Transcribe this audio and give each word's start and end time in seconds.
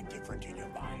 something 0.00 0.18
different 0.18 0.44
in 0.46 0.56
your 0.56 0.68
mind. 0.68 1.00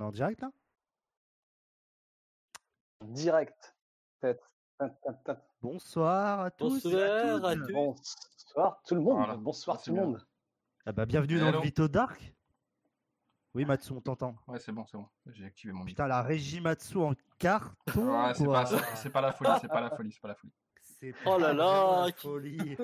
On 0.00 0.04
est 0.04 0.06
en 0.06 0.12
direct 0.12 0.40
là? 0.40 0.50
Direct. 3.04 3.76
Bonsoir 5.60 6.40
à 6.40 6.50
tous. 6.50 6.82
Bonsoir 6.84 7.44
à 7.44 7.54
tous. 7.54 7.72
Bonsoir 7.72 8.82
tout 8.86 8.94
le 8.94 9.02
monde. 9.02 9.16
Voilà. 9.18 9.36
Bonsoir 9.36 9.76
Ah, 9.78 9.82
tout 9.84 9.94
le 9.94 10.00
monde. 10.00 10.26
Ah 10.86 10.92
bah, 10.92 11.04
bienvenue 11.04 11.38
dans 11.38 11.50
le 11.52 11.60
Vito 11.60 11.86
Dark. 11.86 12.34
Oui, 13.52 13.66
Matsu, 13.66 13.92
on 13.92 14.00
t'entend. 14.00 14.36
Ouais, 14.46 14.58
c'est 14.58 14.72
bon, 14.72 14.86
c'est 14.86 14.96
bon. 14.96 15.06
J'ai 15.26 15.44
activé 15.44 15.74
mon 15.74 15.80
micro. 15.80 15.90
Putain, 15.90 16.06
la 16.06 16.22
régie 16.22 16.62
Matsu 16.62 16.96
en 16.96 17.12
carton. 17.38 18.24
Ouais, 18.24 18.32
c'est 18.34 19.10
pas, 19.10 19.20
pas 19.20 19.20
la 19.20 19.32
folie, 19.32 19.50
c'est 19.60 19.68
pas 19.68 19.80
la 19.82 19.90
folie, 19.90 20.12
c'est 20.12 20.20
pas 20.20 20.28
la 20.28 20.34
folie. 20.34 20.52
C'est 20.80 21.14
Oh 21.26 21.36
là 21.36 21.48
pas 21.48 21.52
là, 21.52 22.06
la 22.06 22.12
folie. 22.14 22.76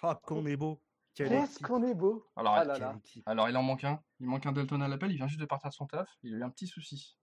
Ah, 0.00 0.18
qu'on 0.24 0.46
est 0.46 0.56
beau. 0.56 0.80
Quelle 1.14 1.28
Qu'est-ce 1.28 1.52
équipe. 1.56 1.66
qu'on 1.66 1.82
est 1.82 1.94
beau. 1.94 2.26
Alors, 2.36 2.54
Ah 2.54 2.64
là 2.64 2.78
là. 2.78 2.94
alors, 3.26 3.48
il 3.48 3.56
en 3.56 3.62
manque 3.62 3.84
un. 3.84 4.00
Il 4.20 4.26
manque 4.26 4.46
un 4.46 4.52
Delton 4.52 4.80
à 4.80 4.88
l'appel, 4.88 5.10
il 5.10 5.16
vient 5.16 5.26
juste 5.26 5.40
de 5.40 5.44
partir 5.46 5.68
de 5.68 5.74
son 5.74 5.86
taf. 5.86 6.08
Il 6.22 6.34
a 6.34 6.38
eu 6.38 6.42
un 6.42 6.50
petit 6.50 6.66
souci. 6.66 7.18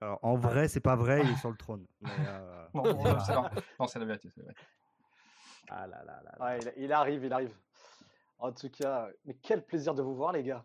Alors, 0.00 0.18
en 0.22 0.36
vrai, 0.36 0.68
c'est 0.68 0.80
pas 0.80 0.94
vrai, 0.94 1.22
il 1.24 1.30
est 1.30 1.36
sur 1.36 1.50
le 1.50 1.56
trône. 1.56 1.86
Mais, 2.02 2.10
euh, 2.28 2.66
Non, 2.74 2.82
non, 2.84 3.18
c'est 3.20 3.32
la- 3.32 3.50
non, 3.80 3.86
c'est 3.86 3.98
la 3.98 4.04
vérité, 4.04 4.28
c'est 4.34 4.42
vérité. 4.42 4.60
Ah 5.68 5.86
là 5.86 6.04
là 6.04 6.20
là. 6.22 6.32
là. 6.38 6.44
Ouais, 6.44 6.58
il, 6.76 6.84
il 6.84 6.92
arrive, 6.92 7.24
il 7.24 7.32
arrive. 7.32 7.56
En 8.38 8.52
tout 8.52 8.68
cas, 8.70 9.08
mais 9.24 9.34
quel 9.42 9.64
plaisir 9.64 9.94
de 9.94 10.02
vous 10.02 10.14
voir, 10.14 10.30
les 10.32 10.42
gars. 10.44 10.64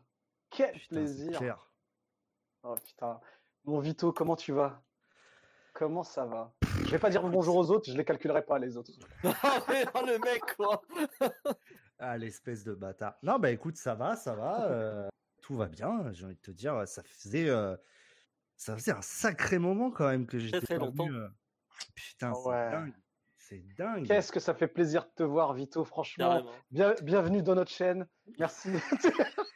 Quel 0.49 0.73
Putain, 0.73 0.87
plaisir. 0.97 1.37
clair. 1.39 1.67
Oh 2.63 2.75
putain. 2.75 3.19
Mon 3.63 3.79
Vito, 3.79 4.11
comment 4.11 4.35
tu 4.35 4.51
vas? 4.51 4.83
Comment 5.73 6.03
ça 6.03 6.25
va? 6.25 6.53
Je 6.83 6.91
vais 6.91 6.99
pas 6.99 7.09
dire 7.09 7.23
bonjour 7.23 7.55
aux 7.55 7.71
autres, 7.71 7.89
je 7.89 7.95
les 7.97 8.03
calculerai 8.03 8.43
pas 8.43 8.59
les 8.59 8.75
autres. 8.77 8.91
Ah 9.23 9.59
ouais, 9.69 9.85
oh, 9.95 10.01
le 10.05 10.19
mec, 10.19 10.41
quoi. 10.57 10.81
Ah, 12.03 12.17
l'espèce 12.17 12.63
de 12.63 12.73
bâtard. 12.73 13.13
Non, 13.21 13.37
bah 13.37 13.51
écoute, 13.51 13.77
ça 13.77 13.93
va, 13.93 14.15
ça 14.15 14.33
va. 14.35 14.65
euh, 14.71 15.07
tout 15.43 15.55
va 15.55 15.67
bien. 15.67 16.11
J'ai 16.13 16.25
envie 16.25 16.35
de 16.35 16.41
te 16.41 16.49
dire, 16.49 16.87
ça 16.87 17.03
faisait, 17.03 17.47
euh, 17.47 17.75
ça 18.57 18.75
faisait 18.75 18.91
un 18.91 19.03
sacré 19.03 19.59
moment 19.59 19.91
quand 19.91 20.07
même 20.09 20.25
que 20.25 20.39
j'étais 20.39 20.61
très 20.61 20.79
pas 20.79 20.85
longtemps. 20.85 21.05
venu, 21.05 21.15
euh. 21.17 21.27
Putain, 21.95 22.33
c'est 22.33 22.49
Ouais. 22.49 22.71
dingue. 22.71 22.93
C'est 23.37 23.63
dingue. 23.77 24.07
Qu'est-ce 24.07 24.31
que 24.31 24.39
ça 24.39 24.55
fait 24.55 24.67
plaisir 24.67 25.03
de 25.03 25.09
te 25.15 25.21
voir, 25.23 25.53
Vito, 25.53 25.83
franchement. 25.83 26.43
Bien, 26.71 26.95
bienvenue 27.03 27.43
dans 27.43 27.53
notre 27.53 27.69
chaîne. 27.71 28.07
Merci. 28.39 28.71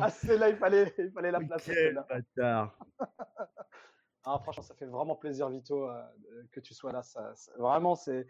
ah, 0.00 0.10
c'est 0.10 0.36
là, 0.38 0.48
il 0.48 0.56
fallait, 0.56 0.94
il 0.98 1.10
fallait 1.12 1.30
la 1.30 1.40
placer. 1.40 1.72
Quel 1.74 2.04
bâtard. 2.08 2.78
Ah, 4.24 4.38
franchement, 4.42 4.62
ça 4.62 4.74
fait 4.74 4.86
vraiment 4.86 5.16
plaisir, 5.16 5.48
Vito, 5.48 5.88
euh, 5.90 6.02
que 6.52 6.60
tu 6.60 6.74
sois 6.74 6.92
là. 6.92 7.02
Ça, 7.02 7.32
ça- 7.34 7.52
vraiment, 7.58 7.94
c'est. 7.94 8.26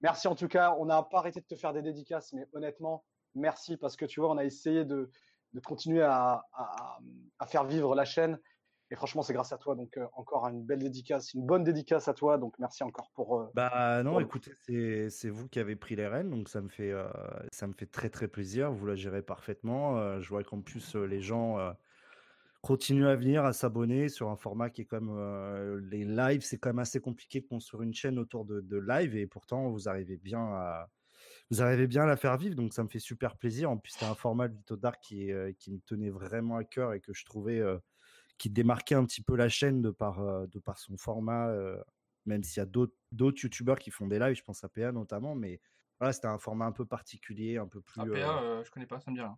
Merci 0.00 0.28
en 0.28 0.34
tout 0.34 0.48
cas. 0.48 0.74
On 0.78 0.86
n'a 0.86 1.02
pas 1.02 1.18
arrêté 1.18 1.40
de 1.40 1.46
te 1.46 1.54
faire 1.56 1.72
des 1.72 1.82
dédicaces, 1.82 2.32
mais 2.32 2.46
honnêtement, 2.52 3.04
merci 3.34 3.76
parce 3.76 3.96
que 3.96 4.04
tu 4.04 4.20
vois, 4.20 4.30
on 4.30 4.36
a 4.38 4.44
essayé 4.44 4.84
de, 4.84 5.10
de 5.52 5.60
continuer 5.60 6.02
à, 6.02 6.44
à- 6.52 6.98
à 7.38 7.46
faire 7.46 7.64
vivre 7.64 7.94
la 7.94 8.04
chaîne. 8.04 8.38
Et 8.90 8.94
franchement, 8.96 9.20
c'est 9.20 9.34
grâce 9.34 9.52
à 9.52 9.58
toi. 9.58 9.74
Donc, 9.74 9.98
euh, 9.98 10.06
encore 10.14 10.48
une 10.48 10.62
belle 10.64 10.78
dédicace, 10.78 11.34
une 11.34 11.44
bonne 11.44 11.62
dédicace 11.62 12.08
à 12.08 12.14
toi. 12.14 12.38
Donc, 12.38 12.54
merci 12.58 12.82
encore 12.84 13.10
pour. 13.14 13.38
euh, 13.38 13.46
Bah 13.54 14.02
non, 14.02 14.12
Pour- 14.12 14.20
écoutez, 14.22 14.52
c'est 15.10 15.28
vous 15.28 15.46
qui 15.46 15.58
avez 15.58 15.76
pris 15.76 15.94
les 15.94 16.06
rênes, 16.06 16.30
donc 16.30 16.48
ça 16.48 16.62
me 16.62 16.68
fait 16.70 16.90
euh, 16.90 17.06
ça 17.52 17.66
me 17.66 17.74
fait 17.74 17.84
très 17.86 18.08
très 18.08 18.28
plaisir. 18.28 18.72
Vous 18.72 18.86
la 18.86 18.94
gérez 18.94 19.20
parfaitement. 19.20 20.18
Je 20.20 20.28
vois 20.30 20.42
qu'en 20.42 20.62
plus 20.62 20.94
les 20.96 21.20
gens 21.20 21.58
continuent 22.60 23.06
à 23.06 23.16
venir, 23.16 23.44
à 23.44 23.52
s'abonner 23.52 24.08
sur 24.08 24.28
un 24.28 24.36
format 24.36 24.70
qui 24.70 24.82
est 24.82 24.84
comme 24.84 25.10
euh, 25.16 25.80
les 25.90 26.04
lives. 26.04 26.42
C'est 26.42 26.58
quand 26.58 26.70
même 26.70 26.78
assez 26.78 27.00
compliqué 27.00 27.40
de 27.40 27.46
construire 27.46 27.82
une 27.82 27.94
chaîne 27.94 28.18
autour 28.18 28.44
de, 28.44 28.60
de 28.60 28.76
live 28.76 29.16
et 29.16 29.26
pourtant 29.26 29.70
vous 29.70 29.88
arrivez 29.88 30.16
bien 30.16 30.40
à 30.40 30.90
vous 31.50 31.62
arrivez 31.62 31.86
bien 31.86 32.02
à 32.02 32.06
la 32.06 32.16
faire 32.16 32.36
vivre, 32.36 32.54
donc 32.54 32.74
ça 32.74 32.82
me 32.82 32.88
fait 32.88 32.98
super 32.98 33.38
plaisir. 33.38 33.70
En 33.70 33.78
plus, 33.78 33.92
c'est 33.92 34.04
un 34.04 34.14
format 34.14 34.48
de 34.48 34.54
Vito 34.54 34.76
Dark 34.76 35.02
qui, 35.02 35.32
euh, 35.32 35.50
qui 35.58 35.72
me 35.72 35.80
tenait 35.80 36.10
vraiment 36.10 36.56
à 36.56 36.64
cœur 36.64 36.92
et 36.92 37.00
que 37.00 37.14
je 37.14 37.24
trouvais 37.24 37.58
euh, 37.58 37.78
qui 38.36 38.50
démarquait 38.50 38.94
un 38.94 39.04
petit 39.06 39.22
peu 39.22 39.34
la 39.34 39.48
chaîne 39.48 39.80
de 39.80 39.90
par, 39.90 40.20
euh, 40.20 40.46
de 40.46 40.58
par 40.58 40.78
son 40.78 40.98
format, 40.98 41.50
même 42.26 42.42
s'il 42.44 42.58
y 42.58 42.62
a 42.62 42.66
d'autres 42.66 42.94
d'autres 43.10 43.42
youtubeurs 43.42 43.78
qui 43.78 43.90
font 43.90 44.06
des 44.06 44.18
lives, 44.18 44.36
je 44.36 44.42
pense 44.42 44.62
à 44.62 44.68
PA 44.68 44.92
notamment, 44.92 45.34
mais 45.34 45.60
voilà, 45.98 46.12
c'était 46.12 46.28
un 46.28 46.38
format 46.38 46.66
un 46.66 46.72
peu 46.72 46.84
particulier, 46.86 47.56
un 47.56 47.66
peu 47.66 47.80
plus. 47.80 48.00
APA, 48.00 48.42
euh, 48.42 48.64
je 48.64 48.70
connais 48.70 48.86
pas, 48.86 49.00
ça 49.00 49.10
me 49.10 49.16
dit 49.16 49.22
rien. 49.22 49.36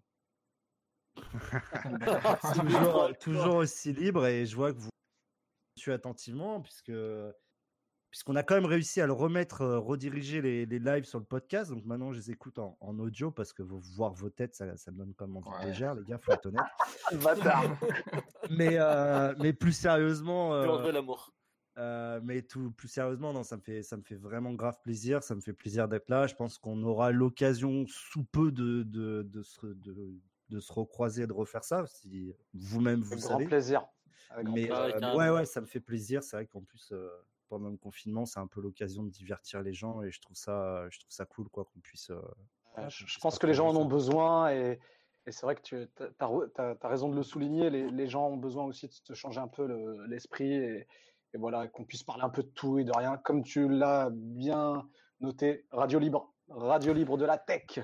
toujours, 2.54 3.10
toujours 3.18 3.54
aussi 3.56 3.92
libre 3.92 4.26
et 4.26 4.46
je 4.46 4.56
vois 4.56 4.72
que 4.72 4.78
vous 4.78 4.88
suivez 5.76 5.94
attentivement 5.94 6.60
puisque 6.60 6.92
puisqu'on 8.10 8.34
a 8.34 8.42
quand 8.42 8.56
même 8.56 8.64
réussi 8.64 9.00
à 9.00 9.06
le 9.06 9.12
remettre, 9.12 9.60
euh, 9.60 9.78
rediriger 9.78 10.42
les, 10.42 10.66
les 10.66 10.78
lives 10.80 11.04
sur 11.04 11.20
le 11.20 11.24
podcast. 11.24 11.70
Donc 11.70 11.84
maintenant, 11.84 12.12
je 12.12 12.18
les 12.18 12.32
écoute 12.32 12.58
en, 12.58 12.76
en 12.80 12.98
audio 12.98 13.30
parce 13.30 13.52
que 13.52 13.62
voir 13.62 14.12
vos 14.14 14.30
têtes, 14.30 14.56
ça, 14.56 14.76
ça 14.76 14.90
me 14.90 14.98
donne 14.98 15.14
quand 15.14 15.28
même 15.28 15.36
envie 15.36 15.48
de 15.48 15.54
Ouais. 15.54 15.66
légère, 15.66 15.94
les 15.94 16.04
gars, 16.04 16.18
faut 16.18 16.32
être 16.32 16.46
honnête. 16.46 16.60
mais, 18.50 18.78
euh, 18.80 19.32
mais 19.38 19.52
plus 19.52 19.72
sérieusement, 19.72 20.54
euh, 20.54 20.90
l'amour. 20.90 21.32
euh, 21.78 22.20
mais 22.24 22.42
tout 22.42 22.72
plus 22.72 22.88
sérieusement, 22.88 23.32
non, 23.32 23.44
ça 23.44 23.56
me 23.56 23.62
fait 23.62 23.84
ça 23.84 23.96
me 23.96 24.02
fait 24.02 24.16
vraiment 24.16 24.54
grave 24.54 24.76
plaisir. 24.82 25.22
Ça 25.22 25.36
me 25.36 25.40
fait 25.40 25.52
plaisir 25.52 25.86
d'être 25.86 26.08
là. 26.08 26.26
Je 26.26 26.34
pense 26.34 26.58
qu'on 26.58 26.82
aura 26.82 27.12
l'occasion 27.12 27.84
sous 27.86 28.24
peu 28.24 28.50
de 28.50 28.82
de, 28.82 29.22
de, 29.22 29.42
se, 29.44 29.66
de 29.66 30.18
de 30.50 30.60
se 30.60 30.72
recroiser, 30.72 31.22
et 31.22 31.26
de 31.26 31.32
refaire 31.32 31.64
ça, 31.64 31.86
si 31.86 32.34
vous-même 32.54 33.00
vous 33.00 33.12
Avec 33.12 33.22
le 33.22 33.28
grand 33.28 33.38
savez. 33.38 33.46
plaisir. 33.46 33.86
Avec 34.30 34.44
grand 34.46 34.54
Mais 34.54 34.66
plaisir. 34.66 35.08
Euh, 35.08 35.16
ouais, 35.16 35.30
ouais, 35.30 35.44
ça 35.46 35.60
me 35.60 35.66
fait 35.66 35.80
plaisir. 35.80 36.22
C'est 36.22 36.36
vrai 36.36 36.46
qu'en 36.46 36.62
plus, 36.62 36.92
euh, 36.92 37.08
pendant 37.48 37.68
le 37.70 37.76
confinement, 37.76 38.26
c'est 38.26 38.40
un 38.40 38.46
peu 38.46 38.60
l'occasion 38.60 39.02
de 39.02 39.10
divertir 39.10 39.62
les 39.62 39.72
gens 39.72 40.02
et 40.02 40.10
je 40.10 40.20
trouve 40.20 40.36
ça, 40.36 40.88
je 40.90 40.98
trouve 41.00 41.10
ça 41.12 41.24
cool, 41.24 41.48
quoi, 41.48 41.64
qu'on 41.64 41.80
puisse. 41.80 42.10
euh, 42.10 42.20
Ouais, 42.76 42.84
je, 42.88 43.18
pense 43.18 43.38
que 43.38 43.46
les 43.48 43.54
gens 43.54 43.68
en 43.68 43.74
ont 43.76 43.84
besoin 43.86 44.52
et, 44.52 44.78
et 45.26 45.32
c'est 45.32 45.42
vrai 45.44 45.56
que 45.56 45.62
tu 45.62 45.88
as, 46.20 46.88
raison 46.88 47.08
de 47.08 47.16
le 47.16 47.22
souligner. 47.24 47.68
Les, 47.70 47.90
les 47.90 48.06
gens 48.06 48.28
ont 48.28 48.36
besoin 48.36 48.64
aussi 48.64 48.86
de 48.86 48.92
se 48.92 49.14
changer 49.14 49.40
un 49.40 49.48
peu 49.48 49.66
le- 49.66 50.06
l'esprit 50.06 50.52
et, 50.52 50.86
et 51.34 51.38
voilà, 51.38 51.66
qu'on 51.66 51.84
puisse 51.84 52.04
parler 52.04 52.22
un 52.22 52.28
peu 52.30 52.44
de 52.44 52.48
tout 52.48 52.78
et 52.78 52.84
de 52.84 52.92
rien. 52.92 53.16
Comme 53.18 53.42
tu 53.42 53.68
l'as 53.68 54.10
bien 54.12 54.88
noté, 55.20 55.66
Radio 55.72 55.98
Libre, 55.98 56.32
Radio 56.48 56.92
Libre 56.92 57.16
de 57.18 57.24
la 57.24 57.38
Tech. 57.38 57.80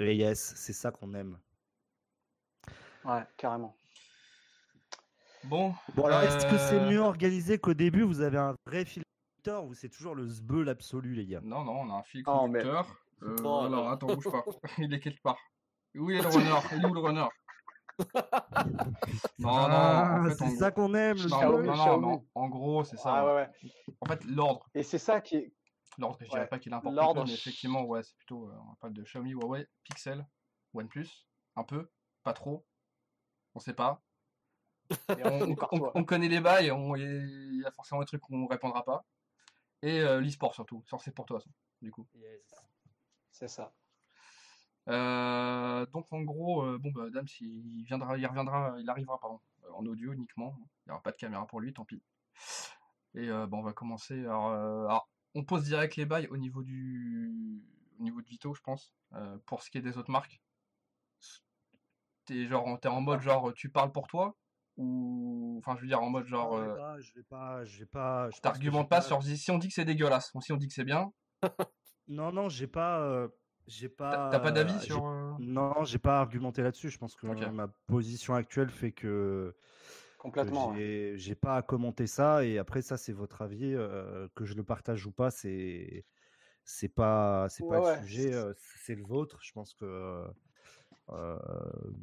Et 0.00 0.14
yes, 0.14 0.52
c'est 0.56 0.72
ça 0.72 0.90
qu'on 0.92 1.12
aime. 1.14 1.38
Ouais, 3.04 3.22
carrément. 3.36 3.74
Bon, 5.44 5.74
Bon, 5.94 6.06
alors, 6.06 6.20
est-ce 6.22 6.46
que 6.46 6.58
c'est 6.58 6.78
Euh, 6.80 6.90
mieux 6.90 7.00
organisé 7.00 7.58
qu'au 7.58 7.74
début 7.74 8.02
Vous 8.02 8.20
avez 8.20 8.38
un 8.38 8.54
vrai 8.66 8.84
fil 8.84 9.02
conducteur 9.36 9.64
ou 9.64 9.74
c'est 9.74 9.88
toujours 9.88 10.14
le 10.14 10.26
zbeul 10.26 10.68
absolu, 10.68 11.14
les 11.14 11.26
gars? 11.26 11.40
Non, 11.42 11.64
non, 11.64 11.80
on 11.80 11.90
a 11.94 11.98
un 11.98 12.02
fil 12.02 12.22
Oh, 12.26 12.46
mais- 12.46 12.60
conducteur. 12.60 12.86
Euh, 13.22 13.36
Oh, 13.42 13.60
alors, 13.64 13.84
non. 13.84 13.88
attends, 13.90 14.06
bouge 14.14 14.30
pas. 14.30 14.44
Il 14.78 14.94
est 14.94 15.00
quelque 15.00 15.20
part. 15.22 15.38
Où 15.96 16.10
est 16.10 16.20
le 16.22 16.28
runner? 16.28 16.54
Il 16.76 16.82
est 16.82 16.86
où 16.86 16.94
le 16.94 17.00
runner? 17.00 17.26
Non, 19.40 19.48
non, 19.50 19.68
Ah, 19.70 20.20
en 20.20 20.28
fait, 20.28 20.34
c'est 20.34 20.50
ça 20.56 20.70
gros- 20.70 20.86
qu'on 20.86 20.94
aime, 20.94 21.16
le 21.16 21.28
Non, 21.28 21.62
non, 21.76 22.00
non, 22.00 22.26
en 22.34 22.48
gros, 22.48 22.84
c'est 22.84 22.96
ça. 22.96 23.14
Ah 23.14 23.24
ouais, 23.26 23.34
ouais. 23.34 23.48
En 24.00 24.06
fait, 24.06 24.24
l'ordre. 24.24 24.68
Et 24.74 24.82
c'est 24.84 24.98
ça 24.98 25.20
qui 25.20 25.36
est. 25.36 25.52
L'ordre, 25.98 26.18
je 26.20 26.28
dirais 26.28 26.48
pas 26.48 26.58
qu'il 26.58 26.72
importe 26.72 26.94
l'ordre, 26.94 27.24
mais 27.26 27.34
effectivement, 27.34 27.82
ouais, 27.82 28.02
c'est 28.02 28.16
plutôt. 28.16 28.48
euh, 28.48 28.54
on 28.70 28.74
parle 28.76 28.92
de 28.92 29.02
Xiaomi, 29.02 29.32
Huawei, 29.32 29.66
Pixel, 29.82 30.26
OnePlus, 30.74 31.08
un 31.56 31.64
peu, 31.64 31.90
pas 32.22 32.32
trop, 32.32 32.64
on 33.54 33.60
sait 33.60 33.74
pas. 33.74 34.02
Et 34.90 35.22
on, 35.24 35.54
connaît 36.04 36.28
les 36.28 36.40
bails, 36.40 36.72
il 36.96 37.60
y 37.60 37.66
a 37.66 37.70
forcément 37.72 38.00
des 38.00 38.06
trucs 38.06 38.22
qu'on 38.22 38.46
répondra 38.46 38.84
pas. 38.84 39.04
Et 39.82 40.00
euh, 40.00 40.20
l'e-sport 40.20 40.54
surtout, 40.54 40.82
c'est 41.00 41.14
pour 41.14 41.26
toi, 41.26 41.40
ça, 41.40 41.50
du 41.82 41.90
coup. 41.90 42.06
C'est 43.30 43.48
ça. 43.48 43.72
Euh, 44.88 45.84
donc 45.86 46.06
en 46.12 46.22
gros, 46.22 46.62
euh, 46.62 46.78
bon 46.78 46.90
bah 46.90 47.10
Dams 47.12 47.26
il 47.40 47.84
viendra, 47.84 48.16
il 48.16 48.26
reviendra, 48.26 48.74
il 48.78 48.88
arrivera 48.88 49.20
pardon, 49.20 49.38
euh, 49.64 49.72
en 49.74 49.84
audio 49.84 50.12
uniquement. 50.12 50.56
Il 50.58 50.88
n'y 50.88 50.92
aura 50.92 51.02
pas 51.02 51.12
de 51.12 51.16
caméra 51.16 51.46
pour 51.46 51.60
lui, 51.60 51.72
tant 51.74 51.84
pis. 51.84 52.02
Et 53.14 53.28
euh, 53.28 53.46
bah, 53.46 53.58
on 53.58 53.62
va 53.62 53.72
commencer. 53.72 54.18
Alors, 54.24 54.48
euh, 54.48 54.86
alors, 54.86 55.08
on 55.34 55.44
pose 55.44 55.64
direct 55.64 55.96
les 55.96 56.06
bails 56.06 56.28
au 56.28 56.36
niveau 56.36 56.62
du, 56.62 57.62
au 57.98 58.02
niveau 58.02 58.20
de 58.20 58.26
Vito, 58.28 58.54
je 58.54 58.60
pense. 58.60 58.92
Euh, 59.14 59.38
pour 59.46 59.62
ce 59.62 59.70
qui 59.70 59.78
est 59.78 59.82
des 59.82 59.98
autres 59.98 60.10
marques, 60.10 60.40
t'es 62.26 62.46
genre, 62.46 62.78
t'es 62.80 62.88
en 62.88 63.00
mode 63.00 63.20
genre, 63.20 63.52
tu 63.54 63.70
parles 63.70 63.92
pour 63.92 64.06
toi 64.06 64.36
ou, 64.76 65.56
enfin, 65.58 65.74
je 65.76 65.82
veux 65.82 65.88
dire 65.88 66.00
en 66.00 66.10
mode 66.10 66.26
genre, 66.26 66.56
Non, 66.56 66.58
je 66.58 66.64
vais 66.64 66.70
euh, 66.70 66.76
pas, 66.76 67.00
je 67.00 67.12
vais 67.14 67.22
pas, 67.24 67.64
je 67.64 67.78
vais 67.80 67.86
pas. 67.86 68.30
je 68.30 68.40
t'argumentes 68.40 68.88
pas 68.88 69.00
sur 69.00 69.22
si 69.22 69.50
on 69.50 69.58
dit 69.58 69.68
que 69.68 69.74
c'est 69.74 69.84
dégueulasse 69.84 70.30
ou 70.34 70.40
si 70.40 70.52
on 70.52 70.56
dit 70.56 70.68
que 70.68 70.74
c'est 70.74 70.84
bien. 70.84 71.12
Non, 72.10 72.32
non, 72.32 72.48
j'ai 72.48 72.66
pas, 72.66 73.00
euh, 73.00 73.28
j'ai 73.66 73.90
pas. 73.90 74.30
T'as 74.30 74.40
pas 74.40 74.50
d'avis 74.50 74.80
sur. 74.80 75.04
Non, 75.38 75.84
j'ai 75.84 75.98
pas 75.98 76.20
argumenté 76.20 76.62
là-dessus. 76.62 76.88
Je 76.88 76.96
pense 76.96 77.14
que 77.14 77.26
ma 77.26 77.68
position 77.86 78.34
actuelle 78.34 78.70
fait 78.70 78.92
que 78.92 79.54
Complètement. 80.18 80.70
ouais. 80.72 80.76
j'ai 80.76 81.18
j'ai 81.18 81.34
pas 81.34 81.56
à 81.56 81.62
commenter 81.62 82.06
ça. 82.06 82.44
Et 82.44 82.58
après, 82.58 82.82
ça, 82.82 82.96
c'est 82.96 83.12
votre 83.12 83.42
avis. 83.42 83.74
euh, 83.74 84.28
que 84.34 84.44
je 84.44 84.54
le 84.54 84.64
partage 84.64 85.06
ou 85.06 85.12
pas, 85.12 85.30
c'est 85.30 86.06
c'est 86.64 86.88
pas 86.90 87.48
c'est 87.50 87.64
pas 87.66 87.76
Ouais, 87.76 87.78
le 87.78 87.84
ouais. 87.84 87.98
sujet. 88.08 88.34
euh, 88.34 88.52
c'est 88.56 88.94
le 88.96 89.04
vôtre. 89.04 89.40
Je 89.42 89.52
pense 89.52 89.74
que 89.74 90.26
euh, 91.10 91.38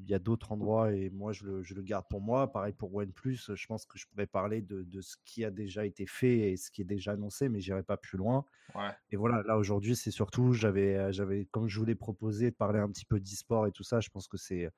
il 0.03 0.09
y 0.09 0.13
a 0.15 0.19
d'autres 0.19 0.51
endroits 0.51 0.93
et 0.93 1.09
moi, 1.11 1.31
je 1.33 1.45
le, 1.45 1.63
je 1.63 1.75
le 1.75 1.81
garde 1.83 2.07
pour 2.09 2.21
moi. 2.21 2.51
Pareil 2.51 2.73
pour 2.73 2.93
OnePlus. 2.95 3.39
Je 3.55 3.67
pense 3.67 3.85
que 3.85 3.97
je 3.99 4.07
pourrais 4.07 4.27
parler 4.27 4.61
de, 4.61 4.83
de 4.83 5.01
ce 5.01 5.17
qui 5.25 5.45
a 5.45 5.51
déjà 5.51 5.85
été 5.85 6.07
fait 6.07 6.51
et 6.51 6.57
ce 6.57 6.71
qui 6.71 6.81
est 6.81 6.85
déjà 6.85 7.13
annoncé, 7.13 7.49
mais 7.49 7.59
j'irai 7.61 7.83
pas 7.83 7.97
plus 7.97 8.17
loin. 8.17 8.45
Ouais. 8.75 8.95
Et 9.11 9.17
voilà, 9.17 9.43
là 9.43 9.57
aujourd'hui, 9.57 9.95
c'est 9.95 10.11
surtout, 10.11 10.53
j'avais, 10.53 11.13
j'avais, 11.13 11.45
comme 11.45 11.67
je 11.67 11.79
vous 11.79 11.85
l'ai 11.85 11.95
proposé, 11.95 12.51
de 12.51 12.55
parler 12.55 12.79
un 12.79 12.89
petit 12.89 13.05
peu 13.05 13.19
d'e-sport 13.19 13.67
et 13.67 13.71
tout 13.71 13.83
ça. 13.83 13.99
Je 14.01 14.09
pense 14.09 14.27
que 14.27 14.37
c'est, 14.37 14.71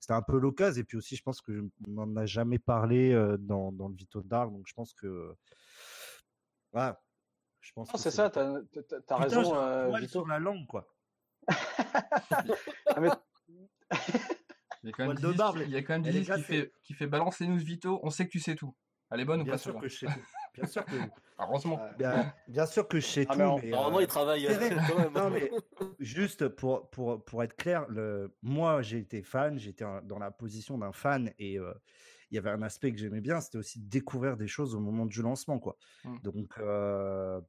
c'était 0.00 0.14
un 0.14 0.22
peu 0.22 0.38
l'occasion. 0.38 0.80
Et 0.80 0.84
puis 0.84 0.96
aussi, 0.96 1.16
je 1.16 1.22
pense 1.22 1.40
que 1.40 1.52
on 1.86 1.90
n'en 1.90 2.16
a 2.16 2.26
jamais 2.26 2.58
parlé 2.58 3.12
euh, 3.12 3.36
dans, 3.38 3.72
dans 3.72 3.88
le 3.88 3.94
Vito 3.94 4.22
Dark. 4.22 4.50
Donc 4.52 4.66
je 4.66 4.74
pense 4.74 4.94
que, 4.94 5.34
voilà, 6.72 7.00
je 7.60 7.72
pense. 7.72 7.88
Non, 7.88 7.94
que 7.94 7.98
c'est 7.98 8.10
ça, 8.10 8.30
t'as 8.30 8.60
as, 9.08 9.16
raison, 9.16 9.56
euh, 9.56 9.96
Vito. 9.98 10.20
sur 10.20 10.26
la 10.26 10.38
langue, 10.38 10.66
quoi. 10.66 10.86
Ah, 11.48 13.00
mais 13.00 13.08
Il 14.84 14.86
y 14.86 14.88
a 14.90 14.92
quand 14.92 15.06
même 15.08 15.34
barbe, 15.34 15.58
qui- 15.58 15.64
il 15.64 15.70
y 15.70 15.76
a 15.76 15.82
quand 15.82 15.94
même 15.94 16.06
elle 16.06 16.16
est 16.16 16.20
Dizzy 16.20 16.24
qui 16.24 16.26
glacée. 16.26 16.42
fait, 16.42 16.72
qui 16.82 16.94
fait 16.94 17.06
balance 17.06 17.40
les 17.40 17.48
news 17.48 17.58
Vito, 17.58 18.00
on 18.02 18.10
sait 18.10 18.26
que 18.26 18.30
tu 18.30 18.40
sais 18.40 18.54
tout. 18.54 18.74
Elle 19.10 19.20
est 19.20 19.24
bonne 19.24 19.42
ou 19.42 19.46
pas 19.46 19.58
sûr 19.58 19.78
que 19.78 19.88
je 19.88 19.96
sais 19.98 20.06
tout. 20.06 20.20
Bien 20.54 20.66
sûr 20.66 20.84
que, 20.84 20.92
Heureusement. 21.38 21.76
Ouais. 21.76 21.90
bien, 21.98 22.32
bien 22.48 22.66
sûr 22.66 22.88
que 22.88 22.98
je 22.98 23.06
sais 23.06 23.26
Ah, 23.28 23.34
tout. 23.34 23.38
mais 23.38 23.60
mais, 23.62 23.70
Normalement, 23.70 23.98
euh, 23.98 24.02
il 24.02 24.06
travaille 24.08 24.46
quand 24.88 24.98
même. 24.98 25.12
Non, 25.14 25.30
mais 25.30 25.50
juste 26.00 26.48
pour, 26.48 26.90
pour, 26.90 27.24
pour 27.24 27.42
être 27.44 27.54
clair, 27.56 27.86
le, 27.88 28.34
moi 28.42 28.82
j'ai 28.82 28.98
été 28.98 29.22
fan, 29.22 29.58
j'étais 29.58 29.84
dans 30.04 30.18
la 30.18 30.30
position 30.30 30.78
d'un 30.78 30.92
fan 30.92 31.32
et 31.38 31.58
euh, 31.58 31.72
il 32.30 32.34
y 32.34 32.38
avait 32.38 32.50
un 32.50 32.62
aspect 32.62 32.92
que 32.92 32.98
j'aimais 32.98 33.20
bien, 33.20 33.40
c'était 33.40 33.58
aussi 33.58 33.80
de 33.80 33.88
découvrir 33.88 34.36
des 34.36 34.48
choses 34.48 34.74
au 34.74 34.80
moment 34.80 35.06
du 35.06 35.22
lancement. 35.22 35.58
Quoi. 35.60 35.76
Mm. 36.04 36.18
Donc, 36.22 36.58
euh, 36.58 37.40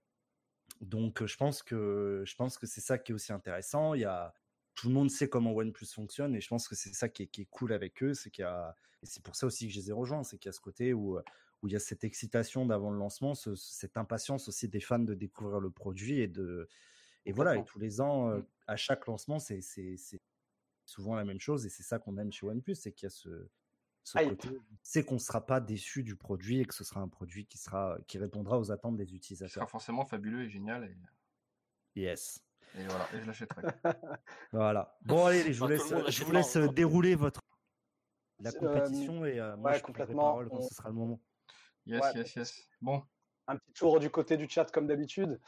donc 0.82 1.26
je 1.26 1.36
pense 1.36 1.64
que, 1.64 2.24
je 2.26 2.36
pense 2.36 2.58
que 2.60 2.68
c'est 2.68 2.82
ça 2.82 2.98
qui 3.00 3.12
est 3.12 3.16
aussi 3.16 3.34
intéressant. 3.34 3.96
Il 3.96 4.02
y 4.02 4.06
a 4.06 4.34
tout 4.76 4.88
le 4.88 4.94
monde 4.94 5.10
sait 5.10 5.28
comment 5.28 5.52
OnePlus 5.52 5.88
fonctionne 5.94 6.36
et 6.36 6.42
je 6.42 6.48
pense 6.48 6.68
que 6.68 6.76
c'est 6.76 6.94
ça 6.94 7.10
qui 7.10 7.24
est, 7.24 7.28
qui 7.28 7.42
est 7.42 7.50
cool 7.50 7.74
avec 7.74 8.02
eux, 8.02 8.14
c'est 8.14 8.30
qu'il 8.30 8.44
y 8.44 8.46
a, 8.46 8.76
et 9.02 9.06
c'est 9.06 9.22
pour 9.22 9.36
ça 9.36 9.46
aussi 9.48 9.68
que 9.68 9.74
je 9.74 9.80
les 9.80 9.90
ai 9.90 9.94
rejoints, 9.94 10.24
c'est 10.24 10.38
qu'il 10.38 10.48
y 10.48 10.52
a 10.52 10.54
ce 10.54 10.62
côté 10.62 10.94
où, 10.94 11.18
euh, 11.18 11.24
où 11.62 11.68
il 11.68 11.74
y 11.74 11.76
a 11.76 11.80
cette 11.80 12.04
excitation 12.04 12.66
d'avant 12.66 12.90
le 12.92 12.98
lancement, 12.98 13.36
ce- 13.36 13.56
cette 13.56 13.98
impatience 13.98 14.48
aussi 14.48 14.68
des 14.70 14.80
fans 14.80 15.00
de 15.00 15.14
découvrir 15.14 15.60
le 15.60 15.70
produit 15.70 16.20
et 16.20 16.28
de, 16.28 16.68
et 17.26 17.32
voilà, 17.32 17.58
et 17.58 17.64
tous 17.66 17.80
les 17.80 18.00
ans, 18.02 18.30
euh, 18.30 18.38
Mm. 18.40 18.46
à 18.68 18.76
chaque 18.78 19.06
lancement, 19.08 19.40
c'est, 19.40 19.62
c'est, 19.62 19.98
c'est 19.98 20.18
souvent 20.86 21.16
la 21.16 21.26
même 21.26 21.40
chose 21.40 21.66
et 21.66 21.70
c'est 21.70 21.84
ça 21.84 22.00
qu'on 22.00 22.18
aime 22.18 22.32
chez 22.32 22.46
OnePlus, 22.46 22.76
c'est 22.76 22.92
qu'il 22.94 23.06
y 23.06 23.08
a 23.08 23.10
ce, 23.10 23.48
ce 24.04 24.18
Hype. 24.20 24.30
côté, 24.42 24.58
c'est 24.82 25.04
qu'on 25.04 25.16
ne 25.16 25.20
sera 25.20 25.46
pas 25.46 25.60
déçu 25.60 26.02
du 26.04 26.16
produit 26.16 26.60
et 26.62 26.66
que 26.66 26.74
ce 26.74 26.84
sera 26.84 27.02
un 27.02 27.10
produit 27.10 27.46
qui 27.46 27.58
sera, 27.58 27.98
qui 28.08 28.18
répondra 28.18 28.58
aux 28.58 28.72
attentes 28.72 28.96
des 28.98 29.04
Ce 29.04 29.10
sera 29.10 29.18
utilisateurs. 29.18 29.70
forcément 29.70 30.06
fabuleux 30.06 30.44
et 30.44 30.50
génial. 30.50 30.86
Et, 30.86 30.96
Yes. 32.02 32.42
et 32.76 32.86
voilà, 32.86 33.08
et 33.14 33.20
je 33.22 33.26
l'achèterai. 33.28 33.62
Voilà. 34.54 34.98
Bon, 35.02 35.26
allez, 35.26 35.52
je 35.54 35.60
vous 35.60 35.68
laisse, 35.68 35.94
je 36.08 36.24
vous 36.24 36.32
laisse 36.32 36.56
dérouler 36.58 37.16
votre 37.16 37.42
la 38.40 38.52
euh, 38.52 38.54
compétition 38.54 39.26
et 39.26 39.40
euh, 39.40 39.58
moi 39.58 39.72
ouais, 39.72 39.78
je 39.80 39.84
complètement. 39.84 40.22
parole 40.24 40.50
quand 40.50 40.58
On- 40.60 40.68
ce 40.68 40.74
sera 40.74 40.88
le 40.90 40.96
moment. 40.96 41.20
Yes, 41.90 42.04
Ouais, 42.04 42.22
yes, 42.22 42.36
yes. 42.36 42.68
Bon, 42.82 43.02
un 43.48 43.58
petit 43.58 43.74
tour 43.74 44.00
du 44.00 44.12
côté 44.12 44.38
du 44.38 44.48
chat 44.48 44.66
comme 44.66 44.86
d'habitude. 44.86 45.40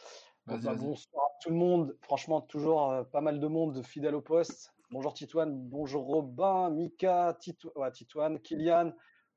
Donc, 0.48 0.62
bah, 0.62 0.74
bonsoir 0.74 1.25
à 1.25 1.39
tout 1.39 1.50
le 1.51 1.55
monde. 1.55 1.95
Franchement, 2.01 2.41
toujours 2.41 2.89
euh, 2.89 3.03
pas 3.03 3.21
mal 3.21 3.39
de 3.39 3.45
monde 3.45 3.86
fidèle 3.86 4.15
au 4.15 4.21
poste. 4.21 4.74
Bonjour 4.89 5.13
Titouane, 5.13 5.55
bonjour 5.55 6.03
Robin, 6.03 6.71
Mika, 6.71 7.38
Titou... 7.39 7.69
ouais, 7.75 7.91
Titouane, 7.91 8.39
Kylian, 8.39 8.91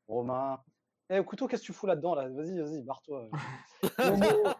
Romain. 0.09 0.63
Eh, 1.11 1.23
couteau, 1.23 1.47
qu'est-ce 1.47 1.61
que 1.61 1.67
tu 1.67 1.73
fous 1.75 1.87
là-dedans 1.87 2.15
là? 2.15 2.31
Vas-y, 2.31 2.59
vas-y, 2.59 2.83
barre-toi. 2.83 3.29
Momo, 3.99 4.55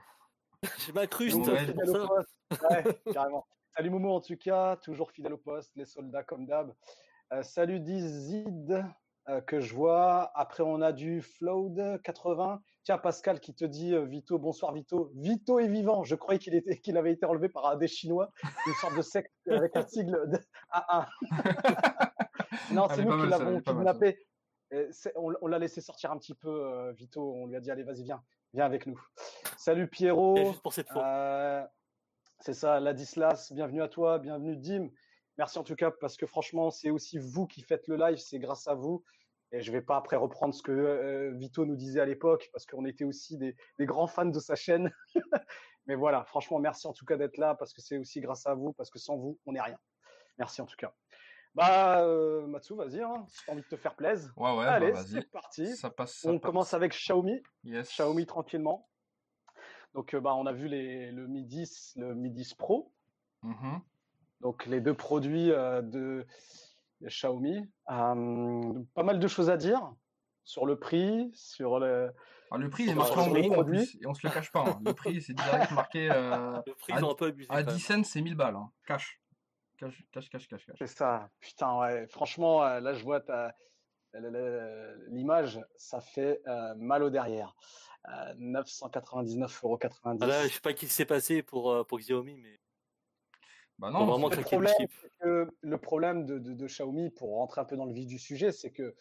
J'ai 0.85 0.93
ma 0.93 1.07
poste. 1.07 2.37
Ouais, 2.51 2.85
carrément. 3.11 3.47
Salut 3.75 3.89
Momo 3.89 4.17
en 4.17 4.21
tout 4.21 4.37
cas, 4.37 4.77
toujours 4.77 5.11
fidèle 5.11 5.33
au 5.33 5.39
poste, 5.39 5.73
les 5.77 5.87
soldats 5.87 6.23
comme 6.23 6.45
d'hab. 6.45 6.75
Euh, 7.33 7.43
salut 7.43 7.81
Dizid 7.81 8.85
euh, 9.29 9.41
que 9.41 9.61
je 9.61 9.75
vois. 9.75 10.31
Après, 10.35 10.63
on 10.63 10.81
a 10.81 10.93
du 10.93 11.23
Floud 11.23 12.01
80. 12.03 12.61
Tiens, 12.83 12.99
Pascal 12.99 13.41
qui 13.41 13.55
te 13.55 13.65
dit 13.65 13.95
euh, 13.95 14.05
Vito, 14.05 14.39
bonsoir 14.39 14.73
Vito. 14.73 15.11
Vito 15.15 15.59
est 15.59 15.69
vivant. 15.69 16.05
Je 16.05 16.15
croyais 16.15 16.39
qu'il 16.39 16.55
était 16.55 16.79
qu'il 16.79 16.97
avait 16.97 17.13
été 17.13 17.25
enlevé 17.25 17.49
par 17.49 17.77
des 17.79 17.89
Chinois, 17.89 18.31
une 18.67 18.75
sorte 18.75 18.97
de 18.97 19.03
secte 19.03 19.33
avec 19.49 19.75
un 19.77 19.87
sigle 19.87 20.29
de 20.31 20.39
AA. 20.71 21.09
non, 22.73 22.87
Elle 22.89 22.97
c'est 22.97 23.03
est 23.03 23.05
nous 23.05 23.23
qui 23.23 23.29
l'avons 23.29 23.61
kidnappé. 23.61 24.19
On, 25.17 25.33
on 25.41 25.47
l'a 25.47 25.59
laissé 25.59 25.81
sortir 25.81 26.11
un 26.11 26.19
petit 26.19 26.35
peu, 26.35 26.67
euh, 26.67 26.93
Vito. 26.93 27.35
On 27.37 27.47
lui 27.47 27.57
a 27.57 27.61
dit 27.61 27.71
Allez, 27.71 27.85
vas-y, 27.85 28.03
viens, 28.03 28.23
viens 28.53 28.67
avec 28.67 28.87
nous. 28.87 29.01
Salut 29.57 29.89
Pierrot. 29.89 30.37
Et 30.37 30.45
juste 30.47 30.63
pour 30.63 30.73
cette 30.73 30.91
fois. 30.91 31.07
Euh, 31.07 31.65
c'est 32.41 32.53
ça, 32.53 32.81
Ladislas, 32.81 33.53
bienvenue 33.53 33.81
à 33.81 33.89
toi, 33.89 34.19
bienvenue 34.19 34.57
Dim. 34.57 34.91
Merci 35.39 35.59
en 35.59 35.65
tout 35.65 35.75
cas 35.75 35.91
parce 35.91 36.17
que 36.17 36.27
franchement, 36.27 36.71
c'est 36.71 36.91
aussi 36.91 37.19
vous 37.19 37.47
qui 37.47 37.63
faites 37.63 37.89
le 37.89 37.97
live, 37.97 38.17
c'est 38.19 38.39
grâce 38.39 38.69
à 38.69 38.75
vous. 38.75 39.03
Et 39.53 39.61
je 39.63 39.71
vais 39.71 39.83
pas 39.83 39.97
après 39.97 40.17
reprendre 40.17 40.55
ce 40.55 40.63
que 40.63 40.73
euh, 40.73 41.33
Vito 41.35 41.65
nous 41.65 41.77
disait 41.77 42.01
à 42.01 42.07
l'époque 42.07 42.49
parce 42.53 42.67
qu'on 42.67 42.85
était 42.87 43.05
aussi 43.05 43.37
des, 43.37 43.57
des 43.79 43.87
grands 43.87 44.07
fans 44.09 44.25
de 44.27 44.39
sa 44.41 44.55
chaîne. 44.55 44.93
Mais 45.87 45.95
voilà, 45.97 46.25
franchement, 46.25 46.59
merci 46.59 46.87
en 46.87 46.93
tout 46.93 47.05
cas 47.05 47.17
d'être 47.17 47.37
là 47.37 47.55
parce 47.55 47.73
que 47.73 47.81
c'est 47.83 47.99
aussi 47.99 48.21
grâce 48.21 48.47
à 48.47 48.55
vous 48.55 48.73
parce 48.73 48.91
que 48.91 48.99
sans 48.99 49.17
vous, 49.17 49.39
on 49.47 49.53
n'est 49.53 49.61
rien. 49.61 49.79
Merci 50.39 50.61
en 50.63 50.67
tout 50.67 50.77
cas. 50.77 50.93
Bah, 51.55 52.01
euh, 52.05 52.47
Matsu, 52.49 52.75
vas-y, 52.75 53.01
hein, 53.01 53.25
si 53.29 53.45
tu 53.45 53.51
as 53.51 53.53
envie 53.53 53.63
de 53.63 53.69
te 53.69 53.77
faire 53.77 53.95
plaisir. 53.95 54.33
Ouais, 54.37 54.57
ouais, 54.57 54.65
Allez, 54.65 54.91
bah, 54.91 55.05
c'est 55.07 55.31
parti. 55.31 55.77
Ça 55.77 55.89
passe. 55.91 56.15
ça 56.15 56.29
On 56.31 56.39
passe. 56.39 56.43
commence 56.43 56.75
avec 56.75 56.93
Xiaomi. 56.93 57.41
Yes. 57.63 57.89
Xiaomi 57.91 58.27
tranquillement. 58.27 58.89
Donc, 59.93 60.15
euh, 60.15 60.21
bah, 60.21 60.35
on 60.35 60.47
a 60.47 60.53
vu 60.53 60.67
les, 60.67 61.13
le 61.13 61.29
Mi 61.29 61.45
10, 61.45 61.93
le 61.97 62.15
Mi 62.17 62.33
10 62.33 62.55
Pro. 62.55 62.93
Mhm. 63.43 63.81
Donc, 64.41 64.67
les 64.67 64.81
deux 64.81 64.95
produits 64.95 65.51
euh, 65.53 65.81
de, 65.83 66.27
Xiaomi. 67.03 67.59
Euh, 67.91 68.83
pas 68.95 69.03
mal 69.03 69.19
de 69.19 69.29
choses 69.29 69.51
à 69.51 69.57
dire 69.57 69.93
sur 70.45 70.67
le 70.67 70.79
prix, 70.79 71.31
sur 71.35 71.79
le. 71.79 72.13
Ah, 72.51 72.59
le 72.59 72.69
prix 72.71 72.85
il 72.85 72.91
est 72.91 72.95
marqué 72.95 73.19
en 73.19 73.29
gros 73.31 73.61
en 73.61 73.65
plus, 73.65 73.97
et 74.01 74.07
on 74.07 74.15
se 74.15 74.27
le 74.27 74.33
cache 74.33 74.53
pas. 74.53 74.61
hein. 74.67 74.79
Le 74.85 74.93
prix 74.95 75.21
c'est 75.23 75.33
direct 75.35 75.71
marqué 75.73 76.09
euh, 76.11 76.53
Le 76.67 76.75
prix, 76.75 76.93
à, 76.93 76.99
ils 76.99 77.05
ont 77.05 77.11
un 77.11 77.15
peu 77.15 77.27
abusé. 77.27 77.51
à 77.51 77.65
quand 77.65 77.73
10 77.73 77.91
même. 77.91 78.05
cents, 78.05 78.11
c'est 78.11 78.21
1000 78.23 78.35
balles. 78.37 78.55
Hein. 78.57 78.71
Cash. 78.87 79.21
Cash, 79.79 80.05
cash, 80.13 80.29
cash, 80.31 80.47
cash, 80.49 80.67
cash. 80.67 80.77
C'est 80.79 80.87
ça. 80.87 81.31
Putain, 81.41 81.79
ouais. 81.79 82.07
Franchement, 82.09 82.63
euh, 82.63 82.81
là, 82.81 82.95
je 82.95 83.03
vois 83.03 83.21
ta- 83.21 83.55
l'image, 85.09 85.61
ça 85.77 86.01
fait 86.01 86.41
euh, 86.47 86.75
mal 86.77 87.03
au 87.03 87.11
derrière. 87.11 87.55
Euh, 88.09 88.35
999,90 88.35 89.65
euros. 89.65 89.79
Ah 90.21 90.27
là, 90.27 90.47
je 90.47 90.53
sais 90.53 90.61
pas 90.61 90.75
qui 90.75 90.87
s'est 90.87 91.07
passé 91.07 91.43
pour, 91.43 91.87
pour 91.87 91.99
Xiaomi, 91.99 92.37
mais 92.37 92.61
Bah 93.79 93.91
non, 93.91 94.07
vraiment 94.07 94.29
Le 94.29 94.41
problème, 94.43 94.73
slip. 94.77 94.91
c'est 95.01 95.11
que 95.21 95.49
le 95.61 95.79
problème 95.79 96.25
de, 96.27 96.39
de- 96.39 96.53
de 96.55 96.67
Xiaomi, 96.67 97.11
pour 97.11 97.31
rentrer 97.37 97.61
un 97.61 97.65
peu 97.65 97.77
dans 97.77 97.85
le 97.87 97.93
vif 97.93 98.07
du 98.07 98.19
sujet, 98.19 98.53
c'est 98.53 98.71
que 98.71 98.95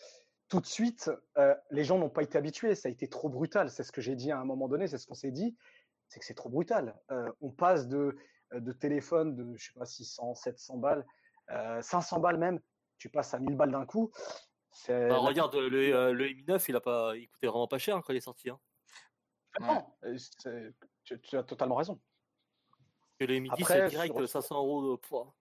tout 0.49 0.59
de 0.59 0.65
suite, 0.65 1.11
euh, 1.37 1.55
les 1.71 1.83
gens 1.83 1.97
n'ont 1.97 2.09
pas 2.09 2.23
été 2.23 2.37
habitués. 2.37 2.75
Ça 2.75 2.89
a 2.89 2.91
été 2.91 3.07
trop 3.07 3.29
brutal. 3.29 3.69
C'est 3.69 3.83
ce 3.83 3.91
que 3.91 4.01
j'ai 4.01 4.15
dit 4.15 4.31
à 4.31 4.39
un 4.39 4.45
moment 4.45 4.67
donné. 4.67 4.87
C'est 4.87 4.97
ce 4.97 5.05
qu'on 5.07 5.13
s'est 5.15 5.31
dit. 5.31 5.55
C'est 6.07 6.19
que 6.19 6.25
c'est 6.25 6.33
trop 6.33 6.49
brutal. 6.49 6.99
Euh, 7.11 7.31
on 7.41 7.49
passe 7.51 7.87
de, 7.87 8.15
de 8.51 8.71
téléphone 8.71 9.35
de, 9.35 9.55
je 9.57 9.67
sais 9.67 9.73
pas, 9.79 9.85
600, 9.85 10.35
700 10.35 10.77
balles, 10.77 11.05
euh, 11.51 11.81
500 11.81 12.19
balles 12.19 12.37
même. 12.37 12.59
Tu 12.97 13.09
passes 13.09 13.33
à 13.33 13.39
1000 13.39 13.55
balles 13.55 13.71
d'un 13.71 13.85
coup. 13.85 14.11
Bah, 14.87 15.17
regarde, 15.17 15.55
le, 15.55 15.93
euh, 15.95 16.13
le 16.13 16.25
Mi 16.33 16.43
9, 16.47 16.69
il, 16.69 16.75
a 16.75 16.81
pas, 16.81 17.15
il 17.15 17.27
coûtait 17.29 17.47
vraiment 17.47 17.67
pas 17.67 17.77
cher 17.77 17.95
quand 18.03 18.11
il 18.13 18.17
est 18.17 18.21
sorti. 18.21 18.49
Hein. 18.49 18.59
Non, 19.59 19.85
euh, 20.03 20.17
tu, 21.03 21.19
tu 21.21 21.37
as 21.37 21.43
totalement 21.43 21.75
raison. 21.75 21.99
Que 23.19 23.25
le 23.25 23.39
Mi 23.39 23.49
10, 23.49 23.61
Après, 23.61 23.81
c'est 23.81 23.89
direct 23.89 24.15
sur- 24.17 24.27
500 24.29 24.55
euros 24.57 24.91
de 24.91 24.97
poids. 24.97 25.33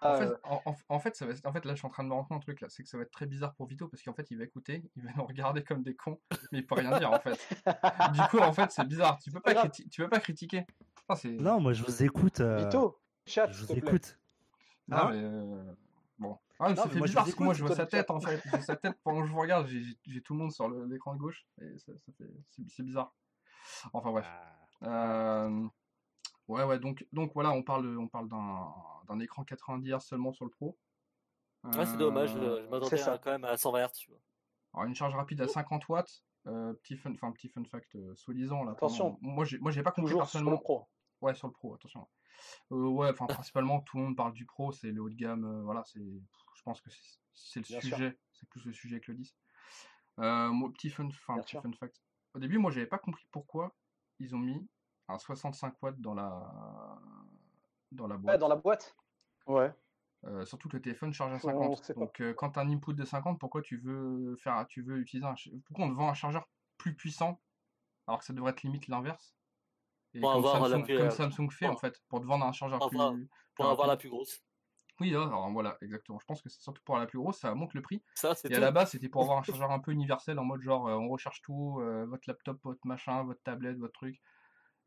En 0.00 0.10
Euh, 0.10 0.36
fait, 0.36 0.74
en, 0.88 1.00
fait, 1.00 1.16
ça 1.16 1.26
va, 1.26 1.32
en 1.44 1.52
fait, 1.52 1.64
là, 1.64 1.74
je 1.74 1.78
suis 1.78 1.86
en 1.86 1.90
train 1.90 2.04
de 2.04 2.08
me 2.08 2.14
rendre 2.14 2.28
compte 2.28 2.36
un 2.38 2.40
truc 2.40 2.60
là, 2.60 2.68
c'est 2.70 2.84
que 2.84 2.88
ça 2.88 2.96
va 2.96 3.02
être 3.02 3.10
très 3.10 3.26
bizarre 3.26 3.52
pour 3.54 3.66
Vito 3.66 3.88
parce 3.88 4.00
qu'en 4.02 4.12
fait, 4.14 4.30
il 4.30 4.38
va 4.38 4.44
écouter, 4.44 4.84
il 4.94 5.02
va 5.02 5.10
nous 5.16 5.24
regarder 5.26 5.64
comme 5.64 5.82
des 5.82 5.96
cons, 5.96 6.20
mais 6.52 6.58
il 6.58 6.66
peut 6.66 6.76
rien 6.76 6.96
dire 6.98 7.10
en 7.10 7.18
fait. 7.18 7.36
Du 8.14 8.20
coup, 8.30 8.38
en 8.38 8.52
fait, 8.52 8.70
c'est 8.70 8.84
bizarre. 8.86 9.18
Tu 9.18 9.32
peux 9.32 9.40
pas, 9.40 9.54
criti- 9.54 9.88
tu 9.88 10.00
peux 10.02 10.08
pas 10.08 10.20
critiquer. 10.20 10.66
Non, 11.24 11.58
moi 11.60 11.72
je 11.72 11.82
vous 11.82 12.02
écoute. 12.04 12.40
euh, 12.40 12.58
Vito, 12.58 13.00
chat, 13.26 13.50
je 13.50 13.64
vous 13.64 13.72
écoute. 13.72 14.18
Non, 14.86 14.96
Hein 14.98 15.10
mais 15.10 15.16
euh, 15.22 15.74
bon. 16.18 16.38
Ah, 16.60 16.68
mais 16.68 16.74
Non, 16.74 16.76
ça 16.76 16.84
mais 16.86 16.92
fait 16.92 16.98
moi, 16.98 17.06
bizarre 17.08 17.24
parce 17.24 17.34
que 17.36 17.42
moi, 17.42 17.54
je 17.54 17.64
vois 17.64 17.74
sa 17.74 17.86
tête 17.86 18.10
en 18.10 18.20
fait. 18.20 18.40
Sa 18.62 18.76
tête 18.76 18.96
pendant 19.02 19.22
que 19.22 19.26
je 19.26 19.32
vous 19.32 19.40
regarde, 19.40 19.66
j'ai 19.66 20.22
tout 20.22 20.34
le 20.34 20.38
monde 20.40 20.52
sur 20.52 20.68
l'écran 20.68 21.14
de 21.14 21.18
gauche 21.18 21.44
et 21.60 21.76
ça, 21.78 21.92
ça 21.96 22.12
fait, 22.16 22.24
c'est 22.50 22.62
c'est 22.68 22.82
bizarre. 22.84 23.12
Enfin 23.92 24.10
bref. 24.12 24.26
Euh, 24.28 24.57
ouais, 24.82 26.64
ouais. 26.64 26.78
Donc, 26.78 27.06
donc 27.12 27.32
voilà, 27.34 27.50
on 27.52 27.62
parle, 27.62 27.98
on 27.98 28.08
parle 28.08 28.28
d'un 28.28 28.72
d'un 29.08 29.20
écran 29.20 29.42
90 29.44 29.90
Hz 29.90 30.00
seulement 30.00 30.32
sur 30.32 30.44
le 30.44 30.50
Pro. 30.50 30.78
Ouais, 31.64 31.86
c'est 31.86 31.96
dommage, 31.96 32.34
Euh, 32.36 32.40
euh, 32.40 32.62
je 32.64 32.68
m'attendais 32.68 33.18
quand 33.22 33.30
même 33.30 33.44
à 33.44 33.56
120 33.56 33.86
Hz. 33.86 33.92
Tu 33.94 34.10
vois. 34.10 34.20
Alors, 34.74 34.86
une 34.86 34.94
charge 34.94 35.14
rapide 35.14 35.40
à 35.40 35.48
50 35.48 35.88
watts. 35.88 36.22
euh, 36.46 36.72
petit 36.74 36.96
fun, 36.96 37.12
enfin 37.12 37.30
petit 37.32 37.48
fun 37.48 37.64
fact 37.64 37.94
euh, 37.96 38.14
soi-disant 38.14 38.64
là. 38.64 38.72
Attention. 38.72 39.16
pendant- 39.16 39.32
Moi, 39.34 39.44
j'ai, 39.44 39.58
moi, 39.58 39.70
j'ai 39.70 39.82
pas 39.82 39.90
compris 39.90 40.12
Toujours 40.12 40.26
sur 40.28 40.38
le 40.38 40.44
personnellement. 40.44 40.60
pro. 40.62 40.88
Ouais, 41.20 41.34
sur 41.34 41.48
le 41.48 41.52
pro, 41.52 41.74
attention. 41.74 42.06
Euh, 42.72 42.86
ouais, 42.86 43.10
enfin, 43.10 43.26
principalement, 43.26 43.80
tout 43.80 43.98
le 43.98 44.04
monde 44.04 44.16
parle 44.16 44.32
du 44.32 44.46
pro, 44.46 44.70
c'est 44.72 44.90
le 44.92 45.02
haut 45.02 45.08
de 45.10 45.14
gamme, 45.16 45.44
euh, 45.44 45.62
voilà, 45.64 45.82
c'est, 45.84 45.98
je 46.00 46.62
pense 46.62 46.80
que 46.80 46.88
c'est, 47.34 47.60
le 47.60 47.66
Bien 47.66 47.80
sujet, 47.80 48.18
c'est 48.32 48.48
plus 48.48 48.64
le 48.64 48.72
sujet 48.72 49.00
que 49.00 49.10
le 49.10 49.18
10. 49.18 49.36
Euh, 50.20 50.48
moi, 50.50 50.70
petit 50.72 50.88
fun, 50.90 51.06
enfin, 51.08 51.38
petit 51.40 51.50
sûr. 51.50 51.62
fun 51.62 51.72
fact. 51.72 52.00
Au 52.34 52.38
début, 52.38 52.58
moi, 52.58 52.70
j'avais 52.70 52.86
pas 52.86 52.98
compris 52.98 53.26
pourquoi 53.32 53.74
ils 54.18 54.34
ont 54.34 54.38
mis 54.38 54.66
un 55.08 55.18
65 55.18 55.74
watts 55.82 56.00
dans 56.00 56.14
la, 56.14 57.00
dans 57.92 58.06
la 58.06 58.16
Ouais, 58.16 58.20
boîte. 58.22 58.40
dans 58.40 58.48
la 58.48 58.56
boîte? 58.56 58.96
Ouais. 59.46 59.72
Euh, 60.24 60.44
surtout 60.44 60.68
que 60.68 60.76
le 60.76 60.82
téléphone 60.82 61.12
charge 61.12 61.32
à 61.32 61.36
On 61.36 61.38
50. 61.38 61.84
sait 61.84 61.94
pas. 61.94 62.00
Donc, 62.00 62.20
euh, 62.20 62.34
quand 62.34 62.50
tu 62.50 62.58
as 62.58 62.62
un 62.62 62.68
input 62.70 62.92
de 62.94 63.04
50, 63.04 63.38
pourquoi 63.38 63.62
tu 63.62 63.78
veux 63.78 64.36
faire, 64.36 64.66
tu 64.68 64.82
veux 64.82 64.98
utiliser 64.98 65.26
un, 65.26 65.34
pourquoi 65.66 65.84
on 65.86 65.90
te 65.90 65.94
vend 65.94 66.08
un 66.08 66.14
chargeur 66.14 66.48
plus 66.76 66.94
puissant 66.94 67.40
alors 68.06 68.18
que 68.18 68.24
ça 68.24 68.32
devrait 68.32 68.50
être 68.50 68.62
limite 68.62 68.88
l'inverse? 68.88 69.34
Et 70.14 70.20
Pour 70.20 70.30
comme 70.32 70.38
avoir 70.44 70.60
la 70.60 70.68
Samsung, 70.70 70.84
plus- 70.84 70.96
comme 70.96 71.06
euh, 71.06 71.10
Samsung 71.10 71.50
fait 71.50 71.66
pour- 71.66 71.74
en 71.74 71.78
fait, 71.78 72.02
pour 72.08 72.20
te 72.20 72.26
vendre 72.26 72.44
un 72.46 72.52
chargeur 72.52 72.78
pour 72.80 72.88
plus, 72.88 72.96
avoir- 72.98 73.12
plus 73.14 73.28
Pour 73.54 73.66
avoir 73.66 73.86
la 73.86 73.96
plus 73.96 74.08
grosse. 74.08 74.42
Oui, 75.00 75.10
alors 75.14 75.50
voilà, 75.52 75.78
exactement. 75.80 76.18
Je 76.18 76.26
pense 76.26 76.42
que 76.42 76.48
c'est 76.48 76.60
surtout 76.60 76.82
pour 76.84 76.98
la 76.98 77.06
plus 77.06 77.18
grosse, 77.18 77.38
ça 77.38 77.54
monte 77.54 77.74
le 77.74 77.82
prix. 77.82 78.02
Ça, 78.14 78.34
c'est 78.34 78.50
Et 78.50 78.54
à 78.56 78.60
la 78.60 78.72
base, 78.72 78.90
c'était 78.90 79.08
pour 79.08 79.22
avoir 79.22 79.38
un 79.38 79.42
chargeur 79.42 79.70
un 79.70 79.78
peu 79.78 79.92
universel 79.92 80.38
en 80.38 80.44
mode 80.44 80.60
genre, 80.62 80.88
euh, 80.88 80.94
on 80.96 81.08
recharge 81.08 81.40
tout, 81.42 81.78
euh, 81.80 82.04
votre 82.06 82.28
laptop, 82.28 82.60
votre 82.64 82.86
machin, 82.86 83.22
votre 83.24 83.42
tablette, 83.42 83.78
votre 83.78 83.92
truc, 83.92 84.20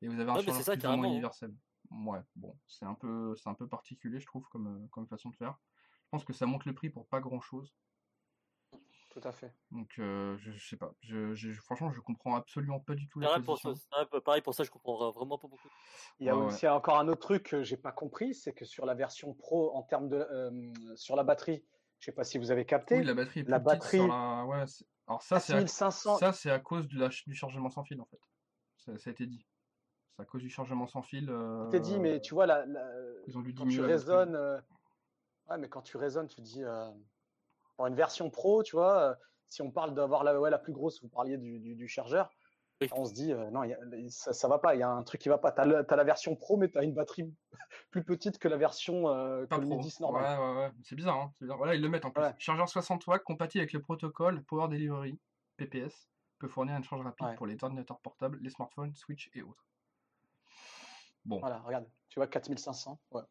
et 0.01 0.08
vous 0.10 0.20
avez 0.20 0.32
un 0.32 0.38
Ouais, 0.38 0.44
mais 0.44 0.51
chargeur 0.51 0.63
ça, 0.63 0.75
plus 0.75 0.88
ou 0.88 0.94
moins 0.94 1.06
carrément, 1.06 1.20
hein. 1.22 1.25
universel. 1.25 1.56
Ouais, 1.91 2.22
bon, 2.36 2.58
c'est 2.68 2.86
un 2.86 2.96
peu, 2.96 3.36
c'est 3.38 3.50
un 3.50 3.56
peu 3.56 3.68
particulier, 3.68 4.20
je 4.22 4.25
trouve, 4.27 4.48
comme, 4.50 4.68
euh, 4.86 4.88
comme 4.91 5.08
façon 5.08 5.30
de 5.30 5.36
faire. 5.38 5.60
Je 6.06 6.10
pense 6.12 6.25
que 6.25 6.34
ça 6.34 6.46
monte 6.48 6.65
le 6.65 6.75
prix 6.75 6.89
pour 6.89 7.08
pas 7.08 7.22
grand 7.22 7.41
chose. 7.41 7.74
Tout 9.12 9.27
à 9.27 9.32
fait. 9.32 9.51
Donc, 9.72 9.89
euh, 10.00 10.38
je, 10.38 10.51
je 10.51 10.70
sais 10.70 10.77
pas. 10.77 10.94
Je, 11.01 11.34
je- 11.34 11.51
franchement, 11.51 11.91
je 11.91 12.00
comprends 12.00 12.36
absolument 12.36 12.80
pas 12.80 12.96
du 12.96 13.08
tout 13.08 13.20
la 13.20 13.27
Pareil 13.27 13.44
pour, 13.44 13.58
ça, 13.60 13.70
pareil 14.24 14.41
pour 14.41 14.53
ça, 14.53 14.63
je 14.63 14.72
comprends 14.72 15.12
vraiment 15.12 15.38
pas 15.38 15.48
beaucoup. 15.48 15.70
Il 16.20 16.25
y 16.25 16.30
a 16.30 16.36
ouais. 16.36 16.46
aussi 16.46 16.68
encore 16.68 16.98
un 17.00 17.08
autre 17.08 17.22
truc 17.22 17.44
que 17.44 17.63
j'ai 17.63 17.77
pas 17.77 17.91
compris, 17.91 18.34
c'est 18.34 18.53
que 18.53 18.65
sur 18.65 18.86
la 18.86 18.94
version 18.94 19.34
pro, 19.34 19.75
en 19.75 19.84
termes 19.84 20.08
de 20.08 20.15
euh, 20.18 20.72
sur 20.96 21.15
la 21.15 21.24
batterie, 21.24 21.63
je 22.00 22.06
sais 22.06 22.12
pas 22.12 22.24
si 22.24 22.38
vous 22.38 22.51
avez 22.51 22.65
capté, 22.65 22.98
Oui, 22.98 23.03
la 23.03 23.13
batterie 23.13 23.41
est 23.41 23.44
plus 23.44 23.51
la 23.51 23.60
petite 23.60 23.84
sur 23.84 24.08
batterie 24.08 24.10
la. 24.10 24.46
Ouais, 24.46 24.63
alors 25.08 25.22
ça, 25.22 25.39
c'est 25.39 25.53
à... 25.53 25.58
4500. 25.58 26.18
ça, 26.18 26.34
c'est 26.34 26.51
à 26.51 26.60
cause 26.60 26.88
de 26.88 27.00
la... 27.00 27.10
du 27.10 27.34
chargement 27.36 27.70
sans 27.70 27.84
fil 27.84 28.00
en 28.00 28.06
fait. 28.06 28.20
Ça, 28.77 28.98
ça 28.98 29.10
a 29.10 29.13
été 29.13 29.25
dit. 29.25 29.46
C'est 30.15 30.24
à 30.24 30.25
cause 30.25 30.41
du 30.41 30.50
chargement 30.50 30.88
sans 30.88 31.01
fil. 31.01 31.27
Je 31.30 31.72
t'ai 31.72 31.80
dit, 31.80 32.00
mais 32.00 32.13
euh, 32.13 32.20
tu 32.20 32.34
vois, 32.34 32.46
la, 32.46 32.65
la- 32.65 32.91
Ils 33.27 33.38
ont 33.38 33.41
dû 33.41 33.53
quand 33.53 33.68
tu 33.68 33.82
raisonnes, 33.82 34.36
euh, 34.36 34.60
ouais, 35.50 35.58
mais 35.58 35.70
quand 35.70 35.82
tu 35.82 35.98
raisonnes, 35.98 36.27
tu 36.27 36.38
te 36.38 36.41
dis, 36.41 36.63
une 37.80 37.96
version 37.96 38.30
pro, 38.30 38.63
tu 38.63 38.75
vois, 38.75 39.00
euh, 39.12 39.16
si 39.48 39.62
on 39.62 39.72
parle 39.72 39.94
d'avoir 39.94 40.24
la, 40.24 40.40
ouais, 40.40 40.50
la 40.50 40.60
plus 40.60 40.74
grosse, 40.74 41.01
vous 41.01 41.10
parliez 41.10 41.38
du, 41.38 41.60
du, 41.60 41.75
du 41.75 41.88
chargeur, 41.88 42.30
Oui. 42.82 42.90
on 42.94 43.06
se 43.06 43.13
dit, 43.13 43.32
euh, 43.34 43.50
non, 43.51 43.63
il 43.63 43.70
y 43.72 43.74
a- 43.74 44.10
ça, 44.10 44.34
ça 44.34 44.48
va 44.48 44.60
pas, 44.60 44.75
il 44.75 44.80
y 44.80 44.84
a 44.84 44.90
un 44.90 45.04
truc 45.04 45.22
qui 45.22 45.30
va 45.30 45.38
pas. 45.38 45.51
Tu 45.51 45.62
as, 45.62 45.66
la 45.66 46.04
version 46.04 46.36
pro, 46.36 46.58
mais 46.58 46.70
tu 46.70 46.78
as 46.78 46.84
une 46.84 46.94
batterie 46.94 47.34
plus 47.92 48.04
petite 48.04 48.38
que 48.40 48.48
la 48.48 48.58
version 48.58 49.10
euh, 49.10 49.46
Pas 49.48 49.58
que 49.60 49.66
pro. 49.66 49.80
10 49.80 50.00
normal. 50.00 50.40
Ouais, 50.40 50.46
ouais, 50.46 50.58
ouais. 50.68 50.72
C'est 50.84 50.96
bizarre, 50.96 51.18
hein. 51.18 51.34
bizarre. 51.42 51.58
Voilà, 51.58 51.75
ils 51.75 51.82
le 51.82 51.90
mettent 51.90 52.06
en 52.06 52.12
plus. 52.12 52.24
Ouais. 52.24 52.34
Chargeur 52.38 52.70
60 52.70 53.06
watts 53.08 53.24
compatible 53.24 53.62
avec 53.62 53.74
le 53.74 53.82
protocole 53.82 54.44
Power 54.44 54.68
Delivery 54.70 55.20
PPS 55.58 56.08
peut 56.40 56.48
fournir 56.48 56.75
une 56.75 56.84
charge 56.84 57.04
rapide 57.04 57.28
Ouais. 57.28 57.36
pour 57.36 57.46
les 57.48 57.63
ordinateurs 57.63 58.00
portables, 58.00 58.40
les 58.42 58.50
smartphones, 58.50 58.96
Switch 58.96 59.30
et 59.34 59.42
autres. 59.44 59.66
Bon, 61.25 61.40
Voilà, 61.40 61.60
regarde, 61.60 61.86
tu 62.10 62.18
vois, 62.20 62.25
4500. 62.28 63.00
Ouais. 63.12 63.22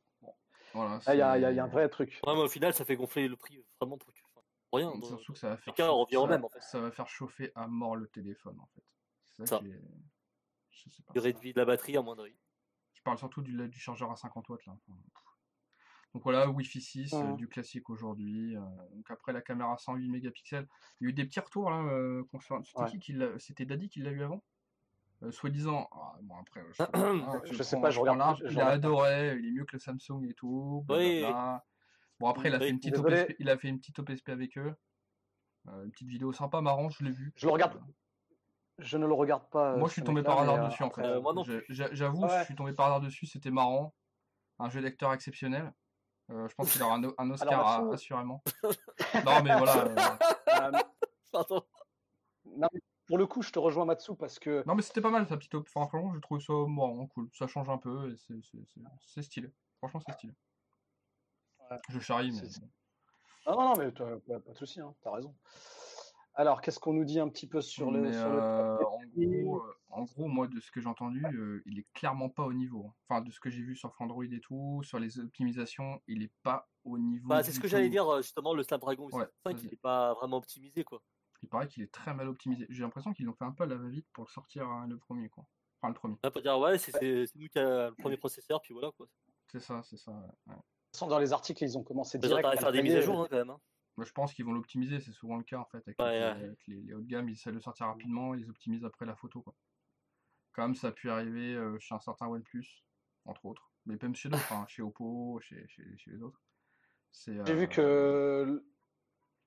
voilà. 0.75 1.01
Là, 1.07 1.15
il 1.15 1.17
y 1.17 1.19
y 1.19 1.23
a- 1.23 1.37
il 1.51 1.57
y 1.57 1.59
a 1.59 1.65
un 1.65 1.67
c'est- 1.67 1.73
vrai 1.73 1.89
truc. 1.89 2.21
Ouais, 2.25 2.35
mais 2.35 2.43
au 2.43 2.49
final, 2.49 2.73
ça 2.73 2.85
fait 2.85 2.95
gonfler 2.95 3.27
le 3.27 3.37
prix 3.37 3.65
vraiment 3.81 3.99
pour 3.99 4.13
que- 4.13 4.21
enfin, 4.21 4.29
pour 4.29 4.30
rien. 4.73 4.91
Donc, 4.93 5.05
Surtout 5.05 5.33
que 5.33 5.39
ça 5.39 5.51
va 5.51 5.57
faire, 5.57 5.75
cas, 5.75 5.87
chauffer- 5.87 6.01
revient 6.01 6.17
au 6.17 6.23
ça, 6.27 6.29
même, 6.31 6.45
en 6.45 6.49
fait. 6.49 6.61
ça 6.61 6.81
va 6.81 6.91
faire 6.91 7.09
chauffer 7.09 7.53
à 7.55 7.67
mort 7.67 7.97
le 7.97 8.07
téléphone 8.09 8.59
en 8.61 8.67
fait. 8.67 8.83
C'est 9.33 9.47
Ça. 9.47 9.59
ça, 9.59 9.65
Je 10.71 10.89
sais 10.91 11.03
pas. 11.03 11.13
Durée 11.13 11.33
de 11.33 11.39
vie 11.39 11.53
de 11.53 11.59
la 11.59 11.65
batterie, 11.65 11.93
de 11.95 11.99
Je 12.93 13.03
parle 13.03 13.19
surtout 13.19 13.43
du, 13.43 13.69
du 13.69 13.79
chargeur 13.79 14.11
à 14.11 14.17
50 14.17 14.49
watts 14.49 14.67
là. 14.67 14.77
Donc 16.13 16.25
voilà, 16.25 16.51
Wi-Fi 16.51 16.81
6, 16.81 17.13
euh, 17.15 17.23
Mhm. 17.23 17.37
du 17.37 17.49
classique 17.49 17.89
aujourd'hui. 17.89 18.57
euh, 18.57 18.61
donc 18.95 19.09
après 19.11 19.33
la 19.33 19.41
caméra 19.43 19.77
108 19.79 20.09
mégapixels, 20.09 20.67
il 21.01 21.05
y 21.05 21.07
a 21.07 21.11
eu 21.11 21.13
des 21.13 21.25
petits 21.25 21.39
retours 21.41 21.71
là. 21.71 21.83
euh, 21.85 22.25
concernant- 22.33 22.65
C'était 22.65 22.83
Ouais. 22.83 22.91
qui 22.91 22.99
qui 22.99 23.13
l'a 23.13 23.39
C'était 23.39 23.65
Daddy 23.65 23.89
qui 23.89 24.01
l'a 24.01 24.11
eu 24.11 24.23
avant? 24.23 24.43
Euh, 25.23 25.31
Soi-disant. 25.31 25.89
ah, 25.93 26.17
bon 26.23 26.35
après, 26.39 26.65
je, 26.73 26.83
ah, 27.39 27.41
Je 27.45 27.63
sais 27.63 27.77
prends- 27.77 27.83
pas, 27.83 27.91
je 27.91 27.97
prends 27.97 28.03
regarde 28.03 28.19
large, 28.19 28.43
je 28.45 28.53
Il 28.53 28.61
a 28.61 28.67
adoré, 28.69 29.37
il 29.39 29.47
est 29.49 29.53
mieux 29.53 29.65
que 29.65 29.75
le 29.77 29.79
Samsung 29.79 30.25
et 30.29 30.35
tout. 30.35 30.85
Oui. 30.89 31.21
blablabla. 31.21 31.65
Bon 32.21 32.29
après, 32.29 32.49
il 32.49 32.55
a, 32.55 32.59
fait 32.59 32.69
une 32.71 32.79
petite. 32.79 32.97
OPSP, 32.99 33.35
il 33.39 33.49
a 33.51 33.57
fait 33.59 33.69
une 33.69 33.79
petite 33.81 33.99
OPSP 33.99 34.29
avec 34.29 34.57
eux. 34.59 34.75
Euh, 35.69 35.85
une 35.85 35.91
petite 35.91 36.09
vidéo 36.09 36.33
sympa, 36.33 36.61
marrant, 36.61 36.89
je 36.91 37.03
l'ai 37.05 37.11
vu. 37.11 37.33
Je 37.37 37.47
le 37.47 37.53
regarde. 37.53 37.77
Euh, 37.77 37.81
Je 38.79 38.97
ne 38.99 39.07
le 39.07 39.13
regarde 39.15 39.49
pas. 39.51 39.77
moi, 39.77 39.85
euh, 39.85 39.89
je 39.89 39.93
suis 39.95 40.03
tombé 40.05 40.23
par 40.23 40.39
hasard 40.41 40.69
dessus 40.69 40.83
en 40.83 40.91
fait. 40.91 41.03
Euh, 41.03 41.21
moi 41.21 41.33
non 41.35 41.43
Je- 41.45 41.61
J'avoue, 41.69 42.23
Ouais. 42.25 42.41
je 42.41 42.45
suis 42.45 42.55
tombé 42.55 42.73
par 42.73 42.87
hasard 42.87 43.01
dessus, 43.01 43.27
c'était 43.27 43.51
marrant. 43.51 43.95
Un 44.59 44.69
jeu 44.69 44.81
d'acteur 44.83 45.13
exceptionnel. 45.15 45.73
Euh, 46.31 46.47
je 46.49 46.55
pense 46.55 46.71
qu'il 46.73 46.83
aura 46.83 46.95
un, 46.97 47.31
Oscar 47.31 47.67
à- 47.67 47.93
assurément. 47.93 48.43
non, 49.27 49.43
mais 49.43 49.57
voilà. 49.59 50.19
Pardon. 51.33 51.63
non, 52.45 52.69
mais 52.73 52.81
pour 53.07 53.19
le 53.19 53.27
coup, 53.27 53.43
je 53.43 53.51
te 53.51 53.59
rejoins 53.59 53.85
Matsu 53.85 54.15
parce 54.17 54.39
que 54.39 54.63
Non, 54.67 54.75
mais 54.75 54.83
c'était 54.83 55.01
pas 55.01 55.11
mal 55.11 55.27
sa 55.27 55.37
petite. 55.37 55.55
op- 55.55 55.67
Enfin, 55.75 55.89
franchement, 55.89 56.13
j'ai 56.15 56.21
trouvé 56.21 56.41
ça 56.41 56.53
marrant, 56.69 57.07
cool. 57.09 57.29
Ça 57.33 57.47
change 57.47 57.69
un 57.69 57.79
peu 57.79 58.15
c'est 58.17 59.23
stylé. 59.23 59.51
Franchement, 59.79 60.01
c'est 60.07 60.13
stylé. 60.13 60.33
Je 61.89 61.99
charrie, 62.01 62.33
mais. 62.33 62.49
Non, 63.47 63.57
non, 63.57 63.69
non, 63.71 63.77
mais 63.77 63.93
toi, 63.93 64.19
pas, 64.27 64.41
pas 64.41 64.53
de 64.53 64.59
souci, 64.59 64.81
hein, 64.81 64.95
t'as 65.03 65.13
raison. 65.13 65.35
Alors, 66.35 66.61
qu'est-ce 66.61 66.79
qu'on 66.79 66.93
nous 66.93 67.05
dit 67.05 67.19
un 67.19 67.29
petit 67.29 67.47
peu 67.47 67.61
sur 67.61 67.91
le. 67.91 68.01
Mais, 68.01 68.13
sur 68.13 68.29
le 68.29 68.39
euh, 68.39 68.79
chat 68.79 68.85
en, 68.85 69.01
gros, 69.15 69.57
euh, 69.59 69.75
en 69.91 70.05
gros, 70.05 70.29
moi, 70.29 70.47
de 70.47 70.61
ce 70.61 70.71
que 70.71 70.81
j'ai 70.81 70.87
entendu, 70.87 71.25
euh, 71.27 71.63
il 71.67 71.79
est 71.79 71.87
clairement 71.93 72.29
pas 72.29 72.45
au 72.45 72.53
niveau. 72.53 72.87
hein. 72.87 72.95
Enfin, 73.09 73.21
de 73.21 73.31
ce 73.31 73.41
que 73.41 73.51
j'ai 73.51 73.63
vu 73.63 73.75
sur 73.75 73.93
Android 73.99 74.25
et 74.25 74.41
tout, 74.41 74.83
sur 74.85 74.99
les 74.99 75.19
optimisations, 75.19 76.01
il 76.07 76.23
est 76.23 76.33
pas 76.43 76.69
au 76.85 76.99
niveau. 76.99 77.29
Bah, 77.29 77.43
c'est 77.43 77.53
ce 77.53 77.61
que 77.61 77.69
j'allais 77.69 77.91
dire, 77.91 78.05
justement, 78.23 78.55
le 78.55 78.63
Snapdragon 78.63 79.09
Ouais, 79.11 79.25
805, 79.45 79.57
vas-y. 79.57 79.67
il 79.67 79.73
est 79.75 79.81
pas 79.81 80.15
vraiment 80.15 80.37
optimisé, 80.37 80.85
quoi. 80.85 81.03
Il 81.43 81.49
paraît 81.49 81.69
qu'il 81.69 81.83
est 81.83 81.93
très 81.93 82.15
mal 82.15 82.29
optimisé. 82.29 82.67
J'ai 82.69 82.83
l'impression 82.83 83.13
qu'ils 83.13 83.25
l'ont 83.27 83.35
fait 83.35 83.45
un 83.45 83.53
peu 83.53 83.65
à 83.65 83.67
la 83.67 83.77
va-vite 83.77 84.07
pour 84.13 84.25
le 84.25 84.31
sortir 84.31 84.69
hein, 84.69 84.87
le 84.89 84.99
premier, 84.99 85.29
quoi. 85.31 85.45
Enfin, 85.81 85.89
le 85.89 85.95
premier. 85.95 86.15
On 86.23 86.27
va 86.27 86.31
pas 86.31 86.41
dire, 86.43 86.59
ouais, 86.59 86.79
c'est 86.79 87.27
nous 87.35 87.49
qui 87.49 87.59
a 87.59 87.89
le 87.89 87.95
premier 87.97 88.19
processeur, 88.19 88.61
puis 88.61 88.73
voilà, 88.73 88.91
quoi. 88.93 89.07
C'est 89.49 89.61
ça, 89.61 89.83
c'est 89.83 89.97
ça. 89.97 90.13
ouais, 90.47 90.55
façon, 90.93 91.07
dans 91.07 91.19
les 91.19 91.33
articles, 91.33 91.63
ils 91.65 91.77
ont 91.79 91.83
commencé 91.83 92.19
Ils 92.19 92.21
direct 92.27 92.47
à 92.47 92.57
faire 92.57 92.73
des 92.73 92.83
mises 92.83 92.97
à 92.97 93.01
jour, 93.01 93.21
hein, 93.21 93.27
quand 93.31 93.37
même. 93.37 93.51
hein. 93.51 93.61
Moi, 93.97 94.05
je 94.07 94.13
pense 94.13 94.33
qu'ils 94.33 94.45
vont 94.45 94.53
l'optimiser, 94.53 95.01
c'est 95.01 95.13
souvent 95.13 95.37
le 95.37 95.43
cas 95.45 95.59
en 95.59 95.65
fait. 95.67 95.79
Avec, 95.87 95.99
Ouais, 95.99 96.13
les, 96.13 96.19
ouais. 96.21 96.25
avec 96.25 96.59
les, 96.69 96.81
les 96.83 96.95
hauts 96.95 97.01
de 97.01 97.07
gamme, 97.07 97.29
ils 97.29 97.33
essaient 97.33 97.51
de 97.51 97.57
le 97.57 97.61
sortir 97.61 97.87
rapidement, 97.87 98.35
ils 98.35 98.49
optimisent 98.49 98.85
après 98.85 99.05
la 99.05 99.15
photo. 99.15 99.43
Quoi. 99.43 99.55
Comme 100.53 100.75
ça 100.75 100.89
a 100.89 100.93
pu 100.93 101.11
arriver 101.11 101.55
euh, 101.55 101.79
chez 101.79 101.95
un 101.95 101.99
certain 102.01 102.27
OnePlus, 102.29 102.67
entre 103.27 103.45
autres. 103.47 103.71
Mais 103.87 103.97
même 104.01 104.15
chez 104.15 104.29
d'autres, 104.29 104.53
hein, 104.53 104.65
chez 104.69 104.83
Oppo, 104.83 105.39
chez, 105.43 105.67
chez, 105.69 105.83
chez 105.97 106.11
les 106.13 106.23
autres. 106.23 106.41
J'ai 107.27 107.39
euh, 107.41 107.43
vu 107.55 107.69
que. 107.69 108.65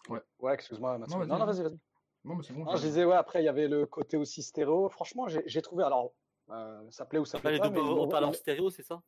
Ouais. 0.10 0.22
Ouais, 0.40 0.54
excuse-moi. 0.54 0.98
Non, 0.98 1.06
vas-y, 1.06 1.28
Non, 1.30 1.40
non, 1.40 1.46
vas-y. 1.46 1.58
vas-y, 1.58 1.64
vas-y. 1.70 1.80
Non, 2.26 2.36
mais 2.36 2.44
c'est 2.44 2.54
bon. 2.54 2.66
Non, 2.66 2.76
je- 2.76 2.82
disais, 2.82 3.06
ouais, 3.06 3.16
après, 3.16 3.42
il 3.42 3.46
y 3.46 3.50
avait 3.50 3.68
le 3.68 3.86
côté 3.86 4.18
aussi 4.18 4.44
stéréo. 4.44 4.90
Franchement, 4.90 5.28
j'ai 5.28 5.62
trouvé. 5.62 5.84
Alors, 5.84 6.14
euh, 6.50 6.82
ça 6.92 7.06
plaît 7.06 7.20
ou 7.20 7.26
ça 7.26 7.38
Ah, 7.38 7.42
plaît 7.42 7.52
les 7.54 7.60
pas. 7.60 7.66
doubles 7.70 7.78
mais 7.80 7.84
ils 7.86 7.90
l'ont- 7.90 8.04
haut-parleurs 8.04 8.36
stéréo, 8.36 8.70
c'est 8.70 8.84
ça? 8.84 9.02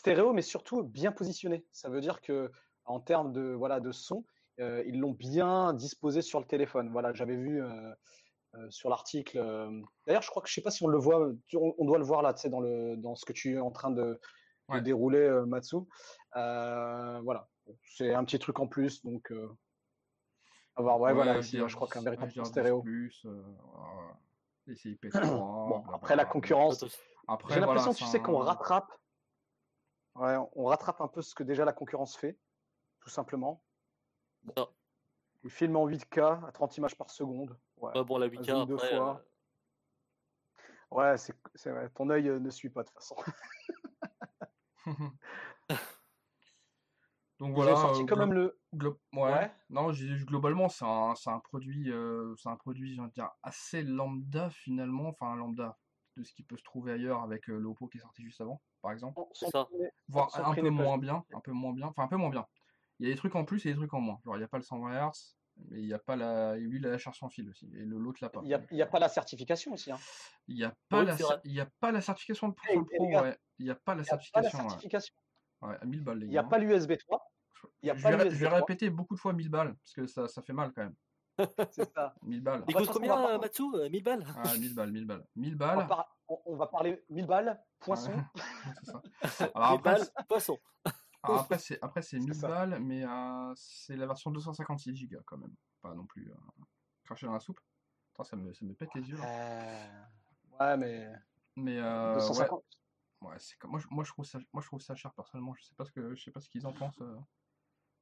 Stéréo, 0.00 0.32
mais 0.32 0.42
surtout 0.42 0.82
bien 0.82 1.12
positionné. 1.12 1.64
Ça 1.72 1.88
veut 1.90 2.00
dire 2.00 2.20
que 2.22 2.50
en 2.86 3.00
termes 3.00 3.32
de 3.32 3.52
voilà 3.52 3.80
de 3.80 3.92
son, 3.92 4.24
euh, 4.58 4.82
ils 4.86 4.98
l'ont 4.98 5.12
bien 5.12 5.74
disposé 5.74 6.22
sur 6.22 6.40
le 6.40 6.46
téléphone. 6.46 6.90
Voilà, 6.90 7.12
j'avais 7.12 7.36
vu 7.36 7.62
euh, 7.62 7.92
euh, 8.54 8.70
sur 8.70 8.88
l'article. 8.88 9.38
euh, 9.38 9.70
D'ailleurs, 10.06 10.22
je 10.22 10.30
crois 10.30 10.42
que 10.42 10.48
je 10.48 10.54
sais 10.54 10.62
pas 10.62 10.70
si 10.70 10.82
on 10.82 10.88
le 10.88 10.98
voit. 10.98 11.28
tu- 11.48 11.56
On, 11.58 11.74
on 11.78 11.84
doit 11.84 11.98
le 11.98 12.04
voir 12.04 12.22
là, 12.22 12.32
tu 12.34 12.40
sais, 12.40 12.48
dans 12.50 12.60
le 12.60 12.96
dans 12.96 13.14
ce 13.14 13.24
que 13.26 13.32
tu 13.34 13.54
es 13.56 13.60
en 13.60 13.70
train 13.70 13.90
de, 13.90 14.02
de 14.02 14.20
Ouais. 14.68 14.80
dérouler, 14.80 15.18
euh, 15.18 15.44
Matsu. 15.46 15.76
Euh, 16.36 17.20
voilà, 17.22 17.48
c'est 17.84 18.14
un 18.14 18.24
petit 18.24 18.38
truc 18.38 18.58
en 18.58 18.66
plus, 18.68 19.02
donc. 19.04 19.30
euh, 19.30 19.48
à 20.76 20.82
voir. 20.82 20.98
Ouais, 21.00 21.12
voilà, 21.12 21.38
ici, 21.38 21.56
HDR+, 21.58 21.68
je 21.68 21.76
crois 21.76 21.88
qu'un 21.88 22.02
véritable 22.02 22.32
stéréo. 22.46 22.82
euh, 22.86 23.42
voilà. 23.74 24.16
IP3. 24.68 25.20
Bon, 25.68 25.84
après 25.92 26.16
la 26.16 26.24
concurrence, 26.24 26.84
Après, 27.28 27.54
j'ai 27.54 27.60
voilà, 27.60 27.74
l'impression, 27.74 27.92
tu 27.92 28.04
c'est 28.04 28.18
sais, 28.18 28.22
qu'on 28.22 28.38
rattrape. 28.38 28.88
Ouais, 30.16 30.36
on 30.54 30.64
rattrape 30.64 31.00
un 31.00 31.08
peu 31.08 31.22
ce 31.22 31.34
que 31.34 31.42
déjà 31.42 31.64
la 31.64 31.72
concurrence 31.72 32.16
fait, 32.16 32.38
tout 33.00 33.08
simplement. 33.10 33.62
Il 35.42 35.50
filme 35.50 35.76
en 35.76 35.86
8K 35.86 36.18
à 36.46 36.50
30 36.52 36.76
images 36.76 36.96
par 36.96 37.10
seconde. 37.10 37.58
Ouais, 37.78 37.92
Ouais, 37.96 38.04
bon, 38.04 38.18
la 38.18 38.26
un 38.26 38.28
8K, 38.30 38.44
zoom 38.44 38.66
deux 38.66 38.74
après, 38.74 38.94
fois. 38.96 39.20
euh, 39.20 39.24
Ouais, 40.90 41.16
c'est 41.18 41.34
c'est 41.54 41.70
vrai. 41.70 41.88
Ton 41.90 42.10
œil 42.10 42.28
euh, 42.28 42.40
ne 42.40 42.50
suit 42.50 42.68
pas 42.70 42.82
de 42.82 42.88
toute 42.88 42.96
façon. 42.96 43.16
Donc 47.38 47.52
Ils 47.52 47.54
voilà. 47.54 47.76
sorti 47.76 48.02
euh, 48.02 48.06
quand 48.06 48.16
glo- 48.16 48.18
même 48.18 48.32
le. 48.34 48.60
Glo- 48.74 49.00
ouais. 49.14 49.32
Ouais. 49.32 49.52
Non, 49.70 49.92
j'ai- 49.92 50.24
globalement, 50.26 50.68
c'est 50.68 50.84
un, 50.84 51.14
c'est 51.14 51.30
un 51.30 51.40
produit, 51.40 51.90
euh, 51.90 52.34
c'est 52.36 52.50
un 52.50 52.56
produit, 52.56 52.94
j'ai 52.94 53.00
envie 53.00 53.08
de 53.10 53.14
dire, 53.14 53.30
assez 53.42 53.82
lambda 53.82 54.50
finalement, 54.50 55.08
enfin 55.08 55.34
lambda 55.36 55.78
de 56.16 56.22
ce 56.22 56.32
qui 56.32 56.42
peut 56.42 56.56
se 56.56 56.62
trouver 56.62 56.92
ailleurs 56.92 57.22
avec 57.22 57.48
euh, 57.48 57.58
l'Oppo 57.58 57.86
qui 57.88 57.98
est 57.98 58.00
sorti 58.00 58.22
juste 58.22 58.40
avant, 58.40 58.60
par 58.82 58.92
exemple. 58.92 59.20
C'est 59.32 59.48
ça. 59.50 59.68
Voire 60.08 60.28
un 60.44 60.54
peu 60.54 60.70
moins 60.70 60.98
bien, 60.98 61.24
un 61.32 61.40
peu 61.40 61.52
moins 61.52 61.72
bien, 61.72 61.86
enfin 61.86 62.04
un 62.04 62.08
peu 62.08 62.16
moins 62.16 62.30
bien. 62.30 62.46
Il 62.98 63.06
y 63.06 63.10
a 63.10 63.14
des 63.14 63.18
trucs 63.18 63.34
en 63.34 63.44
plus 63.44 63.64
et 63.66 63.70
des 63.70 63.76
trucs 63.76 63.94
en 63.94 64.00
moins. 64.00 64.20
Genre 64.24 64.36
il 64.36 64.40
n'y 64.40 64.44
a 64.44 64.48
pas 64.48 64.58
le 64.58 64.62
120 64.62 65.08
Hz, 65.10 65.36
mais 65.70 65.80
il 65.80 65.86
n'y 65.86 65.94
a 65.94 65.98
pas 65.98 66.16
la, 66.16 66.56
lui 66.56 66.78
il 66.78 66.86
a 66.86 66.90
la 66.90 66.98
charge 66.98 67.18
sans 67.18 67.28
fil 67.28 67.48
aussi, 67.48 67.66
et 67.74 67.84
le 67.84 67.98
l'autre 67.98 68.18
l'a 68.22 68.28
pas. 68.28 68.40
Il 68.42 68.48
n'y 68.48 68.54
a, 68.54 68.60
y 68.70 68.82
a 68.82 68.86
euh, 68.86 68.88
pas 68.88 68.98
la 68.98 69.08
certification 69.08 69.72
aussi. 69.72 69.90
Hein. 69.92 69.98
il 70.48 70.58
y 70.58 70.64
a 70.64 70.74
pas 70.88 71.00
Oui, 71.00 71.06
la, 71.06 71.16
y 71.44 71.60
a 71.60 71.66
pas 71.80 71.92
la 71.92 72.00
certification 72.00 72.48
de 72.48 72.54
Eh, 72.68 72.72
sur 72.72 72.80
le 72.80 72.86
eh, 72.92 72.96
pro, 72.96 73.08
gars, 73.08 73.22
ouais. 73.22 73.38
Il 73.58 73.64
n'y 73.64 73.70
a 73.70 73.74
pas 73.74 73.94
la 73.94 74.02
n'y 74.02 74.08
pas 74.08 74.10
certification, 74.10 74.58
ouais. 74.58 74.68
certification. 74.70 75.14
Ouais, 75.62 75.76
à 75.80 75.84
1000 75.84 76.02
balles 76.02 76.18
les 76.18 76.26
Il 76.26 76.30
n'y 76.30 76.38
a 76.38 76.42
gars. 76.42 76.48
pas 76.48 76.58
l'USB 76.58 76.96
3. 76.98 77.22
Il 77.82 77.86
y 77.86 77.90
a 77.90 77.94
Je 77.94 78.02
pas 78.02 78.10
vais, 78.10 78.16
ré- 78.16 78.24
l'USB 78.24 78.34
je 78.34 78.40
vais 78.40 78.46
3. 78.46 78.58
répéter 78.60 78.90
beaucoup 78.90 79.14
de 79.14 79.20
fois 79.20 79.32
1000 79.32 79.50
balles, 79.50 79.76
parce 79.76 79.92
que 79.92 80.06
ça, 80.06 80.28
ça 80.28 80.42
fait 80.42 80.52
mal 80.54 80.72
quand 80.74 80.82
même. 80.82 80.94
C'est 81.72 81.92
ça. 81.94 82.14
1000 82.22 82.40
balles. 82.42 82.64
Il 82.68 82.74
coûte 82.74 82.82
on 82.82 82.86
va 82.86 82.92
combien, 82.92 83.14
pas- 83.14 83.34
euh, 83.34 83.38
Matsu 83.38 83.62
Euh, 83.74 83.88
1000 83.90 84.02
balles? 84.02 84.24
Ah, 84.36 84.56
1000 84.56 84.74
balles, 84.74 84.92
1000 84.92 85.06
balles. 85.06 85.26
1000 85.36 85.54
On, 85.54 85.56
va 85.58 85.76
balles. 85.76 85.86
par- 85.88 86.16
on- 86.28 86.40
on 86.46 86.56
va 86.56 86.66
parler 86.66 87.04
1000 87.10 87.26
balles, 87.26 87.62
poisson. 87.78 88.12
Ouais, 88.12 88.24
c'est 89.24 89.30
ça. 89.30 89.50
Alors 89.54 89.70
1000 89.70 89.78
après, 89.78 89.92
balles, 89.92 90.04
c'est- 90.04 90.26
poisson. 90.28 90.58
alors 91.22 91.40
après, 91.40 91.58
c'est 91.58 91.78
après 91.82 92.02
c'est 92.02 92.18
C'est 92.18 92.24
1000 92.24 92.34
ça. 92.34 92.48
balles, 92.48 92.78
mais 92.80 93.04
euh, 93.04 93.52
c'est 93.56 93.96
la 93.96 94.06
version 94.06 94.30
256 94.30 95.08
Go 95.08 95.18
quand 95.26 95.38
même. 95.38 95.54
Pas 95.80 95.94
non 95.94 96.06
plus 96.06 96.30
euh, 96.30 96.34
cracher 97.04 97.26
dans 97.26 97.32
la 97.32 97.40
soupe. 97.40 97.60
Attends, 98.14 98.24
ça 98.24 98.36
me, 98.36 98.52
ça 98.52 98.64
me 98.64 98.74
pète 98.74 98.94
les 98.94 99.08
yeux 99.08 99.16
là. 99.16 99.24
Euh, 99.26 100.02
Ouais, 100.60 100.76
mais 100.76 101.08
Mais 101.56 101.78
euh, 101.78 102.14
ouais, 102.14 102.20
250. 102.20 102.62
ouais, 103.22 103.34
c'est 103.38 103.56
comme 103.58 103.70
moi, 103.70 103.80
je- 103.80 103.86
moi 103.90 104.04
je 104.04 104.10
trouve 104.12 104.24
ça, 104.26 104.38
moi 104.52 104.60
je 104.62 104.66
trouve 104.66 104.80
ça 104.80 104.94
cher 104.94 105.12
personnellement. 105.14 105.54
Je 105.54 105.62
sais 105.64 105.74
pas 105.74 105.84
ce 105.86 105.90
que, 105.92 106.14
je 106.14 106.22
sais 106.22 106.30
pas 106.30 106.40
ce 106.40 106.48
qu'ils 106.50 106.66
en 106.66 106.72
pensent 106.72 107.00
euh, 107.00 107.16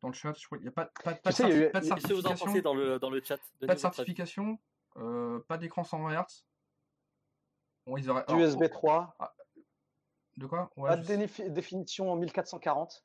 dans 0.00 0.08
le 0.08 0.14
chat. 0.14 0.32
Je 0.38 0.46
crois 0.46 0.58
qu'il 0.58 0.66
y 0.66 0.68
a 0.68 0.72
pas, 0.72 0.86
pas, 1.04 1.14
pas, 1.14 1.30
de 1.30 1.34
sais, 1.34 1.48
il 1.50 1.58
y 1.58 1.64
a 1.64 1.70
pas 1.70 1.80
de 1.80 1.84
vous 1.84 1.88
certification, 1.96 2.46
pensez 2.46 2.62
dans 2.62 2.74
le, 2.74 2.98
dans 2.98 3.10
le 3.10 3.22
chat 3.22 3.38
pas 3.66 3.74
de 3.74 3.78
certification, 3.78 4.58
euh, 4.96 5.40
pas 5.48 5.58
d'écran 5.58 5.84
120 5.84 6.12
Hz. 6.22 6.44
Bon, 7.86 7.96
ils 7.96 8.10
auraient. 8.10 8.24
Du 8.28 8.34
alors, 8.34 8.46
USB 8.46 8.68
3. 8.70 9.16
de 10.36 10.46
quoi? 10.46 10.70
Ouais, 10.76 10.90
Pas 10.90 10.96
de 10.98 11.02
défi- 11.04 11.50
définition 11.50 12.12
en 12.12 12.16
1440. 12.16 13.04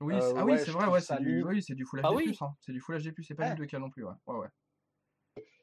Oui, 0.00 0.14
Euh, 0.14 0.20
c'est- 0.20 0.34
ah 0.36 0.44
ouais, 0.44 0.52
oui, 0.54 0.58
c'est 0.64 0.70
vrai, 0.72 0.86
ouais, 0.88 1.00
c'est 1.00 1.16
du, 1.18 1.28
limite. 1.28 1.44
oui, 1.46 1.62
c'est 1.62 1.74
du 1.74 1.84
Full 1.84 2.00
Ah 2.02 2.08
HD+, 2.10 2.16
oui 2.16 2.36
hein. 2.40 2.56
c'est 2.60 2.72
du 2.72 2.80
Full 2.80 2.98
HD+, 3.00 3.14
c'est 3.22 3.34
pas 3.36 3.44
Ouais. 3.50 3.54
du 3.54 3.62
2K 3.66 3.74
non 3.78 3.90
plus, 3.90 4.04
ouais. 4.04 4.12
ouais, 4.26 4.38
ouais. 4.38 4.48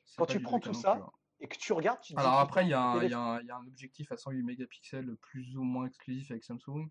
C'est 0.06 0.16
Quand 0.18 0.26
tu 0.26 0.40
prends 0.42 0.58
2K 0.58 0.64
tout 0.64 0.74
ça, 0.74 0.94
plus, 0.96 1.02
ouais. 1.04 1.10
Et 1.42 1.48
que 1.48 1.58
tu 1.58 1.74
regardes, 1.74 2.00
tu 2.02 2.14
te 2.14 2.20
dis. 2.20 2.26
Alors 2.26 2.40
après, 2.40 2.64
il 2.66 2.70
y, 2.70 2.74
a 2.74 2.82
un- 2.82 2.94
il 2.94 2.98
y, 2.98 3.00
téléphone- 3.10 3.20
a 3.20 3.24
un- 3.34 3.42
il 3.42 3.46
y 3.48 3.52
a 3.52 3.58
un 3.58 3.68
objectif 3.68 4.12
à 4.12 4.18
108 4.18 4.44
mégapixels 4.44 5.18
plus 5.18 5.58
ou 5.58 5.64
moins 5.64 5.86
exclusif 5.88 6.30
avec 6.32 6.44
Samsung 6.46 6.88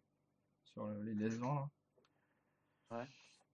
sur 0.65 0.85
le- 0.87 1.03
les 1.03 1.15
les-ans, 1.15 1.55
là. 1.55 1.69
Ouais. 2.99 3.07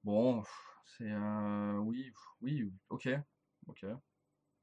Bon, 0.06 0.44
c'est 0.84 1.10
euh, 1.10 1.78
oui, 1.78 2.12
oui, 2.40 2.72
ok, 2.90 3.08
ok, 3.66 3.84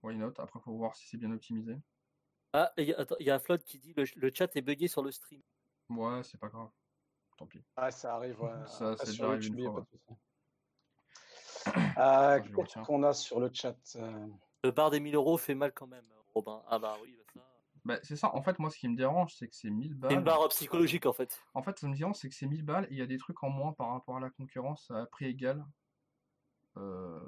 why 0.01 0.15
not? 0.15 0.31
Après, 0.37 0.61
faut 0.61 0.77
voir 0.77 0.95
si 0.95 1.05
c'est 1.05 1.17
bien 1.17 1.33
optimisé. 1.33 1.75
Ah, 2.53 2.71
il 2.77 2.85
y, 2.85 2.93
a- 2.93 3.05
y 3.19 3.29
a 3.29 3.39
Flood 3.39 3.61
qui 3.61 3.77
dit 3.77 3.93
le, 3.93 4.05
le 4.15 4.31
chat 4.33 4.55
est 4.55 4.61
bugué 4.61 4.87
sur 4.87 5.03
le 5.03 5.11
stream. 5.11 5.41
Ouais, 5.89 6.23
c'est 6.23 6.37
pas 6.39 6.47
grave. 6.47 6.69
Tant 7.37 7.45
pis. 7.45 7.61
Ah, 7.75 7.91
ça 7.91 8.15
arrive, 8.15 8.41
ouais. 8.41 8.51
Ça, 8.67 8.95
c'est 8.95 9.07
sur 9.07 9.25
déjà 9.25 9.31
arrivé 9.33 9.47
une 9.47 9.61
fois, 9.69 9.73
pas 9.75 9.81
de 9.81 9.87
souci. 9.89 10.13
Euh, 11.97 12.39
le 12.39 12.55
Qu'est-ce 12.55 12.79
qu'on 12.85 13.03
a 13.03 13.13
sur 13.13 13.41
le 13.41 13.49
chat 13.53 13.75
euh, 13.97 14.27
Le 14.63 14.71
bar 14.71 14.91
des 14.91 15.01
1000 15.01 15.15
euros 15.15 15.37
fait 15.37 15.55
mal 15.55 15.73
quand 15.73 15.87
même, 15.87 16.07
Robin. 16.33 16.63
Ah 16.67 16.79
bah 16.79 16.95
oui, 17.03 17.17
bah 17.85 17.99
c'est 18.03 18.15
ça. 18.15 18.33
En 18.35 18.41
fait, 18.41 18.59
moi, 18.59 18.69
ce 18.69 18.77
qui 18.77 18.87
me 18.87 18.95
dérange, 18.95 19.33
c'est 19.35 19.47
que 19.47 19.55
c'est 19.55 19.69
1000 19.69 19.89
C'est 19.89 19.93
une 19.93 19.97
balles. 20.15 20.23
barre 20.23 20.47
psychologique 20.49 21.05
en 21.05 21.13
fait. 21.13 21.41
En 21.53 21.61
fait, 21.63 21.77
ce 21.77 21.85
qui 21.85 21.91
me 21.91 21.95
dérange, 21.95 22.15
c'est 22.15 22.29
que 22.29 22.35
c'est 22.35 22.47
1000 22.47 22.63
balles 22.63 22.85
et 22.85 22.93
il 22.93 22.97
y 22.97 23.01
a 23.01 23.05
des 23.07 23.17
trucs 23.17 23.41
en 23.43 23.49
moins 23.49 23.73
par 23.73 23.89
rapport 23.89 24.17
à 24.17 24.19
la 24.19 24.29
concurrence 24.29 24.89
à 24.91 25.05
prix 25.07 25.25
égal. 25.25 25.65
Euh, 26.77 27.19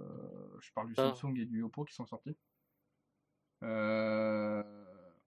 je 0.60 0.72
parle 0.74 0.88
du 0.88 0.94
Ah. 0.98 1.14
Samsung 1.14 1.36
et 1.38 1.46
du 1.46 1.62
Oppo 1.64 1.84
qui 1.86 1.94
sont 1.94 2.06
sortis. 2.06 2.36
Euh, 3.64 4.64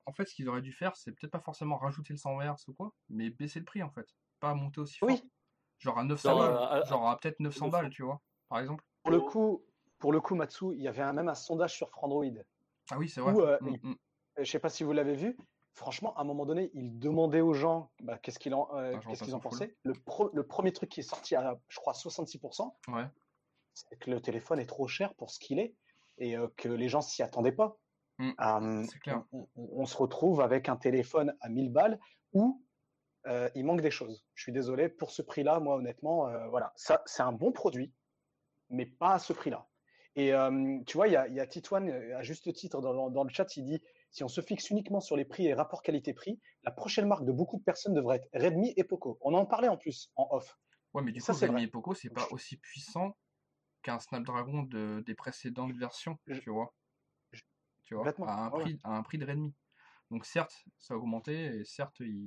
En 0.06 0.12
fait, 0.12 0.24
ce 0.24 0.34
qu'ils 0.34 0.48
auraient 0.48 0.62
dû 0.62 0.72
faire, 0.72 0.96
c'est 0.96 1.12
peut-être 1.12 1.30
pas 1.32 1.38
forcément 1.40 1.76
rajouter 1.76 2.14
le 2.14 2.18
100 2.18 2.40
Hz 2.40 2.66
ou 2.68 2.72
quoi, 2.72 2.94
mais 3.10 3.28
baisser 3.28 3.58
le 3.58 3.66
prix 3.66 3.82
en 3.82 3.90
fait. 3.90 4.06
Pas 4.40 4.54
monter 4.54 4.80
aussi 4.80 4.96
fort. 4.96 5.10
Oui. 5.10 5.22
Genre 5.78 5.98
à 5.98 6.04
900 6.04 6.30
Genre, 6.30 6.38
balles. 6.38 6.80
euh, 6.80 6.84
Genre 6.86 7.08
à 7.10 7.18
peut-être 7.18 7.40
900 7.40 7.66
900. 7.66 7.78
balles, 7.78 7.90
tu 7.90 8.02
vois, 8.04 8.20
par 8.48 8.58
exemple. 8.60 8.82
Pour 9.02 9.12
le 9.12 9.20
coup, 9.20 9.62
pour 9.98 10.12
le 10.12 10.20
coup, 10.22 10.34
Matsu, 10.34 10.72
il 10.74 10.80
y 10.82 10.88
avait 10.88 11.02
un- 11.02 11.12
même 11.12 11.28
un 11.28 11.34
sondage 11.34 11.74
sur 11.76 11.90
Frandroid. 11.90 12.24
Ah 12.90 12.96
oui, 12.98 13.08
c'est 13.10 13.20
vrai. 13.20 13.32
Où, 13.34 13.42
euh, 13.42 13.58
Mm, 13.60 13.76
mm. 13.90 13.94
Je 14.38 14.44
sais 14.50 14.58
pas 14.58 14.68
si 14.68 14.84
vous 14.84 14.92
l'avez 14.92 15.14
vu. 15.14 15.36
Franchement, 15.74 16.14
à 16.16 16.22
un 16.22 16.24
moment 16.24 16.44
donné, 16.46 16.70
il 16.74 16.98
demandait 16.98 17.40
aux 17.40 17.54
gens 17.54 17.90
bah, 18.00 18.18
qu'est-ce 18.18 18.38
qu'ils 18.38 18.54
en, 18.54 18.68
euh, 18.74 18.94
Ah, 18.96 19.00
qu'est-ce 19.08 19.22
qu'ils 19.24 19.34
en 19.34 19.38
en 19.38 19.40
pensaient. 19.40 19.76
Le, 19.84 19.92
pro- 19.94 20.30
le 20.32 20.44
premier 20.46 20.72
truc 20.72 20.90
qui 20.90 21.00
est 21.00 21.04
sorti 21.04 21.36
à, 21.36 21.60
je 21.68 21.76
crois, 21.78 21.92
66%, 21.92 22.72
Ouais. 22.88 23.04
c'est 23.74 23.96
que 23.98 24.10
le 24.10 24.20
téléphone 24.20 24.58
est 24.58 24.66
trop 24.66 24.88
cher 24.88 25.14
pour 25.14 25.30
ce 25.30 25.38
qu'il 25.38 25.58
est 25.60 25.74
et 26.18 26.36
euh, 26.36 26.48
que 26.56 26.68
les 26.68 26.88
gens 26.88 27.00
s'y 27.00 27.22
attendaient 27.22 27.52
pas. 27.52 27.76
Mm, 28.18 28.30
Euh, 28.40 28.84
c'est 28.90 28.98
clair. 28.98 29.22
On, 29.32 29.46
on- 29.54 29.68
on 29.82 29.86
se 29.86 29.96
retrouve 29.96 30.40
avec 30.40 30.68
un 30.68 30.76
téléphone 30.76 31.36
à 31.40 31.48
1000 31.48 31.70
balles 31.70 32.00
où 32.32 32.60
euh, 33.26 33.48
il 33.54 33.64
manque 33.64 33.80
des 33.82 33.90
choses. 33.92 34.24
Je 34.34 34.42
suis 34.42 34.52
désolé, 34.52 34.88
pour 34.88 35.10
ce 35.12 35.22
prix-là, 35.22 35.60
moi, 35.60 35.76
honnêtement, 35.76 36.28
euh, 36.28 36.48
voilà, 36.48 36.72
ça, 36.76 37.02
c'est 37.06 37.22
un 37.22 37.32
bon 37.32 37.52
produit, 37.52 37.92
mais 38.70 38.86
pas 38.86 39.14
à 39.14 39.18
ce 39.20 39.32
prix-là. 39.32 39.68
Et 40.16 40.32
euh, 40.34 40.80
tu 40.86 40.96
vois, 40.96 41.06
il 41.06 41.12
y 41.12 41.16
a, 41.16 41.28
y 41.28 41.38
a 41.38 41.44
euh, 41.44 42.16
à 42.18 42.22
juste 42.24 42.52
titre, 42.52 42.80
dans, 42.80 43.10
dans 43.10 43.22
le 43.22 43.30
chat, 43.30 43.56
il 43.56 43.64
dit 43.64 43.80
si 44.10 44.24
on 44.24 44.28
se 44.28 44.40
fixe 44.40 44.70
uniquement 44.70 45.00
sur 45.00 45.16
les 45.16 45.24
prix 45.24 45.46
et 45.46 45.54
rapport 45.54 45.82
qualité-prix, 45.82 46.40
la 46.62 46.70
prochaine 46.70 47.06
marque 47.06 47.24
de 47.24 47.32
beaucoup 47.32 47.58
de 47.58 47.62
personnes 47.62 47.94
devrait 47.94 48.16
être 48.16 48.28
Redmi 48.32 48.72
et 48.76 48.84
Poco. 48.84 49.18
On 49.20 49.34
en 49.34 49.46
parlait 49.46 49.68
en 49.68 49.76
plus 49.76 50.10
en 50.16 50.28
off. 50.30 50.58
Ouais, 50.94 51.02
mais 51.02 51.12
du 51.12 51.18
Et 51.18 51.20
ça, 51.20 51.32
coup, 51.32 51.38
c'est 51.38 51.46
Redmi 51.46 51.60
vrai. 51.60 51.66
et 51.66 51.70
Poco, 51.70 51.94
c'est 51.94 52.10
pas 52.10 52.26
aussi 52.30 52.56
puissant 52.56 53.16
qu'un 53.82 53.98
Snapdragon 53.98 54.62
de, 54.62 55.02
des 55.06 55.14
précédentes 55.14 55.72
versions, 55.72 56.18
Je- 56.26 56.40
tu 56.40 56.50
vois. 56.50 56.74
je- 57.32 57.42
Tu 57.84 57.94
vois, 57.94 58.08
à 58.26 58.46
un, 58.46 58.50
ouais, 58.50 58.60
prix, 58.60 58.78
à 58.84 58.96
un 58.96 59.02
prix 59.02 59.18
de 59.18 59.26
Redmi. 59.26 59.54
Donc 60.10 60.24
certes, 60.24 60.54
ça 60.78 60.94
a 60.94 60.96
augmenté, 60.96 61.44
et 61.60 61.64
certes, 61.64 62.00
ils... 62.00 62.26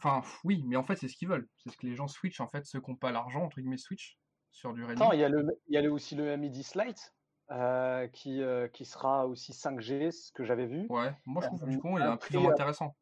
Enfin, 0.00 0.22
oui, 0.44 0.62
mais 0.66 0.76
en 0.76 0.84
fait, 0.84 0.96
c'est 0.96 1.08
ce 1.08 1.16
qu'ils 1.16 1.28
veulent. 1.28 1.48
C'est 1.56 1.70
ce 1.70 1.76
que 1.76 1.86
les 1.86 1.94
gens 1.94 2.06
switch, 2.08 2.40
en 2.40 2.46
fait, 2.48 2.64
ceux 2.66 2.80
qui 2.80 2.90
n'ont 2.90 2.96
pas 2.96 3.10
l'argent, 3.10 3.42
entre 3.44 3.60
guillemets, 3.60 3.76
switch 3.78 4.16
sur 4.52 4.72
du 4.72 4.82
Redmi. 4.82 4.94
Attends, 4.94 5.12
il 5.12 5.20
y 5.20 5.24
a, 5.24 5.28
le, 5.28 5.44
il 5.68 5.74
y 5.74 5.76
a 5.76 5.82
le- 5.82 5.90
aussi 5.92 6.14
le 6.14 6.28
M10 6.28 6.74
Lite 6.76 7.14
euh, 7.50 8.08
qui, 8.08 8.42
euh, 8.42 8.68
qui 8.68 8.84
sera 8.84 9.26
aussi 9.26 9.52
5G, 9.52 10.10
ce 10.10 10.32
que 10.32 10.44
j'avais 10.44 10.66
vu. 10.66 10.86
Ouais, 10.88 11.14
moi, 11.26 11.42
je 11.42 11.46
trouve 11.48 11.60
que 11.60 11.70
du 11.70 11.78
Euh, 11.78 11.80
coup, 11.80 11.98
il 11.98 12.02
a 12.02 12.12
un 12.12 12.16
prix 12.16 12.36
euh, 12.36 12.50
intéressant. 12.50 12.94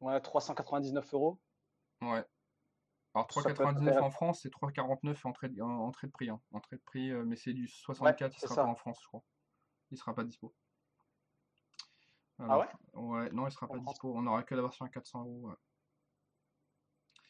Ouais, 0.00 0.20
399 0.20 1.14
euros. 1.14 1.38
Ouais. 2.02 2.24
Alors 3.14 3.26
Ça 3.30 3.42
peut 3.42 3.64
être 3.64 3.76
3,99 3.76 4.02
en. 4.02 4.10
France, 4.10 4.40
c'est 4.42 4.50
3,49 4.50 5.26
entrée 5.26 5.48
de, 5.48 5.60
en- 5.62 5.86
entrée 5.86 6.06
de 6.06 6.12
prix. 6.12 6.30
hein. 6.30 6.40
Entrée 6.52 6.76
de 6.76 6.82
prix, 6.82 7.10
euh, 7.10 7.24
mais 7.24 7.36
c'est 7.36 7.52
du 7.52 7.66
64, 7.68 8.36
il 8.36 8.40
c'est 8.40 8.46
sera 8.46 8.54
ça. 8.56 8.64
pas 8.64 8.68
en 8.68 8.76
France, 8.76 8.98
je 9.02 9.08
crois. 9.08 9.22
Il 9.90 9.98
sera 9.98 10.14
pas 10.14 10.24
dispo. 10.24 10.54
Ah 12.38 12.58
ouais? 12.58 12.66
Ouais, 12.94 13.30
non, 13.30 13.46
il 13.46 13.52
sera 13.52 13.66
En 13.66 13.70
pas 13.70 13.76
France 13.78 13.94
dispo. 13.94 14.12
On 14.16 14.26
aura 14.26 14.42
que 14.42 14.54
la 14.54 14.62
version 14.62 14.84
à 14.84 14.88
400 14.88 15.20
euros. 15.24 15.48
ouais. 15.50 15.54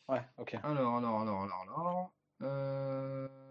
Ouais, 0.09 0.22
ok. 0.38 0.55
Alors, 0.62 0.96
alors, 0.96 1.20
alors, 1.20 1.42
alors, 1.42 1.62
alors. 1.81 2.12
Euh... 2.42 3.50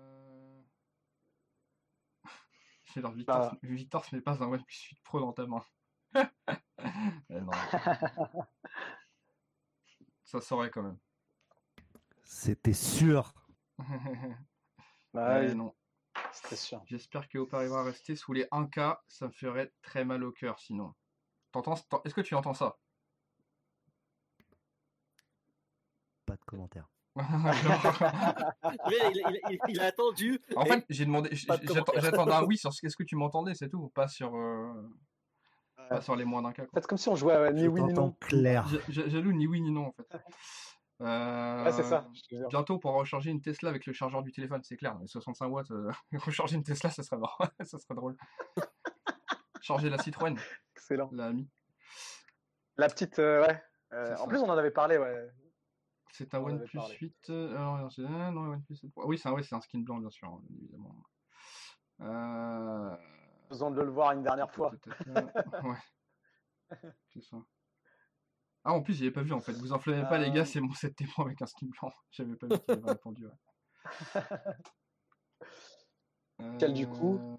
C'est 2.93 3.01
leur 3.01 3.11
Victor, 3.11 3.51
ce- 3.61 3.67
Victor, 3.67 4.05
ce 4.05 4.15
n'est 4.15 4.21
pas 4.21 4.41
un 4.43 4.47
OnePlus 4.47 4.87
8 4.91 5.01
Pro 5.03 5.19
dans 5.19 5.33
ta 5.33 5.45
main. 5.45 5.63
Non. 7.29 7.51
Ça 10.23 10.41
saurait 10.41 10.69
quand 10.71 10.83
même. 10.83 10.97
C'était 12.23 12.73
sûr. 12.73 13.33
Bah 15.13 15.39
Ouais, 15.39 15.53
non. 15.55 15.73
c'était 16.31 16.55
sûr. 16.55 16.81
J'espère 16.85 17.27
que 17.27 17.39
Oppo 17.39 17.55
arrivera 17.55 17.79
à 17.81 17.83
rester 17.83 18.15
sous 18.15 18.31
les 18.33 18.45
1K. 18.51 18.97
Ça 19.07 19.25
me 19.27 19.31
ferait 19.31 19.73
très 19.81 20.05
mal 20.05 20.23
au 20.23 20.31
cœur 20.31 20.59
sinon. 20.59 20.93
T'entends, 21.51 21.75
t'en- 21.75 22.01
est-ce 22.05 22.13
que 22.13 22.21
tu 22.21 22.35
entends 22.35 22.53
ça? 22.53 22.77
Pas 26.25 26.35
de 26.37 26.43
commentaire. 26.45 26.87
Il, 28.89 28.93
il- 29.15 29.39
il- 29.49 29.59
il 29.69 29.79
a 29.81 29.85
attendu. 29.85 30.39
En 30.55 30.65
fait, 30.65 30.85
j'ai 30.89 31.05
demandé, 31.05 31.29
Pas 31.47 31.57
j'attendais 31.97 32.33
un 32.33 32.43
oui 32.43 32.57
sur 32.57 32.73
ce 32.73 32.81
qu'est-ce 32.81 32.95
que 32.97 33.03
tu 33.03 33.15
m'entendais, 33.15 33.53
c'est 33.55 33.69
tout, 33.69 33.89
pas 33.89 34.07
sur, 34.07 34.35
euh, 34.35 34.73
pas 35.89 35.95
Ouais. 35.95 36.01
sur 36.01 36.15
les 36.15 36.25
moins 36.25 36.41
d'un 36.41 36.51
cas. 36.51 36.63
Faites 36.73 36.87
comme 36.87 36.97
si 36.97 37.09
on 37.09 37.15
jouait 37.15 37.33
à 37.33 37.51
ni 37.51 37.63
Je 37.63 37.67
oui 37.67 37.81
ni 37.81 37.93
non. 37.93 38.11
clair. 38.19 38.67
J- 38.67 38.79
j- 38.89 39.09
Jaloux 39.09 39.33
ni 39.33 39.47
oui 39.47 39.61
ni 39.61 39.71
non 39.71 39.87
en 39.87 39.91
fait. 39.93 40.07
Ouais, 41.01 41.71
c'est 41.71 41.83
ça. 41.83 42.05
Euh. 42.33 42.45
Bientôt 42.49 42.77
pour 42.77 42.91
recharger 42.93 43.31
une 43.31 43.39
Tesla 43.39 43.69
avec 43.69 43.85
le 43.85 43.93
chargeur 43.93 44.21
du 44.21 44.33
téléphone, 44.33 44.59
c'est 44.63 44.75
clair. 44.75 44.97
Les 44.99 45.07
65 45.07 45.47
watts, 45.47 45.71
euh, 45.71 45.89
recharger 46.25 46.57
une 46.57 46.63
Tesla, 46.63 46.89
ça 46.89 47.03
serait 47.03 47.17
marrant, 47.17 47.37
ça 47.63 47.77
serait 47.79 47.95
drôle. 47.95 48.17
Charger 49.61 49.89
la 49.89 49.97
Citroën, 49.97 50.35
Excellent. 50.75 51.09
la 51.13 51.27
Ami. 51.27 51.47
La 52.75 52.87
petite, 52.89 53.17
euh, 53.19 53.47
ouais. 53.47 53.63
Euh, 53.93 54.07
C'est 54.07 54.13
en 54.15 54.17
ça. 54.17 54.27
plus, 54.27 54.39
on 54.39 54.49
en 54.49 54.57
avait 54.57 54.71
parlé, 54.71 54.97
ouais. 54.97 55.29
C'est 56.11 56.33
un 56.33 56.39
OnePlus 56.39 56.77
parlé. 56.79 56.97
8. 56.99 57.29
euh, 57.29 57.51
alors, 57.55 57.91
c'est- 57.91 58.03
ah, 58.05 58.31
non, 58.31 58.51
OnePlus 58.51 58.75
7 58.75 58.91
Pro. 58.91 59.05
Oui, 59.07 59.17
c'est 59.17 59.29
un, 59.29 59.33
ouais, 59.33 59.43
c'est 59.43 59.55
un 59.55 59.61
skin 59.61 59.79
blanc, 59.79 59.99
bien 59.99 60.09
sûr, 60.09 60.27
hein, 60.29 60.41
évidemment. 60.57 60.95
Euh... 62.01 62.95
Besoin 63.49 63.71
de 63.71 63.81
le 63.81 63.89
voir 63.91 64.11
une 64.13 64.23
dernière 64.23 64.51
fois. 64.51 64.71
Ouais. 65.63 65.77
C'est 67.07 67.21
ça. 67.23 67.37
Ah, 68.63 68.73
en 68.73 68.81
plus, 68.83 68.93
j'avais 68.93 69.09
pas 69.11 69.23
vu 69.23 69.33
en 69.33 69.39
fait. 69.39 69.53
Vous 69.53 69.73
enflammez 69.73 70.03
pas, 70.07 70.19
les 70.19 70.29
Euh. 70.29 70.33
gars, 70.33 70.45
c'est 70.45 70.61
mon 70.61 70.71
7 70.73 70.95
témoin 70.95 71.25
avec 71.25 71.41
un 71.41 71.47
skin 71.47 71.67
blanc. 71.67 71.91
J'avais 72.11 72.35
pas 72.35 72.45
vu 72.47 72.59
qu'il 72.59 72.71
avait 72.75 72.91
répondu. 72.91 73.25
ouais. 73.25 73.33
Quel 76.59 76.73
du 76.73 76.87
coup? 76.87 77.17
Euh, 77.17 77.37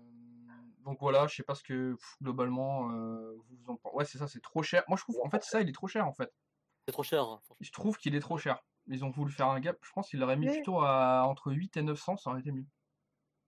Donc 0.85 0.98
voilà, 1.00 1.26
je 1.26 1.37
sais 1.37 1.42
pas 1.42 1.54
ce 1.54 1.62
que 1.62 1.92
pff, 1.94 2.16
globalement 2.22 2.90
euh, 2.92 3.37
vous 3.48 3.70
en 3.70 3.76
pensez. 3.76 3.96
Ouais, 3.96 4.04
c'est 4.04 4.18
ça, 4.18 4.26
c'est 4.26 4.42
trop 4.42 4.62
cher. 4.62 4.83
Moi, 4.88 4.96
je 4.96 5.02
trouve, 5.02 5.18
en 5.24 5.30
fait, 5.30 5.42
ça, 5.44 5.61
il 5.61 5.68
est 5.68 5.72
trop 5.72 5.88
cher 5.88 6.06
en 6.06 6.12
fait. 6.12 6.33
C'est 6.90 6.94
trop 6.94 7.03
cher. 7.03 7.22
hein. 7.22 7.40
Je 7.61 7.70
trouve 7.72 7.96
qu'il 7.96 8.14
est 8.14 8.20
trop 8.20 8.37
cher. 8.38 8.59
Ils 8.88 9.05
ont 9.05 9.11
voulu 9.11 9.31
faire 9.33 9.46
un 9.48 9.61
gap. 9.61 9.76
Je 9.83 9.92
pense 9.92 10.09
qu'ils 10.09 10.18
l'auraient 10.18 10.37
mis 10.37 10.46
Mais- 10.46 10.55
plutôt 10.57 10.81
à 10.81 11.24
entre 11.29 11.53
8 11.53 11.76
et 11.76 11.83
900, 11.83 12.16
ça 12.16 12.31
aurait 12.31 12.40
été 12.40 12.50
mieux. 12.50 12.64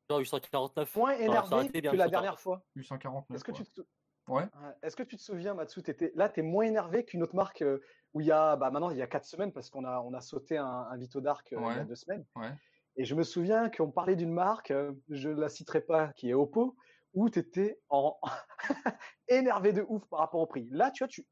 Genre 0.08 0.18
849. 0.20 0.94
Moins 0.96 1.12
énervé 1.12 1.64
été 1.66 1.80
bien, 1.80 1.90
que 1.90 1.96
la 1.96 2.04
849. 2.04 2.10
dernière 2.10 2.40
fois. 2.40 2.62
849. 2.76 3.34
Est-ce 3.36 3.44
que, 3.44 3.52
tu 3.52 3.64
te... 3.64 3.70
sou- 3.70 3.86
Ouais. 4.28 4.42
Ouais. 4.82 4.90
Que 4.96 5.02
tu 5.02 5.16
te 5.16 5.22
souviens, 5.22 5.54
Matsu, 5.54 5.82
t'étais- 5.82 6.12
là, 6.14 6.28
tu 6.28 6.40
es 6.40 6.42
moins 6.44 6.64
énervé 6.64 7.04
qu'une 7.04 7.22
autre 7.24 7.34
marque 7.34 7.62
euh, 7.62 7.80
où 8.14 8.20
il 8.20 8.26
y 8.26 8.32
a, 8.32 8.54
bah, 8.56 8.70
maintenant, 8.70 8.90
il 8.90 8.96
y 8.98 9.02
a 9.02 9.06
quatre 9.08 9.24
semaines 9.24 9.52
parce 9.52 9.68
qu'on 9.70 9.84
a, 9.84 10.00
on 10.00 10.14
a 10.14 10.20
sauté 10.20 10.56
un, 10.58 10.66
un 10.66 10.96
Vito 10.96 11.20
Dark 11.20 11.52
euh, 11.52 11.56
il 11.58 11.62
y 11.62 11.64
a 11.64 11.68
Ouais. 11.78 11.84
deux 11.84 11.96
semaines. 11.96 12.24
Ouais. 12.36 12.50
Et 12.96 13.04
je 13.04 13.14
me 13.16 13.24
souviens 13.24 13.68
qu'on 13.70 13.90
parlait 13.90 14.14
d'une 14.16 14.32
marque, 14.32 14.70
euh, 14.70 14.92
je 15.08 15.28
ne 15.30 15.40
la 15.40 15.48
citerai 15.48 15.80
pas, 15.80 16.12
qui 16.12 16.30
est 16.30 16.34
Oppo, 16.34 16.76
où 17.14 17.28
tu 17.30 17.38
étais 17.40 17.80
en... 17.88 18.16
énervé 19.28 19.72
de 19.72 19.84
ouf 19.88 20.04
par 20.08 20.20
rapport 20.20 20.40
au 20.40 20.46
prix. 20.46 20.68
Là, 20.70 20.90
tu 20.90 21.02
vois, 21.04 21.08
tu... 21.08 21.26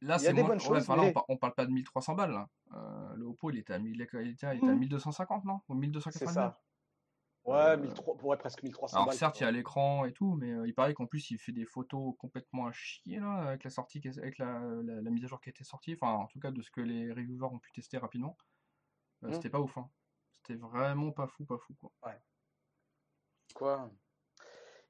Là, 0.00 0.18
c'est 0.18 0.32
moins. 0.32 0.48
bonnes 0.48 0.58
ouais, 0.60 0.78
enfin, 0.78 0.94
on, 0.96 1.02
mais- 1.02 1.12
par- 1.12 1.24
on 1.28 1.36
parle 1.36 1.54
pas 1.54 1.66
de 1.66 1.72
1300 1.72 2.14
balles. 2.14 2.30
Là. 2.32 2.48
Euh, 2.74 3.14
le 3.16 3.24
Oppo, 3.26 3.50
il 3.50 3.58
était 3.58 3.72
à, 3.72 3.78
1000 3.78 3.94
il 3.96 4.00
était, 4.02 4.24
il 4.24 4.30
était 4.32 4.46
à 4.46 4.54
Mhm. 4.54 4.78
1250, 4.78 5.44
non? 5.44 5.54
Ou 5.68 5.74
c'est 5.74 5.78
1299 5.80 6.34
ça. 6.34 6.62
Ouais, 7.44 7.54
Euh, 7.56 7.76
1300, 7.78 8.16
ouais, 8.24 8.36
presque 8.36 8.62
1300 8.62 8.96
Alors 8.96 9.06
balles, 9.06 9.16
certes, 9.16 9.40
il 9.40 9.44
y 9.44 9.46
a 9.46 9.50
l'écran 9.50 10.04
et 10.04 10.12
tout, 10.12 10.34
mais 10.34 10.50
euh, 10.52 10.66
il 10.66 10.74
paraît 10.74 10.92
qu'en 10.94 11.06
plus 11.06 11.30
il 11.30 11.38
fait 11.38 11.52
des 11.52 11.64
photos 11.64 12.14
complètement 12.18 12.66
à 12.66 12.72
chier 12.72 13.20
là, 13.20 13.32
avec 13.48 13.64
la 13.64 13.70
sortie, 13.70 14.00
avec 14.18 14.36
la, 14.38 14.60
la- 14.82 15.00
la 15.00 15.10
mise 15.10 15.24
à 15.24 15.28
jour 15.28 15.40
qui 15.40 15.48
a 15.48 15.50
été 15.50 15.64
sortie. 15.64 15.94
Enfin, 15.94 16.12
en 16.12 16.26
tout 16.26 16.38
cas 16.40 16.50
de 16.50 16.60
ce 16.62 16.70
que 16.70 16.80
les 16.82 17.10
reviewers 17.10 17.48
ont 17.52 17.58
pu 17.58 17.72
tester 17.72 17.96
rapidement, 17.98 18.36
Euh, 19.24 19.28
Mm. 19.30 19.32
c'était 19.34 19.50
pas 19.50 19.60
ouf. 19.60 19.76
hein. 19.78 19.90
C'était 20.30 20.54
vraiment 20.56 21.10
pas 21.10 21.26
fou, 21.26 21.44
pas 21.44 21.58
fou 21.58 21.74
quoi. 21.74 21.90
Quoi? 23.54 23.90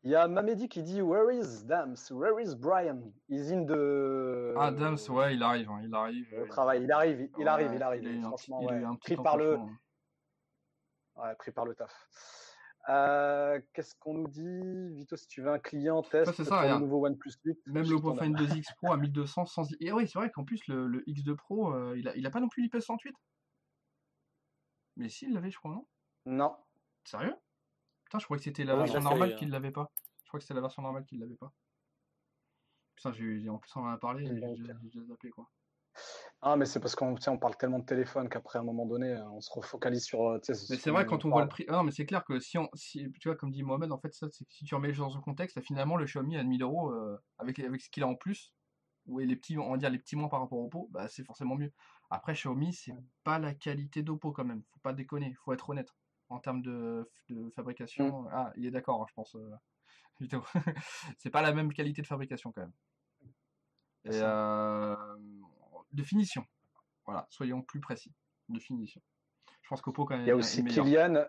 Il 0.05 0.13
y 0.13 0.15
a 0.15 0.29
Mamedi 0.29 0.69
qui 0.69 0.83
dit 0.83 1.03
Where 1.03 1.35
is 1.35 1.65
Dams? 1.65 2.11
Where 2.11 2.41
is 2.41 2.55
Brian? 2.55 3.13
He's 3.29 3.51
in 3.51 3.67
the. 3.67 4.55
Ah 4.57 4.71
Dams, 4.71 5.09
ouais, 5.09 5.35
il 5.35 5.43
arrive, 5.43 5.69
hein, 5.71 5.81
il 5.83 5.93
arrive. 5.95 6.33
Euh, 6.35 6.47
travail. 6.47 6.85
Il 6.85 6.93
arrive, 6.93 7.21
il, 7.21 7.43
ouais, 7.43 7.49
arrive, 7.49 7.75
il 7.75 7.83
arrive. 7.83 8.23
franchement, 8.23 8.61
il 8.63 8.69
ouais. 8.69 8.97
petit 9.01 9.15
pris 9.15 9.17
par 9.17 9.37
le, 9.37 9.57
hein. 9.57 9.69
ouais, 11.17 11.35
pris 11.35 11.51
par 11.51 11.65
le 11.65 11.75
taf. 11.75 11.93
Euh, 12.89 13.61
Qu'est-ce 13.75 13.95
qu'on 13.97 14.15
nous 14.15 14.29
dit? 14.29 14.95
Vito, 14.95 15.17
si 15.17 15.27
tu 15.27 15.43
veux 15.43 15.51
un 15.51 15.59
client, 15.59 16.03
test 16.03 16.33
c'est 16.33 16.45
ça, 16.45 16.61
pour 16.61 16.71
le 16.71 16.79
nouveau 16.79 17.07
OnePlus 17.07 17.33
8. 17.45 17.59
Même 17.67 17.85
Find 17.85 18.37
donne. 18.37 18.47
2X 18.47 18.77
Pro 18.77 18.93
à 18.93 18.97
1200 18.97 19.47
sans. 19.47 19.69
Et 19.81 19.93
oui, 19.93 20.09
c'est 20.09 20.19
vrai 20.19 20.31
qu'en 20.31 20.45
plus 20.45 20.67
le, 20.69 20.87
le 20.87 21.03
X2 21.03 21.35
Pro, 21.35 21.75
euh, 21.75 21.99
il, 21.99 22.09
a, 22.09 22.17
il 22.17 22.25
a 22.27 22.31
pas 22.31 22.41
non 22.41 22.49
plus 22.49 22.65
l'IP68. 22.65 23.13
Mais 24.97 25.09
si, 25.09 25.27
il 25.27 25.35
l'avait, 25.35 25.51
je 25.51 25.59
crois, 25.59 25.73
non? 25.73 25.87
Non. 26.25 26.57
Sérieux? 27.05 27.35
Putain, 28.09 28.21
je 28.21 28.25
croyais 28.25 28.39
que 28.39 28.45
c'était 28.45 28.65
la 28.65 28.73
il 28.73 28.79
version 28.79 29.01
normale 29.01 29.33
euh. 29.33 29.37
qu'il 29.37 29.51
l'avait 29.51 29.71
pas. 29.71 29.93
Je 30.25 30.29
crois 30.29 30.39
que 30.39 30.45
c'était 30.45 30.55
la 30.55 30.63
version 30.63 30.81
normale 30.81 31.05
qui 31.05 31.19
l'avait 31.19 31.37
pas. 31.37 31.53
Putain, 32.97 33.13
j'ai, 33.13 33.49
en 33.51 33.59
plus 33.59 33.71
on 33.77 33.81
en 33.81 33.89
a 33.89 33.99
parlé, 33.99 34.25
j'ai 34.25 34.35
déjà, 34.35 35.05
zappé 35.07 35.29
quoi. 35.29 35.47
Ah, 36.41 36.57
mais 36.57 36.65
c'est 36.65 36.81
parce 36.81 36.95
qu'on 36.95 37.17
on 37.27 37.39
parle 37.39 37.57
tellement 37.59 37.81
de 37.81 37.85
téléphone 37.85 38.31
qu'après, 38.31 38.59
à 38.59 38.63
un 38.63 38.65
moment 38.65 38.87
donné, 38.87 39.09
euh, 39.09 39.29
on 39.31 39.41
se 39.43 39.53
refocalise 39.53 40.05
sur. 40.05 40.23
euh, 40.23 40.41
Mais 40.49 40.77
c'est 40.77 40.91
vrai, 40.91 41.05
quand 41.05 41.25
on 41.27 41.31
voit 41.31 41.43
le 41.43 41.49
prix. 41.49 41.67
Ah 41.69 41.73
non, 41.73 41.83
mais 41.83 41.91
c'est 41.91 42.07
clair 42.07 42.25
que 42.25 42.41
si 42.41 42.57
on. 42.57 42.71
Si, 42.75 43.13
tu 43.21 43.29
vois, 43.29 43.37
comme 43.37 43.51
dit 43.51 43.63
Mohamed, 43.63 43.93
en 43.93 43.99
fait, 43.99 44.15
ça, 44.15 44.29
c'est 44.31 44.45
que 44.45 44.53
si 44.53 44.65
tu 44.65 44.75
remets 44.75 44.89
les 44.89 44.95
choses 44.95 45.07
dans 45.07 45.19
son 45.19 45.21
contexte, 45.21 45.57
là, 45.57 45.63
finalement, 45.63 45.97
le 45.97 46.07
Xiaomi 46.07 46.39
à 46.39 46.45
1000 46.45 46.63
euros, 46.63 46.93
euh, 46.93 47.21
avec, 47.39 47.59
avec 47.59 47.83
ce 47.83 47.91
qu'il 47.91 48.05
a 48.05 48.07
en 48.07 48.15
plus, 48.15 48.55
ou 49.07 49.19
les 49.19 49.37
petits, 49.37 49.59
on 49.59 49.73
va 49.73 49.77
dire 49.77 49.91
les 49.91 49.99
petits 49.99 50.17
moins 50.17 50.29
par 50.29 50.41
rapport 50.41 50.59
au 50.59 50.67
Oppo, 50.67 50.89
bah, 50.93 51.09
c'est 51.09 51.25
forcément 51.25 51.57
mieux. 51.57 51.73
Après, 52.11 52.35
Xiaomi, 52.35 52.73
c'est 52.73 52.95
pas 53.25 53.39
la 53.39 53.55
qualité 53.55 54.03
d'Oppo 54.03 54.33
quand 54.33 54.45
même. 54.45 54.63
Faut 54.73 54.81
pas 54.81 54.93
déconner, 54.93 55.35
faut 55.45 55.53
être 55.53 55.69
honnête. 55.69 55.93
En 56.31 56.39
termes 56.41 56.63
de, 56.63 57.11
de 57.31 57.51
fabrication. 57.51 58.27
Ah, 58.31 58.53
il 58.57 58.67
est 58.67 58.71
d'accord, 58.71 59.03
hein, 59.03 59.07
je 59.09 59.15
pense. 59.15 59.35
euh, 59.35 59.51
c'est 61.19 61.31
pas 61.31 61.43
la 61.43 61.53
même 61.53 61.73
qualité 61.73 62.03
de 62.03 62.07
fabrication 62.07 62.53
quand 62.53 62.63
même. 62.63 62.73
Et 64.05 64.21
euh, 64.23 64.97
de 65.93 66.03
finition. 66.03 66.45
Voilà, 67.07 67.27
soyons 67.31 67.63
plus 67.63 67.81
précis. 67.81 68.13
De 68.49 68.59
finition. 68.59 69.01
Je 69.63 69.69
pense 69.69 69.81
qu'Oppo 69.81 70.05
quand 70.05 70.17
même 70.17 70.25
Il 70.25 70.29
y 70.29 70.33
a 70.33 70.37
aussi. 70.37 70.65
Kylian. 70.65 71.27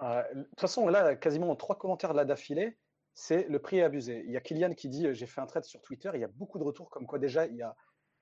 Euh, 0.00 0.34
de 0.34 0.42
toute 0.44 0.60
façon, 0.60 0.88
là, 0.88 1.14
quasiment 1.16 1.50
en 1.50 1.56
trois 1.56 1.78
commentaires 1.78 2.14
là 2.14 2.24
d'affilée, 2.24 2.78
c'est 3.14 3.46
le 3.48 3.58
prix 3.60 3.78
est 3.78 3.82
abusé. 3.82 4.24
Il 4.26 4.32
y 4.32 4.36
a 4.36 4.40
Kylian 4.40 4.74
qui 4.74 4.88
dit 4.88 5.06
J'ai 5.12 5.26
fait 5.26 5.40
un 5.40 5.46
trade 5.46 5.64
sur 5.64 5.80
Twitter. 5.82 6.10
Il 6.14 6.20
y 6.20 6.24
a 6.24 6.28
beaucoup 6.28 6.58
de 6.58 6.64
retours 6.64 6.90
comme 6.90 7.06
quoi 7.06 7.18
déjà 7.18 7.46
il 7.46 7.56
y 7.56 7.62
a 7.62 7.76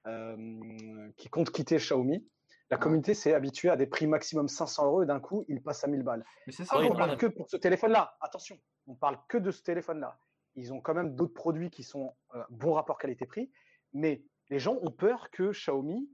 euh, 0.06 1.10
qui 1.16 1.28
compte 1.28 1.50
quitter 1.50 1.76
Xiaomi. 1.76 2.26
La 2.72 2.78
communauté 2.78 3.12
s'est 3.14 3.34
habituée 3.34 3.68
à 3.68 3.76
des 3.76 3.86
prix 3.86 4.06
maximum 4.06 4.48
500 4.48 4.86
euros 4.86 5.02
et 5.02 5.06
d'un 5.06 5.20
coup, 5.20 5.44
il 5.46 5.62
passe 5.62 5.84
à 5.84 5.88
1000 5.88 6.02
balles. 6.02 6.24
Mais 6.46 6.52
c'est 6.54 6.64
ça 6.64 6.78
oui, 6.80 6.88
on 6.90 6.96
parle 6.96 7.18
que 7.18 7.26
pour 7.26 7.48
ce 7.50 7.58
téléphone-là. 7.58 8.16
Attention, 8.20 8.58
on 8.86 8.94
parle 8.94 9.18
que 9.28 9.36
de 9.36 9.50
ce 9.50 9.62
téléphone-là. 9.62 10.18
Ils 10.54 10.72
ont 10.72 10.80
quand 10.80 10.94
même 10.94 11.14
d'autres 11.14 11.34
produits 11.34 11.68
qui 11.70 11.82
sont 11.82 12.14
euh, 12.34 12.42
bon 12.50 12.72
rapport 12.72 12.96
qualité-prix, 12.98 13.50
mais 13.92 14.24
les 14.48 14.58
gens 14.58 14.78
ont 14.80 14.90
peur 14.90 15.30
que 15.30 15.50
Xiaomi 15.52 16.08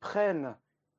prenne 0.00 0.56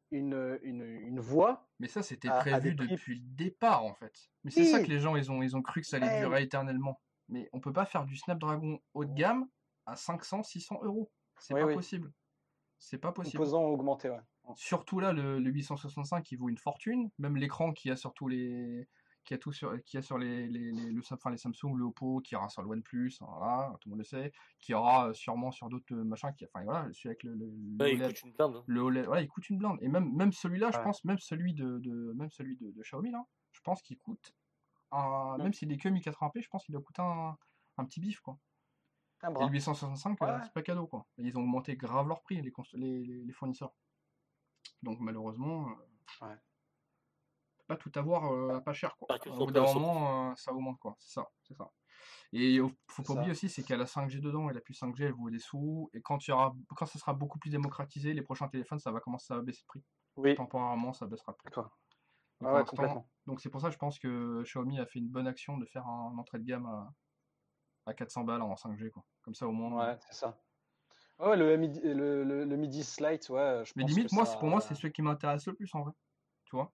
une, 0.10 0.60
une, 0.63 0.82
une 0.82 1.19
voie. 1.19 1.67
Mais 1.80 1.88
ça, 1.88 2.02
c'était 2.02 2.30
à- 2.30 2.38
à 2.38 2.41
prévu 2.41 2.73
des 2.76 2.86
prix- 2.86 2.95
depuis 2.95 3.15
le 3.15 3.21
départ, 3.36 3.84
en 3.86 3.93
fait. 3.93 4.13
Mais 4.43 4.49
c'est 4.52 4.65
ça 4.65 4.82
que 4.82 4.88
les 4.89 4.99
gens, 4.99 5.15
ils 5.15 5.32
ont, 5.32 5.43
ils 5.43 5.56
ont 5.56 5.62
cru 5.62 5.82
que 5.82 5.88
ça 5.88 5.97
allait 5.97 6.19
durer 6.19 6.41
éternellement. 6.41 6.99
Mais 7.30 7.49
on 7.54 7.60
peut 7.60 7.73
pas 7.73 7.86
faire 7.86 8.04
du 8.06 8.15
Snapdragon 8.17 8.80
haut 8.95 9.06
de 9.06 9.13
gamme 9.13 9.47
à 9.86 9.95
500, 9.95 10.41
600 10.43 10.80
euros. 10.84 11.12
C'est 11.39 11.54
Oui, 11.54 11.62
pas 11.62 11.67
oui. 11.67 11.76
possible. 11.76 12.12
C'est 12.80 12.97
pas 12.97 13.12
possible. 13.12 13.43
Augmentés, 13.43 14.10
ouais. 14.10 14.19
Surtout 14.56 14.99
là, 14.99 15.13
le, 15.13 15.39
le 15.39 15.49
865 15.51 16.23
qui 16.23 16.36
vaut 16.36 16.49
une 16.49 16.58
fortune. 16.58 17.10
Même 17.17 17.38
l'écran 17.38 17.71
qui 17.73 17.89
a 17.89 17.95
sur 17.95 18.13
tous 18.13 18.27
les, 18.27 18.88
qui 19.23 19.34
a 19.34 19.38
tout 19.38 19.53
sur, 19.53 19.82
qui 19.86 19.97
a 19.97 20.01
sur 20.01 20.17
les, 20.17 20.47
les, 20.47 20.71
les, 20.71 20.91
le 20.91 21.01
enfin, 21.12 21.29
les 21.32 21.38
Samsung, 21.38 21.75
le 21.75 21.86
Oppo, 21.86 22.19
qui 22.19 22.36
aura 22.36 22.49
sur 22.49 22.62
le 22.62 22.69
OnePlus, 22.69 23.13
hein, 23.21 23.25
voilà, 23.38 23.73
tout 23.79 23.88
le 23.88 23.91
monde 23.91 23.99
le 23.99 24.03
sait, 24.03 24.32
qui 24.60 24.73
aura 24.73 25.08
euh, 25.10 25.13
sûrement 25.13 25.51
sur 25.51 25.69
d'autres 25.69 25.93
euh, 25.95 26.03
machins, 26.03 26.34
qui, 26.38 26.45
enfin 26.45 26.63
voilà, 26.65 26.91
celui 26.91 27.10
avec 27.10 27.23
le, 27.23 27.34
le, 27.36 27.45
le 27.45 27.77
Ouais, 27.84 27.93
il 27.93 28.01
OLED. 28.01 28.08
coûte 28.13 28.23
une 28.23 28.34
blinde. 28.34 28.63
Le 28.67 28.82
OLED, 28.82 29.06
voilà, 29.06 29.21
il 29.21 29.27
coûte 29.29 29.49
une 29.49 29.58
blinde. 29.58 29.77
Et 29.82 29.88
même, 29.88 30.13
même 30.13 30.34
celui-là, 30.34 30.71
je 30.71 30.79
pense, 30.79 31.03
même 31.06 31.19
celui 31.19 31.53
de, 31.53 31.79
de- 31.79 32.12
même 32.13 32.29
celui 32.29 32.58
de, 32.58 32.71
de 32.71 32.82
Xiaomi, 32.82 33.12
là, 33.12 33.25
je 33.53 33.62
pense 33.62 33.82
qu'il 33.82 33.97
coûte, 33.97 34.34
un, 34.91 35.38
même 35.38 35.53
s'il 35.53 35.71
est 35.71 35.77
que 35.77 35.88
1080p, 35.89 36.41
je 36.41 36.49
pense 36.49 36.65
qu'il 36.65 36.73
doit 36.73 36.82
coûter 36.84 37.01
un, 37.01 37.38
un 37.77 37.86
petit 37.86 38.01
bif, 38.01 38.19
quoi. 38.19 38.38
Un 39.21 39.29
Et 39.29 39.34
bras. 39.34 39.45
le 39.45 39.51
865, 39.53 40.19
Ouais. 40.21 40.29
euh, 40.29 40.39
c'est 40.43 40.51
pas 40.53 40.62
cadeau, 40.63 40.86
quoi. 40.86 41.08
Ils 41.17 41.38
ont 41.38 41.41
augmenté 41.41 41.77
grave 41.77 42.10
leur 42.10 42.21
prix, 42.21 42.41
les, 42.41 42.51
les- 42.73 43.23
les 43.23 43.32
fournisseurs. 43.32 43.73
Donc, 44.82 44.99
malheureusement, 44.99 45.69
euh, 45.69 46.26
Ouais. 46.26 46.36
on 46.36 47.58
peut 47.60 47.65
pas 47.67 47.78
tout 47.78 47.91
avoir 47.95 48.32
euh, 48.32 48.58
à 48.58 48.62
pas 48.62 48.73
cher, 48.73 48.95
quoi. 48.97 49.08
Au 49.28 49.45
bout 49.45 49.52
d'un 49.52 49.63
moment, 49.73 50.32
euh, 50.32 50.36
ça 50.36 50.54
augmente, 50.54 50.80
quoi. 50.80 50.95
C'est 50.99 51.13
ça, 51.13 51.30
c'est 51.43 51.54
ça. 51.56 51.71
Et 52.34 52.56
il 52.56 52.62
faut 52.88 53.04
pas 53.04 53.13
oublier 53.13 53.32
aussi, 53.32 53.47
c'est 53.47 53.63
qu'elle 53.63 53.82
a 53.82 53.86
5G 53.86 54.19
dedans, 54.19 54.49
et 54.49 54.54
la 54.54 54.60
puce 54.62 54.80
5G, 54.82 55.04
elle 55.06 55.13
vaut 55.13 55.30
des 55.30 55.39
sous. 55.39 55.89
Et 55.93 56.02
quand, 56.02 56.28
il 56.28 56.32
y 56.32 56.34
aura, 56.34 56.54
quand 56.76 56.86
ça 56.86 56.97
sera 56.99 57.13
beaucoup 57.13 57.38
plus 57.39 57.49
démocratisé, 57.52 58.13
les 58.13 58.21
prochains 58.23 58.47
téléphones, 58.47 58.80
ça 58.80 58.91
va 58.91 58.99
commencer 58.99 59.34
à 59.34 59.41
baisser 59.41 59.62
de 59.62 59.67
prix. 59.67 59.84
Oui, 60.15 60.36
Temporairement, 60.36 60.93
ça 60.93 61.06
baissera 61.06 61.32
de 61.32 61.38
prix. 61.38 61.49
D'accord. 61.49 61.78
Ouais, 62.41 62.65
complètement. 62.65 63.08
donc 63.26 63.39
c'est 63.39 63.49
pour 63.49 63.62
ça 63.62 63.67
que 63.67 63.73
je 63.73 63.78
pense 63.80 63.99
que 63.99 64.41
Xiaomi 64.43 64.78
a 64.80 64.86
fait 64.86 64.99
une 64.99 65.08
bonne 65.08 65.28
action 65.28 65.58
de 65.58 65.65
faire 65.65 65.88
un 65.88 66.17
entrée 66.17 66.39
de 66.39 66.43
gamme 66.43 66.65
à, 66.65 66.93
à 67.86 67.93
400 67.93 68.26
balles 68.26 68.41
en 68.41 68.56
5G, 68.56 68.89
quoi. 68.89 69.06
Comme 69.21 69.34
ça, 69.34 69.47
au 69.47 69.52
moins. 69.54 69.91
Ouais, 69.91 69.97
c'est 70.02 70.13
ça. 70.13 70.38
Ouais, 71.23 71.38
le 71.38 71.55
midi, 71.57 71.79
le, 71.81 72.23
le, 72.23 72.43
le 72.43 72.57
midi 72.57 72.83
Slate, 72.83 73.29
ouais, 73.29 73.63
je 73.65 73.73
Mais 73.75 73.83
pense 73.83 73.91
limite, 73.91 74.09
que 74.09 74.15
moi, 74.15 74.25
ça- 74.25 74.38
pour 74.38 74.49
moi, 74.49 74.62
c'est 74.62 74.75
celui 74.75 74.91
qui 74.91 75.01
m'intéresse 75.01 75.45
le 75.47 75.53
plus, 75.53 75.73
en 75.73 75.83
vrai. 75.83 75.91
Tu 76.45 76.55
vois? 76.55 76.73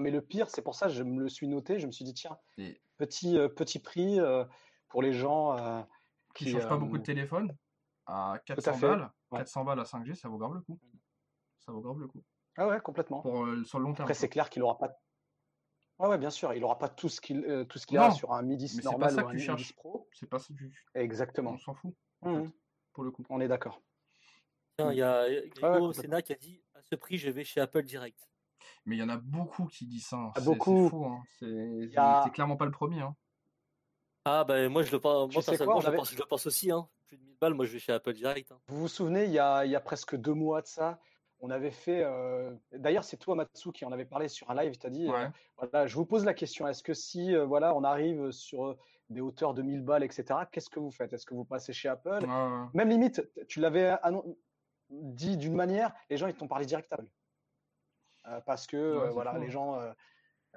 Mais 0.00 0.10
le 0.10 0.22
pire, 0.22 0.48
c'est 0.50 0.62
pour 0.62 0.74
ça 0.74 0.86
que 0.86 0.92
je 0.92 1.02
me 1.02 1.20
le 1.20 1.28
suis 1.28 1.46
noté. 1.46 1.78
Je 1.78 1.86
me 1.86 1.92
suis 1.92 2.04
dit, 2.04 2.14
tiens, 2.14 2.38
Et 2.58 2.80
petit, 2.98 3.38
euh, 3.38 3.48
petit 3.48 3.78
prix 3.78 4.18
euh, 4.18 4.44
pour 4.88 5.02
les 5.02 5.12
gens 5.12 5.56
euh, 5.56 5.82
qui 6.34 6.44
qui. 6.46 6.50
change 6.50 6.68
pas 6.68 6.76
beaucoup 6.76 6.98
de 6.98 7.02
téléphone, 7.02 7.54
à 8.06 8.40
400 8.44 8.72
fait, 8.78 8.86
balles, 8.86 9.10
ouais. 9.30 9.38
400 9.38 9.64
balles 9.64 9.80
à 9.80 9.84
5G, 9.84 10.14
ça 10.14 10.28
vaut 10.28 10.38
grave 10.38 10.54
le 10.54 10.60
coup. 10.62 10.80
Ça 11.58 11.72
vaut 11.72 11.80
grave 11.80 11.98
le 11.98 12.08
coup. 12.08 12.22
Ah 12.56 12.66
ouais, 12.66 12.80
complètement. 12.80 13.22
Pour, 13.22 13.46
sur 13.64 13.78
le 13.78 13.84
long 13.84 13.94
terme. 13.94 14.04
Après, 14.04 14.14
c'est 14.14 14.28
clair 14.28 14.50
qu'il 14.50 14.62
aura 14.62 14.78
pas. 14.78 14.88
Ouais, 15.98 16.08
ouais, 16.08 16.18
bien 16.18 16.30
sûr, 16.30 16.54
il 16.54 16.64
aura 16.64 16.78
pas 16.78 16.88
tout 16.88 17.10
ce 17.10 17.20
qu'il 17.20 17.42
tout 17.68 17.78
ce 17.78 17.86
qu'il 17.86 17.98
a 17.98 18.10
sur 18.10 18.32
un 18.32 18.42
Midi 18.42 18.74
normal 18.82 19.14
ça 19.14 19.22
ou 19.22 19.26
que 19.26 19.32
un. 19.36 19.36
Midi 19.36 19.72
Pro. 19.74 20.08
C'est 20.14 20.28
pas 20.28 20.38
ça, 20.38 20.54
tu- 20.54 20.72
Exactement. 20.94 21.52
on 21.52 21.58
s'en 21.58 21.74
fout, 21.74 21.94
en 22.22 22.26
fait, 22.42 22.44
pour 22.92 23.04
le 23.04 23.10
coup. 23.10 23.24
On 23.30 23.40
est 23.40 23.48
d'accord. 23.48 23.80
Il 24.78 24.92
y 24.94 25.02
a 25.02 25.26
Grégo. 25.48 25.92
Sénat 25.92 26.22
qui 26.22 26.32
a 26.32 26.36
dit 26.36 26.62
à 26.74 26.80
ce 26.82 26.94
prix, 26.94 27.18
je 27.18 27.28
vais 27.30 27.44
chez 27.44 27.60
Apple 27.60 27.82
direct. 27.82 28.18
Mais 28.86 28.96
il 28.96 28.98
y 28.98 29.02
en 29.02 29.08
a 29.10 29.18
beaucoup 29.18 29.66
qui 29.66 29.86
disent 29.86 30.06
ça. 30.06 30.16
hein. 30.16 30.32
Ah, 30.34 30.40
C'est 30.40 30.44
beaucoup. 30.46 30.84
c'est 30.84 30.90
fou. 30.90 31.04
Hein. 31.04 31.22
C'est 31.38 31.96
a- 31.98 32.30
clairement 32.32 32.56
pas 32.56 32.64
le 32.64 32.70
premier. 32.70 33.00
Hein. 33.00 33.14
Ah, 34.24 34.44
bah, 34.44 34.68
moi, 34.68 34.82
je 34.82 34.92
le 34.92 35.00
pense, 35.00 35.32
moi, 35.34 35.42
quoi, 35.42 35.54
je, 35.54 35.62
le 35.64 35.88
avait- 35.88 35.96
pense, 35.96 36.10
je 36.12 36.18
le 36.18 36.24
pense 36.26 36.46
aussi. 36.46 36.70
Hein. 36.70 36.88
Plus 37.06 37.16
de 37.18 37.22
1000 37.24 37.36
balles, 37.38 37.54
moi, 37.54 37.64
je 37.66 37.72
vais 37.72 37.78
chez 37.78 37.92
Apple 37.92 38.12
direct. 38.12 38.52
hein. 38.52 38.60
Vous 38.68 38.80
vous 38.80 38.88
souvenez, 38.88 39.24
il 39.24 39.32
y 39.32 39.38
a, 39.38 39.64
il 39.66 39.70
y 39.70 39.76
a 39.76 39.80
presque 39.80 40.16
deux 40.16 40.34
mois 40.34 40.62
de 40.62 40.66
ça, 40.66 40.98
on 41.40 41.50
avait 41.50 41.70
fait. 41.70 42.02
euh, 42.04 42.54
D'ailleurs, 42.72 43.04
c'est 43.04 43.16
toi, 43.16 43.34
Matsu, 43.34 43.72
qui 43.72 43.84
en 43.84 43.92
avait 43.92 44.04
parlé 44.06 44.28
sur 44.28 44.50
un 44.50 44.54
live. 44.62 44.76
Tu 44.78 44.86
as 44.86 44.90
dit 44.90 45.08
euh, 45.10 45.28
voilà, 45.58 45.86
je 45.86 45.94
vous 45.96 46.06
pose 46.06 46.24
la 46.24 46.34
question 46.34 46.68
est-ce 46.68 46.82
que 46.82 46.94
si 46.94 47.34
euh, 47.34 47.44
voilà, 47.44 47.74
on 47.74 47.82
arrive 47.84 48.30
sur 48.30 48.76
des 49.10 49.20
hauteurs 49.20 49.54
de 49.54 49.62
1000 49.62 49.82
balles, 49.82 50.04
etc., 50.04 50.46
qu'est-ce 50.50 50.70
que 50.70 50.80
vous 50.80 50.90
faites? 50.90 51.12
Est-ce 51.12 51.26
que 51.26 51.34
vous 51.34 51.44
passez 51.44 51.72
chez 51.72 51.88
Apple? 51.88 52.20
Ouais. 52.22 52.66
Même 52.74 52.88
limite, 52.88 53.22
tu 53.48 53.60
l'avais 53.60 53.96
dit 54.88 55.36
d'une 55.36 55.54
manière, 55.54 55.92
les 56.08 56.16
gens 56.16 56.26
ils 56.28 56.34
t'ont 56.34 56.48
parlé 56.48 56.64
direct 56.66 56.92
Apple. 56.92 57.06
Euh, 58.26 58.40
parce 58.42 58.66
que 58.66 58.76
euh, 58.76 59.04
Ouais, 59.06 59.10
voilà, 59.10 59.38
les 59.38 59.50
gens 59.50 59.76
euh, 59.80 59.92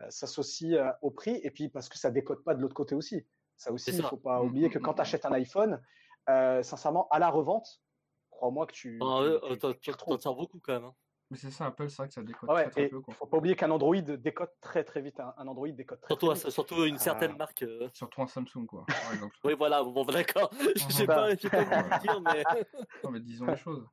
s'associent 0.09 0.93
au 1.01 1.11
prix 1.11 1.39
et 1.43 1.51
puis 1.51 1.69
parce 1.69 1.89
que 1.89 1.97
ça 1.97 2.11
décode 2.11 2.43
pas 2.43 2.53
de 2.55 2.61
l'autre 2.61 2.75
côté 2.75 2.93
aussi. 2.95 3.25
Ça 3.57 3.71
aussi, 3.71 3.91
il 3.95 4.03
faut 4.03 4.17
pas 4.17 4.41
Mm, 4.41 4.45
oublier 4.47 4.67
mm, 4.67 4.71
que 4.71 4.79
quand 4.79 4.93
mm, 4.93 4.95
tu 4.95 5.01
achètes 5.01 5.25
un 5.25 5.31
iPhone, 5.33 5.81
sincèrement, 6.27 7.07
à 7.09 7.19
la 7.19 7.29
revente, 7.29 7.81
crois-moi 8.29 8.67
que 8.67 8.73
tu, 8.73 8.99
Ah, 9.01 9.19
tu- 9.23 9.29
ouais, 9.29 9.39
tu- 9.53 9.59
t'en- 9.59 9.73
tu 9.73 10.17
tires 10.19 10.35
beaucoup 10.35 10.59
quand 10.59 10.73
même. 10.73 10.85
hein. 10.85 10.95
Mais 11.33 11.39
c'est 11.39 11.49
ça, 11.49 11.65
Apple, 11.65 11.89
c'est 11.89 11.95
vrai 11.97 12.07
que 12.09 12.13
ça 12.13 12.21
décode 12.21 12.47
Ah 12.47 12.53
ouais, 12.53 12.61
très 12.65 12.69
très 12.71 12.83
et 12.83 12.89
peu. 12.89 13.01
Quoi. 13.01 13.15
faut 13.15 13.25
pas 13.25 13.37
oublier 13.37 13.55
qu'un 13.55 13.71
Android 13.71 13.95
décode 13.95 14.51
très 14.61 14.83
très 14.83 15.01
vite. 15.01 15.19
Un, 15.19 15.33
un 15.35 15.47
Android 15.47 15.67
décode 15.67 15.99
très, 15.99 16.09
Surtout, 16.13 16.27
très 16.27 16.35
vite. 16.43 16.49
surtout 16.51 16.83
une 16.85 16.99
certaine 16.99 17.31
Ah. 17.33 17.37
marque. 17.39 17.63
euh, 17.63 17.89
Surtout 17.91 18.21
un 18.21 18.27
Samsung, 18.27 18.67
quoi, 18.67 18.85
par 18.85 19.13
exemple. 19.15 19.35
Oui, 19.43 19.55
voilà, 19.57 19.81
bon, 19.83 20.05
bah, 20.05 20.13
d'accord. 20.13 20.51
Je 20.75 20.93
sais 20.93 21.07
Bah. 21.07 21.15
pas, 21.15 21.49
pas 21.49 21.81
le 21.81 21.99
dire, 22.01 22.21
mais. 22.21 22.43
Non, 23.03 23.09
mais 23.09 23.19
disons 23.19 23.47
les 23.47 23.55
choses. 23.57 23.83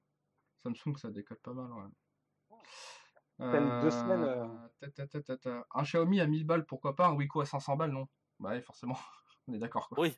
Samsung, 0.62 0.98
ça 0.98 1.10
décode 1.10 1.38
pas 1.38 1.54
mal. 1.54 1.70
Ouais. 2.50 2.58
peine 3.38 3.80
deux 3.80 3.90
semaines, 3.90 4.22
euh. 4.22 4.90
ta, 4.94 5.06
ta, 5.06 5.36
ta. 5.38 5.66
Un 5.74 5.82
Xiaomi 5.82 6.20
à 6.20 6.26
1000 6.26 6.44
balles, 6.44 6.66
pourquoi 6.66 6.94
pas? 6.94 7.06
Un 7.08 7.14
Wiko 7.14 7.40
à 7.40 7.46
500 7.46 7.74
balles, 7.76 7.92
non? 7.92 8.06
Bah 8.38 8.50
oui, 8.52 8.60
forcément. 8.60 8.98
On 9.48 9.54
est 9.54 9.58
d'accord. 9.58 9.88
quoi. 9.88 9.98
Oui. 10.00 10.14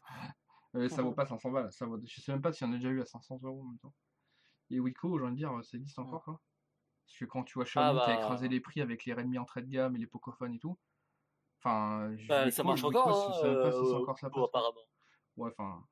Euh, 0.74 0.88
ça 0.88 1.02
vaut 1.02 1.12
pas 1.12 1.24
500 1.26 1.50
balles. 1.52 1.70
Ça 1.70 1.86
vaut... 1.86 2.00
Je 2.04 2.20
sais 2.20 2.32
même 2.32 2.42
pas 2.42 2.52
s'il 2.52 2.66
y 2.66 2.70
en 2.70 2.72
a 2.72 2.76
déjà 2.78 2.88
eu 2.88 3.00
à 3.00 3.04
500 3.06 3.38
euros 3.44 3.60
en 3.62 3.68
même 3.68 3.78
temps. 3.78 3.94
Et 4.70 4.80
Wiko, 4.80 5.18
j'ai 5.18 5.24
envie 5.24 5.32
de 5.32 5.36
dire, 5.36 5.52
ça 5.62 5.76
existe 5.76 5.98
encore. 6.00 6.24
Quoi. 6.24 6.40
Parce 7.12 7.18
que 7.18 7.24
quand 7.26 7.44
tu 7.44 7.54
vois 7.54 7.64
Xiaomi 7.64 7.98
Ah 8.00 8.04
qui 8.06 8.10
a 8.10 8.14
bah. 8.16 8.22
écrasé 8.22 8.48
les 8.48 8.58
prix 8.58 8.80
avec 8.80 9.04
les 9.04 9.12
Redmi 9.12 9.36
entrée 9.38 9.60
de 9.60 9.68
gamme 9.68 9.94
et 9.96 9.98
les 9.98 10.06
Pocophone 10.06 10.54
et 10.54 10.58
tout. 10.58 10.78
Enfin, 11.58 12.10
Bah, 12.26 12.50
ça 12.50 12.64
marche 12.64 12.82
encore, 12.84 13.38
je 13.42 13.46
hein, 13.46 13.50
euh, 13.50 13.96
encore 13.98 14.44
apparemment. 14.44 14.80
Ouais, 15.36 15.50
enfin. 15.50 15.84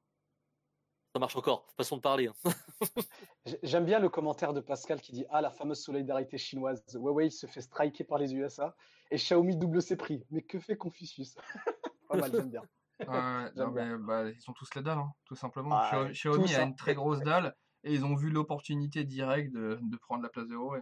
Ça 1.13 1.19
marche 1.19 1.37
encore, 1.37 1.67
façon 1.77 1.97
de 1.97 2.01
parler. 2.01 2.29
hein. 2.29 2.35
J'ai- 3.45 3.59
J'aime 3.63 3.85
bien 3.85 3.99
le 3.99 4.09
commentaire 4.09 4.55
de 4.55 4.61
Pascal 4.61 4.99
qui 5.03 5.13
dit 5.13 5.27
Ah, 5.29 5.43
la 5.43 5.51
fameuse 5.51 5.83
solidarité 5.83 6.39
chinoise. 6.39 6.83
Huawei 6.95 7.29
se 7.29 7.47
fait 7.47 7.61
striker 7.61 8.05
par 8.05 8.17
les 8.17 8.35
USA 8.35 8.75
et 9.11 9.17
Xiaomi 9.17 9.57
double 9.59 9.83
ses 9.83 9.97
prix. 9.97 10.25
Mais 10.31 10.41
que 10.41 10.59
fait 10.59 10.77
Confucius? 10.79 11.35
Pas 12.09 12.17
mal, 12.17 12.31
j'aime 12.33 12.51
bien. 12.51 12.63
Non, 13.57 13.71
mais, 13.73 13.97
bah, 13.99 14.29
ils 14.31 14.51
ont 14.51 14.55
tous 14.55 14.75
la 14.75 14.81
dalle, 14.83 14.99
hein, 14.99 15.13
tout 15.27 15.35
simplement. 15.37 15.75
Ah, 15.77 16.07
Xiaomi 16.11 16.55
a 16.55 16.63
hein. 16.63 16.67
une 16.69 16.77
très 16.77 16.95
grosse 16.95 17.21
dalle 17.21 17.55
et 17.85 17.93
ils 17.95 18.05
ont 18.07 18.15
vu 18.15 18.31
l'opportunité 18.31 19.05
directe 19.05 19.53
de, 19.53 19.79
de 19.83 19.97
prendre 19.99 20.23
la 20.23 20.29
place 20.31 20.47
de 20.49 20.55
Huawei. 20.55 20.81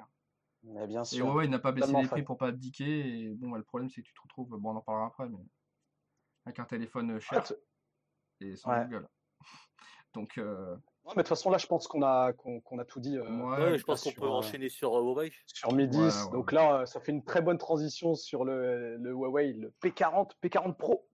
Mais 0.64 0.86
bien 0.86 1.02
Et 1.02 1.06
sûr. 1.06 1.26
Huawei 1.26 1.48
n'a 1.48 1.58
pas 1.58 1.72
baissé 1.72 1.88
les 1.88 1.94
prix 2.02 2.06
vrai. 2.08 2.22
pour 2.24 2.36
pas 2.36 2.48
abdiquer. 2.48 3.20
Et 3.22 3.34
bon, 3.34 3.50
bah, 3.50 3.58
le 3.58 3.64
problème, 3.64 3.88
c'est 3.90 4.02
que 4.02 4.06
tu 4.06 4.14
te 4.14 4.20
retrouves, 4.20 4.48
bon, 4.58 4.70
on 4.72 4.76
en 4.76 4.80
parlera 4.80 5.06
après, 5.06 5.28
mais 5.28 5.38
avec 6.46 6.58
un 6.58 6.64
téléphone 6.64 7.12
Ouais, 7.12 7.20
cher 7.20 7.44
t- 7.44 7.54
et 8.40 8.56
sans 8.56 8.70
Ouais. 8.70 8.84
Google. 8.84 9.08
Donc, 10.14 10.38
euh, 10.38 10.74
ouais, 10.74 10.80
mais 11.08 11.14
de 11.14 11.18
toute 11.18 11.28
façon, 11.28 11.50
là, 11.50 11.58
je 11.58 11.66
pense 11.66 11.86
qu'on 11.86 12.02
a, 12.02 12.32
qu'on 12.32 12.78
a 12.78 12.84
tout 12.84 12.98
dit 13.00 13.16
euh, 13.18 13.22
ouais, 13.22 13.70
Ouais, 13.72 13.78
je 13.78 13.84
pense 13.84 14.02
qu'on 14.02 14.12
peut 14.12 14.24
euh, 14.24 14.30
enchaîner 14.30 14.68
sur 14.68 14.96
euh, 14.96 15.02
Huawei. 15.02 15.32
sur 15.46 15.72
Mi 15.72 15.86
10. 15.86 15.98
Ouais, 15.98 16.04
ouais, 16.24 16.30
Donc 16.32 16.50
là, 16.52 16.80
euh, 16.80 16.86
ça 16.86 17.00
fait 17.00 17.12
une 17.12 17.24
très 17.24 17.42
bonne 17.42 17.58
transition 17.58 18.14
sur 18.14 18.44
le, 18.44 18.96
le 18.96 19.10
Huawei, 19.12 19.52
le 19.52 19.70
P40, 19.82 20.32
P40 20.42 20.76
Pro. 20.76 21.08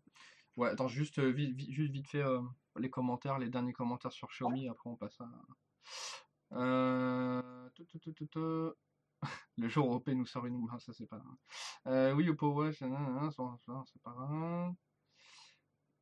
Ouais, 0.57 0.69
attends, 0.71 0.89
juste, 0.89 1.19
euh, 1.19 1.31
vite, 1.31 1.57
vite- 1.57 1.73
juste 1.73 1.93
vite 1.93 2.09
fait 2.09 2.23
euh, 2.23 2.41
les 2.79 2.89
commentaires, 2.89 3.39
les 3.41 3.51
derniers 3.51 3.73
commentaires 3.73 4.13
sur 4.13 4.29
Xiaomi, 4.29 4.69
après 4.69 4.89
on 4.89 4.97
passe 4.97 5.21
à. 5.21 5.29
Euh... 6.53 7.69
tout, 7.75 7.85
tout, 7.85 7.99
tout, 7.99 8.13
tout, 8.13 8.27
tout. 8.27 8.73
Le 9.57 9.69
jour 9.69 9.89
où 9.89 9.95
OP 9.95 10.09
nous 10.09 10.27
sort 10.27 10.47
une. 10.47 10.67
Ah, 10.73 10.79
ça, 10.81 10.93
c'est 10.93 11.07
pas 11.07 11.19
grave. 11.19 11.37
Euh, 11.87 12.13
oui, 12.13 12.29
Oppo 12.29 12.49
Watch, 12.53 12.79
c'est 12.79 12.89
pas 14.03 14.13
grave. 14.13 14.73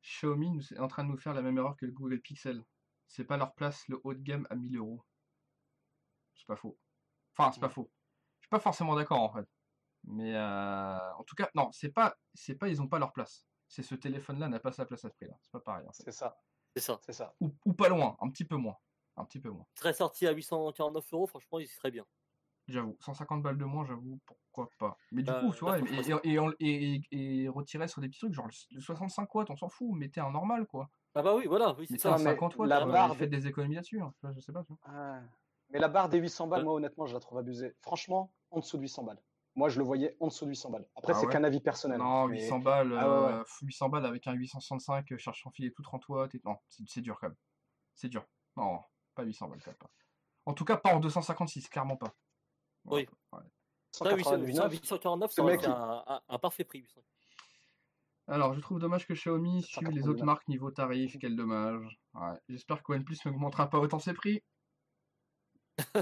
Xiaomi 0.03 0.51
nous- 0.51 0.73
est 0.73 0.79
en 0.79 0.89
train 0.89 1.05
de 1.05 1.11
nous 1.11 1.19
faire 1.19 1.35
la 1.35 1.43
même 1.43 1.59
erreur 1.59 1.77
que 1.77 1.87
le 1.87 1.93
Google 1.93 2.21
Pixel. 2.21 2.65
C'est 3.07 3.25
pas 3.25 3.37
leur 3.37 3.55
place 3.55 3.87
le 3.89 4.01
haut 4.05 4.15
de 4.15 4.23
gamme 4.23 4.47
à 4.51 4.55
1000 4.57 4.77
euros. 4.77 5.05
C'est 6.35 6.47
pas 6.47 6.57
faux. 6.57 6.79
Enfin, 7.37 7.53
c'est 7.53 7.61
pas 7.61 7.69
faux. 7.69 7.91
Je 8.41 8.47
suis 8.47 8.51
pas 8.51 8.59
forcément 8.59 8.95
d'accord 8.95 9.21
en 9.21 9.33
fait. 9.33 9.47
Mais 10.05 10.35
euh, 10.35 11.15
en 11.15 11.23
tout 11.25 11.37
cas, 11.37 11.49
non, 11.55 11.71
c'est 11.73 11.91
pas, 11.91 12.17
c'est 12.35 12.57
pas, 12.57 12.69
ils 12.69 12.81
ont 12.83 12.89
pas 12.89 12.99
leur 12.99 13.13
place. 13.13 13.47
C'est 13.69 13.83
ce 13.83 13.95
téléphone-là 13.95 14.49
n'a 14.49 14.59
pas 14.61 14.73
sa 14.73 14.85
place 14.87 15.05
à 15.05 15.11
ce 15.11 15.15
prix-là. 15.15 15.35
C'est 15.43 15.53
pas 15.53 15.61
pareil. 15.61 15.87
en 15.87 15.93
fait. 15.93 16.03
C'est 16.05 16.13
ça, 16.13 16.37
C'est 16.75 16.81
ça. 16.81 16.99
c'est 17.05 17.13
ça. 17.13 17.37
Ou, 17.41 17.55
ou 17.65 17.73
pas 17.75 17.89
loin, 17.89 18.17
un 18.21 18.29
petit 18.31 18.45
peu 18.45 18.57
moins. 18.57 18.77
Un 19.17 19.25
petit 19.27 19.41
peu 19.41 19.51
moins. 19.51 19.67
Il 19.77 19.79
serait 19.79 19.93
sorti 19.93 20.27
à 20.27 20.33
849 20.33 21.13
euros, 21.13 21.27
franchement, 21.27 21.59
il 21.61 21.69
serait 21.69 21.91
bien. 21.91 22.07
J'avoue. 22.73 22.97
150 23.01 23.43
balles 23.43 23.59
de 23.59 23.65
moins, 23.65 23.85
j'avoue, 23.85 24.19
pourquoi 24.27 24.69
pas. 24.79 24.97
Mais 25.13 25.23
du 25.23 25.31
Bah, 25.31 25.41
coup, 25.41 25.53
tu 25.53 25.61
vois, 25.61 25.79
là, 25.79 25.85
et, 25.91 26.11
et, 26.29 26.33
et, 26.33 26.39
on- 26.39 26.53
et- 26.61 26.95
et- 27.11 27.43
et 27.43 27.49
retirer 27.49 27.87
sur 27.89 28.01
des 28.01 28.09
petits 28.09 28.19
trucs, 28.21 28.33
genre 28.33 28.49
le 28.71 28.81
65 28.81 29.35
watts, 29.35 29.51
on 29.51 29.57
s'en 29.57 29.69
fout, 29.69 29.91
mettez 29.95 30.21
un 30.21 30.31
normal, 30.31 30.67
quoi. 30.67 30.89
Ah 31.15 31.23
bah 31.23 31.35
oui, 31.37 31.47
voilà, 31.47 31.75
oui, 31.79 31.87
c'est 31.89 31.99
ça. 31.99 32.15
un 32.15 32.19
mais 32.19 32.25
50 32.25 32.57
watts, 32.57 32.69
la 32.69 32.87
barre 32.87 33.15
faites 33.17 33.31
de- 33.31 33.37
des 33.37 33.47
économies 33.47 33.75
là-dessus. 33.75 34.01
hein. 34.01 34.13
Je 34.35 34.41
sais 34.41 34.53
pas, 34.53 34.65
tu 34.65 34.73
vois. 34.73 34.93
Ouais. 35.15 35.21
Mais 35.71 35.79
la 35.79 35.89
barre 35.89 36.09
des 36.09 36.19
800 36.19 36.47
balles, 36.49 36.61
Euh. 36.61 36.65
moi 36.65 36.75
honnêtement, 36.75 37.07
je 37.07 37.15
la 37.15 37.21
trouve 37.21 37.39
abusée. 37.39 37.75
Franchement, 37.83 38.33
en 38.51 38.61
dessous 38.61 38.77
de 38.79 38.83
800 38.83 39.05
balles. 39.05 39.21
Moi, 39.55 39.69
je 39.69 39.79
le 39.79 39.85
voyais 39.85 40.17
en 40.21 40.29
dessous 40.29 40.47
de 40.47 40.51
800 40.51 40.71
balles. 40.71 40.87
Après, 40.97 41.13
Ah 41.13 41.17
c'est 41.19 41.27
ouais? 41.27 41.33
qu'un 41.33 41.45
avis 41.45 41.61
personnel. 41.61 42.01
hein, 42.01 42.05
Non, 42.05 42.29
mais- 42.29 42.41
800 42.41 42.59
balles, 42.61 42.97
Ah 42.99 43.09
ouais, 43.09 43.27
ouais. 43.27 43.33
euh, 43.41 43.45
800 43.61 43.91
balles 43.91 44.07
avec 44.07 44.27
un 44.27 44.33
865, 44.33 45.13
euh, 45.13 45.19
charge 45.19 45.43
sans 45.43 45.51
fil 45.51 45.67
et 45.67 45.73
tout 45.73 45.83
30 45.83 46.09
watts. 46.09 46.35
Et... 46.35 46.41
Non, 46.47 46.57
c'est 46.69 46.83
c'est 46.89 47.01
dur 47.03 47.19
quand 47.21 47.29
même. 47.29 47.37
C'est 47.95 48.09
dur. 48.09 48.25
Non, 48.57 48.81
pas 49.15 49.25
800 49.25 49.49
balles, 49.49 49.61
ça 49.61 49.71
va 49.73 49.77
pas. 49.77 49.91
En 50.47 50.55
tout 50.55 50.65
cas, 50.65 50.77
pas 50.79 50.95
en 50.95 51.01
256, 51.01 51.69
clairement 51.69 51.97
pas. 51.97 52.15
Oui. 52.85 53.07
Ouais. 53.33 53.41
Ça, 53.93 54.05
800 54.17 54.31
199. 54.31 54.73
849, 54.73 55.31
Ce 55.31 55.35
ça 55.37 55.43
aurait 55.43 55.53
mec, 55.53 55.61
été 55.63 55.71
il- 55.71 55.75
un, 55.75 56.05
un- 56.07 56.23
un 56.29 56.39
parfait 56.39 56.65
prix. 56.65 56.81
800. 56.81 57.01
Alors, 58.29 58.55
je 58.55 58.61
trouve 58.61 58.79
dommage 58.79 59.07
que 59.07 59.13
Xiaomi 59.15 59.63
suive 59.63 59.89
les 59.91 60.03
autres 60.09 60.19
799. 60.21 60.25
marques 60.27 60.49
niveau 60.49 60.71
tarif. 60.71 61.17
Quel 61.21 61.37
dommage. 61.37 62.01
Ouais. 62.15 62.39
J'espère 62.49 62.83
que 62.83 62.93
OnePlus 62.93 63.19
n'augmentera 63.27 63.69
pas 63.69 63.79
autant 63.79 63.99
ses 63.99 64.15
prix. 64.15 64.43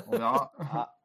On 0.07 0.11
verra. 0.11 0.53
Ah, 0.88 0.97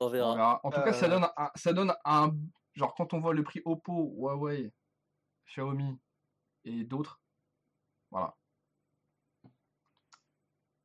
On 0.00 0.06
On 0.06 0.08
verra. 0.08 0.60
En 0.64 0.70
tout 0.70 0.80
cas, 0.82 0.92
ça 0.92 1.06
Euh. 1.06 1.08
donne 1.08 1.28
un, 1.36 1.50
ça 1.54 1.72
donne 1.72 1.94
un. 2.04 2.30
Genre, 2.74 2.94
quand 2.94 3.12
on 3.14 3.20
voit 3.20 3.34
le 3.34 3.42
prix 3.42 3.60
Oppo, 3.64 4.12
Huawei, 4.16 4.72
Xiaomi 5.46 5.98
et 6.64 6.84
d'autres, 6.84 7.20
voilà, 8.10 8.34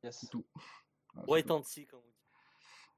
yes. 0.02 0.18
c'est 0.20 0.26
tout. 0.28 0.46
C'est 1.64 1.84
comme 1.86 2.00
on 2.04 2.07
dit. 2.07 2.07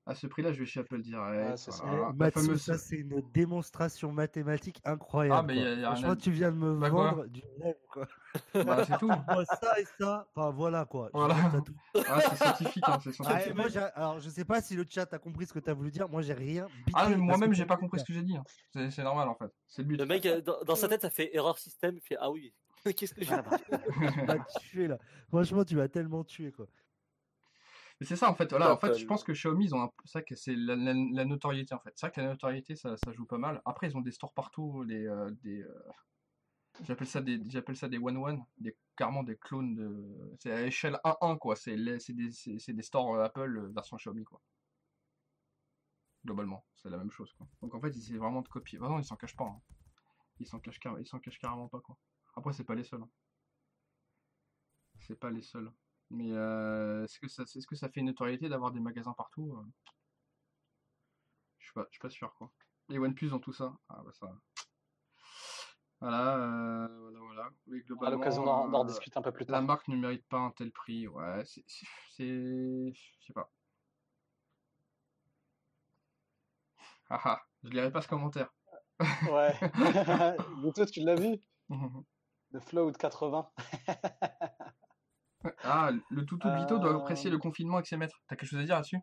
À 0.07 0.15
ce 0.15 0.27
prix-là, 0.27 0.53
je 0.53 0.59
vais 0.59 0.67
chez 0.67 0.81
Apple 0.81 1.01
direct. 1.03 1.51
Ouais, 1.51 1.57
c'est 1.57 1.71
ça. 1.71 1.85
voilà. 1.85 2.07
La 2.07 2.13
Matsu, 2.15 2.41
fameuse- 2.41 2.63
ça 2.63 2.79
c'est 2.79 2.97
une 2.97 3.21
démonstration 3.33 4.11
mathématique 4.13 4.81
incroyable. 4.85 5.37
Ah, 5.39 5.43
mais 5.47 5.57
y 5.57 5.61
a- 5.61 5.63
quoi. 5.63 5.71
y 5.71 5.73
a 5.73 5.77
rien 5.77 5.85
Franchement, 5.95 6.11
à- 6.13 6.17
tu 6.17 6.31
viens 6.33 6.51
de 6.51 6.57
me 6.57 6.75
Bah, 6.81 6.89
vendre 6.89 7.27
du 7.27 7.43
rêve. 7.63 7.77
Quoi. 7.93 8.07
Bah, 8.55 8.85
c'est 8.87 8.99
tout. 8.99 9.09
Moi, 9.29 9.45
ça 9.45 9.79
et 9.79 9.85
ça, 10.01 10.27
enfin 10.35 10.51
voilà 10.51 10.85
quoi. 10.87 11.11
Voilà. 11.13 11.35
Ah, 12.09 12.21
c'est 12.23 12.37
scientifique, 12.37 12.83
hein, 12.89 12.99
c'est 13.03 13.11
Ah, 13.11 13.41
scientifique. 13.41 13.55
moi, 13.55 13.67
alors, 13.95 14.21
je 14.21 14.29
sais 14.31 14.45
pas 14.45 14.61
si 14.61 14.75
le 14.75 14.85
chat 14.89 15.13
a 15.13 15.19
compris 15.19 15.47
ce 15.47 15.53
que 15.53 15.59
tu 15.59 15.71
as 15.71 15.75
voulu 15.75 15.91
dire. 15.91 16.09
Moi, 16.09 16.23
j'ai 16.23 16.33
rien. 16.35 16.67
Ah, 16.95 17.09
mais 17.09 17.17
moi-même, 17.17 17.53
j'ai 17.53 17.67
pas 17.67 17.77
compris 17.77 18.01
ce 18.01 18.05
que 18.05 18.13
j'ai 18.13 18.23
dit. 18.23 18.37
hein. 18.37 18.45
C'est 18.91 19.03
normal 19.05 19.29
en 19.29 19.35
fait. 19.35 19.51
C'est 19.69 19.83
le 19.83 19.89
but. 19.89 19.97
Le 19.99 20.07
mec, 20.07 20.25
euh, 20.27 20.41
dans, 20.41 20.63
dans 20.65 20.75
sa 20.77 20.89
tête, 20.89 21.03
ça 21.03 21.11
fait 21.11 21.35
erreur 21.37 21.59
système. 21.59 21.95
Il 21.97 22.01
fait 22.01 22.17
Ah 22.21 22.31
oui, 22.31 22.53
qu'est-ce 22.97 23.15
que 23.15 23.25
j'ai 23.25 23.33
Ah, 23.35 23.43
bah, 23.43 23.59
tu 24.13 24.25
m'as 24.27 24.45
tué 24.61 24.89
là. 24.89 24.99
Franchement, 25.29 25.65
tu 25.65 25.77
m'as 25.77 25.89
tellement 25.89 26.25
tué 26.25 26.51
quoi. 26.53 26.67
Mais 28.01 28.07
c'est 28.07 28.17
ça 28.17 28.31
en 28.31 28.35
fait. 28.35 28.51
Voilà, 28.51 28.73
en 28.73 28.79
fait, 28.79 28.97
je 28.99 29.05
pense 29.05 29.23
que 29.25 29.33
Xiaomi, 29.33 29.67
ils 29.67 29.75
ont 29.75 29.83
un... 29.83 29.91
ça 30.07 30.23
que 30.23 30.35
c'est 30.35 30.55
la, 30.57 30.75
la- 30.77 30.95
la 30.95 31.25
notoriété 31.25 31.75
en 31.75 31.81
fait. 31.81 31.93
C'est 31.97 32.07
vrai 32.07 32.13
que 32.13 32.21
la 32.21 32.29
notoriété, 32.29 32.75
ça, 32.77 32.97
ça 32.97 33.13
joue 33.13 33.27
pas 33.27 33.39
mal. 33.39 33.61
Après, 33.65 33.89
ils 33.89 33.97
ont 33.97 34.01
des 34.01 34.13
stores 34.13 34.33
partout, 34.33 34.83
les, 34.85 35.07
euh, 35.07 35.31
des, 35.43 35.63
euh, 35.63 35.75
j'appelle 36.85 37.07
ça 37.07 37.21
des, 37.21 37.41
j'appelle 37.49 37.77
ça 37.77 37.89
des 37.89 37.99
one 37.99 38.17
one, 38.17 38.45
des 38.59 38.77
carrément 38.97 39.23
des 39.23 39.37
clones 39.37 39.75
de, 39.75 40.37
c'est 40.41 40.53
à 40.53 40.63
échelle 40.67 40.99
1-1 41.05 41.37
quoi. 41.37 41.57
C'est 41.57 41.77
des, 41.77 41.99
c'est 42.01 42.73
des 42.73 42.83
stores 42.83 43.15
euh, 43.15 43.25
Apple 43.25 43.71
version 43.75 43.97
Xiaomi 43.97 44.25
quoi. 44.25 44.41
Globalement, 46.25 46.65
c'est 46.75 46.89
la 46.89 46.97
même 46.97 47.11
chose 47.11 47.33
quoi. 47.35 47.47
Donc 47.61 47.75
en 47.75 47.81
fait, 47.81 47.91
ils 47.91 47.99
essaient 47.99 48.17
vraiment 48.17 48.41
de 48.43 48.49
copier. 48.49 48.79
Ah 48.83 48.89
non, 48.89 48.99
ils 48.99 49.05
s'en 49.05 49.17
cachent 49.17 49.37
pas. 49.37 49.45
hein. 49.45 49.61
Ils 50.41 50.47
s'en 50.47 50.61
cachent, 50.61 50.81
car- 50.81 50.99
ils 51.01 51.07
s'en 51.07 51.21
cachent 51.21 51.39
carrément 51.39 51.69
pas 51.69 51.81
quoi. 51.81 51.97
Après, 52.37 52.53
c'est 52.55 52.65
pas 52.65 52.75
les 52.77 52.85
seuls. 52.85 53.03
hein. 53.03 53.11
C'est 55.01 55.19
pas 55.19 55.31
les 55.31 55.43
seuls. 55.43 55.73
Mais 56.11 56.33
euh, 56.33 57.05
est-ce 57.05 57.19
que 57.21 57.67
que 57.67 57.77
ça 57.77 57.89
fait 57.89 58.01
une 58.01 58.07
notoriété 58.07 58.49
d'avoir 58.49 58.73
des 58.73 58.81
magasins 58.81 59.13
partout 59.13 59.55
euh? 59.57 59.65
Je 61.59 61.65
suis 61.67 61.75
pas, 61.75 61.87
pas 62.01 62.11
sûr 62.11 62.35
quoi. 62.35 62.51
Les 62.89 62.99
OnePlus 62.99 63.29
dans 63.29 63.39
tout 63.39 63.53
ça? 63.53 63.73
Ah 63.89 64.03
bah 64.05 64.11
ça. 64.13 64.33
Voilà, 66.01 66.37
euh, 66.39 66.89
voilà, 67.01 67.19
voilà. 67.21 67.51
Mais 67.67 67.79
À 67.79 67.83
globalement, 67.83 68.17
l'occasion 68.17 68.45
d'en 68.45 68.83
euh, 68.83 68.87
discuter 68.87 69.19
un 69.19 69.23
peu 69.23 69.33
plus 69.33 69.45
la 69.45 69.53
tard. 69.59 69.63
marque 69.63 69.87
ne 69.89 69.97
mérite 69.97 70.27
pas 70.29 70.39
un 70.39 70.51
tel 70.51 70.73
prix. 70.73 71.07
Ouais, 71.07 71.43
c'est, 71.45 71.63
je 72.93 73.01
sais 73.27 73.33
pas. 73.33 73.51
Ah 77.11 77.21
ah, 77.25 77.43
je 77.65 77.69
lirai 77.71 77.93
pas 77.93 78.01
ce 78.03 78.09
commentaire. 78.09 78.51
Ouais. 79.31 79.53
Bluetooth, 80.61 80.91
tu 80.91 81.01
l'as 81.01 81.15
vu? 81.15 81.39
Le 82.53 82.61
Flow 82.61 82.91
de 82.91 82.97
80. 82.97 83.51
Ah, 85.65 85.91
le 86.11 86.25
toutou 86.27 86.49
Vito 86.55 86.79
doit 86.79 86.93
Euh. 86.93 86.99
apprécier 86.99 87.31
le 87.31 87.39
confinement 87.39 87.75
avec 87.77 87.87
ses 87.87 87.97
maîtres. 87.97 88.21
T'as 88.27 88.37
quelque 88.37 88.49
chose 88.49 88.61
à 88.61 88.65
dire 88.65 88.75
là-dessus? 88.77 88.99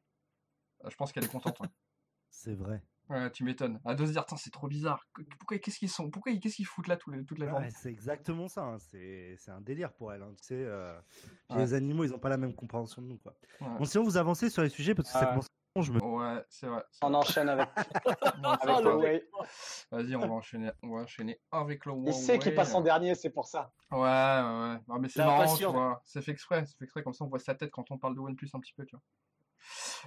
Ah, 0.84 0.90
Je 0.90 0.96
pense 0.96 1.12
qu'elle 1.12 1.24
est 1.26 1.32
contente. 1.32 1.60
ouais. 1.60 1.68
C'est 2.30 2.54
vrai. 2.56 2.84
Ouais, 3.10 3.32
tu 3.32 3.46
m'étonnes. 3.46 3.80
À 3.86 3.96
de 3.96 4.06
se 4.06 4.12
dire, 4.12 4.26
c'est 4.38 4.52
trop 4.52 4.68
bizarre. 4.68 5.02
Qu- 5.16 5.24
Pourquoi, 5.40 5.58
qu'est-ce 5.60 5.80
qu'ils 5.80 5.90
sont 5.90 6.10
Pourquoi, 6.12 6.36
qu'est-ce 6.38 6.58
qu'ils 6.58 6.66
foutent 6.66 6.88
là 6.88 6.98
toute 6.98 7.40
la 7.40 7.46
Ouais, 7.46 7.52
journée? 7.52 7.70
c'est 7.72 7.90
exactement 7.90 8.50
ça. 8.50 8.64
hein. 8.64 8.78
C'est 8.80 9.36
c'est 9.38 9.50
un 9.50 9.62
délire 9.62 9.94
pour 9.94 10.12
elle. 10.12 10.22
hein. 10.22 10.34
Tu 10.38 10.44
sais, 10.48 10.56
euh, 10.66 11.00
Ouais. 11.50 11.60
les 11.60 11.74
animaux, 11.74 12.04
ils 12.04 12.14
ont 12.14 12.20
pas 12.20 12.28
la 12.30 12.36
même 12.38 12.54
compréhension 12.54 13.02
de 13.02 13.08
nous. 13.08 13.18
Quoi. 13.18 13.34
Ouais. 13.62 13.78
Bon, 13.80 13.86
sinon, 13.86 14.04
vous 14.04 14.18
avancez 14.18 14.50
sur 14.50 14.62
les 14.62 14.70
sujets 14.70 14.94
parce 14.94 15.08
que 15.12 15.18
ça 15.18 15.26
commence. 15.26 15.48
Je 15.82 15.92
me... 15.92 16.02
Ouais, 16.02 16.44
c'est 16.50 16.68
vrai. 16.68 16.84
On 17.02 17.10
vrai. 17.10 17.18
enchaîne 17.18 17.50
avec, 17.50 17.70
avec 18.62 18.80
Huawei. 18.86 19.30
Vas-y, 19.92 20.16
on 20.16 20.20
va 20.20 20.28
enchaîner, 20.34 20.72
on 20.84 20.90
va 20.96 21.02
enchaîner 21.04 21.40
avec 21.52 21.86
le 21.86 21.94
Il 22.06 22.14
sait 22.14 22.38
qu'il 22.40 22.48
Huawei. 22.52 22.56
passe 22.56 22.74
en 22.76 22.82
dernier, 22.82 23.16
c'est 23.16 23.30
pour 23.30 23.46
ça. 23.48 23.72
Ouais, 23.92 24.00
ouais, 24.00 24.04
ouais. 24.04 24.80
Non, 24.88 25.00
mais 25.00 25.10
c'est 25.10 25.24
marrant, 25.24 25.56
tu 25.56 25.66
vois. 25.66 26.02
C'est 26.06 26.22
fait 26.22 26.32
exprès, 26.32 26.66
c'est 26.66 26.78
fait 26.78 26.86
exprès, 26.86 27.04
comme 27.04 27.14
ça 27.14 27.24
on 27.26 27.28
voit 27.28 27.40
sa 27.40 27.56
tête 27.56 27.72
quand 27.72 27.90
on 27.92 27.98
parle 27.98 28.16
de 28.16 28.20
OnePlus 28.20 28.50
un 28.54 28.60
petit 28.60 28.74
peu, 28.74 28.86
tu 28.86 28.96
vois. 28.96 29.04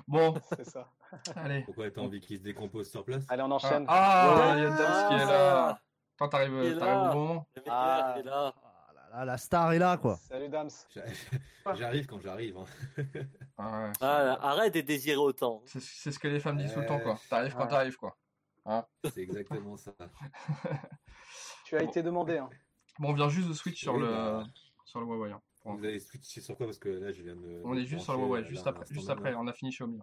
Bon, 0.06 0.34
C'est 0.56 0.64
ça. 0.64 0.88
allez. 1.36 1.62
Pourquoi 1.64 1.90
t'as 1.90 2.00
envie 2.00 2.20
qu'il 2.20 2.38
se 2.38 2.42
décompose 2.42 2.90
sur 2.90 3.04
place? 3.04 3.24
Allez, 3.28 3.42
on 3.42 3.50
Ah, 3.50 3.54
enchaîne. 3.54 3.84
ah, 3.88 4.54
il 4.56 4.62
y 4.62 4.66
a 4.66 4.70
Dams 4.70 5.08
qui 5.08 5.14
est 5.14 5.26
là. 5.26 5.68
Ah, 5.68 5.80
Toi, 6.16 6.28
t'arrives 6.28 6.54
au 6.54 6.78
bon 6.78 7.04
moment? 7.14 7.48
le 7.56 7.60
mec, 7.62 7.68
Ah. 7.70 8.14
il 8.16 8.20
est 8.20 8.22
là. 8.24 8.54
Ah 9.12 9.24
la 9.24 9.36
star 9.38 9.72
est 9.72 9.78
là, 9.78 9.96
quoi. 9.96 10.16
Salut 10.16 10.48
Dams. 10.48 10.70
J'a- 10.94 11.04
J'arrive 11.74 12.06
quand 12.06 12.20
j'arrive. 12.20 12.56
hein. 12.58 12.64
Ah, 13.58 13.86
ouais, 13.86 13.92
Ah, 14.00 14.38
arrête 14.50 14.74
de 14.74 14.80
désirer 14.82 15.16
autant. 15.16 15.62
c'est 15.66 16.12
ce 16.12 16.18
que 16.18 16.28
les 16.28 16.38
femmes 16.40 16.58
disent 16.58 16.72
tout 16.72 16.80
le 16.80 16.86
temps, 16.86 17.00
quoi. 17.00 17.14
Ouais. 17.14 17.18
T'arrives 17.28 17.54
quand 17.54 17.66
t'arrives, 17.66 17.96
quoi. 17.96 18.16
C'est 19.04 19.18
exactement 19.22 19.76
ça. 19.76 19.92
Tu 21.64 21.76
as 21.76 21.80
Bon. 21.80 21.88
été 21.88 22.02
demandé. 22.02 22.38
Hein. 22.38 22.50
Bon, 22.98 23.10
on 23.10 23.14
vient 23.14 23.28
juste 23.28 23.48
de 23.48 23.52
switch 23.54 23.80
sur 23.80 23.94
Oui, 23.94 24.00
le, 24.00 24.08
bah. 24.08 24.44
sur 24.84 25.00
le 25.00 25.06
Huawei. 25.06 25.30
hein, 25.32 25.40
pour 25.62 25.76
Vous 25.76 25.84
avez 25.84 25.98
switché 26.00 26.40
sur 26.40 26.56
quoi? 26.56 26.66
Parce 26.66 26.78
que 26.78 26.88
là, 26.88 27.12
je 27.12 27.22
viens 27.22 27.36
de. 27.36 27.62
On 27.64 27.74
est 27.76 27.84
juste 27.86 28.04
sur 28.04 28.12
le 28.14 28.18
Huawei, 28.18 28.44
juste 28.44 28.66
après, 28.66 28.84
juste 28.90 29.08
après, 29.10 29.34
on 29.34 29.46
a 29.46 29.52
fini 29.52 29.70
Xiaomi. 29.70 30.00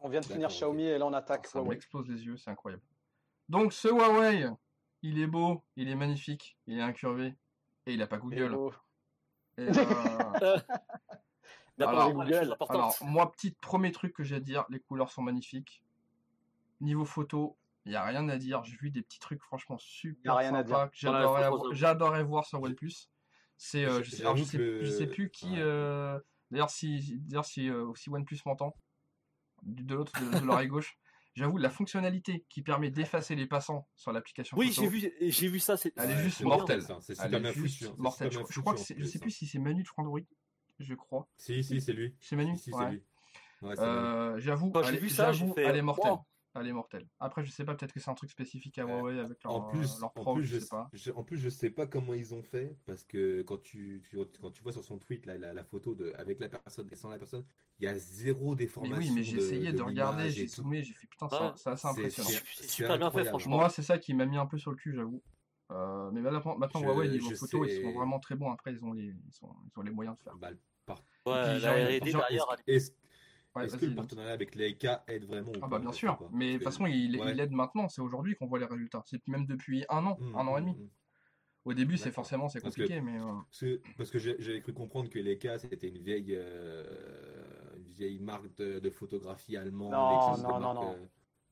On 0.00 0.08
vient 0.10 0.20
de 0.20 0.26
finir. 0.26 0.48
Xiaomi 0.48 0.84
et 0.84 0.98
là 0.98 1.06
on 1.06 1.12
attaque 1.14 1.46
Ça 1.46 1.58
Huawei. 1.58 1.70
m'explose 1.70 2.06
les 2.08 2.24
yeux, 2.24 2.36
c'est 2.36 2.50
incroyable. 2.50 2.82
Donc 3.48 3.72
ce 3.72 3.88
Huawei, 3.88 4.46
il 5.02 5.18
est 5.20 5.26
beau, 5.26 5.64
il 5.76 5.88
est 5.88 5.94
magnifique, 5.96 6.56
il 6.66 6.78
est 6.78 6.82
incurvé, 6.82 7.34
et 7.88 7.94
il 7.94 8.02
a 8.02 8.06
pas 8.06 8.16
Et 8.16 8.20
Google. 8.20 8.54
oh, 8.54 8.72
Et, 9.56 9.62
euh, 10.42 10.58
Il 11.78 11.84
a 11.84 11.88
Alors, 12.68 12.96
moi, 13.02 13.32
petit 13.32 13.52
premier 13.52 13.92
truc 13.92 14.12
que 14.12 14.22
j'ai 14.22 14.36
à 14.36 14.40
dire, 14.40 14.64
les 14.68 14.80
couleurs 14.80 15.10
sont 15.10 15.22
magnifiques. 15.22 15.82
Niveau 16.80 17.04
photo, 17.04 17.56
il 17.84 17.90
n'y 17.90 17.96
a 17.96 18.04
rien 18.04 18.28
à 18.28 18.36
dire. 18.36 18.62
J'ai 18.64 18.76
vu 18.76 18.90
des 18.90 19.02
petits 19.02 19.18
trucs 19.18 19.42
franchement 19.42 19.78
super 19.78 20.36
rien 20.36 20.54
à 20.54 20.64
sympas 20.64 20.88
que 20.88 21.74
j'adorais 21.74 22.22
voir 22.22 22.46
sur 22.46 22.62
OnePlus. 22.62 23.08
C'est, 23.56 23.84
euh, 23.84 24.02
je, 24.04 24.10
sais, 24.10 24.22
alors, 24.22 24.36
je, 24.36 24.44
sais, 24.44 24.56
que 24.56 24.84
je 24.84 24.90
sais 24.90 25.06
plus 25.06 25.30
qui. 25.30 25.50
ouais. 25.50 25.58
euh, 25.58 26.20
D'ailleurs, 26.50 26.70
si, 26.70 27.18
d'ailleurs, 27.26 27.44
si, 27.44 27.68
euh, 27.68 27.92
si 27.94 28.08
OnePlus 28.08 28.38
m'entend, 28.46 28.74
de 29.62 29.94
l'autre, 29.94 30.12
de, 30.20 30.38
de 30.38 30.44
l'oreille 30.44 30.68
gauche, 30.68 30.98
j'avoue, 31.38 31.56
la 31.56 31.70
fonctionnalité 31.70 32.44
qui 32.48 32.62
permet 32.62 32.90
d'effacer 32.90 33.34
les 33.34 33.46
passants 33.46 33.88
sur 33.96 34.12
l'application 34.12 34.56
Oui, 34.56 34.72
j'ai 34.72 34.86
vu, 34.86 35.10
j'ai 35.20 35.48
vu 35.48 35.58
ça. 35.60 35.76
C'est 35.76 35.92
Elle 35.96 36.10
est 36.10 36.22
juste 36.22 36.38
c'est 36.38 36.44
mortelle. 36.44 36.82
ça, 36.82 36.98
C'est 37.00 37.14
juste 37.54 37.98
mortelle. 37.98 38.30
Je, 38.32 38.60
crois 38.60 38.74
que 38.74 38.80
je 38.80 39.04
sais 39.04 39.18
plus 39.18 39.30
si 39.30 39.46
c'est 39.46 39.58
Manu 39.58 39.82
de 39.82 39.88
Frandroid, 39.88 40.20
je 40.78 40.94
crois. 40.94 41.28
Si, 41.36 41.62
si, 41.64 41.80
c'est 41.80 41.92
lui. 41.92 42.14
C'est 42.20 42.36
Manu 42.36 42.56
Si, 42.56 42.64
si, 42.64 42.70
c'est 42.70 42.90
lui. 42.90 43.02
Ouais, 43.62 43.74
c'est 43.74 43.82
lui. 43.82 43.88
Euh, 43.88 44.38
j'avoue, 44.38 44.70
Quand 44.70 44.82
j'ai 44.82 44.98
vu 44.98 45.08
ça, 45.08 45.32
j'ai 45.32 45.40
j'avoue, 45.40 45.54
fait, 45.54 45.62
elle 45.62 45.76
est 45.76 45.82
mortelle. 45.82 46.16
Elle 46.54 46.66
est 46.66 46.72
mortelle. 46.72 47.06
Après, 47.20 47.44
je 47.44 47.50
sais 47.50 47.64
pas, 47.64 47.74
peut-être 47.74 47.92
que 47.92 48.00
c'est 48.00 48.10
un 48.10 48.14
truc 48.14 48.30
spécifique 48.30 48.78
à 48.78 48.82
Huawei 48.84 49.20
avec 49.20 49.42
leur, 49.44 49.52
En 49.54 49.60
plus, 49.62 50.00
euh, 50.02 50.06
en 50.16 50.34
plus, 50.34 50.44
je 50.44 50.54
je, 50.56 50.60
sais 50.60 50.68
pas. 50.68 50.88
je- 50.92 51.10
en 51.12 51.22
plus, 51.22 51.36
je 51.36 51.48
sais 51.48 51.70
pas 51.70 51.86
comment 51.86 52.14
ils 52.14 52.34
ont 52.34 52.42
fait 52.42 52.76
parce 52.86 53.04
que 53.04 53.42
quand 53.42 53.62
tu, 53.62 54.02
tu- 54.10 54.16
quand 54.40 54.50
tu 54.50 54.62
vois 54.62 54.72
sur 54.72 54.84
son 54.84 54.98
tweet 54.98 55.26
là, 55.26 55.38
la, 55.38 55.52
la 55.52 55.64
photo 55.64 55.94
de, 55.94 56.12
avec 56.16 56.40
la 56.40 56.48
personne 56.48 56.88
et 56.90 56.96
sans 56.96 57.10
la 57.10 57.18
personne, 57.18 57.44
il 57.78 57.84
y 57.84 57.88
a 57.88 57.98
zéro 57.98 58.50
Mais 58.50 58.56
déformation. 58.56 58.96
oui, 58.98 59.10
mais 59.14 59.22
j'ai 59.22 59.36
de- 59.36 59.42
essayé 59.42 59.72
de, 59.72 59.78
de 59.78 59.82
regarder, 59.82 60.30
j'ai 60.30 60.46
zoomé, 60.46 60.82
j'ai 60.82 60.94
fait 60.94 61.06
putain, 61.06 61.28
ça, 61.28 61.54
c'est 61.56 61.70
assez 61.70 61.86
impressionnant. 61.86 62.28
c'est- 62.28 62.68
super 62.68 62.98
bien 62.98 63.10
fait, 63.10 63.24
franchement. 63.24 63.56
Moi, 63.58 63.68
c'est 63.70 63.82
ça 63.82 63.98
qui 63.98 64.14
m'a 64.14 64.26
mis 64.26 64.36
un 64.38 64.46
peu 64.46 64.58
sur 64.58 64.70
le 64.70 64.76
cul, 64.76 64.94
j'avoue. 64.94 65.22
Euh, 65.70 66.10
mais 66.12 66.22
maintenant, 66.22 66.56
maintenant 66.56 66.80
Je- 66.80 66.86
Huawei, 66.86 67.08
niveau 67.10 67.34
photo, 67.34 67.64
ils 67.66 67.82
sont 67.82 67.92
vraiment 67.92 68.18
très 68.18 68.34
bons. 68.34 68.50
Après, 68.50 68.72
ils 68.72 68.82
ont 68.84 68.92
les, 68.94 69.04
ils 69.04 69.32
sont, 69.32 69.54
ils 69.66 69.78
ont 69.78 69.82
les 69.82 69.90
moyens 69.90 70.16
de 70.16 70.22
faire. 70.22 70.34
Bah, 70.36 70.48
par- 70.86 71.04
Ouais, 71.26 71.58
la 71.60 71.72
R&D 71.98 72.00
derrière, 72.10 72.46
Est-ce 72.66 72.92
Ouais, 73.58 73.66
est-ce 73.66 73.76
que 73.76 73.84
le 73.84 73.90
donc. 73.90 73.96
partenariat 73.96 74.32
avec 74.32 74.54
Leica 74.54 75.04
aide 75.08 75.24
vraiment 75.24 75.52
Ah 75.62 75.68
bah 75.68 75.76
en 75.78 75.80
bien 75.80 75.92
sûr, 75.92 76.18
mais 76.32 76.52
de 76.52 76.58
toute 76.58 76.64
façon 76.64 76.86
il, 76.86 77.16
ouais. 77.20 77.32
il 77.32 77.40
aide 77.40 77.52
maintenant, 77.52 77.88
c'est 77.88 78.00
aujourd'hui 78.00 78.34
qu'on 78.36 78.46
voit 78.46 78.58
les 78.58 78.64
résultats. 78.66 79.02
C'est 79.06 79.26
même 79.28 79.46
depuis 79.46 79.84
un 79.88 80.06
an, 80.06 80.16
Hum, 80.20 80.34
un 80.36 80.46
an 80.46 80.56
et 80.56 80.60
hum, 80.60 80.66
demi. 80.66 80.80
hum. 80.82 80.88
Au 81.64 81.74
début 81.74 81.96
c'est 81.98 82.10
forcément 82.12 82.48
c'est 82.48 82.60
Parce 82.60 82.74
que- 82.76 82.82
compliqué, 82.82 83.00
mais 83.02 83.18
euh, 83.20 83.76
Parce 83.96 84.10
que, 84.10 84.18
j'avais 84.18 84.60
cru 84.62 84.72
comprendre 84.72 85.10
que 85.10 85.18
Leica 85.18 85.58
c'était 85.58 85.88
une 85.88 85.98
vieille, 85.98 86.34
euh, 86.34 87.76
une 87.76 87.88
vieille 87.92 88.20
marque 88.20 88.54
de, 88.56 88.78
de 88.78 88.90
photographie 88.90 89.56
allemande. 89.56 89.92
Non, 89.92 90.38
non, 90.38 90.60
non, 90.60 90.74
non. 90.74 90.92
euh, 90.94 91.06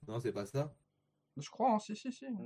Non, 0.08 0.20
c'est 0.20 0.32
pas 0.32 0.46
ça? 0.46 0.74
Je 1.36 1.50
crois, 1.50 1.74
hein, 1.74 1.78
si 1.78 1.94
si 1.96 2.10
si. 2.12 2.26
Non. 2.30 2.38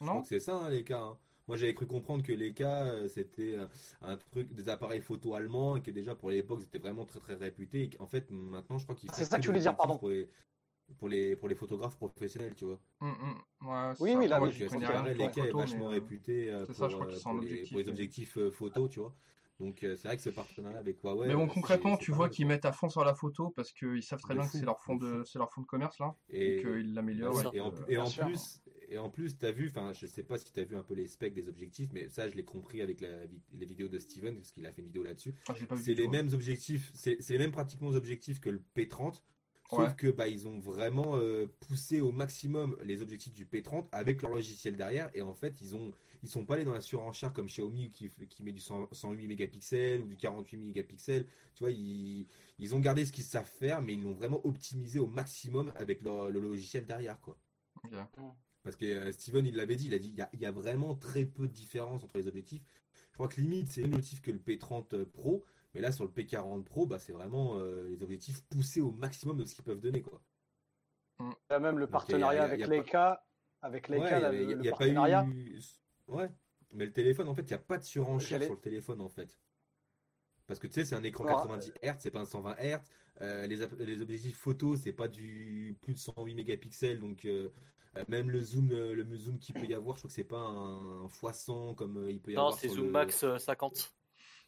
Je 0.00 0.06
crois 0.06 0.14
Non? 0.14 0.22
que 0.22 0.28
c'est 0.28 0.40
ça, 0.40 0.56
hein, 0.56 0.70
Leica. 0.70 0.98
hein. 1.00 1.18
Moi, 1.46 1.56
j'avais 1.58 1.74
cru 1.74 1.86
comprendre 1.86 2.22
que 2.22 2.32
Leica, 2.32 2.84
euh, 2.86 3.08
c'était 3.08 3.56
euh, 3.56 3.66
un 4.00 4.16
truc, 4.16 4.52
des 4.54 4.68
appareils 4.68 5.02
photo 5.02 5.34
allemands, 5.34 5.76
et 5.76 5.82
que 5.82 5.90
déjà 5.90 6.14
pour 6.14 6.30
l'époque, 6.30 6.60
c'était 6.62 6.78
vraiment 6.78 7.04
très 7.04 7.20
très 7.20 7.34
réputé. 7.34 7.82
Et 7.82 7.90
qu'en 7.90 8.06
fait, 8.06 8.30
maintenant, 8.30 8.78
je 8.78 8.84
crois 8.84 8.94
qu'ils 8.96 9.10
c'est 9.12 9.24
ça 9.24 9.36
que 9.36 9.40
que 9.40 9.42
tu 9.42 9.48
voulais 9.48 9.60
dire, 9.60 9.76
pardon. 9.76 9.98
Pour 9.98 10.08
les, 10.08 10.28
pour 10.98 11.08
les, 11.08 11.36
pour 11.36 11.48
les 11.48 11.54
photographes 11.54 11.96
professionnels, 11.96 12.54
tu 12.54 12.64
vois. 12.64 12.80
Hum, 13.00 13.14
hum, 13.20 13.68
ouais, 13.68 13.92
Oui, 14.00 14.12
ça. 14.12 14.18
oui, 14.18 14.28
là, 14.28 14.36
je 14.36 14.40
pareil, 14.40 14.58
pour 14.70 14.80
les 15.04 15.14
Leica 15.14 15.26
est 15.26 15.46
photos, 15.46 15.60
vachement 15.60 15.78
mais, 15.78 15.84
euh, 15.84 15.88
réputé 16.00 16.50
euh, 16.52 16.66
pour, 16.66 16.74
ça, 16.74 16.88
je 16.88 16.94
crois 16.94 17.06
euh, 17.06 17.10
qu'ils 17.10 17.20
sont 17.20 17.28
en 17.30 17.32
pour 17.34 17.40
les, 17.42 17.46
objectif, 17.50 17.70
pour 17.70 17.78
les 17.78 17.84
mais- 17.84 17.90
objectifs 17.90 18.38
euh, 18.38 18.50
photo, 18.50 18.88
tu 18.88 19.00
vois. 19.00 19.14
Donc, 19.60 19.84
euh, 19.84 19.94
c'est 19.96 20.08
vrai 20.08 20.16
que 20.16 20.22
ce 20.22 20.30
partenariat 20.30 20.78
avec 20.78 21.00
Huawei. 21.02 21.28
Mais 21.28 21.34
bon 21.36 21.44
euh, 21.44 21.46
concrètement 21.46 21.96
tu 21.96 22.10
vois 22.10 22.28
qu'ils 22.28 22.46
mettent 22.46 22.64
à 22.64 22.72
fond 22.72 22.88
sur 22.88 23.04
la 23.04 23.14
photo 23.14 23.50
parce 23.50 23.72
qu'ils 23.72 24.02
savent 24.02 24.20
très 24.20 24.34
bien 24.34 24.44
que 24.44 24.50
c'est 24.50 24.64
leur 24.64 24.80
fond 24.80 24.96
de 24.96 25.22
c'est 25.24 25.38
leur 25.38 25.52
fond 25.52 25.60
de 25.60 25.66
commerce 25.66 25.98
là 26.00 26.16
et 26.28 26.56
Et, 26.56 26.60
qu'ils 26.60 26.92
l'améliorent. 26.92 27.36
ouais, 27.36 27.44
et 27.52 27.58
et 27.58 27.60
en, 27.98 28.10
que- 28.10 28.34
et 28.94 28.98
en 28.98 29.10
plus, 29.10 29.24
plus, 29.24 29.38
t'as 29.38 29.50
vu, 29.50 29.68
enfin, 29.68 29.92
je 29.92 30.06
sais 30.06 30.22
pas 30.22 30.38
si 30.38 30.52
t'as 30.52 30.62
vu 30.62 30.76
un 30.76 30.82
peu 30.84 30.94
les 30.94 31.08
specs 31.08 31.34
des 31.34 31.48
objectifs, 31.48 31.90
mais 31.92 32.08
ça, 32.08 32.28
je 32.28 32.36
l'ai 32.36 32.44
compris 32.44 32.80
avec 32.80 33.00
la 33.00 33.08
les 33.52 33.66
vidéos 33.66 33.88
de 33.88 33.98
Steven, 33.98 34.36
parce 34.36 34.52
qu'il 34.52 34.64
a 34.66 34.72
fait 34.72 34.82
une 34.82 34.86
vidéo 34.86 35.02
là-dessus. 35.02 35.34
Ah, 35.48 35.54
C'est 35.82 35.94
les 35.94 36.06
hein. 36.06 36.10
mêmes 36.10 36.32
objectifs, 36.32 36.92
c'est 36.94 37.18
les 37.28 37.38
mêmes 37.38 37.50
pratiquement 37.50 37.88
objectifs 37.88 38.40
que 38.40 38.50
le 38.50 38.62
P30, 38.76 39.14
sauf 39.68 39.78
Ouais. 39.78 39.94
que 39.96 40.08
bah 40.08 40.28
ils 40.28 40.46
ont 40.46 40.60
vraiment 40.60 41.16
euh, 41.16 41.46
poussé 41.60 42.00
au 42.00 42.12
maximum 42.12 42.76
les 42.84 43.02
objectifs 43.02 43.34
du 43.34 43.46
P30 43.46 43.88
avec 43.90 44.22
leur 44.22 44.30
logiciel 44.32 44.76
derrière, 44.76 45.10
et 45.14 45.22
en 45.22 45.34
fait, 45.34 45.60
ils 45.60 45.74
ont 45.74 45.92
ils 46.22 46.28
sont 46.28 46.46
pas 46.46 46.54
allés 46.54 46.64
dans 46.64 46.72
la 46.72 46.80
surenchère 46.80 47.32
comme 47.32 47.46
Xiaomi 47.46 47.90
qui, 47.90 48.10
met 48.42 48.52
du 48.52 48.60
100 48.60 48.88
108 48.92 49.26
mégapixels 49.26 50.00
ou 50.02 50.06
du 50.06 50.16
48 50.16 50.56
mégapixels. 50.56 51.26
Tu 51.54 51.64
vois, 51.64 51.70
ils, 51.70 52.26
ils 52.58 52.74
ont 52.74 52.80
gardé 52.80 53.04
ce 53.04 53.12
qu'ils 53.12 53.24
savent 53.24 53.50
faire, 53.58 53.82
mais 53.82 53.92
ils 53.94 54.02
l'ont 54.02 54.14
vraiment 54.14 54.40
optimisé 54.46 54.98
au 54.98 55.06
maximum 55.06 55.72
avec 55.76 56.00
leur, 56.02 56.30
le 56.30 56.40
logiciel 56.40 56.86
derrière, 56.86 57.20
quoi. 57.20 57.36
Parce 58.64 58.76
que 58.76 58.86
euh, 58.86 59.12
Steven, 59.12 59.46
il 59.46 59.54
l'avait 59.56 59.76
dit, 59.76 59.86
il 59.86 59.94
a 59.94 59.98
dit, 59.98 60.08
il 60.08 60.16
y 60.16 60.22
a, 60.22 60.30
il 60.32 60.40
y 60.40 60.46
a 60.46 60.50
vraiment 60.50 60.94
très 60.96 61.24
peu 61.26 61.46
de 61.46 61.52
différence 61.52 62.02
entre 62.02 62.16
les 62.16 62.26
objectifs. 62.26 62.62
Je 63.10 63.14
crois 63.14 63.28
que 63.28 63.40
limite, 63.40 63.70
c'est 63.70 63.82
le 63.82 63.86
même 63.88 63.94
objectif 63.96 64.20
que 64.22 64.30
le 64.32 64.38
P30 64.38 65.04
Pro, 65.04 65.44
mais 65.74 65.80
là, 65.80 65.92
sur 65.92 66.04
le 66.04 66.10
P40 66.10 66.64
Pro, 66.64 66.86
bah, 66.86 66.98
c'est 66.98 67.12
vraiment 67.12 67.58
euh, 67.58 67.86
les 67.88 68.02
objectifs 68.02 68.42
poussés 68.46 68.80
au 68.80 68.90
maximum 68.90 69.36
de 69.38 69.44
ce 69.44 69.54
qu'ils 69.54 69.64
peuvent 69.64 69.80
donner, 69.80 70.02
quoi. 70.02 70.20
Là 71.48 71.60
même 71.60 71.78
le 71.78 71.86
Donc, 71.86 72.02
il 72.08 72.12
y 72.12 72.14
a- 72.14 72.18
partenariat 72.18 72.42
avec 72.44 72.58
il 72.58 72.60
y 72.62 72.64
a 72.64 72.68
pas- 72.68 72.74
Leica, 72.74 73.26
avec 73.62 73.88
Ouais, 73.88 73.98
Leica, 73.98 74.16
il 74.16 74.18
y 74.18 74.22
là, 74.22 74.28
a- 74.28 74.32
le, 74.32 74.38
y 74.38 74.42
a- 74.42 74.46
le 74.46 74.60
il 74.60 74.64
y 74.64 74.68
a 74.68 74.70
pas 74.72 74.78
partenariat. 74.78 75.26
eu... 75.28 75.60
Ouais, 76.08 76.28
mais 76.72 76.86
le 76.86 76.92
téléphone, 76.92 77.28
en 77.28 77.34
fait, 77.34 77.42
il 77.42 77.48
n'y 77.48 77.52
a 77.54 77.58
pas 77.58 77.78
de 77.78 77.84
surenchère 77.84 78.42
sur 78.42 78.54
le 78.54 78.60
téléphone, 78.60 79.00
en 79.00 79.08
fait. 79.08 79.38
Parce 80.46 80.58
que 80.58 80.66
tu 80.66 80.74
sais, 80.74 80.84
c'est 80.84 80.94
un 80.96 81.02
écran 81.04 81.24
Alors, 81.24 81.42
90 81.46 81.72
Hz, 81.82 81.96
c'est 82.00 82.10
pas 82.10 82.20
un 82.20 82.24
120 82.26 82.56
Hz. 82.58 82.80
Euh, 83.20 83.46
les, 83.46 84.00
objectifs 84.02 84.36
photo, 84.36 84.74
c'est 84.76 84.92
pas 84.92 85.06
du 85.08 85.76
plus 85.82 85.94
de 85.94 85.98
108 85.98 86.34
mégapixels, 86.34 86.98
donc 86.98 87.24
euh, 87.24 87.44
euh, 87.44 87.50
même 88.08 88.30
le 88.30 88.40
zoom, 88.40 88.70
euh, 88.72 88.94
le 88.94 89.16
zoom 89.16 89.38
qu'il 89.38 89.54
peut 89.54 89.66
y 89.66 89.74
avoir, 89.74 89.96
je 89.96 90.00
crois 90.02 90.08
que 90.08 90.14
c'est 90.14 90.24
pas 90.24 90.38
un, 90.40 91.06
x100 91.06 91.74
comme 91.74 91.98
euh, 91.98 92.10
il 92.10 92.20
peut 92.20 92.32
y 92.32 92.34
Non, 92.36 92.42
avoir 92.42 92.58
c'est 92.58 92.68
sur 92.68 92.76
Zoom 92.76 92.86
le- 92.86 92.92
Max 92.92 93.22
euh, 93.24 93.38
50. 93.38 93.94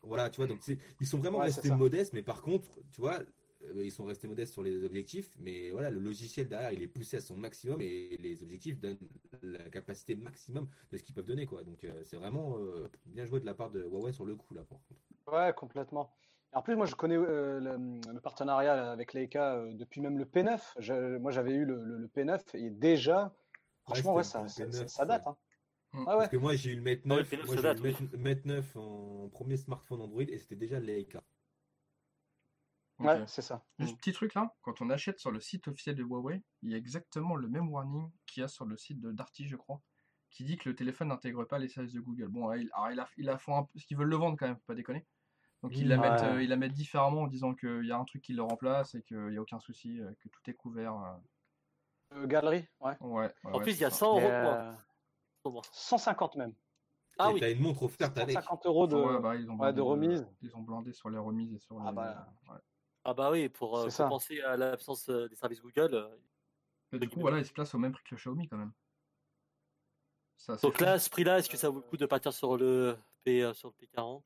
Voilà, 0.03 0.31
tu 0.31 0.37
vois, 0.37 0.47
donc 0.47 0.59
c'est- 0.63 0.79
ils 1.01 1.07
sont 1.07 1.19
vraiment 1.19 1.39
Ouais, 1.39 1.51
c'est 1.51 1.61
restés 1.61 1.71
modestes, 1.75 2.13
mais 2.13 2.23
par 2.23 2.43
contre, 2.43 2.69
tu 2.93 3.01
vois, 3.01 3.21
euh, 3.65 3.85
ils 3.85 3.91
sont 3.91 4.05
restés 4.05 4.29
modestes 4.29 4.53
sur 4.53 4.63
les 4.63 4.85
objectifs, 4.85 5.31
mais 5.39 5.71
voilà, 5.71 5.91
le 5.91 5.99
logiciel 5.99 6.49
derrière, 6.49 6.73
il 6.73 6.83
est 6.83 6.87
poussé 6.89 7.17
à 7.17 7.21
son 7.21 7.37
maximum 7.37 7.81
et 7.81 8.17
les 8.19 8.43
objectifs 8.43 8.79
donnent 8.79 8.99
la 9.43 9.69
capacité 9.71 10.15
maximum 10.15 10.69
de 10.93 10.97
ce 10.97 11.03
qu'ils 11.03 11.15
peuvent 11.15 11.27
donner, 11.27 11.47
quoi. 11.47 11.65
Donc 11.65 11.83
euh, 11.85 12.03
c'est 12.05 12.17
vraiment 12.17 12.59
euh, 12.59 12.89
bien 13.07 13.25
joué 13.27 13.41
de 13.41 13.47
la 13.47 13.55
part 13.55 13.71
de 13.71 13.83
Huawei 13.83 14.13
sur 14.13 14.25
le 14.27 14.37
coup, 14.37 14.55
là, 14.55 14.63
par 14.65 14.79
contre. 14.87 15.01
Ouais, 15.27 15.53
complètement. 15.57 16.13
En 16.57 16.63
plus, 16.63 16.75
moi, 16.75 16.87
je 16.87 16.95
connais 16.95 17.17
euh, 17.17 17.61
le, 17.61 18.13
le 18.15 18.21
partenariat 18.21 18.91
avec 18.91 19.13
Leica 19.13 19.57
euh, 19.57 19.75
depuis 19.75 20.01
même 20.01 20.17
le 20.17 20.25
P9. 20.25 20.59
Je- 20.79 21.19
moi, 21.19 21.31
j'avais 21.31 21.53
eu 21.53 21.67
le, 21.67 21.85
le- 21.85 21.99
le 21.99 22.09
P9 22.09 22.41
et 22.55 22.71
déjà, 22.71 23.37
franchement, 23.83 24.15
ouais, 24.15 24.25
ça, 24.25 24.41
le 24.43 24.49
ça, 24.49 24.65
P9, 24.65 24.89
ça 24.89 25.05
date. 25.05 25.27
Hein. 25.27 25.37
Mm. 25.93 26.05
Ah 26.09 26.17
Parce 26.17 26.29
que 26.29 26.39
moi, 26.39 26.55
j'ai 26.55 26.73
eu 26.73 26.77
le 26.77 26.83
Mate 26.83 27.01
Ah 27.05 27.09
ouais, 27.11 27.17
9, 27.19 27.31
le 27.33 27.37
P9, 27.37 27.47
moi, 27.47 27.57
eu 27.57 27.93
Mate, 27.93 28.13
Mate 28.19 28.45
9 28.47 28.77
en 28.77 29.29
premier 29.29 29.59
smartphone 29.59 30.01
Android 30.01 30.23
et 30.23 30.39
c'était 30.39 30.57
déjà 30.57 30.81
Leica. 30.81 31.23
Ouais, 33.01 33.23
c'est 33.27 33.43
ça. 33.43 33.63
Juste 33.79 33.99
petit 33.99 34.15
truc 34.15 34.33
là, 34.33 34.55
quand 34.63 34.81
on 34.81 34.89
achète 34.89 35.19
sur 35.21 35.31
le 35.31 35.41
site 35.41 35.69
officiel 35.69 35.95
de 35.95 36.03
Huawei, 36.03 36.43
il 36.63 36.71
y 36.71 36.75
a 36.75 36.79
exactement 36.79 37.37
le 37.37 37.49
même 37.49 37.69
warning 37.69 38.11
qu'il 38.25 38.41
y 38.41 38.45
a 38.45 38.49
sur 38.49 38.65
le 38.65 38.79
site 38.79 38.99
de 39.03 39.13
Darty, 39.13 39.47
je 39.47 39.57
crois, 39.57 39.83
qui 40.31 40.45
dit 40.45 40.57
que 40.57 40.71
le 40.71 40.75
téléphone 40.75 41.09
n'intègre 41.09 41.45
pas 41.45 41.59
les 41.59 41.69
services 41.69 41.93
de 41.93 42.01
Google. 42.01 42.29
Bon, 42.29 42.47
ouais, 42.47 42.63
il, 42.63 42.71
alors, 42.73 42.91
il 42.93 42.99
a, 43.01 43.09
il 43.19 43.29
a 43.29 43.37
fait 43.37 43.53
un 43.53 43.65
peu, 43.65 43.69
parce 43.75 43.85
qu'ils 43.85 43.99
veulent 43.99 44.09
le 44.09 44.17
vendre 44.17 44.39
quand 44.39 44.47
même, 44.47 44.57
faut 44.57 44.63
pas 44.69 44.75
déconner. 44.75 45.05
Donc 45.63 45.77
ils 45.77 45.89
la, 45.89 45.99
Ouais. 45.99 46.11
mettent, 46.11 46.23
euh, 46.23 46.43
ils 46.43 46.49
la 46.49 46.57
mettent 46.57 46.73
différemment 46.75 47.23
en 47.23 47.27
disant 47.27 47.55
qu'il 47.55 47.85
y 47.87 47.91
a 47.93 47.97
un 47.99 48.05
truc 48.05 48.23
qui 48.23 48.33
le 48.35 48.43
remplace 48.43 48.95
et 48.95 49.03
qu'il 49.03 49.17
n'y 49.29 49.37
a 49.37 49.41
aucun 49.41 49.59
souci, 49.59 50.01
euh, 50.01 50.13
que 50.21 50.29
tout 50.29 50.41
est 50.51 50.55
couvert. 50.55 50.95
euh. 50.95 51.17
Euh, 52.19 52.27
galerie, 52.27 52.67
ouais. 52.81 52.97
Ouais, 53.01 53.25
ouais, 53.25 53.33
En 53.45 53.57
ouais, 53.59 53.63
plus, 53.63 53.73
il 53.73 53.81
y 53.81 53.85
a 53.85 53.91
ça. 53.91 53.97
100 53.97 54.07
euros 54.21 54.21
de 54.21 54.43
moins. 54.43 54.55
euh, 54.59 54.73
Au 55.45 55.51
moins. 55.51 55.63
150 55.73 56.37
même. 56.37 56.55
Ah 57.19 57.31
et 57.31 57.35
oui. 57.35 57.41
t'as 57.41 57.51
une 57.51 57.63
montre 57.63 57.83
offerte 57.83 58.17
avec. 58.19 58.35
150 58.37 58.67
euros 58.67 58.87
de. 58.87 58.95
Ouais, 58.95 59.21
bah, 59.21 59.35
ils 59.35 59.51
ont 59.51 59.57
ouais, 59.57 59.73
de 59.73 59.81
blindé 59.81 59.81
remise. 59.81 60.29
Ils 60.43 60.55
ont 60.55 60.61
blindé 60.61 60.93
sur 60.93 61.09
les 61.11 61.19
remises 61.19 61.53
et 61.55 61.59
sur 61.59 61.81
Ah 61.81 61.91
les. 61.91 61.97
bah. 61.97 62.29
ouais. 62.51 62.59
Ah 63.05 63.15
bah 63.15 63.31
oui, 63.31 63.49
pour 63.49 63.79
euh, 63.79 63.89
compenser 63.89 64.41
à 64.43 64.57
l'absence 64.57 65.09
des 65.09 65.35
services 65.37 65.63
Google. 65.63 65.95
euh, 65.95 66.17
Mais 66.93 66.99
du 66.99 67.09
coup, 67.09 67.21
voilà, 67.21 67.39
il 67.39 67.47
se 67.47 67.53
place 67.53 67.73
au 67.75 67.79
même 67.79 67.93
prix 67.93 68.03
que 68.05 68.15
le 68.15 68.19
Xiaomi 68.19 68.49
quand 68.49 68.57
même. 68.59 68.73
Ça, 70.37 70.57
Donc 70.57 70.77
fou. 70.79 70.85
là, 70.85 70.99
ce 70.99 71.09
prix-là, 71.11 71.39
est-ce 71.39 71.49
que 71.49 71.57
ça 71.57 71.71
vaut 71.71 71.77
le 71.81 71.83
coup 71.89 71.97
de 71.97 72.07
partir 72.07 72.33
sur 72.33 72.57
le 72.57 72.99
P 73.25 73.43
euh, 73.43 73.55
sur 73.55 73.69
le 73.71 73.75
P40 73.87 74.23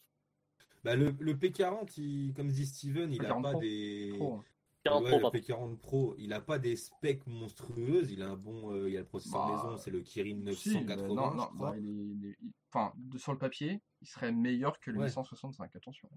Bah, 0.85 0.97
le, 0.97 1.15
le 1.19 1.35
P40, 1.35 1.99
il- 2.01 2.33
comme 2.35 2.49
dit 2.49 2.67
Steven, 2.67 3.13
il 3.13 3.21
a 3.25 3.29
P40 3.29 3.43
pas 3.43 3.51
Pro. 3.53 3.61
des. 3.61 4.13
Pro, 4.17 4.35
hein. 4.35 4.45
40 4.85 5.03
Ouais, 5.03 5.09
Pro, 5.11 5.17
le 5.19 5.23
pardon. 5.23 5.39
P40 5.39 5.77
Pro, 5.79 6.15
il 6.19 6.33
a 6.33 6.41
pas 6.41 6.59
des 6.59 6.75
specs 6.77 7.27
monstrueuses. 7.27 8.11
Il 8.13 8.23
a 8.23 8.31
un 8.31 8.37
bon, 8.37 8.73
euh, 8.73 8.89
il 8.89 8.97
a 8.97 9.01
le 9.01 9.07
processeur 9.07 9.47
Bah, 9.47 9.55
maison, 9.65 9.77
c'est 9.77 9.91
le 9.91 10.01
Kirin 10.01 10.39
Si, 10.55 10.71
980, 10.81 11.15
bah, 11.15 11.23
non, 11.23 11.31
je 11.33 11.37
non, 11.37 11.47
crois. 11.49 11.71
bah, 11.73 11.77
il 11.79 11.87
est- 11.87 11.93
il 12.15 12.27
est- 12.31 12.37
il- 12.41 12.53
enfin, 12.73 12.93
de- 12.97 13.19
sur 13.19 13.33
le 13.33 13.39
papier, 13.39 13.83
il 14.01 14.07
serait 14.09 14.33
meilleur 14.33 14.81
que 14.81 14.91
le 14.91 14.99
Ouais. 15.01 15.07
865, 15.09 15.77
attention. 15.77 16.09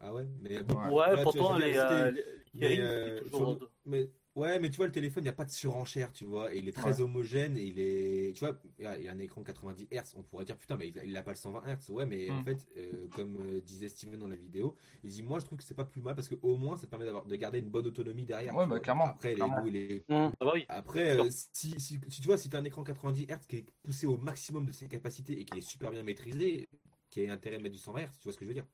Ah 0.00 0.12
ouais, 0.14 0.26
mais 0.40 0.62
bon, 0.64 0.74
Ouais. 0.98 1.16
Tu 1.16 1.22
pourtant, 1.22 1.48
vois, 1.50 1.60
je 1.60 1.64
les, 1.66 1.76
euh, 1.76 2.12
mais, 2.54 2.80
euh, 2.80 3.16
sur 3.18 3.30
toujours. 3.30 3.68
mais- 3.84 4.10
ouais, 4.36 4.58
mais 4.60 4.70
tu 4.70 4.76
vois, 4.76 4.86
le 4.86 4.92
téléphone, 4.92 5.22
il 5.22 5.26
n'y 5.26 5.30
a 5.30 5.32
pas 5.34 5.44
de 5.44 5.50
surenchère, 5.50 6.12
tu 6.12 6.24
vois, 6.24 6.54
et 6.54 6.58
il 6.58 6.68
est 6.68 6.72
très 6.72 7.00
Ouais. 7.00 7.00
homogène, 7.00 7.56
et 7.58 7.64
il 7.64 7.78
est, 7.78 8.32
tu 8.34 8.40
vois, 8.44 8.58
il 8.78 8.84
y 8.84 8.86
a, 8.86 8.98
il 8.98 9.04
y 9.04 9.08
a 9.08 9.12
un 9.12 9.18
écran 9.18 9.42
90 9.42 9.86
Hz, 9.90 10.14
on 10.16 10.22
pourrait 10.22 10.44
dire, 10.44 10.56
putain, 10.56 10.76
mais 10.76 10.88
il 10.88 10.98
a, 10.98 11.04
il 11.04 11.16
a 11.16 11.22
pas 11.22 11.32
le 11.32 11.36
120 11.36 11.62
Hz, 11.66 11.90
ouais, 11.90 12.06
mais 12.06 12.30
en 12.30 12.40
Mm. 12.40 12.44
fait, 12.44 12.66
euh, 12.76 13.08
comme 13.08 13.36
euh, 13.36 13.60
disait 13.60 13.88
Steven 13.88 14.18
dans 14.18 14.28
la 14.28 14.36
vidéo, 14.36 14.76
il 15.02 15.10
dit, 15.10 15.22
moi, 15.22 15.38
je 15.40 15.44
trouve 15.46 15.58
que 15.58 15.64
c'est 15.64 15.74
pas 15.74 15.84
plus 15.84 16.00
mal, 16.02 16.14
parce 16.14 16.28
qu'au 16.28 16.56
moins, 16.56 16.76
ça 16.76 16.86
te 16.86 16.90
permet 16.90 17.04
d'avoir, 17.04 17.26
de 17.26 17.36
garder 17.36 17.58
une 17.58 17.70
bonne 17.70 17.86
autonomie 17.86 18.24
derrière. 18.24 18.54
Ouais, 18.54 18.64
tu 18.64 18.68
bah, 18.70 18.76
vois. 18.76 18.80
clairement, 18.80 19.04
Après, 19.06 19.30
les 19.30 19.34
clairement. 19.36 19.60
goûts, 19.62 19.68
les, 19.68 20.04
Mmh. 20.08 20.14
Ah 20.40 20.44
bah 20.44 20.52
oui. 20.54 20.64
après, 20.68 21.18
euh, 21.18 21.28
si, 21.30 21.78
si, 21.80 22.00
si 22.08 22.20
tu 22.20 22.26
vois, 22.26 22.38
si 22.38 22.48
tu 22.48 22.56
as 22.56 22.58
un 22.60 22.64
écran 22.64 22.82
90 22.84 23.26
Hz 23.26 23.46
qui 23.48 23.56
est 23.56 23.66
poussé 23.82 24.06
au 24.06 24.16
maximum 24.16 24.66
de 24.66 24.72
ses 24.72 24.88
capacités 24.88 25.38
et 25.40 25.44
qui 25.44 25.58
est 25.58 25.60
super 25.60 25.90
bien 25.90 26.02
maîtrisé, 26.02 26.68
qui 27.10 27.26
a 27.26 27.32
intérêt 27.32 27.56
à 27.56 27.58
mettre 27.60 27.74
du 27.74 27.80
120 27.80 28.02
Hz, 28.06 28.10
tu 28.18 28.24
vois 28.24 28.32
ce 28.32 28.38
que 28.38 28.44
je 28.44 28.48
veux 28.48 28.54
dire 28.54 28.66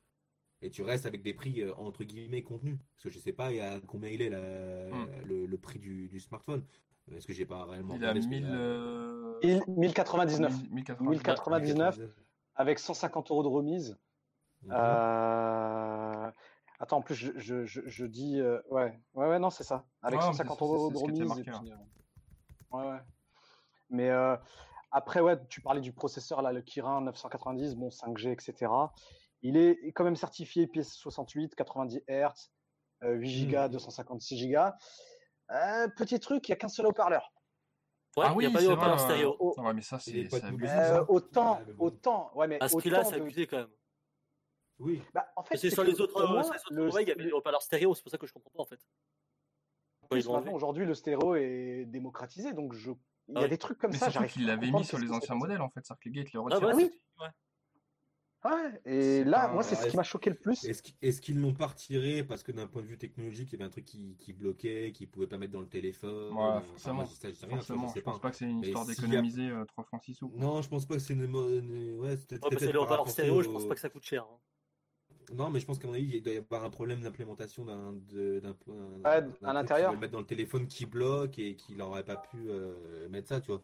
Et 0.63 0.71
tu 0.71 0.83
restes 0.83 1.07
avec 1.07 1.23
des 1.23 1.35
prix 1.35 1.61
euh, 1.63 1.75
entre 1.77 2.03
guillemets 2.05 2.43
contenus. 2.43 2.79
Parce 2.97 3.05
que 3.05 3.11
je 3.11 3.19
sais 3.19 3.33
pas 3.33 3.51
il 3.51 3.59
y 3.59 3.61
a 3.61 3.79
combien 3.87 4.09
il 4.09 4.23
est 4.23 4.31
Hmm. 4.31 5.07
le, 5.27 5.47
le 5.47 5.59
prix 5.59 5.79
du, 5.79 6.09
du 6.09 6.21
smartphone. 6.21 6.65
Est-ce 7.13 7.27
que 7.27 7.33
j'ai 7.33 7.47
pas 7.47 7.65
réellement 7.65 7.95
Il 7.95 8.05
a 8.05 8.11
regardé 8.13 8.23
ce 8.23 8.27
que- 8.27 8.31
1000. 8.35 8.47
euh, 8.51 9.39
Il- 9.43 9.63
1099 9.69 10.53
1000 10.63 10.71
1099. 10.73 11.11
1099 11.11 12.01
avec 12.57 12.79
150 12.79 13.31
euros 13.31 13.43
de 13.43 13.49
remise. 13.49 13.97
Mhm. 14.63 14.73
Euh, 14.73 16.31
Attends, 16.79 16.99
en 16.99 17.03
plus, 17.03 17.15
je, 17.15 17.33
je, 17.39 17.65
je, 17.65 17.81
je 17.87 18.05
dis. 18.05 18.39
euh, 18.39 18.61
Ouais, 18.71 18.99
ouais, 19.15 19.29
ouais, 19.29 19.39
non, 19.39 19.49
c'est 19.49 19.65
ça. 19.65 19.87
Avec 20.03 20.21
Ouais, 20.21 20.27
mais 20.27 20.33
150 20.33 20.59
c'est- 20.59 20.65
euros 20.65 20.91
de 20.91 20.97
remise. 20.99 21.21
et 21.21 21.25
marqué, 21.25 21.43
puis, 21.45 21.73
euh, 21.73 21.77
Ouais, 22.77 22.91
ouais. 22.91 22.99
Mais 23.89 24.11
euh, 24.11 24.37
après, 24.91 25.21
ouais, 25.21 25.37
tu 25.49 25.61
parlais 25.63 25.81
du 25.81 25.93
processeur, 25.95 26.43
là, 26.43 26.53
le 26.53 26.61
Kirin 26.61 27.01
990, 27.01 27.77
bon, 27.77 27.91
5G, 27.91 28.31
etc. 28.33 28.71
Il 29.43 29.57
est 29.57 29.93
quand 29.93 30.05
même 30.05 30.17
certifié 30.17 30.67
PS68, 30.67 31.55
90 31.55 32.03
Hz, 32.09 32.51
euh, 33.05 33.13
8 33.15 33.47
Go, 33.49 33.59
Mhm. 33.59 33.69
256 33.69 34.49
Go. 34.49 34.59
Euh, 35.51 35.89
petit 35.97 36.19
truc, 36.19 36.49
il 36.49 36.51
n'y 36.51 36.55
a 36.55 36.57
qu'un 36.57 36.69
seul 36.69 36.87
haut-parleur. 36.87 37.33
Ouais, 38.17 38.25
ah 38.27 38.31
il 38.33 38.37
oui, 38.39 38.45
n'y 38.47 38.51
a 38.51 38.59
pas 38.59 38.65
vrai. 38.65 38.73
haut-parleur 38.75 38.99
stéréo. 39.01 39.37
Oh. 39.39 39.55
Ouais, 39.59 39.75
mais 39.75 39.83
ça, 39.83 39.99
Il 40.07 40.19
est 40.19 40.31
c'est 40.31 40.41
de 40.41 40.67
Euh, 40.67 41.05
autant, 41.09 41.61
autant, 41.79 42.31
ouais, 42.35 42.49
mais 42.49 42.59
À 42.63 42.69
ce 42.69 42.77
prix-là, 42.79 43.05
c'est 43.05 43.17
de- 43.17 43.23
abusé 43.23 43.47
quand 43.47 43.59
même. 43.59 43.69
Oui. 44.79 45.03
Bah, 45.15 45.27
en 45.37 45.43
fait, 45.45 45.57
c'est 45.59 45.71
sur 45.71 45.85
que 45.85 45.89
les 45.91 46.01
autres, 46.01 46.13
pour 46.15 46.23
euh, 46.23 46.29
moi, 46.33 46.43
sur 46.43 46.53
les 46.55 46.59
autres 46.61 46.73
le- 46.75 46.85
Huawei, 46.87 47.03
il 47.03 47.09
y 47.09 47.13
avait 47.13 47.23
le- 47.23 47.29
des 47.29 47.33
haut-parleurs 47.33 47.63
stéréo, 47.63 47.95
c'est 47.95 48.03
pour 48.03 48.11
ça 48.11 48.19
que 48.19 48.27
je 48.27 48.33
comprends 48.33 48.51
pas 48.57 48.63
en 48.63 48.67
fait. 48.67 48.81
Aujourd'hui, 50.11 50.85
le 50.87 50.95
stéréo 50.95 51.35
est 51.37 51.85
démocratisé, 51.87 52.53
donc 52.53 52.73
je... 52.75 52.91
il 53.29 53.35
y 53.35 53.37
Ah 53.37 53.39
a 53.41 53.43
ouais. 53.43 53.49
des 53.49 53.59
trucs 53.59 53.79
comme 53.79 53.91
Mais 53.91 53.97
ça, 53.99 54.07
surtout 54.07 54.15
j'arrive 54.21 54.33
qu'il 54.33 54.47
l'avait 54.47 54.71
mis 54.71 54.85
sur 54.85 54.99
les 54.99 55.11
anciens 55.11 55.35
modèles, 55.35 55.61
en 55.61 55.69
fait. 55.69 55.81
C'est-à-dire 55.85 56.01
que 56.01 56.09
les 56.09 56.15
gars, 56.15 56.21
ils 56.23 56.31
te 56.31 56.37
le 56.37 56.41
Ah 56.41 56.45
retirent. 56.45 56.61
bah 56.69 56.75
oui. 56.77 56.91
ouais. 57.21 57.29
Ouais, 58.47 58.81
et 58.85 59.01
C'est 59.01 59.25
là, 59.25 59.47
pas- 59.49 59.53
moi, 59.55 59.63
c'est 59.63 59.75
ce 59.75 59.87
qui 59.89 59.97
m'a 59.97 60.03
choqué 60.03 60.31
le 60.31 60.37
plus. 60.37 60.65
Est-ce 60.65 60.83
qu'- 60.83 60.95
est-ce 61.03 61.21
qu'ils 61.21 61.41
l'ont 61.41 61.55
pas 61.55 61.67
retiré 61.67 62.23
parce 62.25 62.43
que 62.43 62.53
d'un 62.53 62.67
point 62.67 62.83
de 62.83 62.87
vue 62.87 62.99
technologique, 62.99 63.49
il 63.53 63.53
y 63.53 63.57
avait 63.57 63.65
un 63.65 63.71
truc 63.71 63.85
qui, 63.85 64.17
qui 64.19 64.33
bloquait, 64.33 64.93
qu'ils 64.93 65.09
pouvaient 65.09 65.27
pas 65.27 65.39
mettre 65.39 65.53
dans 65.53 65.61
le 65.61 65.69
téléphone 65.69 66.33
Ouais, 66.33 66.39
Enfin, 66.43 66.61
forcément. 66.63 66.95
moi, 66.97 67.05
je 67.05 67.29
je 67.29 67.47
rien, 67.47 67.57
Forcément, 67.57 67.89
je 67.89 67.93
sais 67.95 68.01
je 68.01 68.05
pense 68.05 68.17
pas. 68.17 68.21
pas 68.23 68.31
que 68.31 68.37
c'est 68.37 68.45
une 68.45 68.61
histoire 68.61 68.85
a- 68.85 68.87
d'économiser 68.87 69.49
euh, 69.51 69.65
3 69.65 69.85
francs 69.85 70.03
6 70.03 70.15
sous. 70.15 70.31
Non, 70.35 70.63
je 70.63 70.69
pense 70.69 70.87
pas 70.87 70.95
que 70.95 71.01
c'est 71.01 71.15
une. 71.15 71.25
Ouais, 71.25 72.17
c'était 72.17 72.37
Ouais, 72.37 72.41
haut-parleurs 72.55 72.89
rapport 72.89 73.09
stéréo, 73.11 73.43
je 73.43 73.49
au- 73.49 73.53
pense 73.53 73.67
pas 73.67 73.75
que 73.75 73.81
ça 73.81 73.89
coûte 73.91 74.05
cher. 74.05 74.23
hein. 74.25 74.39
Non, 75.33 75.51
mais 75.51 75.59
je 75.59 75.67
pense 75.67 75.79
qu'à 75.81 75.89
mon 75.89 75.95
avis, 75.95 76.05
il 76.19 76.23
doit 76.23 76.35
y 76.35 76.37
avoir 76.37 76.63
un 76.63 76.71
problème 76.71 77.01
d'implémentation 77.01 77.65
d'un 77.65 77.95
de- 77.95 78.39
d'un 78.39 78.55
d'un 79.03 79.03
à 79.43 79.53
l'intérieur. 79.53 79.99
mettre 79.99 80.13
dans 80.13 80.21
le 80.21 80.27
téléphone 80.27 80.69
qui 80.69 80.87
bloque 80.87 81.39
et 81.41 81.57
qu'il 81.57 81.79
n'aurait 81.79 82.05
pas 82.05 82.17
pu 82.17 82.49
euh, 82.49 83.09
mettre 83.09 83.27
ça, 83.29 83.41
tu 83.41 83.51
vois. 83.51 83.63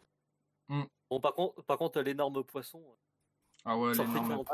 Bon, 1.08 1.20
par 1.20 1.34
contre, 1.34 1.62
par 1.62 1.78
contre 1.78 2.00
l'énorme 2.00 2.42
poisson, 2.42 2.82
Ah 3.64 3.78
ouais, 3.78 3.92
les 4.04 4.04
normes 4.20 4.44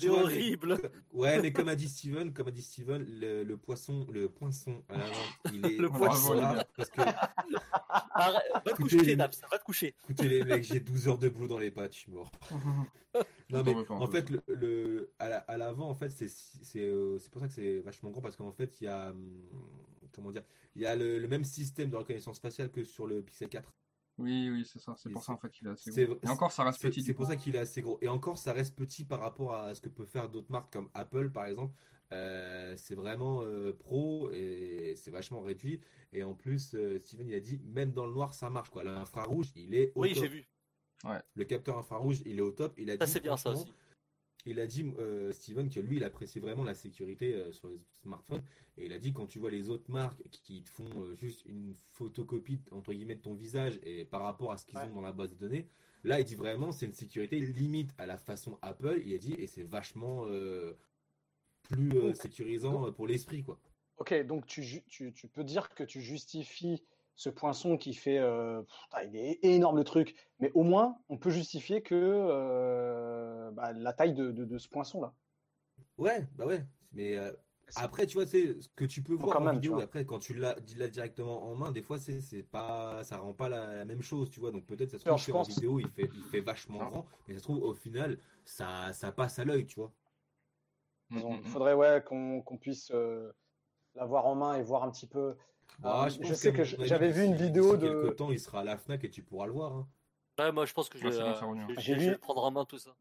c'est- 0.00 0.08
horrible. 0.08 0.78
Ouais, 1.12 1.40
mais 1.42 1.52
comme 1.52 1.68
a 1.68 1.74
dit 1.74 1.88
Steven, 1.88 2.32
comme 2.32 2.48
a 2.48 2.50
dit 2.52 2.62
Steven, 2.62 3.04
le, 3.20 3.42
le 3.42 3.56
poisson, 3.56 4.06
le 4.12 4.28
poinçon 4.28 4.82
l'avant, 4.88 5.52
il 5.52 5.66
est 5.66 5.76
Le 5.78 5.88
poisson. 5.90 6.34
là 6.34 6.64
parce 6.76 6.90
que 6.90 7.00
Arrête, 7.90 8.42
va 8.54 8.60
te 8.72 8.76
coucher, 8.76 8.98
les- 9.02 9.16
Naps, 9.16 9.40
va 9.50 9.58
te 9.58 9.64
coucher. 9.64 9.94
Écoutez 10.04 10.28
les 10.28 10.44
mecs, 10.44 10.62
j'ai 10.64 10.80
12 10.80 11.08
heures 11.08 11.18
de 11.18 11.28
boulot 11.28 11.48
dans 11.48 11.58
les 11.58 11.70
pattes, 11.70 11.92
je 11.94 11.98
suis 12.00 12.12
mort. 12.12 12.30
Non 13.50 13.62
mais 13.64 13.74
en 13.88 14.06
fait 14.06 14.28
le, 14.28 14.42
le- 14.48 15.10
à 15.18 15.28
la- 15.30 15.38
à 15.38 15.56
l'avant 15.56 15.88
en 15.88 15.94
fait 15.94 16.10
c'est 16.10 16.28
c'est 16.28 16.80
euh, 16.84 17.18
c'est 17.18 17.30
pour 17.32 17.40
ça 17.40 17.48
que 17.48 17.54
c'est 17.54 17.78
vachement 17.80 18.10
grand 18.10 18.20
parce 18.20 18.36
qu'en 18.36 18.52
fait 18.52 18.76
il 18.82 18.84
y 18.84 18.86
a 18.88 19.08
hum, 19.08 19.40
comment 20.14 20.30
dire 20.30 20.42
il 20.76 20.82
y 20.82 20.86
a 20.86 20.94
le, 20.94 21.18
le 21.18 21.26
même 21.26 21.42
système 21.44 21.88
de 21.88 21.96
reconnaissance 21.96 22.38
faciale 22.38 22.70
que 22.70 22.84
sur 22.84 23.06
le 23.06 23.22
Pixel 23.22 23.48
4. 23.48 23.72
Oui, 24.18 24.50
oui, 24.50 24.64
c'est 24.64 24.78
ça. 24.80 24.94
C'est 24.96 25.10
pour 25.10 25.22
ça, 25.22 25.32
en 25.32 25.36
fait, 25.38 25.50
qu'il 25.50 25.66
est 25.66 25.70
assez 25.70 26.04
gros. 26.06 26.18
Et 26.22 26.28
encore, 26.28 26.52
ça 26.52 26.64
reste 26.64 26.80
petit. 26.82 27.02
c'est 27.02 27.14
pour 27.14 27.26
ça 27.26 27.36
qu'il 27.36 27.54
est 27.56 27.60
assez 27.60 27.82
gros. 27.82 27.98
Et 28.02 28.08
encore, 28.08 28.36
ça 28.38 28.52
reste 28.52 28.74
petit 28.74 29.04
par 29.04 29.20
rapport 29.20 29.54
à 29.54 29.74
ce 29.74 29.80
que 29.80 29.88
peut 29.88 30.04
faire 30.06 30.28
d'autres 30.28 30.50
marques 30.50 30.72
comme 30.72 30.88
Apple, 30.94 31.30
par 31.30 31.46
exemple. 31.46 31.74
Euh, 32.10 32.74
c'est 32.78 32.94
vraiment 32.94 33.42
euh, 33.42 33.72
pro 33.78 34.30
et 34.32 34.94
c'est 34.96 35.10
vachement 35.10 35.42
réduit. 35.42 35.80
Et 36.12 36.22
en 36.22 36.34
plus, 36.34 36.74
euh, 36.74 36.98
Steven, 36.98 37.28
il 37.28 37.34
a 37.34 37.40
dit, 37.40 37.60
même 37.66 37.92
dans 37.92 38.06
le 38.06 38.12
noir, 38.12 38.32
ça 38.34 38.48
marche. 38.50 38.70
quoi. 38.70 38.82
L'infrarouge, 38.82 39.48
il 39.54 39.74
est 39.74 39.92
au 39.94 40.02
Oui, 40.02 40.14
top. 40.14 40.22
j'ai 40.22 40.28
vu. 40.28 40.48
Le 41.34 41.44
capteur 41.44 41.78
infrarouge, 41.78 42.22
il 42.24 42.38
est 42.38 42.42
au 42.42 42.50
top. 42.50 42.74
Il 42.78 42.90
a 42.90 42.96
Ça, 42.96 43.04
dit, 43.04 43.12
c'est 43.12 43.20
bien 43.20 43.36
ça 43.36 43.50
aussi. 43.50 43.72
Il 44.50 44.60
a 44.60 44.66
dit, 44.66 44.82
euh, 44.98 45.30
Steven, 45.30 45.68
que 45.68 45.78
lui, 45.78 45.96
il 45.98 46.04
apprécie 46.04 46.38
vraiment 46.40 46.64
la 46.64 46.72
sécurité 46.72 47.34
euh, 47.34 47.52
sur 47.52 47.68
les 47.68 47.78
smartphones. 48.02 48.42
Et 48.78 48.86
il 48.86 48.92
a 48.94 48.98
dit, 48.98 49.12
quand 49.12 49.26
tu 49.26 49.38
vois 49.38 49.50
les 49.50 49.68
autres 49.68 49.90
marques 49.90 50.22
qui 50.42 50.62
te 50.62 50.70
font 50.70 50.88
euh, 51.02 51.14
juste 51.16 51.44
une 51.44 51.74
photocopie, 51.92 52.58
entre 52.70 52.94
guillemets, 52.94 53.16
de 53.16 53.20
ton 53.20 53.34
visage 53.34 53.78
et 53.82 54.06
par 54.06 54.22
rapport 54.22 54.50
à 54.50 54.56
ce 54.56 54.64
qu'ils 54.64 54.78
Ouais. 54.78 54.84
ont 54.84 54.94
dans 54.94 55.00
la 55.02 55.12
base 55.12 55.32
de 55.32 55.36
données, 55.36 55.68
là, 56.02 56.18
il 56.18 56.24
dit 56.24 56.34
vraiment, 56.34 56.72
c'est 56.72 56.86
une 56.86 56.94
sécurité 56.94 57.38
limite 57.40 57.90
à 57.98 58.06
la 58.06 58.16
façon 58.16 58.58
Apple. 58.62 59.02
Il 59.04 59.12
a 59.14 59.18
dit, 59.18 59.34
et 59.34 59.46
c'est 59.46 59.64
vachement 59.64 60.26
plus 61.62 62.14
sécurisant 62.14 62.90
pour 62.92 63.06
l'esprit, 63.06 63.42
quoi. 63.42 63.60
Ok, 63.98 64.14
donc 64.26 64.46
tu, 64.46 64.64
tu, 64.88 65.12
tu 65.12 65.28
peux 65.28 65.44
dire 65.44 65.68
que 65.74 65.82
tu 65.84 66.00
justifies 66.00 66.82
ce 67.18 67.28
poinçon 67.30 67.76
qui 67.76 67.94
fait. 67.94 68.18
euh, 68.18 68.62
putain, 68.62 69.02
il 69.02 69.16
est 69.16 69.40
énorme 69.44 69.76
le 69.76 69.84
truc, 69.84 70.14
mais 70.38 70.52
au 70.54 70.62
moins, 70.62 70.96
on 71.08 71.18
peut 71.18 71.30
justifier 71.30 71.82
que 71.82 71.94
euh, 71.96 73.50
bah, 73.50 73.72
la 73.72 73.92
taille 73.92 74.14
de, 74.14 74.30
de- 74.30 74.44
de 74.44 74.58
ce 74.58 74.68
poinçon-là. 74.68 75.12
Ouais, 75.98 76.26
bah 76.36 76.46
ouais. 76.46 76.64
Mais 76.92 77.18
euh, 77.18 77.32
après, 77.74 78.06
tu 78.06 78.14
vois, 78.14 78.24
c'est 78.26 78.60
ce 78.62 78.68
que 78.68 78.84
tu 78.84 79.02
peux 79.02 79.14
voir 79.14 79.36
quand 79.36 79.42
en 79.42 79.46
même, 79.46 79.56
vidéo. 79.56 79.80
Après, 79.80 80.06
quand 80.06 80.20
tu 80.20 80.32
l'as 80.34 80.54
directement 80.88 81.42
en 81.42 81.56
main, 81.56 81.72
des 81.72 81.82
fois, 81.82 81.98
c'est 81.98 82.20
c'est 82.20 82.44
pas, 82.44 83.02
ça 83.02 83.18
rend 83.18 83.34
pas 83.34 83.48
la, 83.48 83.74
la 83.74 83.84
même 83.84 84.00
chose, 84.02 84.30
tu 84.30 84.38
vois. 84.38 84.52
Donc 84.52 84.64
peut-être 84.66 84.90
ça 84.90 84.98
se 84.98 85.04
Alors, 85.08 85.18
trouve 85.18 85.26
je 85.26 85.32
pense- 85.32 85.48
vidéo, 85.48 85.80
il 85.80 85.88
fait, 85.88 86.08
il 86.14 86.22
fait 86.22 86.40
vachement 86.40 86.78
grand, 86.88 87.06
mais 87.26 87.34
ça 87.34 87.40
se 87.40 87.44
trouve 87.44 87.62
au 87.64 87.74
final, 87.74 88.18
ça, 88.44 88.92
ça 88.92 89.10
passe 89.10 89.40
à 89.40 89.44
l'œil, 89.44 89.66
tu 89.66 89.74
vois. 89.80 89.92
Mm, 91.10 91.20
Donc, 91.20 91.32
mm, 91.32 91.34
Il 91.42 91.48
mm. 91.48 91.52
faudrait 91.52 91.74
ouais, 91.74 92.02
qu'on 92.06 92.42
qu'on 92.42 92.58
puisse 92.58 92.90
euh, 92.92 93.32
l'avoir 93.96 94.26
en 94.26 94.36
main 94.36 94.54
et 94.54 94.62
voir 94.62 94.84
un 94.84 94.90
petit 94.90 95.08
peu. 95.08 95.36
Bah, 95.80 96.06
Euh, 96.06 96.10
je 96.22 96.34
sais 96.34 96.52
que 96.52 96.64
j'avais 96.64 97.10
vu 97.10 97.24
une 97.24 97.36
vidéo 97.36 97.76
de- 97.76 97.88
quelques 98.02 98.16
temps, 98.16 98.30
il 98.30 98.40
sera 98.40 98.60
à 98.60 98.64
la 98.64 98.76
Fnac 98.76 99.04
et 99.04 99.10
tu 99.10 99.22
pourras 99.22 99.46
le 99.46 99.52
voir. 99.52 99.72
hein. 99.72 99.88
Ouais, 100.38 100.52
moi 100.52 100.66
je 100.66 100.72
pense 100.72 100.88
que 100.88 100.98
je 100.98 101.08
vais, 101.08 101.14
euh, 101.16 101.34
je 101.68 101.80
je 101.80 101.92
vais 101.94 101.98
vu- 102.00 102.10
le 102.10 102.18
prendre 102.18 102.44
en 102.44 102.50
main 102.50 102.64
tout 102.64 102.78
ça. 102.78 102.94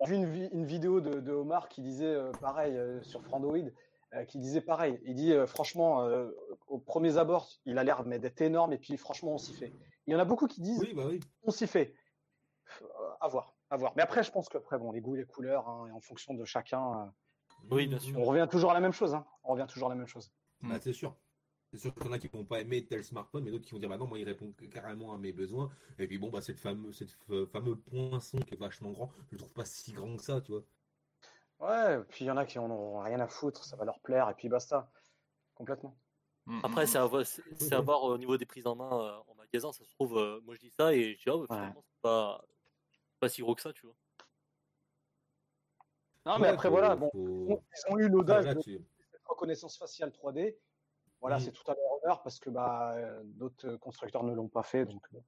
J'ai 0.00 0.06
vu 0.10 0.16
une, 0.16 0.26
vi- 0.32 0.48
une 0.52 0.64
vidéo 0.64 1.00
de, 1.00 1.20
de 1.20 1.32
Omar 1.32 1.68
qui 1.68 1.80
disait 1.82 2.06
euh, 2.06 2.32
pareil 2.32 2.74
euh, 2.76 3.02
sur 3.02 3.22
Frandoid, 3.22 3.72
euh, 4.14 4.24
qui 4.24 4.38
disait 4.38 4.60
pareil. 4.62 4.98
Il 5.04 5.14
dit 5.14 5.32
euh, 5.32 5.46
franchement, 5.46 6.02
euh, 6.02 6.30
au 6.66 6.78
premier 6.78 7.18
abord, 7.18 7.48
il 7.66 7.78
a 7.78 7.84
l'air 7.84 8.04
mais 8.04 8.18
d'être 8.18 8.40
énorme 8.40 8.72
et 8.72 8.78
puis 8.78 8.96
franchement, 8.96 9.32
on 9.34 9.38
s'y 9.38 9.52
fait. 9.54 9.72
Il 10.06 10.12
y 10.12 10.16
en 10.16 10.18
a 10.18 10.24
beaucoup 10.24 10.46
qui 10.46 10.60
disent 10.60 10.80
Oui, 10.80 10.92
bah 10.94 11.04
oui. 11.06 11.20
on 11.44 11.50
s'y 11.50 11.66
fait. 11.66 11.94
Euh, 12.80 12.84
à 13.20 13.28
voir, 13.28 13.54
à 13.70 13.76
voir. 13.76 13.92
Mais 13.96 14.02
après, 14.02 14.22
je 14.22 14.32
pense 14.32 14.48
qu'après, 14.48 14.78
bon, 14.78 14.92
les 14.92 15.00
goûts, 15.02 15.14
les 15.14 15.26
couleurs, 15.26 15.68
hein, 15.68 15.86
et 15.88 15.92
en 15.92 16.00
fonction 16.00 16.32
de 16.34 16.44
chacun, 16.44 17.00
euh, 17.02 17.06
Oui, 17.70 17.86
bien 17.86 17.98
sûr. 17.98 18.18
on 18.18 18.24
revient 18.24 18.48
toujours 18.50 18.70
à 18.70 18.74
la 18.74 18.80
même 18.80 18.92
chose. 18.92 19.14
hein. 19.14 19.26
On 19.44 19.52
revient 19.52 19.66
toujours 19.68 19.88
à 19.88 19.90
la 19.90 19.96
même 19.96 20.06
chose. 20.08 20.32
Bah, 20.62 20.76
c'est 20.80 20.92
sûr. 20.94 21.14
C'est 21.72 21.78
sûr 21.78 21.94
qu'il 21.94 22.04
y 22.04 22.08
en 22.08 22.12
a 22.12 22.18
qui 22.18 22.28
vont 22.28 22.44
pas 22.44 22.60
aimer 22.60 22.84
tel 22.84 23.02
smartphone, 23.02 23.44
mais 23.44 23.50
d'autres 23.50 23.64
qui 23.64 23.72
vont 23.72 23.78
dire 23.78 23.88
bah 23.88 23.96
non, 23.96 24.06
moi 24.06 24.18
il 24.18 24.24
répond 24.24 24.52
carrément 24.70 25.14
à 25.14 25.18
mes 25.18 25.32
besoins. 25.32 25.70
Et 25.98 26.06
puis 26.06 26.18
bon, 26.18 26.28
bah 26.28 26.42
cette 26.42 26.58
fameux, 26.60 26.92
cette 26.92 27.16
fameux 27.50 27.76
poinçon 27.76 28.38
qui 28.40 28.52
est 28.54 28.58
vachement 28.58 28.90
grand, 28.90 29.10
je 29.28 29.32
le 29.32 29.38
trouve 29.38 29.52
pas 29.54 29.64
si 29.64 29.92
grand 29.92 30.14
que 30.16 30.22
ça, 30.22 30.42
tu 30.42 30.52
vois. 30.52 30.64
Ouais, 31.60 32.04
puis 32.10 32.24
il 32.26 32.28
y 32.28 32.30
en 32.30 32.36
a 32.36 32.44
qui 32.44 32.58
en 32.58 32.70
ont 32.70 33.00
rien 33.00 33.20
à 33.20 33.26
foutre, 33.28 33.64
ça 33.64 33.76
va 33.76 33.86
leur 33.86 34.00
plaire, 34.00 34.28
et 34.28 34.34
puis 34.34 34.48
basta. 34.50 34.90
Complètement. 35.54 35.96
Mm, 36.44 36.56
mm, 36.56 36.60
Après, 36.64 36.84
mm. 36.84 36.86
c'est 36.88 36.98
à 36.98 37.06
voir, 37.06 37.24
c'est- 37.24 37.42
c'est 37.58 37.72
à 37.72 37.78
ouais. 37.78 37.84
voir 37.84 38.02
au 38.02 38.18
niveau 38.18 38.36
des 38.36 38.44
prises 38.46 38.66
en 38.66 38.74
main 38.76 38.92
euh, 38.92 39.16
en 39.28 39.34
magasin. 39.36 39.72
Ça 39.72 39.84
se 39.84 39.90
trouve, 39.94 40.18
euh, 40.18 40.40
moi 40.42 40.54
je 40.54 40.60
dis 40.60 40.70
ça 40.70 40.92
et 40.92 41.14
je 41.16 41.22
dis, 41.22 41.30
ah, 41.30 41.36
bah, 41.38 41.46
finalement, 41.48 41.82
c'est 41.86 42.00
pas, 42.02 42.44
pas 43.18 43.28
si 43.30 43.40
gros 43.40 43.54
que 43.54 43.62
ça, 43.62 43.72
tu 43.72 43.86
vois. 43.86 43.94
Non, 46.26 46.38
mais 46.38 46.42
Ouais, 46.48 46.48
après, 46.52 46.68
faut- 46.68 46.74
voilà, 46.74 46.96
bon, 46.96 47.08
faut- 47.12 47.62
ils 47.88 47.92
ont 47.94 47.98
eu 47.98 48.08
l'audace 48.08 48.44
Là, 48.44 48.54
de 48.54 48.60
tu- 48.60 48.78
cette 49.10 49.24
reconnaissance 49.24 49.78
faciale 49.78 50.12
3D. 50.12 50.58
Voilà, 51.22 51.38
Mhm. 51.38 51.40
c'est 51.40 51.52
tout 51.52 51.70
à 51.70 51.74
leur 51.74 51.92
honneur 52.04 52.22
parce 52.22 52.38
que 52.40 52.50
bah, 52.50 52.94
euh, 52.96 53.22
d'autres 53.24 53.76
constructeurs 53.76 54.24
ne 54.24 54.34
l'ont 54.34 54.48
pas 54.50 54.62
fait. 54.64 54.84
Donc, 54.86 55.06
euh, 55.14 55.20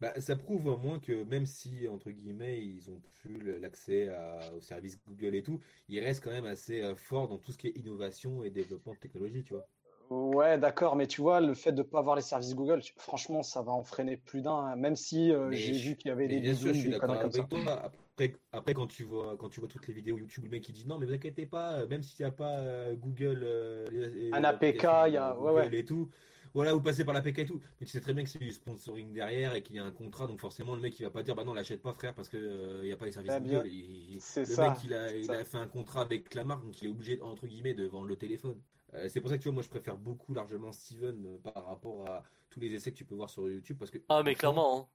Bah, 0.00 0.20
ça 0.20 0.36
prouve 0.36 0.66
au 0.66 0.76
moins 0.78 0.98
que 1.00 1.24
même 1.24 1.46
si, 1.46 1.88
entre 1.88 2.10
guillemets, 2.10 2.64
ils 2.64 2.90
ont 2.90 3.02
plus 3.14 3.58
l'accès 3.58 4.08
aux 4.54 4.60
services 4.60 4.98
Google 5.06 5.34
et 5.34 5.42
tout, 5.42 5.60
ils 5.88 6.00
restent 6.00 6.24
quand 6.24 6.30
même 6.30 6.46
assez 6.46 6.82
euh, 6.82 6.94
forts 6.96 7.28
dans 7.28 7.38
tout 7.38 7.52
ce 7.52 7.58
qui 7.58 7.68
est 7.68 7.76
innovation 7.76 8.42
et 8.44 8.50
développement 8.50 8.94
de 8.94 8.98
technologie, 8.98 9.44
tu 9.44 9.54
vois. 9.54 9.68
Ouais, 10.10 10.58
d'accord, 10.58 10.96
mais 10.96 11.06
tu 11.06 11.20
vois, 11.22 11.40
le 11.40 11.54
fait 11.54 11.72
de 11.72 11.78
ne 11.82 11.82
pas 11.82 11.98
avoir 11.98 12.16
les 12.16 12.22
services 12.22 12.54
Google, 12.54 12.80
franchement, 12.96 13.42
ça 13.42 13.62
va 13.62 13.72
en 13.72 13.84
freiner 13.84 14.16
plus 14.16 14.40
d'un. 14.42 14.52
hein, 14.54 14.76
Même 14.76 14.96
si 14.96 15.32
euh, 15.32 15.50
j'ai 15.52 15.78
vu 15.78 15.96
qu'il 15.96 16.08
y 16.08 16.12
avait 16.12 16.28
des 16.28 16.40
bien 16.40 16.54
sûr, 16.54 16.72
je 16.74 16.78
suis 16.78 16.88
d'accord 16.88 17.18
avec 17.18 17.32
ça. 17.32 17.48
toi. 17.48 17.80
Après, 17.82 18.07
après 18.52 18.74
quand, 18.74 18.86
tu 18.86 19.04
vois, 19.04 19.36
quand 19.36 19.48
tu 19.48 19.60
vois 19.60 19.68
toutes 19.68 19.86
les 19.86 19.94
vidéos 19.94 20.18
YouTube, 20.18 20.44
le 20.44 20.50
mec 20.50 20.62
qui 20.62 20.72
dit 20.72 20.86
non, 20.86 20.98
mais 20.98 21.06
vous 21.06 21.12
inquiétez 21.12 21.46
pas, 21.46 21.86
même 21.86 22.02
s'il 22.02 22.24
n'y 22.24 22.28
a 22.28 22.32
pas 22.32 22.58
euh, 22.58 22.94
Google, 22.96 23.40
euh, 23.42 24.30
Un 24.32 24.44
APK, 24.44 24.82
il 25.08 25.12
y 25.14 25.16
a- 25.16 25.36
ouais, 25.38 25.52
Google 25.52 25.72
ouais. 25.74 25.78
et 25.80 25.84
tout, 25.84 26.08
voilà, 26.54 26.72
vous 26.72 26.80
passez 26.80 27.04
par 27.04 27.14
l'APK 27.14 27.38
et 27.40 27.46
tout. 27.46 27.60
Mais 27.80 27.86
tu 27.86 27.92
sais 27.92 28.00
très 28.00 28.14
bien 28.14 28.24
que 28.24 28.30
c'est 28.30 28.38
du 28.38 28.52
sponsoring 28.52 29.12
derrière 29.12 29.54
et 29.54 29.62
qu'il 29.62 29.76
y 29.76 29.78
a 29.78 29.84
un 29.84 29.90
contrat, 29.92 30.26
donc 30.26 30.40
forcément, 30.40 30.74
le 30.74 30.80
mec 30.80 30.98
il 30.98 31.02
va 31.04 31.10
pas 31.10 31.22
dire 31.22 31.34
bah 31.34 31.44
non, 31.44 31.54
l'achète 31.54 31.82
pas, 31.82 31.92
frère, 31.92 32.14
parce 32.14 32.28
qu'il 32.28 32.80
n'y 32.82 32.92
a 32.92 32.96
pas 32.96 33.06
les 33.06 33.12
services 33.12 33.40
bien, 33.40 33.58
Google. 33.58 33.68
Il- 33.68 34.14
il- 34.14 34.20
c'est 34.20 34.40
le 34.40 34.54
ça, 34.54 34.68
mec 34.70 34.78
il 34.84 34.94
a, 34.94 35.14
il 35.14 35.24
fait 35.44 35.58
un 35.58 35.68
contrat 35.68 36.02
avec 36.02 36.34
la 36.34 36.44
marque, 36.44 36.64
donc 36.64 36.80
il 36.82 36.88
est 36.88 36.90
obligé, 36.90 37.20
entre 37.20 37.46
guillemets, 37.46 37.74
de 37.74 37.86
vendre 37.86 38.06
le 38.06 38.16
téléphone. 38.16 38.56
Euh, 38.94 39.06
c'est 39.10 39.20
pour 39.20 39.28
ça 39.28 39.36
que 39.36 39.42
tu 39.42 39.48
vois, 39.48 39.54
moi 39.54 39.62
je 39.62 39.68
préfère 39.68 39.98
beaucoup 39.98 40.32
largement 40.32 40.72
Steven 40.72 41.26
euh, 41.26 41.38
par 41.52 41.66
rapport 41.66 42.08
à 42.08 42.22
tous 42.48 42.58
les 42.58 42.72
essais 42.72 42.90
que 42.90 42.96
tu 42.96 43.04
peux 43.04 43.14
voir 43.14 43.28
sur 43.28 43.46
YouTube 43.46 43.76
parce 43.78 43.90
que 43.90 43.98
Ah, 44.08 44.22
mais 44.24 44.34
clairement, 44.34 44.80
hein. 44.80 44.86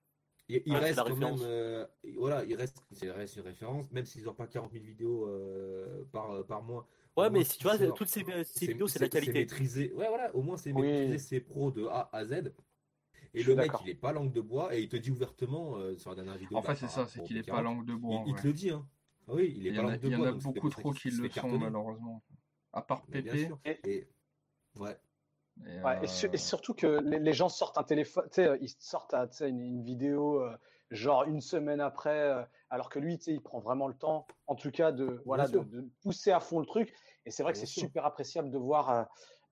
Il, 0.49 0.61
il 0.65 0.73
Ouais, 0.73 0.79
c'est 0.79 0.85
reste 0.85 0.97
la 0.97 1.03
quand 1.03 1.09
référence. 1.13 1.39
même, 1.41 1.49
euh, 1.49 1.85
voilà, 2.17 2.43
il 2.45 2.55
reste, 2.55 2.77
c'est 2.91 3.11
reste 3.11 3.35
une 3.37 3.43
référence, 3.43 3.91
même 3.91 4.05
s'ils 4.05 4.23
n'ont 4.25 4.33
pas 4.33 4.47
40 4.47 4.71
000 4.73 4.83
vidéos 4.83 5.27
euh, 5.27 6.03
par, 6.11 6.45
par 6.45 6.63
mois. 6.63 6.87
Ouais, 7.15 7.29
mais 7.29 7.43
si 7.43 7.57
tu 7.59 7.63
vois, 7.63 7.77
toutes 7.91 8.07
ces, 8.09 8.23
ces 8.23 8.43
c'est- 8.43 8.65
vidéos, 8.67 8.87
c'est 8.87 8.99
de 8.99 9.05
la 9.05 9.11
c'est- 9.11 9.19
c'est 9.19 9.25
qualité. 9.25 9.39
maîtrisé. 9.39 9.93
Ouais, 9.93 10.07
voilà, 10.07 10.35
au 10.35 10.41
moins 10.41 10.57
c'est 10.57 10.71
Oui. 10.73 10.81
maîtrisé, 10.81 11.17
c'est 11.17 11.39
pro 11.41 11.71
de 11.71 11.85
A 11.85 12.09
à 12.11 12.25
Z. 12.25 12.53
Et 13.35 13.43
le 13.43 13.55
mec, 13.55 13.71
il 13.83 13.89
est 13.89 13.95
pas 13.95 14.11
langue 14.11 14.31
de 14.31 14.41
bois 14.41 14.75
et 14.75 14.81
il 14.81 14.89
te 14.89 14.95
dit 14.97 15.09
ouvertement 15.11 15.77
euh, 15.77 15.95
sur 15.97 16.09
la 16.11 16.15
dernière 16.17 16.37
vidéo. 16.37 16.57
En 16.57 16.61
bah, 16.61 16.75
fait, 16.75 16.75
c'est 16.75 16.81
par 16.81 16.91
ça, 16.91 17.07
c'est 17.07 17.21
qu'il 17.23 17.37
est 17.37 17.41
P40, 17.41 17.51
pas 17.55 17.61
langue 17.61 17.85
de 17.85 17.95
bois. 17.95 18.21
Il, 18.25 18.29
il 18.29 18.33
ouais. 18.33 18.41
te 18.41 18.47
le 18.47 18.53
dit, 18.53 18.69
hein. 18.69 18.87
Ah 19.27 19.33
oui, 19.33 19.53
il 19.57 19.65
est 19.67 19.69
Il 19.71 19.75
pas 19.75 19.79
a, 19.81 19.83
langue 19.83 19.99
de 19.99 20.07
il 20.07 20.11
y 20.11 20.15
en 20.15 20.19
bois. 20.19 20.27
a 20.29 20.31
c'est 20.39 20.43
beaucoup 20.43 20.69
trop 20.69 20.91
qu'il 20.91 21.11
qui 21.11 21.17
le 21.17 21.29
sont, 21.29 21.57
malheureusement. 21.57 22.23
À 22.73 22.81
part 22.81 23.05
Pépé. 23.05 23.45
sûr. 23.45 23.59
Et- 25.61 25.65
ouais. 25.65 25.75
Et, 25.75 25.83
Ouais, 25.83 25.99
et, 26.03 26.07
su- 26.07 26.25
euh, 26.27 26.29
et 26.33 26.37
surtout 26.37 26.73
que 26.73 26.99
les, 27.03 27.19
les 27.19 27.33
gens 27.33 27.49
sortent 27.49 27.77
un 27.77 27.83
téléphone, 27.83 28.25
tu 28.31 28.43
sais, 28.43 28.57
ils 28.61 28.69
sortent 28.79 29.13
euh, 29.13 29.47
une, 29.47 29.59
une 29.61 29.83
vidéo 29.83 30.41
euh, 30.41 30.55
genre 30.91 31.23
une 31.23 31.41
semaine 31.41 31.79
après, 31.81 32.19
euh, 32.31 32.43
alors 32.69 32.89
que 32.89 32.99
lui, 32.99 33.17
tu 33.17 33.25
sais, 33.25 33.33
il 33.33 33.41
prend 33.41 33.59
vraiment 33.59 33.87
le 33.87 33.93
temps, 33.95 34.25
en 34.47 34.55
tout 34.55 34.71
cas, 34.71 34.91
de 34.91 35.21
voilà, 35.25 35.47
de, 35.47 35.59
pousser 36.01 36.31
à 36.31 36.39
fond 36.39 36.59
le 36.59 36.65
truc. 36.65 36.93
Et 37.25 37.31
c'est 37.31 37.43
vrai 37.43 37.53
que 37.53 37.59
c'est 37.59 37.65
super 37.65 38.05
appréciable 38.05 38.51
de 38.51 38.57
voir 38.57 38.89
euh, 38.89 39.03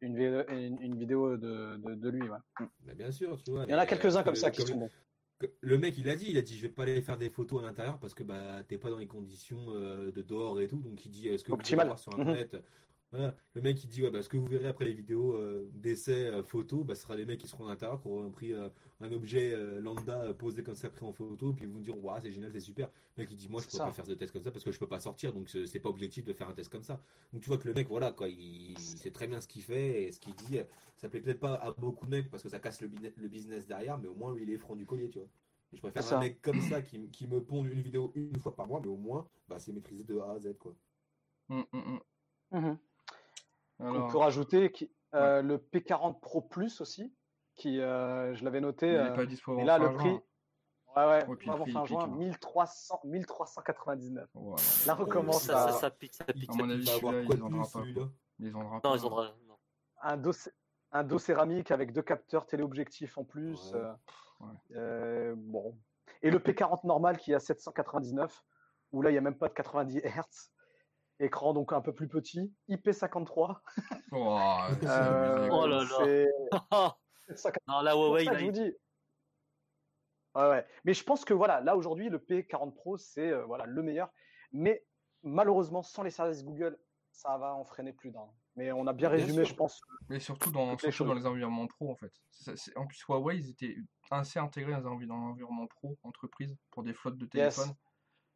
une, 0.01 0.15
vidéo, 0.15 0.41
une, 0.49 0.81
une 0.81 0.97
vidéo 0.97 1.37
de, 1.37 1.77
de, 1.77 1.95
de 1.95 2.09
lui. 2.09 2.21
Ouais. 2.29 2.37
Mm. 2.59 2.65
Bah, 2.81 2.93
bien 2.95 3.11
sûr, 3.11 3.41
tu 3.43 3.51
vois. 3.51 3.65
Il 3.65 3.71
y 3.71 3.75
en 3.75 3.79
a 3.79 3.85
quelques-uns 3.85 4.21
euh, 4.21 4.23
comme 4.23 4.35
ça 4.35 4.51
qui 4.51 4.61
sont 4.61 4.75
bons. 4.77 4.89
Le 5.61 5.77
mec, 5.79 5.97
il 5.97 6.07
a 6.09 6.15
dit, 6.15 6.27
il 6.29 6.37
a 6.37 6.41
dit, 6.43 6.55
je 6.55 6.61
vais 6.61 6.69
pas 6.73 6.83
aller 6.83 7.01
faire 7.01 7.17
des 7.17 7.29
photos 7.31 7.63
à 7.63 7.65
l'intérieur 7.65 7.97
parce 7.99 8.13
que 8.13 8.21
bah 8.21 8.61
t'es 8.67 8.77
pas 8.77 8.91
dans 8.91 8.97
les 8.99 9.07
conditions 9.07 9.57
euh, 9.69 10.11
de 10.11 10.21
dehors 10.21 10.59
et 10.61 10.67
tout. 10.67 10.77
Donc 10.77 11.03
il 11.05 11.09
dit, 11.09 11.29
est-ce 11.29 11.43
que 11.43 11.47
vous 11.49 11.55
Optimal. 11.55 11.87
pouvez 11.87 11.89
voir 11.95 11.99
sur 11.99 12.13
Mhm. 12.13 12.21
internet 12.21 12.63
Voilà. 13.12 13.36
Le 13.55 13.62
mec, 13.62 13.84
il 13.84 13.89
dit, 13.89 14.01
ouais, 14.01 14.09
bah, 14.09 14.22
ce 14.22 14.30
que 14.30 14.38
vous 14.38 14.45
verrez 14.45 14.68
après 14.68 14.86
les 14.86 14.93
vidéos 14.93 15.36
euh, 15.36 15.70
d'essais 15.74 16.28
euh, 16.28 16.43
photos, 16.43 16.86
bah, 16.86 16.95
ce 16.95 17.01
sera 17.01 17.16
les 17.18 17.26
mecs 17.26 17.39
qui 17.41 17.47
seront 17.47 17.66
à 17.68 17.70
l'intérieur, 17.72 18.01
qui 18.01 18.07
auront 18.07 18.32
pris 18.32 18.53
euh, 18.53 18.70
un 19.01 19.12
objet 19.12 19.51
euh, 19.53 19.82
lambda 19.82 20.22
euh, 20.22 20.34
posé 20.34 20.64
comme 20.64 20.76
ça 20.76 20.89
pris 20.89 21.05
en 21.05 21.12
photo, 21.12 21.51
puis 21.51 21.66
ils 21.66 21.72
vont 21.72 21.82
dire, 21.82 22.01
waouh, 22.01 22.22
c'est 22.22 22.32
génial, 22.32 22.53
c'est 22.53 22.62
super. 22.62 22.89
Le 23.18 23.24
mec, 23.24 23.32
il 23.32 23.36
dit, 23.36 23.49
moi, 23.49 23.62
je 23.62 23.68
peux 23.68 23.78
ça. 23.78 23.86
pas 23.86 23.91
faire 23.91 24.07
de 24.07 24.16
test 24.16 24.32
comme 24.32 24.43
ça 24.43 24.51
parce 24.51 24.64
que 24.64 24.72
je 24.72 24.80
peux 24.80 24.88
pas 24.88 25.01
sortir, 25.01 25.34
donc 25.34 25.49
c'est 25.49 25.80
pas 25.82 25.89
objectif 25.89 26.24
de 26.24 26.32
faire 26.32 26.47
un 26.47 26.53
test 26.53 26.72
comme 26.72 26.84
ça. 26.84 27.01
Donc 27.34 27.41
tu 27.41 27.49
vois 27.49 27.57
que 27.57 27.68
le 27.68 27.74
mec, 27.74 27.89
voilà, 27.89 28.14
quoi, 28.14 28.30
il, 28.30 28.72
il 28.72 28.80
sait 28.80 29.12
très 29.12 29.28
bien 29.28 29.41
ce 29.41 29.47
qu'il 29.47 29.64
fait 29.64 30.03
et 30.03 30.12
ce 30.14 30.20
qu'il 30.20 30.34
dit. 30.34 30.59
Ça 30.95 31.09
plaît 31.09 31.20
peut-être 31.20 31.39
pas 31.39 31.55
à 31.55 31.72
beaucoup 31.72 32.05
de 32.05 32.12
mecs 32.12 32.30
parce 32.30 32.43
que 32.43 32.49
ça 32.49 32.59
casse 32.59 32.80
le, 32.80 32.88
business 33.28 33.68
derrière, 33.68 33.97
mais 33.97 34.07
au 34.07 34.16
moins, 34.16 34.34
lui, 34.34 34.43
il 34.43 34.51
est 34.51 34.57
franc 34.57 34.76
du 34.76 34.86
collier, 34.86 35.09
tu 35.09 35.20
vois. 35.20 35.28
Et 35.74 35.76
je 35.76 35.82
préfère 35.82 36.03
un 36.03 36.05
ça. 36.05 36.20
mec 36.20 36.41
comme 36.41 36.62
ça 36.62 36.82
qui, 36.82 37.09
qui 37.09 37.28
me 37.28 37.43
pond 37.43 37.66
une 37.66 37.82
vidéo 37.82 38.12
une 38.16 38.39
fois 38.39 38.55
par 38.55 38.68
mois, 38.68 38.80
mais 38.80 38.88
au 38.88 38.97
moins, 38.97 39.28
bah, 39.49 39.59
c'est 39.59 39.74
maîtrisé 39.74 40.03
de 40.05 40.18
A 40.20 40.32
à 40.32 40.39
Z, 40.39 40.55
quoi. 40.57 40.76
Hum. 41.49 41.66
On 43.82 44.07
peut 44.09 44.17
rajouter 44.17 44.71
qui- 44.71 44.91
euh, 45.13 45.41
le 45.41 45.57
P40 45.57 46.19
Pro 46.19 46.41
Plus 46.41 46.79
aussi, 46.82 47.13
qui 47.55 47.82
euh, 47.82 48.34
je 48.36 48.43
l'avais 48.45 48.61
noté. 48.61 48.95
euh, 48.97 49.11
pas 49.11 49.25
dispo 49.25 49.57
et 49.57 49.61
avant 49.61 49.65
là, 49.65 49.77
fin 49.77 49.91
le 49.91 49.97
prix, 49.97 50.09
juin. 50.09 50.21
ouais, 50.95 51.05
ouais, 51.05 51.27
Ouais, 51.27 51.36
puis 51.36 51.47
le 51.47 51.53
avant 51.53 51.63
prix, 51.63 51.73
fin 51.73 51.86
juin, 51.86 52.03
hein. 52.05 52.15
1300, 52.15 52.99
1399. 53.03 54.29
Voilà. 54.34 54.61
Là, 54.88 54.97
on 54.99 55.05
commence 55.05 55.43
Ça, 55.43 55.63
à. 55.65 55.71
ça, 55.71 55.79
ça 55.79 55.91
pique, 55.91 56.13
ça 56.13 56.25
pique, 56.25 56.49
À 56.49 56.53
mon 56.53 56.69
avis, 56.69 56.89
avoir 56.89 57.13
celui-là, 57.13 57.21
ils 57.21 57.27
plus, 57.27 57.39
pas. 57.39 58.09
Ils 58.39 58.51
Non, 58.51 58.79
pas. 58.79 58.95
ils 58.95 58.99
vendront. 59.01 59.23
non. 59.47 59.57
un 60.01 60.17
dos, 60.17 60.32
un 60.91 61.03
dos 61.03 61.19
céramique 61.19 61.71
avec 61.71 61.91
deux 61.93 62.01
capteurs 62.01 62.45
téléobjectifs 62.45 63.17
en 63.17 63.23
plus. 63.23 63.71
Ouais. 63.73 63.79
euh, 63.79 63.93
Ouais. 64.39 64.47
euh, 64.75 65.36
bon. 65.38 65.77
Et 66.23 66.32
le 66.32 66.39
P40 66.39 66.86
normal 66.88 67.17
qui 67.17 67.32
est 67.32 67.36
à 67.36 67.39
799, 67.39 68.43
où 68.91 69.01
là, 69.03 69.09
il 69.09 69.13
n'y 69.13 69.17
a 69.19 69.21
même 69.21 69.38
pas 69.38 69.47
de 69.49 69.53
90 69.53 69.99
Hz. 69.99 70.51
Écran 71.24 71.53
donc 71.53 71.72
un 71.72 71.82
peu 71.82 71.93
plus 71.93 72.07
petit, 72.07 72.51
IP53. 72.69 73.59
Oh, 74.11 74.39
Euh, 74.84 75.49
Oh 75.51 75.67
là 75.67 75.84
là. 75.84 75.97
c'est 76.03 76.28
749. 77.36 77.53
Non, 77.67 77.82
la 77.82 77.93
Huawei, 77.93 78.24
là, 78.26 78.34
je 78.34 78.39
vous 78.39 78.45
il- 78.47 78.51
dis. 78.51 78.74
Ouais, 80.36 80.49
ouais. 80.49 80.65
Mais 80.86 80.93
je 80.93 81.03
pense 81.03 81.26
que 81.26 81.34
voilà, 81.34 81.61
là 81.61 81.76
aujourd'hui, 81.76 82.09
le 82.09 82.17
P40 82.19 82.74
Pro, 82.74 82.97
c'est 82.97 83.32
euh, 83.32 83.43
voilà, 83.45 83.65
le 83.65 83.82
meilleur. 83.84 84.09
Mais 84.51 84.86
malheureusement, 85.24 85.82
sans 85.84 86.03
les 86.03 86.09
services 86.11 86.43
Google, 86.43 86.78
ça 87.11 87.38
va 87.38 87.53
en 87.53 87.65
freiner 87.65 87.93
plus 87.93 88.11
d'un. 88.11 88.28
Mais 88.55 88.72
on 88.72 88.88
a 88.88 88.93
bien 88.93 89.09
Bien 89.09 89.17
résumé, 89.17 89.43
sûr. 89.45 89.53
je 89.53 89.55
pense. 89.55 89.82
Mais 90.09 90.19
surtout 90.19 90.51
dans, 90.51 90.78
surtout 90.78 91.05
dans 91.05 91.13
les 91.13 91.26
environnements 91.26 91.67
pro, 91.67 91.91
en 91.91 91.95
fait. 91.95 92.11
En 92.76 92.86
plus, 92.88 93.01
Huawei, 93.07 93.38
ils 93.38 93.49
étaient 93.49 93.76
assez 94.09 94.39
intégrés 94.39 94.74
dans 94.82 94.89
l'environnement 95.15 95.67
pro, 95.67 95.97
entreprise, 96.03 96.57
pour 96.72 96.84
des 96.84 96.93
flottes 96.93 97.17
de 97.17 97.28
Yes. 97.38 97.61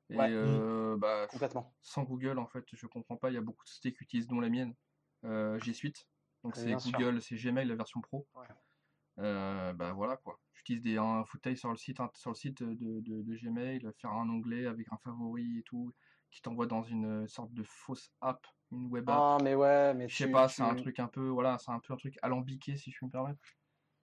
Et 0.10 0.18
Ouais. 0.18 0.30
euh, 0.32 0.98
bah, 0.98 1.28
Complètement. 1.28 1.74
sans 1.82 2.04
Google, 2.04 2.38
en 2.40 2.48
fait, 2.48 2.66
je 2.72 2.86
comprends 2.88 3.18
pas. 3.18 3.32
Il 3.32 3.34
y 3.34 3.38
a 3.38 3.42
beaucoup 3.42 3.64
de 3.64 3.70
sociétés 3.70 3.94
qui 3.98 4.04
utilisent, 4.04 4.28
dont 4.28 4.40
la 4.40 4.50
mienne, 4.50 4.76
euh, 5.24 5.60
G 5.60 5.74
Suite. 5.74 6.08
Donc 6.44 6.56
c'est. 6.56 6.76
Google, 6.76 7.22
c'est 7.22 7.36
Gmail, 7.36 7.68
la 7.68 7.76
version 7.76 8.02
pro. 8.02 8.28
Ouais. 8.36 8.46
Euh, 9.18 9.72
bah 9.74 9.94
voilà 9.94 10.18
quoi. 10.18 10.40
J'utilise 10.54 10.82
des 10.82 10.98
un 10.98 11.24
footage 11.24 11.58
sur 11.58 11.70
le 11.70 11.78
site, 11.78 12.00
sur 12.16 12.32
le 12.32 12.36
site 12.36 12.62
de, 12.62 12.74
de, 13.02 13.22
de 13.22 13.36
Gmail, 13.36 13.88
faire 13.98 14.12
un 14.12 14.30
onglet 14.30 14.66
avec 14.68 14.92
un 14.92 14.98
favori 14.98 15.60
et 15.60 15.64
tout, 15.64 15.94
qui 16.32 16.42
t'envoie 16.42 16.68
dans 16.68 16.84
une 16.84 17.26
sorte 17.28 17.54
de 17.54 17.64
fausse 17.64 18.12
app, 18.20 18.46
une 18.72 18.88
web 18.88 19.10
app. 19.10 19.18
Ah, 19.18 19.38
mais 19.42 19.56
ouais, 19.56 19.94
mais 19.94 20.10
Je 20.10 20.16
sais 20.18 20.30
pas, 20.30 20.48
tu- 20.48 20.56
c'est 20.56 20.64
un 20.64 20.76
truc 20.76 21.00
un 21.00 21.08
peu, 21.08 21.30
voilà, 21.30 21.58
c'est 21.60 21.72
un 21.72 21.80
peu 21.80 21.94
un 21.94 21.98
truc 21.98 22.20
alambiqué 22.22 22.76
si 22.78 22.92
je 22.92 22.98
puis 22.98 23.06
me 23.06 23.12
permettre. 23.12 23.40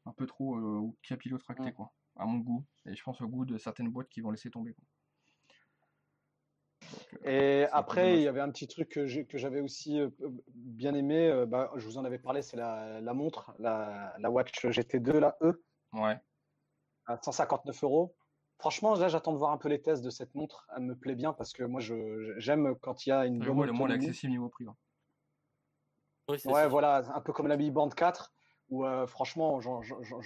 Un 0.07 0.13
peu 0.13 0.27
trop 0.27 0.57
euh, 0.57 0.91
capillotracté 1.03 1.71
Mm. 1.71 1.75
quoi, 1.75 1.93
à 2.17 2.25
mon 2.27 2.39
goût. 2.39 2.65
Et 2.87 2.97
je 2.97 3.03
pense 3.05 3.21
au 3.21 3.29
goût 3.29 3.45
de 3.45 3.59
certaines 3.59 3.91
boîtes 3.91 4.09
qui 4.09 4.21
vont 4.23 4.31
laisser 4.31 4.51
tomber. 4.51 4.73
Quoi. 4.73 4.85
Donc, 6.93 7.21
euh, 7.27 7.31
Et 7.31 7.65
après, 7.73 8.17
il 8.17 8.23
y 8.23 8.29
avait 8.29 8.41
un 8.41 8.51
petit 8.51 8.67
truc 8.69 8.89
que 8.91 9.07
j'avais 9.39 9.61
aussi 9.61 10.01
euh, 10.01 10.11
bien 10.49 10.95
aimé. 10.95 11.29
euh, 11.29 11.47
bah, 11.47 11.71
je 11.77 11.85
vous 11.87 11.99
en 11.99 12.05
avais 12.05 12.19
parlé, 12.19 12.43
c'est 12.43 12.57
la, 12.57 13.01
la 13.01 13.15
montre, 13.15 13.53
la, 13.59 14.15
la 14.19 14.31
Watch 14.31 14.65
GT2, 14.67 15.19
la 15.19 15.37
E, 15.43 15.63
Ouais. 15.93 16.19
à 17.07 17.19
159 17.23 17.83
euros. 17.85 18.15
Franchement, 18.59 18.95
là, 18.95 19.09
j'attends 19.09 19.33
de 19.33 19.39
voir 19.39 19.51
un 19.53 19.59
peu 19.59 19.69
les 19.69 19.83
tests 19.83 20.05
de 20.05 20.11
cette 20.11 20.35
montre. 20.35 20.69
Elle 20.77 20.85
me 20.85 20.95
plaît 20.97 21.17
bien 21.17 21.33
parce 21.33 21.53
que 21.53 21.65
moi, 21.65 21.81
j'aime 22.37 22.77
quand 22.81 23.07
il 23.07 23.09
y 23.09 23.13
a 23.13 23.27
une 23.27 23.39
bonne 23.39 23.49
le 23.49 23.53
moins 23.55 23.67
elle 23.67 23.71
est 23.71 23.75
autonomie. 23.95 24.07
accessible 24.07 24.31
niveau 24.33 24.49
prix. 24.49 24.67
hein. 24.69 24.77
Oui, 26.29 26.39
c'est 26.39 26.49
Ouais, 26.49 26.63
ça. 26.63 26.69
voilà, 26.69 27.03
un 27.15 27.21
peu 27.21 27.33
comme 27.33 27.49
la 27.49 27.57
Mi 27.57 27.71
Band 27.73 27.89
4, 27.89 28.33
où 28.69 28.85
euh, 28.87 29.07
franchement, 29.09 29.61
j'en- 29.61 29.83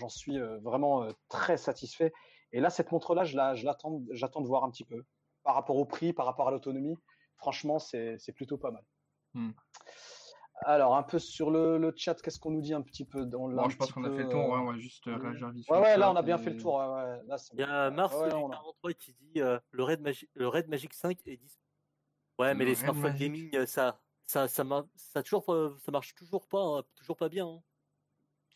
suis 0.09 0.39
euh, 0.39 0.59
vraiment 0.59 1.03
euh, 1.05 1.13
très 1.29 1.57
satisfait. 1.57 2.13
Et 2.53 2.61
là, 2.61 2.69
cette 2.69 2.93
montre-là, 2.93 3.25
je 3.25 3.37
la, 3.37 3.55
je 3.55 3.65
l'attends, 3.65 4.03
j'attends 4.11 4.43
de 4.43 4.47
voir 4.47 4.65
un 4.65 4.71
petit 4.71 4.85
peu. 4.85 5.03
Par 5.47 5.55
rapport 5.55 5.77
au 5.77 5.85
prix, 5.85 6.13
par 6.13 6.27
rapport 6.27 6.49
à 6.49 6.51
l'autonomie, 6.51 6.99
franchement, 7.37 7.79
c'est 7.79 8.19
c'est 8.19 8.33
plutôt 8.33 8.59
pas 8.59 8.73
mal. 8.73 8.85
Hmm. 9.35 9.53
Alors, 10.65 10.97
un 10.97 11.05
peu 11.05 11.21
sur 11.21 11.53
le, 11.53 11.79
le 11.79 11.93
chat, 11.97 12.21
qu'est-ce 12.21 12.41
qu'on 12.41 12.51
nous 12.51 12.63
dit 12.63 12.75
un 12.75 12.83
petit 12.83 13.05
peu 13.05 13.29
On 13.35 13.47
l'a 13.47 13.63
Bon, 13.63 13.69
je 13.69 13.77
pense 13.77 13.93
qu'on 13.93 14.03
a 14.05 14.11
fait 14.11 14.25
le 14.25 14.29
tour, 14.29 14.41
ouais, 14.49 14.57
euh, 14.57 14.61
on 14.63 14.73
va 14.73 14.77
juste 14.79 15.07
euh, 15.07 15.17
réagir 15.19 15.51
vite 15.51 15.69
Ouais, 15.71 15.97
là, 15.97 16.11
on 16.11 16.17
a 16.17 16.23
bien 16.23 16.37
et- 16.39 16.43
fait 16.43 16.51
le 16.51 16.57
tour. 16.57 16.75
Ouais, 16.77 16.87
ouais, 16.87 17.21
là, 17.29 17.39
c'est 17.39 17.55
Il 17.55 17.61
y 17.61 17.63
a 17.63 17.91
Mars 17.91 18.13
Ouais, 18.17 18.29
du 18.31 18.35
on 18.35 18.49
a- 18.49 18.55
43 18.55 18.93
qui 18.95 19.13
dit 19.15 19.41
euh, 19.41 19.61
le, 19.71 19.85
Red 19.85 20.01
Magi- 20.01 20.29
le 20.35 20.49
Red 20.49 20.69
Magic 20.69 20.93
5 20.95 21.19
est 21.27 21.37
dispo. 21.37 21.63
Ouais, 22.41 22.55
mais 22.55 22.65
Le 22.65 22.71
les 22.71 22.75
Red 22.75 22.79
smartphones 22.83 23.03
Magic. 23.13 23.19
gaming, 23.21 23.57
euh, 23.57 23.67
ça, 23.67 24.01
ça, 24.25 24.49
ça, 24.49 24.65
ça, 24.97 25.23
toujours, 25.23 25.45
pas- 25.45 25.71
ça 25.79 25.93
marche 25.93 26.13
toujours 26.17 26.49
pas, 26.49 26.61
hein, 26.79 26.83
toujours 26.97 27.17
pas 27.17 27.29
bien. 27.29 27.47
hein. 27.47 27.63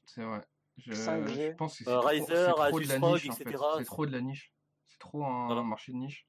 C'est 0.07 0.25
vrai. 0.25 0.45
Je, 0.79 0.93
5G. 0.93 1.51
je 1.53 1.57
pense 1.57 1.79
que 1.79 1.85
c'est 1.85 1.91
Euh, 1.91 1.99
trop, 2.01 2.09
Riser, 2.09 2.25
trop 2.57 2.81
de 2.81 2.89
la 2.89 2.99
niche 2.99 3.29
en 3.29 3.33
fait. 3.35 3.43
etc., 3.45 3.65
C'est 3.75 3.79
c'est- 3.81 3.85
trop 3.85 4.07
de 4.07 4.11
la 4.13 4.21
niche. 4.23 4.53
C'est 4.87 4.99
trop 4.99 5.23
un 5.25 5.47
Voilà. 5.47 5.63
marché 5.63 5.93
de 5.93 5.99
niche. 5.99 6.27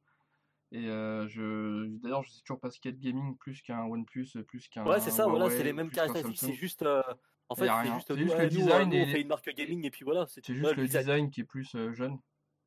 Et 0.73 0.87
euh, 0.87 1.27
je, 1.27 1.87
d'ailleurs, 1.97 2.23
je 2.23 2.31
sais 2.31 2.41
toujours 2.41 2.59
pas 2.59 2.69
ce 2.71 2.79
qu'il 2.79 2.91
y 2.91 2.93
a 2.93 2.97
de 2.97 3.01
gaming 3.03 3.37
plus 3.37 3.61
qu'un 3.61 3.83
OnePlus, 3.83 4.27
plus 4.47 4.67
qu'un 4.69 4.85
Ouais, 4.85 4.99
c'est 5.01 5.11
ça, 5.11 5.27
voilà, 5.27 5.49
c'est 5.49 5.63
les 5.63 5.73
mêmes 5.73 5.91
caractéristiques, 5.91 6.37
c'est 6.39 6.53
juste. 6.53 6.83
euh, 6.83 7.03
en 7.49 7.55
fait, 7.55 7.67
c'est 7.67 7.93
juste, 7.93 8.09
le 8.11 8.47
design 8.47 8.89
nous, 8.89 8.95
et 8.95 9.01
on 9.01 9.05
les- 9.05 9.11
fait 9.11 9.21
une 9.21 9.27
marque 9.27 9.49
gaming 9.49 9.85
et 9.85 9.91
puis 9.91 10.05
voilà. 10.05 10.25
C'est 10.27 10.45
juste 10.47 10.65
Ouais, 10.65 10.73
le 10.73 10.85
design. 10.85 11.01
design 11.01 11.29
qui 11.29 11.41
est 11.41 11.45
plus 11.45 11.75
euh, 11.75 11.91
jeune, 11.91 12.17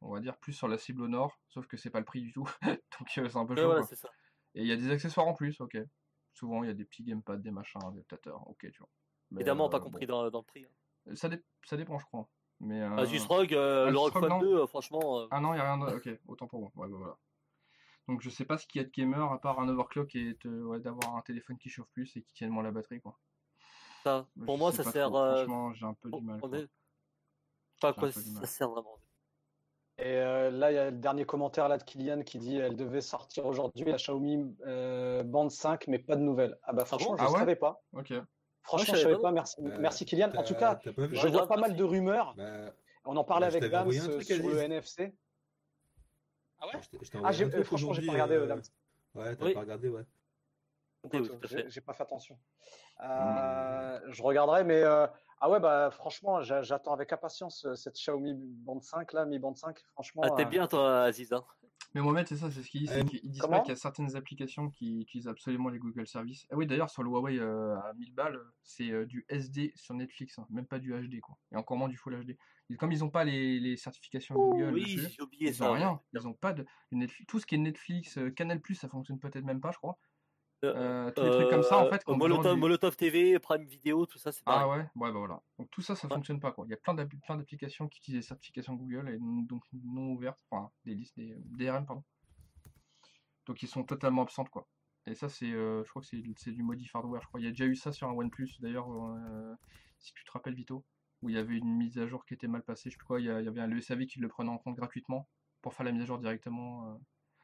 on 0.03 0.13
va 0.13 0.21
dire, 0.21 0.37
plus 0.37 0.53
sur 0.53 0.69
la 0.69 0.77
cible 0.77 1.01
au 1.01 1.09
nord, 1.09 1.41
sauf 1.49 1.67
que 1.67 1.79
c'est 1.79 1.89
pas 1.89 2.01
le 2.01 2.05
prix 2.05 2.21
du 2.21 2.33
tout. 2.33 2.45
Donc 3.01 3.09
euh, 3.17 3.29
c'est 3.31 3.39
un 3.39 3.47
peu 3.47 3.57
chaud. 3.57 3.73
quoi. 3.73 3.83
ça. 3.85 4.09
Et 4.55 4.61
il 4.61 4.67
y 4.67 4.73
a 4.73 4.77
des 4.77 4.91
accessoires 4.91 5.27
en 5.27 5.33
plus, 5.33 5.59
ok. 5.63 5.79
Souvent, 6.35 6.63
il 6.63 6.67
y 6.67 6.71
a 6.71 6.75
des 6.75 6.85
petits 6.85 7.05
gamepads, 7.05 7.39
des 7.39 7.51
machins, 7.51 7.81
des 7.81 7.87
adaptateurs, 8.01 8.47
ok, 8.49 8.71
tu 8.71 8.79
vois. 8.79 8.89
Mais, 9.31 9.41
Évidemment, 9.41 9.71
pas 9.71 9.79
euh, 9.79 9.81
compris 9.81 10.07
bon. 10.07 10.25
dans, 10.25 10.31
dans 10.31 10.41
le 10.41 10.45
prix. 10.45 10.67
hein. 10.67 11.15
Ça, 11.15 11.31
dé- 11.31 11.43
ça 11.65 11.79
dépend, 11.79 11.99
je 11.99 12.05
crois. 12.05 12.29
Mais, 12.61 12.83
Asus 12.83 13.21
ROG, 13.27 13.55
Asus 13.55 13.55
le 13.55 13.97
ROG 13.99 14.13
ROG, 14.13 14.13
Phone 14.13 14.29
non 14.29 14.41
2, 14.41 14.59
euh, 14.59 14.67
franchement. 14.67 15.27
Ah 15.31 15.41
non, 15.41 15.53
il 15.53 15.57
n'y 15.57 15.63
a 15.63 15.75
rien 15.75 15.87
de... 15.87 15.97
Ok, 15.97 16.09
autant 16.29 16.47
pour 16.47 16.61
moi. 16.61 16.71
Ouais, 16.77 16.89
bah, 16.89 16.97
voilà. 16.99 17.17
Donc 18.09 18.21
je 18.21 18.29
sais 18.31 18.45
pas 18.45 18.59
ce 18.59 18.67
qu'il 18.67 18.81
y 18.81 18.85
a 18.85 18.87
de 18.87 18.93
gamer 18.93 19.33
à 19.33 19.41
part 19.41 19.59
un 19.61 19.69
overclock 19.69 20.15
et 20.15 20.37
ouais, 20.45 20.81
d'avoir 20.81 21.17
un 21.17 21.23
téléphone 21.23 21.57
qui 21.59 21.71
chauffe 21.71 21.89
plus 21.93 22.17
et 22.17 22.23
qui 22.23 22.33
tienne 22.35 22.51
moins 22.51 22.63
la 22.63 22.71
batterie, 22.71 23.01
quoi. 23.01 23.19
ça, 24.03 24.27
Je 24.37 24.45
pour 24.45 24.59
moi, 24.59 24.73
ça 24.73 24.85
sert. 24.85 25.09
trop. 25.09 25.19
euh, 25.19 25.37
Franchement, 25.37 25.73
j'ai 25.73 25.87
un 25.87 25.95
peu 25.95 26.11
du 26.11 26.21
mal. 26.21 26.41
on 26.43 26.49
quoi. 26.49 26.59
est- 26.59 26.67
Pas 27.81 27.89
J'ai 27.89 27.89
un 27.89 27.93
quoi, 27.95 28.09
peu 28.13 28.23
du 28.23 28.35
ça 28.35 28.47
sert 28.47 28.69
vraiment. 28.69 28.99
Et 29.97 30.07
euh, 30.17 30.51
là, 30.51 30.73
il 30.73 30.75
y 30.75 30.79
a 30.79 30.91
le 30.91 30.99
dernier 30.99 31.25
commentaire 31.25 31.69
là 31.69 31.79
de 31.79 31.85
Kylian 31.85 32.23
qui 32.23 32.39
dit 32.39 32.57
elle 32.57 32.77
devait 32.77 33.01
sortir 33.01 33.47
aujourd'hui 33.47 33.85
la 33.85 33.97
Xiaomi 33.97 34.57
euh, 34.67 35.23
Band 35.23 35.49
5, 35.49 35.87
mais 35.87 36.01
pas 36.01 36.17
de 36.17 36.21
nouvelles. 36.23 36.59
Ah 36.65 36.73
bah 36.73 36.85
franchement, 36.85 37.11
bon? 37.13 37.17
je 37.17 37.23
Ah 37.23 37.29
ne 37.29 37.33
ouais? 37.33 37.39
savais 37.39 37.57
pas. 37.57 37.81
Ok. 37.93 38.13
Franchement, 38.65 38.95
je 38.95 38.99
je 38.99 39.03
savais 39.05 39.19
pas. 39.23 39.31
Merci, 39.31 39.57
Euh, 39.61 39.77
merci 39.79 40.05
Kylian. 40.05 40.33
En 40.37 40.43
tout 40.43 40.57
cas, 40.57 40.81
je 40.85 41.21
vois 41.21 41.31
grave, 41.31 41.49
pas 41.49 41.57
mal 41.59 41.77
de 41.77 41.85
rumeurs. 41.85 42.35
Bah, 42.35 42.75
On 43.05 43.17
en 43.17 43.23
parlait 43.25 43.47
Bah, 43.47 43.57
avec 43.57 43.71
Dams 43.71 43.93
sur 43.93 44.49
le. 44.49 44.59
NFC. 44.59 45.15
Ah 46.65 46.77
ouais 46.77 46.83
je 46.83 46.89
t'ai- 46.89 47.05
je 47.05 47.11
t'ai 47.11 47.19
Ah, 47.23 47.33
j'ai- 47.33 47.45
euh, 47.45 47.65
franchement, 47.65 47.93
j'ai 47.93 48.07
pas 48.07 48.12
regardé, 48.12 48.35
euh, 48.37 48.51
euh. 48.51 48.61
Ouais, 49.15 49.37
t'as 49.37 49.45
Oui. 49.45 49.55
pas 49.55 49.61
regardé, 49.61 49.89
ouais. 49.89 50.05
Oui, 51.12 51.31
j'ai 51.69 51.81
pas 51.83 51.93
fait 51.93 52.03
attention. 52.03 52.39
Euh, 53.03 54.01
je 54.09 54.23
regarderai, 54.23 54.65
mais 54.65 54.83
euh, 54.83 55.07
ah 55.41 55.51
ouais, 55.51 55.61
bah 55.61 55.91
franchement, 55.91 56.41
j'a- 56.41 56.62
j'attends 56.62 56.95
avec 56.95 57.12
impatience 57.12 57.67
cette 57.75 57.95
Xiaomi 57.97 58.33
Band 58.35 58.81
5 58.81 59.12
là, 59.12 59.27
Mi 59.27 59.39
Band 59.39 59.55
5. 59.55 59.85
Franchement, 59.93 60.23
Ah, 60.25 60.41
euh, 60.41 60.45
bien, 60.47 60.67
toi, 60.67 61.03
Aziz. 61.03 61.31
Hein? 61.33 61.45
Mais 61.95 62.01
Mohamed, 62.01 62.27
c'est 62.27 62.37
ça, 62.37 62.51
c'est 62.51 62.63
ce 62.63 62.69
qu'il 62.71 62.81
dit, 62.81 62.87
c'est 62.89 63.01
Euh, 63.01 63.05
qu'ils 63.05 63.31
disent 63.31 63.41
pas 63.41 63.61
qu'il 63.61 63.69
y 63.69 63.73
a 63.73 63.77
certaines 63.77 64.17
applications 64.17 64.69
qui 64.69 65.01
utilisent 65.03 65.29
absolument 65.29 65.69
les 65.69 65.79
Google 65.79 66.07
Services. 66.09 66.47
Ah 66.51 66.57
oui, 66.57 66.67
d'ailleurs, 66.67 66.91
sur 66.91 67.05
le 67.05 67.09
Huawei 67.11 67.39
euh, 67.39 67.77
à 67.79 67.95
1000 67.95 68.13
balles, 68.13 68.41
c'est 68.65 68.91
euh, 68.91 69.07
du 69.07 69.25
SD 69.29 69.73
sur 69.77 69.95
Netflix, 69.95 70.39
hein, 70.39 70.47
même 70.51 70.67
pas 70.67 70.81
du 70.81 70.93
HD, 70.93 71.21
quoi. 71.21 71.37
Et 71.53 71.57
encore 71.57 71.77
moins 71.77 71.89
du 71.89 71.97
Full 71.97 72.25
HD. 72.25 72.37
Et 72.71 72.77
comme 72.77 72.91
ils 72.91 72.99
n'ont 73.01 73.11
pas 73.11 73.25
les, 73.25 73.61
les 73.61 73.77
certifications 73.77 74.35
Google 74.35 74.75
oui, 74.75 74.83
dessus, 74.97 75.09
j'ai 75.17 75.23
oublié 75.23 75.49
ils 75.51 75.55
ça. 75.55 75.69
ont 75.71 75.73
ouais. 75.75 75.79
rien. 75.79 76.01
Ils 76.15 76.27
ont 76.27 76.33
pas 76.35 76.53
de 76.53 76.67
Netflix, 76.91 77.27
tout 77.29 77.39
ce 77.39 77.47
qui 77.47 77.55
est 77.55 77.59
Netflix, 77.59 78.19
Canal+, 78.35 78.61
ça 78.75 78.89
fonctionne 78.89 79.21
peut-être 79.21 79.45
même 79.45 79.61
pas, 79.61 79.71
je 79.71 79.79
crois. 79.79 79.99
Euh, 80.67 81.11
tous 81.12 81.25
les 81.25 81.31
trucs 81.31 81.49
comme 81.51 81.62
ça, 81.62 81.79
en 81.79 81.87
fait, 81.87 81.97
Euh, 81.97 81.99
qui 81.99 82.11
ont 82.11 82.17
Molotov, 82.17 82.55
du- 82.55 82.61
Molotov 82.61 82.97
TV, 82.97 83.39
Prime 83.39 83.65
Video, 83.65 84.07
tout 84.07 84.19
ça, 84.19 84.33
c'est 84.33 84.43
Ah 84.47 84.67
pareil. 84.67 84.81
ouais, 84.81 85.03
ouais, 85.03 85.12
bah 85.12 85.19
voilà. 85.19 85.43
Donc 85.59 85.71
tout 85.71 85.83
ça, 85.83 85.95
ça 85.95 86.07
Ouais. 86.09 86.15
fonctionne 86.15 86.41
pas 86.41 86.53
quoi. 86.53 86.65
Il 86.67 86.71
y 86.71 86.75
a 86.75 86.77
plein 86.77 86.95
d'appli- 86.95 87.19
plein 87.21 87.37
d'applications 87.37 87.89
qui 87.89 87.99
utilisent 87.99 88.21
les 88.21 88.27
certifications 88.29 88.75
Google 88.75 89.09
et 89.11 89.19
donc 89.21 89.62
non 89.73 90.12
ouvertes, 90.12 90.43
enfin 90.51 90.71
des 90.85 90.95
listes, 90.95 91.17
des 91.17 91.35
DRM 91.57 91.87
pardon. 91.87 92.05
Donc 93.47 93.62
ils 93.62 93.69
sont 93.69 93.85
totalement 93.85 94.23
absentes 94.23 94.49
quoi. 94.51 94.69
Et 95.07 95.15
ça, 95.15 95.29
c'est, 95.29 95.53
euh, 95.53 95.85
je 95.85 95.91
crois 95.91 96.01
que 96.01 96.09
c'est 96.09 96.23
c'est 96.37 96.53
du 96.53 96.62
modif 96.62 96.95
hardware. 96.97 97.21
Je 97.23 97.29
crois 97.29 97.41
il 97.41 97.45
y 97.45 97.47
a 97.47 97.51
déjà 97.51 97.67
eu 97.67 97.77
ça 97.77 97.93
sur 97.93 98.09
un 98.09 98.12
OnePlus 98.12 98.49
d'ailleurs, 98.61 98.91
euh, 98.91 99.55
si 99.99 100.15
tu 100.15 100.25
te 100.25 100.31
rappelles, 100.33 100.55
Vito, 100.55 100.85
où 101.23 101.29
il 101.29 101.35
y 101.37 101.39
avait 101.39 101.57
une 101.57 101.77
mise 101.77 101.99
à 101.99 102.07
jour 102.07 102.25
qui 102.25 102.35
était 102.35 102.49
mal 102.49 102.62
passée. 102.62 102.89
Je 102.89 102.95
sais 102.95 102.99
plus 102.99 103.07
quoi, 103.07 103.21
il 103.21 103.27
y, 103.27 103.31
avait 103.31 103.61
un 103.61 103.67
le 103.67 103.81
SAV 103.81 104.07
qui 104.07 104.19
le 104.21 104.29
prenait 104.29 104.51
en 104.51 104.59
compte 104.59 104.77
gratuitement 104.77 105.29
pour 105.61 105.75
faire 105.75 105.85
la 105.85 105.93
mise 105.93 106.03
à 106.03 106.07
jour 106.07 106.19
directement. 106.19 106.89
euh. 106.91 106.95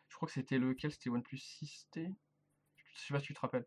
Je 0.09 0.17
crois 0.17 0.27
que 0.27 0.33
c'était 0.33 0.59
lequel? 0.59 0.91
C'était 0.91 1.11
OnePlus 1.11 1.39
6T 1.39 2.15
Je 2.95 3.01
sais 3.01 3.15
pas 3.15 3.21
si 3.21 3.27
tu 3.27 3.35
te 3.35 3.41
rappelles. 3.41 3.67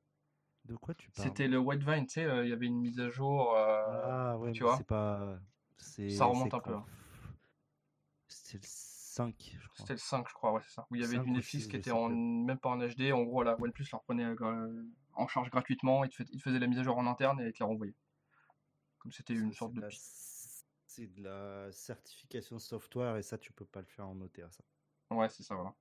De 0.66 0.76
quoi 0.76 0.94
tu 0.94 1.10
parles? 1.12 1.28
C'était 1.28 1.48
le 1.48 1.58
White 1.60 1.84
Vine, 1.84 2.06
tu 2.08 2.14
sais, 2.14 2.24
euh, 2.26 2.46
il 2.46 2.50
y 2.50 2.54
avait 2.54 2.68
une 2.68 2.80
mise 2.80 3.00
à 3.00 3.10
jour. 3.10 3.56
euh, 3.56 3.84
Ah 3.88 4.38
ouais, 4.38 4.52
tu 4.52 4.64
vois 4.64 4.78
c'est 4.78 4.88
pas. 4.88 5.38
Ça 5.78 6.26
remonte 6.26 6.54
un 6.54 6.60
peu. 6.60 6.74
hein. 6.76 6.86
C'était 8.28 8.58
le 8.58 8.64
5, 8.66 9.36
je 9.60 9.68
crois. 9.68 9.76
C'était 9.78 9.94
le 9.94 10.00
5, 10.00 10.28
je 10.30 10.34
crois, 10.34 10.54
ouais, 10.54 10.62
c'est 10.64 10.72
ça. 10.74 10.88
Où 10.90 10.96
il 10.96 11.02
y 11.02 11.04
avait 11.06 11.18
5 11.18 11.26
une 11.26 11.42
6, 11.42 11.68
qui 11.68 11.76
était 11.76 11.92
en, 11.92 12.10
même 12.10 12.58
pas 12.60 12.70
en 12.70 12.78
HD. 12.78 13.12
En 13.12 13.24
gros, 13.24 13.44
la 13.44 13.60
OnePlus 13.60 13.86
leur 13.92 14.02
prenait 14.04 14.24
euh, 14.26 14.84
en 15.14 15.28
charge 15.28 15.50
gratuitement, 15.50 16.04
il 16.04 16.10
te, 16.10 16.16
fait- 16.16 16.30
il 16.32 16.38
te 16.40 16.44
faisait 16.44 16.60
la 16.60 16.68
mise 16.68 16.80
à 16.80 16.84
jour 16.84 16.98
en 16.98 17.06
interne 17.06 17.42
et 17.42 17.48
il 17.48 17.54
te 17.54 17.60
la 17.60 17.68
renvoyait. 17.68 17.96
Comme 19.00 19.12
c'était 19.12 19.34
une 19.34 19.54
sorte 19.54 19.74
de. 19.74 19.82
la- 19.82 19.90
C'est 19.92 21.08
de 21.08 21.24
la 21.24 21.72
certification 21.72 22.60
software 22.60 23.18
et 23.18 23.24
ça, 23.24 23.38
tu 23.40 23.52
peux 23.52 23.66
pas 23.66 23.80
le 23.82 23.88
faire 23.88 24.08
en 24.08 24.20
OTA. 24.22 24.50
Ça. 24.52 24.64
Ouais, 25.10 25.28
c'est 25.30 25.44
ça, 25.44 25.56
voilà. 25.56 25.74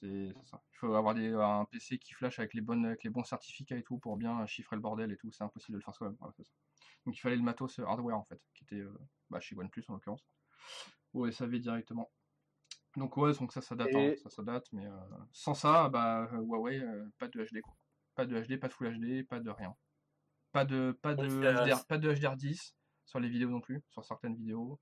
C'est 0.00 0.32
c'est 0.36 0.46
ça. 0.46 0.62
Il 0.72 0.76
faut 0.78 0.94
avoir 0.94 1.14
des, 1.14 1.32
un 1.32 1.64
PC 1.64 1.98
qui 1.98 2.12
flash 2.14 2.38
avec 2.38 2.54
les, 2.54 2.60
bonnes, 2.60 2.86
avec 2.86 3.02
les 3.02 3.10
bons 3.10 3.24
certificats 3.24 3.76
et 3.76 3.82
tout 3.82 3.98
pour 3.98 4.16
bien 4.16 4.46
chiffrer 4.46 4.76
le 4.76 4.82
bordel 4.82 5.10
et 5.10 5.16
tout. 5.16 5.30
C'est 5.32 5.44
impossible 5.44 5.74
de 5.74 5.78
le 5.78 5.84
faire 5.84 5.94
soi-même. 5.94 6.16
Voilà, 6.20 6.32
c'est 6.36 6.44
ça. 6.44 6.52
Donc 7.04 7.16
il 7.16 7.20
fallait 7.20 7.36
le 7.36 7.42
matos 7.42 7.78
euh, 7.78 7.84
hardware 7.84 8.16
en 8.16 8.24
fait, 8.24 8.40
qui 8.54 8.64
était 8.64 8.76
euh, 8.76 8.96
bah, 9.30 9.40
chez 9.40 9.56
OnePlus 9.56 9.84
en 9.88 9.94
l'occurrence. 9.94 10.24
Au 11.14 11.28
SAV 11.30 11.58
directement. 11.58 12.10
Donc 12.96 13.16
ouais, 13.16 13.32
donc 13.34 13.52
ça, 13.52 13.60
ça 13.60 13.74
date, 13.76 13.94
hein, 13.94 14.14
ça, 14.22 14.30
ça 14.30 14.42
date, 14.42 14.66
mais 14.72 14.86
euh, 14.86 14.96
sans 15.32 15.54
ça, 15.54 15.88
bah, 15.88 16.28
euh, 16.32 16.38
Huawei, 16.38 16.80
euh, 16.80 17.04
pas 17.18 17.28
de 17.28 17.44
HD 17.44 17.60
quoi. 17.60 17.76
Pas 18.14 18.26
de 18.26 18.40
HD, 18.40 18.58
pas 18.58 18.68
de 18.68 18.72
Full 18.72 18.98
HD, 18.98 19.26
pas 19.26 19.38
de 19.38 19.50
rien. 19.50 19.74
Pas 20.52 20.64
de, 20.64 20.98
pas 21.02 21.14
de, 21.14 21.28
euh, 21.28 21.64
HDR, 21.64 21.86
pas 21.86 21.98
de 21.98 22.12
HDR10 22.12 22.72
sur 23.04 23.20
les 23.20 23.28
vidéos 23.28 23.50
non 23.50 23.60
plus, 23.60 23.82
sur 23.90 24.04
certaines 24.04 24.34
vidéos. 24.34 24.80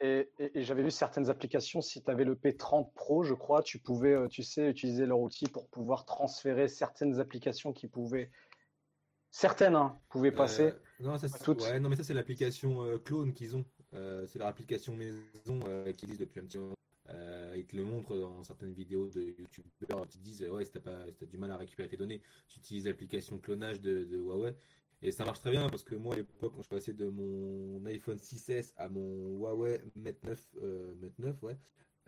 Et, 0.00 0.30
et- 0.38 0.58
et 0.58 0.62
j'avais 0.62 0.82
vu 0.82 0.90
certaines 0.90 1.30
applications, 1.30 1.80
si 1.80 2.02
tu 2.02 2.10
avais 2.10 2.24
le 2.24 2.34
P30 2.34 2.92
Pro, 2.94 3.22
je 3.22 3.34
crois, 3.34 3.62
tu 3.62 3.78
pouvais, 3.78 4.12
euh, 4.12 4.28
tu 4.28 4.42
sais, 4.42 4.68
utiliser 4.70 5.06
leur 5.06 5.20
outil 5.20 5.46
pour 5.46 5.68
pouvoir 5.68 6.04
transférer 6.04 6.68
certaines 6.68 7.18
applications 7.18 7.72
qui 7.72 7.88
pouvaient, 7.88 8.30
certaines, 9.30 9.74
hein, 9.74 9.98
pouvaient 10.10 10.32
passer. 10.32 10.64
Euh, 10.64 10.72
non, 11.00 11.18
ça, 11.18 11.28
ouais, 11.64 11.80
non, 11.80 11.88
mais 11.88 11.96
ça, 11.96 12.04
c'est 12.04 12.14
l'application 12.14 12.82
euh, 12.84 12.98
clone 12.98 13.32
qu'ils 13.32 13.56
ont. 13.56 13.64
Euh, 13.94 14.26
c'est 14.26 14.38
leur 14.38 14.48
application 14.48 14.94
maison 14.94 15.60
qu'ils 15.96 16.08
disent 16.10 16.18
depuis 16.18 16.40
un 16.40 16.44
petit 16.44 16.58
moment. 16.58 16.74
Ils 17.54 17.64
te 17.64 17.74
le 17.76 17.84
montrent 17.84 18.16
dans 18.18 18.44
certaines 18.44 18.72
vidéos 18.74 19.08
de 19.08 19.22
youtubeurs. 19.38 20.06
Te 20.08 20.18
disent, 20.18 20.42
ouais, 20.42 20.64
si 20.66 20.72
t'as 20.72 20.80
pas, 20.80 21.06
si 21.10 21.16
t'as 21.16 21.26
du 21.26 21.38
mal 21.38 21.50
à 21.50 21.56
récupérer 21.56 21.88
tes 21.88 21.96
données, 21.96 22.20
tu 22.48 22.58
utilises 22.58 22.86
l'application 22.86 23.38
clonage 23.38 23.80
de, 23.80 24.04
de 24.04 24.18
Huawei. 24.18 24.54
Et 25.02 25.12
ça 25.12 25.24
marche 25.24 25.40
très 25.40 25.50
bien 25.50 25.68
parce 25.68 25.84
que 25.84 25.94
moi, 25.94 26.14
à 26.14 26.16
l'époque, 26.16 26.52
quand 26.56 26.62
je 26.62 26.68
passais 26.68 26.92
de 26.94 27.08
mon 27.08 27.84
iPhone 27.86 28.18
6S 28.18 28.72
à 28.76 28.88
mon 28.88 29.36
Huawei 29.38 29.80
Mate 29.94 30.22
9, 30.24 30.48
euh, 30.62 30.94
Mate 31.00 31.18
9 31.18 31.42
ouais, 31.42 31.58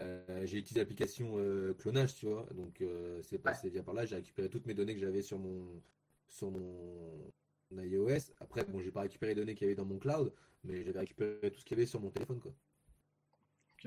euh, 0.00 0.46
j'ai 0.46 0.58
utilisé 0.58 0.80
l'application 0.80 1.34
euh, 1.36 1.74
clonage, 1.74 2.14
tu 2.14 2.26
vois. 2.26 2.46
Donc, 2.54 2.80
euh, 2.80 3.20
c'est 3.22 3.38
passé 3.38 3.70
bien 3.70 3.82
par 3.82 3.94
là. 3.94 4.06
J'ai 4.06 4.16
récupéré 4.16 4.48
toutes 4.48 4.66
mes 4.66 4.74
données 4.74 4.94
que 4.94 5.00
j'avais 5.00 5.22
sur 5.22 5.38
mon, 5.38 5.82
sur 6.28 6.50
mon 6.50 7.30
iOS. 7.72 8.32
Après, 8.40 8.64
bon, 8.64 8.80
j'ai 8.80 8.90
pas 8.90 9.02
récupéré 9.02 9.34
les 9.34 9.40
données 9.40 9.54
qu'il 9.54 9.66
y 9.66 9.68
avait 9.68 9.76
dans 9.76 9.84
mon 9.84 9.98
cloud, 9.98 10.32
mais 10.64 10.82
j'avais 10.84 11.00
récupéré 11.00 11.50
tout 11.50 11.60
ce 11.60 11.64
qu'il 11.64 11.76
y 11.76 11.80
avait 11.80 11.86
sur 11.86 12.00
mon 12.00 12.10
téléphone, 12.10 12.40
quoi. 12.40 12.54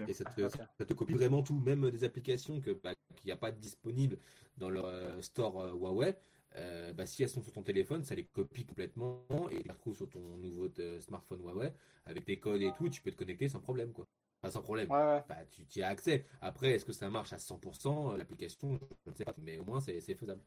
Et 0.08 0.14
ça 0.14 0.24
te, 0.24 0.42
Ok. 0.42 0.52
ça 0.78 0.86
te 0.86 0.94
copie 0.94 1.14
vraiment 1.14 1.44
tout, 1.44 1.60
même 1.60 1.90
des 1.92 2.04
applications 2.04 2.62
que 2.62 2.72
bah, 2.72 2.94
qu'il 3.16 3.28
n'y 3.28 3.32
a 3.34 3.38
pas 3.38 3.52
disponibles 3.52 4.18
dans 4.58 4.70
le 4.70 4.80
euh, 4.84 5.22
store 5.22 5.60
euh, 5.62 5.74
Huawei. 5.74 6.16
Euh, 6.56 6.94
bah, 6.94 7.06
si 7.06 7.24
elles 7.24 7.30
sont 7.30 7.42
sur 7.42 7.54
ton 7.54 7.64
téléphone, 7.64 8.04
ça 8.04 8.16
les 8.16 8.26
copie 8.26 8.66
complètement 8.66 9.26
et 9.52 9.58
tu 9.58 9.64
les 9.64 9.72
retrouves 9.72 9.96
sur 9.96 10.10
ton 10.10 10.20
nouveau 10.38 10.68
euh, 10.80 11.00
smartphone 11.00 11.42
Huawei 11.42 11.74
avec 12.06 12.26
tes 12.26 12.38
codes 12.38 12.62
et 12.62 12.72
tout, 12.78 12.90
tu 12.90 13.02
peux 13.02 13.12
te 13.12 13.18
connecter 13.18 13.48
sans 13.48 13.60
problème, 13.60 13.94
quoi. 13.94 14.08
Enfin, 14.42 14.52
sans 14.52 14.62
problème. 14.62 14.90
Ouais, 14.90 14.98
ouais. 14.98 15.24
Bah, 15.30 15.38
tu 15.50 15.80
y 15.80 15.84
as 15.84 15.88
accès. 15.88 16.26
Après, 16.42 16.72
est-ce 16.72 16.86
que 16.86 16.94
ça 16.94 17.10
marche 17.10 17.32
à 17.32 17.38
100% 17.38 18.14
euh, 18.14 18.18
l'application 18.18 18.80
Je 19.06 19.12
ne 19.12 19.16
sais 19.16 19.24
pas, 19.24 19.36
mais 19.38 19.58
au 19.58 19.64
moins 19.64 19.80
c'est 19.80 20.00
c'est 20.02 20.16
faisable. 20.16 20.42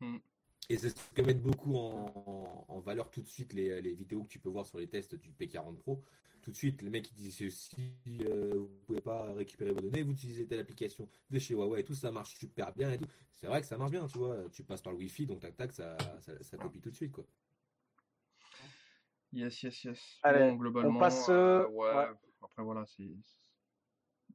Hmm. 0.00 0.18
Et 0.70 0.76
c'est 0.76 0.90
ce 0.90 1.10
que 1.14 1.22
mettent 1.22 1.42
beaucoup 1.42 1.76
en, 1.76 2.12
en- 2.26 2.64
en 2.68 2.80
valeur 2.80 3.10
tout 3.10 3.22
de 3.22 3.28
suite 3.28 3.52
les, 3.54 3.80
les 3.80 3.94
vidéos 3.94 4.22
que 4.24 4.28
tu 4.28 4.38
peux 4.38 4.50
voir 4.50 4.66
sur 4.66 4.78
les 4.78 4.86
tests 4.86 5.14
du 5.14 5.30
P40 5.32 5.76
Pro. 5.78 6.02
Tout 6.42 6.50
de 6.52 6.56
suite, 6.56 6.82
le 6.82 6.90
mec 6.90 7.10
il 7.10 7.14
dit 7.16 7.32
si 7.32 7.92
euh, 8.20 8.54
vous 8.58 8.68
pouvez 8.86 9.00
pas 9.00 9.32
récupérer 9.34 9.72
vos 9.72 9.80
données, 9.80 10.02
vous 10.02 10.12
utilisez 10.12 10.46
telle 10.46 10.60
application 10.60 11.08
de 11.30 11.38
chez 11.38 11.54
Huawei 11.54 11.80
et 11.80 11.84
tout, 11.84 11.94
ça 11.94 12.10
marche 12.12 12.36
super 12.36 12.72
bien 12.74 12.92
et 12.92 12.98
tout. 12.98 13.06
C'est 13.34 13.46
vrai 13.46 13.60
que 13.60 13.66
ça 13.66 13.76
marche 13.76 13.90
bien, 13.90 14.06
tu 14.06 14.18
vois. 14.18 14.36
Tu 14.52 14.62
passes 14.62 14.80
par 14.82 14.92
le 14.92 14.98
Wi-Fi, 14.98 15.26
donc 15.26 15.40
tac 15.40 15.56
tac, 15.56 15.72
ça, 15.72 15.96
ça, 16.20 16.32
ça 16.42 16.56
copie 16.58 16.80
tout 16.80 16.90
de 16.90 16.96
suite 16.96 17.12
quoi. 17.12 17.24
Yes, 19.32 19.62
yes, 19.62 19.84
yes. 19.84 20.18
Allez, 20.22 20.50
Bon, 20.50 20.56
globalement, 20.56 20.98
passe, 20.98 21.28
euh, 21.28 21.64
euh, 21.64 21.68
ouais, 21.68 21.94
ouais. 21.94 22.06
Après, 22.42 22.62
voilà, 22.62 22.84
c'est 22.86 23.08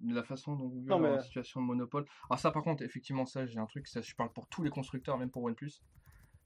la 0.03 0.24
façon 0.24 0.55
dont 0.55 0.69
Non, 0.69 0.97
est 0.97 1.01
mais- 1.01 1.17
en 1.17 1.21
situation 1.21 1.61
de 1.61 1.65
monopole. 1.65 2.05
Alors 2.30 2.39
ça, 2.39 2.51
par 2.51 2.63
contre, 2.63 2.84
effectivement, 2.84 3.26
ça, 3.26 3.45
j'ai 3.45 3.59
un 3.59 3.65
truc, 3.65 3.88
ça, 3.88 4.01
je 4.01 4.13
parle 4.13 4.32
pour 4.34 4.47
tous 4.47 4.61
les 4.61 4.69
constructeurs, 4.69 5.17
même 5.17 5.32
pour 5.32 5.43
OnePlus. 5.43 5.71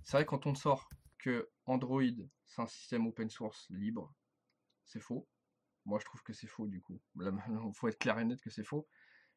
C'est 0.03 0.17
vrai, 0.17 0.25
quand 0.25 0.45
on 0.45 0.55
sort 0.55 0.89
que 1.19 1.49
Android, 1.65 2.01
c'est 2.45 2.61
un 2.61 2.67
système 2.67 3.07
open 3.07 3.29
source 3.29 3.67
libre, 3.69 4.13
c'est 4.85 4.99
faux. 4.99 5.27
Moi, 5.85 5.99
je 5.99 6.05
trouve 6.05 6.23
que 6.23 6.33
c'est 6.33 6.47
faux, 6.47 6.67
du 6.67 6.81
coup. 6.81 7.01
Il 7.19 7.71
faut 7.73 7.87
être 7.87 7.99
clair 7.99 8.19
et 8.19 8.25
net 8.25 8.41
que 8.41 8.49
c'est 8.49 8.63
faux. 8.63 8.87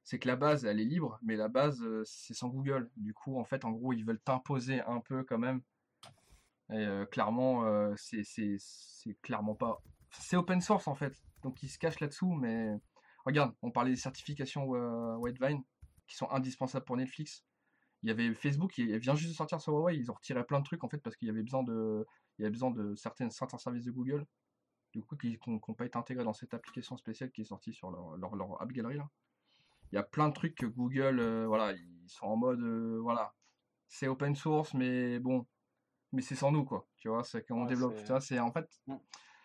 C'est 0.03 0.19
que 0.19 0.29
la 0.29 0.37
base, 0.37 0.65
elle 0.65 0.81
est 0.81 0.85
libre, 0.85 1.19
mais 1.23 1.37
la 1.37 1.49
base, 1.49 1.83
euh, 1.83 2.03
c'est 2.07 2.35
sans 2.35 2.49
Google. 2.49 2.91
Du 2.97 3.13
coup, 3.13 3.39
en 3.39 3.45
fait, 3.45 3.65
en 3.65 3.71
gros, 3.71 3.93
ils 3.93 4.05
veulent 4.05 4.21
t'imposer 4.21 4.81
un 4.83 5.01
peu 5.01 5.25
quand 5.25 5.39
même. 5.39 5.63
Et 6.73 6.87
euh, 6.87 7.05
clairement, 7.05 7.65
euh, 7.65 7.95
c'est 7.97 8.57
clairement 9.23 9.55
pas. 9.55 9.83
C'est 10.13 10.37
open 10.37 10.61
source 10.61 10.87
en 10.87 10.95
fait. 10.95 11.15
Donc 11.43 11.63
ils 11.63 11.69
se 11.69 11.79
cachent 11.79 12.01
là-dessous, 12.01 12.33
mais 12.33 12.69
regarde, 13.25 13.55
on 13.63 13.71
parlait 13.71 13.91
des 13.91 13.97
certifications 13.97 14.75
euh, 14.75 15.33
qui 16.07 16.17
sont 16.17 16.31
indispensables 16.31 16.85
pour 16.85 16.97
Netflix. 16.97 17.45
Il 18.03 18.09
y 18.09 18.13
avait 18.13 18.33
Facebook 18.35 18.73
qui 18.73 18.87
vient 18.99 19.15
juste 19.15 19.31
de 19.31 19.35
sortir 19.37 19.61
sur 19.61 19.75
Huawei, 19.75 19.97
ils 19.99 20.11
ont 20.11 20.15
retiré 20.15 20.43
plein 20.45 20.61
de 20.61 20.65
trucs 20.65 20.83
en 20.85 20.89
fait 20.89 20.99
parce 20.99 21.17
qu'il 21.17 21.29
y 21.29 21.31
avait 21.31 21.43
besoin 21.43 21.63
de, 21.63 22.07
il 22.39 22.43
y 22.43 22.45
avait 22.45 22.51
besoin 22.53 22.71
de 22.71 22.95
certains 22.95 23.29
services 23.31 23.85
de 23.85 23.91
Google, 23.91 24.27
du 24.95 25.03
coup 25.03 25.17
qui 25.17 25.39
n'ont 25.47 25.59
pas 25.75 25.85
été 25.87 25.99
intégrés 25.99 26.25
dans 26.25 26.33
cette 26.33 26.55
application 26.55 26.97
spéciale 26.97 27.31
qui 27.31 27.43
est 27.43 27.45
sortie 27.45 27.73
sur 27.75 27.91
leur, 27.91 28.17
leur, 28.17 28.35
leur 28.37 28.63
app 28.63 28.73
gallery 28.73 28.97
là. 28.97 29.09
Il 29.93 29.97
y 29.97 29.99
a 29.99 30.03
plein 30.03 30.29
de 30.29 30.35
trucs 30.35 30.55
que 30.55 30.67
Google, 30.67 31.19
euh, 31.19 31.47
voilà, 31.47 31.73
ils 31.73 32.09
sont 32.09 32.27
en 32.27 32.37
mode, 32.37 32.61
euh, 32.63 32.99
voilà, 33.03 33.35
c'est 33.89 34.07
open 34.09 34.35
source, 34.37 34.73
mais 34.73 35.19
bon, 35.19 35.47
mais 36.13 36.23
c'est 36.23 36.37
sans 36.37 36.51
nous 36.53 36.65
quoi 36.65 36.89
tu 36.97 37.09
vois 37.09 37.23
c'est 37.23 37.47
qu'on 37.47 37.63
Ouais, 37.63 37.69
développe 37.69 37.95
c'est- 37.99 38.05
tu 38.05 38.09
vois 38.11 38.21
c'est 38.21 38.39
en 38.41 38.51
fait 38.53 38.69
Mm. 38.87 38.97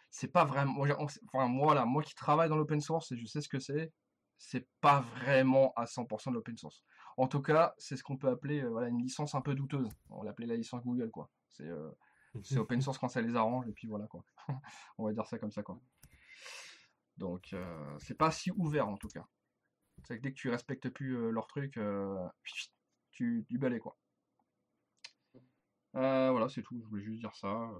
c'est 0.10 0.28
pas 0.30 0.46
vraiment 0.46 0.74
on- 0.82 1.06
enfin 1.28 1.48
moi 1.48 1.76
là 1.76 1.86
moi 1.86 2.02
qui 2.02 2.16
travaille 2.16 2.50
dans 2.50 2.56
l'open 2.58 2.80
source 2.82 3.12
et 3.12 3.18
je 3.18 3.26
sais 3.28 3.42
ce 3.42 3.48
que 3.50 3.60
c'est 3.60 3.92
c'est 4.38 4.68
pas 4.82 5.02
vraiment 5.02 5.74
à 5.76 5.86
100% 5.86 6.32
de 6.32 6.36
l'open 6.36 6.58
source 6.58 6.84
en 7.18 7.28
tout 7.28 7.42
cas 7.42 7.74
c'est 7.78 7.96
ce 7.96 8.04
qu'on 8.04 8.18
peut 8.18 8.30
appeler 8.30 8.62
euh, 8.62 8.70
voilà 8.70 8.88
une 8.88 9.02
licence 9.02 9.36
un 9.36 9.42
peu 9.42 9.56
douteuse 9.56 9.90
on 10.10 10.24
l'appelait 10.24 10.48
la 10.48 10.56
licence 10.56 10.84
Google 10.84 11.12
quoi 11.12 11.30
c'est 11.50 11.68
euh, 11.68 11.90
c'est 12.44 12.58
open 12.58 12.82
source 12.82 12.98
quand 12.98 13.08
ça 13.08 13.22
les 13.22 13.36
arrange 13.36 13.68
et 13.68 13.74
puis 13.74 13.88
voilà 13.88 14.08
quoi 14.08 14.24
on 14.98 15.06
va 15.06 15.14
dire 15.14 15.26
ça 15.26 15.40
comme 15.40 15.52
ça 15.52 15.64
quoi 15.64 15.80
donc 17.18 17.54
euh, 17.54 17.98
c'est 18.00 18.18
pas 18.18 18.32
si 18.32 18.52
ouvert 18.52 18.88
en 18.88 18.98
tout 18.98 19.08
cas 19.08 19.28
c'est 20.04 20.18
que 20.18 20.22
dès 20.22 20.32
que 20.32 20.38
tu 20.38 20.50
respectes 20.50 20.90
plus 20.90 21.18
euh, 21.18 21.30
leur 21.30 21.48
truc 21.48 21.78
euh, 21.78 22.28
tu 23.12 23.46
du 23.50 23.58
balai 23.58 23.80
quoi 23.80 23.98
euh, 25.96 26.32
voilà, 26.32 26.50
c'est 26.50 26.62
tout. 26.62 26.80
Je 26.82 26.88
voulais 26.88 27.04
juste 27.04 27.20
dire 27.20 27.36
ça. 27.36 27.72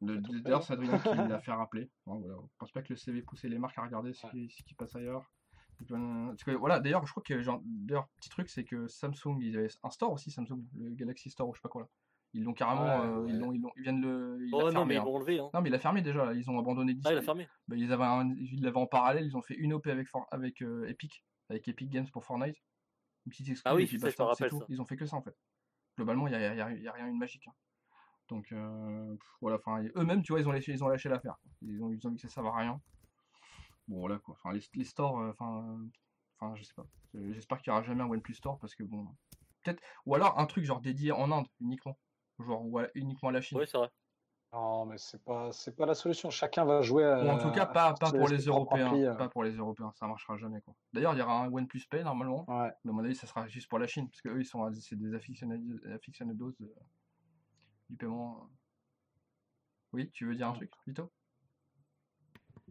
D'ailleurs, 0.00 0.62
c'est 0.62 0.72
Adrien 0.72 0.98
qui 0.98 1.08
l'a 1.08 1.40
fait 1.40 1.52
rappeler. 1.52 1.90
Hein, 2.06 2.18
voilà. 2.18 2.36
Je 2.50 2.56
pense 2.58 2.72
pas 2.72 2.82
que 2.82 2.92
le 2.92 2.96
CV 2.96 3.22
poussait 3.22 3.48
les 3.48 3.58
marques 3.58 3.78
à 3.78 3.82
regarder 3.82 4.12
ce, 4.12 4.26
qui, 4.28 4.50
ce 4.50 4.62
qui 4.62 4.74
passe 4.74 4.94
ailleurs. 4.96 5.30
Parce 5.88 6.44
que, 6.44 6.50
voilà, 6.52 6.80
d'ailleurs, 6.80 7.04
je 7.06 7.10
crois 7.10 7.22
que, 7.22 7.34
d'ailleurs, 7.64 8.08
petit 8.16 8.28
truc, 8.30 8.48
c'est 8.48 8.64
que 8.64 8.86
Samsung, 8.86 9.38
ils 9.40 9.56
avaient 9.56 9.68
un 9.82 9.90
store 9.90 10.12
aussi, 10.12 10.30
Samsung, 10.30 10.62
le 10.78 10.90
Galaxy 10.94 11.30
Store 11.30 11.48
ou 11.48 11.54
je 11.54 11.58
sais 11.58 11.62
pas 11.62 11.68
quoi 11.68 11.82
là. 11.82 11.88
Ils 12.36 12.42
l'ont 12.42 12.52
carrément, 12.52 12.82
Ouais, 12.84 13.06
euh, 13.06 13.26
ils 13.28 13.38
l'ont, 13.38 13.52
ils 13.52 13.60
l'ont- 13.60 13.70
ils 13.76 13.82
viennent 13.82 14.00
le, 14.00 14.38
Oh 14.52 14.70
non, 14.72 14.84
mais 14.84 14.94
ils 14.94 14.98
hein. 14.98 15.04
l'ont 15.04 15.14
enlevé. 15.16 15.38
Hein. 15.38 15.50
Non, 15.54 15.60
mais 15.62 15.68
il 15.68 15.74
a 15.74 15.78
fermé 15.78 16.02
déjà. 16.02 16.24
là. 16.24 16.34
Ils 16.34 16.50
ont 16.50 16.58
abandonné 16.58 16.96
Ah, 17.04 17.12
il 17.12 17.18
a 17.18 17.22
fermé. 17.22 17.48
Bah, 17.68 17.76
ils 17.76 17.92
avaient 17.92 18.02
un- 18.04 18.34
ils 18.36 18.60
l'avaient 18.60 18.76
en 18.78 18.86
parallèle. 18.88 19.24
Ils 19.24 19.36
ont 19.36 19.42
fait 19.42 19.54
une 19.54 19.72
OP 19.72 19.86
avec, 19.86 20.08
avec 20.32 20.60
euh, 20.62 20.84
Epic, 20.88 21.24
avec 21.48 21.68
Epic 21.68 21.88
Games 21.90 22.08
pour 22.12 22.24
Fortnite. 22.24 22.56
Une 23.26 23.30
petite 23.30 23.48
exclue, 23.50 23.70
Ah 23.70 23.76
oui, 23.76 23.84
et 23.84 23.86
puis 23.86 24.00
ça, 24.00 24.06
basta, 24.06 24.34
c'est 24.36 24.48
tout. 24.48 24.58
ça. 24.58 24.66
Ils 24.68 24.80
ont 24.80 24.84
fait 24.84 24.96
que 24.96 25.06
ça 25.06 25.16
en 25.16 25.22
fait. 25.22 25.36
Globalement, 25.96 26.26
il 26.26 26.30
n'y 26.30 26.36
a, 26.36 26.54
y 26.56 26.60
a- 26.60 26.72
y 26.72 26.88
a 26.88 26.92
rien 26.92 27.06
de 27.12 27.16
magique. 27.16 27.46
hein. 27.46 27.52
Donc 28.28 28.50
euh, 28.52 29.16
voilà, 29.40 29.58
enfin 29.58 29.84
eux-mêmes, 29.96 30.22
tu 30.22 30.32
vois, 30.32 30.40
ils 30.40 30.48
ont 30.48 30.52
lâché, 30.52 30.72
ils 30.72 30.82
ont 30.82 30.88
lâché 30.88 31.08
l'affaire. 31.08 31.36
Ils 31.62 31.80
ont, 31.82 31.90
ils 31.92 32.04
ont 32.06 32.10
vu 32.10 32.16
que 32.16 32.22
ça 32.22 32.28
servait 32.28 32.48
à 32.48 32.56
rien. 32.56 32.80
Bon 33.88 33.98
voilà 34.00 34.18
quoi. 34.18 34.34
Enfin 34.38 34.52
les, 34.52 34.62
les 34.74 34.84
stores, 34.84 35.20
euh, 35.20 35.30
enfin, 35.30 35.78
enfin 36.38 36.54
je 36.56 36.62
sais 36.64 36.74
pas. 36.74 36.86
Euh, 37.16 37.32
J'espère 37.32 37.60
qu'il 37.60 37.72
n'y 37.72 37.76
aura 37.78 37.86
jamais 37.86 38.02
un 38.02 38.08
OnePlus 38.08 38.34
Store 38.34 38.58
parce 38.58 38.74
que 38.74 38.82
bon, 38.82 39.06
peut-être 39.62 39.82
ou 40.06 40.14
alors 40.14 40.38
un 40.38 40.46
truc 40.46 40.64
genre 40.64 40.80
dédié 40.80 41.12
en 41.12 41.30
Inde 41.30 41.46
uniquement, 41.60 41.98
genre 42.38 42.64
uniquement 42.94 43.28
à 43.28 43.32
la 43.32 43.40
Chine. 43.40 43.58
Oui, 43.58 43.66
c'est 43.66 43.78
vrai. 43.78 43.90
Non, 44.52 44.86
mais 44.86 44.98
c'est 44.98 45.22
pas, 45.24 45.50
c'est 45.50 45.74
pas 45.74 45.84
la 45.84 45.96
solution. 45.96 46.30
Chacun 46.30 46.64
va 46.64 46.80
jouer. 46.80 47.02
Ou 47.04 47.28
en 47.28 47.38
tout 47.38 47.50
cas, 47.50 47.64
à 47.64 47.66
pas, 47.66 47.92
pas 47.94 48.12
pour 48.12 48.28
les 48.28 48.38
Européens. 48.44 48.94
euh. 48.94 49.14
Pas 49.16 49.28
pour 49.28 49.42
les 49.42 49.50
Européens, 49.56 49.90
ça 49.96 50.06
marchera 50.06 50.36
jamais. 50.36 50.60
quoi. 50.60 50.76
D'ailleurs, 50.92 51.12
il 51.14 51.18
y 51.18 51.22
aura 51.22 51.42
un 51.44 51.52
OnePlus 51.52 51.82
Pay 51.90 52.04
normalement. 52.04 52.48
Ouais. 52.48 52.70
Mais 52.84 52.90
à 52.90 52.94
mon 52.94 53.02
avis, 53.04 53.16
ça 53.16 53.26
sera 53.26 53.48
juste 53.48 53.68
pour 53.68 53.80
la 53.80 53.88
Chine, 53.88 54.08
parce 54.08 54.20
qu'eux, 54.20 54.38
ils 54.40 54.46
sont, 54.46 54.72
c'est 54.74 54.94
des 54.94 55.12
aficionados, 55.12 56.52
du 57.90 57.96
paiement. 57.96 58.48
Oui, 59.92 60.08
tu 60.12 60.24
veux 60.24 60.36
dire 60.36 60.48
un 60.48 60.52
truc, 60.52 60.70
Vito? 60.86 61.10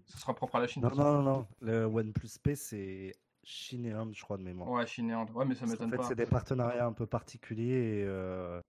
Ce 0.05 0.17
sera 0.17 0.33
propre 0.33 0.55
à 0.55 0.59
la 0.59 0.67
Chine. 0.67 0.83
Non, 0.83 0.95
non, 0.95 1.21
non, 1.21 1.23
non. 1.23 1.47
Le 1.61 1.85
OnePlus 1.85 2.39
P, 2.41 2.55
c'est 2.55 3.13
Chine 3.43 3.85
et 3.85 3.91
Inde, 3.91 4.13
je 4.13 4.21
crois, 4.23 4.37
de 4.37 4.43
mémoire. 4.43 4.69
Ouais, 4.69 4.85
Chine 4.87 5.09
et 5.09 5.13
Inde. 5.13 5.29
Ouais, 5.31 5.45
mais 5.45 5.55
ça 5.55 5.61
Parce 5.65 5.75
qu'en 5.77 5.85
m'étonne 5.85 5.91
fait, 5.91 5.97
pas. 5.97 6.09
c'est 6.09 6.15
des 6.15 6.25
partenariats 6.25 6.85
un 6.85 6.93
peu 6.93 7.05
particuliers 7.05 7.99
et, 8.01 8.03
euh, 8.05 8.61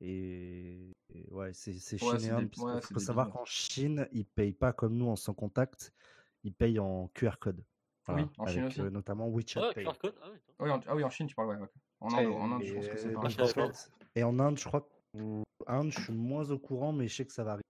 et, 0.00 0.92
et 1.14 1.32
ouais, 1.32 1.52
c'est 1.52 1.72
Ouais, 1.72 1.98
Chine 2.18 2.24
et 2.24 2.30
Inde. 2.30 2.50
ouais, 2.58 2.80
c'est 2.82 2.94
faut 2.94 3.00
savoir 3.00 3.30
qu'en 3.30 3.44
Chine, 3.44 4.08
ils 4.12 4.26
payent 4.26 4.52
pas 4.52 4.72
comme 4.72 4.96
nous 4.96 5.08
en 5.08 5.16
sans 5.16 5.34
contact, 5.34 5.92
ils 6.42 6.52
payent 6.52 6.78
en 6.78 7.08
QR 7.14 7.38
code. 7.40 7.64
Oui, 8.08 8.22
en 8.38 8.46
Chine 8.46 8.64
avec 8.64 8.70
aussi. 8.70 8.80
euh, 8.80 8.90
notamment 8.90 9.28
WeChat 9.28 9.60
Ouais, 9.62 9.74
Pay. 9.74 9.84
QR 9.84 9.98
code. 9.98 10.14
Ah 10.22 10.28
oui, 10.30 10.38
Oui, 10.60 10.70
en, 10.70 10.80
ah 10.86 10.94
oui, 10.94 11.04
en 11.04 11.10
Chine, 11.10 11.26
tu 11.26 11.34
parles, 11.34 11.48
ouais. 11.60 11.68
En 12.00 12.10
Et- 12.10 12.26
Inde, 12.26 12.32
en 12.32 12.52
Inde, 12.52 12.62
je 12.64 12.74
pense 12.74 12.88
que 12.88 12.96
c'est 12.98 13.12
donc, 13.12 13.24
en 13.24 13.28
fait- 13.48 13.90
et 14.14 14.22
en 14.24 14.38
Inde, 14.38 14.58
je 14.58 14.64
crois 14.64 14.82
que 14.82 15.42
Inde, 15.66 15.90
je 15.90 16.00
suis 16.00 16.12
moins 16.12 16.50
au 16.50 16.58
courant, 16.58 16.92
mais 16.92 17.08
je 17.08 17.14
sais 17.14 17.24
que 17.26 17.32
ça 17.32 17.44
va 17.44 17.52
arriver. 17.52 17.64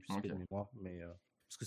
Je 0.00 0.12
sais 0.12 0.18
Ok. 0.18 0.26
de 0.28 0.34
mémoire, 0.34 0.68
mais 0.74 1.00
euh, 1.02 1.12
parce 1.48 1.56
que 1.56 1.64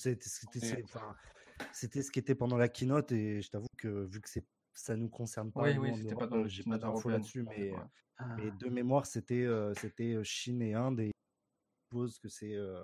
c'était 1.73 2.01
ce 2.01 2.11
qui 2.11 2.19
était 2.19 2.35
pendant 2.35 2.57
la 2.57 2.69
keynote 2.69 3.11
et 3.11 3.41
je 3.41 3.49
t'avoue 3.49 3.67
que 3.77 4.05
vu 4.05 4.21
que 4.21 4.29
c'est 4.29 4.45
ça 4.73 4.95
nous 4.95 5.09
concerne 5.09 5.51
pas, 5.51 5.63
Oui, 5.63 5.77
oui, 5.77 5.91
en 5.91 5.95
c'était 5.95 6.13
Europe, 6.13 6.19
pas 6.19 6.27
dans 6.27 6.43
euh, 6.43 6.47
j'ai 6.47 6.63
pas 6.63 6.77
d'infos 6.77 7.09
là-dessus, 7.09 7.43
mais, 7.43 7.73
mais 8.37 8.51
de 8.51 8.69
mémoire, 8.69 9.05
c'était 9.05 9.43
euh, 9.43 9.73
c'était 9.75 10.13
euh, 10.13 10.23
Chine 10.23 10.61
et 10.61 10.73
Inde 10.73 11.01
et 11.01 11.11
je 11.11 11.87
suppose 11.87 12.19
que 12.19 12.29
c'est 12.29 12.55
euh, 12.55 12.83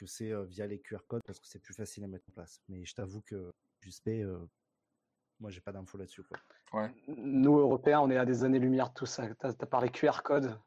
que 0.00 0.06
c'est 0.06 0.32
euh, 0.32 0.44
via 0.44 0.66
les 0.66 0.80
QR 0.80 0.98
codes 1.06 1.22
parce 1.26 1.38
que 1.38 1.46
c'est 1.46 1.60
plus 1.60 1.74
facile 1.74 2.04
à 2.04 2.08
mettre 2.08 2.24
en 2.30 2.32
place. 2.32 2.60
Mais 2.68 2.84
je 2.84 2.94
t'avoue 2.94 3.20
que 3.20 3.52
euh, 4.08 4.46
moi 5.38 5.50
j'ai 5.50 5.60
pas 5.60 5.72
d'infos 5.72 5.98
là-dessus 5.98 6.22
quoi. 6.22 6.38
Ouais. 6.72 6.90
Nous, 7.08 7.58
Européens, 7.58 8.00
on 8.00 8.10
est 8.10 8.16
à 8.16 8.24
des 8.24 8.44
années-lumière 8.44 8.90
de 8.90 8.94
tout 8.94 9.06
ça. 9.06 9.26
Tu 9.28 9.46
as, 9.46 9.52
parlé 9.66 9.90
QR 9.90 10.22
code. 10.24 10.58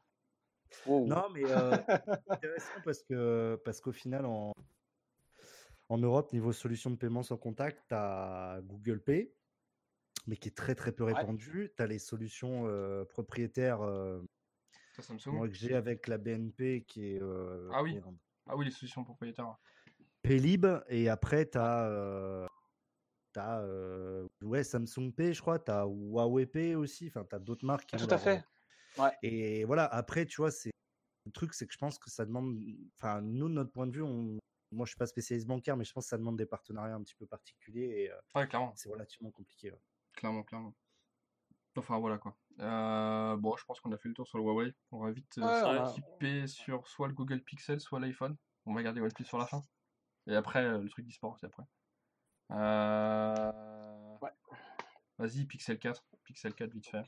Non, 0.86 1.28
mais 1.32 1.44
euh, 1.44 1.76
c'est 1.88 2.30
intéressant 2.30 2.80
parce 2.84 3.02
que 3.02 3.60
parce 3.64 3.80
qu'au 3.80 3.92
final, 3.92 4.26
en, 4.26 4.52
en 5.88 5.98
Europe, 5.98 6.32
niveau 6.32 6.52
solution 6.52 6.90
de 6.90 6.96
paiement 6.96 7.22
sans 7.22 7.36
contact, 7.36 7.82
tu 7.88 7.94
as 7.94 8.60
Google 8.62 9.00
Pay, 9.02 9.32
mais 10.26 10.36
qui 10.36 10.48
est 10.48 10.56
très 10.56 10.74
très 10.74 10.92
peu 10.92 11.04
Ouais. 11.04 11.12
répandu. 11.12 11.72
Tu 11.76 11.82
as 11.82 11.86
les 11.86 11.98
solutions 11.98 12.64
euh, 12.66 13.04
propriétaires 13.04 13.82
euh, 13.82 14.20
Ça, 14.96 15.02
Samsung. 15.02 15.32
moi, 15.32 15.48
que 15.48 15.54
j'ai 15.54 15.74
avec 15.74 16.08
la 16.08 16.18
BNP 16.18 16.84
qui 16.86 17.12
est 17.14 17.22
euh, 17.22 17.68
Ah 17.72 17.82
oui. 17.82 18.00
Ah 18.46 18.56
oui, 18.56 18.64
les 18.66 18.70
solutions 18.70 19.04
propriétaires. 19.04 19.56
Paylib, 20.22 20.66
et 20.88 21.08
après, 21.08 21.48
tu 21.48 21.58
as. 21.58 22.46
T'as 23.32 23.64
ouais, 24.42 24.62
Samsung 24.62 25.10
Pay, 25.12 25.34
je 25.34 25.40
crois, 25.40 25.58
tu 25.58 25.70
as 25.70 25.84
Huawei 25.86 26.46
Pay 26.46 26.76
aussi, 26.76 27.08
enfin, 27.08 27.24
tu 27.28 27.34
as 27.34 27.40
d'autres 27.40 27.66
marques 27.66 27.86
qui 27.86 27.96
Tout 27.96 28.04
ont 28.04 28.12
à 28.12 28.18
fait. 28.18 28.44
Ouais. 28.96 29.10
Et 29.22 29.64
voilà, 29.64 29.86
après, 29.86 30.24
tu 30.24 30.36
vois, 30.36 30.52
c'est 30.52 30.70
le 31.26 31.32
truc, 31.32 31.52
c'est 31.52 31.66
que 31.66 31.72
je 31.72 31.78
pense 31.78 31.98
que 31.98 32.10
ça 32.10 32.24
demande, 32.24 32.56
enfin, 32.96 33.20
nous, 33.22 33.48
de 33.48 33.54
notre 33.54 33.72
point 33.72 33.88
de 33.88 33.92
vue, 33.92 34.02
on... 34.02 34.38
moi, 34.74 34.84
je 34.86 34.90
suis 34.90 34.98
pas 34.98 35.06
spécialiste 35.06 35.46
bancaire, 35.46 35.76
mais 35.76 35.84
je 35.84 35.92
pense 35.92 36.04
que 36.04 36.08
ça 36.10 36.18
demande 36.18 36.36
des 36.36 36.46
partenariats 36.46 36.94
un 36.94 37.02
petit 37.02 37.14
peu 37.14 37.26
particuliers 37.26 37.84
et 38.04 38.10
euh, 38.10 38.16
Ouais, 38.34 38.46
clairement. 38.46 38.72
c'est 38.76 38.88
relativement 38.90 39.30
compliqué. 39.30 39.70
ouais. 39.72 39.80
Clairement, 40.14 40.42
clairement. 40.42 40.74
Enfin, 41.76 41.98
voilà 41.98 42.18
quoi. 42.18 42.36
Euh, 42.60 43.36
bon, 43.36 43.56
je 43.56 43.64
pense 43.64 43.80
qu'on 43.80 43.90
a 43.90 43.98
fait 43.98 44.08
le 44.08 44.14
tour 44.14 44.28
sur 44.28 44.38
le 44.38 44.44
Huawei. 44.44 44.72
On 44.92 45.00
va 45.00 45.10
vite 45.10 45.38
euh, 45.38 45.42
Ouais, 45.82 45.88
s'équiper 45.88 46.46
sur 46.46 46.86
soit 46.86 47.08
le 47.08 47.14
Google 47.14 47.42
Pixel, 47.42 47.80
soit 47.80 47.98
l'iPhone. 47.98 48.36
On 48.66 48.74
va 48.74 48.82
garder 48.84 49.00
OnePlus 49.00 49.24
sur 49.24 49.38
la 49.38 49.46
fin. 49.46 49.62
Et 50.28 50.36
après, 50.36 50.64
euh, 50.64 50.78
le 50.78 50.88
truc 50.88 51.04
d'e-sport, 51.04 51.36
c'est 51.38 51.46
après. 51.46 51.64
Euh... 52.52 54.16
Ouais. 54.20 54.30
Vas-y, 55.18 55.44
Pixel 55.46 55.78
4. 55.78 56.04
Pixel 56.24 56.54
4, 56.54 56.70
vite 56.72 56.86
fait. 56.88 57.02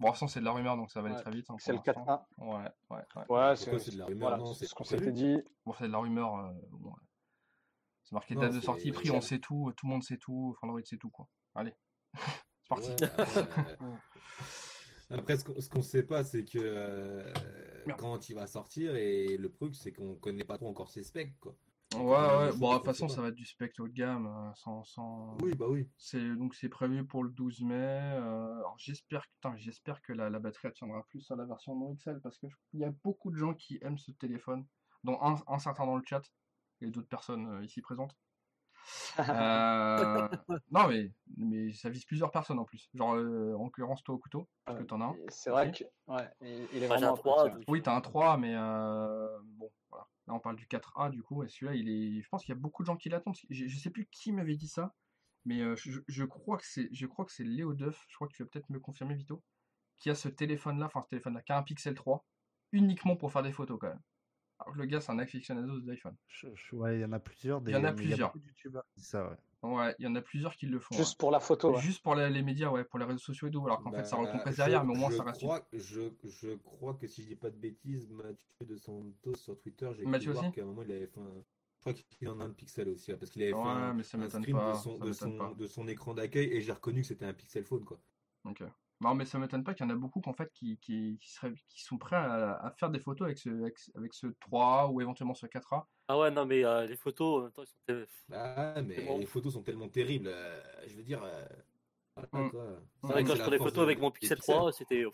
Bon, 0.00 0.06
de 0.06 0.10
toute 0.12 0.14
façon, 0.16 0.28
c'est 0.28 0.40
de 0.40 0.44
la 0.46 0.52
rumeur, 0.52 0.76
donc 0.76 0.90
ça 0.90 1.00
va 1.02 1.08
aller 1.08 1.16
Ouais, 1.16 1.22
très 1.22 1.30
vite. 1.30 1.46
hein, 1.50 1.56
Pixel 1.56 1.76
l'instant. 1.76 2.04
4A. 2.04 2.26
Ouais, 2.38 2.46
ouais, 2.90 2.96
ouais. 3.16 3.24
Ouais, 3.28 3.56
c'est 3.56 3.78
c'est 3.78 3.90
de 3.92 3.98
la 3.98 4.06
rumeur 4.06 4.28
voilà, 4.38 4.52
c'est 4.54 4.58
c'est 4.60 4.66
ce 4.66 4.74
qu'on 4.74 4.84
s'était 4.84 5.12
dit. 5.12 5.36
Bon, 5.66 5.74
c'est 5.78 5.86
de 5.86 5.92
la 5.92 5.98
rumeur. 5.98 6.34
euh, 6.38 6.52
bon, 6.72 6.88
ouais. 6.90 6.96
C'est 8.04 8.12
marqué 8.14 8.34
Non, 8.34 8.40
date 8.40 8.54
de 8.54 8.60
c'est- 8.60 8.66
sortie, 8.66 8.90
prix, 8.92 9.10
on 9.10 9.20
sait 9.20 9.38
tout, 9.38 9.72
tout 9.76 9.86
le 9.86 9.92
monde 9.92 10.02
sait 10.02 10.16
tout, 10.16 10.56
Android 10.62 10.80
sait 10.84 10.96
tout, 10.96 11.10
quoi. 11.10 11.28
Allez, 11.54 11.74
c'est 12.62 12.68
parti. 12.68 12.90
Ouais, 15.10 15.18
après, 15.18 15.36
ce 15.36 15.44
qu'on 15.44 15.54
qu'on 15.54 15.82
sait 15.82 16.04
pas, 16.04 16.22
c'est 16.22 16.44
que 16.44 16.58
euh, 16.60 17.32
quand 17.98 18.28
il 18.28 18.34
va 18.34 18.46
sortir, 18.46 18.94
et 18.94 19.36
le 19.36 19.50
truc, 19.50 19.74
c'est 19.74 19.92
qu'on 19.92 20.14
connaît 20.14 20.44
pas 20.44 20.56
trop 20.56 20.68
encore 20.68 20.88
ses 20.88 21.02
specs, 21.02 21.36
quoi. 21.40 21.56
Ouais, 21.96 22.00
ouais, 22.02 22.52
bon, 22.56 22.70
de 22.72 22.76
toute 22.76 22.84
façon, 22.86 23.08
ça 23.08 23.20
va 23.20 23.28
être 23.28 23.34
du 23.34 23.44
spec 23.44 23.74
haut 23.80 23.88
de 23.88 23.92
gamme, 23.92 24.26
euh, 24.26 24.54
sans, 24.54 24.84
sans... 24.84 25.36
Oui, 25.42 25.54
bah 25.56 25.66
oui. 25.68 25.88
C'est, 25.98 26.36
donc 26.36 26.54
c'est 26.54 26.68
prévu 26.68 27.04
pour 27.04 27.24
le 27.24 27.30
12 27.30 27.62
mai. 27.62 27.74
euh, 27.74 28.54
alors 28.58 28.76
j'espère, 28.78 29.22
que- 29.22 29.30
putain, 29.34 29.56
j'espère 29.56 30.00
que 30.02 30.12
la, 30.12 30.30
la 30.30 30.38
batterie 30.38 30.72
tiendra 30.72 31.02
plus 31.08 31.28
à 31.32 31.36
la 31.36 31.44
version 31.46 31.74
non 31.74 31.92
XL, 31.96 32.20
parce 32.20 32.38
que 32.38 32.48
je- 32.48 32.54
il 32.74 32.80
y 32.80 32.84
a 32.84 32.92
beaucoup 33.02 33.32
de 33.32 33.36
gens 33.36 33.54
qui 33.54 33.78
aiment 33.82 33.98
ce 33.98 34.12
téléphone, 34.12 34.66
dont 35.02 35.18
un, 35.20 35.34
un 35.48 35.58
certain 35.58 35.84
dans 35.84 35.96
le 35.96 36.02
chat, 36.08 36.22
et 36.80 36.90
d'autres 36.90 37.08
personnes 37.08 37.46
euh, 37.48 37.64
ici 37.64 37.80
présentes. 37.82 38.16
Euh, 39.18 40.28
non, 40.70 40.86
mais, 40.88 41.12
mais 41.36 41.72
ça 41.72 41.90
vise 41.90 42.04
plusieurs 42.04 42.30
personnes 42.30 42.58
en 42.60 42.64
plus. 42.64 42.88
Genre, 42.94 43.14
euh, 43.16 43.54
en 43.56 43.64
l'occurrence, 43.64 44.02
toi 44.04 44.14
au 44.14 44.18
couteau, 44.18 44.48
parce 44.64 44.78
que 44.78 44.84
t'en 44.84 45.00
as 45.00 45.06
un. 45.06 45.16
C'est 45.28 45.50
vrai 45.50 45.72
que 45.72 45.84
ouais, 46.06 46.28
il, 46.40 46.68
il 46.72 46.82
est 46.84 46.86
vraiment 46.86 47.14
un 47.14 47.16
3, 47.16 47.40
apprécié. 47.40 47.58
donc- 47.58 47.64
Oui, 47.68 47.82
t'as 47.82 47.96
un 47.96 48.00
3, 48.00 48.36
mais 48.36 48.54
euh, 48.56 49.38
bon. 49.42 49.68
On 50.32 50.40
parle 50.40 50.56
du 50.56 50.66
4A, 50.66 51.10
du 51.10 51.22
coup, 51.22 51.42
et 51.42 51.48
celui-là, 51.48 51.74
il 51.74 51.88
est. 51.88 52.22
Je 52.22 52.28
pense 52.28 52.44
qu'il 52.44 52.54
y 52.54 52.58
a 52.58 52.60
beaucoup 52.60 52.82
de 52.82 52.86
gens 52.86 52.96
qui 52.96 53.08
l'attendent. 53.08 53.36
Je, 53.50 53.66
je 53.66 53.78
sais 53.78 53.90
plus 53.90 54.06
qui 54.10 54.32
m'avait 54.32 54.56
dit 54.56 54.68
ça, 54.68 54.94
mais 55.44 55.60
euh, 55.62 55.76
je, 55.76 56.00
je 56.08 56.24
crois 56.24 56.58
que 56.58 56.66
c'est, 56.66 56.88
je 56.92 57.06
crois 57.06 57.24
que 57.24 57.32
c'est 57.32 57.44
Léo 57.44 57.74
Duff. 57.74 58.04
Je 58.08 58.14
crois 58.16 58.28
que 58.28 58.34
tu 58.34 58.42
vas 58.42 58.48
peut-être 58.48 58.70
me 58.70 58.80
confirmer, 58.80 59.14
Vito, 59.14 59.42
qui 59.98 60.10
a 60.10 60.14
ce 60.14 60.28
téléphone-là, 60.28 60.86
enfin 60.86 61.02
ce 61.02 61.08
téléphone-là, 61.08 61.42
qui 61.42 61.52
a 61.52 61.58
un 61.58 61.62
Pixel 61.62 61.94
3, 61.94 62.26
uniquement 62.72 63.16
pour 63.16 63.32
faire 63.32 63.42
des 63.42 63.52
photos 63.52 63.78
quand 63.80 63.88
même. 63.88 64.02
Alors 64.60 64.74
que 64.74 64.78
le 64.78 64.86
gars, 64.86 65.00
c'est 65.00 65.10
un 65.12 65.18
aficionado. 65.18 65.80
Je- 66.28 66.48
je- 66.54 66.76
ouais, 66.76 66.98
il 66.98 67.00
y 67.00 67.04
en 67.04 67.12
a 67.12 67.18
plusieurs. 67.18 67.62
Il 67.66 67.70
y 67.72 67.76
en 67.76 67.84
a 67.84 67.92
plusieurs. 67.92 68.32
de 68.34 68.82
ça, 68.96 69.28
ouais. 69.28 69.36
Ouais, 69.62 69.94
il 69.98 70.04
y 70.04 70.08
en 70.08 70.14
a 70.14 70.22
plusieurs 70.22 70.54
qui 70.56 70.66
le 70.66 70.78
font. 70.80 70.94
Juste 70.94 71.12
ouais. 71.12 71.16
pour 71.18 71.30
la 71.30 71.40
photo. 71.40 71.74
ouais. 71.74 71.80
Juste 71.80 72.02
pour 72.02 72.14
les, 72.14 72.30
les 72.30 72.42
médias, 72.42 72.70
ouais, 72.70 72.84
pour 72.84 72.98
les 72.98 73.04
réseaux 73.04 73.18
sociaux 73.18 73.48
et 73.48 73.50
tout. 73.50 73.64
Alors 73.66 73.82
qu'en 73.82 73.90
fait, 73.92 74.04
ça 74.04 74.16
Bah, 74.16 74.22
recompresse 74.22 74.54
je- 74.54 74.56
derrière, 74.56 74.84
mais 74.84 74.94
au 74.94 74.96
moins 74.96 75.10
ça 75.10 75.22
reste. 75.22 75.40
Crois, 75.40 75.66
je, 75.72 76.10
je 76.24 76.54
crois 76.56 76.94
que 76.94 77.06
si 77.06 77.22
je 77.22 77.28
dis 77.28 77.36
pas 77.36 77.50
de 77.50 77.56
bêtises, 77.56 78.08
Mathieu 78.10 78.46
de 78.66 78.76
Santos 78.76 79.34
sur 79.34 79.58
Twitter, 79.60 79.90
j'ai 79.94 80.02
cru 80.02 80.10
Mathieu 80.10 80.32
voir 80.32 80.44
aussi 80.44 80.52
qu'à 80.54 80.62
un 80.62 80.66
moment 80.66 80.82
il 80.82 80.92
avait 80.92 81.06
fait 81.06 81.20
un. 81.20 81.44
Je 81.76 81.80
crois 81.80 81.92
qu'il 81.94 82.28
en 82.28 82.40
a 82.40 82.44
un 82.44 82.50
pixel 82.50 82.88
aussi, 82.90 83.12
parce 83.14 83.30
qu'il 83.30 83.42
avait 83.42 83.52
fait 83.52 83.58
un, 83.58 83.94
mais 83.94 84.02
ça 84.02 84.18
un 84.18 84.20
m'étonne 84.20 84.42
screen 84.42 84.56
pas, 84.56 84.72
de 84.72 84.76
son, 84.76 84.98
ça 84.98 85.04
de, 85.04 85.10
m'étonne 85.10 85.30
son, 85.32 85.38
pas. 85.38 85.54
de 85.54 85.66
son 85.66 85.88
écran 85.88 86.12
d'accueil 86.14 86.46
et 86.52 86.60
j'ai 86.60 86.72
reconnu 86.72 87.00
que 87.00 87.06
c'était 87.06 87.24
un 87.24 87.32
pixel 87.32 87.64
phone 87.64 87.84
quoi. 87.84 87.98
Ok. 88.44 88.62
Non, 89.00 89.14
mais 89.14 89.24
ça 89.24 89.38
m'étonne 89.38 89.64
pas 89.64 89.72
qu'il 89.72 89.86
y 89.86 89.88
en 89.88 89.92
a 89.92 89.96
beaucoup 89.96 90.20
fait 90.36 90.50
qui, 90.52 90.76
qui, 90.78 91.18
qui, 91.20 91.30
seraient, 91.32 91.54
qui 91.68 91.82
sont 91.82 91.96
prêts 91.96 92.16
à, 92.16 92.52
à 92.56 92.70
faire 92.72 92.90
des 92.90 92.98
photos 93.00 93.26
avec 93.26 93.38
ce, 93.38 93.48
avec, 93.48 93.78
ce- 93.78 93.90
avec 93.96 94.12
ce 94.12 94.26
3A 94.26 94.90
ou 94.92 95.00
éventuellement 95.00 95.32
ce 95.34 95.46
4A. 95.46 95.84
Ah 96.08 96.18
ouais, 96.18 96.30
non, 96.30 96.44
mais 96.44 96.64
euh, 96.64 96.86
les 96.86 96.96
photos, 96.96 97.38
en 97.40 97.42
même 97.44 97.52
temps, 97.52 97.62
ils 97.62 97.66
sont 97.66 97.78
télé- 97.86 98.06
Ah, 98.32 98.82
mais 98.82 99.00
bon. 99.02 99.18
les 99.18 99.26
photos 99.26 99.54
sont 99.54 99.62
tellement 99.62 99.88
terribles. 99.88 100.28
euh, 100.28 100.60
je 100.86 100.96
veux 100.96 101.02
dire. 101.02 101.22
euh, 101.22 101.46
voilà, 102.14 102.28
Mm. 102.46 102.50
quoi. 102.50 102.80
C'est 103.00 103.06
vrai, 103.06 103.22
Non, 103.22 103.28
quand 103.28 103.34
je 103.36 103.42
prenais 103.42 103.56
force 103.58 103.70
photos 103.70 103.78
de- 103.78 103.84
avec 103.84 104.00
mon 104.00 104.10
des 104.10 104.18
Pixel 104.18 104.36
pixels. 104.36 104.54
3, 104.56 104.72
c'était 104.72 105.06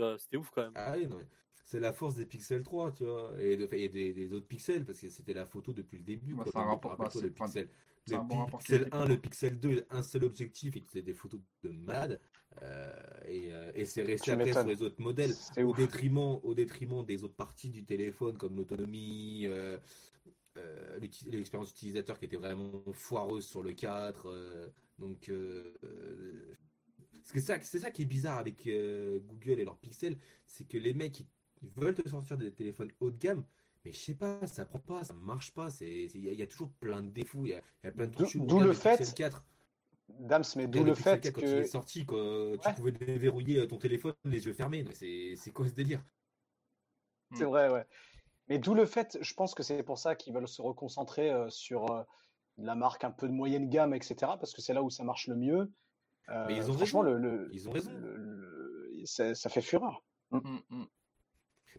euh, 0.00 0.16
c'était 0.16 0.36
ouf 0.38 0.50
quand 0.54 0.62
même. 0.62 0.72
Ah 0.74 0.94
oui, 0.96 1.06
non, 1.06 1.20
c'est 1.66 1.80
la 1.80 1.92
force 1.92 2.14
des 2.14 2.24
Pixel 2.24 2.62
3, 2.62 2.92
tu 2.92 3.04
vois, 3.04 3.32
et, 3.38 3.56
de- 3.58 3.68
et 3.72 3.88
des, 3.90 4.14
des 4.14 4.32
autres 4.32 4.46
pixels, 4.48 4.86
parce 4.86 4.98
que 5.00 5.10
c'était 5.10 5.34
la 5.34 5.44
photo 5.44 5.74
depuis 5.74 5.98
le 5.98 6.04
début. 6.04 6.32
Bah, 6.34 6.44
quoi. 6.50 6.62
un 6.62 6.64
rapport- 6.64 6.96
bah, 6.96 7.08
le 7.22 7.30
Pixel, 7.30 7.68
le 8.16 8.22
bon 8.22 8.46
Pixel 8.46 8.78
qualité, 8.80 8.96
1, 8.96 9.06
le 9.06 9.16
Pixel 9.20 9.60
2, 9.60 9.86
un 9.90 10.02
seul 10.02 10.24
objectif, 10.24 10.76
et 10.76 10.80
c'était 10.80 11.02
des 11.02 11.14
photos 11.14 11.40
de 11.62 11.70
malade. 11.70 12.20
euh, 12.62 12.92
et 13.26 13.52
euh, 13.52 13.70
et 13.74 13.84
c'est 13.84 14.02
resté 14.02 14.32
après 14.32 14.52
sur 14.52 14.64
les 14.64 14.82
autres 14.82 15.00
modèles, 15.00 15.32
C'est 15.34 15.62
au 15.62 15.74
détriment, 15.74 16.40
au 16.42 16.54
détriment 16.54 17.04
des 17.04 17.22
autres 17.24 17.36
parties 17.36 17.70
du 17.70 17.84
téléphone, 17.84 18.36
comme 18.36 18.56
l'autonomie, 18.56 19.46
euh, 19.46 19.78
euh, 20.56 20.98
l'expérience 20.98 21.70
utilisateur 21.70 22.18
qui 22.18 22.24
était 22.24 22.36
vraiment 22.36 22.82
foireuse 22.92 23.46
sur 23.46 23.62
le 23.62 23.72
4. 23.72 24.26
euh, 24.26 24.68
donc, 24.98 25.30
c'est 27.22 27.40
ça, 27.40 27.60
c'est 27.62 27.78
ça 27.78 27.90
qui 27.90 28.02
est 28.02 28.06
bizarre 28.06 28.38
avec 28.38 28.66
euh, 28.66 29.20
Google 29.20 29.60
et 29.60 29.64
leurs 29.64 29.78
pixels, 29.78 30.18
c'est 30.46 30.66
que 30.66 30.78
les 30.78 30.94
mecs, 30.94 31.20
ils, 31.20 31.26
ils 31.62 31.70
veulent 31.70 31.94
te 31.94 32.08
sortir 32.08 32.36
des 32.38 32.50
téléphones 32.52 32.90
haut 33.00 33.10
de 33.10 33.18
gamme, 33.18 33.44
mais 33.88 33.92
je 33.94 33.98
sais 33.98 34.14
pas, 34.14 34.46
ça 34.46 34.64
prend 34.66 34.78
pas, 34.80 35.02
ça 35.04 35.14
marche 35.14 35.52
pas, 35.52 35.68
il 35.80 36.16
y, 36.16 36.28
a- 36.28 36.32
il 36.32 36.38
y 36.38 36.42
a 36.42 36.46
toujours 36.46 36.70
plein 36.80 37.02
de 37.02 37.08
défauts, 37.08 37.44
il 37.44 37.50
y 37.50 37.54
a, 37.54 37.62
il 37.82 37.86
y 37.86 37.88
a 37.88 37.92
plein 37.92 38.06
de 38.06 38.14
trucs. 38.14 38.36
D'où- 38.36 38.60
le 38.60 38.72
fait- 38.74 38.98
Pixel 38.98 39.14
4, 39.14 39.44
Dams, 40.08 40.44
mais 40.56 40.66
d'où 40.66 40.84
le 40.84 40.94
fait 40.94 41.20
4 41.20 41.34
quand 41.34 41.40
il 41.40 41.48
est 41.48 41.62
que. 41.62 41.68
sorti, 41.68 42.04
quoi, 42.04 42.18
tu 42.62 42.74
pouvais 42.74 42.92
déverrouiller 42.92 43.66
ton 43.66 43.78
téléphone 43.78 44.14
les 44.24 44.44
yeux 44.44 44.52
fermés, 44.52 44.84
c'est, 44.92 45.34
c'est 45.36 45.52
quoi 45.52 45.66
ce 45.68 45.72
délire? 45.74 46.04
C'est 47.34 47.44
vrai, 47.44 47.70
ouais. 47.70 47.86
Mais 48.48 48.58
d'où 48.58 48.74
le 48.74 48.86
fait, 48.86 49.18
je 49.20 49.34
pense 49.34 49.54
que 49.54 49.62
c'est 49.62 49.82
pour 49.82 49.98
ça 49.98 50.14
qu'ils 50.16 50.32
veulent 50.34 50.48
se 50.48 50.62
reconcentrer 50.62 51.30
euh, 51.30 51.48
sur 51.50 51.90
euh, 51.90 52.02
la 52.56 52.74
marque 52.74 53.04
un 53.04 53.10
peu 53.10 53.26
de 53.28 53.32
moyenne 53.32 53.68
gamme, 53.68 53.92
etc. 53.94 54.14
Parce 54.40 54.54
que 54.54 54.62
c'est 54.62 54.72
là 54.72 54.82
où 54.82 54.88
ça 54.90 55.04
marche 55.04 55.28
le 55.28 55.36
mieux. 55.36 55.70
Euh, 56.30 56.46
Mais 56.46 56.56
ils 56.56 56.70
ont 56.70 56.74
franchement, 56.74 57.00
raison. 57.00 57.18
le, 57.18 57.18
le- 57.18 57.50
Ils 57.52 57.68
ont 57.68 57.72
raison. 57.72 57.92
le- 57.92 58.16
le- 58.16 59.02
ça, 59.04 59.34
ça 59.34 59.48
fait 59.50 59.60
fureur. 59.62 60.02
Mm, 60.30 60.38
mm. 60.70 60.84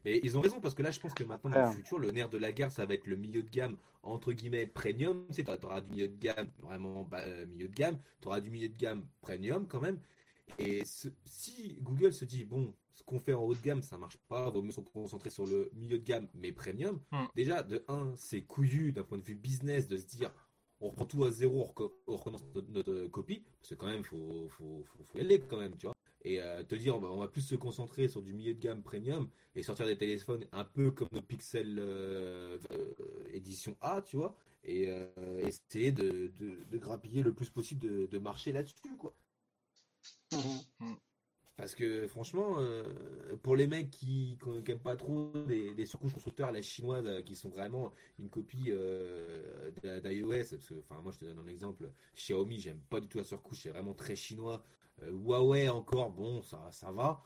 Mais 0.06 0.20
ils 0.24 0.38
ont 0.38 0.42
raison 0.42 0.60
parce 0.62 0.74
que 0.76 0.84
là, 0.84 0.92
je 0.92 1.00
pense 1.00 1.14
que 1.14 1.24
maintenant, 1.24 1.50
dans 1.52 1.58
le 1.72 1.76
futur, 1.76 2.00
le 2.00 2.12
nerf 2.12 2.30
de 2.30 2.38
la 2.38 2.52
guerre, 2.52 2.72
ça 2.72 2.86
va 2.86 2.94
être 2.94 3.08
le 3.08 3.16
milieu 3.16 3.44
de 3.44 3.50
gamme, 3.50 3.78
entre 4.04 4.32
guillemets, 4.34 4.66
premium. 4.66 5.26
Tu 5.34 5.44
t'auras 5.44 5.82
du 5.82 5.90
milieu 5.92 6.08
de 6.08 6.18
gamme, 6.18 6.50
vraiment 6.60 7.04
bas- 7.04 7.26
euh, 7.28 7.46
milieu 7.48 7.68
de 7.68 7.74
gamme. 7.76 8.00
Tu 8.22 8.28
auras 8.28 8.40
du 8.42 8.50
milieu 8.50 8.70
de 8.70 8.78
gamme 8.78 9.06
premium 9.22 9.68
quand 9.68 9.82
même. 9.82 10.00
Et 10.58 10.84
ce- 10.86 11.10
si 11.26 11.78
Google 11.82 12.14
se 12.14 12.26
dit, 12.26 12.44
bon, 12.46 12.74
ce 12.94 13.04
qu'on 13.04 13.20
fait 13.20 13.34
en 13.34 13.44
haut 13.44 13.54
de 13.54 13.62
gamme, 13.62 13.82
ça 13.82 13.98
marche 13.98 14.18
pas, 14.28 14.50
vaut 14.50 14.62
mieux 14.62 14.72
se 14.72 14.82
concentrer 14.82 15.30
sur 15.30 15.46
le 15.46 15.70
milieu 15.76 16.00
de 16.00 16.04
gamme, 16.04 16.28
mais 16.34 16.52
premium. 16.52 17.00
Hmm. 17.12 17.26
Déjà, 17.36 17.62
de 17.64 17.84
un, 17.88 18.14
c'est 18.16 18.42
couillu 18.42 18.92
d'un 18.92 19.04
point 19.04 19.18
de 19.18 19.24
vue 19.24 19.36
business 19.36 19.88
de 19.88 19.98
se 19.98 20.06
dire, 20.08 20.32
on 20.82 20.90
reprend 20.90 21.06
tout 21.06 21.24
à 21.26 21.32
zéro, 21.32 21.62
on, 21.62 21.66
reco- 21.68 21.94
on 22.08 22.16
recommence 22.16 22.44
notre, 22.56 22.72
notre 22.72 23.08
copie. 23.08 23.44
Parce 23.60 23.70
que 23.72 23.76
quand 23.76 23.88
même, 23.88 24.04
faut, 24.04 24.48
faut, 24.50 24.84
faut, 24.86 25.04
faut 25.04 25.18
y 25.18 25.22
aller 25.22 25.40
quand 25.42 25.58
même, 25.60 25.76
tu 25.78 25.86
vois. 25.88 25.96
Et 26.24 26.42
euh, 26.42 26.64
te 26.64 26.76
dire, 26.76 26.96
on 26.96 27.00
va, 27.00 27.08
on 27.10 27.20
va 27.20 27.28
plus 27.28 27.42
se 27.42 27.56
concentrer 27.56 28.08
sur 28.10 28.22
du 28.22 28.34
milieu 28.34 28.54
de 28.54 28.60
gamme 28.60 28.84
premium 28.84 29.30
et 29.56 29.64
sortir 29.64 29.86
des 29.86 29.98
téléphones 29.98 30.46
un 30.52 30.66
peu 30.66 30.92
comme 30.92 31.08
nos 31.12 31.22
Pixel 31.22 31.78
euh, 31.80 32.58
euh, 32.72 32.94
édition 33.32 33.78
A, 33.82 34.02
tu 34.02 34.18
vois, 34.18 34.36
et 34.64 34.90
euh, 34.90 35.08
essayer 35.40 35.92
de, 35.92 36.32
de, 36.38 36.58
de 36.70 36.78
grappiller 36.78 37.24
le 37.24 37.34
plus 37.34 37.50
possible 37.50 37.82
de, 37.82 38.06
de 38.06 38.18
marché 38.20 38.52
là-dessus, 38.52 38.98
quoi. 38.98 39.14
Mhm. 40.34 40.98
Parce 41.56 41.76
que 41.76 42.08
franchement, 42.08 42.56
euh, 42.60 42.84
pour 43.44 43.58
les 43.58 43.68
mecs 43.68 43.90
qui 43.90 44.38
n'aiment 44.66 44.80
pas 44.80 44.96
trop 44.96 45.34
des, 45.46 45.74
des 45.74 45.86
surcouches 45.86 46.14
constructeurs, 46.14 46.54
les 46.54 46.64
chinoises, 46.64 47.06
euh, 47.06 47.22
qui 47.22 47.36
sont 47.36 47.50
vraiment 47.50 47.92
une 48.18 48.30
copie 48.30 48.68
euh, 48.70 49.70
d'iOS, 49.84 50.30
parce 50.52 50.68
que, 50.68 50.76
enfin, 50.80 51.02
moi 51.02 51.12
je 51.12 51.20
te 51.20 51.26
donne 51.26 51.40
un 51.40 51.48
exemple, 51.48 51.92
Xiaomi, 52.16 52.62
j'aime 52.62 52.80
pas 52.90 53.02
du 53.02 53.08
tout 53.08 53.18
la 53.18 53.26
surcouche, 53.26 53.60
c'est 53.64 53.72
vraiment 53.72 53.94
très 53.94 54.16
chinois. 54.16 54.64
Euh, 55.04 55.12
Huawei 55.12 55.70
encore, 55.70 56.12
bon, 56.12 56.42
ça, 56.42 56.68
ça 56.72 56.92
va. 56.92 57.24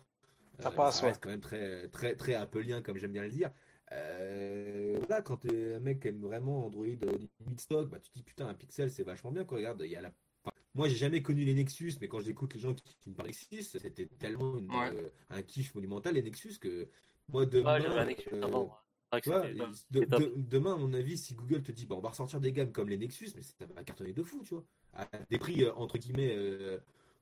Ça 0.60 0.70
Euh, 0.70 0.72
passe, 0.72 0.98
ça 0.98 1.04
ouais. 1.04 1.10
reste 1.10 1.24
quand 1.24 1.30
même 1.30 1.42
très, 1.42 1.88
très, 1.90 2.16
très 2.16 2.36
appelien, 2.36 2.82
comme 2.82 2.98
j'aime 2.98 3.12
bien 3.14 3.24
le 3.24 3.30
dire. 3.32 3.52
Euh, 3.92 4.98
voilà, 5.00 5.22
quand 5.22 5.38
t'es 5.38 5.76
un 5.76 5.80
mec 5.80 6.02
qui 6.02 6.08
aime 6.08 6.22
vraiment 6.22 6.66
Android 6.66 6.86
euh, 6.86 7.18
limite 7.40 7.62
stock, 7.62 7.90
bah, 7.90 8.00
tu 8.00 8.10
te 8.12 8.16
dis 8.16 8.24
putain, 8.24 8.48
un 8.48 8.54
Pixel 8.54 8.90
c'est 8.90 9.04
vachement 9.04 9.32
bien. 9.32 9.46
Quoi. 9.46 9.58
Regarde, 9.58 9.82
il 9.86 9.92
y 9.92 9.96
a 9.96 10.02
la... 10.02 10.12
enfin, 10.44 10.56
moi 10.74 10.88
j'ai 10.88 10.96
jamais 10.96 11.22
connu 11.22 11.44
les 11.44 11.54
Nexus, 11.54 11.94
mais 12.02 12.08
quand 12.08 12.20
j'écoute 12.22 12.54
les 12.56 12.60
gens 12.60 12.74
qui, 12.74 12.84
qui 13.02 13.10
me 13.10 13.16
parlent 13.16 13.28
Nexus, 13.30 13.64
c'était 13.64 14.08
tellement 14.20 14.58
une, 14.58 14.70
Ouais. 14.72 14.92
euh, 14.96 15.10
un 15.30 15.42
kiff 15.44 15.76
monumental 15.76 16.16
les 16.16 16.24
Nexus 16.24 16.58
que 16.60 16.88
moi 17.30 17.46
demain. 17.46 17.76
Ouais, 17.76 17.82
j'avais 17.82 18.00
un 18.00 18.06
Nexus 18.06 18.30
euh, 18.34 18.42
avant. 18.44 18.78
Ouais, 19.12 19.22
tu 19.22 19.30
vois, 19.30 19.44
c'était 19.44 19.58
pas- 19.60 19.68
de- 19.68 19.74
c'était 19.76 20.06
top. 20.08 20.20
de- 20.22 20.34
demain, 20.38 20.74
à 20.74 20.78
mon 20.78 20.94
avis, 20.94 21.18
si 21.18 21.36
Google 21.36 21.62
te 21.62 21.72
dit, 21.72 21.86
bah, 21.86 21.96
on 21.96 22.00
va 22.02 22.10
ressortir 22.10 22.40
des 22.40 22.52
gammes 22.52 22.72
comme 22.72 22.90
les 22.90 22.98
Nexus, 22.98 23.30
mais 23.36 23.44
ça 23.44 23.66
va 23.76 23.84
cartonner 23.84 24.14
de 24.14 24.24
fou, 24.24 24.42
tu 24.44 24.56
vois. 24.56 24.66
À 24.94 25.08
des 25.30 25.38
prix, 25.38 25.64
euh, 25.64 25.74
entre 25.76 25.98
guillemets, 26.00 26.36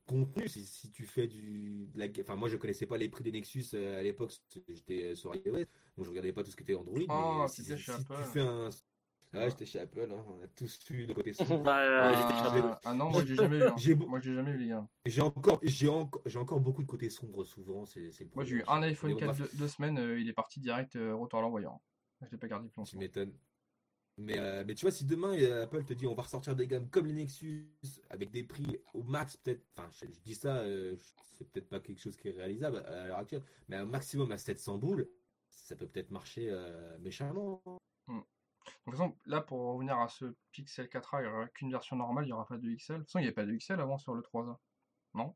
contenus. 0.06 0.52
Si, 0.52 0.66
si 0.66 0.92
tu 0.92 1.06
fais 1.06 1.28
du. 1.28 1.88
de 1.94 2.00
la... 2.00 2.08
Enfin, 2.22 2.36
moi, 2.36 2.50
je 2.50 2.58
connaissais 2.58 2.86
pas 2.86 2.98
les 2.98 3.10
prix 3.10 3.24
des 3.24 3.32
Nexus 3.32 3.66
euh, 3.74 4.00
à 4.00 4.04
l'époque, 4.04 4.34
j'étais 4.68 5.12
euh, 5.12 5.16
sur 5.16 5.34
iOS, 5.36 5.58
donc 5.98 6.06
je 6.06 6.10
regardais 6.10 6.34
pas 6.34 6.44
tout 6.44 6.52
ce 6.52 6.56
qui 6.56 6.64
était 6.64 6.76
Android. 6.76 7.00
Oh, 7.10 7.40
mais 7.44 7.48
t'étais 7.50 7.78
si, 7.78 7.84
chez 7.84 7.92
si 7.94 8.06
tu 8.06 8.14
Apple. 8.14 8.24
fais 8.34 8.40
un. 8.42 8.70
Ouais, 9.34 9.50
j'étais 9.50 9.66
chez 9.66 9.80
Apple, 9.80 10.10
hein, 10.12 10.26
on 10.28 10.44
a 10.44 10.48
tous 10.50 10.78
eu 10.90 11.06
le 11.06 11.14
côté 11.14 11.32
sombre. 11.34 11.64
Ah, 11.70 12.10
Apple. 12.10 12.78
ah 12.84 12.94
non, 12.94 13.10
moi 13.12 13.24
j'ai 13.26 13.36
jamais 13.36 13.60
eu. 13.60 13.64
hein. 13.64 13.76
J'ai 13.78 13.96
Moi 13.96 14.20
j'ai 14.20 14.34
jamais 14.34 14.52
eu 14.52 14.58
les 14.58 14.68
gars. 14.68 14.86
J'ai 15.06 15.22
encore, 15.22 15.60
j'ai 15.64 15.88
encore, 15.88 16.22
j'ai 16.26 16.38
encore 16.38 16.60
beaucoup 16.60 16.82
de 16.82 16.88
côté 16.88 17.10
sombre 17.10 17.46
souvent. 17.46 17.86
C'est, 17.86 18.12
c'est 18.12 18.26
le 18.26 18.30
Moi 18.36 18.44
j'ai 18.44 18.58
eu 18.58 18.64
un 18.68 18.82
iPhone 18.84 19.12
Mais 19.12 19.14
bon, 19.14 19.20
4 19.28 19.38
bref. 19.38 19.52
deux, 19.54 19.58
deux 19.58 19.68
semaines, 19.70 19.98
euh, 20.00 20.20
il 20.20 20.28
est 20.28 20.34
parti 20.34 20.60
direct 20.60 20.98
euh, 20.98 21.16
retour 21.16 21.40
à 21.40 21.44
l'envoyant. 21.44 21.82
Je 22.24 22.30
l'ai 22.30 22.38
pas 22.38 22.50
gardé 22.50 22.68
plus 22.68 22.74
Tu 22.74 22.80
longtemps. 22.82 22.98
m'étonnes. 23.00 23.34
Mais, 24.18 24.38
euh, 24.38 24.64
mais 24.66 24.76
tu 24.76 24.86
vois, 24.86 24.92
si 24.92 25.06
demain 25.06 25.36
euh, 25.38 25.64
Apple 25.64 25.84
te 25.84 25.94
dit 25.94 26.06
on 26.06 26.14
va 26.14 26.24
ressortir 26.24 26.56
des 26.56 26.68
gammes 26.68 26.90
comme 26.90 27.08
les 27.08 27.14
Nexus 27.14 27.68
avec 28.10 28.30
des 28.30 28.44
prix 28.44 28.78
au 28.94 29.04
max, 29.04 29.38
peut-être, 29.38 29.64
enfin 29.76 29.90
je, 29.92 30.06
je 30.06 30.20
dis 30.20 30.36
ça, 30.36 30.58
euh, 30.58 30.96
c'est 31.38 31.50
peut-être 31.50 31.70
pas 31.70 31.80
quelque 31.80 32.02
chose 32.02 32.18
qui 32.18 32.28
est 32.28 32.32
réalisable 32.32 32.78
à 32.78 33.08
l'heure 33.08 33.18
actuelle, 33.18 33.44
mais 33.68 33.78
un 33.78 33.86
maximum 33.86 34.32
à 34.32 34.38
700 34.38 34.78
boules, 34.78 35.10
ça 35.50 35.76
peut 35.76 35.88
peut-être 35.88 36.12
marcher 36.12 36.50
euh, 36.50 36.98
méchamment. 37.00 37.62
De 38.08 38.14
toute 38.86 38.94
façon, 38.94 39.16
là 39.26 39.42
pour 39.42 39.60
revenir 39.74 39.98
à 39.98 40.08
ce 40.08 40.36
Pixel 40.52 40.88
4a, 40.88 41.22
il 41.22 41.28
n'y 41.28 41.28
aura 41.28 41.48
qu'une 41.48 41.72
version 41.72 41.96
normale, 41.96 42.26
il 42.26 42.28
n'y 42.28 42.34
aura 42.34 42.46
pas 42.46 42.58
de 42.58 42.70
XL. 42.70 42.96
De 42.96 43.00
toute 43.00 43.08
façon, 43.08 43.20
il 43.20 43.22
n'y 43.24 43.28
avait 43.28 43.34
pas 43.34 43.46
de 43.46 43.56
XL 43.56 43.80
avant 43.80 43.98
sur 43.98 44.14
le 44.14 44.22
3A. 44.22 44.58
Non? 45.14 45.34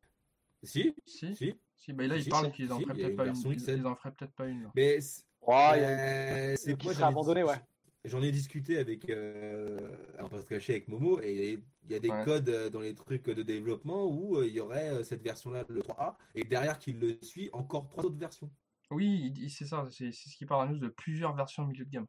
Si, 0.63 0.95
Si 1.05 1.35
si. 1.35 1.55
Si, 1.77 1.93
bah 1.93 2.07
là 2.07 2.19
Si, 2.19 2.27
ils 2.27 2.29
parlent 2.29 2.51
qu'ils 2.51 2.71
en 2.71 2.79
feraient 2.79 2.93
peut-être 2.93 3.15
pas 3.15 3.27
une. 3.27 3.35
Ils, 3.35 3.87
en 3.87 3.95
feraient 3.95 4.11
peut-être 4.11 4.33
pas 4.33 4.47
une. 4.47 4.63
là. 4.63 4.71
Mais 4.75 4.99
euh, 5.47 6.55
c'est 6.57 6.83
ai 6.83 7.03
abandonné, 7.03 7.43
ouais. 7.43 7.61
J'en 8.05 8.21
ai 8.21 8.31
discuté 8.31 8.77
avec 8.77 9.09
euh, 9.09 9.95
avec 10.19 10.87
Momo 10.87 11.19
et 11.21 11.59
il 11.83 11.91
y 11.91 11.95
a 11.95 11.99
des 11.99 12.09
Ouais. 12.09 12.23
codes 12.23 12.49
euh, 12.49 12.69
dans 12.69 12.79
les 12.81 12.93
trucs 12.93 13.25
de 13.25 13.41
développement 13.41 14.05
où 14.05 14.37
euh, 14.37 14.47
il 14.47 14.53
y 14.53 14.59
aurait 14.59 14.89
euh, 14.89 15.03
cette 15.03 15.23
version-là, 15.23 15.65
le 15.67 15.81
3A, 15.81 16.17
et 16.35 16.43
derrière 16.43 16.77
qui 16.77 16.93
le 16.93 17.17
suit 17.21 17.49
encore 17.53 17.87
trois 17.87 18.05
autres 18.05 18.17
versions. 18.17 18.51
Oui, 18.91 19.33
c'est 19.49 19.65
ça, 19.65 19.87
c'est 19.89 20.11
ce 20.11 20.35
qui 20.37 20.45
parle 20.45 20.67
à 20.67 20.71
nous 20.71 20.77
de 20.77 20.87
plusieurs 20.87 21.35
versions 21.35 21.63
au 21.63 21.67
milieu 21.67 21.85
de 21.85 21.89
gamme. 21.89 22.07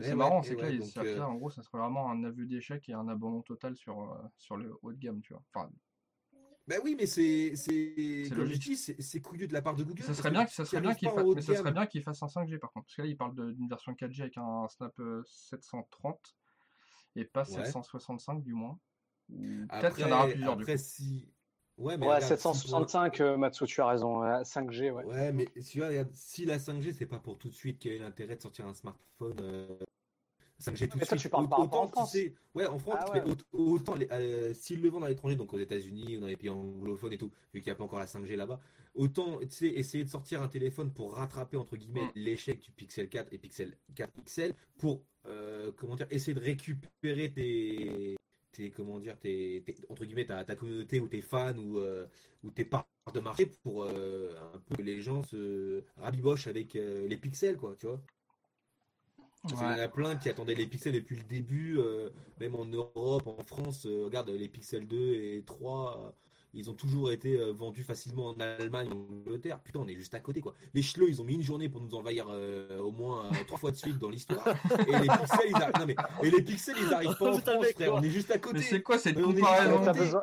Eh 0.00 0.02
C'est 0.02 0.10
ouais, 0.10 0.16
marrant, 0.16 0.40
eh 0.42 0.48
c'est 0.48 0.56
que 0.56 0.60
ouais, 0.62 0.72
là, 0.72 0.78
donc, 0.78 0.88
ça- 0.88 1.02
euh, 1.02 1.20
en 1.22 1.34
gros, 1.36 1.50
ça 1.50 1.62
serait 1.62 1.78
vraiment 1.78 2.10
un 2.10 2.24
aveu 2.24 2.46
d'échec 2.46 2.88
et 2.88 2.92
un 2.94 3.08
abandon 3.08 3.42
total 3.42 3.76
sur, 3.76 4.00
euh, 4.00 4.18
sur 4.36 4.56
le 4.56 4.72
haut 4.82 4.92
de 4.92 4.98
gamme, 4.98 5.20
tu 5.20 5.32
vois. 5.32 5.44
Enfin, 5.54 5.70
Ben 6.68 6.80
oui, 6.84 6.94
mais 6.98 7.06
c'est 7.06 7.56
c'est 7.56 7.94
C'est 8.28 8.34
comme 8.36 8.44
je 8.44 8.58
dis, 8.58 8.76
c'est 8.76 9.00
c'est 9.00 9.20
couillu 9.20 9.48
de 9.48 9.54
la 9.54 9.62
part 9.62 9.74
de 9.74 9.82
Google. 9.84 10.02
ça 10.02 10.12
serait 10.14 10.28
que 10.28 10.34
bien, 10.34 10.46
ça 10.46 10.64
serait 10.66 10.80
bien 10.82 10.94
qu'il 10.94 11.08
fasse, 11.08 11.24
ça 11.36 11.40
serait 11.42 11.62
gamme. 11.64 11.72
bien 11.74 11.86
qu'il 11.86 12.02
fasse 12.02 12.22
un 12.22 12.26
5G 12.26 12.58
par 12.58 12.70
contre, 12.72 12.84
parce 12.86 12.94
que 12.96 13.02
là, 13.02 13.08
il 13.08 13.16
parle 13.16 13.34
d'une 13.54 13.68
version 13.68 13.92
4G 13.94 14.20
avec 14.20 14.36
un 14.36 14.68
Snap 14.68 14.92
euh, 15.00 15.22
730 15.26 16.36
et 17.16 17.24
pas 17.24 17.48
Ouais. 17.50 17.64
765 17.64 18.42
du 18.42 18.52
moins. 18.52 18.78
Peut-être 19.30 19.96
qu'il 19.96 20.04
y 20.06 20.08
en 20.08 20.12
aura 20.12 20.20
Après, 20.20 20.32
plusieurs 20.34 20.56
du 20.56 20.62
après 20.62 20.76
coup. 20.76 20.82
si. 20.84 21.28
Ouais, 21.78 21.96
mais 21.96 22.06
Ouais, 22.06 22.14
regarde, 22.16 22.36
si 22.36 22.42
pour- 22.42 22.54
765, 22.54 23.20
euh, 23.20 23.36
Matsu, 23.38 23.64
tu 23.66 23.80
as 23.80 23.86
raison. 23.86 24.20
ouais, 24.20 24.44
5G, 24.44 24.90
ouais. 24.90 25.04
Ouais, 25.04 25.32
mais 25.32 25.46
si 26.12 26.44
la 26.44 26.58
5G, 26.58 26.92
c'est 26.92 27.06
pas 27.06 27.18
pour 27.18 27.38
tout 27.38 27.48
de 27.48 27.54
suite 27.54 27.78
qu'il 27.78 27.92
y 27.94 27.96
a 27.96 28.00
l'intérêt 28.02 28.36
de 28.36 28.42
sortir 28.42 28.66
un 28.66 28.74
smartphone 28.74 29.40
euh, 30.60 30.72
5G 30.72 30.88
tout 30.88 30.98
Mais 30.98 31.06
toi, 31.06 31.16
tu 31.16 31.28
parles 31.28 31.48
par 31.48 31.60
en 31.60 31.64
autant, 31.64 31.86
tu 31.86 31.92
France. 31.92 32.12
sais, 32.12 32.34
ouais, 32.54 32.66
en 32.66 32.78
France, 32.78 32.96
Ah 32.98 33.12
ouais. 33.12 33.34
autant 33.52 33.94
euh, 34.10 34.52
s'ils 34.54 34.82
le 34.82 34.88
vendent 34.88 35.04
à 35.04 35.08
l'étranger, 35.08 35.36
donc 35.36 35.52
aux 35.52 35.58
États-Unis 35.58 36.16
ou 36.16 36.20
dans 36.20 36.26
les 36.26 36.36
pays 36.36 36.50
anglophones 36.50 37.12
et 37.12 37.18
tout, 37.18 37.30
vu 37.54 37.60
qu'il 37.60 37.70
n'y 37.70 37.72
a 37.72 37.76
pas 37.76 37.84
encore 37.84 37.98
la 38.00 38.06
5G 38.06 38.34
là-bas, 38.36 38.60
autant 38.94 39.38
tu 39.40 39.48
sais, 39.50 39.66
essayer 39.68 40.04
de 40.04 40.08
sortir 40.08 40.42
un 40.42 40.48
téléphone 40.48 40.92
pour 40.92 41.14
rattraper 41.14 41.56
entre 41.56 41.76
guillemets 41.76 42.06
Mm. 42.06 42.10
l'échec 42.16 42.60
du 42.60 42.70
Pixel 42.72 43.08
4 43.08 43.32
et 43.32 43.38
Pixel 43.38 43.76
4 43.94 44.12
XL 44.24 44.54
pour 44.78 45.04
euh, 45.26 45.70
comment 45.76 45.94
dire, 45.96 46.06
essayer 46.10 46.34
de 46.34 46.40
récupérer 46.40 47.30
tes 47.32 48.16
tes 48.52 48.70
comment 48.70 48.98
dire 48.98 49.18
tes, 49.18 49.62
tes- 49.64 49.76
entre 49.88 50.04
guillemets 50.04 50.24
ta, 50.26 50.42
ta 50.44 50.56
communauté 50.56 51.00
ou 51.00 51.06
tes 51.08 51.20
fans 51.22 51.56
ou 51.58 51.78
euh, 51.78 52.06
ou 52.42 52.50
tes 52.50 52.64
parts 52.64 52.88
de 53.14 53.20
marché 53.20 53.46
pour 53.46 53.84
un 53.84 54.58
peu 54.66 54.76
que 54.76 54.82
les 54.82 55.00
gens 55.00 55.22
se 55.22 55.84
rabibochent 55.96 56.46
avec 56.46 56.74
les 56.74 57.16
pixels 57.16 57.56
quoi 57.56 57.76
tu 57.78 57.86
vois 57.86 58.00
parce 59.48 59.60
qu'il 59.60 59.70
y 59.70 59.80
en 59.80 59.84
a 59.84 59.88
plein 59.88 60.16
qui 60.16 60.28
attendaient 60.28 60.54
les 60.54 60.66
pixels 60.66 60.94
depuis 60.94 61.16
le 61.16 61.24
début 61.24 61.78
euh, 61.78 62.10
même 62.40 62.54
en 62.54 62.64
Europe 62.64 63.26
en 63.26 63.42
France 63.42 63.86
euh, 63.86 64.04
regarde 64.04 64.30
les 64.30 64.48
pixels 64.48 64.86
2 64.86 65.14
et 65.14 65.42
3 65.46 66.00
euh, 66.06 66.10
ils 66.54 66.70
ont 66.70 66.74
toujours 66.74 67.12
été 67.12 67.38
euh, 67.38 67.52
vendus 67.52 67.84
facilement 67.84 68.28
en 68.28 68.40
Allemagne, 68.40 68.88
en 68.90 69.06
Angleterre. 69.20 69.60
Putain, 69.60 69.80
on 69.80 69.88
est 69.88 69.94
juste 69.94 70.14
à 70.14 70.20
côté, 70.20 70.40
quoi. 70.40 70.54
Les 70.72 70.82
chlots, 70.82 71.06
ils 71.06 71.20
ont 71.20 71.24
mis 71.24 71.34
une 71.34 71.42
journée 71.42 71.68
pour 71.68 71.80
nous 71.80 71.94
envahir 71.94 72.26
euh, 72.30 72.78
au 72.78 72.90
moins 72.90 73.26
euh, 73.26 73.44
trois 73.46 73.58
fois 73.58 73.70
de 73.70 73.76
suite 73.76 73.98
dans 73.98 74.08
l'histoire. 74.08 74.46
Et 74.86 74.92
les 74.92 75.08
pixels, 75.08 75.50
ils 75.50 75.54
arrivent. 75.56 75.78
Non, 75.78 75.86
mais... 75.86 75.96
Et 76.22 76.30
les 76.30 76.42
pixels, 76.42 76.76
ils 76.80 76.92
arrivent 76.92 77.16
pas 77.16 77.34
en 77.34 77.38
France, 77.38 77.66
frère. 77.74 77.94
On 77.94 78.02
est 78.02 78.10
juste 78.10 78.30
à 78.30 78.38
côté. 78.38 78.58
Mais 78.58 78.62
c'est 78.62 78.82
quoi 78.82 78.98
cette 78.98 79.20
comparaison. 79.20 80.22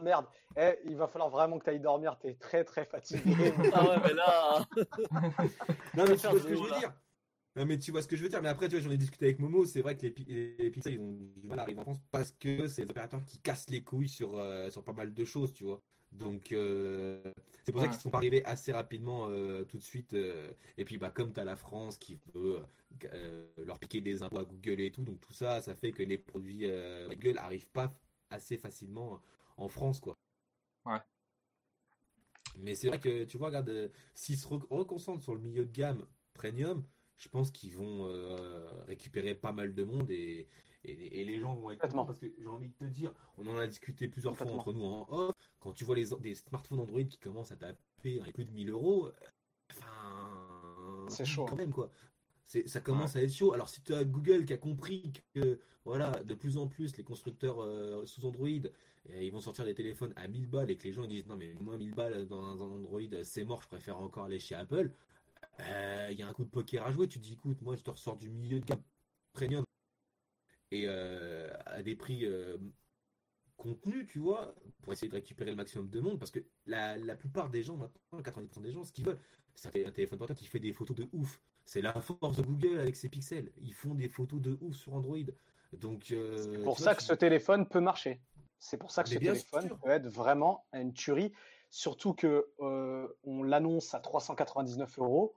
Merde. 0.00 0.26
Eh, 0.56 0.78
il 0.86 0.96
va 0.96 1.06
falloir 1.06 1.30
vraiment 1.30 1.58
que 1.58 1.64
tu 1.64 1.70
ailles 1.70 1.80
dormir. 1.80 2.16
T'es 2.20 2.34
très 2.34 2.64
très 2.64 2.84
fatigué. 2.84 3.52
Ah 3.72 3.84
ouais, 3.84 3.96
mais 4.04 4.14
là. 4.14 4.66
Non, 5.94 6.04
mais 6.04 6.04
tu 6.14 6.18
faire 6.18 6.30
vois 6.32 6.40
du 6.40 6.46
ce 6.46 6.48
que 6.48 6.56
je 6.56 6.62
veux 6.62 6.78
dire. 6.80 6.92
Non, 7.58 7.66
mais 7.66 7.78
tu 7.78 7.90
vois 7.90 8.02
ce 8.02 8.08
que 8.08 8.16
je 8.16 8.22
veux 8.22 8.28
dire. 8.28 8.40
Mais 8.42 8.48
après, 8.48 8.68
tu 8.68 8.76
vois, 8.76 8.84
j'en 8.84 8.90
ai 8.90 8.96
discuté 8.96 9.26
avec 9.26 9.38
Momo. 9.40 9.64
C'est 9.64 9.82
vrai 9.82 9.96
que 9.96 10.06
les, 10.06 10.56
les 10.58 10.70
pixels, 10.70 10.94
ils 10.94 11.00
ont 11.00 11.12
du 11.40 11.46
mal 11.48 11.58
à 11.58 11.62
arriver 11.62 11.80
en 11.80 11.82
France 11.82 11.98
parce 12.10 12.32
que 12.32 12.68
c'est 12.68 12.84
les 12.84 12.90
opérateurs 12.90 13.24
qui 13.24 13.38
cassent 13.38 13.68
les 13.68 13.82
couilles 13.82 14.08
sur, 14.08 14.38
euh, 14.38 14.70
sur 14.70 14.84
pas 14.84 14.92
mal 14.92 15.12
de 15.12 15.24
choses, 15.24 15.52
tu 15.52 15.64
vois. 15.64 15.82
Donc, 16.12 16.52
euh, 16.52 17.20
c'est 17.64 17.72
pour 17.72 17.80
ça 17.80 17.88
qu'ils 17.88 18.00
sont 18.00 18.10
pas 18.10 18.18
arrivés 18.18 18.44
assez 18.44 18.72
rapidement 18.72 19.26
euh, 19.28 19.64
tout 19.64 19.76
de 19.76 19.82
suite. 19.82 20.14
et 20.14 20.84
puis, 20.84 20.98
bah, 20.98 21.10
comme 21.10 21.32
tu 21.32 21.40
as 21.40 21.44
la 21.44 21.56
France 21.56 21.98
qui 21.98 22.18
veut 22.34 22.60
leur 23.58 23.78
piquer 23.78 24.00
des 24.00 24.22
impôts 24.22 24.38
à 24.38 24.44
Google 24.44 24.80
et 24.80 24.90
tout, 24.90 25.02
donc 25.02 25.20
tout 25.20 25.32
ça, 25.32 25.60
ça 25.60 25.74
fait 25.74 25.92
que 25.92 26.02
les 26.02 26.18
produits 26.18 26.66
Google 27.08 27.38
arrivent 27.38 27.68
pas 27.68 27.92
assez 28.30 28.56
facilement 28.56 29.20
en 29.56 29.68
France, 29.68 30.00
quoi. 30.00 30.16
Ouais. 30.84 31.00
Mais 32.58 32.74
c'est 32.74 32.88
vrai 32.88 33.00
que, 33.00 33.24
tu 33.24 33.38
vois, 33.38 33.48
regarde, 33.48 33.90
s'ils 34.14 34.36
se 34.38 34.46
re- 34.48 34.66
reconcentrent 34.70 35.22
sur 35.22 35.34
le 35.34 35.40
milieu 35.40 35.64
de 35.64 35.72
gamme 35.72 36.06
premium, 36.34 36.84
je 37.18 37.28
pense 37.28 37.50
qu'ils 37.50 37.74
vont 37.76 38.06
euh, 38.06 38.66
récupérer 38.86 39.34
pas 39.34 39.52
mal 39.52 39.74
de 39.74 39.84
monde 39.84 40.10
et, 40.10 40.46
et, 40.84 41.20
et 41.20 41.24
les 41.24 41.38
gens 41.40 41.54
vont 41.54 41.70
être 41.70 41.80
contents 41.80 42.04
parce 42.06 42.18
que 42.18 42.26
j'ai 42.38 42.46
envie 42.46 42.68
de 42.68 42.74
te 42.74 42.84
dire, 42.84 43.12
on 43.36 43.46
en 43.48 43.58
a 43.58 43.66
discuté 43.66 44.08
plusieurs 44.08 44.36
fois 44.36 44.46
entre 44.46 44.72
nous 44.72 44.84
en 44.84 45.06
off, 45.10 45.34
quand 45.60 45.72
tu 45.72 45.84
vois 45.84 45.96
les, 45.96 46.06
des 46.20 46.34
smartphones 46.34 46.80
Android 46.80 47.02
qui 47.04 47.18
commencent 47.18 47.52
à 47.52 47.56
taper 47.56 48.20
à 48.20 48.32
plus 48.32 48.44
de 48.44 48.52
1000 48.52 48.70
euros, 48.70 49.10
enfin, 49.72 51.06
C'est 51.08 51.24
chaud. 51.24 51.46
quand 51.46 51.56
même 51.56 51.72
quoi. 51.72 51.90
Ça 52.66 52.80
commence 52.80 53.14
à 53.16 53.22
être 53.22 53.32
chaud. 53.32 53.52
Alors 53.52 53.68
si 53.68 53.82
tu 53.82 53.92
as 53.92 54.04
Google 54.04 54.46
qui 54.46 54.54
a 54.54 54.56
compris 54.56 55.12
que 55.34 55.60
voilà, 55.84 56.10
de 56.24 56.34
plus 56.34 56.56
en 56.56 56.66
plus 56.66 56.96
les 56.96 57.04
constructeurs 57.04 57.60
euh, 57.62 58.06
sous 58.06 58.24
Android, 58.24 58.48
euh, 58.48 59.22
ils 59.22 59.30
vont 59.32 59.40
sortir 59.40 59.64
des 59.64 59.74
téléphones 59.74 60.12
à 60.16 60.28
1000 60.28 60.46
balles 60.46 60.70
et 60.70 60.76
que 60.76 60.84
les 60.84 60.92
gens 60.92 61.02
ils 61.02 61.08
disent 61.08 61.26
non 61.26 61.36
mais 61.36 61.52
moi 61.60 61.76
1000 61.76 61.94
balles 61.94 62.26
dans 62.26 62.42
un 62.42 62.60
Android 62.60 63.00
c'est 63.22 63.44
mort, 63.44 63.60
je 63.62 63.68
préfère 63.68 63.98
encore 63.98 64.24
aller 64.24 64.38
chez 64.38 64.54
Apple. 64.54 64.90
Euh, 65.60 66.08
il 66.10 66.18
y 66.18 66.22
a 66.22 66.28
un 66.28 66.32
coup 66.32 66.44
de 66.44 66.50
poker 66.50 66.84
à 66.86 66.92
jouer. 66.92 67.08
Tu 67.08 67.18
te 67.18 67.24
dis, 67.24 67.34
écoute, 67.34 67.60
moi, 67.62 67.76
je 67.76 67.82
te 67.82 67.90
ressors 67.90 68.16
du 68.16 68.30
milieu 68.30 68.60
de 68.60 68.64
gamme 68.64 68.82
premium 69.32 69.64
et 70.70 70.84
euh, 70.86 71.50
à 71.66 71.82
des 71.82 71.96
prix 71.96 72.24
euh, 72.26 72.56
contenus, 73.56 74.06
tu 74.08 74.18
vois, 74.18 74.54
pour 74.82 74.92
essayer 74.92 75.08
de 75.08 75.14
récupérer 75.14 75.50
le 75.50 75.56
maximum 75.56 75.88
de 75.88 76.00
monde. 76.00 76.18
Parce 76.18 76.30
que 76.30 76.40
la, 76.66 76.96
la 76.96 77.16
plupart 77.16 77.50
des 77.50 77.62
gens, 77.62 77.76
maintenant, 77.76 78.20
90% 78.20 78.60
des 78.62 78.72
gens, 78.72 78.84
ce 78.84 78.92
qu'ils 78.92 79.04
veulent, 79.04 79.18
ça 79.54 79.70
fait 79.70 79.84
un 79.86 79.90
téléphone 79.90 80.18
portable 80.18 80.38
qui 80.38 80.46
fait 80.46 80.60
des 80.60 80.72
photos 80.72 80.96
de 80.96 81.08
ouf. 81.12 81.40
C'est 81.64 81.82
la 81.82 81.92
force 82.00 82.36
de 82.36 82.42
Google 82.42 82.78
avec 82.78 82.96
ses 82.96 83.08
pixels. 83.08 83.52
Ils 83.60 83.74
font 83.74 83.94
des 83.94 84.08
photos 84.08 84.40
de 84.40 84.56
ouf 84.60 84.76
sur 84.76 84.94
Android. 84.94 85.16
Donc, 85.72 86.12
euh, 86.12 86.36
C'est 86.36 86.62
pour 86.64 86.78
ça 86.78 86.84
vois, 86.84 86.94
que 86.94 87.00
tu- 87.00 87.06
ce 87.06 87.12
téléphone 87.14 87.68
peut 87.68 87.80
marcher. 87.80 88.20
C'est 88.58 88.78
pour 88.78 88.90
ça 88.90 89.02
que 89.04 89.10
Mais 89.10 89.16
ce 89.16 89.20
téléphone 89.20 89.66
sûr. 89.68 89.78
peut 89.78 89.90
être 89.90 90.06
vraiment 90.08 90.64
une 90.72 90.92
tuerie. 90.94 91.32
Surtout 91.70 92.14
que 92.14 92.48
euh, 92.60 93.06
on 93.24 93.42
l'annonce 93.42 93.94
à 93.94 94.00
399 94.00 94.98
euros. 94.98 95.34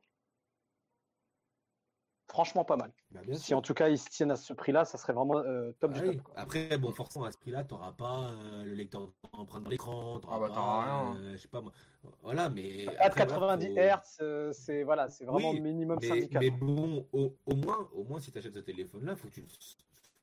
Franchement, 2.31 2.63
pas 2.63 2.77
mal. 2.77 2.93
Bah, 3.11 3.19
bien 3.25 3.35
Si 3.35 3.47
sûr. 3.47 3.57
en 3.57 3.61
tout 3.61 3.73
cas 3.73 3.89
ils 3.89 3.97
se 3.97 4.07
tiennent 4.09 4.31
à 4.31 4.37
ce 4.37 4.53
prix-là, 4.53 4.85
ça 4.85 4.97
serait 4.97 5.11
vraiment 5.11 5.39
euh, 5.39 5.73
top 5.73 5.91
Ah 5.93 5.99
du 5.99 6.07
oui. 6.07 6.15
top. 6.15 6.23
quoi. 6.23 6.33
Après, 6.37 6.77
bon, 6.77 6.93
forcément, 6.93 7.25
à 7.25 7.31
ce 7.33 7.37
prix-là, 7.37 7.65
tu 7.65 7.73
n'auras 7.73 7.91
pas 7.91 8.29
euh, 8.31 8.63
le 8.63 8.73
lecteur 8.73 9.11
d'empreinte 9.33 9.63
dans 9.63 9.69
l'écran, 9.69 10.17
tu 10.21 10.27
Ah 10.31 10.39
bah, 10.39 10.47
t'auras 10.47 10.85
rien, 10.85 11.17
euh, 11.17 11.31
je 11.33 11.37
sais 11.41 11.49
pas 11.49 11.59
moi. 11.59 11.73
Voilà, 12.21 12.49
mais. 12.49 12.85
Pas 12.85 12.91
de 12.93 12.97
après, 12.99 13.25
voilà, 13.25 13.57
90 13.57 13.67
faut- 13.67 14.23
Hz, 14.23 14.51
c'est 14.53 14.83
voilà, 14.83 15.09
c'est 15.09 15.25
vraiment 15.25 15.51
Oui, 15.51 15.59
minimum 15.59 15.99
mais, 15.99 16.07
syndical. 16.07 16.41
mais 16.41 16.51
bon, 16.51 17.05
au, 17.11 17.37
au 17.45 17.55
moins, 17.55 17.89
au 17.91 18.05
moins, 18.05 18.21
si 18.21 18.31
tu 18.31 18.37
achètes 18.37 18.53
ce 18.55 18.59
téléphone-là, 18.59 19.17
faut 19.17 19.27
que 19.27 19.33
tu, 19.33 19.41
le- 19.41 19.47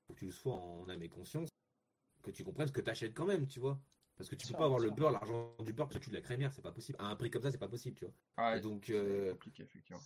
faut 0.06 0.14
que 0.14 0.18
tu 0.18 0.24
le 0.26 0.32
sois 0.32 0.54
en 0.54 0.88
âme 0.88 1.02
et 1.02 1.10
conscience, 1.10 1.50
que 2.22 2.30
tu 2.30 2.42
comprennes 2.42 2.68
ce 2.68 2.72
que 2.72 2.80
tu 2.80 2.88
achètes 2.90 3.12
quand 3.12 3.26
même, 3.26 3.46
tu 3.46 3.60
vois. 3.60 3.78
Parce 4.16 4.30
que 4.30 4.34
tu 4.34 4.46
Bien 4.46 4.54
peux 4.54 4.58
pas 4.60 4.64
avoir 4.64 4.80
le 4.80 4.90
beurre, 4.90 5.10
l'argent 5.10 5.54
du 5.62 5.74
beurre, 5.74 5.88
parce 5.88 5.98
que 6.00 6.04
tu 6.04 6.10
de 6.10 6.14
la 6.14 6.22
crémière, 6.22 6.54
c'est 6.54 6.62
pas 6.62 6.72
possible. 6.72 6.96
À 7.00 7.04
un 7.08 7.16
prix 7.16 7.30
comme 7.30 7.42
ça, 7.42 7.50
c'est 7.50 7.58
pas 7.58 7.68
possible, 7.68 7.96
tu 7.96 8.06
vois. 8.06 8.46
Ouais, 8.46 8.60
donc, 8.60 8.84
c'est 8.86 8.94
euh, 8.94 9.32
compliqué, 9.32 9.62
effectivement. 9.62 10.00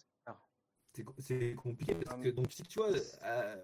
C'est 1.18 1.55
compliqué 1.55 1.95
parce 1.95 2.20
que 2.20 2.28
donc 2.28 2.53
si 2.53 2.62
tu 2.62 2.78
vois 2.78 2.90
euh, 2.90 3.57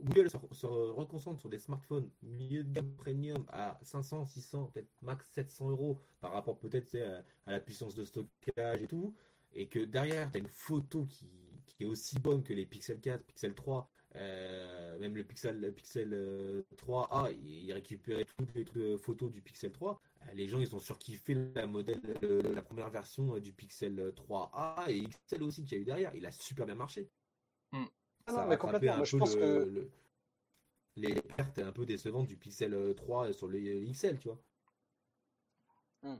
Google 0.00 0.30
se, 0.30 0.36
se 0.52 0.66
reconcentre 0.66 1.40
sur 1.40 1.48
des 1.48 1.58
smartphones 1.58 2.10
milieu 2.22 2.64
de 2.64 2.72
gamme 2.72 2.92
premium 2.96 3.44
à 3.48 3.78
500, 3.82 4.26
600, 4.26 4.70
peut-être 4.72 4.88
max 5.02 5.26
700 5.32 5.70
euros 5.70 6.00
par 6.20 6.32
rapport 6.32 6.58
peut-être 6.58 6.96
à, 6.96 7.22
à 7.46 7.52
la 7.52 7.60
puissance 7.60 7.94
de 7.94 8.04
stockage 8.04 8.82
et 8.82 8.86
tout, 8.86 9.14
et 9.52 9.66
que 9.66 9.80
derrière 9.80 10.30
tu 10.30 10.38
as 10.38 10.40
une 10.40 10.48
photo 10.48 11.06
qui, 11.06 11.30
qui 11.66 11.84
est 11.84 11.86
aussi 11.86 12.18
bonne 12.18 12.42
que 12.42 12.52
les 12.52 12.66
Pixel 12.66 13.00
4, 13.00 13.24
Pixel 13.24 13.54
3, 13.54 13.88
euh, 14.16 14.98
même 14.98 15.16
le 15.16 15.24
Pixel, 15.24 15.60
le 15.60 15.72
Pixel 15.72 16.10
euh, 16.12 16.62
3A, 16.76 17.32
il, 17.32 17.64
il 17.64 17.72
récupérait 17.72 18.26
toutes 18.36 18.54
les 18.54 18.98
photos 18.98 19.32
du 19.32 19.40
Pixel 19.40 19.72
3. 19.72 20.00
Euh, 20.28 20.32
Les 20.34 20.48
gens 20.48 20.58
ils 20.60 20.74
ont 20.74 20.80
surkiffé 20.80 21.34
la 21.54 21.66
modèle, 21.66 22.00
euh, 22.22 22.54
la 22.54 22.62
première 22.62 22.90
version 22.90 23.34
euh, 23.36 23.40
du 23.40 23.52
Pixel 23.52 24.12
3A 24.16 24.88
et 24.90 25.04
XL 25.06 25.42
aussi 25.42 25.64
qu'il 25.64 25.76
y 25.78 25.80
a 25.80 25.82
eu 25.82 25.84
derrière. 25.84 26.14
Il 26.14 26.26
a 26.26 26.32
super 26.32 26.66
bien 26.66 26.74
marché. 26.74 27.08
Hmm. 27.72 27.84
Ah 28.26 28.32
Ça 28.32 28.36
non, 28.38 28.42
a 28.42 28.46
mais 28.46 28.56
complètement. 28.56 28.92
un 28.92 28.96
Moi, 28.96 29.04
je 29.04 29.12
peu 29.12 29.18
pense 29.18 29.34
le- 29.34 29.40
que 29.40 29.70
le- 29.70 29.90
les 30.96 31.14
pertes 31.20 31.58
un 31.58 31.72
peu 31.72 31.84
décevantes 31.84 32.26
du 32.28 32.36
Pixel 32.36 32.94
3 32.96 33.32
sur 33.32 33.48
les 33.48 33.84
XL, 33.92 34.18
tu 34.18 34.28
vois. 34.28 34.38
Hmm. 36.02 36.18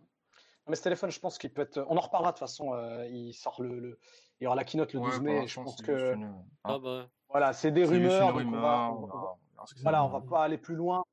Mais 0.67 0.77
ce 0.77 0.83
téléphone, 0.83 1.11
je 1.11 1.21
pense 1.21 1.37
qu'il 1.39 1.53
peut 1.53 1.63
être. 1.63 1.85
On 1.89 1.97
en 1.97 2.01
reparlera 2.01 2.33
de 2.33 2.37
toute 2.37 2.41
façon. 2.41 2.73
euh, 2.75 3.07
il 3.09 3.35
sort 3.35 3.63
le, 3.63 3.79
le- 3.81 3.99
Il 4.41 4.45
y 4.45 4.47
aura 4.47 4.57
la 4.57 4.65
keynote 4.65 4.93
le 4.95 4.99
Ouais, 5.01 5.07
12 5.11 5.15
pour 5.17 5.25
mai. 5.25 5.47
Je 5.47 5.55
pense 5.61 5.81
que 5.83 6.15
une- 6.15 6.25
hein, 6.25 6.45
Ah 6.65 6.79
bah, 6.79 7.09
voilà, 7.29 7.53
c'est 7.53 7.71
des 7.71 7.85
rumeurs. 7.85 8.35
on 8.35 8.51
va, 8.51 8.91
on 8.93 9.07
va- 9.07 9.37
Voilà, 9.83 10.05
on 10.05 10.09
va 10.09 10.21
pas 10.23 10.43
aller 10.45 10.59
plus 10.59 10.75
loin, 10.75 11.05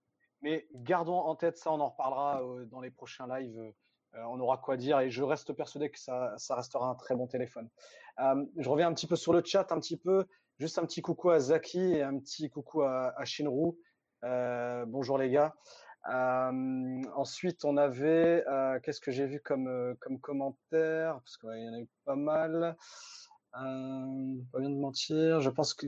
mais 0.41 0.67
gardons 0.73 1.19
en 1.19 1.35
tête 1.35 1.57
ça, 1.57 1.71
on 1.71 1.79
en 1.79 1.89
reparlera 1.89 2.43
euh, 2.43 2.65
dans 2.65 2.81
les 2.81 2.91
prochains 2.91 3.27
lives. 3.27 3.59
euh, 4.15 4.23
on 4.27 4.39
aura 4.39 4.57
quoi 4.57 4.77
dire 4.77 4.99
et 4.99 5.09
je 5.09 5.23
reste 5.23 5.53
persuadé 5.53 5.89
que 5.89 5.99
ça, 5.99 6.33
ça 6.37 6.55
restera 6.55 6.87
un 6.87 6.95
très 6.95 7.15
bon 7.15 7.27
téléphone. 7.27 7.69
Euh, 8.19 8.45
je 8.57 8.69
reviens 8.69 8.87
un 8.87 8.93
petit 8.93 9.07
peu 9.07 9.15
sur 9.15 9.33
le 9.33 9.41
chat, 9.43 9.71
un 9.71 9.79
petit 9.79 9.97
peu, 9.97 10.25
juste 10.59 10.77
un 10.77 10.85
petit 10.85 11.01
coucou 11.01 11.29
à 11.29 11.39
Zaki 11.39 11.79
et 11.79 12.03
un 12.03 12.17
petit 12.19 12.49
coucou 12.49 12.81
à, 12.81 13.13
à 13.17 13.25
Shinru. 13.25 13.73
Euh, 14.23 14.85
bonjour 14.85 15.17
les 15.17 15.29
gars. 15.29 15.55
Euh, 16.09 17.01
ensuite, 17.15 17.63
on 17.63 17.77
avait, 17.77 18.43
euh, 18.47 18.79
qu'est-ce 18.79 18.99
que 18.99 19.11
j'ai 19.11 19.27
vu 19.27 19.39
comme, 19.39 19.67
euh, 19.67 19.93
comme 19.99 20.19
commentaire? 20.19 21.19
Parce 21.19 21.37
qu'il 21.37 21.49
y 21.49 21.69
en 21.69 21.73
a 21.73 21.79
eu 21.79 21.87
pas 22.05 22.15
mal. 22.15 22.75
Euh, 23.55 24.35
pas 24.51 24.59
bien 24.59 24.69
de 24.69 24.79
mentir, 24.79 25.41
je 25.41 25.49
pense 25.49 25.73
que. 25.73 25.87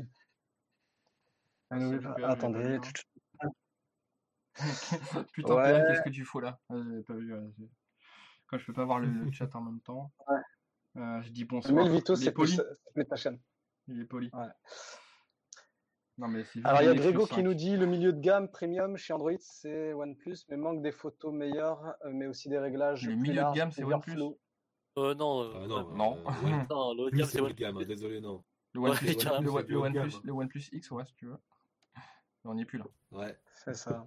Ah, 1.72 1.78
attendez. 2.28 2.78
vu, 2.78 2.80
Putain, 5.34 5.56
Ouais. 5.56 5.84
Qu'est-ce 5.88 6.02
que 6.02 6.10
tu 6.10 6.24
fous 6.26 6.40
là? 6.40 6.60
Ah, 6.70 6.76
J'avais 6.78 7.04
pas 7.04 7.14
vu. 7.14 7.34
ouais, 7.34 7.50
c'est- 7.58 7.70
Quand 8.48 8.58
je 8.58 8.66
peux 8.66 8.74
pas 8.74 8.86
voir 8.86 9.00
le, 9.00 9.32
chat 9.32 9.54
en 9.56 9.62
même 9.62 9.82
temps. 9.82 10.12
Ouais. 10.28 11.02
Euh, 11.02 11.22
je 11.24 11.30
dis 11.30 11.42
Mais 11.42 11.48
bonsoir. 11.48 11.86
le 11.86 11.92
Vito, 11.92 12.14
Il 12.16 12.22
est 12.22 12.26
c'est 12.26 12.32
poli. 12.32 12.56
plus, 12.94 13.06
ta 13.08 13.16
chaîne. 13.16 13.40
Il 13.88 14.00
est 14.02 14.06
poli. 14.06 14.30
Ouais. 14.34 14.46
Non, 16.20 16.28
mais 16.28 16.44
c'est 16.44 16.64
Alors, 16.64 16.84
il 16.84 16.86
y 16.86 16.90
a 16.90 16.94
Grégo 16.94 17.26
qui 17.26 17.36
5. 17.36 17.42
nous 17.42 17.56
dit 17.56 17.76
le 17.76 17.88
milieu 17.88 18.14
de 18.14 18.20
gamme 18.20 18.48
premium 18.48 18.96
chez 18.96 19.12
Android, 19.14 19.32
c'est 19.40 19.94
OnePlus, 19.94 20.38
mais 20.50 20.58
manque 20.58 20.84
des 20.84 20.92
photos 20.92 21.34
meilleures, 21.34 21.84
euh, 22.06 22.12
mais 22.14 22.28
aussi 22.28 22.48
des 22.50 22.60
réglages. 22.60 23.08
Le 23.08 23.16
milieu 23.16 23.42
de 23.44 23.56
gamme, 23.56 23.72
c'est 23.72 23.84
OnePlus 23.84 24.22
euh, 25.00 25.16
non, 25.16 25.42
euh, 25.42 25.54
Ah 25.64 25.68
non, 25.68 25.90
Non. 25.96 26.18
euh, 26.20 26.46
Ouais. 26.46 26.52
ouais. 26.54 26.68
non, 26.70 26.94
le 26.94 27.02
haut 27.06 27.10
de 27.10 27.16
gamme, 27.16 27.26
c'est 27.26 27.32
c'est 27.32 27.40
haut 27.42 27.46
One- 27.46 27.50
de 27.54 27.56
gamme, 27.58 27.78
hein, 27.78 27.86
désolé, 27.88 28.22
non. 28.22 28.44
OnePlus, 28.76 29.16
One-. 29.28 29.98
OnePlus, 29.98 30.12
le 30.24 30.32
OnePlus 30.32 30.70
X, 30.72 30.92
ouais, 30.92 31.06
si 31.08 31.16
tu 31.16 31.26
veux. 31.26 31.38
On 32.46 32.54
n'y 32.54 32.62
est 32.62 32.66
plus 32.66 32.78
là. 32.78 32.86
Ouais. 33.10 33.36
C'est 33.56 33.74
ça. 33.74 34.06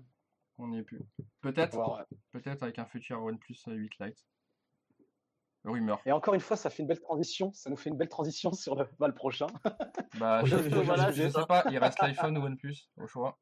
On 0.58 0.68
n'y 0.68 0.78
est 0.78 0.82
plus. 0.82 1.00
Peut-être, 1.42 1.76
ouais. 1.76 2.04
peut-être 2.32 2.62
avec 2.62 2.78
un 2.78 2.86
futur 2.86 3.22
OnePlus 3.22 3.56
8 3.66 3.92
Lite. 4.00 4.24
Rumeur. 5.64 6.00
Et 6.06 6.12
encore 6.12 6.34
une 6.34 6.40
fois, 6.40 6.56
ça 6.56 6.70
fait 6.70 6.82
une 6.82 6.88
belle 6.88 7.00
transition. 7.00 7.52
Ça 7.52 7.68
nous 7.70 7.76
fait 7.76 7.90
une 7.90 7.96
belle 7.96 8.08
transition 8.08 8.52
sur 8.52 8.76
le, 8.76 8.88
bah, 8.98 9.08
le 9.08 9.14
prochain. 9.14 9.48
Bah, 10.18 10.44
je, 10.44 10.56
je- 10.56 10.68
voilà, 10.80 11.10
je 11.10 11.22
c'est 11.22 11.30
sais 11.30 11.46
pas, 11.46 11.64
il 11.70 11.78
reste 11.78 12.00
l'iPhone 12.00 12.38
ou 12.38 12.42
OnePlus 12.42 12.88
au 12.96 13.06
choix. 13.06 13.38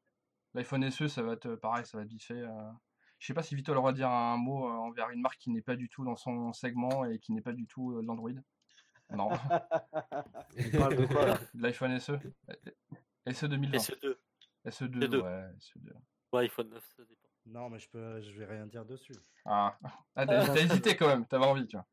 L'iPhone 0.55 0.89
SE, 0.89 1.07
ça 1.07 1.21
va 1.21 1.33
être 1.33 1.45
euh, 1.47 1.57
pareil, 1.57 1.85
ça 1.85 1.97
va 1.97 2.03
être 2.03 2.09
vite 2.09 2.23
fait. 2.23 2.33
euh. 2.41 2.71
Je 3.19 3.27
sais 3.27 3.33
pas 3.33 3.43
si 3.43 3.55
Vito 3.55 3.73
aura 3.73 3.93
dire 3.93 4.09
un 4.09 4.37
mot 4.37 4.67
euh, 4.67 4.71
envers 4.73 5.09
une 5.11 5.21
marque 5.21 5.37
qui 5.37 5.49
n'est 5.51 5.61
pas 5.61 5.75
du 5.75 5.87
tout 5.89 6.03
dans 6.03 6.15
son 6.15 6.51
segment 6.53 7.05
et 7.05 7.19
qui 7.19 7.31
n'est 7.31 7.41
pas 7.41 7.53
du 7.53 7.67
tout 7.67 7.91
euh, 7.93 8.01
de 8.01 8.07
l'Android. 8.07 8.31
Non, 9.11 9.29
Il 10.57 10.71
parle 10.71 10.95
de 10.95 11.05
quoi 11.05 11.25
là? 11.27 11.37
De 11.53 11.61
l'iPhone 11.61 11.97
SE. 11.99 12.13
SE 13.31 13.45
2020. 13.45 13.77
SE2. 13.77 14.15
SE2, 14.65 14.99
SE2. 14.99 15.21
ouais, 15.21 15.53
SE2. 15.59 15.91
Ouais, 16.33 16.43
iPhone 16.43 16.69
9, 16.69 16.83
ça 16.95 17.03
dépend. 17.03 17.29
Non, 17.45 17.69
mais 17.69 17.79
je 17.79 17.89
peux, 17.89 18.21
je 18.21 18.31
vais 18.39 18.45
rien 18.45 18.65
dire 18.65 18.85
dessus. 18.85 19.13
Ah, 19.45 19.77
ah 20.15 20.25
t'as 20.25 20.45
t'as 20.47 20.55
hésité 20.55 20.95
quand 20.95 21.07
même, 21.07 21.25
t'avais 21.25 21.45
envie, 21.45 21.67
tu 21.67 21.77
vois. 21.77 21.85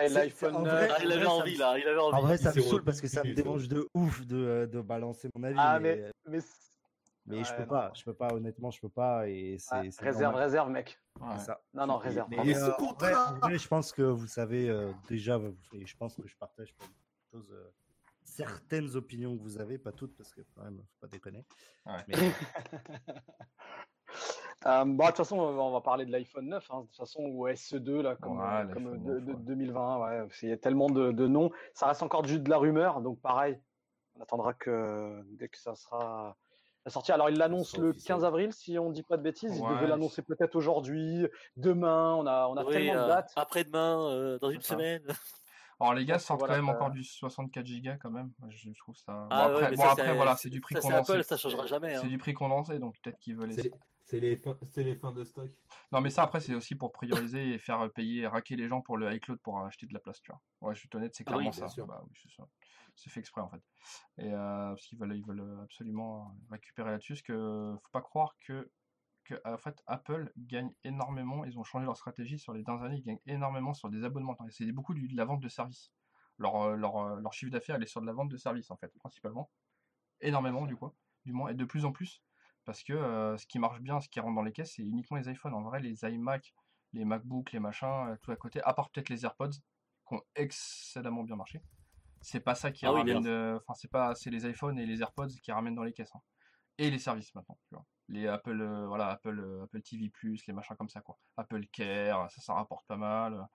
Et 0.00 0.08
C'est- 0.08 0.14
l'iPhone 0.14 0.56
en 0.56 0.62
9. 0.62 0.72
vrai- 0.72 0.88
Ah, 0.90 0.98
il 1.02 1.12
avait 1.12 1.24
ça 1.24 1.30
envie 1.30 1.54
me- 1.54 1.58
là, 1.58 1.78
il 1.78 1.86
avait 1.88 1.98
envie. 2.00 2.16
En 2.16 2.20
vrai, 2.22 2.38
ça 2.38 2.52
me 2.54 2.60
saoule 2.60 2.84
parce 2.84 3.00
que 3.00 3.08
ça 3.08 3.22
me 3.24 3.34
dérange 3.34 3.68
de 3.68 3.88
ouf 3.94 4.26
de, 4.26 4.36
euh, 4.36 4.66
de 4.66 4.80
balancer 4.80 5.28
mon 5.34 5.42
avis. 5.44 5.56
Ah, 5.58 5.78
mais, 5.80 5.96
mais, 5.96 6.38
mais, 6.38 6.38
mais 7.26 7.44
je 7.44 7.54
peux 7.54 7.62
non. 7.62 7.68
pas, 7.68 7.92
je 7.94 8.04
peux 8.04 8.14
pas, 8.14 8.32
honnêtement, 8.32 8.70
je 8.70 8.80
peux 8.80 8.88
pas. 8.88 9.28
Et 9.28 9.58
réserve, 9.98 10.22
normal, 10.22 10.42
réserve, 10.42 10.70
mec. 10.70 10.98
Ouais. 11.20 11.38
ça. 11.38 11.60
Non, 11.74 11.86
non, 11.86 11.98
réserve. 11.98 12.28
mais, 12.30 12.38
euh, 12.38 12.40
en, 12.40 12.76
vrai, 12.76 12.76
contrat 12.76 13.32
en 13.34 13.38
vrai, 13.38 13.58
je 13.58 13.68
pense 13.68 13.92
que 13.92 14.02
vous 14.02 14.28
savez 14.28 14.68
euh, 14.68 14.92
déjà, 15.08 15.40
et 15.72 15.86
je 15.86 15.96
pense 15.96 16.14
que 16.14 16.26
je 16.26 16.36
partage 16.36 16.72
pas 16.74 16.84
beaucoup 16.84 16.94
de 17.32 17.38
choses, 17.38 17.52
euh, 17.52 17.70
certaines 18.28 18.94
opinions 18.96 19.36
que 19.36 19.42
vous 19.42 19.58
avez, 19.60 19.78
pas 19.78 19.92
toutes, 19.92 20.16
parce 20.16 20.32
que 20.32 20.40
quand 20.54 20.62
même, 20.62 20.76
faut 20.78 20.98
pas 21.00 21.08
déconner. 21.08 21.44
Ouais. 21.86 22.04
Mais, 22.08 22.14
Euh, 24.66 24.84
bon, 24.84 24.96
de 25.04 25.06
toute 25.08 25.18
façon, 25.18 25.38
on 25.38 25.70
va 25.70 25.80
parler 25.80 26.04
de 26.04 26.10
l'iPhone 26.10 26.48
9, 26.48 26.66
hein, 26.70 26.80
de 26.80 26.86
toute 26.86 26.96
façon, 26.96 27.20
ou 27.22 27.46
SE2, 27.46 28.00
là, 28.02 28.16
comme, 28.16 28.38
Ouais, 28.40 28.44
euh, 28.44 28.66
comme 28.72 28.90
l'iPhone 28.92 29.04
de, 29.04 29.12
9, 29.20 29.24
de- 29.24 29.32
ouais. 29.34 29.38
2020. 29.42 29.98
Ouais, 30.00 30.28
il 30.42 30.48
y 30.48 30.52
a 30.52 30.56
tellement 30.56 30.90
de, 30.90 31.12
de 31.12 31.26
noms. 31.28 31.52
Ça 31.74 31.86
reste 31.86 32.02
encore 32.02 32.24
juste 32.26 32.42
de 32.42 32.50
la 32.50 32.56
rumeur, 32.58 33.00
donc 33.00 33.20
pareil, 33.20 33.60
on 34.16 34.20
attendra 34.22 34.54
que 34.54 35.22
dès 35.38 35.48
que 35.48 35.58
ça 35.58 35.76
sera 35.76 36.36
sorti. 36.88 37.12
Alors, 37.12 37.30
il 37.30 37.38
l'annonce 37.38 37.76
le 37.78 37.90
officiel. 37.90 38.16
15 38.16 38.24
avril, 38.24 38.52
si 38.52 38.78
on 38.80 38.90
dit 38.90 39.04
pas 39.04 39.16
de 39.16 39.22
bêtises. 39.22 39.56
Il 39.56 39.62
devait 39.76 39.86
l'annoncer 39.86 40.22
peut-être 40.22 40.56
aujourd'hui, 40.56 41.28
demain. 41.56 42.14
On 42.14 42.26
a, 42.26 42.48
on 42.48 42.56
a 42.56 42.64
Oui, 42.64 42.72
tellement 42.72 42.94
de 42.94 42.98
euh, 42.98 43.08
dates. 43.08 43.32
Après-demain, 43.36 44.10
euh, 44.10 44.38
dans 44.40 44.50
une 44.50 44.62
semaine. 44.62 45.02
Alors 45.80 45.94
les 45.94 46.04
gars 46.04 46.18
sortent 46.18 46.40
voilà, 46.40 46.54
quand 46.54 46.60
même 46.62 46.68
encore 46.68 46.90
du 46.90 47.04
64 47.04 47.66
Go 47.66 47.90
quand 48.00 48.10
même. 48.10 48.32
Je 48.48 48.70
trouve 48.78 48.96
ça. 48.96 49.12
Bon, 49.12 49.26
Ah 49.30 49.44
après, 49.44 49.70
bon, 49.76 49.82
ça, 49.82 49.90
après, 49.92 50.04
c'est- 50.06 50.14
voilà, 50.16 50.36
c'est 50.36 50.50
du 50.50 50.60
prix 50.60 50.74
ça, 50.74 50.80
c'est 50.80 50.88
condensé. 50.88 51.12
Apple, 51.12 51.24
ça 51.24 51.36
changera 51.36 51.66
jamais. 51.66 51.94
hein. 51.94 52.00
C'est 52.02 52.08
du 52.08 52.18
prix 52.18 52.34
condensé, 52.34 52.78
donc 52.78 52.96
peut-être 53.00 53.18
qu'ils 53.18 53.36
veulent. 53.36 53.52
C'est 53.52 53.70
c'est 54.02 54.20
les, 54.20 54.36
fins- 54.36 54.56
c'est 54.70 54.82
les 54.84 54.96
fins 54.96 55.12
de 55.12 55.22
stock. 55.22 55.50
Non, 55.92 56.00
mais 56.00 56.08
ça 56.08 56.22
après 56.22 56.40
c'est 56.40 56.54
aussi 56.54 56.74
pour 56.74 56.92
prioriser 56.92 57.52
et 57.52 57.58
faire 57.58 57.92
payer, 57.92 58.26
raquer 58.26 58.56
les 58.56 58.66
gens 58.66 58.80
pour 58.80 58.96
le 58.96 59.12
iCloud 59.14 59.38
pour 59.40 59.60
acheter 59.60 59.86
de 59.86 59.92
la 59.92 60.00
place, 60.00 60.20
tu 60.22 60.32
vois. 60.32 60.40
Ouais, 60.62 60.74
je 60.74 60.80
suis 60.80 60.88
honnête, 60.94 61.14
c'est 61.14 61.24
Ah 61.28 61.32
oui, 61.36 61.44
clairement 61.44 61.50
bien 61.50 61.68
ça. 61.68 61.68
sûr. 61.68 61.86
Bah 61.86 62.02
oui, 62.08 62.18
c'est. 62.22 62.42
C'est 62.96 63.10
fait 63.10 63.20
exprès 63.20 63.42
en 63.42 63.48
fait. 63.48 63.60
Et 64.16 64.32
euh, 64.32 64.70
parce 64.70 64.84
qu'ils 64.86 64.98
veulent, 64.98 65.14
ils 65.14 65.24
veulent 65.24 65.60
absolument 65.62 66.34
récupérer 66.50 66.90
là-dessus, 66.90 67.12
parce 67.12 67.22
que 67.22 67.76
faut 67.80 67.90
pas 67.92 68.00
croire 68.00 68.34
que 68.44 68.68
que 69.28 69.40
en 69.44 69.58
fait 69.58 69.82
Apple 69.86 70.32
gagne 70.36 70.72
énormément. 70.84 71.44
Ils 71.44 71.58
ont 71.58 71.64
changé 71.64 71.84
leur 71.86 71.96
stratégie 71.96 72.38
sur 72.38 72.52
les 72.52 72.62
dernières 72.64 72.84
années. 72.84 72.96
Ils 72.98 73.04
gagnent 73.04 73.20
énormément 73.26 73.74
sur 73.74 73.90
des 73.90 74.04
abonnements. 74.04 74.36
C'est 74.50 74.70
beaucoup 74.72 74.94
de 74.94 75.16
la 75.16 75.24
vente 75.24 75.40
de 75.40 75.48
services. 75.48 75.92
Leur, 76.38 76.56
euh, 76.56 76.76
leur, 76.76 76.96
euh, 76.96 77.20
leur 77.20 77.32
chiffre 77.32 77.50
d'affaires, 77.52 77.76
elle 77.76 77.82
est 77.82 77.86
sur 77.86 78.00
de 78.00 78.06
la 78.06 78.12
vente 78.12 78.28
de 78.30 78.36
services, 78.36 78.70
en 78.70 78.76
fait, 78.76 78.92
principalement. 78.98 79.50
Énormément, 80.20 80.66
du 80.66 80.76
coup, 80.76 80.92
du 81.24 81.32
moins, 81.32 81.50
et 81.50 81.54
de 81.54 81.64
plus 81.64 81.84
en 81.84 81.92
plus. 81.92 82.22
Parce 82.64 82.82
que 82.84 82.92
euh, 82.92 83.36
ce 83.38 83.46
qui 83.46 83.58
marche 83.58 83.80
bien, 83.80 84.00
ce 84.00 84.08
qui 84.08 84.20
rentre 84.20 84.34
dans 84.36 84.42
les 84.42 84.52
caisses, 84.52 84.74
c'est 84.76 84.82
uniquement 84.82 85.16
les 85.16 85.28
iPhones. 85.30 85.54
En 85.54 85.62
vrai, 85.62 85.80
les 85.80 86.04
iMac, 86.04 86.54
les 86.92 87.04
MacBooks, 87.04 87.52
les 87.52 87.60
machins, 87.60 88.16
tout 88.22 88.30
à 88.30 88.36
côté, 88.36 88.60
à 88.62 88.72
part 88.74 88.90
peut-être 88.90 89.08
les 89.08 89.24
AirPods, 89.24 89.50
qui 89.50 90.14
ont 90.14 90.22
excellemment 90.36 91.22
bien 91.24 91.36
marché. 91.36 91.60
c'est 92.20 92.40
pas 92.40 92.54
ça 92.54 92.70
qui 92.72 92.86
Ah 92.86 92.92
oui, 92.92 93.00
ramène. 93.00 93.26
euh, 93.26 93.56
Enfin, 93.58 93.74
c'est 93.74 93.90
pas, 93.90 94.14
c'est 94.14 94.30
les 94.30 94.46
iPhones 94.48 94.78
et 94.78 94.86
les 94.86 95.00
AirPods 95.00 95.28
qui 95.42 95.52
ramènent 95.52 95.74
dans 95.74 95.82
les 95.84 95.92
caisses. 95.92 96.14
hein. 96.14 96.20
Et 96.78 96.90
les 96.90 96.98
services 96.98 97.34
maintenant, 97.34 97.58
tu 97.68 97.74
vois. 97.74 97.84
Les 98.08 98.26
Apple, 98.28 98.60
euh, 98.60 98.86
voilà, 98.86 99.08
Apple, 99.08 99.38
euh, 99.40 99.64
Apple 99.64 99.82
TV+, 99.82 100.10
les 100.46 100.52
machins 100.54 100.76
comme 100.76 100.88
ça, 100.88 101.00
quoi. 101.00 101.18
Apple 101.36 101.66
Care, 101.72 102.30
ça, 102.30 102.40
ça 102.40 102.54
rapporte 102.54 102.86
pas 102.86 102.96
mal. 102.96 103.46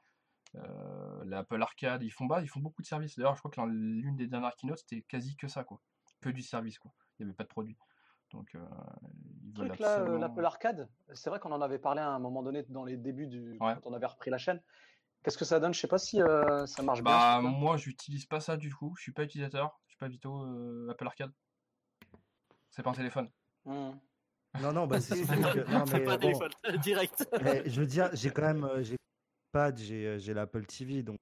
Euh, 0.56 1.24
l'Apple 1.26 1.62
Arcade, 1.62 2.04
ils 2.04 2.12
font 2.12 2.26
bas, 2.26 2.41
ils 2.41 2.48
font 2.48 2.60
beaucoup 2.60 2.82
de 2.82 2.88
services. 2.88 3.16
D'ailleurs, 3.18 3.36
je 3.36 3.40
crois 3.40 3.50
que 3.50 3.62
l'une 3.62 4.16
des 4.16 4.28
dernières 4.28 4.56
keynotes, 4.56 4.80
c'était 4.80 5.02
quasi 5.04 5.36
que 5.36 5.48
ça, 5.48 5.64
quoi. 5.64 5.80
Que 6.22 6.30
du 6.30 6.41
service, 6.44 6.78
quoi. 6.78 6.91
Il 7.18 7.26
n'y 7.26 7.30
avait 7.30 7.36
pas 7.36 7.44
de 7.44 7.50
produit. 7.50 7.78
Donc, 8.32 8.54
euh, 8.56 8.60
ils 9.44 9.58
veulent 9.58 9.68
truc 9.70 9.80
là, 9.80 9.94
absolument- 9.95 10.18
l'Apple 10.20 10.45
Arcade, 10.45 10.90
c'est 11.14 11.30
vrai 11.30 11.40
qu'on 11.40 11.52
en 11.52 11.62
avait 11.62 11.80
parlé 11.80 12.02
à 12.02 12.10
un 12.10 12.20
moment 12.20 12.44
donné 12.44 12.64
dans 12.70 12.84
les 12.84 12.98
débuts 12.98 13.28
du 13.28 13.58
Ouais. 13.62 13.76
quand 13.76 13.82
on 13.86 13.94
avait 13.94 14.06
repris 14.06 14.30
la 14.32 14.38
chaîne. 14.38 14.62
Qu'est-ce 15.24 15.38
que 15.38 15.45
ça 15.45 15.60
donne? 15.60 15.74
Je 15.74 15.80
sais 15.80 15.88
pas 15.88 15.98
si 16.00 16.22
euh, 16.22 16.66
ça 16.66 16.84
marche 16.84 17.02
bien. 17.02 17.12
Bah, 17.12 17.40
truc-là. 17.40 17.58
moi, 17.58 17.78
j'utilise 17.78 18.26
pas 18.26 18.41
ça 18.41 18.58
du 18.58 18.70
tout. 18.70 18.94
Je 18.98 19.04
suis 19.04 19.14
pas 19.14 19.24
utilisateur. 19.24 19.80
Je 19.86 19.91
suis 19.94 19.98
pas 19.98 20.08
Vito 20.08 20.44
euh, 20.44 20.90
Apple 20.91 21.08
Arcade. 21.08 21.32
C'est 22.76 22.82
pas 22.84 22.90
un 22.90 22.94
téléphone. 22.94 23.30
Hmm. 23.66 23.91
Non, 24.62 24.74
non, 24.74 24.88
bah, 24.88 25.00
c'est 25.00 25.16
surtout 25.26 25.41
que. 25.41 25.72
Non, 25.72 25.86
C'est 25.86 26.00
mais 26.00 26.06
pas 26.06 26.14
un 26.14 26.18
bon, 26.18 26.22
téléphone, 26.40 26.52
direct. 26.82 27.28
mais 27.41 27.70
je 27.70 27.80
veux 27.80 27.88
dire, 27.88 28.10
j'ai 28.14 28.32
quand 28.32 28.41
même. 28.41 28.64
euh, 28.64 28.84
J'ai 28.84 28.95
pas, 29.52 29.74
j'ai 29.76 30.08
euh, 30.08 30.18
j'ai 30.20 30.34
l'Apple 30.34 30.66
TV, 30.66 31.04
donc, 31.04 31.18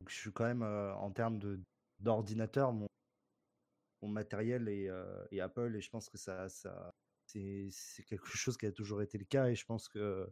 donc 0.00 0.08
je 0.10 0.14
suis 0.16 0.32
quand 0.32 0.44
même 0.44 0.62
euh, 0.62 0.94
en 0.94 1.10
termes 1.10 1.38
de 1.38 1.60
d'ordinateur, 2.00 2.72
mon, 2.72 2.86
mon 4.02 4.08
matériel 4.08 4.68
est, 4.68 4.88
euh, 4.88 5.24
est 5.30 5.40
Apple, 5.40 5.74
et 5.76 5.80
je 5.80 5.90
pense 5.90 6.08
que 6.08 6.16
ça, 6.18 6.48
ça 6.48 6.90
c'est 7.26 7.68
c'est 7.70 8.02
quelque 8.04 8.26
chose 8.26 8.56
qui 8.56 8.66
a 8.66 8.72
toujours 8.72 9.02
été 9.02 9.18
le 9.18 9.24
cas, 9.26 9.48
et 9.48 9.54
je 9.54 9.64
pense 9.66 9.88
que 9.88 10.26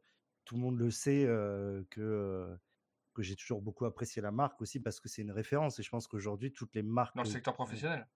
tout 0.44 0.54
le 0.56 0.60
monde 0.62 0.78
le 0.78 0.90
sait 0.90 1.24
euh, 1.26 1.84
que. 1.90 2.56
que 3.14 3.22
j'ai 3.22 3.36
toujours 3.36 3.60
beaucoup 3.62 3.84
apprécié 3.84 4.22
la 4.22 4.30
marque 4.32 4.60
aussi 4.62 4.80
parce 4.80 4.98
que 4.98 5.08
c'est 5.08 5.20
une 5.22 5.30
référence 5.32 5.78
et 5.78 5.82
je 5.82 5.90
pense 5.90 6.06
qu'aujourd'hui 6.08 6.50
toutes 6.52 6.74
les 6.74 6.82
marques 6.82 7.14
Dans 7.14 7.22
le 7.22 7.28
secteur 7.28 7.52
professionnel. 7.54 8.08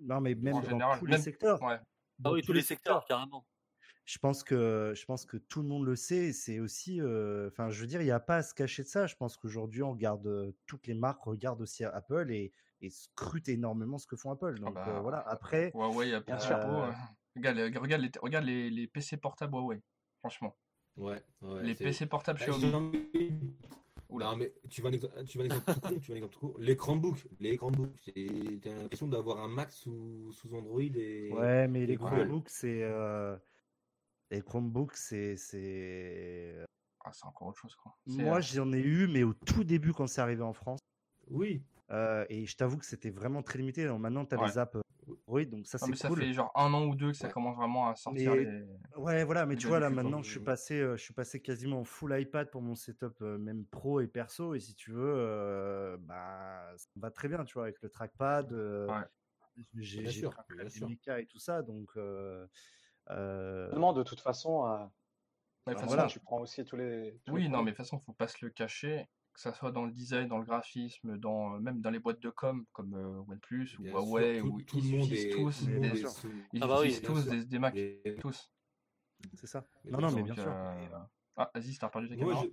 Non 0.00 0.20
mais 0.20 0.34
même 0.34 0.54
En 0.54 0.60
dans 0.60 0.68
général, 0.70 0.98
tous 0.98 1.06
même- 1.06 1.16
les 1.16 1.22
secteurs 1.22 1.62
Ouais. 1.62 1.78
Ah 2.24 2.30
oui, 2.32 2.42
tous 2.42 2.52
les 2.52 2.62
secteurs, 2.62 3.04
carrément. 3.04 3.44
je 4.04 4.18
pense 4.18 4.44
que 4.44 4.92
je 4.94 5.04
pense 5.06 5.24
que 5.26 5.36
tout 5.36 5.60
le 5.62 5.68
monde 5.68 5.84
le 5.86 5.96
sait. 5.96 6.32
C'est 6.32 6.60
aussi, 6.60 7.00
euh, 7.00 7.48
enfin, 7.48 7.70
je 7.70 7.80
veux 7.80 7.86
dire, 7.86 8.00
il 8.00 8.04
n'y 8.04 8.10
a 8.12 8.20
pas 8.20 8.36
à 8.36 8.42
se 8.42 8.54
cacher 8.54 8.82
de 8.84 8.88
ça. 8.88 9.06
Je 9.06 9.16
pense 9.16 9.36
qu'aujourd'hui, 9.36 9.82
on 9.82 9.92
regarde 9.92 10.26
euh, 10.26 10.52
toutes 10.66 10.86
les 10.86 10.94
marques 10.94 11.22
regardent 11.24 11.60
aussi 11.62 11.84
Apple 11.84 12.30
et, 12.30 12.52
et 12.80 12.90
scrutent 12.90 13.48
énormément 13.48 13.98
ce 13.98 14.06
que 14.06 14.16
font 14.16 14.30
Apple. 14.30 14.58
Donc 14.60 14.74
bah, 14.74 14.84
euh, 14.88 15.00
voilà. 15.00 15.18
Après, 15.28 15.72
Huawei 15.74 16.14
a 16.14 16.20
Bien 16.20 16.36
bien 16.36 16.38
sûr. 16.38 16.56
sûr. 16.60 16.94
Regarde, 17.34 17.56
les- 17.56 17.78
regarde, 17.78 18.02
les, 18.02 18.10
regarde 18.20 18.44
les, 18.44 18.70
les 18.70 18.86
PC 18.86 19.16
portables 19.16 19.54
Huawei. 19.54 19.82
Franchement. 20.20 20.54
Ouais, 20.96 21.24
ouais, 21.40 21.62
les 21.62 21.74
PC 21.74 22.06
portables 22.06 22.38
Bah, 22.38 22.44
Xiaomi. 22.52 23.02
Envie- 24.14 24.24
Non, 24.24 24.36
mais 24.36 24.52
tu 24.68 24.80
veux 24.82 24.88
un 24.88 24.92
exemple, 24.92 25.24
tu 25.24 25.38
veux 25.38 25.44
un 25.44 25.46
exemple 25.46 25.72
tout 25.74 25.80
con, 25.80 25.98
tu 26.00 26.10
veux 26.10 26.14
un 26.14 26.16
exemple 26.16 26.34
tout 26.34 26.40
court. 26.40 26.56
Les 26.60 26.76
Chromebooks, 26.76 27.26
les 27.40 27.56
Chromebooks, 27.56 27.98
c'est- 28.04 28.60
t'as 28.62 28.74
l'impression 28.74 29.08
d'avoir 29.08 29.38
un 29.40 29.48
Mac 29.48 29.72
sous, 29.72 30.32
sous 30.32 30.54
Android 30.54 30.80
et. 30.80 31.30
ouais, 31.32 31.68
mais 31.68 31.86
les 31.86 31.96
Google. 31.96 32.10
Chromebooks, 32.16 32.48
c'est 32.48 32.82
euh, 32.82 33.36
les 34.30 34.42
Chromebooks, 34.42 34.96
c'est 34.96 35.36
c'est. 35.36 36.54
Ah, 37.04 37.10
c'est 37.12 37.26
encore 37.26 37.48
autre 37.48 37.58
chose, 37.58 37.74
quoi. 37.76 37.96
Moi, 38.06 38.38
euh, 38.38 38.40
j'en 38.40 38.72
ai 38.72 38.78
eu, 38.80 39.08
mais 39.08 39.22
au 39.24 39.34
tout 39.34 39.64
début 39.64 39.92
quand 39.92 40.06
c'est 40.06 40.20
arrivé 40.20 40.42
en 40.42 40.52
France. 40.52 40.78
Oui. 41.28 41.62
Euh, 41.90 42.24
et 42.30 42.46
je 42.46 42.56
t'avoue 42.56 42.78
que 42.78 42.86
c'était 42.86 43.10
vraiment 43.10 43.42
très 43.42 43.58
limité. 43.58 43.82
Alors, 43.82 43.98
maintenant, 43.98 44.24
tu 44.24 44.34
as 44.34 44.38
Ouais. 44.40 44.46
les 44.48 44.56
apps 44.58 44.76
Android, 45.32 45.44
donc 45.50 45.66
ça 45.66 45.78
non, 45.80 45.86
c'est 45.88 45.96
ça 46.02 46.08
cool. 46.08 46.18
fait 46.20 46.32
genre 46.32 46.50
un 46.54 46.72
an 46.74 46.84
ou 46.86 46.94
deux 46.94 47.12
que 47.12 47.16
ça 47.16 47.26
Ouais. 47.26 47.32
commence 47.32 47.56
vraiment 47.56 47.88
à 47.88 47.94
sortir 47.94 48.32
Mais- 48.34 48.44
les. 48.44 48.64
Ouais, 48.96 49.24
voilà, 49.24 49.46
mais 49.46 49.54
les 49.54 49.60
tu 49.60 49.66
vois, 49.66 49.80
là, 49.80 49.88
maintenant, 49.90 50.22
je 50.22 50.30
suis 50.30 50.40
passé, 50.40 50.78
euh, 50.80 50.96
je 50.96 51.02
suis 51.02 51.14
passé 51.14 51.40
quasiment 51.40 51.80
en 51.80 51.84
full 51.84 52.18
iPad 52.20 52.50
pour 52.50 52.60
mon 52.62 52.74
setup, 52.74 53.20
euh, 53.22 53.38
même 53.38 53.64
pro 53.64 54.00
et 54.00 54.06
perso. 54.08 54.54
Et 54.54 54.60
si 54.60 54.74
tu 54.74 54.92
veux, 54.92 55.14
euh, 55.16 55.96
bah, 56.00 56.72
ça 56.76 56.88
me 56.96 57.00
va 57.02 57.10
très 57.10 57.28
bien, 57.28 57.44
tu 57.44 57.54
vois, 57.54 57.64
avec 57.64 57.80
le 57.82 57.88
trackpad. 57.88 58.52
euh, 58.52 58.86
Ouais. 58.88 59.04
J'ai 59.74 60.02
mécas 60.86 61.18
et 61.20 61.26
tout 61.26 61.38
ça, 61.38 61.62
donc. 61.62 61.90
euh, 61.96 62.46
euh, 63.10 63.92
de 63.94 64.02
toute 64.02 64.20
façon, 64.20 64.66
euh, 64.66 64.78
Mais 64.78 64.84
de 64.84 64.86
bah, 64.86 65.72
toute 65.72 65.80
façon, 65.80 65.86
voilà, 65.86 66.06
tu 66.06 66.20
prends 66.20 66.40
aussi 66.40 66.64
tous 66.64 66.76
les. 66.76 67.20
tous 67.24 67.34
les 67.36 67.42
Oui, 67.42 67.48
non, 67.48 67.58
produits. 67.58 67.64
mais 67.66 67.70
de 67.72 67.76
toute 67.76 67.84
façon, 67.84 68.00
faut 68.00 68.12
pas 68.12 68.28
se 68.28 68.44
le 68.44 68.50
cacher, 68.50 69.08
que 69.32 69.40
ça 69.40 69.52
soit 69.52 69.72
dans 69.72 69.84
le 69.84 69.92
design, 69.92 70.28
dans 70.28 70.38
le 70.38 70.44
graphisme, 70.44 71.18
dans, 71.18 71.54
euh, 71.54 71.58
même 71.58 71.80
dans 71.80 71.90
les 71.90 71.98
boîtes 71.98 72.20
de 72.20 72.30
com 72.30 72.64
comme 72.72 72.94
euh, 72.94 73.32
OnePlus 73.32 73.76
ou 73.78 73.82
Bien 73.82 73.92
Huawei, 73.92 74.38
sûr, 74.38 74.46
tout, 74.46 74.54
où 74.54 74.60
tout 74.60 74.78
ils 74.78 74.84
le 74.84 74.98
monde 74.98 75.08
utilisent 75.08 75.30
tous 75.30 75.64
des, 75.66 75.72
ils 76.52 76.62
Ah 76.62 76.66
bah 76.66 76.78
oui, 76.80 77.00
tous 77.02 77.26
des, 77.26 77.44
des 77.44 77.58
Mac, 77.58 77.76
Et- 77.76 78.16
tous. 78.20 78.50
c'est 79.34 79.46
ça. 79.46 79.64
Non, 79.90 79.98
non, 80.00 80.12
mais 80.12 80.22
bien 80.22 80.34
sûr. 80.34 80.48
euh, 80.48 80.98
Ah, 81.36 81.50
vas-y, 81.54 81.76
t'as 81.78 81.88
perdu 81.88 82.08
ta 82.08 82.16
caméra. 82.16 82.42
je, 82.44 82.50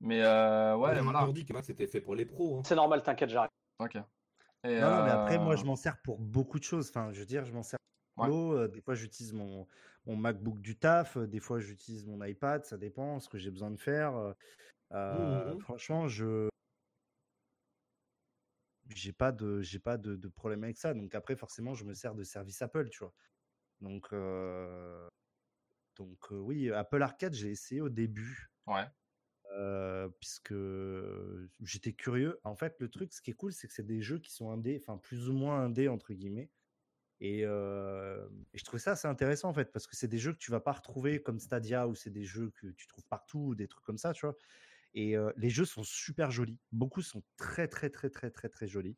Mais 0.00 0.22
euh, 0.22 0.76
ouais, 0.76 1.00
voilà. 1.00 1.26
dit 1.32 1.44
que 1.44 1.52
Mac 1.52 1.64
c'était 1.64 1.86
fait 1.86 2.00
pour 2.00 2.14
les 2.14 2.24
pros. 2.24 2.58
hein. 2.58 2.62
C'est 2.64 2.76
normal, 2.76 3.02
t'inquiète, 3.02 3.30
j'arrive. 3.30 3.50
Ok. 3.78 3.96
Et, 3.96 4.80
Non, 4.80 4.90
non, 4.90 5.04
mais 5.04 5.10
après, 5.10 5.38
moi, 5.38 5.56
je 5.56 5.64
m'en 5.64 5.76
sers 5.76 6.00
pour 6.02 6.18
beaucoup 6.18 6.58
de 6.58 6.64
choses. 6.64 6.90
Enfin, 6.90 7.10
je 7.12 7.20
veux 7.20 7.26
dire, 7.26 7.44
je 7.44 7.52
m'en 7.52 7.62
sers 7.62 7.78
pour 8.14 8.24
Ouais. 8.24 8.30
l'eau, 8.30 8.68
Des 8.68 8.80
fois, 8.80 8.94
j'utilise 8.94 9.32
mon, 9.32 9.66
mon 10.06 10.16
MacBook 10.16 10.60
du 10.60 10.76
taf. 10.78 11.18
Des 11.18 11.40
fois, 11.40 11.58
j'utilise 11.60 12.06
mon 12.06 12.22
iPad. 12.24 12.64
Ça 12.64 12.76
dépend 12.78 13.18
ce 13.20 13.28
que 13.28 13.38
j'ai 13.38 13.50
besoin 13.50 13.70
de 13.70 13.76
faire. 13.76 14.34
Euh, 14.92 15.52
euh, 15.52 15.56
Mhm. 15.56 15.58
Franchement, 15.58 16.08
je 16.08 16.48
j'ai 18.94 19.12
pas 19.12 19.32
de 19.32 19.60
j'ai 19.62 19.78
pas 19.80 19.96
de, 19.98 20.16
de 20.16 20.28
problème 20.28 20.64
avec 20.64 20.76
ça. 20.78 20.94
Donc 20.94 21.14
après, 21.14 21.36
forcément, 21.36 21.74
je 21.74 21.84
me 21.84 21.94
sers 21.94 22.14
de 22.14 22.22
service 22.24 22.62
Apple, 22.62 22.88
tu 22.90 23.00
vois. 23.00 23.14
Donc 23.80 24.12
euh, 24.12 25.08
donc 25.96 26.32
euh, 26.32 26.36
oui, 26.38 26.70
Apple 26.72 27.02
Arcade, 27.02 27.34
j'ai 27.34 27.50
essayé 27.50 27.82
au 27.82 27.90
début. 27.90 28.48
Ouais. 28.66 28.86
puisque 30.20 30.52
j'étais 31.60 31.92
curieux. 31.94 32.40
En 32.44 32.54
fait, 32.56 32.76
le 32.80 32.88
truc, 32.88 33.12
ce 33.12 33.20
qui 33.22 33.30
est 33.30 33.34
cool, 33.34 33.52
c'est 33.52 33.66
que 33.68 33.72
c'est 33.72 33.86
des 33.86 34.00
jeux 34.02 34.18
qui 34.18 34.32
sont 34.32 34.50
indés, 34.50 34.78
enfin 34.80 34.98
plus 34.98 35.28
ou 35.28 35.32
moins 35.32 35.60
indés 35.64 35.88
entre 35.88 36.12
guillemets. 36.14 36.50
Et, 37.20 37.42
euh, 37.46 38.28
et 38.54 38.58
je 38.58 38.64
trouvais 38.64 38.80
ça 38.80 38.92
assez 38.92 39.08
intéressant 39.08 39.48
en 39.50 39.54
fait, 39.54 39.72
parce 39.72 39.86
que 39.86 39.96
c'est 39.96 40.08
des 40.08 40.18
jeux 40.18 40.32
que 40.34 40.38
tu 40.38 40.50
vas 40.52 40.60
pas 40.60 40.72
retrouver 40.72 41.22
comme 41.22 41.40
Stadia, 41.40 41.88
ou 41.88 41.94
c'est 41.94 42.10
des 42.10 42.24
jeux 42.24 42.50
que 42.52 42.68
tu 42.68 42.86
trouves 42.88 43.06
partout, 43.08 43.40
ou 43.40 43.54
des 43.56 43.68
trucs 43.68 43.84
comme 43.84 43.98
ça, 43.98 44.12
tu 44.14 44.26
vois. 44.26 44.36
Et 44.96 45.16
euh, 45.16 45.30
les 45.36 45.50
jeux 45.50 45.64
sont 45.64 45.84
super 45.84 46.30
jolis. 46.32 46.58
Beaucoup 46.72 47.02
sont 47.02 47.22
très 47.36 47.68
très 47.68 47.90
très 47.90 48.10
très 48.10 48.30
très 48.30 48.48
très 48.48 48.66
jolis. 48.66 48.96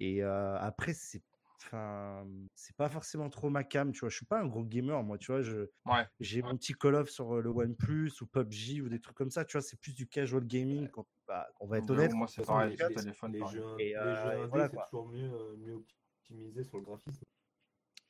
Et 0.00 0.22
euh, 0.24 0.56
après, 0.58 0.94
c'est 0.94 1.22
enfin 1.60 2.26
c'est 2.54 2.76
pas 2.76 2.88
forcément 2.88 3.28
trop 3.30 3.50
ma 3.50 3.64
cam, 3.64 3.92
tu 3.92 4.00
vois. 4.00 4.08
Je 4.08 4.16
suis 4.16 4.26
pas 4.26 4.40
un 4.40 4.46
gros 4.46 4.64
gamer, 4.64 5.02
moi, 5.02 5.18
tu 5.18 5.32
vois. 5.32 5.42
Je 5.42 5.68
Ouais. 5.86 6.06
j'ai 6.20 6.40
mon 6.42 6.56
petit 6.56 6.72
Call 6.72 6.94
of 6.94 7.10
sur 7.10 7.42
le 7.42 7.50
OnePlus 7.50 8.12
ou 8.22 8.26
PUBG 8.26 8.80
ou 8.82 8.88
des 8.88 9.00
trucs 9.00 9.16
comme 9.16 9.30
ça, 9.30 9.44
tu 9.44 9.52
vois. 9.52 9.62
C'est 9.62 9.78
plus 9.80 9.94
du 9.94 10.06
casual 10.06 10.44
gaming. 10.46 10.88
Quand, 10.90 11.06
bah, 11.26 11.48
on 11.60 11.66
va 11.66 11.78
être 11.78 11.90
honnête. 11.90 12.14
moi, 12.14 12.28
c'est 12.28 12.42
on 12.42 12.46
pareil, 12.46 12.76
sur 12.76 12.88
téléphone, 12.88 13.32
les 13.32 13.40
pareil. 13.40 13.56
jeux, 13.56 13.76
Et, 13.80 13.88
les 13.88 13.94
euh, 13.96 14.40
jeux 14.40 14.46
voilà, 14.46 14.68
c'est 14.68 14.76
toujours 14.90 15.08
mieux, 15.08 15.32
euh, 15.32 15.56
mieux 15.56 15.74
optimisé 15.74 16.62
sur 16.64 16.78
le 16.78 16.84
graphisme. 16.84 17.24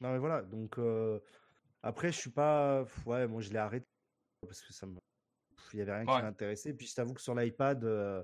Non 0.00 0.12
mais 0.12 0.18
voilà, 0.18 0.42
donc 0.42 0.78
euh, 0.78 1.20
après 1.82 2.12
je 2.12 2.18
suis 2.18 2.30
pas, 2.30 2.84
ouais, 3.06 3.26
moi 3.26 3.40
je 3.40 3.50
l'ai 3.50 3.58
arrêté 3.58 3.86
parce 4.42 4.60
que 4.60 4.72
ça 4.72 4.86
me, 4.86 4.98
il 5.74 5.78
y 5.78 5.82
avait 5.82 5.92
rien 5.96 6.06
qui 6.06 6.12
Ouais. 6.12 6.22
m'intéressait. 6.22 6.72
Puis 6.72 6.86
je 6.86 6.94
t'avoue 6.94 7.14
que 7.14 7.20
sur 7.20 7.34
l'iPad, 7.34 7.84
euh, 7.84 8.22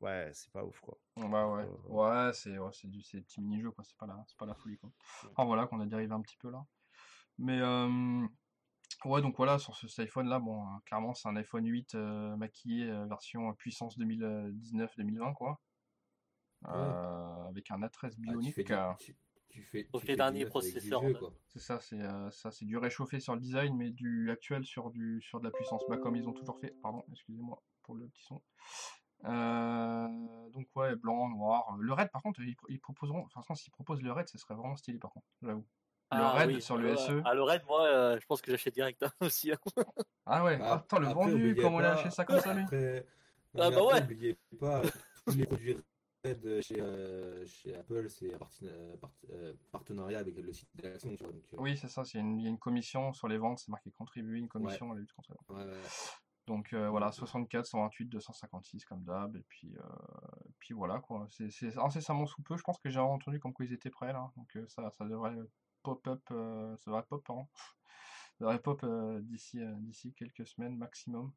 ouais, 0.00 0.30
c'est 0.34 0.50
pas 0.52 0.64
ouf 0.64 0.80
quoi. 0.80 0.98
Bah 1.16 1.48
ouais, 1.48 1.62
Euh, 1.64 1.88
ouais, 1.88 2.32
c'est 2.32 2.58
ouais, 2.58 2.70
c'est 2.72 2.88
du 2.88 3.02
c'est 3.02 3.18
des 3.18 3.22
petits 3.22 3.40
mini-jeux 3.40 3.70
quoi, 3.70 3.84
c'est 3.84 3.96
pas 3.96 4.06
la 4.06 4.22
c'est 4.26 4.36
pas 4.36 4.46
la 4.46 4.54
folie 4.54 4.78
quoi. 4.78 4.90
Enfin 5.30 5.44
voilà 5.44 5.66
qu'on 5.66 5.80
a 5.80 5.86
dérivé 5.86 6.12
un 6.12 6.20
petit 6.22 6.36
peu 6.36 6.50
là. 6.50 6.64
Mais 7.38 7.60
euh, 7.60 8.26
ouais 9.04 9.22
donc 9.22 9.36
voilà 9.36 9.58
sur 9.58 9.76
ce, 9.76 9.86
cet 9.88 10.00
iPhone 10.06 10.28
là 10.28 10.38
bon 10.38 10.62
euh, 10.66 10.78
clairement 10.86 11.14
c'est 11.14 11.28
un 11.28 11.36
iPhone 11.36 11.66
8 11.66 11.94
euh, 11.94 12.36
maquillé 12.36 12.90
euh, 12.90 13.06
version 13.06 13.52
puissance 13.54 13.98
2019-2020 13.98 15.34
quoi. 15.34 15.60
Euh, 16.66 17.48
avec 17.48 17.70
un 17.70 17.78
A13 17.80 17.88
Ah, 18.04 18.08
tu 18.10 18.20
bionique. 18.20 18.54
fais 18.54 18.64
du, 18.64 18.74
tu, 19.50 19.62
fais, 19.64 19.84
processeurs, 19.84 21.00
vieux, 21.02 21.16
en 21.16 21.18
quoi. 21.18 21.32
C'est 21.48 21.58
ça, 21.58 21.80
c'est 21.80 22.00
euh, 22.00 22.30
ça, 22.30 22.50
c'est 22.50 22.64
du 22.64 22.76
réchauffé 22.78 23.20
sur 23.20 23.34
le 23.34 23.40
design, 23.40 23.76
mais 23.76 23.90
du 23.90 24.30
actuel 24.30 24.64
sur 24.64 24.90
du 24.90 25.20
sur 25.22 25.40
de 25.40 25.44
la 25.44 25.50
puissance. 25.50 25.82
Bah 25.88 25.96
comme 25.98 26.16
ils 26.16 26.28
ont 26.28 26.32
toujours 26.32 26.58
fait. 26.60 26.74
Pardon, 26.82 27.04
excusez-moi 27.10 27.62
pour 27.82 27.94
le 27.96 28.06
petit 28.08 28.22
son. 28.24 28.40
Euh, 29.24 30.08
donc 30.50 30.66
ouais, 30.76 30.96
blanc, 30.96 31.28
noir. 31.28 31.76
Le 31.78 31.92
red, 31.92 32.10
par 32.10 32.22
contre, 32.22 32.40
ils, 32.40 32.56
ils 32.68 32.80
proposeront. 32.80 33.26
Enfin, 33.34 33.54
s'ils 33.54 33.72
proposent 33.72 34.02
le 34.02 34.12
red, 34.12 34.28
ce 34.28 34.38
serait 34.38 34.54
vraiment 34.54 34.76
stylé, 34.76 34.98
par 34.98 35.12
contre. 35.12 35.26
J'avoue. 35.42 35.66
Le 36.12 36.18
Ah 36.18 36.30
red 36.32 36.48
oui, 36.48 36.60
sur 36.62 36.76
le 36.76 36.96
SE. 36.96 37.22
Ah, 37.24 37.34
le 37.34 37.42
raid, 37.42 37.62
moi, 37.66 37.86
euh, 37.86 38.18
je 38.20 38.26
pense 38.26 38.40
que 38.42 38.50
j'achète 38.50 38.74
direct 38.74 39.02
hein, 39.02 39.12
aussi. 39.20 39.52
hein. 39.52 39.58
Ah 40.26 40.42
ouais. 40.44 40.56
Bah, 40.56 40.66
Ah, 40.72 40.78
putain, 40.78 40.98
le 40.98 41.06
après, 41.08 41.30
vendu, 41.30 41.56
comment 41.60 41.80
il 41.80 41.86
a 41.86 41.92
acheté 41.92 42.10
ça 42.10 42.24
comme 42.24 42.40
ça 42.40 42.54
lui 42.54 42.64
Ah 42.64 42.72
mais 42.72 43.04
bah 43.54 43.66
après, 43.66 43.80
ouais. 43.82 44.00
N'oubliez 44.00 44.38
pas, 44.58 44.82
tous 45.26 45.36
les 45.36 45.46
produits 45.46 45.76
Chez, 46.24 46.80
euh, 46.80 47.46
chez 47.46 47.74
Apple, 47.74 48.10
c'est 48.10 48.34
un 48.34 48.38
euh, 48.64 48.96
part- 48.98 49.10
euh, 49.30 49.54
partenariat 49.72 50.18
avec 50.18 50.36
le 50.36 50.52
site 50.52 50.68
d'Action. 50.76 51.16
euh, 51.22 51.32
Oui, 51.56 51.78
c'est 51.78 51.88
ça. 51.88 52.04
c'est 52.04 52.18
une- 52.18 52.38
Il 52.38 52.44
y 52.44 52.46
a 52.46 52.50
une 52.50 52.58
commission 52.58 53.14
sur 53.14 53.26
les 53.26 53.38
ventes, 53.38 53.58
c'est 53.60 53.70
marqué 53.70 53.90
contribuer 53.90 54.38
une 54.38 54.48
commission 54.48 54.90
à 54.92 54.94
la 54.94 55.00
lutte 55.00 55.12
contre 55.12 55.32
les 55.32 55.36
ventes. 55.38 55.66
ouais, 55.66 55.72
ouais. 55.72 55.80
Donc 56.46 56.72
euh, 56.74 56.90
voilà, 56.90 57.10
64, 57.12 57.64
128, 57.66 58.06
256 58.06 58.84
comme 58.84 59.02
d'hab, 59.04 59.34
et 59.36 59.42
puis, 59.48 59.74
euh, 59.78 59.82
et 60.46 60.52
puis 60.58 60.74
voilà 60.74 60.98
quoi. 61.00 61.26
C'est 61.30 61.78
incessamment 61.78 62.26
sous 62.26 62.42
peu. 62.42 62.56
Je 62.56 62.62
pense 62.64 62.78
que 62.78 62.90
j'ai 62.90 62.98
entendu 63.00 63.40
comme 63.40 63.54
quoi 63.54 63.64
ils 63.64 63.72
étaient 63.72 63.88
prêts 63.90 64.12
là, 64.12 64.30
donc 64.36 64.54
euh, 64.56 64.66
ça, 64.68 64.90
ça 64.90 65.06
devrait 65.06 65.36
pop-up, 65.82 66.22
euh, 66.32 66.76
ça 66.76 66.90
devrait 66.90 67.04
pop, 67.08 67.24
pardon. 67.24 67.46
Ça 68.38 68.46
devrait 68.46 68.60
pop 68.62 68.84
d'ici 69.22 69.60
d'ici 69.80 70.14
quelques 70.14 70.46
semaines 70.46 70.74
maximum. 70.76 71.30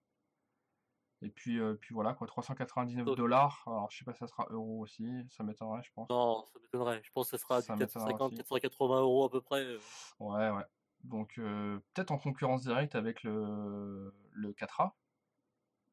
Et 1.23 1.29
puis, 1.29 1.57
euh, 1.59 1.75
puis 1.75 1.93
voilà, 1.93 2.13
quoi, 2.13 2.27
399 2.27 3.07
Oh. 3.07 3.15
dollars. 3.15 3.63
Alors, 3.65 3.89
je 3.89 3.97
sais 3.97 4.03
pas 4.05 4.11
si 4.13 4.19
ça 4.19 4.27
sera 4.27 4.45
euro 4.49 4.79
aussi, 4.81 5.07
ça 5.29 5.43
m'étonnerait, 5.43 5.81
je 5.83 5.91
pense. 5.93 6.09
Non, 6.09 6.43
ça 6.45 6.59
m'étonnerait. 6.61 7.01
Je 7.03 7.11
pense 7.11 7.31
que 7.31 7.37
ça 7.37 7.41
sera 7.43 7.61
Ça 7.61 7.73
du 7.73 7.79
m'étonnerait 7.79 8.11
450, 8.11 8.33
aussi. 8.33 8.41
480 8.41 8.99
euros 9.01 9.25
à 9.25 9.29
peu 9.31 9.41
près. 9.41 9.61
euh. 9.63 9.79
Ouais, 10.19 10.49
ouais. 10.49 10.63
Donc, 11.05 11.37
euh, 11.37 11.79
peut-être 11.93 12.11
en 12.11 12.17
concurrence 12.17 12.63
directe 12.63 12.95
avec 12.95 13.23
le, 13.23 14.13
le 14.31 14.51
4A, 14.53 14.91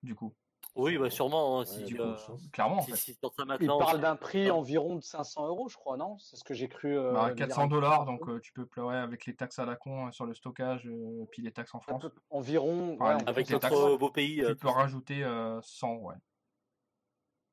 du 0.02 0.15
coup. 0.15 0.35
Oui, 0.77 0.97
bah 0.99 1.11
sûrement. 1.11 1.61
hein, 1.61 1.65
si, 1.65 1.97
euh. 1.99 2.15
Clairement, 2.53 2.79
en 2.79 2.83
si, 2.83 2.93
fait. 2.93 2.97
si 2.97 3.15
ça 3.15 3.29
Il 3.61 3.67
parle 3.67 3.97
c'est- 3.97 3.99
d'un 3.99 4.17
prix 4.17 4.51
environ 4.51 4.97
de 4.97 5.01
500 5.01 5.47
euros, 5.47 5.69
je 5.69 5.77
crois, 5.77 5.97
non? 5.97 6.17
C'est 6.19 6.37
ce 6.37 6.45
que 6.45 6.55
j'ai 6.55 6.69
cru. 6.69 6.97
euh, 6.97 7.13
Bah, 7.13 7.27
lire 7.29 7.37
400 7.49 7.63
un 7.63 7.65
petit 7.67 7.73
dollars, 7.75 8.05
donc 8.07 8.29
euh, 8.29 8.41
tu 8.41 8.53
peux 8.53 8.67
pleurer 8.67 8.97
avec 8.99 9.27
les 9.27 9.35
taxes 9.35 9.59
à 9.59 9.65
la 9.67 9.75
con 9.77 10.07
euh, 10.07 10.11
sur 10.13 10.27
le 10.27 10.35
stockage, 10.35 10.87
euh, 10.87 11.25
puis 11.33 11.43
les 11.43 11.53
taxes 11.53 11.75
en 11.75 11.81
France. 11.81 12.01
peu- 12.03 12.13
environ. 12.31 12.95
Enfin, 13.01 13.17
ouais, 13.17 13.23
Avec 13.27 13.49
les 13.49 13.55
notre 13.55 13.69
taxes. 13.69 13.81
euh, 13.81 13.97
beau 13.99 14.11
pays. 14.11 14.43
euh, 14.43 14.51
Tu 14.51 14.57
peux 14.57 14.69
rajouter 14.69 15.25
euh, 15.25 15.61
100, 15.63 15.97
ouais. 15.97 16.15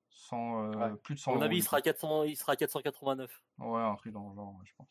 100, 0.10 0.64
euh, 0.74 0.76
Ouais. 0.92 0.96
plus 0.98 1.16
de 1.16 1.20
100 1.20 1.32
à 1.32 1.34
mon 1.36 1.40
euros, 1.40 1.46
avis, 1.46 1.58
il 1.58 1.64
sera, 1.64 1.78
coup. 1.78 1.84
400, 1.84 2.24
il 2.24 2.36
sera 2.38 2.54
à 2.54 2.56
489. 2.56 3.42
Ouais, 3.60 3.82
un 3.82 3.96
truc 3.96 4.14
dans 4.14 4.30
le 4.30 4.36
genre, 4.36 4.60
je 4.64 4.74
pense. 4.78 4.88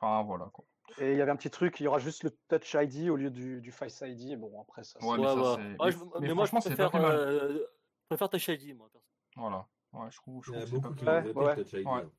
Enfin, 0.00 0.22
voilà, 0.24 0.46
quoi. 0.52 0.64
Et 0.98 1.12
il 1.12 1.18
y 1.18 1.20
avait 1.20 1.30
un 1.30 1.36
petit 1.36 1.50
truc, 1.50 1.78
il 1.80 1.84
y 1.84 1.86
aura 1.86 1.98
juste 1.98 2.24
le 2.24 2.30
Touch 2.48 2.74
ID 2.78 3.08
au 3.10 3.16
lieu 3.16 3.30
du, 3.30 3.60
du 3.60 3.70
Face 3.70 4.02
ID. 4.04 4.38
Bon, 4.38 4.60
après 4.60 4.84
ça. 4.84 4.98
Ouais, 5.04 5.18
mais 5.18 5.24
ça, 5.24 5.34
Ouais, 5.54 5.56
mais- 5.58 5.90
je- 5.92 5.98
mais 6.20 6.28
mais 6.28 6.34
moi, 6.34 6.46
je 6.46 6.50
préfère, 6.50 6.94
euh, 6.96 7.58
je 7.58 8.06
préfère 8.08 8.28
Touch 8.28 8.48
ID, 8.48 8.74
moi. 8.76 8.90
Voilà. 9.36 9.66
Ouais, 9.92 10.10
je 10.10 10.16
trouve, 10.16 10.44
je 10.44 10.52
Il 10.52 10.58
y 10.58 10.62
a 10.62 10.66
beaucoup 10.66 10.94
qui 10.94 11.04
ouais. 11.04 11.22
le 11.22 11.32
Touch 11.62 11.72
ID. 11.72 11.86
Ouais. 11.86 11.92
hein. 11.92 12.10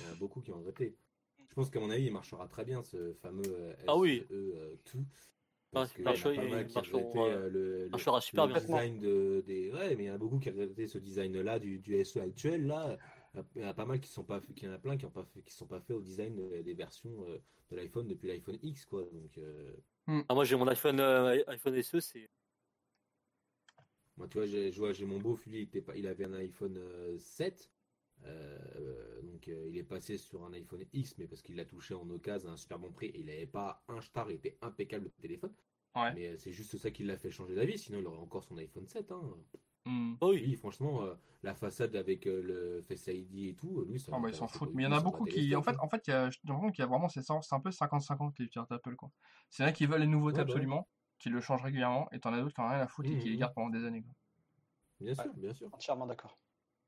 Il 0.00 0.06
y 0.06 0.08
en 0.08 0.12
a 0.12 0.16
beaucoup 0.16 0.40
qui 0.40 0.50
ont 0.52 0.58
regretté. 0.58 0.96
Je 1.48 1.54
pense 1.54 1.70
qu'à 1.70 1.80
mon 1.80 1.90
avis, 1.90 2.04
il 2.04 2.12
marchera 2.12 2.46
très 2.48 2.64
bien 2.64 2.82
ce 2.82 3.14
fameux 3.14 3.42
euh, 3.46 3.74
Ah 3.86 3.96
oui. 3.96 4.24
SE 4.28 4.34
euh, 4.34 4.76
tout. 4.84 4.98
Ouais, 4.98 5.04
Parce 5.72 5.90
il 5.90 5.94
qu'il 5.94 6.04
y 6.04 6.08
en 6.08 6.10
a 6.12 6.44
pas 6.44 6.50
mal 6.54 6.66
qui 6.66 6.74
marchera, 6.74 6.98
regrettaient 6.98 7.18
ouais. 7.18 7.30
euh, 7.32 7.48
le, 7.50 7.82
le, 7.84 7.88
marchera 7.90 8.20
super 8.20 8.46
le 8.46 8.52
bien. 8.54 8.62
design 8.62 8.98
de, 8.98 9.44
des. 9.46 9.72
Ouais, 9.72 9.96
mais 9.96 10.04
il 10.04 10.06
y 10.06 10.10
en 10.10 10.14
a 10.14 10.18
beaucoup 10.18 10.38
qui 10.38 10.50
regrettaient 10.50 10.86
ce 10.86 10.98
design-là 10.98 11.58
du, 11.58 11.78
du 11.80 12.02
SE 12.04 12.18
actuel. 12.20 12.66
Là, 12.66 12.96
il 13.54 13.62
y 13.62 13.64
en 13.64 13.68
a 13.68 13.74
pas 13.74 13.86
mal 13.86 14.00
qui 14.00 14.08
sont 14.10 14.24
pas, 14.24 14.40
fait- 14.40 14.52
qu'il 14.54 14.68
y 14.68 14.70
en 14.70 14.74
a 14.74 14.78
plein 14.78 14.96
qui 14.96 15.04
ont 15.06 15.10
pas 15.10 15.24
fait, 15.24 15.42
qui 15.42 15.54
sont 15.54 15.66
pas 15.66 15.80
faits 15.80 15.96
au 15.96 16.00
design 16.00 16.38
euh, 16.40 16.62
des 16.62 16.74
versions 16.74 17.24
euh, 17.28 17.38
de 17.70 17.76
l'iPhone 17.76 18.08
depuis 18.08 18.28
l'iPhone 18.28 18.58
X, 18.62 18.84
quoi. 18.86 19.02
Donc, 19.12 19.38
euh, 19.38 19.76
Ah, 20.28 20.34
moi, 20.34 20.44
j'ai 20.44 20.56
mon 20.56 20.66
iPhone, 20.68 21.00
euh, 21.00 21.42
iPhone 21.48 21.82
SE, 21.82 22.00
c'est. 22.00 22.30
Moi, 24.16 24.28
tu 24.28 24.38
vois, 24.38 24.46
j'ai, 24.46 24.72
je 24.72 24.78
vois, 24.78 24.92
j'ai 24.92 25.04
mon 25.04 25.18
beau, 25.20 25.38
lui, 25.46 25.58
il, 25.58 25.62
était 25.64 25.82
pas, 25.82 25.96
il 25.96 26.06
avait 26.06 26.24
un 26.24 26.32
iPhone 26.34 26.76
euh, 26.78 27.18
7. 27.18 27.70
euh, 28.24 29.22
donc, 29.22 29.48
euh, 29.48 29.66
il 29.68 29.76
est 29.76 29.84
passé 29.84 30.16
sur 30.18 30.44
un 30.44 30.52
iPhone 30.54 30.84
X, 30.92 31.16
mais 31.18 31.26
parce 31.26 31.42
qu'il 31.42 31.56
l'a 31.56 31.64
touché 31.66 31.94
en 31.94 32.08
occasion 32.10 32.48
à 32.48 32.52
un 32.52 32.56
super 32.56 32.78
bon 32.78 32.92
prix. 32.92 33.06
Et 33.08 33.20
il 33.20 33.26
n'avait 33.26 33.46
pas 33.46 33.84
un 33.88 34.00
star, 34.00 34.30
il 34.30 34.36
était 34.36 34.56
impeccable 34.62 35.04
le 35.06 35.10
téléphone. 35.22 35.52
Ouais. 35.94 36.12
Mais 36.14 36.36
c'est 36.38 36.52
juste 36.52 36.76
ça 36.78 36.90
qui 36.90 37.04
l'a 37.04 37.16
fait 37.18 37.30
changer 37.30 37.54
d'avis. 37.54 37.78
Sinon, 37.78 37.98
il 38.00 38.06
aurait 38.06 38.18
encore 38.18 38.44
son 38.44 38.56
iPhone 38.58 38.86
7. 38.86 39.12
Hein. 39.12 39.22
Oh 40.20 40.30
oui. 40.30 40.40
Lui, 40.40 40.56
franchement, 40.56 41.02
euh, 41.02 41.14
la 41.42 41.54
façade 41.54 41.94
avec 41.96 42.26
euh, 42.26 42.42
le 42.42 42.82
Face 42.82 43.06
ID 43.06 43.48
et 43.50 43.54
tout, 43.54 43.84
lui, 43.84 44.00
ça 44.00 44.12
Ah 44.14 44.18
bah, 44.20 44.28
ils 44.28 44.34
s'en 44.34 44.48
foutent. 44.48 44.74
Mais 44.74 44.82
il 44.82 44.86
y 44.86 44.88
en 44.88 44.96
a 44.96 45.00
beaucoup 45.00 45.24
qui. 45.24 45.54
En 45.54 45.62
fait, 45.62 45.76
en 45.80 45.88
fait, 45.88 46.06
il 46.06 46.10
y 46.10 46.12
a, 46.14 46.24
l'impression 46.44 46.70
qu'il 46.72 46.82
y 46.82 46.82
a 46.82 46.86
vraiment. 46.86 47.08
C'est 47.08 47.20
un 47.30 47.60
peu 47.60 47.70
50-50 47.70 48.32
les 48.38 48.44
utilisateurs 48.46 48.66
d'Apple, 48.78 48.96
quoi. 48.96 49.10
C'est 49.50 49.62
vrai 49.62 49.72
qui 49.72 49.86
veulent 49.86 50.00
les 50.00 50.06
nouveautés 50.06 50.38
Ouais, 50.38 50.44
bah 50.44 50.48
ouais. 50.48 50.52
absolument, 50.52 50.88
qui 51.18 51.28
le 51.30 51.40
changent 51.40 51.62
régulièrement, 51.62 52.08
et 52.12 52.18
t'en 52.20 52.32
as 52.32 52.40
d'autres 52.40 52.54
qui 52.54 52.60
en 52.60 52.64
ont 52.64 52.70
rien 52.70 52.80
à 52.80 52.88
foutre 52.88 53.08
et 53.10 53.18
qui 53.18 53.28
les 53.28 53.34
Mhm. 53.34 53.40
gardent 53.40 53.54
pendant 53.54 53.70
des 53.70 53.84
années, 53.84 54.02
quoi. 54.02 54.12
Bien 55.00 55.14
sûr, 55.14 55.32
bien 55.34 55.52
sûr. 55.54 55.68
Entièrement 55.72 56.06
d'accord. 56.06 56.38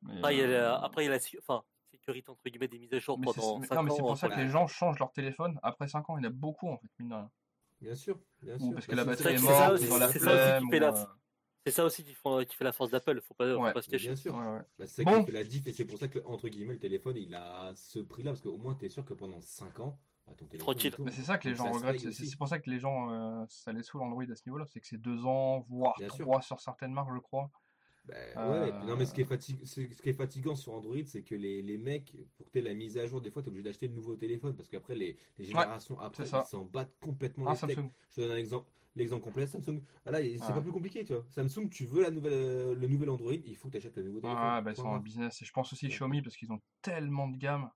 Mais, 0.03 0.19
Après, 0.19 0.35
il 0.35 0.39
y 0.39 0.43
a 0.43 0.45
euh, 0.47 0.61
la, 0.62 0.77
après, 0.83 1.05
il 1.05 1.07
y 1.07 1.11
a 1.11 1.12
la 1.16 1.20
enfin, 1.39 1.62
sécurité 1.91 2.31
entre 2.31 2.43
guillemets 2.49 2.69
des 2.69 2.79
mises 2.79 2.93
à 2.95 2.99
jour 2.99 3.19
mais 3.19 3.27
c'est 3.29 3.41
pendant 3.41 3.59
mais- 3.59 3.66
5 3.66 3.75
non, 3.77 3.83
mais 3.83 3.91
c'est 3.91 3.99
pour 4.03 4.16
ça 4.16 4.27
euh, 4.27 4.31
que 4.31 4.41
les 4.41 4.49
gens 4.49 4.66
changent 4.66 4.99
leur 4.99 5.12
téléphone 5.12 5.59
après 5.62 5.89
5 5.89 6.09
ans. 6.11 6.16
Il 6.19 6.25
y 6.25 6.27
en 6.27 6.31
a 6.31 6.33
beaucoup, 6.33 6.69
en 6.69 6.77
fait, 6.79 6.89
mine 6.99 7.09
de 7.11 7.15
rien. 7.15 7.31
Bien 7.81 7.95
sûr, 7.95 8.19
bien 8.43 8.57
Ou 8.57 8.59
sûr. 8.59 8.75
parce 8.75 8.87
que 8.87 8.95
la 8.97 9.05
batterie 9.05 9.35
est 9.35 9.39
c'est 9.39 9.45
morte, 9.45 9.70
aussi- 9.73 9.85
ils 9.85 9.93
ont 9.93 9.99
la 9.99 10.07
c'est 10.09 10.19
qui 10.19 10.25
flemme. 10.69 11.07
C'est 11.70 11.77
ça 11.77 11.85
aussi 11.85 12.05
qui, 12.05 12.15
font, 12.15 12.45
qui 12.45 12.55
fait 12.57 12.65
la 12.65 12.73
force 12.73 12.90
d'Apple. 12.90 13.20
Faut 13.20 13.35
pas, 13.35 13.47
Ouais. 13.57 13.69
faut 13.69 13.74
pas 13.74 13.82
se 13.82 13.89
cacher. 13.90 14.09
bien 14.09 14.16
sûr. 14.16 14.35
ouais, 14.35 14.47
ouais. 14.47 14.61
Bah, 14.78 14.86
c'est 14.86 15.05
ça 15.05 15.11
Bon. 15.11 15.27
la 15.31 15.45
diff 15.45 15.66
et 15.66 15.73
c'est 15.73 15.85
pour 15.85 15.99
ça 15.99 16.09
que 16.09 16.19
entre 16.24 16.49
guillemets 16.49 16.74
le 16.74 16.78
téléphone 16.78 17.16
il 17.16 17.35
a 17.35 17.73
ce 17.74 17.99
prix-là 18.01 18.31
parce 18.32 18.43
qu'au 18.43 18.57
moins 18.57 18.74
tu 18.74 18.86
es 18.86 18.89
sûr 18.89 19.05
que 19.05 19.15
pendant 19.15 19.40
5 19.40 19.81
ans 19.81 19.99
bah, 20.27 20.35
ton 20.36 20.47
téléphone 20.47 20.74
Tranquille. 20.74 20.95
Mais 20.99 21.11
c'est 21.12 21.23
ça 21.23 21.39
que 21.39 21.49
les 21.49 21.55
gens 21.55 21.70
regrettent. 21.70 22.11
C'est 22.12 22.36
pour 22.36 22.49
ça 22.49 22.59
que 22.59 22.69
les 22.70 22.78
gens, 22.78 23.11
euh, 23.12 23.45
ça 23.49 23.73
les 23.73 23.82
saoule 23.82 24.03
Android 24.03 24.24
à 24.31 24.35
ce 24.36 24.43
niveau-là. 24.47 24.66
C'est 24.66 24.81
que 24.81 24.86
c'est 24.86 25.01
2 25.01 25.24
ans, 25.24 25.65
voire 25.69 25.95
Bien 25.99 26.09
sûr. 26.11 26.24
3 26.27 26.43
sur 26.43 26.61
certaines 26.61 26.93
marques, 26.93 27.15
je 27.15 27.20
crois. 27.20 27.51
Bah, 28.07 28.15
Euh, 28.39 28.65
ouais, 28.65 28.86
non 28.86 28.97
mais 28.97 29.05
ce 29.05 29.12
qui 29.12 29.20
est, 29.20 29.31
fatig- 29.31 29.62
ce 29.66 29.82
ce 29.82 30.01
qui 30.03 30.09
est 30.09 30.15
fatigant 30.15 30.57
sur 30.57 30.73
Android 30.73 30.97
c'est 31.05 31.20
que 31.20 31.35
les, 31.35 31.61
les 31.61 31.77
mecs 31.77 32.15
pour 32.39 32.47
que 32.47 32.53
tu 32.53 32.61
la 32.65 32.73
mise 32.73 32.97
à 32.97 33.07
jour 33.07 33.20
des 33.20 33.31
fois 33.31 33.43
tu 33.43 33.49
es 33.49 33.51
obligé 33.51 33.65
d'acheter 33.65 33.86
de 33.86 33.95
nouveaux 33.95 34.16
téléphones 34.16 34.55
parce 34.57 34.70
qu'après 34.70 34.95
les, 34.95 35.19
les 35.36 35.45
générations 35.45 36.01
après 36.01 36.24
c'est 36.24 36.31
ça. 36.31 36.43
ils 36.47 36.49
s'en 36.49 36.65
battent 36.65 36.95
complètement 37.03 37.51
Ah, 37.51 37.66
les. 37.66 37.74
Je 37.74 37.81
te 38.15 38.20
donne 38.23 38.31
un 38.31 38.36
exemple. 38.36 38.66
L'exemple 38.99 39.23
complet, 39.23 39.47
Samsung. 39.47 39.81
Ah 40.05 40.11
là, 40.11 40.19
c'est 40.23 40.53
pas 40.53 40.61
plus 40.61 40.73
compliqué, 40.73 41.05
tu 41.05 41.15
vois. 41.15 41.25
Samsung, 41.31 41.69
tu 41.70 41.87
veux 41.87 42.03
la 42.03 42.11
nouvelle, 42.11 42.33
euh, 42.33 42.75
le 42.75 42.89
nouvel 42.89 43.09
Android, 43.11 43.33
il 43.33 43.57
faut 43.57 43.69
que 43.69 43.73
tu 43.73 43.79
achètes 43.79 43.97
le 43.97 44.03
nouveau 44.03 44.20
téléphone. 44.20 44.43
Ah, 44.43 44.61
bah, 44.61 44.73
ils 44.73 44.77
sont 44.77 44.89
en 44.89 44.99
business. 44.99 45.41
Et 45.41 45.45
je 45.45 45.53
pense 45.53 45.73
aussi 45.73 45.87
Ouais. 45.87 45.93
Xiaomi 45.93 46.20
parce 46.20 46.37
qu'ils 46.37 46.51
ont 46.53 46.61
tellement 46.83 47.29
de 47.29 47.37
gammes 47.37 47.70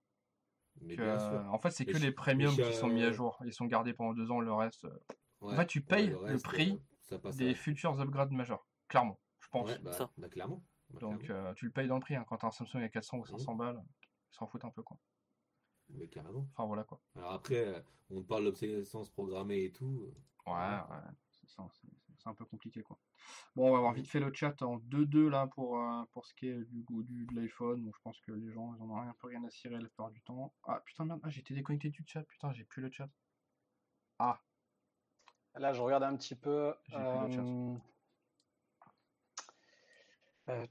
Mais 0.80 0.96
que, 0.96 1.02
euh, 1.02 1.46
en 1.48 1.58
fait, 1.58 1.70
c'est 1.70 1.86
que 1.86 1.96
les 1.96 2.10
premiums 2.10 2.54
qui 2.56 2.74
sont 2.74 2.88
mis 2.88 3.02
à 3.04 3.12
jour. 3.12 3.38
Ils 3.46 3.52
sont 3.52 3.66
gardés 3.66 3.94
pendant 3.94 4.14
2 4.14 4.30
ans, 4.30 4.40
le 4.40 4.52
reste. 4.52 4.84
euh, 4.84 4.98
Ouais, 5.42 5.56
fait, 5.56 5.66
tu 5.66 5.78
ouais, 5.80 5.84
payes 5.86 6.06
le 6.08 6.16
reste, 6.18 6.44
prix 6.44 6.72
euh, 6.72 6.76
ça 7.00 7.18
passe 7.18 7.36
Des 7.36 7.54
futurs 7.54 8.00
upgrades 8.00 8.30
majeurs. 8.32 8.66
Clairement, 8.88 9.18
je 9.40 9.48
pense. 9.48 9.68
Ouais, 9.68 9.78
bah, 9.80 9.92
ça. 9.92 10.10
bah, 10.18 10.28
clairement. 10.28 10.62
Bah, 10.90 10.98
Donc, 11.00 11.24
clairement. 11.24 11.46
euh, 11.48 11.54
tu 11.54 11.64
le 11.66 11.70
payes 11.72 11.88
dans 11.88 11.96
le 11.96 12.00
prix. 12.00 12.16
hein. 12.16 12.24
Quand 12.28 12.36
t'as 12.38 12.48
un 12.48 12.50
Samsung 12.52 12.78
à 12.82 12.88
400 12.88 13.18
ou 13.18 13.22
Mhm. 13.22 13.26
500 13.38 13.54
balles, 13.54 13.82
ils 14.32 14.36
s'en 14.36 14.46
foutent 14.46 14.64
un 14.64 14.70
peu, 14.70 14.82
quoi. 14.82 14.98
Mais 15.92 16.08
carrément. 16.08 16.46
Enfin, 16.52 16.66
voilà, 16.66 16.84
quoi. 16.84 17.00
Alors 17.16 17.32
après, 17.32 17.66
euh, 17.66 17.80
on 18.10 18.22
parle 18.22 18.44
d'obsolescence 18.44 19.10
programmée 19.10 19.64
et 19.64 19.72
tout. 19.72 20.12
Ouais, 20.46 20.52
Ouais. 20.52 21.66
C'est 22.18 22.28
un 22.28 22.34
peu 22.34 22.44
compliqué, 22.44 22.82
quoi. 22.82 22.98
Bon, 23.56 23.68
on 23.68 23.72
va 23.72 23.78
avoir 23.78 23.92
vite 23.92 24.08
fait 24.08 24.20
le 24.20 24.32
chat 24.32 24.62
en 24.62 24.78
2-2 24.78 25.28
là 25.28 25.48
pour, 25.48 25.76
euh, 25.78 26.04
pour 26.12 26.24
ce 26.24 26.34
qui 26.34 26.46
est 26.48 26.64
du, 26.66 26.82
goût 26.82 27.02
du, 27.02 27.26
de 27.26 27.34
l'iPhone. 27.34 27.82
Donc, 27.84 27.96
je 27.96 28.00
pense 28.02 28.20
que 28.20 28.30
les 28.32 28.50
gens, 28.52 28.74
ils 28.74 28.82
en 28.82 28.90
ont 28.90 29.00
rien, 29.00 29.10
un 29.10 29.16
peu 29.20 29.26
rien 29.26 29.42
à 29.44 29.50
cirer 29.50 29.74
la 29.74 29.80
plupart 29.80 30.10
du 30.10 30.22
temps. 30.22 30.54
Ah, 30.64 30.80
putain, 30.84 31.04
merde, 31.04 31.20
ah, 31.24 31.30
j'ai 31.30 31.40
été 31.40 31.52
déconnecté 31.52 31.90
du 31.90 32.04
chat. 32.06 32.22
Putain, 32.22 32.52
j'ai 32.52 32.64
plus 32.64 32.80
le 32.80 32.90
chat. 32.90 33.08
Là, 35.56 35.72
je 35.72 35.80
regarde 35.82 36.04
un 36.04 36.16
petit 36.16 36.34
peu. 36.34 36.74
Euh, 36.94 37.76
euh, 40.48 40.66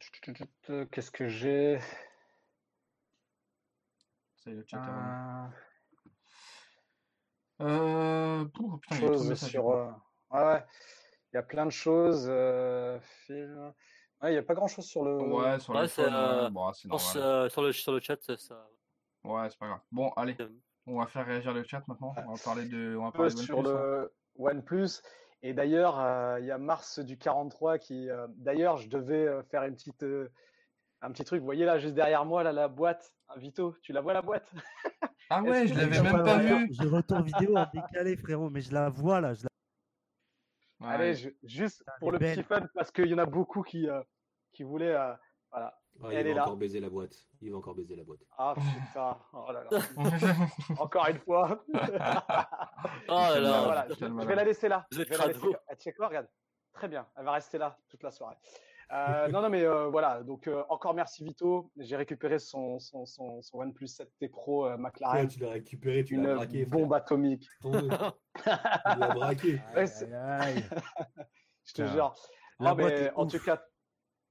Qu'est-ce 0.92 1.12
que 1.12 1.28
j'ai? 1.28 1.80
Ça 4.44 4.50
y 4.50 4.54
est, 4.54 4.58
le 4.58 4.66
chat. 4.68 5.52
Euh, 7.62 8.42
Euh. 8.42 8.46
pouf, 8.46 8.80
putain, 8.82 8.96
y 8.98 9.28
messages. 9.30 9.50
sur. 9.52 9.70
euh, 9.70 9.92
Ouais, 10.32 10.42
ouais. 10.44 10.64
Il 11.32 11.36
y 11.36 11.40
a 11.40 11.44
plein 11.44 11.66
de 11.66 11.72
choses. 11.72 12.26
euh, 12.30 13.00
film. 13.26 13.74
Ouais, 14.22 14.30
il 14.30 14.34
n'y 14.34 14.38
a 14.38 14.44
pas 14.44 14.54
grand 14.56 14.68
chose 14.68 14.86
sur 14.86 15.04
le. 15.04 15.18
Ouais, 15.18 15.60
sur 15.60 15.74
Ouais, 15.76 15.88
c'est, 15.88 16.02
euh, 16.12 16.46
ouais, 16.46 16.50
bon, 16.52 16.72
c'est 16.74 16.84
Je 16.84 16.88
pense, 16.90 17.16
euh, 17.16 17.50
sur, 17.50 17.62
le, 17.62 17.72
sur 17.72 17.92
le 17.92 18.00
chat, 18.00 18.18
ça. 18.38 18.68
Ouais, 19.24 19.50
c'est 19.50 19.60
pas 19.60 19.68
grave. 19.68 19.80
Bon, 19.92 20.10
allez, 20.16 20.36
euh, 20.40 20.50
on 20.88 21.00
va 21.00 21.06
faire 21.08 21.26
réagir 21.26 21.54
le 21.54 21.64
chat 21.64 21.84
maintenant. 21.88 22.14
On 22.28 22.34
va 22.34 22.44
parler 22.44 22.66
de, 22.66 22.96
on 22.98 23.06
va 23.06 23.12
parler 23.12 23.32
de 23.32 23.38
sur 23.38 23.60
OnePlus, 23.60 23.72
hein. 23.72 23.80
le 23.80 24.14
OnePlus. 24.40 24.90
Et 25.44 25.54
d'ailleurs, 25.54 26.00
euh, 26.00 26.40
il 26.40 26.46
y 26.46 26.52
a 26.52 26.58
Mars 26.58 27.00
du 27.00 27.18
43 27.18 27.78
qui. 27.78 28.10
euh, 28.10 28.28
d'ailleurs, 28.30 28.78
je 28.78 28.90
devais 28.90 29.28
euh, 29.28 29.44
faire 29.44 29.64
une 29.64 29.76
petite, 29.76 30.04
euh, 30.04 30.32
un 31.02 31.12
petit 31.12 31.24
truc. 31.26 31.40
Vous 31.40 31.46
voyez 31.46 31.66
là, 31.66 31.78
juste 31.80 31.94
derrière 31.96 32.26
moi, 32.26 32.42
là, 32.44 32.52
la 32.52 32.68
boîte. 32.68 33.14
Un 33.34 33.40
Vito, 33.40 33.76
tu 33.82 33.94
la 33.94 34.02
vois 34.02 34.14
la 34.14 34.22
boîte? 34.22 34.50
Ah 35.30 35.42
ouais, 35.42 35.68
je 35.68 35.74
l'avais 35.74 36.02
même 36.02 36.12
pas 36.12 36.24
peuvent 36.24 36.42
vu. 36.46 36.68
J'ai 36.72 36.88
retour 36.88 37.22
vidéo 37.22 37.56
en 37.58 37.66
décalé, 37.74 38.18
frérot, 38.18 38.50
mais 38.50 38.62
je 38.62 38.74
la 38.74 38.90
vois 38.90 39.22
là. 39.22 39.34
Je 39.34 39.44
la... 39.44 40.86
Ouais. 40.88 40.94
Allez, 40.96 41.14
je- 41.16 41.30
juste 41.44 41.84
pour 42.00 42.10
elle 42.14 42.20
le 42.20 42.26
est 42.28 42.34
petit 42.36 42.44
fun, 42.44 42.68
parce 42.74 42.92
qu'il 42.92 43.06
y 43.08 43.14
en 43.14 43.18
a 43.20 43.26
beaucoup 43.26 43.62
qui, 43.64 43.88
euh, 43.90 44.02
qui 44.52 44.64
voulaient. 44.64 44.94
euh, 44.96 45.14
voilà. 45.52 45.78
Ah, 46.04 46.08
Elle 46.12 46.26
il 46.26 46.28
est 46.28 46.30
va 46.32 46.36
là. 46.38 46.44
encore 46.44 46.58
baiser 46.58 46.80
la 46.80 46.90
boîte. 46.90 47.14
Il 47.42 47.52
va 47.52 47.58
encore 47.58 47.76
baiser 47.76 47.96
la 47.96 48.04
boîte. 48.04 48.20
Ah 48.38 48.54
putain, 48.56 49.18
oh 49.34 49.52
là 49.52 49.64
là. 49.70 49.80
Encore 50.80 51.08
une 51.08 51.20
fois. 51.20 51.64
Oh 51.70 51.76
là 53.10 53.40
là. 53.40 53.62
voilà, 53.64 53.88
je, 53.90 53.94
je 53.96 54.26
vais 54.28 54.36
la 54.36 54.44
laisser 54.44 54.68
là. 54.70 54.88
Je 54.92 55.02
vais 55.04 55.18
la 55.18 55.28
laisser. 55.28 55.48
Ah, 55.68 55.74
sais 55.78 55.94
quoi, 55.94 56.08
regarde. 56.08 56.28
Très 56.74 56.88
bien, 56.88 57.06
elle 57.18 57.26
va 57.26 57.34
rester 57.34 57.58
là 57.58 57.78
toute 57.90 58.02
la 58.04 58.12
soirée. 58.12 58.38
Euh, 58.94 59.28
non, 59.30 59.42
non, 59.42 59.50
mais 59.50 59.64
euh, 59.64 59.88
voilà. 59.88 60.22
Donc, 60.24 60.48
euh, 60.48 60.64
encore 60.70 60.94
merci 60.94 61.24
Vito. 61.24 61.72
J'ai 61.78 61.96
récupéré 61.96 62.40
son, 62.40 62.78
son, 62.80 63.06
son, 63.06 63.42
son 63.42 63.58
OnePlus 63.60 63.86
7T 63.88 64.30
Pro 64.30 64.66
euh, 64.66 64.72
Ouais, 64.72 64.78
McLaren. 64.78 65.28
tu 65.28 65.40
l'as 65.40 65.52
récupéré, 65.52 66.04
tu 66.04 66.16
l'as 66.18 66.30
Une 66.32 66.36
braqué. 66.36 66.66
bombe 66.66 66.94
atomique. 66.94 67.48
frère. 67.62 68.14
Attends-le. 68.44 68.94
tu 68.94 69.00
l'as 69.00 69.14
braqué. 69.14 69.62
Aïe, 69.76 70.14
aïe. 70.14 70.66
Je 71.66 71.74
te 71.74 71.86
jure. 71.88 72.14
Non, 72.60 72.76
mais 72.76 73.12
en 73.16 73.26
ouf. 73.26 73.32
tout 73.32 73.40
cas, 73.44 73.64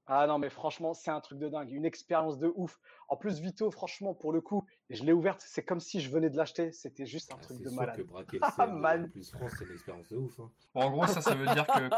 ah 0.05 0.27
non, 0.27 0.37
mais 0.37 0.49
franchement, 0.49 0.93
c'est 0.93 1.09
un 1.11 1.21
truc 1.21 1.39
de 1.39 1.47
dingue, 1.49 1.71
une 1.71 1.85
expérience 1.85 2.37
de 2.37 2.51
ouf. 2.55 2.77
En 3.07 3.15
plus, 3.17 3.39
Vito, 3.39 3.71
franchement, 3.71 4.13
pour 4.13 4.31
le 4.33 4.41
coup, 4.41 4.65
je 4.89 5.03
l'ai 5.03 5.13
ouverte, 5.13 5.41
c'est 5.45 5.63
comme 5.63 5.79
si 5.79 6.01
je 6.01 6.11
venais 6.11 6.29
de 6.29 6.37
l'acheter. 6.37 6.71
C'était 6.71 7.05
juste 7.05 7.31
un 7.33 7.37
Ah, 7.39 7.43
truc 7.43 7.59
de 7.61 7.69
sûr 7.69 7.79
malade. 7.79 7.95
que 7.97 8.01
braquer 8.03 8.37
le 8.41 8.45
Ah, 8.57 8.67
man. 8.67 9.09
plus 9.09 9.31
France, 9.31 9.53
c'est 9.57 9.65
une 9.65 9.71
expérience 9.73 10.07
de 10.09 10.17
ouf. 10.17 10.39
hein. 10.39 10.51
Bon, 10.75 10.81
en 10.81 10.91
gros, 10.91 11.07
ça, 11.07 11.21
ça 11.21 11.33
veut 11.33 11.47
dire 11.47 11.65
que 11.65 11.89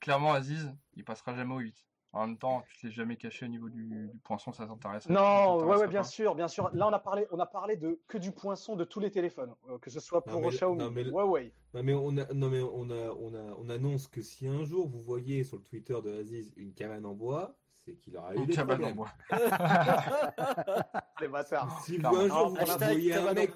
clairement, 0.00 0.32
Aziz, 0.32 0.74
il 0.94 1.04
passera 1.04 1.34
jamais 1.34 1.54
au 1.54 1.58
8. 1.58 1.86
En 2.12 2.26
même 2.26 2.38
temps, 2.38 2.64
tu 2.68 2.76
te 2.76 2.86
l'es 2.88 2.92
jamais 2.92 3.16
caché 3.16 3.46
au 3.46 3.48
niveau 3.48 3.68
du, 3.68 3.84
du 3.84 4.18
poinçon, 4.24 4.52
ça 4.52 4.66
t'intéresse. 4.66 5.04
ça 5.04 5.12
Non, 5.12 5.58
ouais, 5.64 5.76
ouais, 5.76 5.86
bien 5.86 6.00
pas. 6.00 6.04
sûr, 6.08 6.34
bien 6.34 6.48
sûr. 6.48 6.68
Là, 6.72 6.88
on 6.88 6.92
a 6.92 6.98
parlé, 6.98 7.26
on 7.30 7.38
a 7.38 7.46
parlé 7.46 7.76
de 7.76 8.00
que 8.08 8.18
du 8.18 8.32
poinçon 8.32 8.74
de 8.74 8.82
tous 8.84 8.98
les 8.98 9.12
téléphones, 9.12 9.54
euh, 9.68 9.78
que 9.78 9.90
ce 9.90 10.00
soit 10.00 10.20
Non, 10.26 10.32
pour 10.32 10.40
mais- 10.42 10.48
Xiaomi, 10.48 10.78
non, 10.78 10.90
mais- 10.90 11.04
Huawei. 11.04 11.52
Non 11.72 11.82
mais 11.84 11.94
on 11.94 12.16
a, 12.18 12.32
non 12.34 12.48
mais 12.50 12.60
on 12.62 12.90
a, 12.90 13.10
on 13.16 13.32
a, 13.34 13.54
on 13.58 13.68
annonce 13.68 14.08
que 14.08 14.22
si 14.22 14.48
un 14.48 14.64
jour 14.64 14.88
vous 14.88 15.00
voyez 15.02 15.44
sur 15.44 15.58
le 15.58 15.62
Twitter 15.62 15.96
de 16.02 16.18
Aziz 16.20 16.52
une 16.56 16.74
cabane 16.74 17.06
en 17.06 17.14
bois, 17.14 17.54
c'est 17.84 17.94
qu'il 17.94 18.16
aura 18.16 18.34
eu 18.34 18.38
Une 18.38 18.46
des 18.46 18.54
cabane 18.54 18.84
en 18.84 18.92
problèmes. 18.92 18.96
bois. 18.96 19.10
Les 21.20 21.28
bâtards. 21.28 21.80
Si 21.84 21.96
vous, 21.96 22.06
un 22.08 22.26
jour 22.28 22.48
vous 22.48 22.56
voyez 22.56 23.14
un 23.14 23.32
mec, 23.34 23.52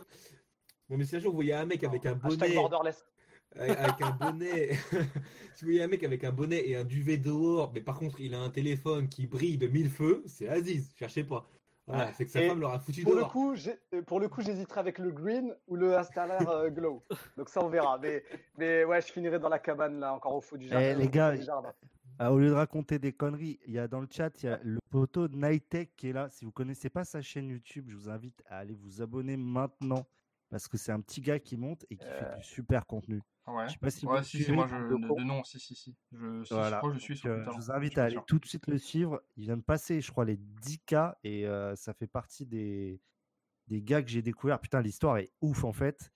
non 0.88 0.96
mais 0.96 1.04
si 1.04 1.16
un 1.16 1.18
jour 1.18 1.30
vous 1.32 1.38
voyez 1.38 1.54
un 1.54 1.66
mec 1.66 1.82
avec 1.82 2.06
un 2.06 2.14
bonnet, 2.14 2.54
borderless. 2.54 3.04
Avec 3.58 4.00
un 4.02 4.10
bonnet, 4.10 4.74
si 5.54 5.64
vous 5.64 5.70
voyez 5.70 5.82
un 5.82 5.88
mec 5.88 6.02
avec 6.04 6.24
un 6.24 6.32
bonnet 6.32 6.68
et 6.68 6.76
un 6.76 6.84
duvet 6.84 7.16
dehors, 7.16 7.72
mais 7.74 7.80
par 7.80 7.98
contre 7.98 8.20
il 8.20 8.34
a 8.34 8.40
un 8.40 8.50
téléphone 8.50 9.08
qui 9.08 9.26
brille 9.26 9.58
de 9.58 9.66
mille 9.66 9.90
feux, 9.90 10.22
c'est 10.26 10.48
Aziz, 10.48 10.92
cherchez 10.96 11.24
pas. 11.24 11.48
Voilà, 11.86 12.10
c'est 12.14 12.24
que 12.24 12.30
sa 12.30 12.40
femme 12.40 12.60
l'aura 12.60 12.78
foutu 12.78 13.02
Pour 13.02 13.12
le 13.12 13.18
dehors. 13.18 13.30
coup, 13.32 13.54
j'ai- 13.56 13.78
euh, 13.92 14.00
pour 14.00 14.18
le 14.18 14.26
coup, 14.30 14.40
j'hésiterai 14.40 14.80
avec 14.80 14.98
le 14.98 15.10
green 15.10 15.54
ou 15.66 15.76
le 15.76 15.98
installer 15.98 16.32
euh, 16.48 16.70
glow. 16.70 17.02
Donc 17.36 17.50
ça, 17.50 17.62
on 17.62 17.68
verra. 17.68 17.98
Mais, 17.98 18.24
mais 18.56 18.84
ouais, 18.84 19.02
je 19.02 19.12
finirai 19.12 19.38
dans 19.38 19.50
la 19.50 19.58
cabane 19.58 20.00
là, 20.00 20.14
encore 20.14 20.34
au 20.34 20.40
fond 20.40 20.56
du 20.56 20.66
jardin. 20.66 20.82
Eh, 20.82 20.94
les 20.94 21.08
gars. 21.08 21.34
Ah, 22.18 22.32
au 22.32 22.38
lieu 22.38 22.48
de 22.48 22.54
raconter 22.54 22.98
des 22.98 23.12
conneries, 23.12 23.58
il 23.66 23.74
y 23.74 23.78
a 23.78 23.86
dans 23.86 24.00
le 24.00 24.06
chat, 24.10 24.30
il 24.42 24.46
y 24.46 24.48
a 24.48 24.58
le 24.62 24.78
poteau 24.88 25.28
Nightech 25.28 25.94
qui 25.94 26.08
est 26.08 26.12
là. 26.14 26.30
Si 26.30 26.46
vous 26.46 26.52
connaissez 26.52 26.88
pas 26.88 27.04
sa 27.04 27.20
chaîne 27.20 27.48
YouTube, 27.50 27.86
je 27.90 27.96
vous 27.96 28.08
invite 28.08 28.42
à 28.48 28.58
aller 28.60 28.72
vous 28.74 29.02
abonner 29.02 29.36
maintenant 29.36 30.06
parce 30.54 30.68
que 30.68 30.76
c'est 30.76 30.92
un 30.92 31.00
petit 31.00 31.20
gars 31.20 31.40
qui 31.40 31.56
monte 31.56 31.84
et 31.90 31.96
qui 31.96 32.04
fait 32.06 32.36
du 32.36 32.44
super 32.44 32.86
contenu. 32.86 33.20
Ouais. 33.48 33.66
Je 33.66 33.72
sais 33.72 33.78
pas 33.80 33.90
si 33.90 34.06
ouais, 34.06 34.22
si, 34.22 34.44
si, 34.44 34.52
moi, 34.52 34.68
je, 34.68 34.76
le 34.76 34.88
de, 34.88 34.94
de 34.94 35.24
nom, 35.24 35.42
si, 35.42 35.58
si, 35.58 35.74
si. 35.74 35.96
Je, 36.12 36.44
si, 36.44 36.54
Voilà. 36.54 36.76
je 36.76 36.76
crois 36.76 36.90
que 36.92 36.94
je 36.96 37.02
suis 37.02 37.16
sur 37.16 37.28
euh, 37.28 37.38
Twitter. 37.38 37.50
je 37.50 37.56
vous 37.56 37.70
invite 37.72 37.98
à 37.98 38.04
aller 38.04 38.12
sûr. 38.12 38.24
tout 38.24 38.38
de 38.38 38.46
suite 38.46 38.68
le 38.68 38.78
suivre. 38.78 39.20
Il 39.36 39.42
vient 39.46 39.56
de 39.56 39.62
passer, 39.62 40.00
je 40.00 40.12
crois, 40.12 40.24
les 40.24 40.36
10K 40.36 41.14
et 41.24 41.44
euh, 41.48 41.74
ça 41.74 41.92
fait 41.92 42.06
partie 42.06 42.46
des, 42.46 43.00
des 43.66 43.82
gars 43.82 44.00
que 44.00 44.08
j'ai 44.08 44.22
découvert. 44.22 44.60
Putain, 44.60 44.80
l'histoire 44.80 45.18
est 45.18 45.32
ouf 45.40 45.64
en 45.64 45.72
fait. 45.72 46.12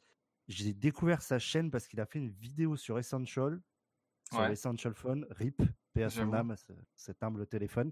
J'ai 0.47 0.73
découvert 0.73 1.20
sa 1.20 1.40
chaîne 1.40 1.73
parce 1.73 1.89
qu'il 1.89 2.01
a 2.01 2.06
fait 2.06 2.20
une 2.20 2.31
vidéo 2.31 2.77
sur 2.77 2.97
Essential, 2.97 3.60
sur 4.31 4.39
Ouais. 4.40 4.48
l'Essential 4.51 4.94
Phone, 4.94 5.27
RIP, 5.31 5.62
paix 5.94 6.05
à 6.05 6.10
son 6.10 6.32
âme, 6.32 6.55
ce- 6.56 6.73
cet 6.94 7.24
humble 7.24 7.44
téléphone 7.48 7.90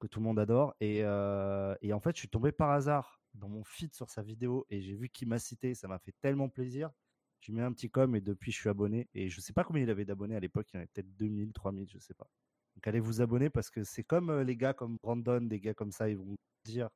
que 0.00 0.08
tout 0.08 0.18
le 0.18 0.24
monde 0.24 0.40
adore. 0.40 0.74
Et, 0.80 1.04
euh, 1.04 1.76
et 1.82 1.92
en 1.92 2.00
fait, 2.00 2.16
je 2.16 2.18
suis 2.18 2.28
tombé 2.28 2.50
par 2.50 2.70
hasard 2.72 3.20
dans 3.34 3.48
mon 3.48 3.64
feed 3.64 3.94
sur 3.94 4.10
sa 4.10 4.22
vidéo 4.22 4.66
et 4.70 4.80
j'ai 4.80 4.94
vu 4.94 5.08
qu'il 5.08 5.28
m'a 5.28 5.38
cité. 5.38 5.74
Ça 5.74 5.88
m'a 5.88 5.98
fait 5.98 6.14
tellement 6.20 6.48
plaisir. 6.48 6.90
J'ai 7.40 7.52
mis 7.52 7.60
un 7.60 7.72
petit 7.72 7.90
com 7.90 8.14
et 8.16 8.20
depuis, 8.20 8.52
je 8.52 8.58
suis 8.58 8.68
abonné. 8.68 9.08
Et 9.14 9.28
je 9.28 9.40
sais 9.40 9.52
pas 9.52 9.64
combien 9.64 9.82
il 9.82 9.90
avait 9.90 10.04
d'abonnés 10.04 10.36
à 10.36 10.40
l'époque. 10.40 10.68
Il 10.72 10.76
y 10.76 10.78
en 10.78 10.80
avait 10.80 10.90
peut-être 10.92 11.14
2000, 11.16 11.52
3000, 11.52 11.88
je 11.90 11.98
sais 11.98 12.14
pas. 12.14 12.26
Donc 12.74 12.86
allez 12.86 13.00
vous 13.00 13.20
abonner 13.20 13.50
parce 13.50 13.70
que 13.70 13.84
c'est 13.84 14.02
comme 14.04 14.30
euh, 14.30 14.44
les 14.44 14.56
gars 14.56 14.72
comme 14.72 14.96
Brandon, 15.02 15.40
des 15.42 15.60
gars 15.60 15.74
comme 15.74 15.92
ça, 15.92 16.08
ils 16.08 16.16
vont 16.16 16.34
dire. 16.64 16.88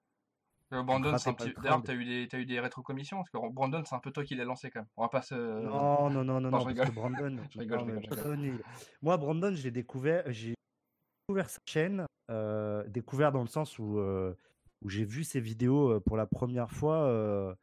Euh, 0.73 0.83
Brandon, 0.83 1.17
c'est 1.19 1.31
un 1.31 1.35
petit. 1.35 1.55
D'ailleurs, 1.63 1.83
t'as 1.83 1.95
eu 1.95 2.05
des, 2.05 2.29
t'as 2.29 2.39
eu 2.39 2.47
des 2.47 2.61
rétrocommissions 2.61 3.19
parce 3.19 3.31
que 3.31 3.39
Brandon, 3.53 3.83
c'est 3.85 3.95
un 3.95 4.01
peu 4.01 4.11
toi 4.11 4.25
qui 4.25 4.35
l'as 4.35 4.45
lancé 4.45 4.71
quand 4.71 4.81
même. 4.81 4.89
On 4.97 5.03
va 5.03 5.09
pas 5.09 5.23
se. 5.23 5.35
Non, 5.35 6.11
non, 6.11 6.25
non, 6.25 6.41
non, 6.41 6.41
non, 6.41 6.51
parce 6.51 6.67
rigole. 6.67 6.89
que 6.89 6.95
Brandon. 6.95 7.39
je 7.51 7.59
rigole, 7.59 7.81
non, 7.81 7.87
je 7.87 7.95
rigole, 7.99 8.03
je 8.03 8.11
rigole. 8.11 8.19
Brandon, 8.19 8.43
il- 8.43 8.63
Moi, 9.03 9.17
Brandon, 9.17 9.55
je 9.55 9.63
l'ai 9.63 9.71
découvert, 9.71 10.25
j'ai 10.33 10.55
découvert 11.29 11.49
sa 11.49 11.61
chaîne, 11.67 12.07
euh, 12.31 12.87
découvert 12.89 13.33
dans 13.33 13.43
le 13.43 13.49
sens 13.49 13.79
où, 13.79 13.99
euh, 13.99 14.35
où 14.83 14.89
j'ai 14.89 15.05
vu 15.05 15.25
ses 15.25 15.41
vidéos 15.41 16.01
pour 16.01 16.17
la 16.17 16.27
première 16.27 16.71
fois 16.71 17.05
euh, 17.05 17.55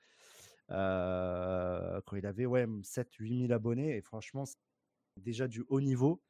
euh, 0.71 2.01
quand 2.05 2.15
il 2.15 2.25
avait 2.25 2.45
ouais, 2.45 2.65
7-8 2.65 3.39
000 3.47 3.51
abonnés. 3.53 3.95
Et 3.97 4.01
franchement, 4.01 4.45
c'est 4.45 4.55
déjà 5.23 5.47
du 5.47 5.63
haut 5.69 5.81
niveau. 5.81 6.21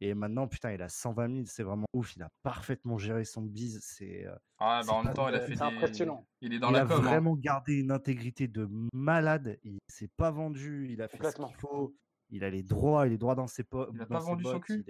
Et 0.00 0.14
maintenant, 0.14 0.46
putain, 0.46 0.70
il 0.72 0.80
a 0.80 0.88
120 0.88 1.34
000, 1.34 1.46
c'est 1.46 1.64
vraiment 1.64 1.86
ouf. 1.92 2.14
Il 2.14 2.22
a 2.22 2.30
parfaitement 2.44 2.98
géré 2.98 3.24
son 3.24 3.42
bise. 3.42 3.80
C'est. 3.82 4.26
Ah, 4.58 4.82
bah 4.86 4.92
en 4.92 5.02
même 5.02 5.08
pas- 5.08 5.14
temps, 5.14 5.28
il 5.28 5.34
a 5.34 5.40
c'est 5.40 5.46
fait 5.48 5.54
des. 5.56 5.62
impressionnant. 5.62 6.24
Il 6.40 6.54
est 6.54 6.60
dans 6.60 6.68
il 6.68 6.74
la 6.74 6.82
a 6.82 6.86
com. 6.86 6.98
hein. 6.98 7.00
vraiment 7.00 7.34
gardé 7.34 7.74
une 7.74 7.90
intégrité 7.90 8.46
de 8.46 8.68
malade. 8.92 9.58
Il 9.64 9.78
s'est 9.88 10.10
pas 10.16 10.30
vendu. 10.30 10.86
Il 10.92 11.02
a 11.02 11.08
fait 11.08 11.18
ce 11.32 11.34
qu'il 11.34 11.54
faut. 11.56 11.96
Il 12.30 12.44
a 12.44 12.50
les 12.50 12.62
droits. 12.62 13.08
Il 13.08 13.12
est 13.14 13.18
droit 13.18 13.34
dans 13.34 13.48
ses 13.48 13.64
potes. 13.64 13.90
Il 13.92 14.00
a 14.00 14.06
pas 14.06 14.20
vendu 14.20 14.44
son 14.44 14.60
cul? 14.60 14.84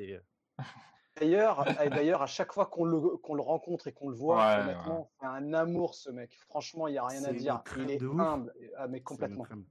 d'ailleurs, 1.91 2.23
à 2.23 2.27
chaque 2.27 2.53
fois 2.53 2.67
qu'on 2.67 2.85
le, 2.85 3.01
qu'on 3.19 3.35
le 3.35 3.43
rencontre 3.43 3.87
et 3.89 3.93
qu'on 3.93 4.09
le 4.09 4.17
voit, 4.17 4.37
Ouais, 4.39 4.63
honnêtement, 4.63 5.11
c'est 5.21 5.27
un 5.27 5.53
amour 5.55 5.95
ce 5.95 6.11
mec. 6.11 6.37
Franchement, 6.49 6.89
il 6.89 6.93
n'y 6.93 6.99
a 6.99 7.07
rien 7.07 7.25
à 7.25 7.33
dire. 7.33 7.63
Il 7.79 7.91
est 7.91 8.03
humble. 8.03 8.53
Ah, 8.77 8.89
mais 8.89 9.01
complètement. 9.03 9.45
crème. 9.45 9.65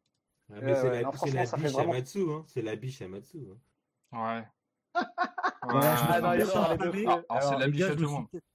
Ah, 0.50 0.54
Ouais, 0.56 0.62
mais 0.62 0.76
c'est 0.76 0.82
ouais, 0.84 0.90
la, 0.90 1.02
non, 1.04 1.10
biche 1.12 1.20
vraiment- 1.74 1.92
à 1.92 1.96
Matsu, 1.98 2.22
hein. 2.32 2.44
C'est 2.48 2.62
la 2.62 2.76
biche 2.76 3.02
à 3.02 3.08
Matsu. 3.08 3.40
hein. 4.12 4.38
Ouais. 4.38 4.48
Voilà, 5.64 5.96
je 5.98 6.04
me 6.04 6.10
Ah 6.10 6.22
non, 6.22 6.32
suis 6.32 6.38
peut-être 6.40 6.58
enflammé. 6.58 7.04
frères. 7.04 7.24
C'est 7.30 7.36
Alors, 7.36 7.60
la 7.60 7.66
les 7.66 7.72
biche 7.72 7.82
gars, 7.82 7.88
à 7.88 7.90
je 7.90 7.94
tout 7.96 8.00
me 8.00 8.04
le 8.04 8.08
suis 8.08 8.18
monde. 8.18 8.30
peut-être- 8.32 8.46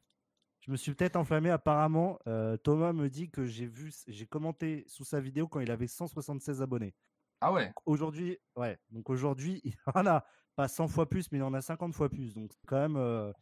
Je 0.60 0.70
me 0.70 0.76
suis 0.76 0.94
peut-être 0.94 1.16
enflammé. 1.16 1.50
Apparemment, 1.50 2.18
euh, 2.26 2.56
Thomas 2.56 2.92
me 2.94 3.08
dit 3.10 3.30
que 3.30 3.44
j'ai 3.44 3.66
vu, 3.66 3.92
j'ai 4.06 4.26
commenté 4.26 4.84
sous 4.86 5.04
sa 5.04 5.20
vidéo 5.20 5.48
quand 5.48 5.60
il 5.60 5.70
avait 5.70 5.88
176 5.88 6.62
abonnés. 6.62 6.94
Ah 7.42 7.52
ouais. 7.52 7.72
Aujourd'hui, 7.84 8.38
ouais. 8.56 8.78
Donc 8.90 9.10
aujourd'hui, 9.10 9.60
a 10.06 10.24
pas 10.62 10.68
100 10.68 10.86
fois 10.88 11.08
plus, 11.08 11.30
mais 11.32 11.38
il 11.38 11.42
en 11.42 11.54
a 11.54 11.60
50 11.60 11.92
fois 11.92 12.08
plus. 12.08 12.34
Donc 12.34 12.52
c'est 12.52 12.66
quand 12.68 12.78
même, 12.80 12.96
euh, 12.96 13.32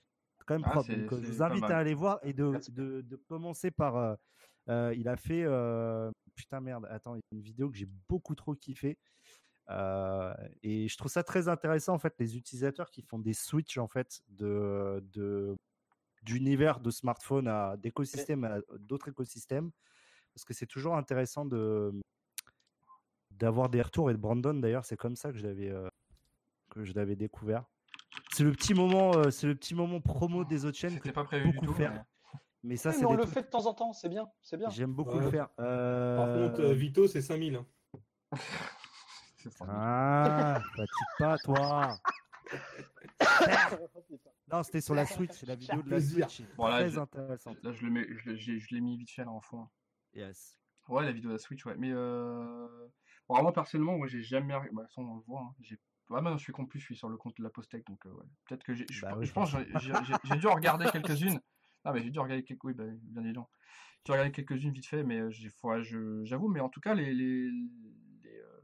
quand 0.46 0.54
même 0.54 0.62
Ah, 0.64 0.70
propre. 0.70 0.90
Donc 0.94 1.12
euh, 1.12 1.20
je 1.22 1.30
vous 1.30 1.42
invite 1.42 1.64
à 1.64 1.76
aller 1.76 1.92
voir 1.94 2.18
et 2.22 2.32
de, 2.32 2.58
de, 2.70 3.02
de 3.02 3.16
commencer 3.16 3.70
par. 3.70 3.96
euh, 4.68 4.94
il 4.96 5.06
a 5.06 5.16
fait. 5.16 5.44
putain 6.34 6.60
merde. 6.60 6.86
Attends, 6.90 7.14
il 7.16 7.18
y 7.18 7.20
a 7.20 7.36
une 7.36 7.42
vidéo 7.42 7.68
que 7.70 7.76
j'ai 7.76 7.88
beaucoup 8.08 8.34
trop 8.34 8.54
kiffé. 8.54 8.96
Et 10.62 10.88
je 10.88 10.96
trouve 10.96 11.10
ça 11.12 11.22
très 11.22 11.48
intéressant 11.48 11.94
en 11.94 11.98
fait 11.98 12.14
les 12.18 12.36
utilisateurs 12.36 12.90
qui 12.90 13.02
font 13.02 13.18
des 13.18 13.34
switches 13.34 13.78
en 13.78 13.86
fait 13.86 14.22
de 14.28 15.04
de 15.12 15.54
d'univers 16.22 16.80
de 16.80 16.90
smartphone 16.90 17.48
à 17.48 17.76
d'écosystèmes 17.76 18.44
à 18.44 18.58
d'autres 18.78 19.08
écosystèmes 19.08 19.70
parce 20.34 20.44
que 20.44 20.54
c'est 20.54 20.66
toujours 20.66 20.96
intéressant 20.96 21.44
de 21.46 21.92
d'avoir 23.30 23.68
des 23.70 23.80
retours 23.80 24.10
et 24.10 24.12
de 24.14 24.18
Brandon 24.18 24.54
d'ailleurs 24.54 24.84
c'est 24.84 24.96
comme 24.98 25.16
ça 25.16 25.30
que 25.30 25.38
je 25.38 25.46
l'avais 25.46 25.70
euh, 25.70 25.88
que 26.70 26.84
je 26.84 26.92
l'avais 26.94 27.16
découvert 27.16 27.64
c'est 28.32 28.44
le 28.44 28.52
petit 28.52 28.74
moment 28.74 29.14
euh, 29.16 29.30
c'est 29.30 29.46
le 29.46 29.54
petit 29.54 29.74
moment 29.74 30.00
promo 30.00 30.44
des 30.44 30.64
autres 30.64 30.78
chaînes 30.78 30.98
que 31.00 31.10
pas 31.10 31.24
prévu 31.24 31.46
du 31.50 31.52
beaucoup 31.52 31.66
tout. 31.66 31.74
faire 31.74 31.92
mais- 31.92 32.00
mais 32.62 32.76
ça 32.76 32.90
Oui, 32.90 32.96
c'est 32.98 33.04
on 33.06 33.12
le 33.14 33.22
trucs 33.22 33.32
fait 33.34 33.42
de 33.42 33.46
temps 33.48 33.66
en 33.66 33.72
temps, 33.74 33.92
c'est 33.94 34.08
bien. 34.10 34.28
C'est 34.42 34.56
bien. 34.58 34.68
j'aime 34.68 34.92
beaucoup 34.92 35.16
Ouais. 35.16 35.24
le 35.24 35.30
faire 35.30 35.48
Par 35.50 35.66
Euh, 35.66 36.48
contre, 36.48 36.60
euh, 36.62 36.74
Vito, 36.74 37.06
c'est 37.08 37.22
5000. 37.22 37.56
hein. 37.56 37.66
Ah 39.66 40.60
fatigue 40.76 40.88
pas 41.18 41.38
toi 41.38 41.96
non 44.52 44.62
c'était 44.62 44.80
sur 44.80 44.94
la 44.94 45.06
Switch 45.06 45.30
c'est 45.32 45.46
la 45.46 45.54
vidéo 45.54 45.82
de 45.82 45.90
la. 45.90 46.00
Switch 46.00 46.38
c'est 46.38 46.56
Bon, 46.56 46.66
là, 46.66 46.80
très 46.80 46.90
je- 46.90 47.00
intéressant 47.00 47.54
Là, 47.62 47.72
je 47.72 47.84
le 47.84 47.90
mets, 47.90 48.06
je, 48.10 48.30
l'ai- 48.30 48.36
j'ai- 48.36 48.58
je 48.58 48.74
l'ai 48.74 48.80
mis 48.80 48.96
vite 48.96 49.10
fait 49.10 49.24
là 49.24 49.30
en 49.30 49.40
fond. 49.40 49.68
yes 50.14 50.56
Ouais, 50.88 51.04
la 51.04 51.12
vidéo 51.12 51.28
de 51.30 51.34
la 51.34 51.38
Switch, 51.38 51.64
ouais. 51.66 51.76
Mais 51.78 51.90
euh... 51.92 52.66
bon, 53.28 53.40
moi, 53.42 53.52
personnellement, 53.52 53.96
moi, 53.96 54.08
j'ai 54.08 54.22
jamais. 54.22 54.54
Bah, 54.54 54.60
de 54.64 54.68
toute 54.70 54.80
façon, 54.88 55.02
on 55.02 55.16
le 55.16 55.22
voit. 55.22 55.42
hein, 55.42 55.54
J'ai... 55.60 55.78
Ouais, 56.10 56.20
maintenant, 56.20 56.36
je 56.38 56.42
suis 56.42 56.52
complet, 56.52 56.80
je 56.80 56.84
suis 56.84 56.96
sur 56.96 57.08
le 57.08 57.16
compte 57.16 57.36
de 57.38 57.42
la 57.42 57.50
Postec. 57.50 57.86
Donc, 57.86 58.04
euh, 58.06 58.10
ouais. 58.10 58.24
peut-être 58.46 58.64
que 58.64 58.74
j'ai. 58.74 58.84
Je, 58.90 59.00
Bah 59.02 59.10
je 59.12 59.18
oui, 59.18 59.26
je 59.26 59.32
pense 59.32 59.50
j'ai, 60.24 60.36
dû 60.38 60.46
en 60.46 60.54
regarder 60.54 60.86
quelques-unes. 60.90 61.40
Ah, 61.82 61.94
mais 61.94 62.02
j'ai 62.02 62.10
dû 62.10 62.18
regarder 62.18 62.44
quelques. 62.44 62.62
Oui, 62.64 62.74
bah, 62.74 62.84
bien 63.04 63.24
évidemment. 63.24 63.48
J'ai 64.00 64.04
dû 64.04 64.10
regarder 64.12 64.32
quelques-unes 64.32 64.70
vite 64.70 64.84
fait, 64.84 65.02
mais 65.02 65.18
euh, 65.20 65.30
j'avoue. 66.24 66.48
Mais 66.48 66.60
en 66.60 66.68
tout 66.68 66.80
cas, 66.80 66.92
les, 66.92 67.14
les... 67.14 67.48
les, 68.22 68.36
euh, 68.36 68.60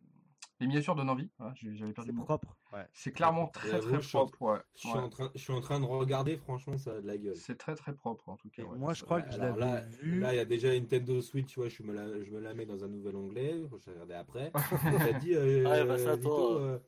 les 0.60 0.66
miniatures 0.66 0.94
donnent 0.94 1.09
envie. 1.09 1.31
J'avais 1.55 1.93
perdu 1.94 2.10
c'est 2.10 2.16
propre 2.16 2.56
ouais 2.73 2.86
C'est 2.93 3.12
clairement 3.12 3.48
très, 3.48 3.78
très 3.81 4.02
je 4.02 4.06
suis 4.06 4.18
en- 4.18 4.27
propre. 4.27 4.43
Ouais. 4.43 4.59
Je 4.74 4.81
suis, 4.81 4.90
en 4.90 5.09
train, 5.09 5.31
je 5.35 5.40
suis 5.40 5.52
en 5.52 5.60
train 5.60 5.81
de 5.81 5.85
regarder, 5.86 6.36
franchement, 6.36 6.77
ça 6.77 6.93
a 6.97 7.01
de 7.01 7.06
la 7.06 7.16
gueule. 7.16 7.36
C'est 7.36 7.56
très, 7.56 7.74
très 7.74 7.94
propre, 7.94 8.28
en 8.28 8.36
tout 8.36 8.51
cas. 8.51 8.62
Moi 8.77 8.93
je 8.93 9.05
crois 9.05 9.18
Ouais, 9.18 9.27
que 9.28 9.32
je 9.32 9.39
l'avais 9.39 9.60
là, 9.60 9.81
vu 9.81 10.20
là, 10.20 10.32
il 10.35 10.36
y 10.36 10.40
a 10.40 10.44
déjà 10.44 10.74
une 10.74 10.82
Nintendo 10.82 11.20
Switch, 11.23 11.47
tu 11.48 11.60
vois, 11.60 11.68
je 11.68 11.82
me 11.82 11.93
la, 11.94 12.06
je 12.23 12.31
me 12.31 12.40
la 12.40 12.52
mets 12.55 12.66
dans 12.66 12.85
un 12.85 12.89
nouvel 12.89 13.16
onglet, 13.16 13.52
je 13.52 13.90
vais 13.90 13.93
regarder 13.93 14.14
après. 14.14 14.51
T'as 15.12 15.12
dit, 15.20 15.35
euh, 15.35 15.64
Ah, 15.66 15.85
bah, 15.85 15.98
ça, 15.98 16.16
Vito, 16.16 16.28
toi. 16.31 16.60
euh, 16.60 16.78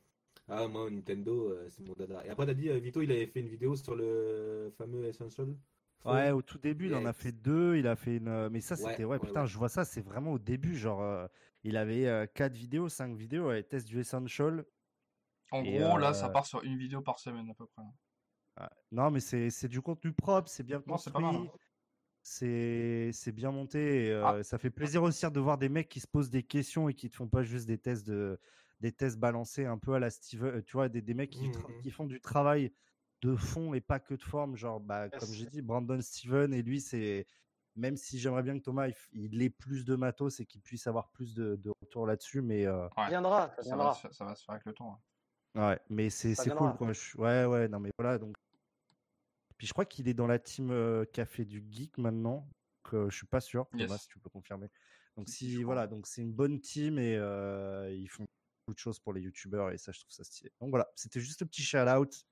ah, 0.49 0.67
moi, 0.67 0.89
Nintendo, 0.89 1.51
euh, 1.51 1.67
c'est 1.69 1.83
mon 1.85 1.93
dada. 1.93 2.25
Et 2.25 2.29
après, 2.29 2.45
t'as 2.45 2.53
dit, 2.53 2.69
euh, 2.69 2.79
Vito, 2.79 3.01
il 3.01 3.11
avait 3.11 3.27
fait 3.27 3.39
une 3.41 3.49
vidéo 3.49 3.75
sur 3.75 3.95
le 3.95 4.71
fameux 4.77 5.05
Essential. 5.05 5.55
Ouais, 6.05 6.31
au 6.31 6.41
tout 6.41 6.57
début, 6.57 6.87
il 6.87 6.95
en 6.95 7.05
a 7.05 7.13
fait 7.13 7.31
deux. 7.33 7.75
Il 7.75 7.85
a 7.87 7.95
fait 7.95 8.17
une. 8.17 8.27
euh, 8.29 8.49
Mais 8.49 8.61
ça, 8.61 8.75
c'était. 8.75 9.03
Ouais, 9.03 9.17
ouais, 9.17 9.19
putain, 9.19 9.41
ouais. 9.41 9.47
je 9.47 9.57
vois 9.57 9.69
ça, 9.69 9.83
c'est 9.85 10.01
vraiment 10.01 10.31
au 10.31 10.39
début. 10.39 10.75
Genre, 10.75 11.01
euh, 11.01 11.27
il 11.63 11.75
avait 11.77 12.07
euh, 12.07 12.25
quatre 12.25 12.53
vidéos, 12.55 12.87
cinq 12.89 13.15
vidéos, 13.15 13.47
ouais, 13.47 13.63
test 13.63 13.87
du 13.87 13.99
Essential. 13.99 14.65
En 15.51 15.63
Et, 15.63 15.77
gros, 15.79 15.97
là, 15.97 16.13
ça 16.13 16.29
part 16.29 16.45
sur 16.45 16.63
une 16.63 16.77
vidéo 16.77 17.01
par 17.01 17.19
semaine, 17.19 17.49
à 17.49 17.53
peu 17.53 17.65
près. 17.65 17.83
Ouais. 18.59 18.67
Non, 18.91 19.11
mais 19.11 19.19
c'est 19.19 19.49
c'est 19.49 19.67
du 19.67 19.81
contenu 19.81 20.13
propre, 20.13 20.49
c'est 20.49 20.63
bien 20.63 20.81
Non, 20.87 20.97
c'est 20.97 21.11
pas 21.11 21.19
construit. 21.19 21.47
hein. 21.47 21.51
C'est 22.21 23.31
bien 23.33 23.51
monté. 23.51 24.07
et, 24.07 24.13
Ah. 24.13 24.43
Ça 24.43 24.57
fait 24.57 24.69
plaisir 24.69 25.03
aussi 25.03 25.29
de 25.29 25.39
voir 25.39 25.57
des 25.57 25.69
mecs 25.69 25.89
qui 25.89 25.99
se 25.99 26.07
posent 26.07 26.29
des 26.29 26.43
questions 26.43 26.87
et 26.89 26.93
qui 26.93 27.07
ne 27.07 27.11
font 27.13 27.27
pas 27.27 27.43
juste 27.43 27.67
des 27.67 27.77
tests 27.77 28.05
de 28.07 28.39
des 28.79 28.91
tests 28.91 29.17
balancés 29.17 29.65
un 29.65 29.77
peu 29.77 29.93
à 29.93 29.99
la 29.99 30.09
Steve, 30.09 30.43
euh, 30.45 30.61
tu 30.61 30.73
vois, 30.73 30.89
des, 30.89 31.01
des 31.01 31.13
mecs 31.13 31.29
qui, 31.31 31.49
Mhm. 31.49 31.81
qui 31.81 31.91
font 31.91 32.05
du 32.05 32.21
travail 32.21 32.73
de 33.21 33.35
fond 33.35 33.73
et 33.73 33.81
pas 33.81 33.99
que 33.99 34.13
de 34.13 34.23
forme. 34.23 34.55
Genre, 34.55 34.79
bah, 34.79 35.09
comme 35.09 35.31
j'ai 35.33 35.45
dit, 35.45 35.61
Brandon 35.61 35.99
Steven 36.01 36.53
et 36.53 36.61
lui, 36.61 36.79
c'est 36.81 37.27
même 37.75 37.97
si 37.97 38.19
j'aimerais 38.19 38.43
bien 38.43 38.57
que 38.57 38.63
Thomas 38.63 38.89
il, 39.13 39.41
ait 39.41 39.49
plus 39.49 39.85
de 39.85 39.95
matos 39.95 40.39
et 40.39 40.45
qu'il 40.45 40.61
puisse 40.61 40.87
avoir 40.87 41.09
plus 41.11 41.33
de, 41.35 41.55
de 41.55 41.71
retour 41.81 42.05
là-dessus, 42.07 42.41
mais 42.41 42.65
euh, 42.65 42.87
Ouais. 42.97 43.07
viendra, 43.09 43.49
ça 43.49 43.63
Ça 43.63 43.63
va, 43.63 43.65
viendra. 43.75 43.93
se 43.93 44.01
faire, 44.01 44.13
ça 44.13 44.25
va 44.25 44.35
se 44.35 44.43
faire 44.43 44.53
avec 44.55 44.65
le 44.65 44.73
temps. 44.73 44.99
hein. 45.55 45.69
ouais, 45.69 45.79
mais 45.89 46.09
c'est 46.09 46.35
cool 46.55 46.75
quoi. 46.77 46.93
Je- 46.93 47.17
ouais, 47.17 47.45
ouais, 47.45 47.67
non 47.67 47.79
mais 47.79 47.91
voilà 47.97 48.17
donc 48.17 48.35
Puis 49.57 49.67
je 49.67 49.73
crois 49.73 49.85
qu'il 49.85 50.07
est 50.07 50.13
dans 50.13 50.27
la 50.27 50.39
team 50.39 50.71
euh, 50.71 51.05
Café 51.05 51.45
du 51.45 51.65
Geek 51.69 51.97
maintenant. 51.97 52.47
Donc, 52.85 52.93
euh, 52.93 53.09
je 53.09 53.17
suis 53.17 53.27
pas 53.27 53.41
sûr. 53.41 53.67
Thomas, 53.71 53.83
Yes. 53.87 54.01
si 54.03 54.07
tu 54.07 54.19
peux 54.19 54.29
confirmer. 54.29 54.67
Donc 55.17 55.27
Si, 55.27 55.63
voilà, 55.63 55.85
donc 55.87 56.07
c'est 56.07 56.21
une 56.21 56.31
bonne 56.33 56.61
team 56.61 56.97
et 56.97 57.17
euh, 57.17 57.91
ils 57.93 58.07
font 58.07 58.25
beaucoup 58.69 58.73
de 58.73 58.79
choses 58.79 58.99
pour 58.99 59.13
les 59.13 59.21
youtubeurs 59.21 59.71
et 59.71 59.77
ça 59.77 59.91
je 59.91 59.99
trouve 59.99 60.11
ça 60.11 60.23
stylé. 60.23 60.51
Donc 60.61 60.69
voilà, 60.69 60.87
c'était 60.95 61.19
juste 61.19 61.41
un 61.41 61.45
petit 61.45 61.63
shout 61.63 61.77
out. 61.77 62.25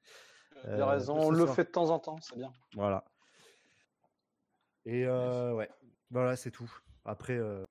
Tu 0.62 0.70
as 0.70 0.86
raison, 0.86 1.20
on 1.20 1.32
le 1.32 1.46
fait 1.48 1.66
de 1.66 1.70
temps 1.70 1.90
en 1.90 2.00
temps, 2.00 2.18
c'est 2.22 2.36
bien. 2.36 2.52
Voilà. 2.74 3.04
Et 4.86 5.06
euh, 5.06 5.54
ouais, 5.54 5.70
voilà, 6.10 6.36
c'est 6.36 6.52
tout. 6.52 6.72
Après, 7.06 7.38
euh, 7.38 7.66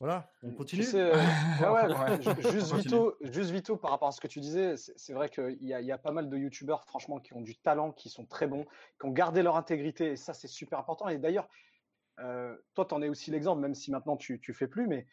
voilà, 0.00 0.30
on 0.42 0.52
continue. 0.52 0.82
Tu 0.82 0.88
sais, 0.88 1.00
euh, 1.00 1.14
ouais, 1.72 2.22
juste, 2.52 2.70
continue. 2.70 2.82
vito, 2.82 3.16
juste 3.20 3.50
vito 3.50 3.76
par 3.76 3.90
rapport 3.90 4.08
à 4.08 4.12
ce 4.12 4.20
que 4.20 4.26
tu 4.26 4.40
disais, 4.40 4.76
c'est 4.76 5.12
vrai 5.12 5.28
qu'il 5.28 5.62
y 5.62 5.74
a, 5.74 5.80
il 5.80 5.86
y 5.86 5.92
a 5.92 5.98
pas 5.98 6.12
mal 6.12 6.28
de 6.28 6.36
youtubeurs, 6.36 6.84
franchement, 6.84 7.20
qui 7.20 7.34
ont 7.34 7.40
du 7.40 7.56
talent, 7.56 7.92
qui 7.92 8.08
sont 8.08 8.26
très 8.26 8.46
bons, 8.46 8.64
qui 8.98 9.06
ont 9.06 9.12
gardé 9.12 9.42
leur 9.42 9.56
intégrité, 9.56 10.12
et 10.12 10.16
ça, 10.16 10.34
c'est 10.34 10.48
super 10.48 10.78
important. 10.78 11.08
Et 11.08 11.18
d'ailleurs, 11.18 11.48
euh, 12.18 12.56
toi, 12.74 12.84
tu 12.84 12.94
en 12.94 13.02
es 13.02 13.08
aussi 13.08 13.30
l'exemple, 13.30 13.60
même 13.60 13.74
si 13.74 13.90
maintenant 13.90 14.16
tu, 14.16 14.40
tu 14.40 14.52
fais 14.52 14.66
plus, 14.66 14.86
mais 14.86 15.06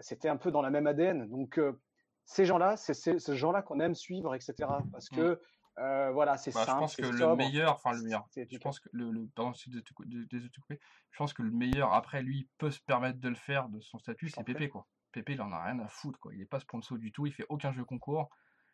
c'était 0.00 0.28
un 0.28 0.36
peu 0.36 0.50
dans 0.50 0.62
la 0.62 0.70
même 0.70 0.86
ADN. 0.86 1.28
Donc, 1.28 1.58
euh, 1.58 1.78
ces 2.24 2.44
gens-là, 2.44 2.76
c'est 2.76 2.94
ces, 2.94 3.36
gens-là 3.36 3.62
qu'on 3.62 3.80
aime 3.80 3.94
suivre, 3.94 4.34
etc. 4.34 4.54
Parce 4.92 5.08
que, 5.08 5.40
euh, 5.78 6.10
voilà, 6.12 6.36
c'est 6.36 6.52
Bah, 6.54 6.60
je 6.62 6.66
simple, 6.66 6.80
pense 6.80 6.96
que 6.96 7.02
le 7.02 7.18
sobre, 7.18 7.36
meilleur, 7.36 7.74
enfin 7.74 7.92
le 7.92 8.02
meilleur, 8.02 8.26
je 8.36 8.58
pense 8.58 8.80
que 8.80 8.88
le, 8.92 9.10
le 9.10 9.26
pardon, 9.34 9.52
de 9.66 9.80
te 9.80 9.92
de- 10.04 10.24
de 10.38 10.48
te 10.48 10.60
couper, 10.60 10.80
je 11.10 11.18
pense 11.18 11.32
que 11.32 11.42
le 11.42 11.50
meilleur, 11.50 11.92
après 11.92 12.22
lui, 12.22 12.48
peut 12.58 12.70
se 12.70 12.80
permettre 12.80 13.18
de 13.20 13.28
le 13.28 13.34
faire 13.34 13.68
de 13.68 13.80
son 13.80 13.98
statut, 13.98 14.28
c'est. 14.28 14.44
Pépé, 14.44 14.68
quoi. 14.68 14.86
Pépé, 15.12 15.34
il 15.34 15.42
en 15.42 15.52
a 15.52 15.62
rien 15.62 15.78
à 15.80 15.88
foutre, 15.88 16.18
quoi. 16.18 16.34
Il 16.34 16.40
est 16.40 16.46
pas 16.46 16.60
sponsor 16.60 16.98
du 16.98 17.12
tout, 17.12 17.26
il 17.26 17.32
fait 17.32 17.46
aucun 17.48 17.72
jeu 17.72 17.84
concours, 17.84 18.28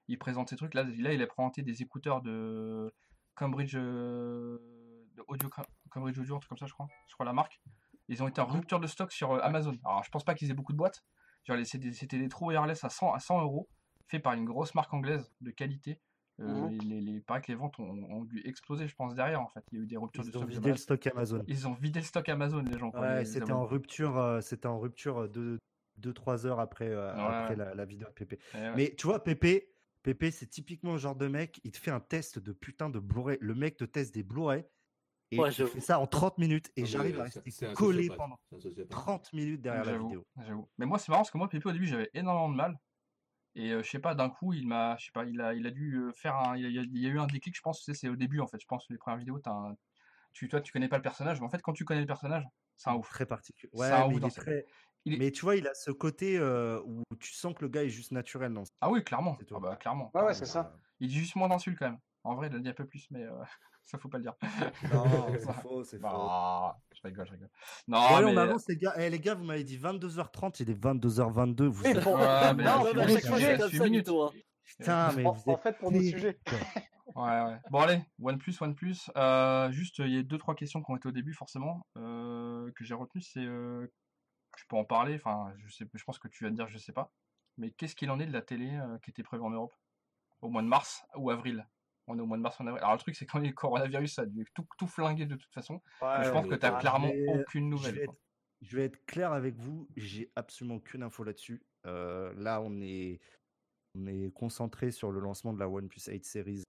il 0.09 0.19
présente 0.19 0.49
ses 0.51 0.57
trucs. 0.57 0.75
Là, 0.75 0.85
là 0.85 1.13
il 1.13 1.23
a 1.23 1.27
présenté 1.27 1.63
des 1.63 1.83
écouteurs 1.83 2.23
de 2.23 2.95
Cambridge, 3.35 3.75
euh, 3.77 4.59
de 5.17 5.25
audio, 5.29 5.49
Cambridge 5.91 6.19
Audio, 6.19 6.37
un 6.37 6.39
truc 6.39 6.49
comme 6.51 6.59
ça, 6.59 6.67
je 6.67 6.73
crois, 6.73 6.89
je 7.09 7.15
crois 7.15 7.27
la 7.27 7.33
marque. 7.33 7.61
Ils 8.09 8.23
ont 8.23 8.29
été 8.29 8.41
en 8.41 8.47
rupture 8.47 8.81
de 8.81 8.87
stock 8.87 9.13
sur 9.13 9.33
euh, 9.33 9.41
Amazon. 9.43 9.77
Alors, 9.85 10.03
je 10.05 10.11
pense 10.11 10.25
pas 10.25 10.35
qu'ils 10.35 10.51
aient 10.51 10.55
beaucoup 10.55 10.73
de 10.73 10.79
boîtes. 10.79 11.03
C'était 11.65 12.19
des 12.19 12.29
trous 12.29 12.47
wireless 12.49 12.85
à 12.85 12.89
100, 12.89 13.13
à 13.13 13.19
100 13.19 13.41
euros, 13.43 13.69
faits 14.07 14.23
par 14.23 14.33
une 14.35 14.45
grosse 14.45 14.75
marque 14.75 14.93
anglaise 14.95 15.31
de 15.41 15.51
qualité. 15.51 15.99
Euh, 16.41 16.47
Mhm. 16.47 16.69
les, 16.71 16.79
les, 16.79 17.01
les- 17.01 17.21
pareil 17.21 17.43
que 17.43 17.49
les 17.53 17.55
ventes 17.55 17.79
ont, 17.79 17.91
ont 18.11 18.25
dû 18.25 18.41
exploser, 18.47 18.89
je 18.89 18.95
pense, 18.95 19.15
derrière, 19.15 19.43
en 19.43 19.49
fait. 19.49 19.63
Il 19.73 19.79
y 19.79 19.81
a 19.81 19.85
eu 19.85 19.87
des 19.87 19.97
ruptures 19.99 20.23
Ils 20.25 20.31
de 20.31 20.37
ont 20.39 20.41
stock. 20.41 20.51
vidé 20.51 20.71
le 20.71 20.77
stock 20.79 21.07
Amazon. 21.07 21.45
Ils 21.47 21.69
ont 21.69 21.75
vidé 21.75 22.01
le 22.01 22.07
stock 22.07 22.29
Amazon, 22.31 22.63
les 22.63 22.79
gens. 22.79 22.91
Ouais, 22.93 23.19
les 23.21 23.25
c'était 23.27 23.53
en 23.53 23.67
rupture, 23.67 24.17
euh, 24.17 24.41
c'était 24.41 24.67
en 24.67 24.79
rupture 24.79 25.29
2-3 25.99 26.47
heures 26.47 26.61
après, 26.61 26.89
euh, 26.89 27.13
Ouais, 27.15 27.21
après 27.21 27.51
ouais. 27.51 27.57
la, 27.57 27.75
la 27.75 27.85
vidéo 27.85 28.09
de 28.09 28.13
Pépé. 28.15 28.39
Ouais. 28.55 28.73
Mais 28.75 28.95
tu 28.97 29.07
vois, 29.07 29.23
Pépé, 29.23 29.71
Pépé, 30.03 30.31
c'est 30.31 30.47
typiquement 30.47 30.93
le 30.93 30.99
genre 30.99 31.17
de 31.17 31.27
mec, 31.29 31.61
il 31.65 31.73
te 31.73 31.79
fait 31.79 31.91
un 31.91 32.01
test 32.01 32.39
de 32.39 32.53
putain 32.53 32.89
de 32.89 32.99
Blu-ray. 33.01 33.37
Le 33.43 33.55
mec 33.55 33.77
te 33.77 33.85
teste 33.85 34.15
des 34.15 34.23
Blu-ray 34.23 34.65
et 35.31 35.39
Ouais, 35.39 35.51
j'avoue. 35.53 35.71
fait 35.71 35.81
ça 35.81 35.99
en 36.01 36.07
30 36.07 36.39
minutes 36.39 36.71
et 36.77 36.85
j'arrive 36.87 37.21
à 37.21 37.25
rester 37.25 37.53
collé 37.75 38.09
pendant 38.09 38.39
c'est 38.49 38.57
un 38.57 38.61
sociopathe. 38.61 38.89
30 38.91 39.33
minutes 39.33 39.61
derrière 39.63 39.85
la 39.85 39.99
vidéo. 39.99 40.27
Mais 40.79 40.87
moi, 40.87 40.99
c'est 40.99 41.11
marrant 41.11 41.23
parce 41.23 41.31
que 41.31 41.39
moi, 41.39 41.49
Pépé, 41.49 41.69
au 41.69 41.73
début, 41.73 41.87
j'avais 41.87 42.11
énormément 42.15 42.49
de 42.49 42.57
mal. 42.57 42.79
Et 43.57 43.73
euh, 43.73 43.83
je 43.83 43.91
sais 43.91 43.99
pas, 43.99 44.15
d'un 44.15 44.31
coup, 44.31 44.53
il 44.53 44.67
m'a, 44.69 44.97
je 44.99 45.07
sais 45.07 45.13
pas, 45.13 45.25
il 45.25 45.41
a, 45.41 45.55
il 45.55 45.67
a 45.67 45.71
dû 45.71 45.97
euh, 45.97 46.13
faire 46.13 46.37
un, 46.37 46.57
il 46.57 46.63
y 46.63 46.79
a, 46.79 46.83
il 46.83 46.99
y 46.99 47.07
a 47.07 47.09
eu 47.11 47.19
un 47.19 47.27
déclic, 47.27 47.57
je 47.57 47.61
pense, 47.61 47.79
tu 47.79 47.85
sais, 47.85 47.95
c'est 47.99 48.09
au 48.09 48.15
début, 48.15 48.39
en 48.41 48.47
fait. 48.47 48.61
Je 48.61 48.67
pense 48.67 48.87
que 48.87 48.93
les 48.93 48.99
premières 48.99 49.19
vidéos, 49.19 49.41
t'as 49.41 49.51
un- 49.51 49.77
tu, 50.33 50.47
toi, 50.49 50.61
tu 50.61 50.73
connais 50.73 50.87
pas 50.89 50.97
le 50.99 51.03
personnage, 51.03 51.41
mais 51.41 51.47
en 51.47 51.51
fait, 51.51 51.61
quand 51.61 51.73
tu 51.73 51.85
connais 51.85 52.01
le 52.03 52.07
personnage, 52.07 52.45
c'est 52.77 52.91
un 52.91 52.95
ouf. 52.95 53.09
Très 53.11 53.27
particulier. 53.27 53.71
Ouais, 53.75 54.09
mais 54.09 54.17
il 54.17 54.25
est 54.25 54.31
très. 54.37 54.67
il 55.05 55.15
est- 55.15 55.19
Mais 55.19 55.33
tu 55.33 55.41
vois, 55.43 55.57
il 55.57 55.67
a 55.67 55.75
ce 55.75 55.91
côté 55.91 56.39
euh, 56.39 56.81
où 56.85 57.03
tu 57.19 57.33
sens 57.33 57.53
que 57.55 57.63
le 57.63 57.69
gars 57.69 57.83
est 57.83 57.89
juste 57.89 58.13
naturel. 58.13 58.53
Non 58.53 58.63
Ah 58.81 58.89
oui, 58.91 59.03
clairement. 59.03 59.37
Ah 59.53 59.59
bah, 59.59 59.77
clairement. 59.77 60.11
Ouais, 60.15 60.23
ouais, 60.23 60.35
c'est 60.35 60.47
ça. 60.47 60.77
Il 61.01 61.09
dit 61.09 61.19
juste 61.19 61.35
moins 61.35 61.49
d'insultes 61.49 61.79
quand 61.79 61.91
même. 61.91 61.99
En 62.25 62.35
vrai, 62.35 62.49
il 62.49 62.57
a 62.57 62.59
dit 62.59 62.69
un 62.69 62.73
peu 62.75 62.87
plus, 62.87 63.07
mais 63.11 63.23
euh, 63.23 63.31
ça 63.85 63.99
faut 63.99 64.09
pas 64.09 64.19
le 64.19 64.25
dire. 64.25 64.35
Non, 64.93 65.05
c'est 65.39 65.53
faux, 65.63 65.85
c'est 65.85 65.99
faux. 65.99 66.07
Ah, 66.09 66.79
je 66.95 67.01
rigole, 67.05 67.27
je 67.27 67.33
rigole. 67.33 67.51
Non, 67.89 67.99
Bon, 68.09 68.21
mais... 68.27 68.33
on 68.33 68.37
avance, 68.37 68.65
les 68.69 68.77
gars. 68.77 68.95
Eh, 68.99 69.11
les 69.11 69.21
gars, 69.21 69.35
vous 69.35 69.45
m'avez 69.45 69.65
dit 69.65 69.79
22h30, 69.79 70.57
il 70.63 70.71
est 70.71 70.75
22h22. 70.81 71.65
Vous 71.65 71.87
êtes- 71.87 72.05
Ouais, 72.07 72.55
mais 72.55 72.65
Non, 72.65 72.83
je 72.85 72.89
suis- 72.89 72.97
mais 72.97 73.09
suis- 73.09 73.23
sujet, 73.33 73.55
je 73.55 73.61
comme 73.61 73.69
suis 73.69 73.79
ça, 73.79 73.85
minute. 73.85 74.07
Vito, 74.07 74.23
hein. 74.23 74.31
Putain, 74.65 75.13
mais 75.17 75.27
en, 75.27 75.33
vous 75.33 75.51
en 75.51 75.55
êtes 75.55 75.63
fait, 75.63 75.79
pour 75.79 75.91
nos 75.93 76.01
sujets. 76.01 76.39
Ouais, 77.17 77.43
ouais. 77.43 77.59
Bon, 77.71 77.81
allez, 77.81 78.01
OnePlus, 78.21 78.55
OnePlus. 78.61 78.97
Euh, 79.17 79.71
juste, 79.73 79.99
il 79.99 80.15
y 80.15 80.19
a 80.19 80.23
deux, 80.23 80.39
trois 80.39 80.55
questions 80.55 80.81
qui 80.81 80.91
ont 80.93 80.97
été 80.97 81.09
au 81.09 81.13
début, 81.13 81.33
forcément, 81.35 81.85
euh, 81.97 82.71
que 82.77 82.85
j'ai 82.85 82.95
retenues. 82.95 83.23
C'est. 83.23 83.41
euh, 83.45 83.87
je 84.57 84.65
peux 84.69 84.77
en 84.77 84.85
parler, 84.85 85.15
enfin, 85.17 85.53
je, 85.59 85.73
sais, 85.73 85.85
je 85.93 86.05
pense 86.05 86.19
que 86.21 86.29
tu 86.29 86.45
vas 86.45 86.51
te 86.51 86.55
dire, 86.55 86.69
je 86.69 86.79
sais 86.79 86.93
pas. 86.93 87.13
Mais 87.59 87.71
qu'est-ce 87.73 87.97
qu'il 87.97 88.11
en 88.11 88.21
est 88.21 88.27
de 88.27 88.33
la 88.33 88.43
télé 88.43 88.71
euh, 88.77 88.99
qui 89.03 89.11
était 89.11 89.23
prévue 89.25 89.43
en 89.43 89.51
Europe? 89.51 89.75
Au 90.41 90.49
mois 90.51 90.63
de 90.63 90.69
mars 90.69 91.05
ou 91.17 91.31
avril? 91.31 91.67
On 92.11 92.19
est 92.19 92.23
au 92.23 92.27
mois 92.27 92.37
de 92.37 92.43
mars 92.43 92.61
en 92.61 92.67
avril. 92.67 92.83
Alors, 92.83 92.95
le 92.95 92.99
truc, 92.99 93.15
c'est 93.15 93.25
quand 93.27 93.39
il 93.39 93.45
y 93.45 93.47
a 93.47 93.51
le 93.51 93.55
coronavirus, 94.03 94.15
ça 94.15 94.23
a 94.23 94.27
dû 94.27 94.45
tout, 94.55 94.67
tout 94.79 94.87
flinguer 94.89 95.27
de 95.27 95.37
toute 95.37 95.53
façon. 95.53 95.75
Ouais, 96.03 96.25
je 96.25 96.31
pense 96.31 96.45
mais 96.45 96.51
que 96.51 96.55
tu 96.57 96.67
as 96.67 96.69
attends, 96.71 96.79
clairement 96.81 97.09
vais- 97.09 97.27
aucune 97.29 97.65
je 97.67 97.71
nouvelle. 97.71 97.95
vais, 97.95 98.05
quoi. 98.07 98.15
être, 98.15 98.21
je 98.63 98.77
vais 98.77 98.85
être 98.85 99.05
clair 99.07 99.33
avec 99.33 99.57
vous, 99.57 99.89
j'ai 99.97 100.31
absolument 100.37 100.77
aucune 100.77 101.03
info 101.03 101.23
là-dessus. 101.25 101.63
Euh, 101.87 102.33
là, 102.35 102.61
on 102.61 102.81
est, 102.81 103.21
on 103.95 104.07
est 104.07 104.33
concentré 104.35 104.91
sur 104.91 105.11
le 105.13 105.21
lancement 105.21 105.53
de 105.53 105.59
la 105.61 105.69
OnePlus 105.69 106.03
8 106.09 106.25
Series 106.25 106.63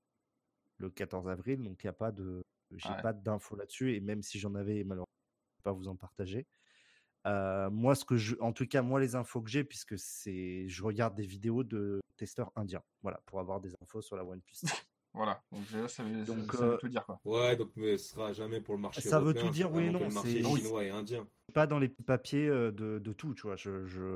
le 0.77 0.89
14 0.89 1.27
avril, 1.27 1.63
donc 1.63 1.83
il 1.83 1.87
n'y 1.87 1.89
a 1.89 1.93
pas 1.93 2.11
de, 2.11 2.41
j'ai 2.75 2.89
Ouais. 2.89 3.01
pas 3.01 3.13
d'infos 3.13 3.55
là-dessus, 3.55 3.93
et 3.95 3.99
même 3.99 4.21
si 4.21 4.39
j'en 4.39 4.55
avais, 4.55 4.83
malheureusement, 4.83 5.05
je 5.57 5.63
peux 5.63 5.69
pas 5.69 5.73
vous 5.73 5.87
en 5.87 5.95
partager. 5.95 6.45
Euh, 7.27 7.69
moi, 7.69 7.93
ce 7.93 8.03
que 8.03 8.17
je, 8.17 8.35
en 8.39 8.51
tout 8.51 8.65
cas, 8.67 8.81
moi, 8.81 8.99
les 8.99 9.13
infos 9.15 9.41
que 9.41 9.49
j'ai, 9.49 9.63
puisque 9.63 9.97
c'est, 9.99 10.67
je 10.67 10.83
regarde 10.83 11.13
des 11.15 11.25
vidéos 11.25 11.63
de 11.63 11.99
testeurs 12.17 12.51
indiens, 12.55 12.81
voilà, 13.03 13.21
pour 13.27 13.39
avoir 13.39 13.61
des 13.61 13.73
infos 13.83 14.01
sur 14.01 14.15
la 14.15 14.23
OnePlus. 14.25 14.61
Voilà, 15.13 15.43
donc 15.51 15.65
ça 15.67 15.81
veut, 15.81 15.87
ça- 15.87 16.03
Donc, 16.35 16.53
ça 16.53 16.65
veut 16.65 16.73
euh, 16.73 16.77
tout 16.77 16.87
dire, 16.87 17.05
quoi. 17.05 17.19
Ouais, 17.25 17.55
donc 17.57 17.71
mais 17.75 17.97
ce 17.97 18.11
sera 18.11 18.31
jamais 18.31 18.61
pour 18.61 18.75
le 18.75 18.81
marché 18.81 19.01
Ça 19.01 19.19
veut 19.19 19.25
européen, 19.25 19.41
tout 19.47 19.49
dire, 19.53 19.71
oui 19.73 19.83
et 19.87 19.91
non, 19.91 19.99
le 19.99 20.09
marché 20.09 20.41
c'est- 20.41 20.45
oui, 20.47 20.61
chinois 20.61 20.83
et 20.85 20.89
indien. 20.89 21.27
pas 21.53 21.67
dans 21.67 21.79
les 21.79 21.89
papiers 21.89 22.47
euh, 22.47 22.71
de, 22.71 22.97
de 22.99 23.13
tout, 23.13 23.33
tu 23.33 23.41
vois. 23.43 23.57
Je, 23.57 23.85
je, 23.85 24.15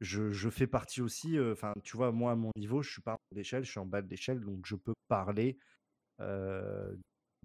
je, 0.00 0.30
je 0.30 0.48
fais 0.50 0.68
partie 0.68 1.00
aussi, 1.02 1.36
euh, 1.36 1.52
enfin, 1.52 1.72
tu 1.82 1.96
vois, 1.96 2.12
moi, 2.12 2.32
à 2.32 2.36
mon 2.36 2.52
niveau, 2.56 2.80
je 2.82 2.92
suis 2.92 3.02
pas 3.02 3.12
en 3.14 3.16
haut 3.32 3.34
d'échelle, 3.34 3.64
je 3.64 3.70
suis 3.70 3.80
en 3.80 3.86
bas 3.86 4.02
de 4.02 4.08
l'échelle, 4.08 4.40
donc 4.40 4.64
je 4.66 4.76
peux 4.76 4.94
parler 5.08 5.58
euh, 6.20 6.94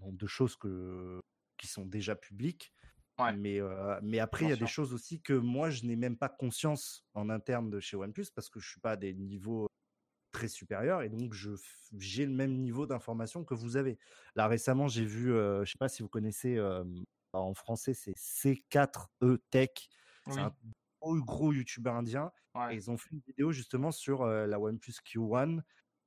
de 0.05 0.27
choses 0.27 0.55
que, 0.55 1.19
qui 1.57 1.65
sont 1.67 1.85
déjà 1.85 2.15
publiques. 2.15 2.71
Ouais. 3.17 3.33
Mais, 3.35 3.61
euh, 3.61 3.97
mais 4.03 4.19
après, 4.19 4.45
il 4.45 4.49
y 4.49 4.53
a 4.53 4.57
des 4.57 4.67
choses 4.67 4.93
aussi 4.93 5.21
que 5.21 5.33
moi, 5.33 5.69
je 5.69 5.85
n'ai 5.85 5.95
même 5.95 6.17
pas 6.17 6.29
conscience 6.29 7.03
en 7.13 7.29
interne 7.29 7.69
de 7.69 7.79
chez 7.79 7.95
OnePlus 7.97 8.27
parce 8.35 8.49
que 8.49 8.59
je 8.59 8.69
suis 8.69 8.81
pas 8.81 8.91
à 8.91 8.97
des 8.97 9.13
niveaux 9.13 9.67
très 10.35 10.47
supérieurs 10.49 11.01
et 11.01 11.07
donc 11.07 11.33
je 11.33 11.51
j'ai 11.97 12.25
le 12.25 12.33
même 12.33 12.57
niveau 12.57 12.85
d'information 12.85 13.45
que 13.45 13.53
vous 13.53 13.77
avez. 13.77 13.97
Là 14.35 14.47
récemment, 14.47 14.89
j'ai 14.89 15.05
vu, 15.05 15.33
euh, 15.33 15.63
je 15.63 15.71
sais 15.71 15.77
pas 15.77 15.87
si 15.87 16.03
vous 16.03 16.09
connaissez 16.09 16.57
euh, 16.57 16.83
en 17.31 17.53
français, 17.53 17.93
c'est 17.93 18.11
C4E 18.17 19.37
Tech. 19.49 19.69
C'est 20.29 20.39
un 20.39 20.53
gros, 20.99 21.15
gros 21.21 21.53
youtubeur 21.53 21.95
indien. 21.95 22.31
Ouais. 22.53 22.73
Et 22.73 22.75
ils 22.75 22.91
ont 22.91 22.97
fait 22.97 23.11
une 23.11 23.21
vidéo 23.25 23.53
justement 23.53 23.91
sur 23.91 24.23
euh, 24.23 24.45
la 24.45 24.59
OnePlus 24.59 24.95
Q1 25.05 25.61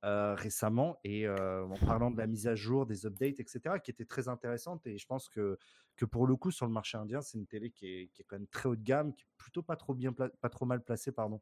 euh, 0.05 0.35
récemment 0.35 0.99
et 1.03 1.27
en 1.27 1.77
parlant 1.87 2.11
de 2.11 2.17
la 2.17 2.27
mise 2.27 2.45
à 2.47 2.53
jour, 2.53 2.85
des 2.85 3.07
updates, 3.07 3.39
etc., 3.39 3.77
qui 3.83 3.89
était 3.89 4.05
très 4.05 4.27
intéressante. 4.27 4.85
Et 4.85 4.99
je 4.99 5.07
pense 5.07 5.27
que, 5.27 5.57
que 5.95 6.05
pour 6.05 6.27
le 6.27 6.35
coup, 6.35 6.51
sur 6.51 6.67
le 6.67 6.71
marché 6.71 6.99
indien, 6.99 7.21
c'est 7.21 7.39
une 7.39 7.47
télé 7.47 7.71
qui 7.71 7.87
est, 7.87 8.07
qui 8.13 8.21
est 8.21 8.25
quand 8.25 8.37
même 8.37 8.47
très 8.47 8.69
haut 8.69 8.75
de 8.75 8.83
gamme, 8.83 9.15
qui 9.15 9.23
est 9.23 9.33
plutôt 9.37 9.63
pas 9.63 9.75
trop, 9.75 9.95
bien 9.95 10.13
pas 10.13 10.49
trop 10.49 10.65
mal 10.65 10.83
placée. 10.83 11.11
Pardon. 11.11 11.41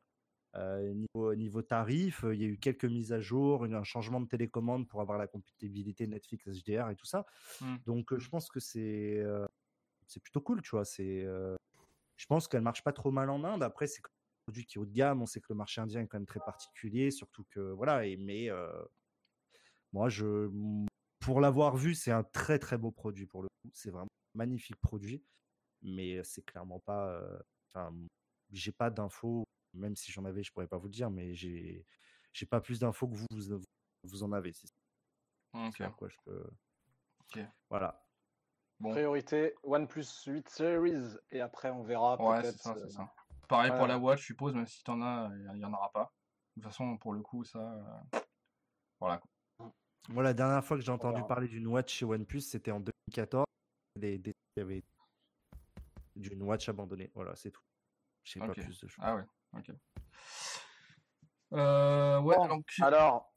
Euh, 0.58 0.94
niveau, 0.94 1.36
niveau 1.36 1.62
tarif, 1.62 2.24
euh, 2.24 2.34
il 2.34 2.42
y 2.42 2.46
a 2.46 2.48
eu 2.48 2.58
quelques 2.58 2.86
mises 2.86 3.14
à 3.14 3.22
jour, 3.22 3.66
un 3.66 3.84
changement 3.84 4.20
de 4.22 4.28
télécommande 4.28 4.88
pour 4.88 5.02
avoir 5.02 5.18
la 5.18 5.28
compatibilité 5.28 6.08
Netflix 6.08 6.48
HDR 6.48 6.90
et 6.90 6.96
tout 6.96 7.06
ça. 7.06 7.26
Mm. 7.62 7.76
Donc 7.86 8.14
euh, 8.14 8.18
je 8.18 8.30
pense 8.30 8.50
que 8.50 8.60
c'est 8.60 9.20
euh, 9.20 9.46
c'est 10.08 10.22
plutôt 10.22 10.42
cool, 10.42 10.62
tu 10.62 10.72
vois. 10.72 10.86
C'est, 10.86 11.24
euh, 11.26 11.56
je 12.16 12.26
pense 12.26 12.48
qu'elle 12.48 12.62
marche 12.62 12.84
pas 12.84 12.94
trop 12.94 13.12
mal 13.12 13.30
en 13.30 13.44
Inde. 13.44 13.62
Après, 13.62 13.88
c'est 13.88 14.00
un 14.04 14.10
produit 14.46 14.66
qui 14.66 14.78
est 14.78 14.82
haut 14.82 14.86
de 14.86 14.94
gamme. 14.94 15.22
On 15.22 15.26
sait 15.26 15.42
que 15.42 15.48
le 15.50 15.56
marché 15.56 15.82
indien 15.82 16.02
est 16.02 16.08
quand 16.08 16.18
même 16.18 16.26
très 16.26 16.40
particulier, 16.40 17.12
surtout 17.12 17.44
que 17.52 17.60
voilà. 17.60 18.06
Et 18.06 18.18
mais 18.18 18.50
euh, 18.50 18.72
moi, 19.94 20.10
je 20.10 20.50
pour 21.20 21.42
l'avoir 21.42 21.76
vu, 21.76 21.94
c'est 21.94 22.12
un 22.12 22.24
très 22.24 22.58
très 22.58 22.78
beau 22.78 22.92
produit 22.92 23.26
pour 23.26 23.44
le 23.44 23.50
coup. 23.50 23.70
C'est 23.74 23.92
vraiment 23.92 24.08
un 24.36 24.38
magnifique 24.38 24.78
produit, 24.78 25.24
mais 25.82 26.24
c'est 26.24 26.44
clairement 26.44 26.80
pas. 26.80 27.10
euh, 27.76 27.92
j'ai 28.52 28.72
pas 28.72 28.90
d'infos. 28.90 29.47
Même 29.78 29.96
si 29.96 30.12
j'en 30.12 30.26
avais, 30.26 30.44
je 30.44 30.52
pourrais 30.52 30.68
pas 30.68 30.78
vous 30.78 30.88
le 30.88 30.94
dire, 30.94 31.10
mais 31.10 31.34
j'ai 31.34 31.86
j'ai 32.34 32.46
pas 32.46 32.62
plus 32.62 32.80
d'infos 32.80 33.08
que 33.08 33.16
vous 33.16 33.26
vous, 33.32 33.62
vous 34.04 34.24
en 34.24 34.32
avez. 34.32 34.54
C'est 34.54 34.68
Ok. 35.54 35.78
ça, 35.78 35.90
quoi. 35.90 36.08
Je 36.10 36.18
peux. 36.26 36.50
Voilà. 37.70 38.04
Bon. 38.80 38.92
Priorité 38.92 39.56
OnePlus 39.64 40.06
8 40.28 40.48
Series 40.50 41.18
et 41.32 41.42
après 41.42 41.72
on 41.72 41.82
verra 41.84 42.16
Ouais, 42.22 42.44
c'est 42.44 42.58
ça, 42.58 42.76
euh, 42.76 42.80
c'est 42.84 42.92
ça. 42.92 43.12
Pareil 43.48 43.72
pour 43.76 43.88
la 43.88 43.98
Watch, 43.98 44.20
je 44.22 44.26
suppose, 44.26 44.54
même 44.54 44.68
si 44.68 44.84
t'en 44.84 45.02
as, 45.02 45.32
il 45.56 45.60
y 45.60 45.66
en 45.66 45.74
aura 45.74 45.92
pas. 45.92 46.14
De 46.56 46.62
toute 46.62 46.72
façon, 46.72 46.98
pour 46.98 47.14
le 47.14 47.22
coup, 47.22 47.44
ça. 47.44 47.60
euh, 48.14 48.20
Voilà. 49.00 49.22
Moi, 50.10 50.24
la 50.24 50.34
dernière 50.34 50.64
fois 50.64 50.78
que 50.78 50.84
j'ai 50.84 50.92
entendu 50.92 51.22
parler 51.28 51.48
d'une 51.48 51.68
watch 51.68 51.92
chez 51.94 52.06
OnePlus, 52.06 52.42
c'était 52.42 52.72
en 52.72 52.80
2014. 52.80 53.46
Des, 53.96 54.18
des- 54.20 54.34
il 54.56 54.60
y 54.60 54.62
avait 54.64 54.84
d'une 56.16 56.44
watch 56.44 56.70
abandonnée. 56.70 57.12
Voilà, 57.16 57.36
c'est 57.36 57.52
tout. 57.52 57.62
Je 58.24 58.34
sais 58.34 58.40
pas 58.40 58.50
plus 58.54 58.80
de 58.80 58.88
choses. 58.88 59.04
Ah 59.04 59.16
ouais, 59.16 59.24
ok. 59.58 59.72
Euh, 61.54 62.20
ouais, 62.22 62.36
Bon, 62.36 62.48
donc. 62.48 62.66
Alors, 62.82 63.34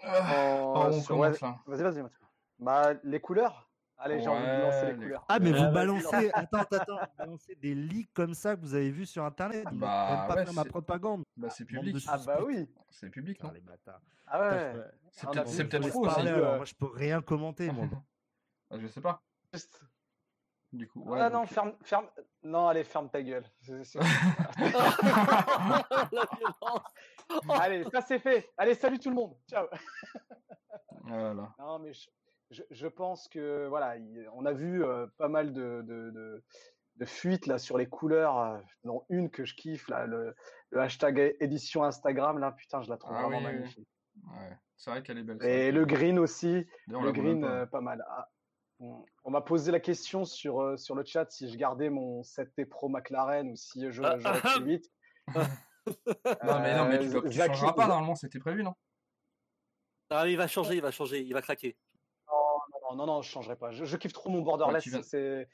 Ah, 0.00 0.64
on, 0.64 1.02
commence 1.02 1.40
ouais, 1.40 1.48
là 1.48 1.58
vas-y, 1.66 1.82
vas-y, 1.82 2.02
Mathieu. 2.02 2.18
Bah, 2.60 2.92
les 3.02 3.20
couleurs, 3.20 3.64
Allez, 4.00 4.20
j'ai 4.20 4.28
envie 4.28 4.46
de 4.46 4.62
lancer 4.62 4.76
Ouais, 4.78 4.86
les 4.86 4.92
les- 4.92 4.98
couleurs. 5.02 5.24
Ah, 5.28 5.40
mais 5.40 5.52
Ah, 5.56 5.66
vous 5.66 5.74
balancez, 5.74 6.30
attends, 6.32 6.58
attends, 6.58 6.76
attends, 6.76 6.98
vous 7.00 7.16
balancez 7.18 7.56
des 7.56 7.74
leaks 7.74 8.12
comme 8.14 8.32
ça 8.32 8.54
que 8.54 8.60
vous 8.60 8.74
avez 8.74 8.90
vus 8.92 9.06
sur 9.06 9.24
internet. 9.24 9.66
Vous 9.72 9.78
Bah, 9.78 10.24
pas 10.28 10.34
ouais, 10.36 10.44
faire 10.44 10.54
ma 10.54 10.62
c'est- 10.62 10.68
propagande. 10.68 11.24
Bah, 11.36 11.50
c'est 11.50 11.64
public. 11.64 11.96
Ah 12.08 12.16
bah 12.24 12.38
oui. 12.46 12.68
C'est 12.90 13.10
public, 13.10 13.42
non 13.42 13.48
Ah, 13.50 13.54
les 13.54 13.60
bâtards. 13.60 14.00
Ah 14.28 14.40
ouais. 14.40 14.50
je 14.72 14.78
peux- 14.78 14.84
C'est 15.10 15.26
peut-être 15.30 15.46
vu, 15.48 15.50
c'est 15.56 15.62
je 15.64 15.68
peut-être 15.68 15.82
laisse 15.82 15.92
faux 15.92 16.06
aussi. 16.06 16.14
parler, 16.14 16.30
alors 16.30 16.52
euh, 16.52 16.56
moi 16.58 16.64
je 16.64 16.74
peux 16.74 16.86
rien 16.86 17.20
commenter 17.22 17.72
moi. 17.72 17.86
Ah, 18.70 18.76
Je 18.78 18.86
sais 18.86 19.00
pas. 19.00 19.20
Juste- 19.52 19.80
Du 20.72 20.86
coup, 20.86 21.02
ouais. 21.04 21.18
ah 21.20 21.30
non, 21.30 21.40
donc- 21.40 21.48
ferme, 21.48 21.72
ferme. 21.82 22.06
Non, 22.42 22.68
allez, 22.68 22.84
ferme 22.84 23.08
ta 23.08 23.22
gueule. 23.22 23.44
Allez, 27.48 27.84
ça 27.90 28.00
c'est 28.00 28.18
fait. 28.18 28.48
Allez, 28.56 28.74
salut 28.74 28.98
tout 28.98 29.10
le 29.10 29.14
monde. 29.16 29.34
Ciao. 29.48 29.66
Voilà. 31.04 31.52
Non, 31.58 31.78
mais 31.78 31.92
je, 31.92 32.08
je, 32.50 32.62
je 32.70 32.86
pense 32.86 33.28
que 33.28 33.66
voilà, 33.68 33.96
il- 33.96 34.28
on 34.34 34.44
a 34.46 34.52
vu 34.52 34.84
euh, 34.84 35.06
pas 35.18 35.28
mal 35.28 35.52
de, 35.52 35.82
de, 35.86 36.10
de, 36.10 36.44
de 36.96 37.04
fuites 37.06 37.46
là 37.46 37.58
sur 37.58 37.78
les 37.78 37.86
couleurs, 37.88 38.38
euh, 38.38 38.58
dont 38.84 39.04
une 39.08 39.30
que 39.30 39.44
je 39.44 39.54
kiffe 39.54 39.88
là, 39.88 40.06
le, 40.06 40.34
le 40.70 40.80
hashtag 40.80 41.36
édition 41.40 41.84
Instagram 41.84 42.38
là, 42.38 42.52
putain, 42.52 42.82
je 42.82 42.90
la 42.90 42.96
trouve 42.98 43.14
Ah 43.16 43.22
vraiment 43.22 43.38
oui, 43.38 43.44
magnifique. 43.44 43.88
Ouais. 44.24 44.56
C'est 44.76 44.90
vrai 44.90 45.02
qu'elle 45.02 45.18
est 45.18 45.24
belle. 45.24 45.42
Et 45.44 45.72
le 45.72 45.84
green 45.86 46.18
aussi, 46.18 46.66
le 46.86 47.12
green 47.12 47.40
pas. 47.40 47.46
euh, 47.48 47.66
pas 47.66 47.80
mal. 47.80 48.04
Ah, 48.10 48.28
on 48.80 49.04
on 49.24 49.30
m'a 49.30 49.40
posé 49.40 49.70
la 49.72 49.80
question 49.80 50.24
sur, 50.24 50.60
euh, 50.62 50.76
sur 50.76 50.94
le 50.94 51.04
chat 51.04 51.30
si 51.30 51.50
je 51.50 51.56
gardais 51.56 51.90
mon 51.90 52.22
7T 52.22 52.64
Pro 52.66 52.88
McLaren 52.88 53.50
ou 53.50 53.56
si 53.56 53.90
je 53.90 54.02
Ah, 54.02 54.18
j'aurais 54.18 54.40
pris 54.40 54.60
le 54.60 54.66
8. 54.66 54.92
Non, 56.44 56.60
mais 56.60 56.76
non, 56.76 56.84
mais 56.86 56.98
tu, 56.98 57.06
Euh, 57.06 57.12
dois- 57.12 57.22
tu 57.22 57.36
Zaki- 57.38 57.54
changeras 57.54 57.72
pas, 57.72 57.86
normalement, 57.86 58.14
c'était 58.14 58.38
prévu, 58.38 58.62
non? 58.62 58.74
Ah, 60.10 60.28
il 60.28 60.36
va 60.36 60.46
changer, 60.46 60.74
il 60.76 60.82
va 60.82 60.90
changer, 60.90 61.22
il 61.22 61.32
va 61.32 61.40
craquer. 61.42 61.78
Non, 62.90 62.94
non, 62.96 63.06
non, 63.06 63.22
je 63.22 63.30
changerai 63.30 63.56
pas. 63.56 63.72
Je, 63.72 63.84
je 63.86 63.96
kiffe 63.96 64.12
trop 64.12 64.28
mon 64.30 64.42
borderless. 64.42 64.82
tu 64.82 64.90
viens- 64.90 65.02
C'est 65.02 65.48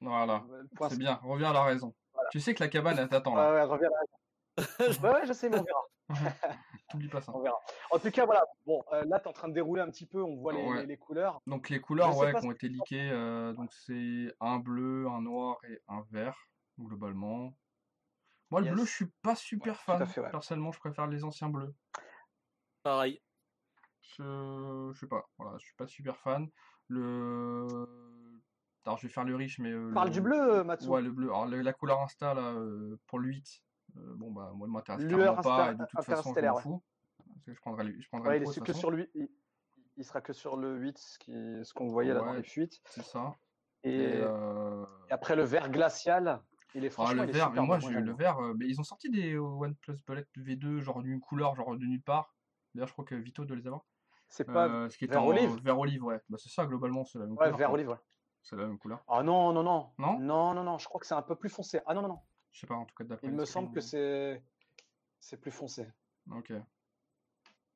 Voilà. 0.00 0.44
point. 0.76 0.88
C'est 0.90 0.98
bien, 0.98 1.18
reviens 1.22 1.50
à 1.50 1.52
la 1.54 1.62
raison. 1.64 1.94
Tu 2.30 2.40
sais 2.40 2.54
que 2.54 2.62
la 2.62 2.68
cabane, 2.68 2.98
elle 2.98 3.08
t'attend 3.08 3.34
là. 3.34 3.50
ouais, 3.52 3.62
reviens 3.62 3.88
ouais, 5.02 5.10
ouais, 5.20 5.26
je 5.26 5.32
sais, 5.32 5.48
mais 5.48 5.58
on 5.58 5.64
verra. 5.64 5.84
T'oublies 6.90 7.08
pas 7.08 7.20
ça. 7.20 7.32
On 7.34 7.40
verra. 7.40 7.58
En 7.90 7.98
tout 7.98 8.10
cas, 8.10 8.24
voilà. 8.24 8.44
Bon, 8.66 8.82
euh, 8.92 9.04
là, 9.06 9.18
tu 9.20 9.24
es 9.26 9.28
en 9.28 9.32
train 9.32 9.48
de 9.48 9.54
dérouler 9.54 9.82
un 9.82 9.90
petit 9.90 10.06
peu. 10.06 10.22
On 10.22 10.36
voit 10.36 10.52
les, 10.52 10.62
Ouais. 10.62 10.80
les- 10.80 10.86
les 10.86 10.96
couleurs. 10.96 11.40
Donc 11.46 11.68
les 11.68 11.80
couleurs 11.80 12.16
ouais, 12.16 12.32
qui 12.34 12.46
ont 12.46 12.52
été 12.52 12.68
leakées, 12.68 13.10
euh, 13.10 13.52
donc 13.52 13.70
c'est 13.72 14.34
un 14.40 14.58
bleu, 14.58 15.06
un 15.08 15.20
noir 15.20 15.58
et 15.68 15.80
un 15.88 16.02
vert, 16.10 16.38
globalement. 16.80 17.54
Moi, 18.50 18.60
le 18.62 18.66
Yes. 18.68 18.74
bleu, 18.74 18.84
je 18.86 18.90
suis 18.92 19.12
pas 19.22 19.34
super 19.34 19.74
tout 19.84 19.90
à 19.92 19.98
fan. 19.98 20.06
fait, 20.06 20.20
ouais. 20.22 20.30
Personnellement, 20.30 20.72
je 20.72 20.78
préfère 20.80 21.06
les 21.06 21.24
anciens 21.24 21.50
bleus. 21.50 21.74
Pareil. 22.82 23.20
Je, 24.00 24.90
je 24.94 24.98
sais 24.98 25.06
pas, 25.06 25.28
voilà, 25.36 25.58
je 25.58 25.66
suis 25.66 25.74
pas 25.76 25.86
super 25.86 26.16
fan. 26.16 26.48
Le... 26.88 27.86
Alors, 28.86 28.96
je 28.96 29.06
vais 29.06 29.12
faire 29.12 29.24
le 29.24 29.36
riche, 29.36 29.58
mais... 29.58 29.70
euh, 29.70 29.90
On 29.90 29.94
parle 29.94 30.08
le- 30.08 30.14
du 30.14 30.20
bleu, 30.22 30.64
Matsu. 30.64 30.88
Ouais, 30.88 31.02
le 31.02 31.10
bleu. 31.10 31.26
Alors, 31.26 31.44
le- 31.46 31.60
la 31.60 31.72
couleur 31.74 32.00
Insta, 32.00 32.32
là, 32.32 32.52
euh, 32.54 32.98
pour 33.06 33.18
le 33.18 33.28
8, 33.28 33.44
euh, 33.44 33.67
bon, 34.16 34.30
bah, 34.32 34.52
moi, 34.54 34.66
elle 34.66 34.72
m'intéresse 34.72 35.42
pas, 35.42 35.72
et 35.72 35.74
de 35.74 35.84
toute 35.84 36.04
façon, 36.04 36.34
je 36.34 36.40
m'en 36.40 36.54
ouais. 36.54 36.62
fous. 36.62 36.82
Parce 37.32 37.44
que 37.44 37.54
je 37.54 37.60
prendrai, 37.60 37.84
le- 37.84 38.00
je 38.00 38.08
prendrai 38.08 38.28
Ouais, 38.28 38.38
le 38.38 38.46
il 38.46 38.48
est 38.50 38.60
que 38.60 38.66
façon. 38.66 38.78
sur 38.78 38.90
lui. 38.90 39.08
Il, 39.14 39.28
il 39.96 40.04
sera 40.04 40.20
que 40.20 40.32
sur 40.32 40.56
le 40.56 40.76
8, 40.76 40.98
ce 40.98 41.18
qui- 41.18 41.32
ce 41.64 41.72
qu'on 41.74 41.88
voyait 41.88 42.12
là 42.14 42.20
dans 42.20 42.30
Ouais, 42.30 42.36
les 42.38 42.42
fuites. 42.42 42.80
C'est 42.84 43.02
ça. 43.04 43.36
Et, 43.84 43.94
Et, 43.94 44.12
euh, 44.22 44.84
et 45.08 45.12
après, 45.12 45.36
le 45.36 45.44
vert 45.44 45.70
glacial. 45.70 46.42
Il 46.74 46.84
est 46.84 46.88
Ah, 46.88 46.90
franchement, 46.90 47.22
le 47.22 47.28
il 47.28 47.30
est 47.30 47.32
vert, 47.32 47.50
mais 47.50 47.60
moi, 47.62 47.78
j'ai 47.78 47.88
j'aime 47.92 48.04
le 48.04 48.12
vert. 48.12 48.38
euh, 48.38 48.54
mais 48.56 48.66
ils 48.66 48.78
ont 48.80 48.84
sorti 48.84 49.08
des 49.10 49.34
euh, 49.34 49.40
OnePlus 49.40 49.96
Bullet 50.06 50.26
V2, 50.36 50.80
genre 50.80 51.02
d'une 51.02 51.20
couleur, 51.20 51.54
genre 51.56 51.74
de 51.76 51.84
nulle 51.84 52.02
part. 52.02 52.34
D'ailleurs, 52.74 52.88
je 52.88 52.92
crois 52.92 53.04
que 53.06 53.14
Vito 53.14 53.44
doit 53.44 53.56
les 53.56 53.66
avoir. 53.66 53.86
C'est 54.28 54.44
pas 54.44 54.68
Euh, 54.68 54.88
ce 54.90 54.98
qui 54.98 55.06
est 55.06 55.08
vert 55.08 55.22
en 55.24 55.28
olive 55.28 55.56
vert 55.62 55.78
olive, 55.78 56.04
ouais. 56.04 56.20
Bah, 56.28 56.36
c'est 56.38 56.50
ça, 56.50 56.66
globalement, 56.66 57.04
c'est 57.04 57.18
la 57.18 57.24
même 57.24 57.32
Ouais, 57.32 57.44
couleur. 57.46 57.56
vert 57.56 57.72
olive, 57.72 57.88
ouais. 57.88 57.96
C'est 58.42 58.56
la 58.56 58.66
même 58.66 58.78
couleur. 58.78 59.02
Ah 59.08 59.22
non, 59.22 59.52
non, 59.54 59.62
non. 59.62 59.90
Non? 59.98 60.18
Non, 60.18 60.54
non, 60.54 60.62
non. 60.64 60.76
Je 60.78 60.86
crois 60.86 61.00
que 61.00 61.06
c'est 61.06 61.14
un 61.14 61.22
peu 61.22 61.34
plus 61.36 61.48
foncé. 61.48 61.80
Ah 61.86 61.94
non, 61.94 62.02
non, 62.02 62.08
non. 62.08 62.20
Je 62.52 62.60
sais 62.60 62.66
pas, 62.66 62.74
en 62.76 62.84
tout 62.84 62.94
cas, 62.96 63.04
d'après 63.04 63.26
Il 63.28 63.34
me 63.34 63.44
semble 63.44 63.72
que 63.72 63.80
c'est 63.80 64.42
c'est 65.20 65.36
plus 65.40 65.50
foncé. 65.50 65.86
Ok. 66.30 66.52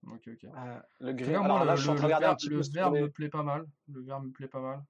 Ok, 0.07 0.29
ok. 0.29 0.45
Euh, 0.45 0.81
le 1.01 1.13
gris. 1.13 1.33
le, 1.33 1.65
là, 1.65 1.77
je 1.77 1.81
suis 1.83 1.91
en 1.91 1.95
le- 1.95 1.99
train 1.99 2.07
de 2.09 2.13
le 2.13 2.17
regarder 2.17 2.27
un 2.27 2.29
vert, 2.31 2.37
petit 2.37 2.49
peu 2.49 2.57
me 2.57 3.09
plaît 3.09 3.29
pas 3.29 3.43
mal. 3.43 3.67
Le 3.89 4.01
vert 4.03 4.21
me 4.21 4.31
plaît 4.31 4.49
pas 4.49 4.61
mal. 4.61 4.85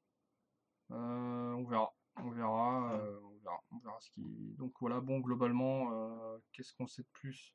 Euh, 0.90 1.52
on 1.52 1.64
verra. 1.64 1.94
On 2.16 2.30
verra, 2.30 2.92
euh, 2.94 3.18
on 3.22 3.38
verra. 3.42 3.60
On 3.72 3.78
verra 3.78 3.96
ce 4.00 4.10
qui. 4.10 4.54
Donc 4.59 4.72
voilà, 4.80 5.00
bon, 5.00 5.20
globalement, 5.20 5.90
euh, 5.92 6.38
qu'est-ce 6.52 6.72
qu'on 6.74 6.86
sait 6.86 7.02
de 7.02 7.09
plus? 7.12 7.54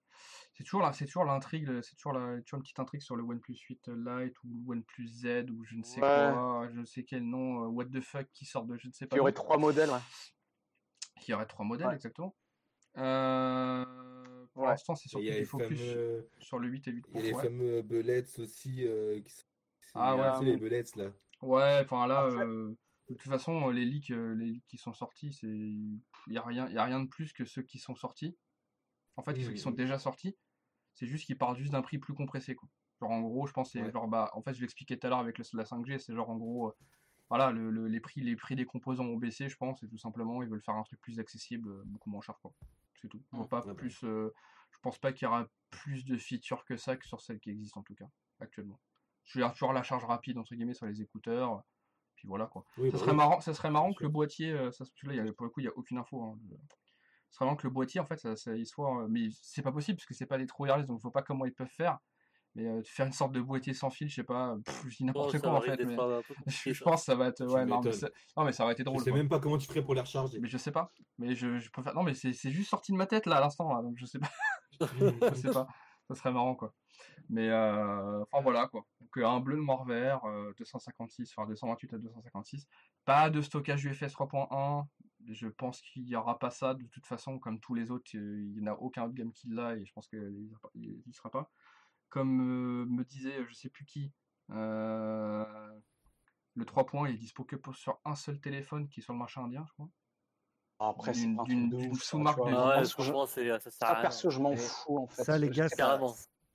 C'est 0.54 0.64
toujours 0.64 0.82
là, 0.82 0.94
c'est 0.94 1.06
toujours 1.06 1.26
l'intrigue, 1.26 1.82
c'est 1.84 1.96
toujours 1.96 2.14
la, 2.14 2.42
toujours 2.42 2.58
une 2.58 2.64
petite 2.64 2.80
intrigue 2.80 3.02
sur 3.02 3.16
le 3.16 3.24
OnePlus 3.24 3.56
8 3.70 3.88
Lite 3.90 4.34
ou 4.44 4.48
le 4.66 4.72
OnePlus 4.72 5.08
Z 5.08 5.50
ou 5.52 5.64
je 5.64 5.76
ne 5.76 5.84
sais 5.84 6.02
Ouais. 6.02 6.32
quoi, 6.32 6.68
je 6.74 6.80
ne 6.80 6.86
sais 6.86 7.04
quel 7.04 7.24
nom, 7.24 7.68
what 7.68 7.86
the 7.86 8.02
fuck 8.02 8.28
qui 8.34 8.46
sort 8.46 8.66
de 8.66 8.76
je 8.78 8.88
ne 8.88 8.94
sais 8.94 9.06
pas 9.06 9.16
Il 9.16 9.18
y 9.18 9.20
aurait 9.22 9.32
trois 9.34 9.58
modèles, 9.60 9.90
ouais. 9.92 10.00
Qui 11.28 11.34
aurait 11.34 11.46
trois 11.46 11.66
modèles 11.66 11.88
Ouais. 11.88 11.96
exactement. 11.96 12.34
Euh, 12.96 14.46
pour 14.54 14.64
Ouais. 14.64 14.70
l'instant, 14.70 14.96
c'est 14.96 15.10
surtout 15.10 15.26
il 15.26 15.28
y 15.28 15.32
du 15.34 15.40
les 15.40 15.44
focus 15.44 15.78
fameux, 15.78 16.30
sur 16.40 16.58
le 16.58 16.70
8 16.70 16.88
et 16.88 16.92
8 16.92 17.06
il 17.10 17.16
y 17.16 17.18
a 17.18 17.20
Pro. 17.20 17.22
les 17.22 17.34
ouais. 17.34 17.44
fameux 17.44 17.82
bullets 17.82 18.40
aussi. 18.40 18.88
euh, 18.88 19.20
qui 19.20 19.30
sont- 19.34 19.44
Ah 19.96 20.16
ouais. 20.40 20.46
les 20.46 20.56
bullets 20.56 20.86
là. 20.96 21.12
Ouais, 21.42 21.82
enfin 21.84 22.08
là, 22.08 22.24
euh, 22.28 22.70
de 23.10 23.14
toute 23.14 23.30
façon, 23.30 23.70
les 23.72 23.84
leaks, 23.84 24.08
les 24.08 24.46
leaks 24.46 24.66
qui 24.68 24.78
sont 24.78 24.94
sortis, 24.94 25.34
c'est, 25.34 25.48
il 25.50 26.00
y 26.30 26.38
a 26.38 26.44
rien, 26.44 26.70
y 26.70 26.78
a 26.78 26.86
rien 26.86 27.02
de 27.02 27.10
plus 27.10 27.34
que 27.34 27.44
ceux 27.44 27.62
qui 27.62 27.78
sont 27.78 27.96
sortis. 27.96 28.38
En 29.18 29.22
fait, 29.22 29.34
Oui, 29.34 29.42
ceux 29.44 29.50
oui, 29.50 29.56
qui 29.56 29.62
sont 29.62 29.72
oui. 29.72 29.76
déjà 29.76 30.00
sortis, 30.00 30.38
c'est 30.94 31.08
juste 31.08 31.26
qu'ils 31.26 31.38
parlent 31.38 31.58
juste 31.58 31.74
d'un 31.74 31.82
prix 31.82 31.98
plus 31.98 32.14
compressé, 32.14 32.56
quoi. 32.56 32.70
Genre 33.02 33.12
en 33.12 33.20
gros, 33.20 33.48
je 33.48 33.52
pense 33.52 33.74
c'est 33.74 33.82
Ouais. 33.82 33.92
genre 33.92 34.08
bah, 34.08 34.32
en 34.34 34.42
fait, 34.42 34.54
je 34.54 34.62
l'expliquais 34.62 34.96
tout 34.96 35.06
à 35.08 35.10
l'heure 35.10 35.20
avec 35.20 35.38
le- 35.40 35.44
la 35.58 35.66
5G, 35.66 36.00
c'est 36.00 36.14
genre 36.16 36.30
en 36.30 36.38
gros, 36.38 36.70
euh, 36.70 36.72
voilà, 37.30 37.52
le, 37.52 37.70
le- 37.72 37.88
les 37.88 38.00
prix, 38.00 38.22
les 38.22 38.36
prix 38.36 38.56
des 38.56 38.66
composants 38.66 39.06
ont 39.06 39.18
baissé, 39.18 39.50
je 39.50 39.58
pense, 39.58 39.84
et 39.84 39.88
tout 39.88 39.98
simplement, 39.98 40.42
ils 40.44 40.50
veulent 40.50 40.62
faire 40.62 40.76
un 40.76 40.84
truc 40.84 41.00
plus 41.02 41.20
accessible, 41.20 41.70
euh, 41.70 41.84
beaucoup 41.86 42.10
moins 42.10 42.22
cher, 42.22 42.38
quoi. 42.42 42.54
C'est 43.02 43.08
tout. 43.10 43.22
Je 43.32 43.38
vois 43.38 43.48
pas 43.48 43.62
Ouais, 43.62 43.68
bah. 43.68 43.74
plus, 43.76 44.04
euh, 44.04 44.34
je 44.72 44.80
pense 44.80 44.98
pas 44.98 45.12
qu'il 45.14 45.26
y 45.26 45.28
aura 45.28 45.48
plus 45.70 46.06
de 46.06 46.18
features 46.18 46.64
que 46.66 46.78
ça 46.78 46.96
que 46.98 47.06
sur 47.06 47.22
celles 47.22 47.40
qui 47.40 47.50
existent 47.50 47.80
en 47.80 47.84
tout 47.84 47.96
cas 47.96 48.08
actuellement. 48.40 48.80
Je 49.26 49.38
veux 49.40 49.46
dire, 49.46 49.52
toujours 49.54 49.74
la 49.74 49.84
charge 49.84 50.06
rapide 50.06 50.38
entre 50.38 50.56
guillemets 50.56 50.74
sur 50.74 50.86
les 50.86 51.02
écouteurs. 51.02 51.64
Puis 52.16 52.28
voilà 52.28 52.48
quoi. 52.48 52.66
Oui, 52.78 52.90
ça 52.90 52.98
bah 52.98 53.00
serait 53.00 53.12
oui. 53.12 53.18
marrant, 53.18 53.40
ça 53.42 53.54
serait 53.54 53.70
marrant 53.70 53.94
que 53.94 54.04
le 54.04 54.10
boîtier, 54.10 54.52
euh, 54.52 54.72
ça, 54.72 54.86
là, 55.04 55.14
y 55.14 55.20
a, 55.20 55.34
pour 55.34 55.46
le 55.46 55.52
coup, 55.52 55.60
il 55.60 55.66
y 55.66 55.68
a 55.68 55.78
aucune 55.78 55.98
info. 56.00 56.24
hein, 56.24 56.40
Ce 57.30 57.36
serait 57.36 57.46
marrant 57.46 57.58
que 57.58 57.68
le 57.68 57.74
boîtier, 57.74 58.00
en 58.00 58.06
fait, 58.06 58.18
ça, 58.18 58.36
ça- 58.36 58.56
il 58.56 58.66
soit, 58.66 59.04
euh, 59.04 59.08
mais 59.10 59.28
c'est 59.32 59.62
pas 59.62 59.72
possible 59.72 59.98
parce 59.98 60.06
que 60.08 60.14
c'est 60.14 60.26
pas 60.26 60.38
des 60.38 60.48
trous 60.48 60.64
wireless, 60.64 60.88
donc 60.88 60.98
je 61.00 61.04
vois 61.04 61.12
pas 61.12 61.22
comment 61.22 61.46
ils 61.46 61.54
peuvent 61.54 61.68
faire. 61.68 62.00
Mais 62.58 62.66
euh, 62.66 62.82
faire 62.84 63.06
une 63.06 63.14
sorte 63.14 63.34
de 63.34 63.40
boîtier 63.40 63.76
sans 63.76 63.92
fil, 63.92 64.10
je 64.10 64.16
sais 64.16 64.24
pas, 64.24 64.58
pff, 64.66 64.86
je 64.88 64.98
dis 64.98 65.04
Non, 65.04 65.14
n'importe 65.14 65.40
quoi 65.40 65.52
va 65.52 65.58
en 65.58 65.62
fait. 65.62 65.86
Mais... 65.86 65.96
Je, 66.48 66.84
pense 66.84 67.02
que 67.02 67.06
ça 67.06 67.14
va 67.14 67.28
être, 67.28 67.46
ouais, 67.46 67.66
non 67.68 67.82
mais, 67.82 67.92
ça- 67.92 68.10
non 68.36 68.46
mais 68.46 68.52
ça 68.52 68.64
aurait 68.64 68.74
été 68.74 68.82
Je 68.82 68.86
drôle. 68.86 69.00
sais 69.04 69.12
quoi. 69.12 69.20
même 69.20 69.30
pas 69.30 69.40
comment 69.40 69.60
tu 69.60 69.68
ferais 69.68 69.84
pour 69.84 69.94
les 69.94 70.02
recharger. 70.02 70.40
Mais 70.40 70.48
je 70.48 70.58
sais 70.58 70.72
pas. 70.72 70.92
Mais 71.20 71.36
je, 71.36 71.60
je 71.60 71.70
préfère. 71.70 71.94
Non, 71.94 72.02
mais 72.02 72.16
c'est 72.16 72.34
juste 72.50 72.72
sorti 72.72 72.92
de 72.94 72.98
ma 72.98 73.06
tête 73.06 73.28
là 73.28 73.38
à 73.38 73.42
l'instant, 73.42 73.72
là, 73.76 73.84
donc 73.84 73.96
je 74.00 74.08
sais 74.08 74.18
pas. 74.18 74.32
je 74.82 75.36
sais 75.36 75.52
pas. 75.52 75.68
Ça 76.08 76.16
serait 76.16 76.32
marrant 76.32 76.56
quoi. 76.56 76.74
Mais 77.30 77.48
euh, 77.50 78.24
enfin 78.32 78.42
voilà 78.42 78.66
quoi. 78.68 78.88
Donc 79.02 79.18
un 79.18 79.40
bleu 79.40 79.58
noir 79.58 79.86
vert, 79.86 80.26
euh, 80.26 80.52
256, 80.58 81.34
enfin 81.38 81.48
228 81.48 81.94
à 81.94 81.98
256. 82.00 82.66
Pas 83.06 83.30
de 83.30 83.40
stockage 83.42 83.86
UFS 83.86 84.16
3.1. 84.16 84.86
Je 85.28 85.48
pense 85.48 85.82
qu'il 85.82 86.06
n'y 86.06 86.16
aura 86.16 86.40
pas 86.40 86.50
ça 86.50 86.74
de 86.74 86.86
toute 86.88 87.06
façon, 87.06 87.38
comme 87.38 87.60
tous 87.60 87.76
les 87.76 87.92
autres. 87.92 88.06
Il 88.14 88.54
n'y 88.54 88.68
en 88.68 88.72
a 88.72 88.76
aucun 88.76 89.04
autre 89.04 89.14
gamme 89.14 89.32
qui 89.32 89.48
l'a 89.50 89.76
et 89.76 89.86
je 89.86 89.94
pense 89.94 90.08
qu'il 90.08 90.50
n'y 90.76 91.14
sera 91.14 91.30
pas. 91.30 91.52
Comme 92.10 92.40
euh, 92.42 92.86
me 92.86 93.04
disait, 93.04 93.44
je 93.48 93.54
sais 93.54 93.70
plus 93.70 93.86
qui, 93.86 94.14
euh, 94.52 95.46
le 96.56 96.66
3 96.66 96.86
points 96.86 97.10
il 97.10 97.16
est 97.16 97.18
dispo 97.18 97.44
que 97.44 97.56
pour- 97.56 97.76
sur 97.76 98.00
un 98.06 98.16
seul 98.16 98.40
téléphone 98.40 98.88
qui 98.88 99.00
est 99.02 99.04
sur 99.04 99.14
le 99.14 99.20
marché 99.20 99.40
indien, 99.40 99.66
je 99.68 99.74
crois. 99.74 99.90
Après, 100.80 101.14
c'est 101.14 101.26
D'une- 101.46 101.94
sous-marque 101.96 102.38
de- 102.40 102.54
Ah 102.56 102.80
ouais, 102.80 102.86
franchement, 102.86 103.26
c'est- 103.26 103.60
ça 103.60 103.72
ça, 103.72 103.88
à 103.88 103.94
rien. 103.94 104.02
perso, 104.04 104.30
je 104.30 104.40
m'en 104.40 104.52
Et 104.54 104.58
fous 104.58 105.00
en 105.00 105.08
fait. 105.08 105.24
Ça, 105.24 105.38
les 105.38 105.50
gars, 105.50 105.68
ça- 105.70 106.00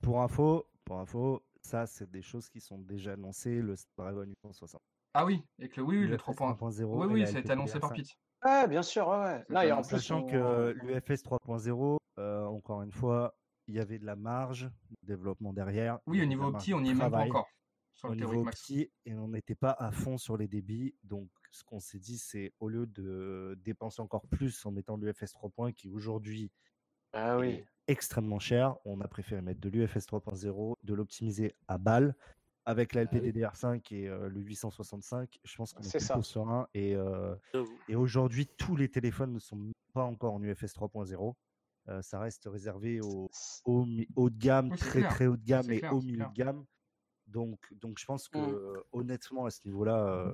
pour 0.01 0.21
info, 0.21 0.65
pour 0.85 0.99
info, 0.99 1.43
ça, 1.61 1.85
c'est 1.85 2.09
des 2.09 2.21
choses 2.21 2.49
qui 2.49 2.61
sont 2.61 2.77
déjà 2.79 3.13
annoncées. 3.13 3.61
Le 3.61 3.75
Snapdragon 3.75 4.23
860. 4.23 4.81
Ah 5.13 5.25
oui, 5.25 5.43
et 5.59 5.69
que 5.69 5.81
le, 5.81 5.85
oui, 5.87 5.97
oui, 5.97 6.03
le 6.07 6.11
l'UFS 6.13 6.17
3.1. 6.23 6.53
3.0 6.55 7.05
Oui, 7.05 7.13
oui, 7.13 7.27
ça 7.27 7.37
a 7.37 7.39
été 7.41 7.51
annoncé 7.51 7.79
par 7.79 7.91
LPDDR5. 7.91 7.95
Pete. 7.97 8.17
Ouais, 8.45 8.67
bien 8.67 8.81
sûr, 8.81 9.07
ouais, 9.09 9.45
Non, 9.49 9.61
et 9.61 9.71
en 9.71 9.83
Sachant 9.83 10.21
on- 10.21 10.27
que 10.27 10.71
l'UFS 10.83 11.21
3.0, 11.21 11.97
euh, 12.17 12.45
encore 12.45 12.81
une 12.81 12.91
fois, 12.91 13.35
il 13.67 13.75
y 13.75 13.79
avait 13.79 13.99
de 13.99 14.05
la 14.05 14.15
marge 14.15 14.69
de 14.89 15.07
développement 15.07 15.53
derrière. 15.53 15.99
Oui, 16.07 16.21
au 16.21 16.25
niveau 16.25 16.51
de 16.51 16.73
on 16.73 16.81
n'y 16.81 16.89
est 16.89 16.93
même 16.93 17.11
pas 17.11 17.25
encore 17.25 17.47
sur 17.93 18.09
au 18.09 18.13
le 18.13 18.19
niveau 18.25 18.43
Max. 18.43 18.59
opti 18.61 18.91
et 19.05 19.13
on 19.13 19.27
n'était 19.27 19.55
pas 19.55 19.71
à 19.71 19.91
fond 19.91 20.17
sur 20.17 20.35
les 20.35 20.47
débits. 20.47 20.95
Donc, 21.03 21.29
ce 21.51 21.63
qu'on 21.63 21.79
s'est 21.79 21.99
dit, 21.99 22.17
c'est 22.17 22.51
au 22.59 22.67
lieu 22.67 22.87
de 22.87 23.57
dépenser 23.63 24.01
encore 24.01 24.25
plus 24.27 24.65
en 24.65 24.71
mettant 24.71 24.97
l'UFS 24.97 25.33
3.1 25.35 25.73
qui 25.73 25.89
aujourd'hui 25.89 26.51
Ah 27.13 27.37
oui. 27.37 27.47
est 27.49 27.65
extrêmement 27.87 28.39
cher, 28.39 28.75
on 28.85 28.99
a 29.01 29.07
préféré 29.07 29.41
mettre 29.41 29.61
de 29.61 29.69
l'UFS 29.69 30.07
3.0, 30.07 30.75
de 30.83 30.93
l'optimiser 30.93 31.53
à 31.67 31.77
balle. 31.77 32.15
Avec 32.65 32.93
la 32.93 33.01
Ah 33.01 33.05
oui. 33.11 33.19
LPDDR5 33.19 33.93
et 33.93 34.07
euh, 34.07 34.29
le 34.29 34.39
865, 34.39 35.37
je 35.43 35.55
pense 35.57 35.73
qu'on 35.73 35.83
est 35.83 35.87
C'est 35.89 35.99
ça. 35.99 36.13
plutôt 36.13 36.23
serein. 36.23 36.67
Et, 36.73 36.95
euh, 36.95 37.35
et 37.89 37.95
aujourd'hui, 37.97 38.47
tous 38.47 38.77
les 38.77 38.87
téléphones 38.87 39.33
ne 39.33 39.39
sont 39.39 39.57
même 39.57 39.73
pas 39.93 40.05
encore 40.05 40.33
en 40.33 40.41
UFS 40.41 40.73
3.0. 40.73 41.33
Euh, 41.89 42.01
ça 42.01 42.19
reste 42.19 42.45
réservé 42.45 43.01
au, 43.01 43.29
au 43.65 43.85
haut 44.15 44.29
de 44.29 44.37
gamme, 44.37 44.69
Oui, 44.71 44.77
très 44.77 44.99
clair. 45.01 45.11
très 45.13 45.27
haut 45.27 45.35
de 45.35 45.43
gamme 45.43 45.69
et 45.71 45.79
clair, 45.79 45.93
au 45.93 46.01
milieu 46.01 46.15
clair. 46.17 46.29
de 46.29 46.33
gamme. 46.35 46.65
Donc, 47.27 47.59
donc 47.73 47.99
je 47.99 48.05
pense 48.05 48.29
que 48.29 48.37
Mm. 48.37 48.55
euh, 48.55 48.81
honnêtement, 48.93 49.45
à 49.45 49.49
ce 49.51 49.59
niveau-là, 49.65 50.05
euh, 50.07 50.33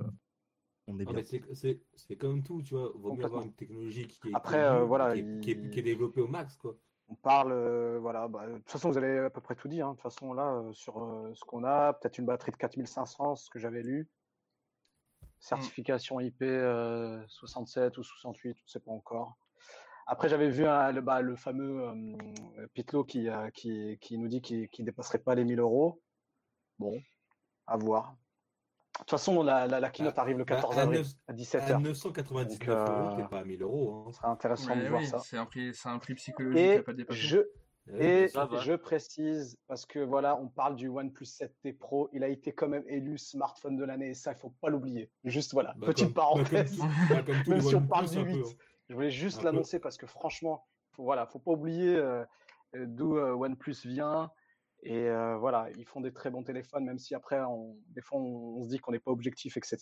on 0.86 0.98
est 1.00 1.06
Ah, 1.08 1.12
bien. 1.12 1.24
c'est- 1.54 2.16
comme 2.16 2.42
tout, 2.42 2.62
tu 2.62 2.74
vois. 2.74 2.92
Vaut 2.94 3.14
mieux 3.14 3.24
avoir 3.24 3.42
une 3.42 3.52
technologie 3.54 4.06
qui 4.06 4.28
est, 4.28 4.34
Après, 4.34 4.56
qui 4.58 4.60
est 4.60 4.64
euh, 4.64 4.78
nulle, 4.80 4.88
voilà, 4.88 5.12
qui 5.14 5.20
est, 5.20 5.40
qui 5.40 5.50
est- 5.50 5.54
il- 5.54 5.70
qui 5.70 5.78
est 5.80 5.82
développée 5.82 6.20
au 6.20 6.28
max, 6.28 6.56
quoi. 6.56 6.76
On 7.08 7.16
parle, 7.16 7.50
euh, 7.50 7.98
voilà, 8.00 8.28
bah, 8.28 8.46
de 8.46 8.58
toute 8.58 8.70
façon, 8.70 8.88
vous 8.90 8.96
avez 8.98 9.18
à 9.18 9.30
peu 9.30 9.40
près 9.40 9.56
tout 9.56 9.66
dit. 9.66 9.80
hein. 9.80 9.88
De 9.90 9.94
toute 9.94 10.02
façon, 10.02 10.32
là, 10.32 10.54
euh, 10.54 10.72
sur 10.72 11.02
euh, 11.02 11.32
ce 11.34 11.44
qu'on 11.44 11.64
a, 11.64 11.94
peut-être 11.94 12.18
une 12.18 12.26
batterie 12.26 12.52
de 12.52 12.56
4500, 12.56 13.34
ce 13.34 13.50
que 13.50 13.58
j'avais 13.58 13.82
lu. 13.82 14.08
Certification 15.40 16.20
IP 16.20 16.42
euh, 16.42 17.24
67 17.28 17.96
ou 17.98 18.02
68, 18.04 18.50
on 18.50 18.62
ne 18.64 18.68
sait 18.68 18.78
pas 18.80 18.90
encore. 18.92 19.36
Après, 20.12 20.28
j'avais 20.28 20.50
vu 20.50 20.64
le, 20.64 21.00
bah, 21.00 21.22
le 21.22 21.36
fameux 21.36 21.84
euh, 21.84 22.66
Pitlow 22.74 23.04
qui, 23.04 23.28
euh, 23.28 23.48
qui, 23.50 23.96
qui 24.00 24.18
nous 24.18 24.26
dit 24.26 24.40
qu'il 24.42 24.68
ne 24.80 24.84
dépasserait 24.84 25.18
pas 25.20 25.36
les 25.36 25.44
1000 25.44 25.60
euros. 25.60 26.00
Bon, 26.80 27.00
à 27.68 27.76
voir. 27.76 28.16
De 28.94 28.98
toute 29.04 29.10
façon, 29.10 29.44
la, 29.44 29.68
la, 29.68 29.78
la 29.78 29.88
keynote 29.90 30.18
arrive 30.18 30.36
le 30.38 30.44
Bah, 30.44 30.56
14 30.56 30.78
à 30.78 30.82
avril 30.82 31.04
à 31.28 31.30
à 31.30 31.34
17h. 31.34 31.80
999 31.80 32.58
Donc, 32.58 32.68
euros, 32.68 33.16
t'es 33.16 33.22
euh, 33.22 33.28
pas 33.28 33.38
à 33.38 33.44
1000 33.44 33.62
euros. 33.62 34.04
Hein. 34.08 34.10
Ce 34.10 34.16
sera 34.18 34.30
intéressant 34.30 34.74
de 34.76 34.88
voir 34.88 35.04
ça. 35.04 35.20
c'est 35.20 35.36
un 35.36 35.46
prix, 35.46 35.72
c'est 35.74 35.88
un 35.88 35.98
prix 36.00 36.14
psychologique 36.16 36.58
à 36.58 36.74
Et 36.74 36.82
pas 36.82 36.92
dépasser. 36.92 37.20
je, 37.20 37.38
Ouais, 37.86 38.24
et 38.24 38.28
je 38.28 38.74
précise, 38.76 39.58
parce 39.66 39.86
que 39.86 39.98
voilà, 40.00 40.36
on 40.38 40.48
parle 40.48 40.76
du 40.76 40.88
OnePlus 40.88 41.24
7T 41.26 41.76
Pro, 41.76 42.08
il 42.12 42.22
a 42.22 42.28
été 42.28 42.52
quand 42.52 42.68
même 42.68 42.84
élu 42.86 43.16
smartphone 43.16 43.76
de 43.76 43.84
l'année, 43.84 44.10
et 44.10 44.14
ça, 44.14 44.32
il 44.32 44.38
faut 44.38 44.52
pas 44.60 44.68
l'oublier. 44.68 45.10
Juste 45.24 45.54
voilà, 45.54 45.74
Bah, 45.76 45.86
petite 45.88 46.12
comme- 46.12 46.12
bah, 46.14 46.22
comme 46.34 46.44
parenthèse. 46.44 46.78
bah, 47.08 47.22
comme 47.24 47.36
Même 47.48 47.60
si 47.62 47.74
on 47.74 47.86
parle 47.86 48.08
du 48.08 48.18
un 48.18 48.24
peu, 48.24 48.30
8, 48.30 48.38
hein. 48.38 48.50
Je 48.90 48.94
voulais 48.94 49.10
juste 49.10 49.38
l'annoncer 49.44 49.78
parce 49.78 49.96
que 49.96 50.06
franchement, 50.06 50.66
faut, 50.90 51.04
voilà, 51.04 51.24
faut 51.24 51.38
pas 51.38 51.52
oublier 51.52 51.94
euh, 51.94 52.24
euh, 52.74 52.84
d'où 52.86 53.16
euh, 53.16 53.32
OnePlus 53.32 53.76
vient. 53.86 54.30
Et 54.82 55.08
euh, 55.08 55.36
voilà, 55.36 55.68
ils 55.76 55.84
font 55.84 56.00
des 56.00 56.12
très 56.12 56.30
bons 56.30 56.42
téléphones, 56.42 56.84
même 56.84 56.98
si 56.98 57.14
après, 57.14 57.40
on, 57.40 57.76
des 57.88 58.00
fois, 58.02 58.18
on, 58.18 58.58
on 58.58 58.64
se 58.64 58.68
dit 58.70 58.78
qu'on 58.78 58.92
n'est 58.92 58.98
pas 58.98 59.10
objectif, 59.12 59.56
etc. 59.56 59.78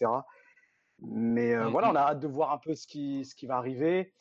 Mais 1.01 1.55
euh, 1.55 1.69
Mm, 1.69 1.73
voilà, 1.73 1.89
mm. 1.89 1.91
on 1.93 1.95
a 1.97 2.01
hâte 2.01 2.21
de 2.21 2.29
voir 2.29 2.53
un 2.53 2.59
peu 2.59 2.75
ce 2.75 2.87
qui, 2.87 3.25
ce 3.25 3.35
qui 3.35 3.47
va 3.47 3.57
arriver. 3.57 4.13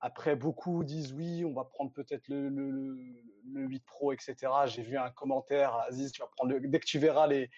Après, 0.00 0.36
beaucoup 0.36 0.84
disent 0.84 1.12
oui, 1.14 1.44
on 1.46 1.54
va 1.54 1.64
prendre 1.64 1.90
peut-être 1.92 2.28
le, 2.28 2.48
le, 2.50 2.70
le- 2.70 3.22
le 3.46 3.60
8 3.66 3.84
Pro, 3.86 4.12
etc. 4.12 4.36
J'ai 4.66 4.82
vu 4.82 4.98
un 4.98 5.10
commentaire, 5.10 5.74
Aziz, 5.88 6.12
tu 6.12 6.20
vas 6.20 6.28
prendre 6.28 6.52
le, 6.52 6.60
dès 6.68 6.80
que 6.80 6.84
tu 6.84 6.98
verras 6.98 7.26
les, 7.26 7.48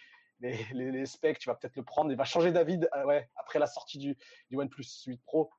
les, 0.41 0.65
les- 0.73 0.93
les 0.93 1.07
specs, 1.07 1.39
tu 1.41 1.49
vas 1.49 1.57
peut-être 1.57 1.75
le 1.77 1.83
prendre. 1.83 2.11
Il 2.13 2.17
va 2.17 2.25
changer 2.25 2.53
d'avis 2.53 2.79
ouais, 3.07 3.29
après 3.37 3.59
la 3.59 3.67
sortie 3.67 3.99
du, 3.99 4.17
du 4.51 4.57
OnePlus 4.57 4.85
8 5.07 5.21
Pro. 5.25 5.51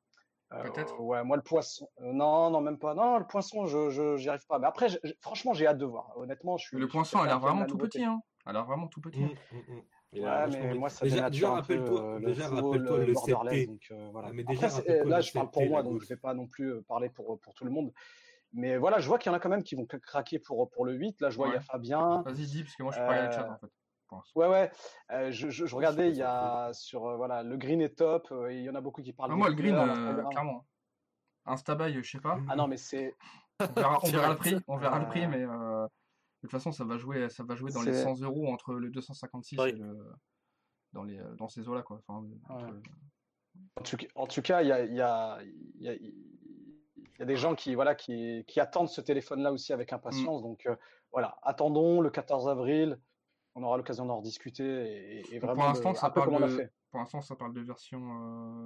Euh, 0.53 0.64
Peut-être. 0.64 0.99
ouais, 1.02 1.24
moi, 1.26 1.36
le 1.36 1.44
poisson. 1.44 1.90
euh, 1.99 2.14
non, 2.14 2.49
non, 2.49 2.61
même 2.61 2.78
pas. 2.80 2.94
Non, 2.94 3.18
le 3.18 3.28
poisson, 3.28 3.65
je, 3.65 3.90
je, 3.90 4.15
j'y 4.15 4.30
arrive 4.30 4.45
pas. 4.48 4.60
Mais 4.60 4.68
après, 4.68 4.88
je- 4.88 4.98
je- 5.03 5.11
franchement, 5.19 5.53
j'ai 5.53 5.68
hâte 5.68 5.78
de 5.78 5.86
voir. 5.86 6.14
Honnêtement, 6.15 6.57
je 6.57 6.68
suis. 6.68 6.78
Le 6.78 6.88
suis 6.88 6.91
poinçon 6.98 7.19
a 7.19 7.30
aime 7.30 7.38
vraiment 7.40 7.65
tout 7.65 7.78
petit. 7.78 8.03
Hein. 8.03 8.22
A 8.45 8.53
l'air 8.53 8.65
vraiment 8.65 8.88
tout 8.88 9.02
petit. 9.02 9.24
Hum, 9.24 9.32
hum, 9.52 9.64
hum. 9.68 9.82
Il 10.14 10.24
a 10.24 10.45
Ouais, 10.48 10.52
mais 10.52 10.74
moi, 10.76 10.88
ça 10.90 11.03
déjà, 11.06 11.30
déjà 11.30 11.52
un 11.52 11.61
peu 11.61 11.74
rappelle-toi, 11.76 12.02
euh, 12.02 12.19
le 12.19 12.26
déjà 12.28 12.48
rappelle-toi 12.48 12.98
le 12.99 13.06
le. 13.07 13.14
7T. 13.14 13.65
Donc, 13.68 13.88
euh, 13.91 14.10
voilà. 14.14 14.30
Ah, 14.30 14.34
mais 14.34 14.44
déjà, 14.45 14.68
là, 14.69 15.18
le 15.18 15.22
je 15.22 15.34
parle 15.34 15.48
7T, 15.48 15.52
pour 15.52 15.65
moi, 15.65 15.84
donc 15.84 16.02
je 16.02 16.07
vais 16.07 16.15
pas 16.15 16.34
non 16.34 16.48
plus 16.48 16.72
euh, 16.76 16.82
parler 16.88 17.10
pour, 17.10 17.38
pour 17.41 17.53
tout 17.53 17.65
le 17.65 17.72
monde. 17.72 17.91
Mais 18.53 18.78
voilà, 18.78 18.99
je 18.99 19.07
vois 19.10 19.19
qu'il 19.19 19.30
y 19.30 19.36
en 19.36 19.38
a 19.38 19.41
quand 19.41 19.49
même 19.49 19.64
qui 19.64 19.76
vont 19.76 19.84
cra- 19.84 19.99
craquer 19.99 20.40
pour, 20.40 20.69
pour 20.69 20.86
le 20.86 20.94
8. 20.94 21.19
Là, 21.19 21.30
je 21.30 21.36
vois, 21.36 21.49
il 21.49 21.53
y 21.56 21.57
a. 21.57 21.60
Fabien. 21.60 22.24
Vas-y, 22.26 22.45
dis, 22.45 22.64
parce 22.64 22.76
que 22.78 22.84
moi 22.84 22.94
je 22.94 22.98
suis 22.98 23.06
pas 23.06 23.11
allé 23.11 23.22
à 23.22 23.26
le 23.26 23.32
chat 23.34 23.41
Euh, 23.41 23.52
en 23.52 23.57
fait. 23.57 23.68
Ouais, 24.35 24.47
ouais. 24.47 24.71
euh, 25.11 25.31
je, 25.31 25.49
je, 25.49 25.65
je 25.65 25.75
regardais, 25.75 26.09
il 26.09 26.15
y 26.17 26.21
a 26.23 26.71
sur 26.73 27.05
euh, 27.07 27.15
voilà, 27.17 27.43
le 27.43 27.57
green 27.57 27.81
est 27.81 27.97
top. 27.97 28.27
euh, 28.31 28.51
Il 28.53 28.61
y 28.63 28.69
en 28.69 28.75
a 28.75 28.81
beaucoup 28.81 29.01
qui 29.01 29.13
parlent 29.13 29.31
Ah, 29.34 29.35
moi, 29.35 29.49
le 29.49 29.55
green, 29.55 29.75
euh, 29.75 30.23
clairement. 30.29 30.65
Instabuy, 31.45 32.01
je 32.03 32.09
sais 32.11 32.19
pas. 32.21 32.39
Ah 32.49 32.55
non, 32.55 32.67
mais 32.67 32.77
c'est 32.77 33.15
On 33.59 33.65
verra, 33.73 33.99
on 34.03 34.07
verra 34.11 34.29
le 34.29 34.35
prix, 34.38 34.55
on 34.67 34.77
verra 34.77 34.99
le 34.99 35.07
prix, 35.07 35.27
mais 35.27 35.43
euh, 35.43 35.84
de 35.84 35.89
toute 36.41 36.51
façon, 36.51 36.71
ça 36.71 36.84
va 36.85 36.97
jouer, 36.97 37.29
ça 37.29 37.43
va 37.43 37.55
jouer 37.55 37.71
dans 37.71 37.81
les 37.81 37.93
C'est- 37.93 38.03
100 38.03 38.21
euros 38.21 38.47
entre 38.51 38.73
le 38.73 38.89
256 38.89 39.57
Oui. 39.59 39.69
et 39.69 39.71
le 39.73 39.97
dans 40.93 41.03
les 41.03 41.19
dans 41.38 41.47
ces 41.49 41.67
eaux-là 41.67 41.81
quoi. 41.81 42.01
Enfin, 42.07 42.25
entre- 42.49 42.65
Ouais. 42.65 42.79
En 43.77 43.81
tout, 43.81 43.97
ca- 43.99 44.07
en 44.15 44.27
tout 44.27 44.41
cas, 44.41 44.61
il 44.61 44.67
y 44.67 44.71
a, 44.71 44.84
il 44.85 44.93
y, 44.95 45.01
a, 45.01 45.39
il 45.43 45.81
y, 45.81 45.89
a, 45.89 45.93
il 45.95 46.13
y 47.19 47.21
a 47.21 47.25
des 47.25 47.35
gens 47.38 47.55
qui, 47.55 47.73
voilà, 47.73 47.95
qui, 47.95 48.43
qui 48.47 48.59
attendent 48.59 48.89
ce 48.89 49.01
téléphone-là 49.01 49.51
aussi 49.51 49.73
avec 49.73 49.91
impatience. 49.93 50.43
Donc 50.43 50.65
euh, 50.67 50.75
voilà, 51.11 51.38
attendons 51.41 51.99
le 52.01 52.09
14 52.11 52.47
avril. 52.47 52.99
On 53.59 53.63
aura 53.63 53.75
l'occasion 53.77 54.05
d'en 54.05 54.17
rediscuter 54.17 54.63
et, 54.63 55.35
et 55.35 55.39
vraiment 55.39 55.55
pour 55.55 55.63
l'instant, 55.63 55.91
de- 55.93 55.97
ça 55.97 56.07
un 56.07 56.09
peu 56.11 56.19
parle 56.21 56.29
comme 56.29 56.41
on 56.43 56.45
a 56.45 56.47
de, 56.47 56.55
fait. 56.57 56.71
pour 56.91 56.99
l'instant, 56.99 57.21
ça 57.21 57.35
parle 57.35 57.53
de 57.53 57.61
version 57.61 57.99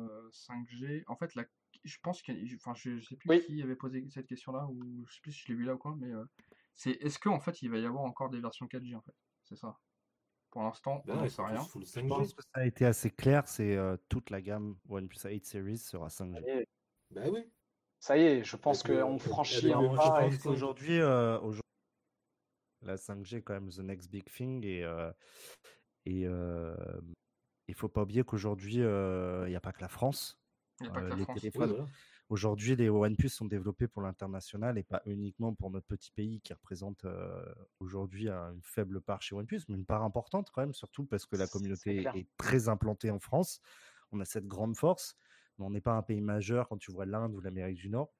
euh, 0.05 0.30
5G. 0.31 1.03
En 1.07 1.15
fait, 1.15 1.34
la, 1.35 1.45
je 1.85 1.97
pense 2.03 2.22
que, 2.22 2.34
enfin, 2.57 2.73
je, 2.76 2.97
je 2.97 3.05
sais 3.07 3.15
plus 3.15 3.30
Oui. 3.30 3.41
qui 3.45 3.61
avait 3.63 3.77
posé 3.77 4.05
cette 4.09 4.27
question-là 4.27 4.68
ou 4.68 5.05
je 5.07 5.13
sais 5.13 5.22
plus 5.22 5.31
si 5.31 5.43
je 5.43 5.47
l'ai 5.47 5.55
vu 5.55 5.63
là 5.63 5.76
ou 5.76 5.77
quoi, 5.77 5.95
mais 5.97 6.09
euh, 6.11 6.26
c'est 6.76 6.91
est-ce 6.91 7.19
que 7.19 7.30
en 7.30 7.39
fait, 7.39 7.61
il 7.61 7.72
va 7.72 7.77
y 7.77 7.85
avoir 7.85 8.03
encore 8.03 8.30
des 8.30 8.41
versions 8.41 8.65
4G 8.68 8.93
en 8.97 9.01
fait, 9.01 9.15
c'est 9.45 9.55
ça. 9.55 9.77
Pour 10.49 10.63
l'instant, 10.63 11.01
Bah 11.05 11.13
on 11.22 11.23
ils 11.23 11.31
sait 11.31 11.41
rien. 11.41 11.55
Je 11.63 11.72
pense 11.72 12.34
5G. 12.34 12.35
que 12.35 12.41
ça 12.43 12.49
a 12.61 12.65
été 12.65 12.85
assez 12.85 13.09
clair, 13.11 13.47
c'est 13.47 13.77
euh, 13.77 13.95
toute 14.09 14.30
la 14.30 14.41
gamme 14.41 14.76
OnePlus 14.89 15.19
8 15.23 15.45
Series 15.45 15.77
sera 15.77 16.09
5G. 16.09 16.43
Et 16.49 16.68
Bah 17.11 17.22
oui. 17.31 17.49
ça 18.01 18.18
y 18.18 18.23
est, 18.23 18.43
je 18.43 18.57
pense 18.57 18.84
qu'on 18.84 19.18
franchit 19.19 19.72
un 19.72 19.80
pas. 19.95 20.26
Wi-Fi. 20.27 20.35
pense 20.35 20.43
qu'aujourd'hui, 20.43 20.99
euh, 20.99 21.39
aujourd'hui, 21.39 21.61
la 22.82 22.98
5G 22.98 23.38
est 23.38 23.41
quand 23.41 23.53
même 23.53 23.70
the 23.70 23.80
next 23.80 24.10
big 24.12 24.26
thing 24.26 24.66
et 24.66 24.84
euh, 24.84 25.12
et 26.06 26.26
euh, 26.26 26.76
il 27.68 27.76
faut 27.76 27.90
pas 27.90 28.02
oublier 28.03 28.24
qu'aujourd'hui 28.24 28.76
il 28.78 29.45
n'y 29.48 29.56
a 29.56 29.62
pas 29.62 29.72
que 29.74 29.82
la 29.82 29.88
France. 29.90 30.40
Il 30.82 30.86
n'y 30.86 30.90
a 30.90 30.94
pas 30.94 31.02
Euh, 31.02 31.03
que 31.06 31.10
la 31.12 31.16
les 31.18 31.24
France. 31.24 31.36
Oui, 31.44 31.52
téléphones 31.52 31.70
voilà. 31.76 31.90
Aujourd'hui, 32.30 32.78
les 32.78 32.90
OnePlus 32.90 33.28
sont 33.28 33.44
développés 33.45 33.90
pour 33.90 34.02
l'international 34.02 34.78
et 34.78 34.84
pas 34.84 35.02
uniquement 35.06 35.53
pour 35.53 35.70
notre 35.70 35.86
petit 35.86 36.12
pays 36.12 36.40
qui 36.40 36.53
représente 36.53 37.03
euh, 37.03 37.44
aujourd'hui 37.80 38.30
un- 38.30 38.53
une 38.53 38.62
faible 38.64 39.02
part 39.02 39.22
chez 39.22 39.36
OnePlus, 39.36 39.64
mais 39.68 39.76
une 39.76 39.86
part 39.86 40.02
importante 40.03 40.49
quand 40.49 40.62
même, 40.62 40.74
surtout 40.74 41.06
parce 41.06 41.26
que 41.26 41.36
la 41.36 41.48
communauté 41.48 41.98
clair. 41.99 42.16
est 42.16 42.30
très 42.38 42.70
implantée 42.70 43.12
en 43.12 43.20
France. 43.20 43.60
On 44.14 44.22
a 44.22 44.26
cette 44.26 44.48
grande 44.48 44.78
force, 44.78 45.18
mais 45.58 45.66
on 45.66 45.72
n'est 45.72 45.82
pas 45.82 45.91
un 45.94 46.03
pays 46.03 46.22
majeur 46.22 46.70
quand 46.70 46.78
tu 46.78 46.91
vois 46.94 47.06
l'Inde 47.06 47.36
ou 47.36 47.41
l'Amérique 47.41 47.76
du 47.78 47.90
Nord. 47.90 48.14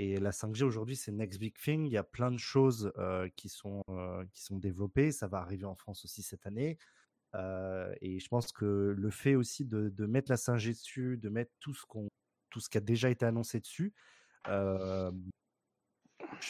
Et 0.00 0.16
la 0.18 0.30
5G 0.30 0.62
aujourd'hui, 0.62 0.94
c'est 0.94 1.10
next 1.10 1.40
big 1.40 1.58
thing. 1.58 1.84
Il 1.84 1.90
y 1.90 1.96
a 1.96 2.04
plein 2.04 2.30
de 2.30 2.38
choses 2.38 2.92
qui, 3.34 3.48
sont, 3.48 3.82
qui 4.32 4.44
sont 4.44 4.56
développées. 4.56 5.10
Ça 5.10 5.26
va 5.26 5.38
arriver 5.38 5.64
en 5.64 5.74
France 5.74 6.04
aussi 6.04 6.22
cette 6.22 6.46
année. 6.46 6.78
Et 7.34 8.20
je 8.20 8.28
pense 8.28 8.52
que 8.52 8.94
le 8.96 9.10
fait 9.10 9.34
aussi 9.34 9.64
de, 9.64 9.88
de 9.88 10.06
mettre 10.06 10.30
la 10.30 10.36
5G 10.36 10.68
dessus, 10.68 11.18
de 11.18 11.28
mettre 11.28 11.50
tout 11.58 11.74
ce, 11.74 11.84
qu'on, 11.84 12.06
tout 12.48 12.60
ce 12.60 12.68
qui 12.68 12.78
a 12.78 12.80
déjà 12.80 13.10
été 13.10 13.26
annoncé 13.26 13.58
dessus, 13.58 13.92
je 14.46 15.10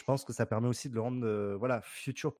pense 0.05 0.23
que 0.23 0.31
ça 0.31 0.45
permet 0.45 0.67
aussi 0.67 0.87
de 0.87 0.93
le 0.93 1.01
rendre 1.01 1.55
voilà, 1.55 1.81
future. 1.81 2.35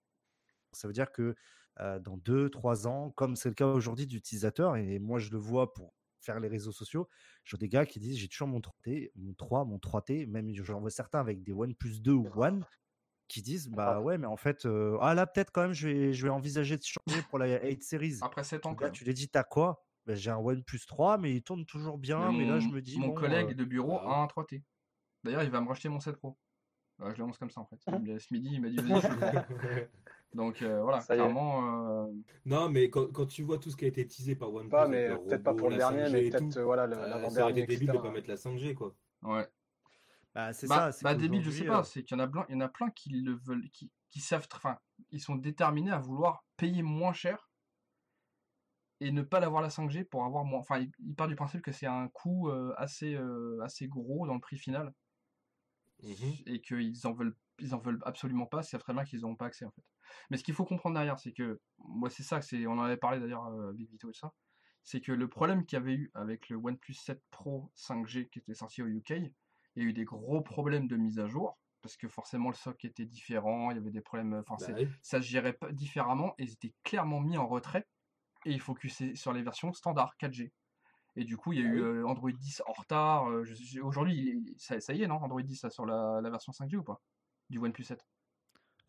Ça 0.74 0.88
veut 0.88 0.94
dire 0.94 1.12
que 1.12 1.36
dans 1.80 2.18
deux, 2.18 2.52
trois 2.52 2.86
ans, 2.86 3.10
comme 3.10 3.36
c'est 3.36 3.50
le 3.50 3.56
cas 3.56 3.66
aujourd'hui 3.66 4.06
d'utilisateurs, 4.06 4.76
et 4.76 5.00
moi 5.00 5.18
je 5.18 5.32
le 5.32 5.40
vois 5.40 5.74
pour 5.74 5.92
faire 6.22 6.40
les 6.40 6.48
réseaux 6.48 6.72
sociaux, 6.72 7.08
vois 7.44 7.58
des 7.58 7.70
gars 7.70 7.86
qui 7.86 8.00
disent 8.00 8.18
j'ai 8.18 8.28
toujours 8.28 8.48
mon 8.48 8.60
3T, 8.60 9.12
mon 9.16 9.34
3, 9.34 9.66
mon 9.66 9.78
3T, 9.78 10.28
même 10.28 10.52
j'en 10.54 10.80
vois 10.80 10.90
certains 10.90 11.20
avec 11.20 11.44
des 11.44 11.52
OnePlus 11.52 12.00
2 12.02 12.14
ou 12.14 12.28
One 12.36 12.66
qui 13.28 13.42
disent 13.42 13.70
bah 13.70 14.02
ouais 14.02 14.18
mais 14.18 14.26
en 14.26 14.38
fait 14.38 14.66
euh, 14.66 14.98
ah 15.02 15.14
là 15.14 15.28
peut-être 15.28 15.52
quand 15.52 15.62
même 15.62 15.74
je 15.74 15.88
vais 15.88 16.14
je 16.14 16.24
vais 16.24 16.32
envisager 16.32 16.78
de 16.78 16.84
changer 16.84 17.22
pour 17.30 17.38
la 17.40 17.64
8 17.64 17.84
series. 17.84 18.18
Après 18.22 18.44
7 18.44 18.66
ans, 18.66 18.76
même. 18.76 18.92
tu 18.92 19.06
lui 19.06 19.14
dis 19.14 19.30
t'as 19.30 19.44
quoi? 19.44 19.86
Ben, 20.06 20.16
j'ai 20.16 20.32
un 20.32 20.38
OnePlus 20.38 20.80
3 20.88 21.18
mais 21.18 21.36
il 21.36 21.44
tourne 21.44 21.66
toujours 21.66 21.98
bien 22.00 22.32
mais, 22.32 22.46
mon, 22.46 22.52
là 22.54 22.60
je 22.60 22.68
me 22.70 22.82
dis 22.82 23.00
mon 23.00 23.10
bon, 23.10 23.14
collègue 23.14 23.52
euh, 23.52 23.54
de 23.54 23.64
bureau 23.66 24.00
bah 24.00 24.04
a 24.08 24.24
un 24.24 24.26
3T. 24.26 24.64
D'ailleurs, 25.24 25.44
il 25.44 25.50
va 25.52 25.62
me 25.62 25.68
racheter 25.68 25.90
mon 25.90 26.00
7 26.00 26.16
Pro. 26.16 26.38
Bah, 26.98 27.12
je 27.14 27.20
l'annonce 27.20 27.38
comme 27.38 27.50
ça 27.50 27.62
en 27.62 27.66
fait. 27.66 27.80
Il 27.88 28.00
me 28.00 28.14
l'a- 28.14 28.20
ce 28.20 28.34
midi, 28.34 28.50
il 28.54 28.62
m'a 28.62 28.70
dit 28.70 28.78
vas-y. 28.78 29.88
Donc 30.34 30.62
euh, 30.62 30.82
voilà, 30.82 31.00
Ça 31.02 31.16
clairement. 31.16 32.06
euh, 32.08 32.12
Non, 32.46 32.70
mais 32.70 32.90
quand, 32.90 33.12
quand 33.12 33.26
tu 33.26 33.44
vois 33.44 33.58
tout 33.58 33.72
ce 33.72 33.76
qui 33.78 33.86
a 33.86 33.88
été 33.88 34.06
teasé 34.06 34.36
par 34.36 34.54
OnePlus, 34.54 34.70
Pas, 34.70 34.88
mais 34.88 35.10
peut-être 35.10 35.44
pas 35.44 35.54
pour 35.54 35.70
le 35.70 35.78
dernier, 35.78 36.04
5G 36.04 36.12
mais 36.12 36.30
peut-être 36.30 36.62
voilà, 36.62 36.84
euh, 36.84 36.88
ça 36.88 37.00
aurait 37.02 37.10
l'avant-dernier, 37.22 37.62
été 37.64 37.68
débile 37.74 37.88
de 37.92 37.98
pas 37.98 38.12
mettre 38.12 38.30
la 38.30 38.36
5G, 38.38 38.74
quoi. 38.76 38.96
ouais. 39.24 39.48
bah, 40.36 40.54
c'est 40.54 40.68
Bah, 40.68 40.76
ça 40.78 40.92
c'est 40.92 41.04
bah 41.04 41.16
débile, 41.16 41.42
je 41.44 41.50
sais 41.52 41.66
pas. 41.66 41.84
C'est 41.84 42.04
qu'il 42.04 42.18
y 42.18 42.22
en 42.22 42.24
a 42.24 42.28
plein, 42.28 42.46
il 42.50 42.54
y 42.54 42.58
en 42.58 42.62
a 42.62 42.70
plein 42.70 42.90
qui 42.92 43.10
le 43.10 43.34
veulent, 43.34 43.70
qui, 43.72 43.92
qui 44.10 44.20
savent, 44.20 44.48
enfin, 44.54 44.78
ils 45.12 45.22
sont 45.22 45.36
déterminés 45.36 45.92
à 45.92 46.00
vouloir 46.00 46.44
payer 46.58 46.84
moins 46.84 47.14
cher 47.14 47.50
et 49.02 49.12
ne 49.12 49.22
pas 49.22 49.40
l'avoir 49.40 49.62
la 49.62 49.70
5G 49.70 50.04
pour 50.04 50.26
avoir 50.26 50.44
moins. 50.46 50.60
Enfin, 50.60 50.80
il, 50.80 50.92
il 51.00 51.16
part 51.16 51.28
du 51.28 51.36
principe 51.36 51.62
que 51.62 51.72
c'est 51.72 51.88
un 51.88 52.08
coût 52.10 52.50
euh, 52.50 52.74
assez, 52.78 53.16
euh, 53.16 53.60
assez 53.64 53.88
gros 53.88 54.28
dans 54.28 54.34
le 54.36 54.42
prix 54.42 54.58
final 54.58 54.94
Mhm. 56.04 56.44
et 56.46 56.62
qu'ils 56.62 57.06
en 57.08 57.14
veulent, 57.14 57.36
ils 57.60 57.74
en 57.76 57.80
veulent 57.80 58.00
absolument 58.06 58.46
pas. 58.46 58.64
C'est 58.64 58.78
très 58.80 58.94
bien 58.94 59.04
qu'ils 59.04 59.22
n'auront 59.22 59.36
pas 59.36 59.46
accès 59.48 59.66
en 59.66 59.72
fait. 59.72 59.84
Mais 60.30 60.38
ce 60.38 60.44
qu'il 60.44 60.54
faut 60.54 60.66
comprendre 60.66 60.96
derrière, 60.96 61.20
c'est 61.20 61.34
que 61.34 61.60
moi, 61.80 62.10
c'est 62.10 62.24
ça, 62.24 62.42
c'est, 62.42 62.68
on 62.68 62.74
en 62.74 62.84
avait 62.84 62.98
parlé 62.98 63.20
d'ailleurs 63.20 63.46
euh, 63.48 63.70
avec 63.70 63.90
Vito 63.90 64.10
et 64.10 64.14
ça, 64.14 64.34
c'est 64.84 65.02
que 65.02 65.12
le 65.12 65.28
problème 65.28 65.66
qu'il 65.66 65.78
y 65.78 65.82
avait 65.82 65.94
eu 65.94 66.12
avec 66.14 66.50
le 66.50 66.58
OnePlus 66.58 66.94
7 66.96 67.22
Pro 67.32 67.72
5G 67.76 68.30
qui 68.30 68.40
était 68.40 68.54
sorti 68.54 68.82
au 68.82 68.88
UK, 68.88 69.12
il 69.12 69.34
y 69.76 69.82
a 69.82 69.90
eu 69.90 69.94
des 69.94 70.06
gros 70.06 70.42
problèmes 70.42 70.88
de 70.88 70.96
mise 70.98 71.20
à 71.20 71.28
jour 71.28 71.60
parce 71.82 71.96
que 71.96 72.08
forcément 72.08 72.50
le 72.50 72.56
soc 72.56 72.84
était 72.86 73.06
différent, 73.06 73.72
il 73.72 73.78
y 73.78 73.80
avait 73.80 73.92
des 73.92 74.02
problèmes, 74.02 74.34
enfin 74.34 74.58
Bah 74.60 74.68
oui. 74.76 74.88
ça 75.02 75.22
se 75.22 75.28
gérait 75.28 75.54
pas 75.54 75.72
différemment 75.72 76.34
et 76.38 76.44
ils 76.44 76.52
étaient 76.54 76.74
clairement 76.84 77.22
mis 77.22 77.38
en 77.38 77.48
retrait 77.48 77.88
et 78.46 78.52
il 78.52 78.62
focusait 78.62 79.16
sur 79.16 79.34
les 79.34 79.44
versions 79.44 79.74
standard 79.74 80.16
4G. 80.18 80.54
Et 81.16 81.26
du 81.26 81.38
coup, 81.38 81.54
il 81.54 81.60
y 81.60 81.62
a 81.62 81.66
Bah 81.66 81.70
eu 81.70 81.78
oui. 81.78 81.82
euh, 81.82 82.08
Android 82.08 82.32
10 82.32 82.62
en 82.68 82.72
retard. 82.74 83.30
euh, 83.30 83.44
Aujourd'hui, 83.84 84.56
ça, 84.58 84.80
ça 84.80 84.94
y 84.94 85.04
est, 85.04 85.08
non 85.08 85.16
Android 85.18 85.42
10 85.42 85.64
là, 85.64 85.70
sur 85.70 85.86
la, 85.86 86.22
la 86.22 86.30
version 86.30 86.54
5G 86.54 86.78
ou 86.78 86.84
pas? 86.84 87.02
Du 87.50 87.60
OnePlus 87.60 87.84
7 87.86 88.06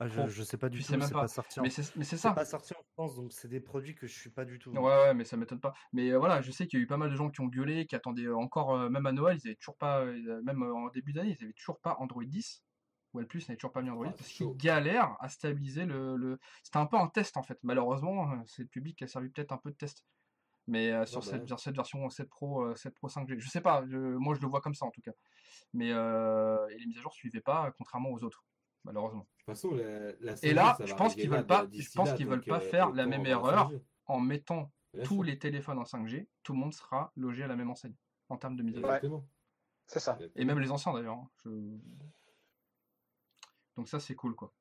Ah, 0.03 0.09
je, 0.09 0.27
je 0.29 0.43
sais 0.43 0.57
pas 0.57 0.71
du 0.71 0.79
Tu 0.79 0.85
tout, 0.85 0.91
sais 0.93 0.97
même 0.97 1.07
c'est 1.07 1.13
pas. 1.13 1.21
pas 1.21 1.29
sorti 1.29 1.61
en 1.61 1.63
Mais 1.63 1.69
c'est 1.71 1.83
ça. 2.17 2.33
pas 2.33 2.45
sorti 2.47 2.73
en 2.75 2.83
France, 2.95 3.17
donc 3.17 3.33
c'est 3.33 3.49
des 3.49 3.61
produits 3.61 3.95
que 3.95 4.07
je 4.07 4.19
suis 4.19 4.31
pas 4.31 4.47
du 4.47 4.59
tout. 4.59 4.71
Ouais, 4.71 4.81
ouais, 4.81 5.15
mais 5.15 5.25
ça 5.25 5.37
m'étonne 5.37 5.61
pas. 5.61 5.75
Mais 5.93 6.11
euh, 6.11 6.19
voilà, 6.19 6.41
je 6.41 6.51
sais 6.51 6.67
qu'il 6.67 6.79
y 6.79 6.83
a 6.83 6.85
eu 6.85 6.87
pas 6.87 6.97
mal 6.97 7.11
de 7.11 7.17
gens 7.17 7.29
qui 7.31 7.41
ont 7.43 7.47
gueulé, 7.49 7.87
qui 7.87 7.95
attendaient 7.95 8.25
euh, 8.25 8.35
encore, 8.37 8.73
euh, 8.75 8.89
même 8.89 9.05
à 9.05 9.13
Noël, 9.13 9.39
ils 9.43 9.47
avaient 9.49 9.57
toujours 9.57 9.77
pas, 9.77 10.01
euh, 10.01 10.41
même 10.43 10.63
en 10.63 10.89
début 10.89 11.13
d'année, 11.13 11.37
ils 11.39 11.45
avaient 11.45 11.53
toujours 11.53 11.81
pas 11.81 11.97
Android 12.01 12.25
10. 12.25 12.65
OnePlus 13.13 13.41
n'avait 13.41 13.57
toujours 13.57 13.73
pas 13.73 13.83
mis 13.83 13.91
Android 13.91 14.07
Ah, 14.09 14.15
parce 14.17 14.29
qu'ils 14.31 14.57
galèrent 14.57 15.17
à 15.21 15.29
stabiliser 15.29 15.85
le, 15.85 16.17
le- 16.17 16.39
C'était 16.63 16.79
un 16.79 16.87
peu 16.87 16.97
un 16.97 17.09
test 17.09 17.37
en 17.37 17.43
fait. 17.43 17.59
Malheureusement, 17.65 18.43
c'est 18.47 18.63
le 18.63 18.69
public 18.69 18.97
qui 18.97 19.05
a 19.05 19.09
servi 19.09 19.29
peut-être 19.31 19.53
un 19.53 19.59
peu 19.59 19.71
de 19.71 19.77
test. 19.77 20.07
Mais 20.67 20.93
euh, 20.93 21.05
sur 21.07 21.21
bah 21.21 21.27
cette, 21.27 21.47
sur 21.47 21.59
cette 21.59 21.75
version 21.75 22.09
7 22.09 22.29
Pro, 22.29 22.63
euh, 22.67 22.77
7 22.77 22.95
Pro 22.95 23.09
5G, 23.09 23.39
je 23.41 23.49
sais 23.49 23.61
pas, 23.61 23.85
je- 23.89 23.97
moi 24.17 24.35
je 24.35 24.41
le 24.41 24.47
vois 24.47 24.61
comme 24.61 24.75
ça 24.75 24.87
en 24.87 24.91
tout 24.91 25.01
cas. 25.03 25.11
Mais 25.73 25.91
euh, 25.93 26.67
et 26.69 26.79
les 26.79 26.87
mises 26.87 26.99
à 26.99 27.03
jour 27.03 27.13
suivaient 27.13 27.41
pas, 27.41 27.73
contrairement 27.77 28.11
aux 28.11 28.23
autres, 28.23 28.45
malheureusement. 28.85 29.21
De 29.23 29.27
toute 29.39 29.47
façon, 29.47 29.75
la, 29.75 30.13
la 30.21 30.33
Et 30.33 30.35
5G, 30.35 30.55
là, 30.55 30.75
ça 30.79 30.87
je 30.87 30.91
va 30.93 30.97
pense 30.97 31.15
qu'ils 31.15 31.31
veulent 31.31 31.47
pas, 31.47 31.67
de- 31.67 31.75
je 31.81 31.91
pense 31.93 32.13
qu'ils 32.15 32.27
veulent 32.27 32.45
pas 32.45 32.59
euh, 32.59 32.71
faire 32.71 32.91
la 32.91 33.07
même 33.07 33.27
erreur 33.27 33.71
5G. 33.71 33.83
en 34.07 34.21
mettant 34.21 34.73
Bien 34.95 35.05
tous 35.05 35.15
sûr. 35.15 35.23
les 35.25 35.39
téléphones 35.39 35.79
en 35.79 35.85
5G, 35.85 36.29
tout 36.43 36.53
le 36.53 36.59
monde 36.59 36.73
sera 36.75 37.13
logé 37.17 37.45
à 37.45 37.47
la 37.47 37.57
même 37.57 37.71
enseigne 37.71 37.95
en 38.29 38.37
termes 38.37 38.57
de 38.57 38.63
mise 38.63 38.77
à 38.85 39.01
jour. 39.01 39.25
C'est 39.87 40.01
ça. 40.01 40.19
Et 40.37 40.45
même 40.45 40.59
les 40.61 40.71
anciens 40.71 40.93
d'ailleurs. 40.93 41.17
hein, 41.17 41.31
je- 41.45 41.79
Donc 43.77 43.89
ça 43.89 44.01
c'est 44.01 44.15
cool 44.15 44.35
quoi. 44.35 44.53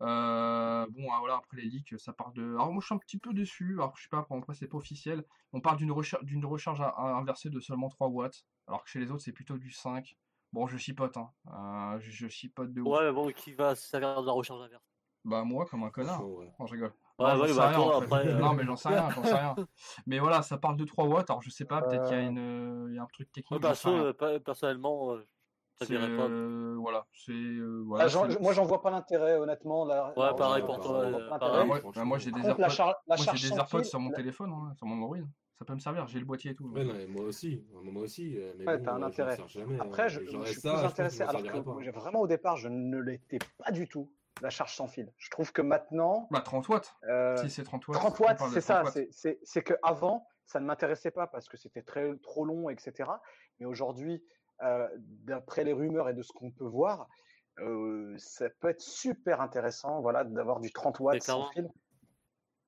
Euh, 0.00 0.86
bon 0.90 1.08
ah, 1.12 1.16
voilà 1.18 1.36
après 1.36 1.56
les 1.56 1.64
leaks 1.64 1.98
ça 1.98 2.12
parle 2.12 2.32
de. 2.34 2.42
Alors 2.54 2.72
moi 2.72 2.80
je 2.80 2.86
suis 2.86 2.94
un 2.94 2.98
petit 2.98 3.18
peu 3.18 3.32
déçu. 3.32 3.72
Alors 3.74 3.96
je 3.96 4.02
sais 4.02 4.08
pas 4.08 4.18
après 4.30 4.54
c'est 4.54 4.68
pas 4.68 4.76
officiel. 4.78 5.24
On 5.52 5.60
parle 5.60 5.76
d'une 5.78 5.90
recharge 5.92 6.24
d'une 6.24 6.44
recharge 6.44 6.80
inversée 6.96 7.50
de 7.50 7.58
seulement 7.60 7.88
3 7.88 8.08
watts. 8.08 8.44
Alors 8.68 8.84
que 8.84 8.90
chez 8.90 9.00
les 9.00 9.10
autres 9.10 9.22
c'est 9.22 9.32
plutôt 9.32 9.58
du 9.58 9.70
5. 9.70 10.16
Bon 10.52 10.66
je 10.66 10.76
chipote 10.78 11.16
hein. 11.16 11.30
Euh, 11.48 12.00
je, 12.00 12.10
je 12.10 12.28
chipote 12.28 12.72
de 12.72 12.80
ouf. 12.80 12.88
Ouais, 12.88 13.04
mais 13.06 13.12
bon, 13.12 13.30
qui 13.32 13.52
va 13.52 13.74
se 13.74 13.86
servir 13.86 14.20
de 14.22 14.26
la 14.26 14.32
recharge 14.32 14.62
inverse? 14.62 14.82
Bah 15.24 15.44
moi 15.44 15.66
comme 15.66 15.82
un 15.82 15.90
connard. 15.90 16.16
Franchement, 16.16 16.36
ouais. 16.38 16.52
Non, 16.58 16.66
je 16.66 16.72
rigole. 16.72 16.92
Ouais, 17.18 17.34
Non, 17.34 17.42
ouais, 17.42 17.54
bah, 17.54 17.68
rien, 17.68 17.78
toi, 17.78 17.96
en 17.96 18.00
fait. 18.00 18.06
après, 18.06 18.26
euh, 18.28 18.38
Non 18.40 18.54
mais 18.54 18.64
j'en 18.64 18.76
sais 18.76 18.88
rien, 18.88 19.08
j'en 19.10 19.24
sais 19.24 19.34
rien. 19.34 19.56
Mais 20.06 20.18
voilà 20.20 20.42
ça 20.42 20.56
parle 20.56 20.76
de 20.76 20.84
3 20.84 21.06
watts. 21.06 21.28
Alors 21.30 21.42
je 21.42 21.50
sais 21.50 21.64
pas 21.64 21.82
peut-être 21.82 22.04
qu'il 22.04 22.16
y 22.16 22.20
a 22.20 22.22
Euh, 22.22 22.30
une 22.30 22.88
il 22.90 22.96
y 22.96 22.98
a 22.98 23.02
un 23.02 23.06
truc 23.06 23.30
technique. 23.32 23.60
Perso, 23.60 24.12
personnellement, 24.44 25.16
ça 25.80 25.86
C'est, 25.86 25.94
dirait 25.94 26.16
pas. 26.16 26.28
euh, 26.28 26.76
voilà, 26.78 27.06
c'est 27.12 27.32
euh, 27.32 27.80
Ah, 27.80 27.84
voilà, 27.86 28.08
c'est- 28.08 28.40
moi, 28.40 28.52
j'en 28.52 28.64
vois 28.64 28.80
pas 28.80 28.90
l'intérêt, 28.90 29.36
honnêtement. 29.36 29.84
La, 29.84 30.14
Ouais, 30.16 30.34
pareil 30.34 30.62
pour 30.62 30.80
toi. 30.80 31.04
Ah, 31.40 31.64
moi, 31.64 31.80
bah, 31.94 32.04
moi, 32.04 32.18
j'ai 32.18 32.30
des 32.30 33.58
AirPods, 33.58 33.84
sur 33.84 34.00
mon 34.00 34.10
téléphone, 34.10 34.52
hein, 34.52 34.72
sur 34.76 34.86
mon 34.86 34.96
Android. 34.96 35.18
Ça 35.58 35.64
peut 35.64 35.74
me 35.74 35.80
servir, 35.80 36.06
j'ai 36.06 36.20
le 36.20 36.24
boîtier 36.24 36.52
et 36.52 36.54
tout. 36.54 36.68
Ouais, 36.68 36.84
non, 36.84 36.94
mais 36.94 37.06
moi 37.06 37.24
aussi, 37.24 37.64
moi 37.72 38.04
aussi, 38.04 38.38
euh, 38.38 38.52
mais 38.56 38.64
Ouais, 38.64 38.78
bon, 38.78 38.84
t'as 38.84 38.92
un 38.92 39.02
euh, 39.02 39.06
intérêt. 39.06 39.36
jamais. 39.48 39.80
Après, 39.80 40.04
hein. 40.04 40.08
je, 40.08 40.20
suis 40.20 40.60
ça, 40.60 40.72
plus 40.74 40.82
que 40.82 40.86
intéressé, 40.86 41.22
alors 41.22 41.42
que 41.42 41.82
j'ai- 41.82 41.90
vraiment 41.90 42.20
au 42.20 42.28
départ, 42.28 42.56
je 42.56 42.68
ne 42.68 42.96
l'étais 42.98 43.40
pas 43.58 43.72
du 43.72 43.88
tout, 43.88 44.08
la 44.40 44.50
charge 44.50 44.76
sans 44.76 44.86
fil. 44.86 45.12
Je 45.16 45.30
trouve 45.30 45.50
que 45.52 45.60
maintenant, 45.60 46.28
Bah 46.30 46.42
30 46.42 46.68
watts. 46.68 46.94
euh, 47.08 47.36
Si 47.38 47.50
c'est 47.50 47.64
30 47.64 47.88
watts. 47.88 47.98
30 47.98 48.20
on 48.20 48.24
watts, 48.24 48.38
c'est 48.52 48.60
30 48.60 48.86
ça. 48.86 49.02
c'est- 49.42 49.62
que 49.64 49.74
avant, 49.82 50.28
ça 50.44 50.60
ne 50.60 50.64
m'intéressait 50.66 51.10
pas 51.10 51.26
parce 51.26 51.48
que 51.48 51.56
c'était 51.56 51.82
très 51.82 52.16
trop 52.18 52.44
long, 52.44 52.70
etc. 52.70 53.10
Mais 53.58 53.66
aujourd'hui, 53.66 54.22
euh, 54.62 54.88
d'après 54.96 55.64
les 55.64 55.72
rumeurs 55.72 56.08
et 56.08 56.14
de 56.14 56.22
ce 56.22 56.32
qu'on 56.32 56.52
peut 56.52 56.66
voir, 56.68 57.08
euh, 57.58 58.14
ça 58.16 58.48
peut 58.60 58.68
être 58.68 58.80
super 58.80 59.40
intéressant, 59.40 60.00
voilà, 60.02 60.22
d'avoir 60.22 60.60
du 60.60 60.70
30 60.72 61.00
watts 61.00 61.20
sans 61.24 61.50
fil. 61.50 61.68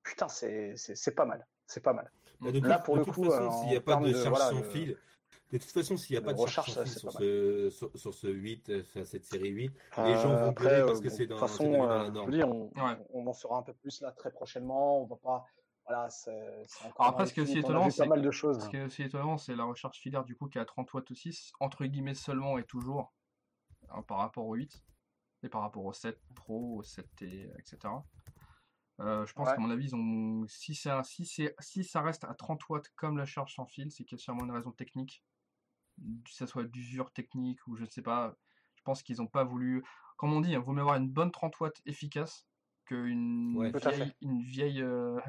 Putain, 0.03 0.27
c'est 0.27 0.75
pas 1.15 1.23
mal. 1.25 1.47
C'est 1.67 1.81
pas 1.81 1.93
mal. 1.93 2.11
Bah, 2.41 2.51
de 2.51 2.59
Là, 2.59 2.75
toute- 2.77 2.85
pour 2.85 2.95
de 2.95 2.99
le 2.99 3.05
toute 3.05 3.13
coup, 3.13 3.23
façon, 3.25 3.43
euh, 3.43 3.51
s'il 3.59 3.69
n'y 3.69 3.75
a 3.75 3.81
pas 3.81 3.95
de 3.97 4.11
charge 4.13 4.27
voilà, 4.29 4.49
sans 4.49 4.57
le- 4.57 4.63
fil, 4.63 4.97
de 5.51 5.57
toute 5.57 5.71
façon, 5.71 5.97
s'il 5.97 6.13
n'y 6.15 6.17
a 6.17 6.21
pas 6.25 6.33
de 6.33 6.37
charge 6.47 6.69
recharge, 6.69 6.87
sans 6.89 6.93
ça, 6.93 6.99
sur 6.99 7.11
ce, 7.13 7.69
sur, 7.69 7.91
sur 7.97 8.13
ce 8.13 8.27
8, 8.27 8.69
euh, 8.69 8.83
sur 8.83 9.05
cette 9.05 9.25
série 9.25 9.49
8, 9.49 9.71
les 9.97 10.03
Euh, 10.03 10.17
gens 10.17 10.35
vont 10.35 10.49
après, 10.49 10.81
euh, 10.81 10.85
parce 10.87 10.99
que 11.01 11.09
bon, 11.09 11.15
c'est 11.15 11.25
de 11.27 11.33
toute 11.33 11.39
dans, 11.39 11.47
façon, 11.47 11.71
dans 11.71 11.83
euh, 11.83 11.97
la 11.97 12.05
je 12.05 12.09
vous 12.09 12.13
norme. 12.15 12.31
dis, 12.31 12.43
on, 12.43 12.63
Ouais. 12.83 12.97
on 13.13 13.27
en 13.27 13.33
saura 13.33 13.59
un 13.59 13.63
peu 13.63 13.73
plus 13.73 14.01
là 14.01 14.11
très 14.11 14.31
prochainement. 14.31 15.01
On 15.03 15.05
va 15.05 15.15
pas. 15.17 15.45
Voilà, 15.87 16.09
c'est 16.09 16.31
encore 16.85 17.05
dans 17.05 17.11
après, 17.11 17.25
ce 17.25 17.33
qui 17.33 17.39
est 17.41 17.43
aussi 17.43 17.59
étonnant, 17.59 17.89
c'est 17.89 18.03
pas 18.03 18.09
mal 18.09 18.21
de 18.21 18.31
choses. 18.31 18.63
ce 18.63 18.69
qui 18.69 18.77
est 18.77 18.83
aussi 18.83 19.03
étonnant, 19.03 19.37
c'est 19.37 19.55
la 19.55 19.65
recharge 19.65 19.97
filaire 19.97 20.23
du 20.23 20.35
coup 20.35 20.47
qui 20.47 20.57
est 20.57 20.61
à 20.61 20.65
30 20.65 20.91
watts 20.93 21.09
aussi, 21.11 21.51
entre 21.59 21.85
guillemets 21.85 22.13
seulement 22.13 22.57
et 22.57 22.63
toujours, 22.63 23.11
hein, 23.89 24.01
par 24.03 24.17
rapport 24.19 24.45
au 24.45 24.53
8 24.55 24.81
et 25.43 25.49
par 25.49 25.61
rapport 25.61 25.83
au 25.83 25.91
7 25.91 26.17
Pro, 26.35 26.77
au 26.77 26.83
7T, 26.83 27.49
etc. 27.57 27.77
Euh, 29.01 29.25
je 29.25 29.33
pense 29.33 29.47
Ouais. 29.47 29.55
qu'à 29.55 29.59
mon 29.61 29.69
avis, 29.71 29.85
ils 29.87 29.95
ont... 29.95 30.45
si, 30.47 30.75
c'est 30.75 30.89
un- 30.89 31.03
si, 31.03 31.25
c'est- 31.25 31.55
si 31.59 31.83
ça 31.83 32.01
reste 32.01 32.23
à 32.23 32.33
30 32.33 32.67
watts 32.69 32.89
comme 32.95 33.17
la 33.17 33.25
charge 33.25 33.55
sans 33.55 33.65
fil, 33.65 33.91
c'est 33.91 34.03
qu'il 34.03 34.17
y 34.17 34.21
a 34.21 34.23
sûrement 34.23 34.43
une 34.45 34.51
raison 34.51 34.71
technique, 34.71 35.23
que 35.97 36.29
ce 36.31 36.45
soit 36.45 36.63
d'usure 36.63 37.11
technique 37.11 37.65
ou 37.67 37.75
je 37.75 37.83
ne 37.83 37.89
sais 37.89 38.01
pas. 38.01 38.35
Je 38.75 38.81
pense 38.83 39.03
qu'ils 39.03 39.17
n'ont 39.17 39.27
pas 39.27 39.43
voulu. 39.43 39.83
Comme 40.17 40.33
on 40.33 40.41
dit, 40.41 40.51
il 40.51 40.57
vaut 40.59 40.71
mieux 40.73 40.81
avoir 40.81 40.95
une 40.97 41.09
bonne 41.09 41.31
30 41.31 41.59
watts 41.59 41.81
efficace 41.85 42.47
qu'une 42.85 43.55
Ouais. 43.57 43.71
Vieille, 43.71 43.97
fait. 43.97 44.15
une 44.21 44.41
vieille, 44.41 44.81
euh, 44.81 45.19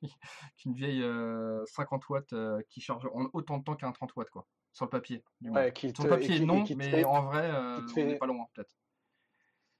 qu'une 0.56 0.74
vieille 0.74 1.02
euh, 1.02 1.64
50 1.66 2.08
watts 2.08 2.32
euh, 2.32 2.60
qui 2.68 2.80
charge 2.80 3.06
en 3.14 3.28
autant 3.32 3.58
de 3.58 3.64
temps 3.64 3.76
qu'un 3.76 3.92
30 3.92 4.14
watts, 4.16 4.30
quoi. 4.30 4.46
Sur 4.72 4.86
le 4.86 4.90
papier. 4.90 5.22
du 5.40 5.50
moins. 5.50 5.62
Ouais, 5.64 5.72
qui 5.72 5.90
Sur 5.94 6.04
le 6.04 6.10
papier, 6.10 6.36
qui- 6.38 6.46
non, 6.46 6.64
qui 6.64 6.74
mais 6.76 6.90
fait- 6.90 7.04
en 7.04 7.22
vrai, 7.22 7.50
euh, 7.50 7.80
on 7.84 7.88
fait- 7.88 8.04
n'est 8.04 8.16
pas 8.18 8.26
loin, 8.26 8.46
peut-être. 8.54 8.74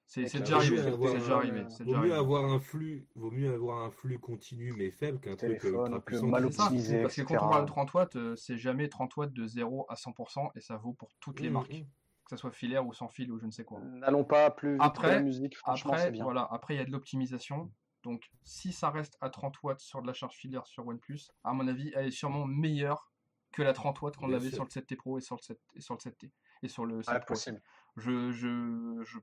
C'est 0.06 0.24
qui 0.24 0.38
déjà 0.40 0.56
arrivé. 0.56 0.76
C'est 0.82 1.18
déjà 1.18 1.36
arrivé. 1.36 1.64
Vaut 1.84 1.96
mieux 1.98 2.14
avoir 2.14 2.44
un 2.44 2.60
flux, 2.60 3.06
vaut 3.14 3.30
mieux 3.30 3.52
avoir 3.54 3.84
un 3.84 3.90
flux 3.90 4.18
continu 4.18 4.72
mais 4.76 4.90
faible 4.90 5.18
qu'un 5.20 5.36
truc 5.36 5.50
euh, 5.52 5.56
téléphone, 5.58 5.92
ultra 5.94 6.00
puissant. 6.00 6.26
mal 6.26 6.52
ça, 6.52 6.62
optimisé, 6.64 7.02
parce 7.02 7.16
que 7.16 7.22
quand 7.22 7.34
on 7.46 7.48
parle 7.50 7.62
de 7.62 7.70
30 7.70 7.94
watts, 7.94 8.16
euh, 8.16 8.36
c'est 8.36 8.58
jamais 8.58 8.88
30 8.88 9.16
watts 9.16 9.32
de 9.32 9.46
0 9.46 9.86
à 9.88 9.94
100% 9.94 10.50
et 10.54 10.60
ça 10.60 10.76
vaut 10.76 10.92
pour 10.92 11.08
toutes 11.20 11.40
les 11.40 11.48
Mmh, 11.48 11.52
marques, 11.52 11.72
mmh. 11.72 11.84
que 12.24 12.30
ce 12.30 12.36
soit 12.36 12.50
filaire 12.50 12.86
ou 12.86 12.92
sans 12.92 13.08
fil 13.08 13.32
ou 13.32 13.38
je 13.38 13.46
ne 13.46 13.50
sais 13.50 13.64
quoi. 13.64 13.80
N'allons 13.80 14.24
pas 14.24 14.50
plus 14.50 14.72
vite 14.72 14.78
que 14.78 14.82
la 14.82 14.86
Après, 14.86 15.22
musique, 15.22 15.56
franchement, 15.56 15.92
c'est 15.94 16.00
après, 16.00 16.10
bien. 16.12 16.24
voilà, 16.24 16.46
après 16.50 16.74
il 16.74 16.78
y 16.78 16.80
a 16.80 16.84
de 16.84 16.90
l'optimisation. 16.92 17.70
Donc, 18.02 18.30
si 18.42 18.72
ça 18.72 18.90
reste 18.90 19.16
à 19.20 19.30
30 19.30 19.62
watts 19.62 19.80
sur 19.80 20.02
de 20.02 20.06
la 20.08 20.12
charge 20.12 20.34
filaire 20.34 20.66
sur 20.66 20.86
OnePlus, 20.86 21.20
à 21.44 21.52
mon 21.52 21.66
avis, 21.68 21.92
elle 21.94 22.08
est 22.08 22.10
sûrement 22.10 22.44
meilleure 22.46 23.12
que 23.52 23.62
la 23.62 23.72
30 23.72 24.02
watts 24.02 24.16
qu'on 24.16 24.32
avait 24.32 24.48
sûr. 24.48 24.56
sur 24.56 24.64
le 24.64 24.70
7T 24.70 24.96
Pro 24.96 25.18
et 25.18 25.20
sur 25.20 25.36
le 25.36 25.42
7 25.42 25.58
et 25.76 25.80
sur 25.80 25.94
le 25.94 26.00
7T 26.00 26.30
et 26.64 26.68
sur 26.68 26.84
le 26.84 27.02
7 27.02 27.14
Ouais, 27.14 27.20
Pro. 27.20 27.32
aussi. 27.34 27.44
possible. 27.52 27.62
Je, 27.96 28.32
je, 28.32 29.02
je- 29.04 29.18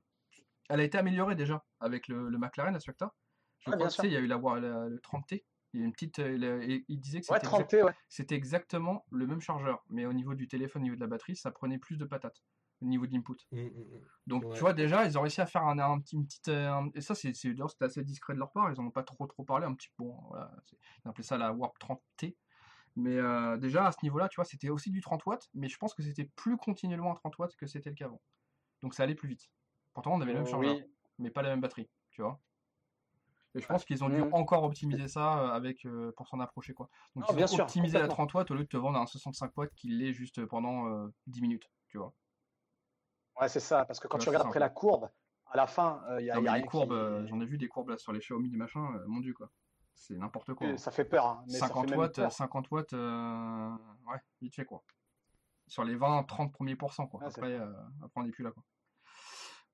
Elle 0.70 0.80
a 0.80 0.84
été 0.84 0.98
améliorée 0.98 1.34
déjà 1.34 1.64
avec 1.80 2.08
le, 2.08 2.28
le 2.28 2.38
McLaren 2.38 2.74
Aspecta. 2.74 3.14
Je 3.58 3.70
Ouais, 3.70 3.76
crois 3.76 3.88
que 3.88 4.06
il 4.06 4.12
y 4.12 4.16
a 4.16 4.20
eu 4.20 4.26
la, 4.26 4.38
la- 4.38 4.88
le 4.88 5.00
30T. 5.00 5.44
Il 5.72 5.80
y 5.80 5.82
a 5.82 5.86
une 5.86 5.92
petite. 5.92 6.18
euh, 6.18 6.36
la- 6.38 6.64
et 6.64 6.84
il 6.88 7.00
disait 7.00 7.20
que 7.20 7.26
Ouais, 7.30 7.38
c'était 7.38 7.46
30T, 7.46 7.82
ouais. 7.82 7.92
c'était 8.08 8.34
exactement 8.34 9.04
le 9.10 9.26
même 9.26 9.40
chargeur, 9.40 9.84
mais 9.88 10.06
au 10.06 10.12
niveau 10.12 10.34
du 10.34 10.48
téléphone, 10.48 10.82
au 10.82 10.84
niveau 10.84 10.96
de 10.96 11.00
la 11.00 11.06
batterie, 11.06 11.36
ça 11.36 11.50
prenait 11.50 11.78
plus 11.78 11.96
de 11.98 12.04
patates 12.04 12.42
au 12.80 12.86
niveau 12.86 13.06
de 13.06 13.12
l'input. 13.12 13.36
Mmh, 13.52 13.58
mmh, 13.58 13.68
mmh. 13.68 14.00
Donc 14.26 14.44
Ouais. 14.44 14.54
tu 14.54 14.60
vois 14.60 14.72
déjà, 14.72 15.04
ils 15.06 15.18
ont 15.18 15.22
réussi 15.22 15.40
à 15.40 15.46
faire 15.46 15.64
un, 15.64 15.78
un 15.78 16.00
petit, 16.00 16.16
une 16.16 16.24
petite, 16.26 16.48
euh, 16.48 16.70
un- 16.72 16.90
et 16.94 17.00
ça 17.00 17.14
c'est 17.14 17.34
c'est- 17.34 17.50
d'ailleurs 17.52 17.70
c'était 17.70 17.84
assez 17.86 18.04
discret 18.04 18.34
de 18.34 18.38
leur 18.38 18.52
part, 18.52 18.70
ils 18.72 18.80
en 18.80 18.86
ont 18.86 18.90
pas 18.90 19.02
trop 19.02 19.26
trop 19.26 19.44
parlé, 19.44 19.66
un 19.66 19.74
petit 19.74 19.88
bon, 19.98 20.16
voilà, 20.28 20.52
c'est- 20.64 20.76
ils 21.04 21.08
appelaient 21.08 21.24
ça 21.24 21.38
la 21.38 21.52
Warp 21.52 21.78
30T. 21.78 22.38
Mais 22.96 23.16
euh, 23.16 23.56
déjà 23.58 23.86
à 23.86 23.92
ce 23.92 23.98
niveau-là, 24.02 24.28
tu 24.28 24.36
vois, 24.36 24.44
c'était 24.44 24.70
aussi 24.70 24.90
du 24.90 25.00
30 25.02 25.24
watts, 25.26 25.48
mais 25.54 25.68
je 25.68 25.78
pense 25.78 25.94
que 25.94 26.02
c'était 26.02 26.24
plus 26.36 26.56
continuellement 26.56 27.12
à 27.12 27.16
30 27.16 27.38
watts 27.38 27.56
que 27.56 27.66
c'était 27.66 27.90
le 27.90 27.96
cas 27.96 28.06
avant. 28.06 28.22
Donc 28.82 28.94
ça 28.94 29.04
allait 29.04 29.14
plus 29.16 29.28
vite. 29.28 29.50
Pourtant 30.02 30.16
on 30.18 30.20
avait 30.20 30.32
le 30.32 30.38
même 30.40 30.46
chargeur, 30.48 30.74
oui. 30.76 30.84
mais 31.18 31.30
pas 31.30 31.42
la 31.42 31.50
même 31.50 31.60
batterie, 31.60 31.88
tu 32.10 32.22
vois. 32.22 32.40
Et 33.54 33.60
je 33.60 33.66
pense 33.66 33.84
qu'ils 33.84 34.04
ont 34.04 34.08
dû 34.08 34.22
Mm. 34.22 34.32
encore 34.34 34.62
optimiser 34.62 35.08
ça 35.08 35.38
euh, 35.40 35.50
avec 35.50 35.84
euh, 35.84 36.12
pour 36.16 36.28
s'en 36.28 36.38
approcher 36.40 36.72
quoi. 36.72 36.88
Donc 37.16 37.24
Non, 37.24 37.30
ils 37.32 37.36
bien 37.36 37.44
ont 37.46 37.48
sûr, 37.48 37.64
optimisé 37.64 37.94
la 37.98 38.04
complètement. 38.06 38.26
30 38.26 38.34
watts 38.34 38.50
au 38.52 38.54
lieu 38.54 38.62
de 38.62 38.68
te 38.68 38.76
vendre 38.76 38.98
un 38.98 39.06
65 39.06 39.52
watts 39.56 39.74
qui 39.74 39.88
l'est 39.88 40.12
juste 40.12 40.44
pendant 40.46 40.86
euh, 40.88 41.08
10 41.26 41.42
minutes, 41.42 41.68
tu 41.88 41.98
vois. 41.98 42.14
Ouais, 43.40 43.48
c'est 43.48 43.60
ça, 43.60 43.84
parce 43.84 43.98
que 44.00 44.06
quand 44.08 44.18
Ouais, 44.18 44.22
tu 44.22 44.28
regardes 44.28 44.46
après 44.46 44.60
la 44.60 44.68
courbe, 44.68 45.10
à 45.46 45.56
la 45.56 45.66
fin, 45.66 46.00
il 46.20 46.26
y 46.26 46.30
a, 46.30 46.34
Non, 46.36 46.40
y 46.40 46.44
mais 46.44 46.48
a 46.50 46.52
les 46.54 46.58
rien 46.60 46.66
courbes, 46.66 47.22
qui... 47.22 47.28
j'en 47.28 47.40
ai 47.40 47.46
vu 47.46 47.58
des 47.58 47.68
courbes 47.68 47.88
là 47.90 47.98
sur 47.98 48.12
les 48.12 48.20
Xiaomi 48.20 48.48
du 48.48 48.56
machin, 48.56 48.88
mon 49.08 49.18
dieu 49.20 49.34
quoi. 49.34 49.50
C'est 49.94 50.16
n'importe 50.16 50.54
quoi. 50.54 50.68
hein. 50.68 50.76
Ça 50.78 50.90
fait 50.92 51.04
peur, 51.04 51.26
hein, 51.26 51.44
mais 51.48 51.54
ça 51.54 51.66
fait 51.66 51.72
50 51.74 51.90
même 51.90 51.98
watts, 51.98 52.16
peur. 52.16 52.32
50 52.32 52.70
watts, 52.70 52.92
ouais, 52.92 54.18
vite 54.40 54.54
fait 54.54 54.64
quoi. 54.64 54.82
Sur 55.66 55.84
les 55.84 55.96
20-30 55.96 56.52
premiers 56.52 56.76
pourcents 56.76 57.06
quoi. 57.08 57.20
Ouais, 57.20 57.26
après, 57.26 57.56
après 57.56 58.20
on 58.20 58.22
n'est 58.24 58.30
plus 58.30 58.44
là 58.44 58.52
quoi. 58.52 58.62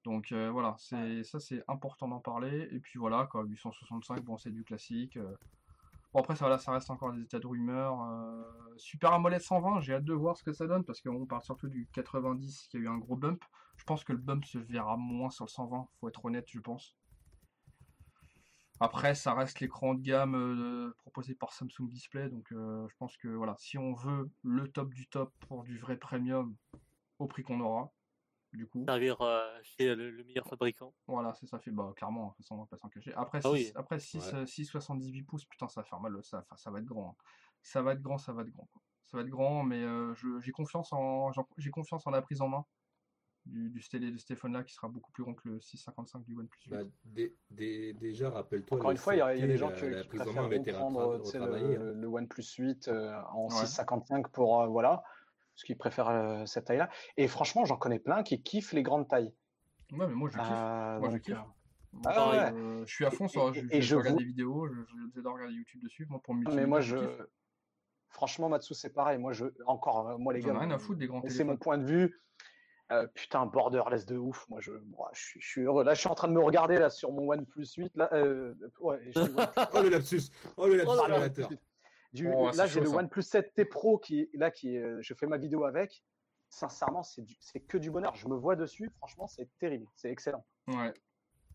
Donc 0.06 0.30
euh, 0.30 0.50
voilà, 0.52 0.76
c'est 0.78 1.24
ça 1.24 1.40
c'est 1.40 1.64
important 1.66 2.06
d'en 2.06 2.20
parler. 2.20 2.68
Et 2.70 2.78
puis 2.78 2.96
voilà 2.96 3.26
quoi, 3.26 3.42
865, 3.44 4.22
bon 4.22 4.36
c'est 4.38 4.52
du 4.52 4.62
classique. 4.62 5.16
euh. 5.16 5.34
Bon 6.12 6.20
après 6.20 6.36
ça, 6.36 6.44
voilà, 6.44 6.58
ça 6.58 6.70
reste 6.70 6.90
encore 6.90 7.12
des 7.12 7.22
états 7.22 7.40
de 7.40 7.46
rumeur. 7.46 8.00
euh, 8.02 8.44
Super 8.76 9.12
AMOLED 9.14 9.40
120, 9.40 9.80
j'ai 9.80 9.94
hâte 9.94 10.04
de 10.04 10.12
voir 10.14 10.36
ce 10.36 10.44
que 10.44 10.52
ça 10.52 10.68
donne 10.68 10.84
parce 10.84 11.00
qu'on 11.00 11.26
parle 11.26 11.42
surtout 11.42 11.68
du 11.68 11.88
90 11.92 12.68
qui 12.68 12.76
a 12.76 12.80
eu 12.80 12.88
un 12.88 12.98
gros 12.98 13.16
bump. 13.16 13.42
Je 13.76 13.84
pense 13.84 14.04
que 14.04 14.12
le 14.12 14.18
bump 14.18 14.44
se 14.44 14.58
verra 14.58 14.96
moins 14.96 15.28
sur 15.30 15.44
le 15.44 15.50
120, 15.50 15.88
faut 15.98 16.08
être 16.08 16.24
honnête 16.24 16.46
je 16.52 16.60
pense. 16.60 16.94
Après, 18.78 19.14
ça 19.16 19.34
reste 19.34 19.58
l'écran 19.60 19.94
de 19.94 20.02
gamme 20.02 20.92
proposé 20.98 21.34
par 21.34 21.52
Samsung 21.52 21.88
Display, 21.88 22.28
donc 22.28 22.46
je 22.50 22.94
pense 22.98 23.16
que 23.16 23.28
voilà, 23.28 23.56
si 23.58 23.76
on 23.78 23.94
veut 23.94 24.30
le 24.44 24.68
top 24.68 24.92
du 24.94 25.08
top 25.08 25.32
pour 25.48 25.64
du 25.64 25.78
vrai 25.78 25.96
premium 25.96 26.54
au 27.18 27.26
prix 27.26 27.42
qu'on 27.42 27.60
aura, 27.60 27.90
du 28.56 28.66
coup, 28.66 28.84
Servir 28.84 29.20
euh, 29.20 29.40
chez 29.62 29.94
le, 29.94 30.10
le 30.10 30.24
meilleur 30.24 30.46
fabricant. 30.46 30.92
voilà, 31.06 31.32
c'est 31.34 31.46
ça 31.46 31.58
fait 31.58 31.70
bah 31.70 31.92
clairement, 31.94 32.24
de 32.24 32.28
toute 32.30 32.38
façon, 32.38 32.56
on 32.56 32.58
va 32.60 32.66
pas 32.66 32.76
s'en 32.76 32.88
cacher. 32.88 33.12
Après, 33.14 33.38
Ah 33.38 33.48
6, 33.48 33.48
oui. 33.52 33.72
après 33.74 33.98
6, 34.00 34.32
Ouais. 34.32 34.38
euh, 34.40 34.44
6,78 34.46 35.24
pouces, 35.24 35.44
putain, 35.44 35.68
ça 35.68 35.82
va 35.82 35.84
faire 35.84 36.00
mal, 36.00 36.18
ça, 36.24 36.38
enfin, 36.38 36.56
ça 36.56 36.70
va 36.70 36.78
être 36.80 36.84
grand. 36.86 37.10
hein. 37.10 37.22
Ça 37.62 37.82
va 37.82 37.92
être 37.92 38.02
grand, 38.02 38.18
ça 38.18 38.32
va 38.32 38.42
être 38.42 38.50
grand. 38.50 38.68
quoi. 38.72 38.82
Ça 39.06 39.16
va 39.16 39.22
être 39.22 39.28
grand, 39.30 39.62
mais 39.62 39.82
euh, 39.82 40.14
j'ai 40.40 40.50
confiance 40.52 40.92
en 40.92 41.30
j'ai 41.58 41.70
confiance 41.70 42.06
en 42.06 42.10
la 42.10 42.22
prise 42.22 42.40
en 42.40 42.48
main 42.48 42.64
du, 43.44 43.70
du, 43.70 43.80
stélé- 43.80 44.10
de 44.10 44.18
ce 44.18 44.26
téléphone-là 44.26 44.64
qui 44.64 44.74
sera 44.74 44.88
beaucoup 44.88 45.12
plus 45.12 45.22
grand 45.22 45.34
que 45.34 45.48
le 45.48 45.60
655 45.60 46.24
du 46.24 46.34
OnePlus 46.36 46.58
8. 46.66 46.70
Bah, 46.70 46.82
dé- 47.04 47.36
dé- 47.50 47.92
déjà, 47.92 48.30
rappelle-toi. 48.30 48.76
Encore 48.78 48.90
une 48.90 48.96
fois, 48.96 49.14
il 49.14 49.18
y 49.18 49.20
a, 49.20 49.34
il 49.36 49.40
y 49.40 49.44
a 49.44 49.46
des 49.46 49.52
7T, 49.54 49.58
gens 49.58 49.68
la- 49.68 49.76
qui, 49.76 49.90
la 49.90 50.02
qui 50.02 50.08
prise 50.08 50.20
en 50.22 50.32
main 50.32 50.48
préfèrent 50.48 50.78
prendre 50.78 51.06
retravaillée, 51.06 51.76
le, 51.76 51.90
hein. 51.90 51.92
le 51.94 52.06
OnePlus 52.08 52.44
8 52.58 52.88
euh, 52.88 53.14
en 53.32 53.44
Ouais. 53.44 53.50
655 53.50 54.28
pour 54.32 54.60
euh, 54.62 54.66
voilà, 54.66 55.04
parce 55.56 55.64
qu'ils 55.64 55.78
préfèrent 55.78 56.10
euh, 56.10 56.44
cette 56.44 56.66
taille-là. 56.66 56.90
Et 57.16 57.28
franchement, 57.28 57.64
j'en 57.64 57.78
connais 57.78 57.98
plein 57.98 58.22
qui 58.22 58.42
kiffent 58.42 58.74
les 58.74 58.82
grandes 58.82 59.08
tailles. 59.08 59.32
Ouais, 59.90 60.06
mais 60.06 60.14
moi 60.14 60.28
je 60.28 60.36
kiffe. 60.36 60.46
Euh, 60.52 60.98
moi 60.98 61.10
je 61.10 61.16
kiffe. 61.16 61.34
euh, 61.34 62.00
ah 62.04 62.12
pareil, 62.12 62.40
ouais. 62.40 62.60
euh, 62.60 62.84
je 62.86 62.94
suis 62.94 63.06
à 63.06 63.10
fond 63.10 63.26
sur. 63.26 63.48
et- 63.48 63.54
Je, 63.54 63.66
et 63.70 63.80
je 63.80 63.86
je 63.86 63.96
regarde 63.96 64.14
vous- 64.16 64.20
des 64.20 64.26
vidéos, 64.26 64.68
je, 64.68 64.74
je 64.74 64.96
j'adore 65.14 65.34
regarder 65.34 65.54
YouTube 65.54 65.80
dessus. 65.82 66.06
Moi 66.10 66.20
pour 66.22 66.34
me 66.34 66.44
mais 66.54 66.66
moi, 66.66 66.80
je. 66.82 66.98
kiffe. 66.98 67.22
Franchement, 68.10 68.48
Matsu, 68.50 68.74
c'est 68.74 68.92
pareil. 68.92 69.16
Moi, 69.18 69.32
je. 69.32 69.46
Encore, 69.66 70.08
euh, 70.10 70.18
moi, 70.18 70.34
les 70.34 70.40
gars, 70.40 70.58
rien 70.58 70.70
à 70.70 70.78
foutre 70.78 70.98
des 70.98 71.06
grands 71.06 71.22
c'est 71.26 71.44
mon 71.44 71.56
point 71.56 71.78
de 71.78 71.84
vue. 71.86 72.20
Euh, 72.92 73.06
putain, 73.14 73.46
borderless 73.46 74.04
de 74.06 74.16
ouf. 74.16 74.46
Moi, 74.48 74.60
je, 74.60 74.72
moi, 74.72 75.10
je, 75.14 75.20
suis, 75.22 75.40
je 75.40 75.48
suis 75.48 75.60
heureux. 75.62 75.84
Là, 75.84 75.94
je 75.94 76.00
suis 76.00 76.08
en 76.08 76.14
train 76.14 76.28
de 76.28 76.32
me 76.34 76.40
regarder 76.40 76.78
là 76.78 76.88
sur 76.90 77.10
mon 77.12 77.28
OnePlus 77.32 77.66
8. 77.78 77.96
Là, 77.96 78.08
euh, 78.12 78.54
ouais, 78.80 79.00
je. 79.14 79.20
Oh 79.74 79.82
le 79.82 79.88
lapsus 79.88 80.22
Oh 80.56 80.66
le 80.68 80.76
lapsus 80.76 80.86
Pardon. 80.96 81.56
Du- 82.16 82.32
Oh, 82.34 82.50
là, 82.56 82.66
j'ai 82.66 82.80
le 82.80 82.86
ça. 82.86 82.96
OnePlus 82.96 83.22
7T 83.22 83.64
Pro 83.68 83.98
qui 83.98 84.20
est 84.22 84.30
là, 84.34 84.50
qui 84.50 84.76
euh, 84.78 84.98
je 85.02 85.14
fais 85.14 85.26
ma 85.26 85.36
vidéo 85.36 85.64
avec. 85.64 86.02
Sincèrement, 86.48 87.02
c'est 87.02 87.60
que 87.60 87.76
du 87.78 87.90
bonheur. 87.90 88.14
Je 88.14 88.28
me 88.28 88.34
vois 88.36 88.56
dessus. 88.56 88.90
Franchement, 88.98 89.26
c'est 89.26 89.48
terrible. 89.58 89.86
C'est 89.96 90.10
excellent. 90.10 90.44
Ouais. 90.68 90.94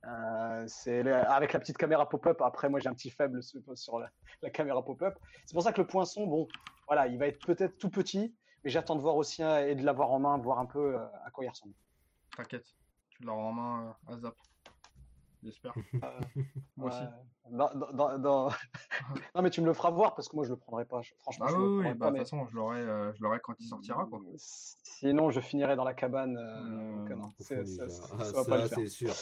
Euh, 0.05 0.63
c'est 0.67 1.07
avec 1.11 1.53
la 1.53 1.59
petite 1.59 1.77
caméra 1.77 2.07
pop-up. 2.09 2.41
Après, 2.41 2.69
moi, 2.69 2.79
j'ai 2.79 2.89
un 2.89 2.93
petit 2.93 3.09
faible 3.09 3.41
sur, 3.41 3.61
sur 3.75 3.99
la, 3.99 4.09
la 4.41 4.49
caméra 4.49 4.83
pop-up. 4.83 5.17
C'est 5.45 5.53
pour 5.53 5.63
ça 5.63 5.71
que 5.71 5.81
le 5.81 5.87
poinçon, 5.87 6.25
bon, 6.27 6.47
voilà, 6.87 7.07
il 7.07 7.17
va 7.17 7.27
être 7.27 7.43
peut-être 7.45 7.77
tout 7.77 7.89
petit, 7.89 8.35
mais 8.63 8.69
j'attends 8.69 8.95
de 8.95 9.01
voir 9.01 9.15
aussi 9.15 9.43
hein, 9.43 9.59
et 9.65 9.75
de 9.75 9.83
l'avoir 9.85 10.11
en 10.11 10.19
main, 10.19 10.37
voir 10.37 10.59
un 10.59 10.65
peu 10.65 10.95
euh, 10.95 11.05
à 11.25 11.31
quoi 11.31 11.45
il 11.45 11.49
ressemble. 11.49 11.73
T'inquiète, 12.35 12.65
tu 13.11 13.23
l'auras 13.23 13.43
en 13.43 13.51
main 13.53 13.95
euh, 14.09 14.13
à 14.13 14.17
zap. 14.17 14.35
J'espère. 15.43 15.73
Moi 16.77 16.89
aussi. 16.89 16.99
Ouais. 17.01 17.07
Dans- 17.57 17.73
dans- 17.73 17.91
dans- 17.91 18.19
dans- 18.19 18.49
non, 19.35 19.41
mais 19.41 19.49
tu 19.49 19.61
me 19.61 19.65
le 19.65 19.73
feras 19.73 19.89
voir 19.89 20.13
parce 20.15 20.29
que 20.29 20.35
moi, 20.35 20.45
je 20.45 20.51
le 20.51 20.55
prendrai 20.57 20.85
pas. 20.85 21.01
Je- 21.01 21.11
Franchement, 21.19 21.45
Ah 21.47 21.51
je 21.51 21.57
le 21.57 21.61
oui, 21.63 21.67
oui, 21.69 21.73
prendrai 21.83 21.93
bah, 21.95 22.05
pas. 22.05 22.05
de 22.07 22.11
mais 22.13 22.19
toute 22.19 22.29
façon, 22.29 22.45
je 22.47 22.55
l'aurai 22.55 22.79
euh, 22.79 23.13
je 23.13 23.23
l'aurai 23.23 23.39
quand 23.41 23.53
il 23.59 23.65
sortira. 23.67 24.05
Quoi. 24.05 24.19
Sinon, 24.37 25.31
je 25.31 25.39
finirai 25.41 25.75
dans 25.75 25.83
la 25.83 25.93
cabane. 25.93 26.37
euh, 26.37 27.07
Euh, 27.09 27.15
euh, 27.15 27.15
c'est- 27.39 27.65
ça, 27.65 27.87
jardin. 27.87 27.89
ça- 27.89 28.15
Ah, 28.19 28.23
ça 28.23 28.31
va 28.33 28.45
pas 28.45 28.57
le 28.57 28.61
ça, 28.67 28.75
faire. 28.75 28.77
c'est 28.77 28.87
sûr. 28.89 29.13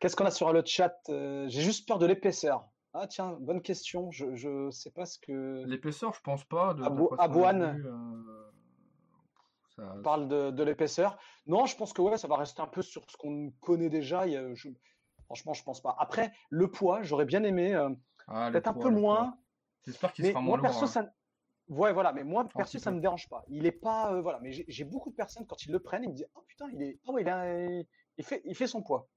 Qu'est-ce 0.00 0.16
qu'on 0.16 0.24
a 0.24 0.30
sur 0.30 0.52
le 0.52 0.62
chat 0.64 0.96
Euh, 1.10 1.46
J'ai 1.48 1.60
juste 1.62 1.86
peur 1.86 1.98
de 1.98 2.06
l'épaisseur. 2.06 2.66
Ah 2.94 3.06
tiens, 3.06 3.36
bonne 3.40 3.60
question. 3.60 4.10
Je, 4.10 4.34
je 4.34 4.70
sais 4.70 4.90
pas 4.90 5.04
ce 5.04 5.18
que. 5.18 5.64
L'épaisseur, 5.66 6.14
je 6.14 6.20
pense 6.22 6.44
pas. 6.44 6.72
De, 6.74 6.82
Abo- 6.82 7.14
Aboine. 7.18 7.62
euh, 7.84 8.50
ça- 9.76 9.94
On 9.98 10.02
parle 10.02 10.28
de, 10.28 10.50
de 10.50 10.62
l'épaisseur. 10.64 11.18
Non, 11.46 11.66
je 11.66 11.76
pense 11.76 11.92
que 11.92 12.00
ouais, 12.00 12.16
ça 12.16 12.26
va 12.26 12.36
rester 12.36 12.62
un 12.62 12.66
peu 12.66 12.80
sur 12.82 13.02
ce 13.10 13.16
qu'on 13.18 13.52
connaît 13.60 13.90
déjà. 13.90 14.26
Il 14.26 14.32
y 14.32 14.36
a- 14.36 14.54
je- 14.54 14.70
Franchement, 15.26 15.52
je 15.54 15.62
pense 15.62 15.80
pas. 15.82 15.94
Après, 15.98 16.32
le 16.50 16.70
poids, 16.70 17.02
j'aurais 17.02 17.24
bien 17.26 17.42
aimé. 17.44 17.74
euh, 17.74 17.90
Ah, 18.28 18.48
Peut-être 18.50 18.68
un 18.68 18.72
peu 18.74 18.90
moins. 18.90 19.36
J'espère 19.84 20.12
qu'il 20.12 20.24
sera 20.26 20.40
moi, 20.40 20.56
moins 20.56 20.56
lourd. 20.56 20.66
perso, 20.66 20.84
hein. 20.84 20.88
ça. 20.88 21.10
Ouais, 21.68 21.92
voilà. 21.92 22.12
Mais 22.12 22.24
moi, 22.24 22.48
perso, 22.48 22.78
ça 22.78 22.90
me 22.92 23.00
dérange 23.00 23.28
pas. 23.28 23.44
Il 23.48 23.66
est 23.66 23.72
pas. 23.72 24.12
euh, 24.14 24.20
voilà. 24.22 24.38
Mais 24.40 24.52
j'ai 24.52 24.84
beaucoup 24.84 25.10
de 25.10 25.16
personnes 25.16 25.46
quand 25.46 25.64
ils 25.66 25.72
le 25.72 25.80
prennent, 25.80 26.04
ils 26.04 26.10
me 26.10 26.14
disent, 26.14 26.28
oh 26.34 26.42
putain, 26.46 26.66
il 26.72 26.82
est. 26.82 26.98
Ah 27.06 27.12
ouais, 27.12 27.22
il 27.22 27.28
a. 27.28 27.66
Il 28.18 28.24
fait, 28.24 28.40
il 28.44 28.54
fait 28.54 28.66
son 28.66 28.82
poids. 28.82 29.08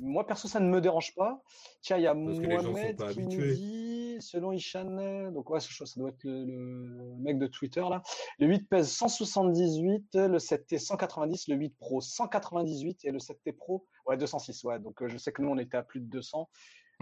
Moi, 0.00 0.24
perso, 0.26 0.46
ça 0.46 0.60
ne 0.60 0.68
me 0.68 0.80
dérange 0.80 1.12
pas. 1.16 1.42
Tiens, 1.80 1.96
il 1.96 2.04
y 2.04 2.06
a 2.06 2.14
Parce 2.14 2.38
Mohamed 2.38 2.96
qui 3.10 3.20
nous 3.22 3.30
dit, 3.52 4.16
selon 4.20 4.52
Ishan, 4.52 5.32
donc 5.32 5.50
ouais, 5.50 5.58
ça 5.58 5.86
ça 5.86 5.98
doit 5.98 6.10
être 6.10 6.22
le, 6.22 6.44
le 6.44 7.16
mec 7.16 7.36
de 7.40 7.48
Twitter 7.48 7.80
là. 7.80 8.00
Le 8.38 8.46
8 8.46 8.68
pèse 8.68 8.92
178, 8.92 10.10
le 10.14 10.38
7T 10.38 10.78
190, 10.78 11.48
le 11.48 11.56
8 11.56 11.74
Pro 11.80 12.00
198 12.00 13.04
et 13.06 13.10
le 13.10 13.18
7T 13.18 13.52
Pro, 13.56 13.86
ouais, 14.08 14.16
206. 14.16 14.64
Ouais, 14.64 14.78
donc 14.78 15.02
euh, 15.02 15.08
je 15.08 15.16
sais 15.18 15.32
que 15.32 15.42
nous, 15.42 15.50
on 15.50 15.58
était 15.58 15.76
à 15.76 15.82
plus 15.82 16.00
de 16.00 16.06
200. 16.06 16.48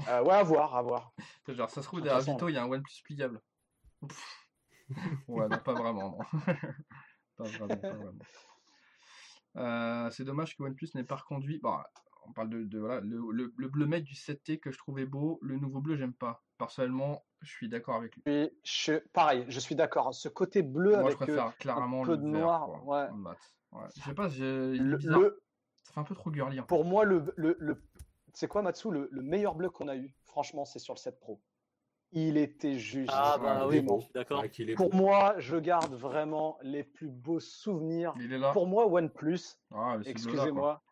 Euh, 0.08 0.22
ouais, 0.24 0.34
à 0.34 0.42
voir, 0.42 0.76
à 0.76 0.82
voir. 0.82 1.12
Genre, 1.48 1.70
ça 1.70 1.80
se 1.80 1.86
trouve, 1.86 2.02
derrière 2.02 2.20
Vito, 2.22 2.48
il 2.48 2.54
y 2.54 2.58
a 2.58 2.62
un 2.64 2.68
OnePlus 2.70 3.00
pliable. 3.04 3.40
Ouais, 5.28 5.48
non, 5.48 5.58
pas 5.58 5.72
vraiment. 5.74 6.18
non. 6.18 6.18
pas 7.36 7.44
vraiment, 7.44 7.76
pas 7.76 7.90
vraiment. 7.92 8.18
Euh, 9.56 10.10
c'est 10.10 10.24
dommage 10.24 10.56
que 10.56 10.62
OnePlus 10.62 10.88
n'ait 10.94 11.04
pas 11.04 11.16
reconduit. 11.16 11.58
Bon, 11.60 11.78
on 12.26 12.32
parle 12.32 12.50
de, 12.50 12.64
de- 12.64 12.78
voilà, 12.78 13.00
le, 13.00 13.20
le, 13.32 13.54
le 13.56 13.68
bleu 13.68 13.86
mec 13.86 14.04
du 14.04 14.14
7T 14.14 14.60
que 14.60 14.70
je 14.70 14.78
trouvais 14.78 15.06
beau. 15.06 15.38
Le 15.42 15.56
nouveau 15.56 15.80
bleu, 15.80 15.96
j'aime 15.96 16.12
pas. 16.12 16.44
Personnellement, 16.58 17.24
je 17.40 17.50
suis 17.50 17.68
d'accord 17.68 17.96
avec 17.96 18.14
lui. 18.16 18.22
Et 18.26 18.56
je, 18.64 18.94
pareil, 19.12 19.44
je 19.48 19.58
suis 19.60 19.74
d'accord. 19.74 20.14
Ce 20.14 20.28
côté 20.28 20.62
bleu 20.62 20.92
Moi, 20.98 21.10
je 21.10 21.14
euh, 21.14 21.18
préfère 21.18 21.56
clairement 21.56 22.02
un 22.02 22.06
peu 22.06 22.10
le 22.12 22.16
de 22.18 22.30
vert, 22.30 22.40
noir, 22.40 22.86
ouais. 22.86 23.08
en 23.10 23.16
mat. 23.16 23.38
Ouais. 23.72 23.86
Je 23.96 24.02
sais 24.02 24.14
pas, 24.14 24.28
il 24.28 24.42
est 24.42 24.76
Le- 24.78 24.96
bizarre. 24.98 25.20
le- 25.20 25.42
Ça 25.86 25.92
fait 25.92 26.00
un 26.00 26.04
peu 26.04 26.14
trop 26.16 26.32
girly. 26.32 26.58
en 26.58 26.62
fait. 26.64 26.66
pour 26.66 26.84
moi, 26.84 27.04
le, 27.04 27.32
le, 27.36 27.56
le- 27.60 27.80
c'est 28.34 28.48
quoi, 28.48 28.60
Matsu, 28.60 28.90
le, 28.90 29.08
le 29.12 29.22
meilleur 29.22 29.54
bleu 29.54 29.70
qu'on 29.70 29.86
a 29.86 29.96
eu, 29.96 30.12
franchement, 30.24 30.64
c'est 30.64 30.80
sur 30.80 30.94
le 30.94 30.98
7 30.98 31.20
Pro. 31.20 31.40
Il 32.10 32.36
était 32.38 32.78
juste 32.78 33.12
Ah 33.12 33.38
bah 33.38 33.66
oui, 33.68 33.84
suis 34.00 34.12
d'accord. 34.12 34.42
Ouais, 34.42 34.74
Pour 34.74 34.90
beau. 34.90 34.96
moi, 34.96 35.34
je 35.38 35.56
garde 35.56 35.94
vraiment 35.94 36.58
les 36.62 36.82
plus 36.82 37.08
beaux 37.08 37.40
souvenirs. 37.40 38.14
Il 38.18 38.32
est 38.32 38.38
là. 38.38 38.52
Pour 38.52 38.66
moi, 38.66 38.86
OnePlus, 38.86 39.38
Ah, 39.72 39.96
c'est 40.02 40.10
excusez-moi, 40.10 40.82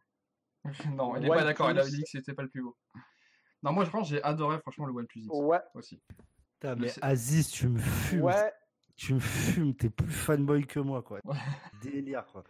non, 0.95 1.17
il 1.17 1.25
est 1.25 1.29
pas 1.29 1.45
d'accord, 1.45 1.71
il 1.71 1.79
avait 1.79 1.91
dit 1.91 2.03
que 2.03 2.09
c'était 2.09 2.35
pas 2.35 2.43
le 2.43 2.49
plus 2.49 2.63
beau. 2.63 2.77
Non, 3.63 3.73
moi 3.73 3.85
je 3.85 3.91
pense 3.91 4.09
que 4.09 4.15
j'ai 4.15 4.23
adoré 4.23 4.59
franchement 4.61 4.87
le 4.87 4.93
OnePlus 4.95 5.23
X 5.23 5.29
ouais, 5.33 5.61
aussi. 5.75 6.01
Putain, 6.55 6.77
mais 6.77 6.93
Aziz, 7.03 7.49
tu 7.51 7.69
me 7.69 7.79
fumes. 7.79 8.23
ouais, 8.23 8.53
Tu 8.97 9.15
me 9.15 9.21
fumes, 9.21 9.75
t'es 9.75 9.91
plus 9.91 10.11
fanboy 10.13 10.67
que 10.67 10.81
moi, 10.81 11.03
quoi. 11.03 11.21
Ouais. 11.25 11.37
Délire, 11.83 12.25
quoi. 12.27 12.45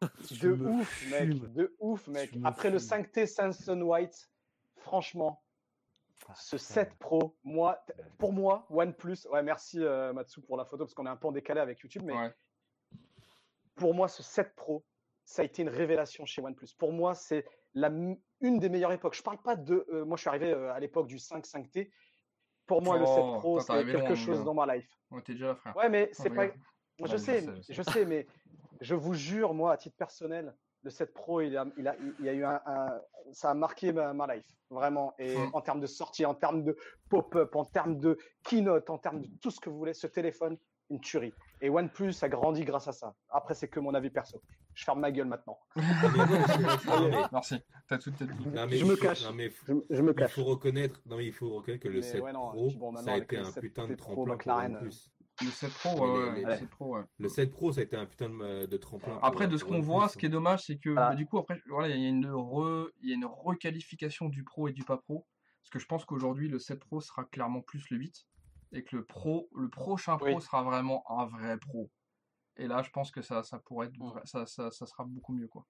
De 0.40 0.52
ouf, 0.52 1.10
mec, 1.10 1.52
de 1.52 1.74
ouf, 1.78 2.06
mec. 2.08 2.30
Après 2.44 2.70
le 2.70 2.78
fumes. 2.78 3.02
5T 3.02 3.26
Samsung 3.26 3.82
White, 3.82 4.30
franchement, 4.76 5.42
Ah, 6.28 6.32
ce 6.36 6.56
putain. 6.56 6.74
7 6.74 6.94
Pro, 6.98 7.36
moi, 7.44 7.82
t- 7.86 7.92
pour 8.18 8.32
moi, 8.32 8.66
OnePlus, 8.70 9.26
ouais, 9.30 9.42
merci 9.42 9.78
euh, 9.82 10.12
Matsu 10.12 10.40
pour 10.40 10.56
la 10.56 10.64
photo 10.64 10.84
parce 10.84 10.94
qu'on 10.94 11.06
est 11.06 11.10
un 11.10 11.16
peu 11.16 11.28
en 11.28 11.32
décalé 11.32 11.60
avec 11.60 11.80
YouTube, 11.80 12.02
mais 12.04 12.14
Ouais. 12.14 12.32
pour 13.74 13.94
moi, 13.94 14.08
ce 14.08 14.22
7 14.22 14.54
Pro, 14.54 14.84
ça 15.24 15.42
a 15.42 15.44
été 15.44 15.62
une 15.62 15.68
révélation 15.68 16.24
chez 16.24 16.40
OnePlus. 16.42 16.68
Pour 16.78 16.92
moi, 16.92 17.14
c'est 17.14 17.44
une 17.74 18.58
des 18.58 18.68
meilleures 18.68 18.92
époques. 18.92 19.14
Je 19.14 19.22
parle 19.22 19.38
pas 19.42 19.54
de. 19.56 19.86
euh, 19.92 20.04
moi, 20.04 20.16
je 20.16 20.22
suis 20.22 20.28
arrivé 20.28 20.50
euh, 20.52 20.72
à 20.72 20.80
l'époque 20.80 21.06
du 21.06 21.18
5 21.18 21.44
5T. 21.44 21.90
Pour 22.66 22.82
moi, 22.82 22.98
le 22.98 23.06
7 23.06 23.14
Oh, 23.18 23.38
Pro, 23.38 23.60
c'est 23.60 23.84
quelque 23.84 24.14
chose 24.14 24.44
dans 24.44 24.54
ma 24.54 24.74
life. 24.76 24.88
On 25.10 25.18
était 25.18 25.32
déjà 25.34 25.48
là, 25.48 25.54
frère. 25.56 25.76
Ouais, 25.76 25.88
mais 25.88 26.08
c'est 26.12 26.30
pas. 26.30 26.46
Moi, 27.00 27.08
je 27.08 27.16
sais, 27.16 27.40
sais, 27.40 27.72
je 27.74 27.82
sais, 27.82 28.04
mais 28.04 28.26
je 28.80 28.94
vous 28.94 29.14
jure, 29.14 29.52
moi, 29.54 29.72
à 29.72 29.76
titre 29.76 29.96
personnel, 29.96 30.54
le 30.82 30.90
7 30.90 31.12
Pro, 31.12 31.40
il 31.40 31.56
a, 31.56 31.66
il 31.76 31.86
a, 31.88 31.94
il 32.20 32.24
y 32.24 32.28
a 32.28 32.32
eu 32.32 32.44
un, 32.44 32.60
un- 32.64 33.00
ça 33.32 33.50
a 33.50 33.54
marqué 33.54 33.92
ma, 33.92 34.12
ma 34.14 34.34
life, 34.34 34.46
vraiment. 34.70 35.12
Et 35.18 35.36
Hum. 35.36 35.50
en 35.52 35.60
termes 35.60 35.80
de 35.80 35.86
sortie, 35.86 36.24
en 36.24 36.34
termes 36.34 36.62
de 36.64 36.76
pop-up, 37.08 37.54
en 37.56 37.64
termes 37.64 37.98
de 37.98 38.16
keynote, 38.44 38.88
en 38.90 38.98
termes 38.98 39.20
de 39.20 39.28
tout 39.40 39.50
ce 39.50 39.60
que 39.60 39.68
vous 39.68 39.76
voulez, 39.78 39.92
ce 39.94 40.06
téléphone, 40.06 40.56
une 40.88 41.00
tuerie. 41.00 41.32
Et 41.60 41.68
OnePlus 41.70 42.14
a 42.22 42.28
grandi 42.28 42.64
grâce 42.64 42.88
à 42.88 42.92
ça. 42.92 43.14
Après, 43.28 43.54
c'est 43.54 43.68
que 43.68 43.78
mon 43.78 43.94
avis 43.94 44.10
perso. 44.10 44.42
Je 44.74 44.84
ferme 44.84 45.00
ma 45.00 45.12
gueule 45.12 45.28
maintenant. 45.28 45.58
Merci. 47.32 47.56
T'as 47.86 47.98
tout, 47.98 48.12
Je 48.18 48.76
il 48.76 48.86
me 48.86 48.96
faut- 48.96 49.02
cache. 49.02 49.24
non, 49.24 49.32
mais 49.32 49.50
Je, 49.68 49.74
je 49.90 50.02
me 50.02 50.14
Il 50.18 50.28
faut 50.28 50.44
reconnaître, 50.44 51.00
non 51.06 51.16
mais 51.16 51.26
il 51.26 51.32
faut 51.32 51.50
reconnaître 51.50 51.82
que 51.84 51.88
le 51.88 51.96
Mais 51.96 52.02
7 52.02 52.22
ouais, 52.22 52.32
non, 52.32 52.50
Pro, 52.50 52.70
bon, 52.76 52.96
ça 52.96 53.12
a 53.12 53.16
été 53.18 53.36
un 53.38 53.44
7 53.44 53.60
putain 53.62 53.86
de 53.86 53.94
tremplin 53.94 54.36
pour 54.36 54.54
OnePlus. 54.56 55.10
Le 55.42 55.50
7 55.50 55.70
Pro, 55.72 55.90
ouais, 55.90 56.06
les- 56.06 56.28
ouais, 56.30 56.34
les- 56.36 56.44
le 56.44 56.56
7 56.56 56.70
Pro, 56.70 56.96
ouais. 56.96 57.04
Le 57.18 57.28
7 57.28 57.50
Pro, 57.50 57.72
ça 57.72 57.80
a 57.80 57.84
été 57.84 57.96
un 57.96 58.06
putain 58.06 58.28
de, 58.28 58.66
de 58.66 58.76
tremplin. 58.76 59.18
Après, 59.22 59.48
de 59.48 59.56
ce 59.56 59.64
qu'on 59.64 59.80
voit, 59.80 60.08
ce 60.08 60.18
qui 60.18 60.26
est 60.26 60.30
dommage, 60.30 60.64
c'est 60.66 60.78
que 60.78 60.90
Voilà. 60.90 61.10
bah, 61.10 61.14
du 61.14 61.26
coup, 61.26 61.38
après, 61.38 61.60
voilà, 61.68 61.88
il 61.94 62.00
y 62.00 62.04
a 62.04 62.08
une 62.08 62.26
re, 62.30 62.88
il 63.02 63.08
y 63.08 63.12
a 63.12 63.14
une 63.14 63.24
requalification 63.24 64.28
du 64.28 64.44
Pro 64.44 64.68
et 64.68 64.72
du 64.72 64.84
pas 64.84 64.98
Pro. 64.98 65.26
Parce 65.62 65.70
que 65.70 65.78
je 65.78 65.86
pense 65.86 66.04
qu'aujourd'hui, 66.04 66.48
le 66.48 66.58
7 66.58 66.80
Pro 66.80 67.00
sera 67.00 67.24
clairement 67.24 67.62
plus 67.62 67.88
le 67.90 67.96
8. 67.98 68.26
Et 68.72 68.84
que 68.84 68.96
le 68.96 69.04
Pro, 69.04 69.48
le 69.54 69.68
prochain 69.68 70.16
Pro 70.16 70.26
Oui. 70.36 70.42
sera 70.42 70.62
vraiment 70.62 71.02
un 71.10 71.26
vrai 71.26 71.58
Pro. 71.58 71.90
Et 72.56 72.66
là, 72.66 72.82
je 72.82 72.90
pense 72.90 73.10
que 73.10 73.22
ça, 73.22 73.42
ça 73.42 73.58
pourrait 73.58 73.86
être, 73.88 73.98
Mm. 73.98 74.08
vrai- 74.08 74.22
ça, 74.24 74.46
ça, 74.46 74.70
ça 74.70 74.86
sera 74.86 75.04
beaucoup 75.04 75.32
mieux, 75.32 75.48
quoi. 75.48 75.64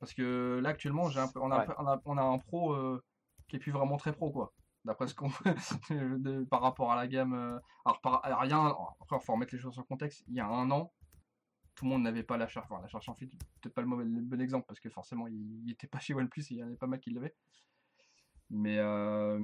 Parce 0.00 0.12
que 0.12 0.58
là, 0.62 0.70
actuellement, 0.70 1.08
j'ai 1.08 1.20
un 1.20 1.28
peu- 1.28 1.40
on, 1.40 1.50
a, 1.50 1.56
un 1.56 1.58
Ouais. 1.60 1.66
peu- 1.66 1.74
on, 1.78 1.86
a, 1.86 2.00
on 2.04 2.18
a 2.18 2.22
un 2.22 2.38
Pro 2.38 2.74
euh, 2.74 3.02
qui 3.48 3.56
est 3.56 3.58
plus 3.58 3.72
vraiment 3.72 3.96
très 3.96 4.12
Pro, 4.12 4.30
quoi. 4.30 4.52
D'après 4.86 5.08
ce 5.08 5.14
qu'on 5.14 5.28
de- 5.90 6.44
par 6.44 6.62
rapport 6.62 6.92
à 6.92 6.96
la 6.96 7.06
gamme. 7.08 7.34
euh, 7.34 7.58
alors, 7.84 8.00
par, 8.00 8.24
alors, 8.24 8.40
rien, 8.40 8.66
après, 9.00 9.16
il 9.20 9.24
faut 9.24 9.32
remettre 9.32 9.52
les 9.54 9.60
choses 9.60 9.78
en 9.78 9.82
contexte. 9.82 10.24
Il 10.28 10.34
y 10.34 10.40
a 10.40 10.46
un 10.46 10.70
an, 10.70 10.92
tout 11.74 11.84
le 11.84 11.90
monde 11.90 12.02
n'avait 12.02 12.22
pas 12.22 12.36
la 12.36 12.46
charge. 12.46 12.66
Enfin, 12.70 12.80
la 12.80 12.88
charge 12.88 13.04
sans 13.04 13.14
fil, 13.14 13.28
peut-être 13.60 13.74
pas 13.74 13.80
le, 13.82 13.88
mauvais, 13.88 14.04
le 14.04 14.20
bon 14.22 14.40
exemple 14.40 14.64
parce 14.68 14.78
que 14.80 14.88
forcément, 14.88 15.26
il 15.26 15.64
n'était 15.64 15.88
pas 15.88 15.98
chez 15.98 16.14
OnePlus 16.14 16.42
et 16.50 16.54
il 16.54 16.56
y 16.58 16.62
en 16.62 16.66
avait 16.68 16.76
pas 16.76 16.86
mal 16.86 17.00
qui 17.00 17.10
l'avaient. 17.10 17.34
Mais 18.48 18.78
euh, 18.78 19.40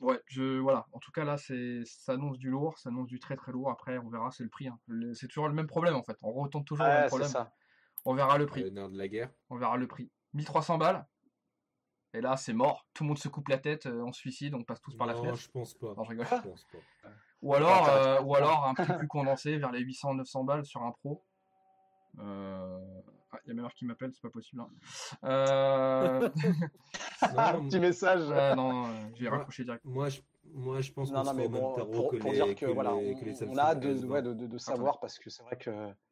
ouais, 0.00 0.18
je, 0.28 0.58
voilà. 0.60 0.86
En 0.92 0.98
tout 0.98 1.12
cas, 1.12 1.24
là, 1.24 1.36
c'est, 1.36 1.82
ça 1.84 2.12
annonce 2.14 2.38
du 2.38 2.48
lourd, 2.48 2.78
ça 2.78 2.88
annonce 2.88 3.06
du 3.08 3.18
très 3.18 3.36
très 3.36 3.52
lourd. 3.52 3.70
Après, 3.70 3.98
on 3.98 4.08
verra, 4.08 4.30
c'est 4.30 4.44
le 4.44 4.48
prix. 4.48 4.68
hein. 4.68 4.78
C'est 5.12 5.28
toujours 5.28 5.46
le 5.48 5.54
même 5.54 5.66
problème 5.66 5.94
en 5.94 6.02
fait. 6.02 6.16
On 6.22 6.32
retombe 6.32 6.64
toujours 6.64 6.86
au 6.86 6.88
même 6.88 7.08
problème. 7.08 7.28
ça. 7.28 7.52
On 8.06 8.14
verra 8.14 8.38
le 8.38 8.46
prix. 8.46 8.62
Le 8.62 8.70
nerf 8.70 8.88
de 8.88 8.96
la 8.96 9.08
guerre. 9.08 9.30
On 9.50 9.56
verra 9.58 9.76
le 9.76 9.86
prix. 9.86 10.10
1300 10.32 10.78
balles. 10.78 11.06
Et 12.14 12.20
là, 12.20 12.36
c'est 12.36 12.52
mort. 12.52 12.86
Tout 12.94 13.02
le 13.04 13.08
monde 13.08 13.18
se 13.18 13.28
coupe 13.28 13.48
la 13.48 13.58
tête, 13.58 13.86
euh, 13.86 14.02
on 14.06 14.12
se 14.12 14.20
suicide, 14.20 14.54
on 14.54 14.62
passe 14.62 14.80
tous 14.80 14.94
par 14.96 15.06
la 15.06 15.14
fenêtre. 15.14 15.36
je 15.36 15.50
pense 15.50 15.74
pas. 15.74 15.94
Non, 15.96 16.04
je 16.04 16.10
rigole. 16.10 16.26
Je 16.30 16.48
pense 16.48 16.64
pas. 16.72 16.78
Ou 17.42 17.54
alors, 17.54 17.88
euh, 17.88 18.20
ou 18.22 18.34
alors 18.36 18.64
un 18.66 18.74
prix 18.74 18.86
plus 18.98 19.08
condensé 19.08 19.58
vers 19.58 19.72
les 19.72 19.84
800-900 19.84 20.44
balles 20.46 20.64
sur 20.64 20.82
un 20.82 20.92
pro. 20.92 21.22
Euh, 22.20 22.78
Ah, 23.32 23.38
Il 23.44 23.48
y 23.48 23.50
a 23.50 23.54
ma 23.54 23.62
mère 23.62 23.74
qui 23.74 23.84
m'appelle, 23.84 24.12
c'est 24.12 24.22
pas 24.22 24.30
possible. 24.30 24.62
hein. 24.62 24.68
Euh... 25.24 26.30
Non, 27.34 27.64
Petit 27.68 27.80
message. 27.80 28.28
Non, 28.56 28.86
euh, 28.86 28.90
j'ai 29.16 29.28
raccroché 29.28 29.64
direct. 29.64 29.84
Moi, 29.84 30.08
je, 30.08 30.20
moi, 30.52 30.80
je 30.80 30.92
pense 30.92 31.10
Non, 31.10 31.24
qu'on 31.24 31.34
mais 31.34 31.48
même 31.48 31.50
bon, 31.60 31.74
pour, 31.90 32.10
que 32.12 32.16
pour 32.18 32.30
les, 32.30 32.36
dire 32.36 32.54
que 32.54 32.66
que 32.66 32.70
voilà, 32.70 32.92
les, 32.92 33.14
on, 33.14 33.18
que 33.18 33.24
les 33.24 33.42
on 33.42 33.56
a 33.56 33.62
hâte 33.62 33.80
de, 33.80 33.92
S20. 33.94 34.04
ouais, 34.06 34.22
de, 34.22 34.32
de- 34.34 34.46
de 34.46 34.58
savoir 34.58 35.00
parce 35.00 35.18
que 35.18 35.30
c'est 35.30 35.42
vrai 35.42 35.56
que. 35.56 35.70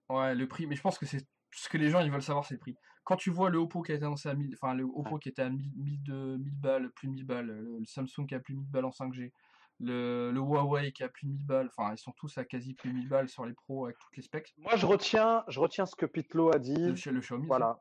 Ouais, 0.09 0.35
le 0.35 0.49
prix, 0.49 0.67
mais 0.67 0.75
je 0.75 0.83
pense 0.83 0.99
que 0.99 1.07
c'est 1.07 1.25
ce 1.53 1.69
que 1.69 1.79
les 1.79 1.91
gens 1.91 2.01
ils 2.01 2.11
veulent 2.11 2.23
savoir, 2.23 2.45
c'est 2.45 2.55
le 2.55 2.61
prix. 2.61 2.77
Quand 3.05 3.17
tu 3.17 3.31
vois 3.31 3.51
le 3.51 3.59
Oppo 3.59 3.83
qui 3.83 3.93
a 3.93 3.97
été 3.97 4.05
annoncé 4.05 4.29
à 4.29 4.35
1000, 4.35 4.55
enfin 4.55 4.75
le 4.75 4.85
Oppo 4.85 5.19
qui 5.19 5.29
était 5.29 5.43
à 5.43 5.51
1000, 5.51 5.73
1000, 5.77 6.03
de- 6.05 6.37
1000 6.37 6.55
balles, 6.61 6.91
plus 6.93 7.09
de 7.09 7.13
1000 7.13 7.25
balles, 7.27 7.47
le, 7.47 7.79
le 7.79 7.85
Samsung 7.85 8.27
qui 8.29 8.35
a 8.35 8.41
plus 8.41 8.55
de 8.55 8.61
1000 8.61 8.71
balles 8.71 8.85
en 8.85 8.91
5G, 8.91 9.33
le, 9.81 10.31
le 10.33 10.41
Huawei 10.41 10.93
qui 10.93 11.03
a 11.03 11.09
plus 11.09 11.27
de 11.27 11.33
1000 11.33 11.45
balles, 11.45 11.67
enfin 11.77 11.93
ils 11.93 11.99
sont 11.99 12.13
tous 12.13 12.39
à 12.39 12.45
quasi 12.45 12.75
plus 12.75 12.91
de 12.91 12.95
1000 12.97 13.09
balles 13.09 13.29
sur 13.29 13.45
les 13.45 13.55
pros 13.55 13.87
avec 13.87 13.99
toutes 13.99 14.17
les 14.17 14.23
specs. 14.23 14.55
Moi, 14.59 14.77
je 14.77 14.87
retiens, 14.87 15.43
je 15.49 15.59
retiens 15.59 15.87
ce 15.87 15.97
que 15.97 16.07
Pitlo 16.07 16.55
a 16.55 16.59
dit. 16.61 16.77
Le 16.77 16.93
Xiaomi. 16.93 17.47
Voilà. 17.49 17.81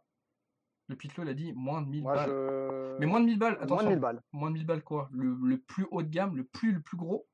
le 0.87 0.95
Pitlo 0.95 1.23
il 1.23 1.29
a 1.29 1.33
dit 1.35 1.53
moins 1.53 1.81
de 1.83 1.87
1000 1.87 2.01
Moi, 2.01 2.15
balles. 2.15 2.29
je. 2.29 2.97
Mais 2.99 3.05
moins 3.05 3.19
de 3.19 3.25
1000 3.25 3.37
balles, 3.37 3.53
Moins 3.53 3.63
attention. 3.63 3.85
de 3.85 3.89
1000 3.91 3.99
balles. 3.99 4.21
Moins 4.31 4.49
de 4.49 4.53
1000 4.55 4.65
balles 4.65 4.83
quoi 4.83 5.07
le, 5.11 5.37
le 5.43 5.59
plus 5.59 5.85
haut 5.91 6.01
de 6.01 6.09
gamme, 6.09 6.35
le 6.35 6.43
plus 6.45 6.71
le 6.71 6.81
plus 6.81 6.97
gros, 6.97 7.27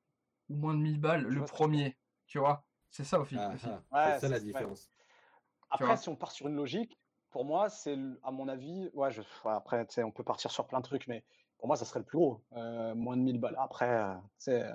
ou 0.49 0.57
moins 0.57 0.73
de 0.73 0.79
1000 0.79 0.99
balles, 0.99 1.23
le 1.23 1.45
premier, 1.45 1.97
tu 2.25 2.37
vois 2.39 2.65
C'est 2.89 3.05
ça. 3.05 3.17
Ah, 3.17 3.21
aussi. 3.21 3.35
ah, 3.37 3.47
Ouais, 3.91 4.13
c'est 4.15 4.19
ça 4.19 4.29
la 4.29 4.39
différence. 4.41 4.89
Après, 5.69 5.95
si 5.97 6.09
on 6.09 6.15
part 6.15 6.31
sur 6.31 6.47
une 6.47 6.55
logique, 6.55 6.97
pour 7.37 7.45
moi, 7.45 7.69
c'est, 7.69 7.95
le- 7.95 8.19
à 8.23 8.31
mon 8.31 8.47
avis, 8.47 8.89
ouais, 8.95 9.11
je, 9.11 9.21
ouais, 9.21 9.51
après, 9.51 9.85
tu 9.85 9.93
sais, 9.93 10.03
on 10.03 10.09
peut 10.09 10.23
partir 10.23 10.49
sur 10.49 10.65
plein 10.65 10.79
de 10.79 10.83
trucs, 10.83 11.05
mais 11.07 11.23
pour 11.59 11.67
moi, 11.67 11.75
ça 11.75 11.85
serait 11.85 11.99
le 11.99 12.05
plus 12.05 12.17
gros. 12.17 12.41
Euh, 12.53 12.95
moins 12.95 13.15
de 13.15 13.21
1000 13.21 13.39
balles. 13.39 13.55
Après, 13.59 13.87
euh, 13.87 14.15
tu 14.43 14.49
euh, 14.49 14.71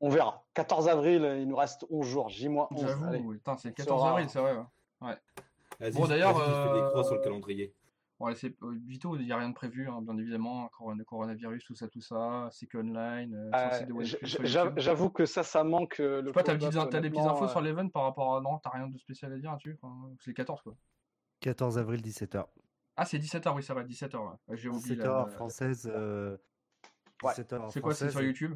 on 0.00 0.10
verra. 0.10 0.44
14 0.52 0.86
avril, 0.90 1.22
il 1.40 1.48
nous 1.48 1.56
reste 1.56 1.86
11 1.88 2.06
jours. 2.06 2.28
J-11. 2.28 2.66
J'avoue, 2.76 3.06
oui. 3.30 3.40
C'est 3.56 3.68
le 3.68 3.70
on 3.70 3.72
14 3.72 3.86
saura. 3.86 4.10
avril, 4.10 4.28
c'est 4.28 4.38
vrai. 4.40 4.54
ouais. 5.00 5.90
Bon, 5.92 6.06
d'ailleurs, 6.06 6.34
je 6.38 6.44
fais 6.44 6.74
des 6.74 6.86
croix 6.90 7.04
sur 7.04 7.14
le 7.14 7.20
euh, 7.20 7.24
calendrier. 7.24 7.74
Ouais, 8.20 8.34
c'est 8.34 8.54
euh, 8.62 8.78
Vito, 8.86 9.16
il 9.16 9.24
n'y 9.24 9.32
a 9.32 9.38
rien 9.38 9.48
de 9.48 9.54
prévu, 9.54 9.88
hein, 9.88 10.02
bien 10.02 10.18
évidemment. 10.18 10.68
Corona- 10.78 11.04
coronavirus, 11.04 11.64
tout 11.64 11.74
ça, 11.74 11.88
tout 11.88 12.02
ça. 12.02 12.48
C'est 12.52 12.66
que 12.66 12.76
online. 12.76 13.34
euh, 13.34 13.50
Euh, 13.54 14.76
j'avoue- 14.76 15.08
que 15.08 15.24
ça, 15.24 15.42
ça 15.42 15.64
manque. 15.64 16.00
euh, 16.00 16.18
Je 16.18 16.20
Le 16.20 16.26
sais 16.28 16.32
pas, 16.34 16.42
t'as 16.42 16.52
des, 16.52 16.66
petites 17.10 17.24
infos 17.24 17.44
euh, 17.44 17.48
sur 17.48 17.62
l'event 17.62 17.88
par 17.88 18.02
rapport 18.02 18.36
à. 18.36 18.42
Non, 18.42 18.58
t'as 18.58 18.68
rien 18.70 18.88
de 18.88 18.98
spécial 18.98 19.32
à 19.32 19.38
dire. 19.38 19.52
Enfin, 19.82 20.10
c'est 20.20 20.28
le 20.30 20.34
14 20.34 20.60
quoi. 20.60 20.74
14 21.42 21.76
avril, 21.78 22.00
17h. 22.00 22.46
Ah, 22.96 23.04
c'est 23.04 23.18
17h, 23.18 23.54
oui, 23.54 23.62
c'est 23.62 23.72
vrai, 23.72 23.84
17h. 23.84 24.16
Ouais. 24.48 24.56
J'ai 24.56 24.68
oublié 24.68 24.96
17h 24.96 24.98
la- 25.04 25.10
heure 25.10 25.26
la- 25.26 25.32
française. 25.32 25.90
euh, 25.92 26.36
Ouais. 27.22 27.32
17h 27.32 27.54
heure 27.54 27.72
C'est 27.72 27.80
quoi, 27.80 27.94
c'est 27.94 28.10
sur. 28.10 28.22
YouTube? 28.22 28.54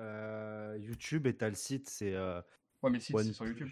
Euh, 0.00 0.76
YouTube 0.80 1.26
et 1.26 1.36
t'as 1.36 1.48
le 1.48 1.54
site, 1.54 1.88
c'est. 1.88 2.14
euh, 2.14 2.40
Ouais, 2.82 2.90
mais 2.90 2.98
le 2.98 3.00
site, 3.00 3.14
One 3.16 3.24
c'est 3.24 3.32
sur 3.32 3.46
YouTube. 3.46 3.68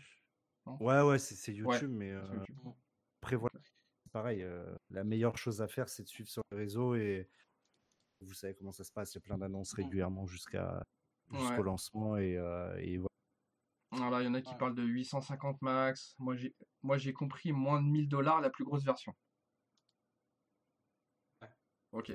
Ouais, 0.81 1.01
ouais, 1.03 1.19
c'est 1.19 1.35
c'est 1.35 1.53
YouTube, 1.53 1.90
Ouais, 1.90 1.97
mais 1.97 2.11
euh, 2.12 2.23
YouTube. 2.32 2.57
Pareil, 4.12 4.43
euh, 4.43 4.65
la 4.90 5.05
meilleure 5.05 5.36
chose 5.39 5.61
à 5.62 5.69
faire, 5.69 5.89
c'est 5.89 6.03
de 6.05 6.09
suivre 6.09 6.28
sur 6.28 6.43
les 6.53 6.59
réseaux 6.59 6.94
et 6.94 7.28
vous 8.20 8.35
savez 8.35 8.55
comment 8.55 8.70
ça 8.73 8.85
se 8.85 8.93
passe. 8.93 9.15
Il 9.15 9.16
y 9.16 9.19
a 9.19 9.23
plein 9.23 9.39
d'annonces 9.39 9.73
régulièrement 9.73 10.27
jusqu'à 10.27 10.85
jusqu'au 11.32 11.62
lancement 11.62 12.16
et, 12.19 12.36
euh, 12.36 12.77
et 12.78 12.99
voilà. 12.99 13.09
Voilà, 13.93 14.23
il 14.23 14.24
y 14.24 14.28
en 14.28 14.35
a 14.35 14.40
qui 14.40 14.52
Ouais. 14.52 14.59
parlent 14.59 14.74
de 14.74 14.82
850 14.82 15.60
max. 15.60 16.14
Moi, 16.19 16.35
j'ai 16.36 16.55
moi 16.82 16.97
j'ai 16.97 17.12
compris 17.12 17.52
moins 17.52 17.82
de 17.82 17.86
1000 17.86 18.09
dollars 18.09 18.40
la 18.40 18.48
plus 18.51 18.64
grosse 18.64 18.85
version. 18.85 19.14
Ok. 21.93 22.10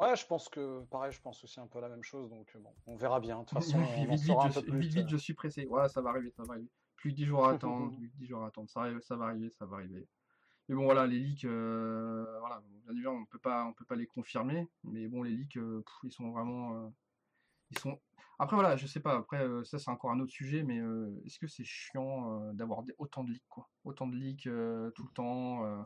Ouais, 0.00 0.16
je 0.16 0.26
pense 0.26 0.48
que, 0.48 0.84
pareil, 0.84 1.12
je 1.12 1.20
pense 1.20 1.42
aussi 1.44 1.60
un 1.60 1.66
peu 1.66 1.80
la 1.80 1.88
même 1.88 2.02
chose. 2.04 2.30
Donc, 2.30 2.48
euh, 2.54 2.60
bon, 2.60 2.72
on 2.86 2.96
verra 2.96 3.20
bien. 3.20 3.40
De 3.40 3.44
toute 3.44 3.50
façon, 3.58 3.78
vite, 3.78 4.08
vite, 4.10 4.36
je, 4.46 4.50
suis- 4.60 4.70
vite, 4.78 4.94
vite, 4.94 5.04
euh. 5.04 5.08
je 5.08 5.16
suis 5.16 5.34
pressé. 5.34 5.66
Ouais, 5.66 5.88
ça 5.88 6.00
va 6.00 6.10
arriver, 6.10 6.30
ça 6.30 6.44
va 6.44 6.54
arriver. 6.54 6.70
Plus 6.96 7.10
que 7.10 7.16
10 7.16 7.26
jours 7.26 7.46
à 7.46 7.50
attendre, 7.54 7.94
plus 7.96 8.08
que 8.10 8.16
10 8.16 8.26
jours 8.26 8.42
à 8.44 8.46
attendre. 8.48 8.70
Ça, 8.70 8.80
arrive- 8.80 9.00
ça 9.00 9.16
va 9.16 9.26
arriver, 9.26 9.50
ça 9.50 9.66
va 9.66 9.76
arriver. 9.76 10.08
Mais 10.68 10.74
bon, 10.76 10.84
voilà, 10.84 11.06
les 11.06 11.18
leaks, 11.18 11.44
euh, 11.44 12.38
voilà, 12.40 12.62
bien 12.62 12.92
évidemment, 12.92 13.18
on 13.18 13.26
peut 13.26 13.38
pas, 13.38 13.64
on 13.66 13.72
peut 13.74 13.84
pas 13.86 13.96
les 13.96 14.06
confirmer. 14.06 14.66
Mais 14.84 15.08
bon, 15.08 15.22
les 15.22 15.30
leaks, 15.32 15.56
euh, 15.58 15.82
pff, 15.82 15.94
ils 16.04 16.12
sont 16.12 16.30
vraiment, 16.30 16.86
euh, 16.86 16.88
ils 17.70 17.78
sont. 17.78 18.00
Après, 18.38 18.56
voilà, 18.56 18.76
je 18.76 18.86
sais 18.86 19.00
pas. 19.00 19.16
Après, 19.16 19.42
euh, 19.42 19.64
ça, 19.64 19.78
c'est 19.78 19.90
encore 19.90 20.10
un 20.12 20.20
autre 20.20 20.32
sujet. 20.32 20.62
Mais 20.62 20.78
euh, 20.78 21.20
est-ce 21.24 21.38
que 21.38 21.46
c'est 21.46 21.64
chiant 21.64 22.40
euh, 22.50 22.52
d'avoir 22.52 22.82
autant 22.98 23.24
de 23.24 23.32
leaks, 23.32 23.48
quoi? 23.48 23.68
Autant 23.84 24.06
de 24.06 24.14
leaks 24.16 24.46
euh, 24.46 24.90
tout 24.92 25.04
le 25.04 25.12
temps. 25.12 25.64
euh, 25.64 25.82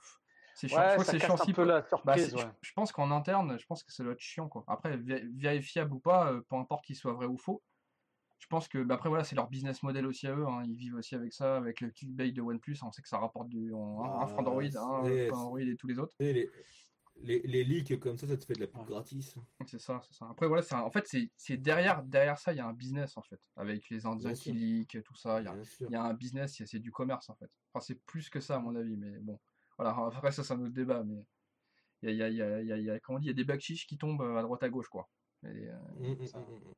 c'est 0.55 0.69
chiant. 0.69 0.83
je 0.83 0.99
Ouais, 0.99 0.99
ça 0.99 1.13
c'est 1.13 1.19
chiant 1.21 1.35
un 1.35 1.37
si 1.37 1.53
peu 1.55 1.65
la 1.65 1.83
bah, 1.83 1.89
surprise. 1.89 2.27
c'est- 2.31 2.37
je, 2.37 2.45
ouais. 2.47 2.51
je 2.61 2.73
pense 2.75 2.93
qu'en 2.93 3.11
interne, 3.11 3.59
je 3.59 3.67
pense 3.67 3.83
que 3.85 3.93
ça 3.93 4.03
doit 4.05 4.13
être 4.13 4.21
chiant, 4.21 4.49
quoi. 4.49 4.65
Après, 4.69 4.97
vé- 4.99 5.27
vérifiable 5.39 5.95
ou 5.95 6.01
pas, 6.01 6.33
euh, 6.33 6.43
peu 6.49 6.57
importe 6.57 6.85
qu'il 6.85 6.97
soit 6.97 7.13
vrai 7.15 7.27
ou 7.27 7.39
faux. 7.39 7.63
Je 8.39 8.47
pense 8.49 8.69
que, 8.69 8.83
bah, 8.83 8.97
après, 8.97 9.09
voilà, 9.09 9.25
c'est 9.25 9.37
leur 9.37 9.49
business 9.49 9.83
model 9.83 10.07
aussi 10.07 10.27
à 10.27 10.35
eux. 10.37 10.47
hein. 10.47 10.63
Ils 10.67 10.77
vivent 10.77 10.97
aussi 10.97 11.15
avec 11.15 11.33
ça, 11.33 11.57
avec 11.57 11.81
le 11.81 11.91
clickbait 11.91 12.33
de 12.33 12.43
OnePlus. 12.43 12.77
On 12.83 12.91
sait 12.93 13.03
que 13.03 13.09
ça 13.09 13.19
rapporte 13.19 13.49
du, 13.49 13.73
en, 13.73 14.05
un, 14.05 14.23
un 14.23 14.27
franc 14.27 14.43
Android, 14.43 14.63
Ah, 14.75 14.99
un 15.31 15.35
Android 15.35 15.61
et 15.61 15.77
tous 15.77 15.87
les 15.87 15.99
autres. 15.99 16.17
Les, 16.21 16.51
les, 17.23 17.41
les 17.43 17.65
leaks 17.65 17.99
comme 18.01 18.17
ça, 18.19 18.27
ça 18.27 18.37
te 18.37 18.45
fait 18.45 18.55
de 18.55 18.61
la 18.61 18.67
pub 18.67 18.85
gratis. 18.85 19.35
C'est 19.67 19.79
ça, 19.79 20.01
c'est 20.03 20.15
ça. 20.15 20.29
Après, 20.31 20.47
voilà, 20.49 20.63
un- 20.73 20.81
en 20.81 20.91
fait, 20.91 21.07
c'est 21.37 21.57
derrière, 21.57 22.03
derrière 22.05 22.39
ça, 22.39 22.53
il 22.53 22.57
y 22.57 22.61
a 22.61 22.67
un 22.67 22.73
business, 22.75 23.17
en 23.17 23.23
fait. 23.23 23.41
Avec 23.57 23.89
les 23.91 24.07
Indiens 24.07 24.33
qui 24.35 24.53
leak, 24.53 25.03
tout 25.05 25.15
ça. 25.17 25.41
Il 25.41 25.45
y 25.45 25.93
y 25.93 25.97
a 25.97 26.03
un 26.03 26.15
business, 26.15 26.63
c'est 26.65 26.79
du 26.81 26.91
commerce, 26.91 27.29
en 27.31 27.37
fait. 27.37 27.51
Enfin, 27.73 27.85
c'est 27.85 28.05
plus 28.05 28.29
que 28.31 28.41
ça, 28.41 28.57
à 28.57 28.59
mon 28.61 28.75
avis. 28.77 28.97
Mais 28.97 29.19
bon, 29.21 29.41
voilà, 29.79 29.97
après, 30.15 30.33
ça, 30.33 30.45
c'est 30.45 30.53
un 30.55 30.61
autre 30.61 30.75
débat. 30.75 31.05
Mais 31.05 31.25
il 32.03 32.17
y 32.17 32.23
a, 32.23 32.29
y 32.29 32.43
a, 32.43 32.63
y 32.63 32.73
a, 32.73 32.79
y 32.79 32.91
a- 32.91 33.01
comment 33.01 33.17
on 33.19 33.21
dit, 33.21 33.27
il 33.27 33.31
y 33.31 33.33
a 33.33 33.35
des 33.35 33.45
bacs 33.45 33.61
chiches 33.61 33.87
qui 33.87 33.99
tombent 33.99 34.23
euh, 34.23 34.37
à 34.39 34.43
droite 34.43 34.63
à 34.63 34.69
gauche, 34.71 34.89
quoi. 34.89 35.09
Et, 35.45 35.69
euh, 35.69 35.77
Mm, 35.99 36.13
mm, 36.23 36.27
ça. 36.27 36.39
mm, 36.39 36.43
mm. 36.43 36.75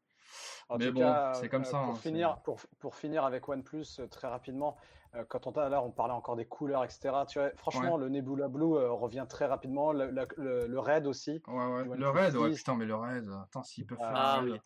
En 0.70 0.78
Mais 0.78 0.86
tout 0.86 0.92
bon, 0.94 1.00
cas, 1.00 1.32
c'est 1.34 1.48
comme 1.50 1.62
euh, 1.62 1.64
ça, 1.66 1.78
Pour 1.84 1.94
hein, 1.94 1.94
finir, 1.96 2.38
pour, 2.42 2.58
pour 2.80 2.94
finir 2.96 3.24
avec 3.24 3.46
OnePlus, 3.48 3.84
euh, 4.00 4.06
très 4.08 4.28
rapidement, 4.28 4.76
euh, 5.14 5.22
quand 5.28 5.46
on 5.46 5.52
tout 5.52 5.60
à 5.60 5.68
l'heure 5.68 5.84
on 5.84 5.90
parlait 5.90 6.14
encore 6.14 6.36
des 6.36 6.46
couleurs, 6.46 6.82
etc. 6.84 7.24
Tu 7.28 7.38
vois, 7.38 7.50
franchement, 7.56 7.98
le 7.98 8.08
Nebula 8.08 8.48
Blue 8.48 8.74
euh, 8.76 8.90
revient 8.90 9.26
très 9.28 9.44
rapidement. 9.44 9.92
Le, 9.92 10.10
le, 10.10 10.26
le- 10.38 10.66
le 10.66 10.78
Red 10.80 11.06
aussi. 11.06 11.42
Ouais, 11.46 11.66
ouais. 11.84 11.96
Le 11.98 12.08
Red, 12.08 12.34
ouais, 12.36 12.50
6. 12.52 12.56
putain, 12.58 12.76
mais 12.76 12.86
le 12.86 12.94
Red, 12.96 13.28
attends, 13.44 13.62
s'ils 13.62 13.86
peuvent 13.86 13.98
faire 13.98 14.08
Ah, 14.16 14.40
oui. 14.42 14.58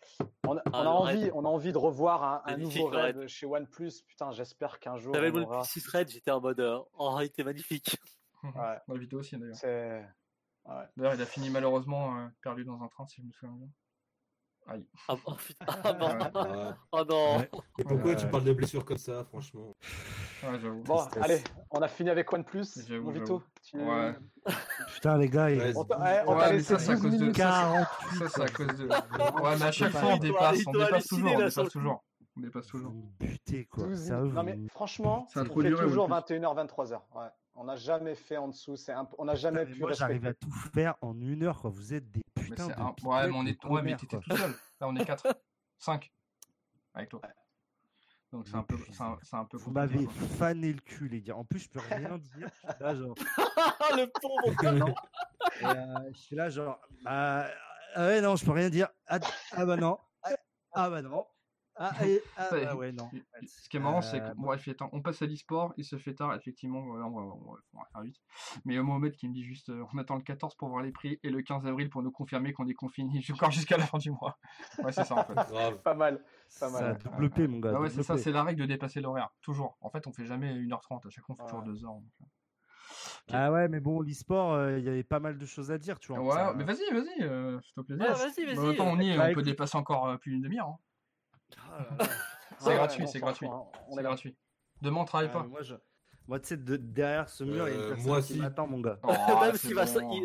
On, 0.46 0.56
a- 0.56 0.62
on 0.66 0.72
Ah, 0.72 0.82
a 0.82 0.86
envie, 0.88 1.24
Red. 1.24 1.32
on 1.34 1.44
a 1.44 1.48
envie 1.48 1.72
de 1.72 1.78
revoir 1.78 2.22
un, 2.22 2.42
un 2.44 2.56
nouveau 2.56 2.86
Red, 2.86 3.16
Red. 3.16 3.26
chez 3.28 3.46
OnePlus. 3.46 4.02
Putain, 4.06 4.30
j'espère 4.30 4.78
qu'un 4.78 4.96
jour 4.96 5.14
J'avais 5.14 5.30
le 5.32 5.40
aura. 5.42 5.56
OnePlus 5.58 5.68
6 5.68 5.88
Red, 5.88 6.08
j'étais 6.10 6.30
en 6.30 6.40
mode 6.40 6.60
euh, 6.60 6.78
en 6.94 7.14
réalité 7.14 7.42
magnifique. 7.44 7.96
Ouais, 8.44 8.78
Dans 8.86 8.94
la 8.94 9.00
vidéo 9.00 9.18
aussi, 9.18 9.36
d'ailleurs. 9.36 9.56
Ouais. 10.64 10.84
D'ailleurs, 10.96 11.14
il 11.14 11.20
a 11.22 11.26
fini 11.26 11.50
malheureusement 11.50 12.16
euh, 12.18 12.28
perdu 12.40 12.64
dans 12.64 12.80
un 12.80 12.86
train, 12.86 13.04
si 13.06 13.20
je 13.20 13.26
me 13.26 13.32
souviens 13.32 13.56
bien. 13.56 13.68
Aïe. 14.70 14.84
Ah, 15.08 15.14
oh, 15.24 15.32
putain, 15.34 15.64
ah, 15.84 15.92
non. 15.94 16.08
Ouais. 16.08 16.30
Ah. 16.34 16.76
Oh 16.92 17.04
non. 17.08 17.38
Ouais. 17.38 17.50
Et 17.78 17.84
pourquoi 17.84 18.10
Ouais. 18.10 18.16
tu 18.16 18.26
parles 18.28 18.44
de 18.44 18.52
blessures 18.52 18.84
comme 18.84 18.98
ça, 18.98 19.24
franchement? 19.24 19.74
Ouais, 20.42 20.58
j'avoue. 20.60 20.82
Bon, 20.82 20.96
Tristesse. 21.06 21.22
allez, 21.24 21.40
on 21.70 21.80
a 21.80 21.88
fini 21.88 22.10
avec 22.10 22.30
OnePlus. 22.32 22.64
J'avoue, 22.86 23.04
Mon 23.06 23.10
Vito, 23.12 23.42
tu- 23.62 23.78
Ouais. 23.78 24.14
Putain, 24.94 25.16
les 25.18 25.28
gars, 25.28 25.50
il 25.50 25.72
On 25.76 25.84
t'a 25.84 25.98
mais 25.98 26.52
laissé 26.52 26.74
ça, 26.74 26.78
c'est 26.78 26.92
à 26.92 26.94
12 26.96 27.02
cause 27.02 27.12
de- 27.12 27.18
minutes. 27.20 27.36
ça, 27.36 27.42
48. 27.42 28.18
Ça, 28.18 28.28
c'est 28.28 28.42
à 28.42 28.48
cause 28.48 28.78
de. 28.78 28.88
Ouais, 28.88 29.56
mais 29.58 29.64
à 29.64 29.72
chaque 29.72 29.92
fois, 29.92 30.08
on 30.12 30.16
dépasse, 30.18 30.58
on 30.66 30.72
dépasse 30.72 31.06
toujours, 31.06 31.32
on 31.32 31.38
dépasse 31.38 31.54
toujours. 31.70 32.04
On 32.36 32.40
dépasse 32.40 32.66
toujours. 32.66 32.92
Butez, 33.18 33.64
quoi. 33.66 33.84
12 33.86 33.98
Sérieux, 33.98 34.20
minutes. 34.22 34.34
Non, 34.36 34.42
mais 34.44 34.56
me- 34.56 34.68
franchement, 34.68 35.26
duré, 35.34 35.70
toujours 35.72 36.04
OnePlus. 36.10 36.38
21h, 36.38 36.54
23h. 36.54 37.00
Ouais. 37.14 37.26
On 37.60 37.64
n'a 37.64 37.74
jamais 37.74 38.14
fait 38.14 38.36
en 38.36 38.48
dessous. 38.48 38.76
C'est 38.76 38.92
imp- 38.92 39.14
On 39.18 39.24
n'a 39.24 39.34
jamais 39.34 39.60
Putain, 39.60 39.70
mais 39.70 39.74
pu 39.74 39.80
moi, 39.82 39.92
j'arrive 39.92 40.26
à 40.26 40.34
tout 40.34 40.50
faire 40.72 40.94
en 41.00 41.20
une 41.20 41.42
heure, 41.42 41.60
quoi. 41.60 41.70
Vous 41.70 41.92
êtes 41.92 42.08
des 42.08 42.22
Mais 42.36 42.42
putains 42.44 42.68
c'est 42.68 42.76
de 42.76 42.80
un... 42.80 42.94
Ouais, 43.02 43.28
mais 43.28 43.34
on 43.34 43.46
est. 43.46 43.64
Ouais, 43.64 43.82
mais 43.82 43.96
t'étais 43.96 44.18
tout 44.20 44.36
seul. 44.36 44.52
Là, 44.80 44.86
on 44.86 44.94
est 44.94 45.04
4. 45.04 45.26
5. 45.78 46.12
Avec 46.94 47.08
toi. 47.08 47.20
Donc 48.30 48.46
c'est 48.46 48.54
un 48.54 48.62
peu. 48.62 48.76
C'est 48.92 49.34
un, 49.34 49.44
peu 49.44 49.56
Vous 49.56 49.72
m'avez 49.72 50.06
fané 50.06 50.72
le 50.72 50.80
cul, 50.80 51.08
les 51.08 51.20
gars. 51.20 51.36
En 51.36 51.44
plus, 51.44 51.60
je 51.60 51.68
peux 51.68 51.80
rien 51.80 52.18
dire. 52.36 52.48
Je 52.62 52.70
suis 52.70 52.80
là, 52.80 52.94
genre. 52.94 53.14
Ah, 53.56 53.88
le 53.96 54.06
pauvre. 54.20 54.94
Et, 55.60 55.64
euh, 55.66 56.12
je 56.12 56.18
suis 56.18 56.36
là, 56.36 56.48
genre. 56.50 56.80
Bah, 57.02 57.46
ah 57.94 58.06
ouais, 58.06 58.20
non, 58.20 58.36
je 58.36 58.44
peux 58.44 58.52
rien 58.52 58.70
dire. 58.70 58.88
Ah, 59.06 59.18
ah 59.52 59.66
bah 59.66 59.76
non. 59.76 59.98
Ah, 60.22 60.30
ah 60.74 60.90
bah 60.90 61.02
non. 61.02 61.26
Ah, 61.80 61.92
et- 62.06 62.20
ah 62.36 62.44
Ça 62.50 62.64
bah 62.64 62.74
ouais, 62.74 62.90
non. 62.92 63.08
Ce 63.46 63.68
qui 63.68 63.76
est 63.76 63.80
marrant, 63.80 64.02
c'est 64.02 64.20
Euh, 64.20 64.30
que 64.30 64.34
bon, 64.36 64.52
il 64.52 64.58
fait 64.58 64.74
tard. 64.74 64.88
on 64.92 65.00
passe 65.00 65.22
à 65.22 65.26
l'e-sport, 65.26 65.72
il 65.76 65.84
se 65.84 65.96
fait 65.96 66.12
tard, 66.14 66.34
effectivement, 66.34 66.80
on, 66.80 66.92
va, 66.94 67.04
on 67.06 67.10
va- 67.10 67.34
on 67.74 67.78
va 67.78 67.84
faire 67.92 68.02
vite. 68.02 68.16
Mais 68.64 68.76
euh, 68.76 68.82
Mohamed 68.82 69.14
qui 69.14 69.28
me 69.28 69.32
dit 69.34 69.44
juste, 69.44 69.68
euh, 69.70 69.84
on 69.94 69.98
attend 69.98 70.16
le 70.16 70.22
14 70.22 70.56
pour 70.56 70.68
voir 70.70 70.82
les 70.82 70.90
prix 70.90 71.20
et 71.22 71.30
le 71.30 71.40
15 71.42 71.66
avril 71.66 71.88
pour 71.88 72.02
nous 72.02 72.10
confirmer 72.10 72.52
qu'on 72.52 72.66
est 72.66 72.74
confiné 72.74 73.20
encore 73.50 73.52
jusqu'à 73.52 73.76
la 73.76 73.86
fin 73.86 73.98
du 73.98 74.10
mois. 74.10 74.38
Ouais, 74.82 74.90
c'est 74.92 75.04
ça 75.04 75.14
en 75.14 75.24
fait. 75.24 75.34
Grave. 75.34 75.78
Pas 75.82 75.94
mal. 75.94 76.18
Pas 76.18 76.68
Ça 76.68 76.70
mal. 76.70 76.84
a 76.90 76.94
double 76.94 77.30
P, 77.30 77.46
mon 77.46 77.60
gars. 77.60 77.72
Ah 77.76 77.80
ouais, 77.80 77.90
c'est 77.90 78.02
ça, 78.02 78.18
c'est 78.18 78.32
la 78.32 78.42
règle 78.42 78.62
de 78.62 78.66
dépasser 78.66 79.00
l'horaire, 79.00 79.30
toujours. 79.42 79.76
En 79.80 79.90
fait, 79.90 80.06
on 80.06 80.12
fait 80.12 80.26
jamais 80.26 80.52
1h30, 80.54 81.06
à 81.06 81.10
chaque 81.10 81.24
fois 81.24 81.34
on 81.34 81.36
fait 81.36 81.44
toujours 81.44 81.60
Ouais. 81.60 81.66
2 81.66 81.84
heures. 81.84 81.92
donc, 81.94 82.04
euh. 82.22 82.24
Ah 83.30 83.52
ouais, 83.52 83.68
mais 83.68 83.80
bon, 83.80 84.00
l'e-sport, 84.00 84.54
euh, 84.54 84.78
il 84.78 84.84
y 84.84 84.88
avait 84.88 85.02
pas 85.04 85.20
mal 85.20 85.36
de 85.36 85.44
choses 85.46 85.70
à 85.70 85.76
dire, 85.78 85.98
tu 86.00 86.12
vois. 86.12 86.22
Ouais, 86.22 86.32
ça- 86.32 86.54
mais 86.56 86.64
vas-y, 86.64 86.90
vas-y, 86.92 87.22
euh, 87.22 87.60
c'est 87.62 87.78
au 87.78 87.84
plaisir. 87.84 88.04
Ouais, 88.06 88.12
vas-y, 88.12 88.46
Bah, 88.46 88.54
vas-y. 88.62 88.74
attends, 88.74 88.86
on 88.88 88.98
y 88.98 89.10
est, 89.10 89.16
Bah, 89.16 89.22
on 89.24 89.26
peut 89.26 89.30
écoute. 89.32 89.44
dépasser 89.44 89.76
encore 89.76 90.08
euh, 90.08 90.16
plus 90.16 90.32
d'une 90.32 90.40
demi-heure. 90.40 90.68
hein. 90.68 90.78
Ah 91.56 91.78
là. 91.98 92.06
C'est 92.60 92.74
gratuit, 92.74 93.06
c'est 93.06 93.20
gratuit. 93.20 93.46
on 93.88 93.96
est 93.98 94.02
gratuit. 94.02 94.36
Demain, 94.82 95.00
on 95.00 95.04
travaille 95.04 95.28
Ah, 95.30 95.38
pas. 95.38 95.42
moi, 95.44 95.62
je... 95.62 95.74
moi, 96.26 96.40
tu 96.40 96.48
sais, 96.48 96.56
de- 96.56 96.76
derrière 96.76 97.28
ce 97.28 97.44
mur, 97.44 97.68
il 97.68 97.72
y 97.72 97.76
a 97.76 97.76
une 97.76 97.80
Euh, 97.84 97.88
personne 97.90 98.06
moi 98.06 98.16
qui 98.20 98.32
aussi. 98.32 98.40
m'attend, 98.40 98.66
mon 98.66 98.80
gars. 98.80 98.98
Oh, 99.04 99.08
c'est 99.52 99.58
s'il 99.58 99.74
va, 99.76 99.82
il- 99.84 99.86
s'endormir, 99.86 100.22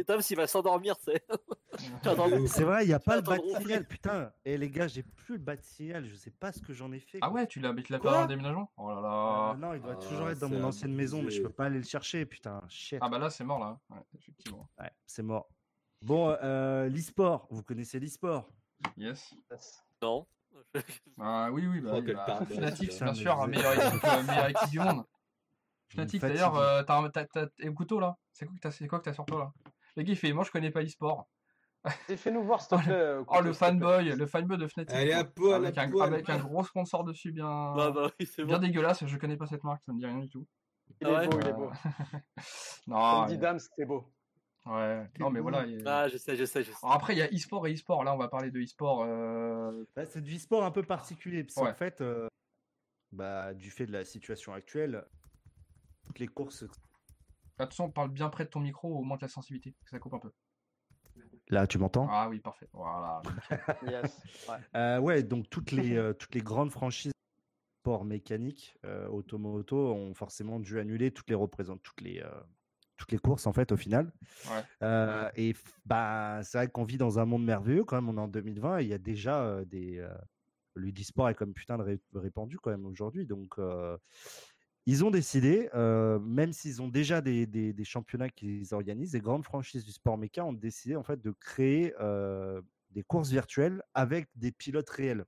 De 2.04 2.42
ouf. 2.42 2.52
C'est 2.52 2.64
vrai, 2.64 2.86
il 2.86 2.88
n'y 2.88 2.94
a 2.94 3.00
pas 3.00 3.18
le 3.18 3.24
signal, 3.62 3.86
putain. 3.88 4.32
Et 4.46 4.58
les 4.58 4.70
gars, 4.72 4.88
j'ai 4.88 5.04
plus 5.04 5.38
le 5.38 5.56
de 5.56 5.62
signal, 5.62 6.06
je 6.06 6.16
sais 6.16 6.32
pas 6.32 6.52
ce 6.52 6.60
que 6.62 6.74
j'en 6.74 6.92
ai 6.92 7.00
fait. 7.00 7.20
Ah 7.22 7.30
ouais, 7.30 7.46
tu 7.46 7.60
l'as 7.60 7.72
tu 7.74 7.92
l'as 7.92 8.00
perdu 8.00 8.18
en 8.18 8.26
déménagement 8.26 8.72
Oh 8.78 8.90
là 8.90 8.98
Euh, 8.98 9.02
là. 9.02 9.56
non, 9.60 9.74
il 9.76 9.82
doit 9.82 9.94
Ah, 10.00 10.08
toujours 10.08 10.30
être 10.30 10.40
dans 10.40 10.50
mon 10.50 10.64
ancienne 10.64 10.94
maison, 10.96 11.22
mais 11.22 11.30
je 11.30 11.42
peux 11.44 11.50
pas 11.52 11.66
aller 11.66 11.78
le 11.78 11.84
chercher, 11.86 12.26
putain. 12.26 12.62
Shit. 12.68 12.98
Ah 13.02 13.10
bah 13.10 13.20
là, 13.20 13.30
c'est 13.30 13.44
mort 13.44 13.60
là. 13.60 13.80
Ouais, 13.92 14.02
effectivement. 14.18 14.68
Ouais, 14.80 14.90
c'est 15.06 15.24
mort. 15.24 15.48
Bon, 16.02 16.36
euh, 16.42 16.90
l'e-sport, 16.90 17.48
vous 17.52 17.62
connaissez 17.64 18.00
l'e-sport? 18.00 18.50
Yes. 18.98 19.36
Non. 20.02 20.26
Ah 21.20 21.50
oui, 21.52 21.68
oui, 21.68 21.80
bah, 21.82 21.92
Oh, 21.94 22.02
oui, 22.04 22.14
bah, 22.14 22.40
Fnatic, 22.50 22.90
bien 22.90 23.06
mais 23.06 23.14
sûr, 23.14 23.48
meilleure 23.48 23.74
équipe, 23.74 24.04
euh, 24.06 24.24
meilleure 24.24 24.48
équipe 24.48 24.70
du 24.70 24.80
monde. 24.80 25.04
Fnatic, 25.90 26.22
d'ailleurs, 26.22 26.56
euh, 26.56 26.84
t'as 26.84 26.98
un- 26.98 27.10
t'as- 27.10 27.26
t'as- 27.26 27.48
couteau 27.76 28.00
là 28.00 28.16
C'est 28.32 28.46
quoi 28.46 28.56
que 28.56 28.60
t'as 28.60 28.72
c'est 28.72 28.88
quoi 28.88 29.00
que 29.00 29.06
t'as 29.06 29.14
sur 29.14 29.26
toi 29.26 29.40
là? 29.40 29.52
Le 29.96 30.04
gars, 30.04 30.14
il 30.14 30.16
fait 30.18 30.34
Moi, 30.34 30.44
je 30.44 30.52
connais 30.52 30.72
pas 30.72 30.84
e-sport. 30.84 31.28
Et 32.10 32.18
Fais-nous 32.18 32.44
voir, 32.44 32.62
s'il 32.62 32.78
te 32.78 32.84
plaît. 32.84 32.94
euh, 32.94 33.24
Oh, 33.28 33.42
le 33.42 33.54
fanboy, 33.54 34.16
le 34.16 34.26
fanboy 34.26 34.58
de 34.58 34.68
Fnatic. 34.68 34.96
Elle 34.96 35.10
est 35.10 35.12
quoi. 35.12 35.20
à 35.20 35.24
poil, 35.26 35.66
avec, 35.66 35.78
un, 35.78 35.92
poil. 35.92 36.14
avec 36.14 36.30
un 36.30 36.40
gros 36.40 36.64
sponsor 36.64 37.04
dessus, 37.04 37.32
bien, 37.32 37.46
Ah 37.48 37.92
bah 37.92 38.10
oui, 38.20 38.26
c'est 38.26 38.44
bien 38.46 38.58
bon. 38.58 38.62
dégueulasse. 38.68 39.06
Je 39.06 39.18
connais 39.18 39.38
pas 39.38 39.46
cette 39.48 39.64
marque, 39.64 39.84
ça 39.86 39.94
me 39.94 40.00
dit 40.00 40.06
rien 40.06 40.20
du 40.20 40.30
tout. 40.30 40.48
Il 41.02 41.08
Ah 41.08 41.10
est 41.12 41.14
ouais 41.14 41.28
beau, 41.28 41.40
il 41.42 41.48
est 41.48 41.54
beau. 41.54 41.72
non, 42.88 43.12
Comme 43.12 43.28
dit 43.28 43.38
Dame, 43.38 43.60
c'était 43.60 43.86
beau. 43.86 44.06
Ouais. 44.66 45.10
non, 45.20 45.30
mais 45.30 45.40
voilà. 45.40 45.66
il- 45.66 45.88
Ah, 45.88 46.08
je 46.08 46.18
sais, 46.18 46.36
je 46.36 46.46
sais, 46.46 46.64
je 46.64 46.72
sais. 46.72 46.78
Alors 46.84 46.96
après, 46.96 47.14
il 47.14 47.20
y 47.20 47.22
a 47.22 47.28
e-sport 47.28 47.68
et 47.68 47.74
e-sport. 47.74 48.04
Là, 48.04 48.14
on 48.14 48.18
va 48.18 48.28
parler 48.30 48.52
de 48.52 48.60
e-sport. 48.62 49.04
euh, 49.06 49.84
Bah, 49.96 50.06
c'est 50.06 50.22
du 50.22 50.36
e-sport 50.36 50.64
un 50.64 50.72
peu 50.72 50.84
particulier, 50.84 51.44
parce 51.44 51.58
Ouais. 51.58 51.70
qu'en 51.72 51.76
fait, 51.78 52.02
euh, 52.02 52.28
bah, 53.12 53.54
du 53.54 53.70
fait 53.72 53.86
de 53.86 53.92
la 53.92 54.06
situation 54.06 54.54
actuelle, 54.54 55.06
toutes 56.06 56.20
les 56.20 56.28
courses. 56.28 56.66
Attention, 57.60 57.92
parle 57.92 58.10
bien 58.10 58.30
près 58.30 58.46
de 58.46 58.50
ton 58.50 58.60
micro, 58.60 58.98
au 58.98 59.04
moins 59.04 59.18
de 59.18 59.22
la 59.22 59.28
sensibilité, 59.28 59.74
que 59.84 59.90
ça 59.90 60.00
coupe 60.00 60.14
un 60.16 60.20
peu. 60.20 60.32
Là, 61.50 61.68
tu 61.68 61.78
m'entends? 61.78 62.08
Ah 62.10 62.28
oui, 62.30 62.40
parfait. 62.40 62.68
Voilà. 62.74 63.22
Yes. 63.88 64.22
Ouais. 64.50 64.56
Euh, 64.76 65.00
ouais, 65.00 65.24
donc 65.24 65.50
toutes 65.50 65.72
les, 65.72 65.96
euh, 65.98 66.14
toutes 66.14 66.34
les 66.34 66.42
grandes 66.42 66.72
franchises 66.72 67.12
de 67.12 67.82
sport 67.84 68.06
mécanique, 68.06 68.76
euh, 68.86 69.08
automoto, 69.10 69.94
ont 69.94 70.14
forcément 70.16 70.60
dû 70.60 70.80
annuler 70.80 71.12
toutes 71.12 71.30
les 71.30 71.36
représent- 71.36 71.78
toutes 71.78 72.02
les, 72.02 72.22
euh, 72.22 72.32
toutes 72.98 73.12
les 73.12 73.18
courses 73.18 73.48
en 73.48 73.54
fait 73.54 73.72
au 73.72 73.78
final. 73.78 74.12
Ouais. 74.50 74.64
Euh, 74.84 75.30
et 75.36 75.56
bah, 75.86 76.42
c'est 76.44 76.58
vrai 76.58 76.68
qu'on 76.68 76.84
vit 76.84 76.98
dans 76.98 77.20
un 77.20 77.26
monde 77.26 77.44
merveilleux 77.46 77.84
quand 77.84 77.96
même. 77.96 78.10
On 78.10 78.18
est 78.18 78.22
en 78.22 78.28
2020 78.28 78.80
et 78.80 78.84
il 78.84 78.90
y 78.90 78.94
a 78.94 78.98
déjà 78.98 79.42
euh, 79.44 79.66
des. 79.66 79.98
Euh, 80.00 80.10
le 80.76 80.90
e-sport 80.90 81.30
est 81.30 81.36
comme 81.36 81.54
putain 81.54 81.78
de 81.78 81.84
ré- 81.84 82.02
répandu 82.16 82.58
quand 82.60 82.72
même 82.72 82.86
aujourd'hui. 82.86 83.26
Donc 83.28 83.60
euh, 83.60 83.98
ils 84.86 85.06
ont 85.06 85.12
décidé, 85.12 85.70
euh, 85.76 86.20
même 86.20 86.52
s'ils 86.52 86.82
ont 86.82 86.88
déjà 86.88 87.22
des, 87.22 87.46
des- 87.46 87.74
des 87.74 87.84
championnats 87.84 88.30
qu'ils 88.30 88.74
organisent, 88.74 89.14
les 89.14 89.22
grandes 89.22 89.44
franchises 89.46 89.86
du 89.86 89.92
sport 89.92 90.18
méca 90.18 90.44
ont 90.44 90.54
décidé 90.54 90.96
en 90.96 91.04
fait 91.04 91.22
de 91.22 91.32
créer 91.32 91.94
euh, 92.00 92.62
des 92.90 93.04
courses 93.04 93.30
virtuelles 93.30 93.82
avec 93.94 94.28
des 94.36 94.52
pilotes 94.52 94.90
réels. 94.90 95.26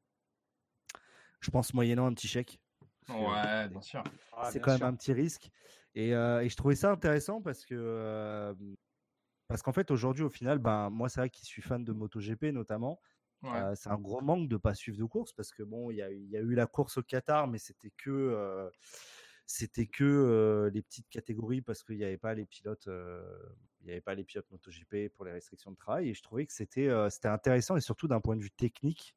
Je 1.39 1.51
pense 1.51 1.73
moyennant 1.73 2.07
un 2.07 2.13
petit 2.13 2.27
chèque. 2.27 2.59
Ouais, 3.09 3.67
bien 3.69 3.81
sûr. 3.81 4.03
Ah, 4.35 4.49
c'est 4.51 4.59
quand 4.59 4.71
même 4.71 4.83
un 4.83 4.95
petit 4.95 5.13
risque. 5.13 5.49
Et, 5.95 6.13
euh, 6.13 6.41
et 6.41 6.49
je 6.49 6.55
trouvais 6.57 6.75
ça 6.75 6.91
intéressant 6.91 7.41
parce 7.41 7.65
que 7.65 7.75
euh, 7.75 8.53
parce 9.47 9.61
qu'en 9.61 9.73
fait 9.73 9.91
aujourd'hui 9.91 10.23
au 10.23 10.29
final, 10.29 10.59
ben 10.59 10.89
moi 10.89 11.09
c'est 11.09 11.19
vrai 11.21 11.29
qui 11.29 11.45
suis 11.45 11.61
fan 11.61 11.83
de 11.83 11.93
MotoGP 11.93 12.45
notamment. 12.45 12.99
Ouais. 13.41 13.51
euh, 13.51 13.75
c'est 13.75 13.89
un 13.89 13.97
gros 13.99 14.21
manque 14.21 14.49
de 14.49 14.57
pas 14.57 14.73
suivre 14.73 14.97
de 14.97 15.05
course 15.05 15.33
parce 15.33 15.51
que 15.51 15.63
bon 15.63 15.91
il 15.91 15.97
y 15.97 16.01
a, 16.01 16.11
y 16.11 16.35
a 16.37 16.41
eu 16.41 16.55
la 16.55 16.67
course 16.67 16.97
au 16.97 17.03
Qatar 17.03 17.47
mais 17.47 17.59
c'était 17.59 17.91
que 17.91 18.71
c'était 19.45 19.85
que 19.85 20.03
euh, 20.03 20.69
les 20.71 20.81
petites 20.81 21.09
catégories 21.09 21.61
parce 21.61 21.83
qu'il 21.83 21.97
n'y 21.97 22.03
avait 22.03 22.17
pas 22.17 22.33
les 22.33 22.45
pilotes 22.45 22.87
euh, 22.87 23.23
il 23.81 23.87
y 23.87 23.91
avait 23.91 24.01
pas 24.01 24.15
les 24.15 24.23
pilotes 24.23 24.49
MotoGP 24.51 25.09
pour 25.13 25.25
les 25.25 25.31
restrictions 25.31 25.71
de 25.71 25.75
travail 25.75 26.09
et 26.09 26.13
je 26.13 26.23
trouvais 26.23 26.45
que 26.47 26.53
c'était 26.53 26.87
euh, 26.87 27.09
c'était 27.09 27.27
intéressant 27.27 27.75
et 27.77 27.81
surtout 27.81 28.07
d'un 28.07 28.21
point 28.21 28.35
de 28.35 28.41
vue 28.41 28.51
technique 28.51 29.15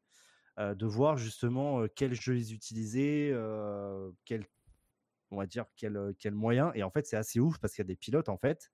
de 0.59 0.87
voir 0.87 1.17
justement 1.17 1.87
quels 1.87 2.21
jeux 2.21 2.37
ils 2.37 2.53
utilisaient 2.53 3.33
quels 4.25 4.45
on 5.31 5.37
va 5.37 5.47
dire 5.47 5.67
quel, 5.77 6.15
quel 6.19 6.35
moyen. 6.35 6.73
Et 6.75 6.83
en 6.83 6.91
fait, 6.91 7.07
c'est 7.07 7.17
assez 7.17 7.41
ouf 7.41 7.59
parce 7.59 7.75
qu'il 7.75 7.83
y 7.83 7.87
a 7.87 7.89
des 7.89 7.97
pilotes, 7.97 8.29
en 8.29 8.39
fait, 8.39 8.71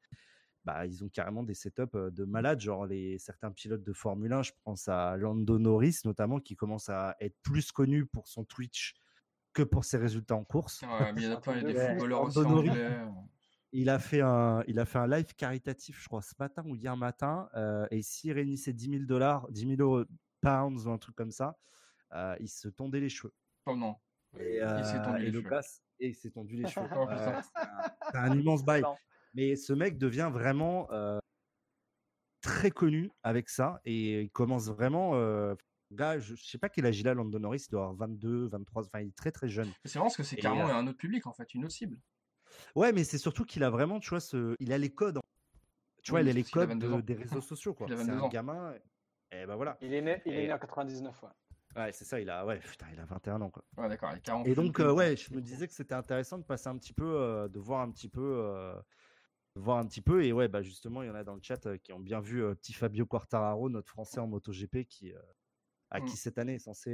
bah, 0.64 0.86
ils 0.86 1.04
ont 1.04 1.08
carrément 1.08 1.42
des 1.42 1.54
setups 1.54 2.10
de 2.12 2.24
malades. 2.24 2.60
Genre, 2.60 2.86
les, 2.86 3.18
certains 3.18 3.50
pilotes 3.52 3.84
de 3.84 3.92
Formule 3.92 4.32
1, 4.32 4.42
je 4.42 4.52
pense 4.64 4.88
à 4.88 5.16
Lando 5.16 5.58
Norris 5.58 6.00
notamment, 6.04 6.40
qui 6.40 6.56
commence 6.56 6.88
à 6.88 7.16
être 7.20 7.36
plus 7.42 7.70
connu 7.72 8.06
pour 8.06 8.28
son 8.28 8.44
Twitch 8.44 8.94
que 9.52 9.62
pour 9.62 9.84
ses 9.84 9.98
résultats 9.98 10.36
en 10.36 10.44
course. 10.44 10.82
Ouais, 10.82 11.12
mais 11.12 11.22
il 11.22 11.24
y 11.24 11.28
en 11.28 11.36
a 11.36 11.40
plein, 11.40 11.56
il 11.56 11.62
y 11.62 11.64
a 11.64 11.72
des 11.72 11.74
Ouais. 11.78 11.90
footballeurs 11.90 12.22
aussi 12.22 12.38
anglais. 12.38 13.00
Il 13.76 13.90
a, 13.90 13.98
fait 13.98 14.20
un, 14.20 14.62
il 14.68 14.78
a 14.78 14.84
fait 14.84 14.98
un 14.98 15.08
live 15.08 15.34
caritatif, 15.36 16.00
je 16.00 16.06
crois, 16.06 16.22
ce 16.22 16.34
matin 16.38 16.62
ou 16.64 16.76
hier 16.76 16.96
matin. 16.96 17.48
euh, 17.56 17.86
et 17.90 18.02
s'il 18.02 18.32
réunissait 18.32 18.72
10 18.72 18.88
000 18.90 19.02
dollars, 19.04 19.50
10 19.50 19.76
000 19.76 19.80
euros, 19.80 20.04
pounds 20.40 20.86
ou 20.86 20.90
un 20.90 20.98
truc 20.98 21.16
comme 21.16 21.32
ça, 21.32 21.58
euh, 22.12 22.36
il 22.38 22.48
se 22.48 22.68
tondait 22.68 23.00
les 23.00 23.08
cheveux. 23.08 23.34
Oh 23.66 23.74
non. 23.76 23.96
Et, 24.38 24.58
Il 24.58 24.84
s'est 24.84 24.96
euh, 24.96 25.04
tendu 25.04 25.22
et 25.22 25.26
les 25.26 25.32
le 25.32 25.38
cheveux. 25.40 25.50
gars, 25.50 25.62
et 26.00 26.08
il 26.08 26.14
s'est 26.14 26.30
tendu 26.30 26.56
les 26.56 26.68
cheveux. 26.68 26.86
Oh, 26.96 27.06
putain. 27.06 27.40
c'est 28.10 28.18
un, 28.18 28.38
immense 28.38 28.64
bail. 28.64 28.82
Mais 29.34 29.56
ce 29.56 29.72
mec 29.72 29.98
devient 29.98 30.30
vraiment 30.32 30.88
euh, 30.92 31.18
très 32.40 32.70
connu 32.70 33.10
avec 33.22 33.48
ça 33.48 33.80
et 33.84 34.22
il 34.22 34.30
commence 34.30 34.68
vraiment. 34.68 35.12
Euh, 35.14 35.54
gars, 35.92 36.18
je, 36.18 36.34
je 36.34 36.44
sais 36.44 36.58
pas 36.58 36.68
quel 36.68 36.86
âge 36.86 36.98
il 37.00 37.08
a, 37.08 37.14
Lando 37.14 37.38
Norris, 37.38 37.64
il 37.68 37.70
doit 37.70 37.82
avoir 37.82 37.94
22, 38.08 38.48
23, 38.48 38.84
enfin 38.84 39.00
il 39.00 39.08
est 39.08 39.16
très 39.16 39.32
très 39.32 39.48
jeune. 39.48 39.70
C'est 39.84 39.96
marrant 39.98 40.06
parce 40.08 40.16
que 40.16 40.22
c'est 40.22 40.36
carrément 40.36 40.68
euh, 40.68 40.74
un 40.74 40.86
autre 40.86 40.98
public 40.98 41.26
en 41.26 41.32
fait, 41.32 41.52
une 41.54 41.64
autre 41.64 41.74
cible. 41.74 41.98
Ouais, 42.74 42.92
mais 42.92 43.02
c'est 43.04 43.18
surtout 43.18 43.44
qu'il 43.44 43.64
a 43.64 43.70
vraiment, 43.70 43.98
tu 44.00 44.10
vois, 44.10 44.20
ce, 44.20 44.54
il 44.60 44.72
a 44.72 44.78
les 44.78 44.90
codes. 44.92 45.18
en- 45.18 45.22
Tu 46.02 46.10
vois, 46.12 46.20
Oui, 46.20 46.26
il 46.26 46.30
a 46.30 46.32
les 46.32 46.44
codes 46.44 46.68
22 46.68 46.88
de- 46.88 46.92
ans. 46.94 46.98
des 47.00 47.14
réseaux 47.14 47.40
sociaux. 47.40 47.74
quoi. 47.74 47.86
Il 47.88 47.94
a 47.94 47.96
C'est 47.96 48.04
22 48.04 48.18
un 48.18 48.20
ans. 48.22 48.28
gamin. 48.28 48.74
Et 49.32 49.46
ben 49.46 49.56
voilà. 49.56 49.76
Il 49.80 49.92
est 49.92 50.02
né, 50.02 50.22
il 50.26 50.34
est 50.34 50.46
né 50.46 50.52
en 50.52 50.58
99, 50.58 51.22
ouais. 51.24 51.28
Ouais, 51.76 51.92
c'est 51.92 52.04
ça, 52.04 52.20
il 52.20 52.30
a, 52.30 52.44
ouais, 52.46 52.58
putain, 52.60 52.86
il 52.92 53.00
a 53.00 53.04
21 53.04 53.40
ans. 53.42 53.50
Quoi. 53.50 53.64
Ouais, 53.76 53.88
d'accord, 53.88 54.10
il 54.12 54.18
est 54.18 54.20
carrément 54.20 54.44
Et 54.44 54.54
donc, 54.54 54.78
euh, 54.80 54.92
ouais, 54.92 55.16
je 55.16 55.32
me 55.34 55.40
disais 55.40 55.66
que 55.66 55.74
c'était 55.74 55.94
intéressant 55.94 56.38
de 56.38 56.44
passer 56.44 56.68
un 56.68 56.76
petit 56.78 56.92
peu, 56.92 57.04
euh, 57.16 57.48
de 57.48 57.58
voir 57.58 57.80
un 57.80 57.90
petit 57.90 58.08
peu, 58.08 58.20
euh, 58.44 58.74
de 59.56 59.60
voir 59.60 59.78
un 59.78 59.86
petit 59.86 60.00
peu. 60.00 60.24
Et 60.24 60.32
ouais, 60.32 60.48
bah 60.48 60.62
justement, 60.62 61.02
il 61.02 61.08
y 61.08 61.10
en 61.10 61.14
a 61.16 61.24
dans 61.24 61.34
le 61.34 61.40
chat 61.42 61.76
qui 61.78 61.92
ont 61.92 62.00
bien 62.00 62.20
vu 62.20 62.42
petit 62.56 62.72
Fabio 62.72 63.06
Quartararo, 63.06 63.68
notre 63.70 63.88
Français 63.88 64.20
en 64.20 64.26
MotoGP, 64.28 64.84
qui, 64.88 65.12
à 65.90 66.00
Mm. 66.00 66.04
qui 66.06 66.16
cette 66.16 66.38
année 66.38 66.54
est 66.54 66.58
censé 66.58 66.90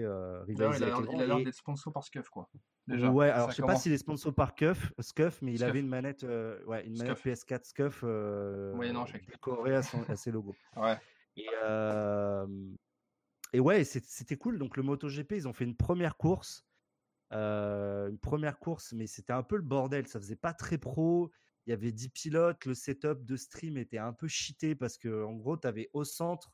rivaliser 0.46 0.52
il 0.54 0.62
a 0.62 0.66
avec 0.66 0.80
l'air 0.80 1.00
les 1.00 1.14
il 1.16 1.22
a 1.22 1.26
l'air 1.26 1.44
d'être 1.44 1.54
sponsor 1.54 1.90
par 1.92 2.04
Scuf 2.04 2.28
quoi. 2.28 2.50
Déjà. 2.86 3.08
ouais, 3.10 3.30
alors 3.30 3.50
je 3.50 3.56
sais 3.56 3.62
pas 3.62 3.76
s'il 3.76 3.92
est 3.92 3.98
sponsor 3.98 4.34
par 4.34 4.54
Cuff, 4.54 4.92
Scuff, 5.00 5.40
mais 5.42 5.52
il 5.54 5.62
avait 5.64 5.80
une 5.80 5.88
manette, 5.88 6.22
ouais, 6.66 6.86
une 6.86 6.98
manette 6.98 7.18
Scuf. 7.18 7.26
PS4 7.46 7.64
Scuff 7.64 8.00
euh, 8.04 8.74
Moyennant 8.74 9.06
chèque. 9.06 9.26
décorée 9.26 9.76
à, 9.76 9.82
son- 9.82 10.02
à 10.08 10.16
ses 10.16 10.30
logos. 10.30 10.56
Ouais. 10.76 10.98
Et, 11.36 11.46
euh, 11.62 12.46
et 13.52 13.60
ouais, 13.60 13.84
c'était 13.84 14.36
cool. 14.36 14.58
Donc 14.58 14.76
le 14.76 14.82
MotoGP, 14.82 15.32
ils 15.32 15.48
ont 15.48 15.52
fait 15.52 15.64
une 15.64 15.76
première 15.76 16.16
course, 16.16 16.66
euh, 17.32 18.08
une 18.10 18.18
première 18.18 18.58
course, 18.58 18.92
mais 18.92 19.06
c'était 19.06 19.32
un 19.32 19.42
peu 19.42 19.56
le 19.56 19.62
bordel. 19.62 20.06
Ça 20.08 20.20
faisait 20.20 20.36
pas 20.36 20.52
très 20.54 20.78
pro. 20.78 21.30
Il 21.66 21.70
y 21.70 21.72
avait 21.72 21.92
10 21.92 22.08
pilotes. 22.10 22.64
Le 22.66 22.74
setup 22.74 23.24
de 23.24 23.36
stream 23.36 23.76
était 23.76 23.98
un 23.98 24.12
peu 24.12 24.28
cheaté 24.28 24.74
parce 24.74 24.98
que 24.98 25.24
en 25.24 25.34
gros, 25.34 25.56
tu 25.56 25.66
avais 25.68 25.90
au 25.92 26.04
centre, 26.04 26.52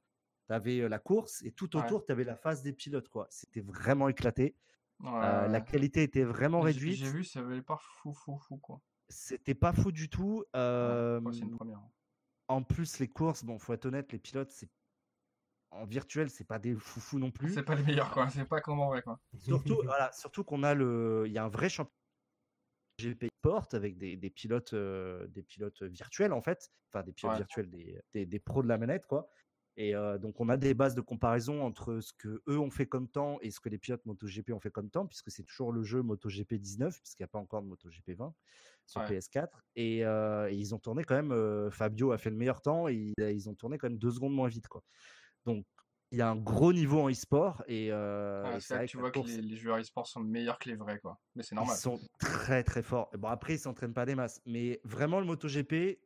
tu 0.48 0.54
avais 0.54 0.88
la 0.88 0.98
course 0.98 1.42
et 1.42 1.52
tout 1.52 1.74
Ouais. 1.76 1.84
autour, 1.84 2.04
tu 2.06 2.12
avais 2.12 2.24
la 2.24 2.36
phase 2.36 2.62
des 2.62 2.72
pilotes. 2.72 3.08
quoi. 3.08 3.26
C'était 3.30 3.60
vraiment 3.60 4.08
éclaté. 4.08 4.56
Ouais, 5.00 5.10
Euh, 5.10 5.46
la 5.48 5.60
ouais. 5.60 5.64
qualité 5.64 6.02
était 6.02 6.24
vraiment 6.24 6.60
réduite. 6.60 6.96
J'ai 6.96 7.10
vu, 7.10 7.24
ça 7.24 7.40
avait 7.40 7.62
pas 7.62 7.78
fou, 7.80 8.12
fou, 8.12 8.38
fou 8.38 8.56
quoi. 8.58 8.82
C'était 9.08 9.54
pas 9.54 9.72
fou 9.72 9.92
du 9.92 10.08
tout. 10.08 10.38
Ouais, 10.38 10.44
Euh, 10.56 11.20
ouais, 11.20 11.32
c'est 11.32 11.40
une 11.40 11.50
première. 11.56 11.80
en 12.48 12.62
plus, 12.62 12.98
les 12.98 13.08
courses, 13.08 13.44
bon, 13.44 13.58
faut 13.58 13.72
être 13.72 13.86
honnête, 13.86 14.12
les 14.12 14.18
pilotes, 14.18 14.50
c'est 14.50 14.70
en 15.70 15.84
virtuel, 15.86 16.30
c'est 16.30 16.44
pas 16.46 16.58
des 16.58 16.74
foufous 16.74 17.18
non 17.18 17.30
plus. 17.30 17.52
C'est 17.54 17.62
pas 17.62 17.74
les 17.74 17.82
meilleurs 17.82 18.10
quoi, 18.10 18.28
c'est 18.30 18.44
pas 18.48 18.60
comme 18.60 18.80
en 18.80 18.88
vrai 18.88 19.02
quoi. 19.02 19.20
Surtout, 19.38 19.80
voilà, 19.84 20.10
surtout 20.12 20.44
qu'on 20.44 20.62
a 20.62 20.74
le, 20.74 21.24
il 21.26 21.32
y 21.32 21.38
a 21.38 21.44
un 21.44 21.48
vrai 21.48 21.68
championnat 21.68 21.92
GP 22.98 23.26
Sport 23.40 23.68
avec 23.72 23.98
des, 23.98 24.16
des 24.16 24.30
pilotes, 24.30 24.72
euh, 24.72 25.26
des 25.26 25.42
pilotes 25.42 25.82
virtuels 25.82 26.32
en 26.32 26.40
fait, 26.40 26.70
enfin 26.90 27.04
des 27.04 27.12
pilotes 27.12 27.32
Ouais. 27.32 27.38
virtuels, 27.38 27.70
des, 27.70 28.00
des, 28.12 28.26
des 28.26 28.38
pros 28.40 28.62
de 28.62 28.68
la 28.68 28.78
manette 28.78 29.06
quoi. 29.06 29.28
Et 29.78 29.94
euh, 29.94 30.16
donc 30.16 30.40
on 30.40 30.48
a 30.48 30.56
des 30.56 30.72
bases 30.72 30.94
de 30.94 31.02
comparaison 31.02 31.62
entre 31.62 32.00
ce 32.00 32.14
que 32.14 32.42
eux 32.48 32.58
ont 32.58 32.70
fait 32.70 32.86
comme 32.86 33.10
temps 33.10 33.38
et 33.42 33.50
ce 33.50 33.60
que 33.60 33.68
les 33.68 33.76
pilotes 33.76 34.06
MotoGP 34.06 34.50
ont 34.52 34.60
fait 34.60 34.70
comme 34.70 34.88
temps, 34.88 35.06
puisque 35.06 35.30
c'est 35.30 35.42
toujours 35.42 35.70
le 35.70 35.82
jeu 35.82 36.00
MotoGP 36.00 36.54
19, 36.54 36.98
puisqu'il 36.98 37.22
n'y 37.22 37.26
a 37.26 37.28
pas 37.28 37.38
encore 37.38 37.60
de 37.60 37.66
MotoGP 37.68 38.12
20 38.16 38.34
sur 38.86 39.02
Ouais. 39.02 39.08
PS4. 39.08 39.66
Et, 39.74 40.02
euh, 40.06 40.48
et 40.50 40.54
ils 40.54 40.74
ont 40.74 40.78
tourné 40.78 41.04
quand 41.04 41.14
même. 41.16 41.32
euh, 41.32 41.70
Fabio 41.70 42.12
a 42.12 42.16
fait 42.18 42.30
le 42.30 42.36
meilleur 42.36 42.62
temps 42.62 42.88
et 42.88 42.94
il- 42.94 43.14
ils 43.22 43.48
ont 43.50 43.54
tourné 43.54 43.76
quand 43.76 43.90
même 43.90 43.98
deux 43.98 44.12
secondes 44.12 44.32
moins 44.34 44.48
vite 44.48 44.68
quoi. 44.68 44.82
Donc 45.46 45.64
il 46.12 46.18
y 46.18 46.22
a 46.22 46.28
un 46.30 46.36
gros 46.36 46.72
niveau 46.72 47.00
en 47.00 47.10
e-sport 47.10 47.64
et, 47.66 47.90
euh, 47.90 48.42
Ouais, 48.44 48.60
c'est 48.60 48.74
vrai 48.74 48.86
que 48.86 48.90
tu 48.90 48.96
vois 48.98 49.10
que 49.10 49.18
les, 49.20 49.40
les 49.42 49.56
joueurs 49.56 49.78
e-sport 49.78 50.06
sont 50.06 50.20
meilleurs 50.20 50.58
que 50.58 50.68
les 50.68 50.76
vrais 50.76 50.98
quoi. 51.00 51.20
Mais 51.34 51.42
c'est 51.42 51.54
ils 51.54 51.56
normal. 51.56 51.76
sont 51.76 52.00
très 52.18 52.62
très 52.64 52.82
forts. 52.82 53.10
Bon 53.18 53.28
après 53.28 53.54
ils 53.54 53.58
s'entraînent 53.58 53.94
pas 53.94 54.06
des 54.06 54.14
masses, 54.14 54.40
mais 54.46 54.80
vraiment 54.84 55.20
le 55.20 55.26
MotoGP, 55.26 55.98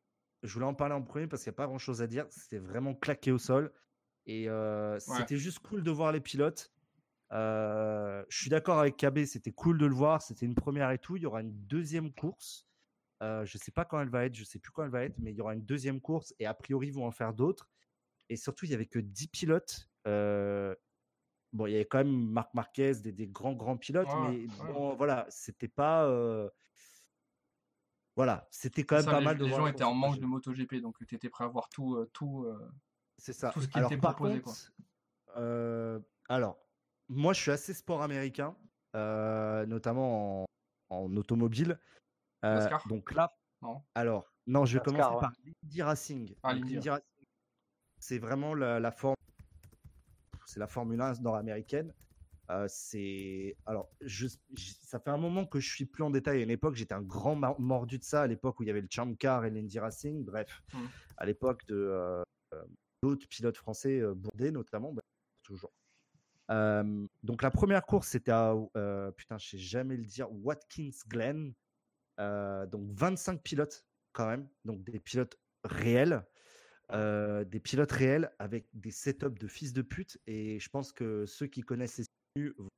je 0.43 0.53
voulais 0.55 0.67
en 0.67 0.75
parler 0.75 0.95
en 0.95 1.03
premier 1.03 1.27
parce 1.27 1.43
qu'il 1.43 1.51
n'y 1.51 1.55
a 1.55 1.57
pas 1.57 1.67
grand 1.67 1.79
chose 1.79 2.03
à 2.03 2.07
dire. 2.07 2.27
C'était 2.31 2.59
vraiment 2.59 2.95
claqué 2.95 3.31
au 3.33 3.39
sol 3.39 3.73
et 4.27 4.49
euh, 4.49 4.95
Ouais. 4.95 5.01
c'était 5.19 5.37
juste 5.37 5.59
cool 5.61 5.83
de 5.83 5.91
voir 5.91 6.13
les 6.13 6.21
pilotes. 6.21 6.73
Euh, 7.33 8.25
je 8.29 8.39
suis 8.39 8.51
d'accord 8.51 8.79
avec 8.81 8.97
KB, 8.97 9.25
c'était 9.25 9.53
cool 9.53 9.79
de 9.79 9.87
le 9.87 9.95
voir. 9.95 10.23
C'était 10.23 10.47
une 10.47 10.55
première 10.55 10.91
et 10.91 10.99
tout. 10.99 11.17
Il 11.17 11.23
y 11.23 11.27
aura 11.27 11.41
une 11.43 11.53
deuxième 11.67 12.13
course. 12.13 12.67
Je 13.21 13.59
sais 13.59 13.71
pas 13.73 13.85
quand 13.85 14.01
elle 14.01 14.09
va 14.09 14.25
être, 14.25 14.35
je 14.35 14.45
sais 14.45 14.59
plus 14.59 14.73
quand 14.73 14.83
elle 14.85 14.91
va 14.91 15.05
être, 15.05 15.17
mais 15.19 15.33
il 15.33 15.37
y 15.37 15.41
aura 15.43 15.55
une 15.55 15.65
deuxième 15.65 16.01
course 16.01 16.35
et 16.39 16.47
a 16.47 16.55
priori 16.55 16.89
ils 16.89 16.95
vont 16.95 17.07
en 17.07 17.11
faire 17.11 17.35
d'autres. 17.35 17.69
Et 18.31 18.37
surtout, 18.37 18.65
il 18.65 18.71
y 18.71 18.75
avait 18.75 18.87
que 18.87 18.99
10 18.99 19.29
pilotes. 19.29 19.91
euh, 20.07 20.75
bon, 21.53 21.67
il 21.67 21.73
y 21.73 21.75
avait 21.75 21.85
quand 21.85 21.99
même 21.99 22.11
Marc 22.31 22.55
Marquez, 22.55 22.95
des, 23.03 23.13
des 23.13 23.27
grands, 23.29 23.53
grands 23.53 23.77
pilotes, 23.77 24.07
Ouais, 24.09 24.31
mais 24.31 24.39
ouais. 24.47 24.73
bon, 24.73 24.95
voilà, 24.95 25.27
c'était 25.29 25.69
pas. 25.69 26.07
euh, 26.07 26.49
Voilà, 28.17 28.49
c'était 28.51 28.85
quand 28.85 28.97
même 28.97 29.05
ça, 29.05 29.11
pas 29.13 29.19
les, 29.21 29.25
mal 29.25 29.39
de 29.39 29.45
les 29.45 29.51
gens 29.51 29.67
étaient 29.67 29.85
en 29.85 29.95
manque 29.95 30.19
de 30.19 30.27
MotoGP, 30.27 30.77
donc 30.77 30.97
tu 31.07 31.15
étais 31.15 31.29
prêt 31.29 31.45
à 31.45 31.49
voir 31.49 31.69
tout, 31.69 31.97
euh, 31.97 32.09
tout, 32.13 32.47
C'est 33.19 33.33
ça. 33.33 33.51
tout 33.51 33.61
ce 33.63 33.69
qui 33.69 33.79
Alors, 33.79 33.91
était 33.93 34.01
proposé. 34.01 34.41
Quoi. 34.41 34.53
contre, 34.53 34.73
euh, 35.37 36.01
alors, 36.29 36.59
moi, 37.09 37.33
je 37.33 37.41
suis 37.41 37.51
assez 37.51 37.75
sport 37.75 38.03
américain, 38.03 38.57
euh, 38.95 39.67
notamment 39.67 40.43
en, 40.43 40.47
en 40.91 41.17
automobile. 41.17 41.79
Euh, 42.45 42.69
donc 42.89 43.13
là, 43.13 43.33
Non 43.63 43.83
alors, 43.95 44.33
non, 44.47 44.65
je 44.65 44.79
vais 44.79 44.85
commencer 44.85 45.09
ouais. 45.15 45.21
par 45.21 45.33
l'Indy 45.45 45.83
Racing. 45.83 46.35
Ah, 46.43 46.55
l'Indy 46.55 46.89
Racing, 46.89 47.05
c'est 48.01 48.19
vraiment 48.19 48.55
la, 48.55 48.81
la 48.81 48.91
forme, 48.91 49.15
c'est 50.47 50.59
la 50.59 50.67
Formule 50.67 51.01
1 51.01 51.21
nord-américaine. 51.21 51.93
Euh, 52.51 52.67
c'est 52.69 53.57
alors, 53.67 53.89
je, 54.01 54.27
ça 54.57 54.99
fait 54.99 55.11
un 55.11 55.17
moment 55.19 55.47
que 55.47 55.61
je 55.61 55.71
suis 55.71 55.85
plus 55.87 56.03
en 56.03 56.11
détail. 56.11 56.41
À 56.41 56.43
une 56.43 56.51
époque, 56.51 56.75
j'étais 56.75 56.95
un 56.95 57.03
grand 57.03 57.37
mordu 57.61 57.99
de 57.99 58.03
ça. 58.03 58.23
À 58.23 58.27
l'époque 58.27 58.59
où 58.59 58.65
il 58.65 58.67
y 58.67 58.71
avait 58.71 58.81
le 58.81 58.89
Champ 58.91 59.15
Car 59.15 59.45
et 59.45 59.51
l'Indy 59.51 59.79
Racing. 59.79 60.25
Bref, 60.25 60.61
Mm. 60.75 60.79
à 61.19 61.27
l'époque 61.27 61.65
de 61.67 61.77
euh, 61.77 62.23
euh, 62.55 62.65
d'autres 63.03 63.29
pilotes 63.29 63.57
français, 63.57 64.03
Bourdet 64.17 64.51
notamment, 64.51 64.93
bah, 64.93 65.03
toujours. 65.45 65.71
Euh, 66.51 67.07
donc 67.23 67.43
la 67.43 67.53
première 67.53 67.87
course, 67.87 68.09
c'était 68.09 68.33
à 68.33 68.53
putain, 69.17 69.39
je 69.39 69.51
sais 69.51 69.59
jamais 69.59 69.97
le 69.97 70.05
dire, 70.05 70.27
Watkins 70.33 70.91
Glen. 71.07 71.55
Donc 72.19 72.91
25 72.91 73.41
pilotes 73.43 73.87
quand 74.13 74.27
même, 74.27 74.49
donc 74.65 74.83
des 74.83 74.99
pilotes 74.99 75.39
réels, 75.63 76.27
euh, 76.93 77.45
des 77.45 77.61
pilotes 77.61 77.93
réels 77.93 78.33
avec 78.39 78.67
des 78.73 78.91
setups 78.91 79.39
de 79.39 79.47
fils 79.49 79.73
de 79.73 79.83
pute. 79.83 80.19
Et 80.27 80.59
je 80.59 80.69
pense 80.69 80.93
que 80.93 81.25
ceux 81.27 81.47
qui 81.47 81.61
connaissent 81.63 81.95
ces 81.95 82.05
simus 82.37 82.55
vont 82.59 82.69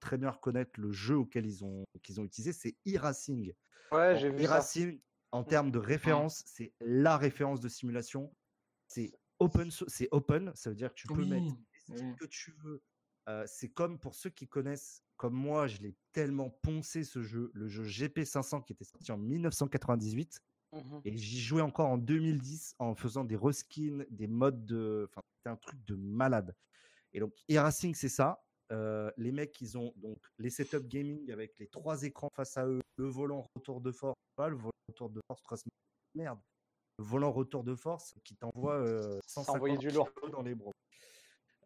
très 0.00 0.16
bien 0.18 0.30
reconnaître 0.30 0.78
le 0.80 0.92
jeu 0.92 1.16
auquel 1.16 1.44
ils 1.46 1.64
ont 1.64 1.84
qu'ils 2.02 2.20
ont 2.20 2.24
utilisé, 2.24 2.52
c'est 2.52 2.76
e-racing. 2.86 3.52
Ouais, 3.92 4.14
Bon, 4.14 4.18
j'ai 4.20 4.30
vu 4.30 4.44
ça. 4.44 4.50
e-racing 4.54 5.00
en 5.32 5.44
termes 5.44 5.70
de 5.70 5.78
référence, 5.78 6.42
c'est 6.46 6.72
la 6.80 7.16
référence 7.18 7.60
de 7.60 7.68
simulation. 7.68 8.34
C'est 8.86 9.12
open, 9.40 9.70
c'est 9.70 10.08
open, 10.12 10.52
ça 10.54 10.70
veut 10.70 10.76
dire 10.76 10.90
que 10.90 10.94
tu 10.94 11.06
peux 11.08 11.24
mettre 11.24 11.44
Oui, 11.46 11.54
skills 11.94 12.04
oui. 12.06 12.16
que 12.16 12.24
tu 12.26 12.52
veux. 12.62 12.82
Euh, 13.28 13.44
c'est 13.46 13.68
comme 13.68 13.98
pour 13.98 14.14
ceux 14.14 14.30
qui 14.30 14.48
connaissent, 14.48 15.02
comme 15.18 15.34
moi, 15.34 15.66
je 15.66 15.78
l'ai 15.82 15.94
tellement 16.12 16.48
poncé 16.62 17.04
ce 17.04 17.22
jeu, 17.22 17.50
le 17.52 17.68
jeu 17.68 17.82
GP500 17.84 18.64
qui 18.64 18.72
était 18.72 18.84
sorti 18.84 19.12
en 19.12 19.18
1998, 19.18 20.40
Mhm. 20.72 21.00
et 21.04 21.16
j'y 21.16 21.40
jouais 21.40 21.62
encore 21.62 21.88
en 21.88 21.96
2010 21.98 22.74
en 22.78 22.94
faisant 22.94 23.24
des 23.24 23.36
reskins, 23.36 24.04
des 24.10 24.26
modes 24.26 24.66
de. 24.66 25.08
Enfin, 25.10 25.22
c'était 25.36 25.50
un 25.50 25.56
truc 25.56 25.82
de 25.84 25.94
malade. 25.94 26.54
Et 27.14 27.20
donc, 27.20 27.32
e-racing, 27.50 27.94
c'est 27.94 28.08
ça. 28.10 28.42
Euh, 28.70 29.10
les 29.16 29.32
mecs, 29.32 29.58
ils 29.62 29.78
ont 29.78 29.94
donc 29.96 30.18
les 30.38 30.50
setups 30.50 30.86
gaming 30.86 31.30
avec 31.32 31.58
les 31.58 31.68
trois 31.68 32.02
écrans 32.02 32.28
face 32.36 32.56
à 32.58 32.66
eux, 32.66 32.82
le 32.96 33.06
volant 33.06 33.46
retour 33.56 33.80
de 33.80 33.90
force, 33.92 34.18
pas 34.36 34.48
le 34.50 34.56
volant 34.56 34.70
retour 34.88 35.08
de 35.08 35.20
force, 35.26 35.62
merde, 36.14 36.38
le 36.98 37.04
volant 37.06 37.32
retour 37.32 37.64
de 37.64 37.74
force 37.74 38.14
qui 38.24 38.36
t'envoie 38.36 38.74
euh, 38.74 39.18
Ça 39.26 39.40
envoyait 39.50 39.76
150 39.76 39.78
du 39.78 39.88
lourd. 39.96 40.10
dans 40.32 40.42
les 40.42 40.54
bras. 40.54 40.70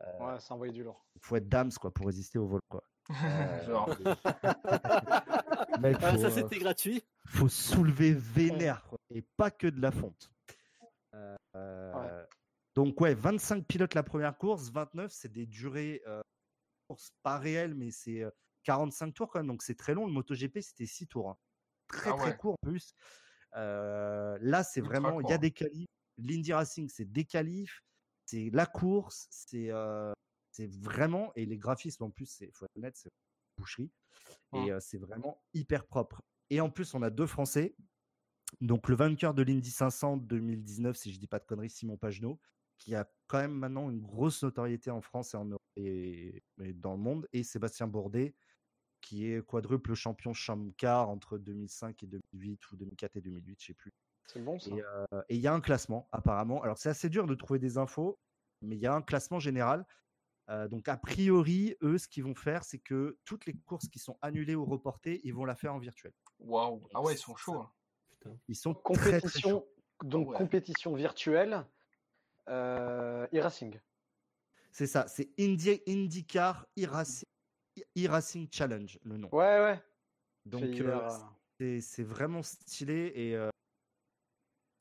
Euh, 0.03 0.19
Ouais, 0.21 0.39
ça 0.41 0.55
envoyait 0.55 0.73
du 0.73 0.85
lourd. 0.85 1.05
faut 1.21 1.35
être 1.37 1.49
dams 1.49 1.73
quoi 1.73 1.93
pour 1.93 2.07
résister 2.07 2.39
au 2.39 2.47
vol 2.47 2.61
quoi. 2.69 2.85
Euh, 3.11 3.67
Genre. 3.67 3.91
mec, 5.81 5.97
Ah, 6.01 6.13
faut, 6.13 6.19
ça, 6.19 6.27
euh, 6.27 6.31
c'était 6.31 6.59
gratuit. 6.59 7.03
faut 7.27 7.49
soulever 7.49 8.13
vénère 8.15 8.85
quoi, 8.89 8.99
et 9.11 9.23
pas 9.37 9.51
que 9.51 9.67
de 9.67 9.81
la 9.81 9.91
fonte. 9.93 10.31
Euh, 11.15 11.37
euh, 11.57 12.25
Donc 12.75 13.01
ouais, 13.01 13.15
25 13.15 13.67
pilotes 13.67 13.95
la 13.95 14.03
première 14.03 14.37
course, 14.39 14.71
29 14.71 15.13
c'est 15.13 15.33
des 15.33 15.47
durées 15.47 16.03
euh, 16.07 16.21
courses 16.89 17.13
pas 17.23 17.39
réelles 17.39 17.75
mais 17.75 17.91
c'est 17.91 18.23
euh, 18.23 18.31
45 18.65 19.13
tours 19.13 19.31
quand 19.31 19.41
même 19.41 19.49
donc 19.49 19.63
c'est 19.63 19.75
très 19.77 19.95
long. 19.95 20.07
Le 20.07 20.13
MotoGP 20.13 20.61
c'était 20.61 20.87
6 20.87 21.07
tours, 21.09 21.31
hein. 21.31 21.37
très 21.89 22.11
Ah 22.11 22.15
très 22.15 22.31
ouais. 22.31 22.37
court 22.37 22.55
en 22.55 22.67
plus. 22.69 22.95
Euh, 23.57 24.39
là 24.41 24.63
c'est 24.65 24.81
vraiment 24.81 25.21
il 25.21 25.25
y 25.25 25.33
a 25.33 25.37
court. 25.37 25.39
des 25.41 25.51
qualifs. 25.51 25.87
L'Indy 26.19 26.53
Racing 26.53 26.89
c'est 26.89 27.05
des 27.11 27.25
qualifs, 27.25 27.83
c'est 28.27 28.51
la 28.53 28.67
course, 28.67 29.27
c'est 29.31 29.71
euh, 29.71 30.13
c'est 30.53 30.71
vraiment 30.71 31.33
et 31.35 31.45
les 31.47 31.59
graphismes 31.59 32.05
en 32.05 32.11
plus 32.11 32.27
c'est 32.27 32.51
faut 32.53 32.65
être 32.67 32.77
honnête 32.77 32.97
c'est 32.97 33.11
boucherie 33.63 33.91
Mmh. 34.53 34.57
et 34.57 34.73
euh, 34.73 34.79
c'est 34.81 34.99
vraiment 34.99 35.43
hyper 35.55 35.87
propre. 35.87 36.23
Et 36.51 36.61
en 36.61 36.71
plus, 36.71 36.95
on 36.95 37.03
a 37.03 37.11
deux 37.11 37.27
Français. 37.27 37.75
Donc, 38.61 38.89
le 38.89 38.95
vainqueur 38.95 39.35
de 39.35 39.43
l'Indy 39.43 39.71
500 39.71 40.19
2019, 40.19 40.97
si 40.97 41.13
je 41.13 41.19
dis 41.19 41.27
pas 41.27 41.39
de 41.39 41.45
conneries, 41.45 41.71
Simon 41.71 41.97
Pagenaud, 41.97 42.39
qui 42.79 42.95
a 42.95 43.11
quand 43.27 43.39
même 43.39 43.55
maintenant 43.55 43.91
une 43.91 44.01
grosse 44.01 44.43
notoriété 44.43 44.91
en 44.91 45.01
France 45.01 45.35
et, 45.35 45.37
en, 45.37 45.47
Europe 45.47 45.63
et, 45.77 46.43
et 46.61 46.73
dans 46.75 46.93
le 46.93 46.99
monde, 46.99 47.27
et 47.33 47.43
Sébastien 47.43 47.87
Bourdet, 47.87 48.35
qui 49.01 49.27
est 49.27 49.45
quadruple 49.45 49.95
champion 49.95 50.33
Chamcar 50.35 51.09
entre 51.09 51.39
2005 51.39 52.03
et 52.03 52.07
2008, 52.07 52.71
ou 52.71 52.77
2004 52.77 53.17
et 53.17 53.21
2008, 53.21 53.61
je 53.61 53.67
sais 53.67 53.75
plus. 53.75 53.93
C'est 54.27 54.41
bon 54.41 54.59
ça. 54.59 54.71
Et 54.71 54.83
euh, 54.83 55.23
et 55.29 55.37
il 55.37 55.41
y 55.41 55.47
a 55.47 55.55
un 55.55 55.61
classement, 55.61 56.09
apparemment. 56.13 56.63
Alors, 56.63 56.77
c'est 56.77 56.91
assez 56.91 57.09
dur 57.09 57.27
de 57.27 57.35
trouver 57.35 57.59
des 57.59 57.79
infos, 57.79 58.19
mais 58.61 58.77
il 58.77 58.81
y 58.81 58.87
a 58.87 58.95
un 58.95 59.03
classement 59.03 59.41
général. 59.41 59.87
Euh, 60.49 60.67
donc, 60.69 60.89
a 60.89 60.97
priori, 60.97 61.77
eux, 61.83 61.99
ce 61.99 62.09
qu'ils 62.09 62.25
vont 62.25 62.35
faire, 62.35 62.65
c'est 62.65 62.79
que 62.81 63.19
toutes 63.25 63.47
les 63.47 63.55
courses 63.55 63.89
qui 63.89 63.99
sont 63.99 64.19
annulées 64.23 64.55
ou 64.57 64.65
reportées, 64.65 65.21
ils 65.25 65.33
vont 65.33 65.45
la 65.45 65.55
faire 65.55 65.75
en 65.75 65.79
virtuel. 65.79 66.13
Waouh. 66.41 66.89
Ah 66.95 67.01
ouais, 67.03 67.15
ils 67.15 67.19
sont 67.19 67.37
chauds. 67.37 67.61
hein. 67.61 67.73
Ils 68.49 68.57
sont 68.57 68.75
très, 68.75 68.95
très 68.95 69.21
Compétition, 69.21 69.51
chauds. 69.51 69.69
donc 70.05 70.31
ouais. 70.31 70.37
compétition 70.37 70.95
virtuelle, 70.95 71.67
euh, 72.49 73.27
e-racing. 73.35 73.79
C'est 74.73 74.87
ça, 74.87 75.07
c'est 75.07 75.31
Indy, 75.39 75.81
IndyCar 75.87 76.67
e-Racing, 76.79 77.27
e-Racing 77.99 78.49
Challenge, 78.51 78.99
le 79.05 79.17
nom. 79.19 79.29
Ouais, 79.33 79.61
ouais. 79.61 79.83
Donc, 80.47 80.63
Fait 80.63 80.81
euh, 80.83 80.99
euh, 81.09 81.09
c'est 81.59 81.81
c'est 81.81 82.03
vraiment 82.05 82.43
stylé 82.43 83.13
et 83.15 83.37
euh, 83.37 83.51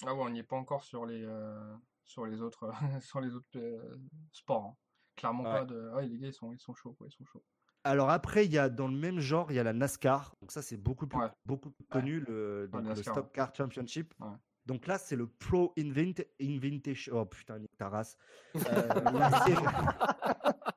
Ah 0.05 0.15
ouais, 0.15 0.21
on 0.23 0.29
n'y 0.29 0.39
est 0.39 0.43
pas 0.43 0.55
encore 0.55 0.83
sur 0.83 1.05
les, 1.05 1.23
euh, 1.23 1.75
sur 2.03 2.25
les 2.25 2.41
autres, 2.41 2.71
sur 3.01 3.21
les 3.21 3.35
autres 3.35 3.47
euh, 3.57 3.97
sports. 4.31 4.65
hein. 4.65 4.77
Clairement 5.15 5.43
Ouais. 5.43 5.59
pas 5.59 5.65
de. 5.65 5.89
Ouais, 5.93 6.07
les 6.07 6.17
gars, 6.17 6.27
ils 6.27 6.33
sont, 6.33 6.51
ils 6.53 6.59
sont 6.59 6.73
chauds. 6.73 6.93
Quoi, 6.93 7.07
ils 7.09 7.13
sont 7.13 7.25
chauds. 7.25 7.43
Alors 7.83 8.09
après, 8.11 8.45
il 8.45 8.51
y 8.51 8.57
a 8.59 8.69
dans 8.69 8.87
le 8.87 8.95
même 8.95 9.19
genre, 9.19 9.51
il 9.51 9.55
y 9.55 9.59
a 9.59 9.63
la 9.63 9.73
NASCAR. 9.73 10.35
Donc 10.41 10.51
ça, 10.51 10.61
c'est 10.61 10.77
beaucoup 10.77 11.07
plus, 11.07 11.19
Ouais. 11.19 11.29
beaucoup 11.45 11.71
plus 11.71 11.83
connu, 11.85 12.19
le, 12.21 12.69
donc 12.71 12.85
le 12.85 13.21
Car 13.33 13.53
Championship. 13.55 14.13
Ouais. 14.19 14.27
Donc 14.67 14.85
là, 14.85 14.99
c'est 14.99 15.15
le 15.15 15.25
Pro 15.27 15.73
Invent 15.79 16.13
Invitation. 16.39 17.13
Oh 17.15 17.25
putain, 17.25 17.59
ta 17.77 17.89
race. 17.89 18.17
Euh, 18.55 18.55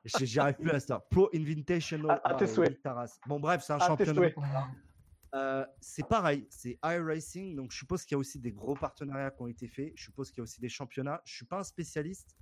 J'ai- 0.05 0.25
J'y 0.25 0.39
arrive 0.39 0.55
plus 0.55 0.71
à 0.71 0.79
ça. 0.79 0.99
Pro 0.99 1.29
Invitational. 1.33 2.19
À- 2.23 2.29
à 2.29 2.33
tes 2.35 2.45
Ah, 2.45 2.47
souhaits. 2.47 2.69
nique 2.71 2.81
ta 2.81 2.93
race. 2.93 3.19
Bon, 3.27 3.39
bref, 3.39 3.63
c'est 3.63 3.73
un 3.73 3.77
À 3.77 3.87
championnat. 3.87 4.29
Euh, 5.33 5.65
c'est 5.81 6.07
pareil, 6.07 6.47
c'est 6.49 6.79
iRacing, 6.83 7.55
donc 7.57 7.71
je 7.71 7.77
suppose 7.77 8.05
qu'il 8.05 8.15
y 8.15 8.15
a 8.15 8.19
aussi 8.19 8.39
des 8.39 8.53
gros 8.53 8.75
partenariats 8.75 9.31
qui 9.31 9.41
ont 9.41 9.47
été 9.47 9.67
faits. 9.67 9.91
Je 9.95 10.03
suppose 10.05 10.29
qu'il 10.29 10.37
y 10.37 10.41
a 10.41 10.43
aussi 10.43 10.61
des 10.61 10.69
championnats. 10.69 11.21
Je 11.25 11.35
suis 11.35 11.45
pas 11.45 11.59
un 11.59 11.63
spécialiste, 11.63 12.35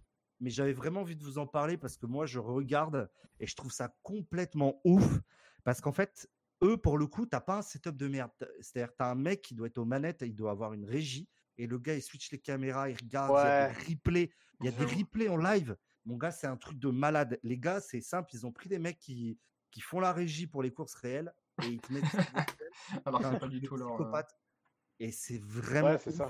mais 0.43 0.49
j'avais 0.49 0.73
vraiment 0.73 1.01
envie 1.01 1.15
de 1.15 1.23
vous 1.23 1.37
en 1.37 1.47
parler 1.47 1.77
parce 1.77 1.95
que 1.97 2.05
moi, 2.05 2.25
je 2.25 2.37
regarde 2.37 3.09
et 3.39 3.47
je 3.47 3.55
trouve 3.55 3.71
ça 3.71 3.95
complètement 4.03 4.81
ouf. 4.83 5.19
Parce 5.63 5.79
qu'en 5.79 5.93
fait, 5.93 6.29
eux, 6.63 6.75
pour 6.77 6.97
le 6.97 7.07
coup, 7.07 7.25
t'as 7.25 7.39
pas 7.39 7.57
un 7.57 7.61
setup 7.61 7.95
de 7.95 8.07
merde. 8.09 8.29
T'as- 8.37 8.47
C'est-à-dire, 8.59 8.93
tu 8.95 9.03
as 9.03 9.09
un 9.09 9.15
mec 9.15 9.41
qui 9.41 9.55
doit 9.55 9.67
être 9.67 9.77
aux 9.77 9.85
manettes, 9.85 10.21
il 10.21 10.35
doit 10.35 10.51
avoir 10.51 10.73
une 10.73 10.83
régie, 10.85 11.27
et 11.57 11.65
le 11.65 11.77
gars, 11.79 11.95
il 11.95 12.01
switch 12.01 12.29
les 12.31 12.39
caméras, 12.39 12.89
il 12.89 12.97
regarde, 13.01 13.31
il 13.31 13.35
y 13.35 13.47
a 13.47 13.67
des 13.73 13.91
replays, 13.91 14.31
il 14.59 14.65
y 14.65 14.69
a 14.69 14.71
des 14.71 14.85
replays 14.97 15.29
en 15.29 15.37
live. 15.37 15.77
Mon 16.05 16.17
gars, 16.17 16.31
c'est 16.31 16.47
un 16.47 16.57
truc 16.57 16.77
de 16.77 16.89
malade. 16.89 17.39
Les 17.43 17.57
gars, 17.57 17.79
c'est 17.79 18.01
simple, 18.01 18.29
ils 18.33 18.45
ont 18.45 18.51
pris 18.51 18.67
des 18.67 18.79
mecs 18.79 18.99
qui, 18.99 19.39
qui 19.71 19.79
font 19.79 20.01
la 20.01 20.11
régie 20.11 20.47
pour 20.47 20.61
les 20.61 20.71
courses 20.73 20.95
réelles 20.95 21.33
et 21.63 21.67
ils 21.67 21.79
te 21.79 21.93
mettent. 21.93 22.03
Alors 23.05 23.21
C'est 23.21 23.39
pas 23.39 23.47
du 23.47 23.61
tout 23.61 23.77
leur. 23.77 23.87
euh. 24.01 24.11
Et 24.99 25.11
c'est 25.11 25.41
vraiment. 25.41 25.89
Ouais, 25.91 25.99
c'est 25.99 26.11
ça. 26.11 26.29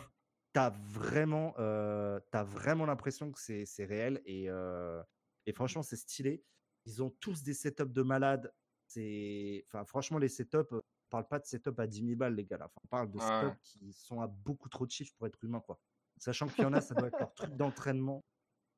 T'as 0.53 0.69
vraiment, 0.69 1.55
euh, 1.57 2.19
vraiment 2.43 2.85
l'impression 2.85 3.31
que 3.31 3.39
c'est 3.39 3.85
réel 3.85 4.21
et, 4.25 4.49
euh, 4.49 5.01
et 5.47 5.53
franchement 5.53 5.81
c'est 5.81 5.95
stylé. 5.95 6.45
Ils 6.85 7.01
ont 7.01 7.09
tous 7.09 7.41
des 7.43 7.55
setups 7.55 7.87
de 7.91 8.01
malades. 8.03 8.53
C'est, 8.87 9.65
enfin 9.67 9.83
franchement 9.85 10.19
les 10.19 10.29
setups, 10.29 10.71
on 10.71 10.81
parle 11.09 11.27
pas 11.27 11.39
de 11.39 11.45
setup 11.45 11.79
à 11.79 11.87
10 11.87 12.03
000 12.03 12.15
balles 12.17 12.35
les 12.35 12.45
gars 12.45 12.57
là. 12.57 12.65
Enfin, 12.65 12.81
on 12.83 12.87
parle 12.87 13.11
de 13.11 13.17
Ouais. 13.17 13.19
setups 13.19 13.59
qui 13.63 13.93
sont 13.93 14.21
à 14.21 14.27
beaucoup 14.27 14.69
trop 14.69 14.85
de 14.85 14.91
chiffres 14.91 15.13
pour 15.17 15.25
être 15.27 15.43
humain 15.43 15.59
quoi. 15.61 15.79
Sachant 16.19 16.49
qu'il 16.49 16.61
y 16.63 16.65
en 16.67 16.73
a, 16.73 16.81
ça 16.81 16.93
doit 16.93 17.07
être 17.07 17.19
leur 17.19 17.33
truc 17.33 17.55
d'entraînement 17.55 18.23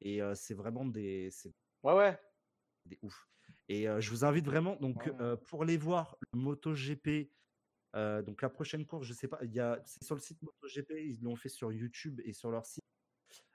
et 0.01 0.21
euh, 0.21 0.33
c'est 0.35 0.53
vraiment 0.55 0.85
des, 0.85 1.29
Ouais, 1.83 1.93
ouais. 1.93 2.19
des 2.85 2.99
ouf. 3.01 3.27
Et 3.67 3.85
je 3.85 4.09
vous 4.11 4.23
invite 4.25 4.45
vraiment, 4.45 4.75
donc 4.75 5.09
Ouais. 5.09 5.35
pour 5.45 5.65
les 5.65 5.77
voir, 5.77 6.17
le 6.33 6.39
MotoGP, 6.39 7.31
euh, 7.95 8.21
donc 8.21 8.41
la 8.41 8.49
prochaine 8.49 8.85
course, 8.85 9.07
je 9.07 9.13
sais 9.13 9.27
pas, 9.27 9.39
il 9.43 9.53
y 9.53 9.59
a, 9.59 9.79
c'est 9.85 10.03
sur 10.03 10.15
le 10.15 10.21
site 10.21 10.41
MotoGP, 10.41 10.91
ils 10.97 11.21
l'ont 11.23 11.35
fait 11.35 11.49
sur 11.49 11.71
YouTube 11.71 12.19
et 12.25 12.33
sur 12.33 12.51
leur 12.51 12.65
site. 12.65 12.83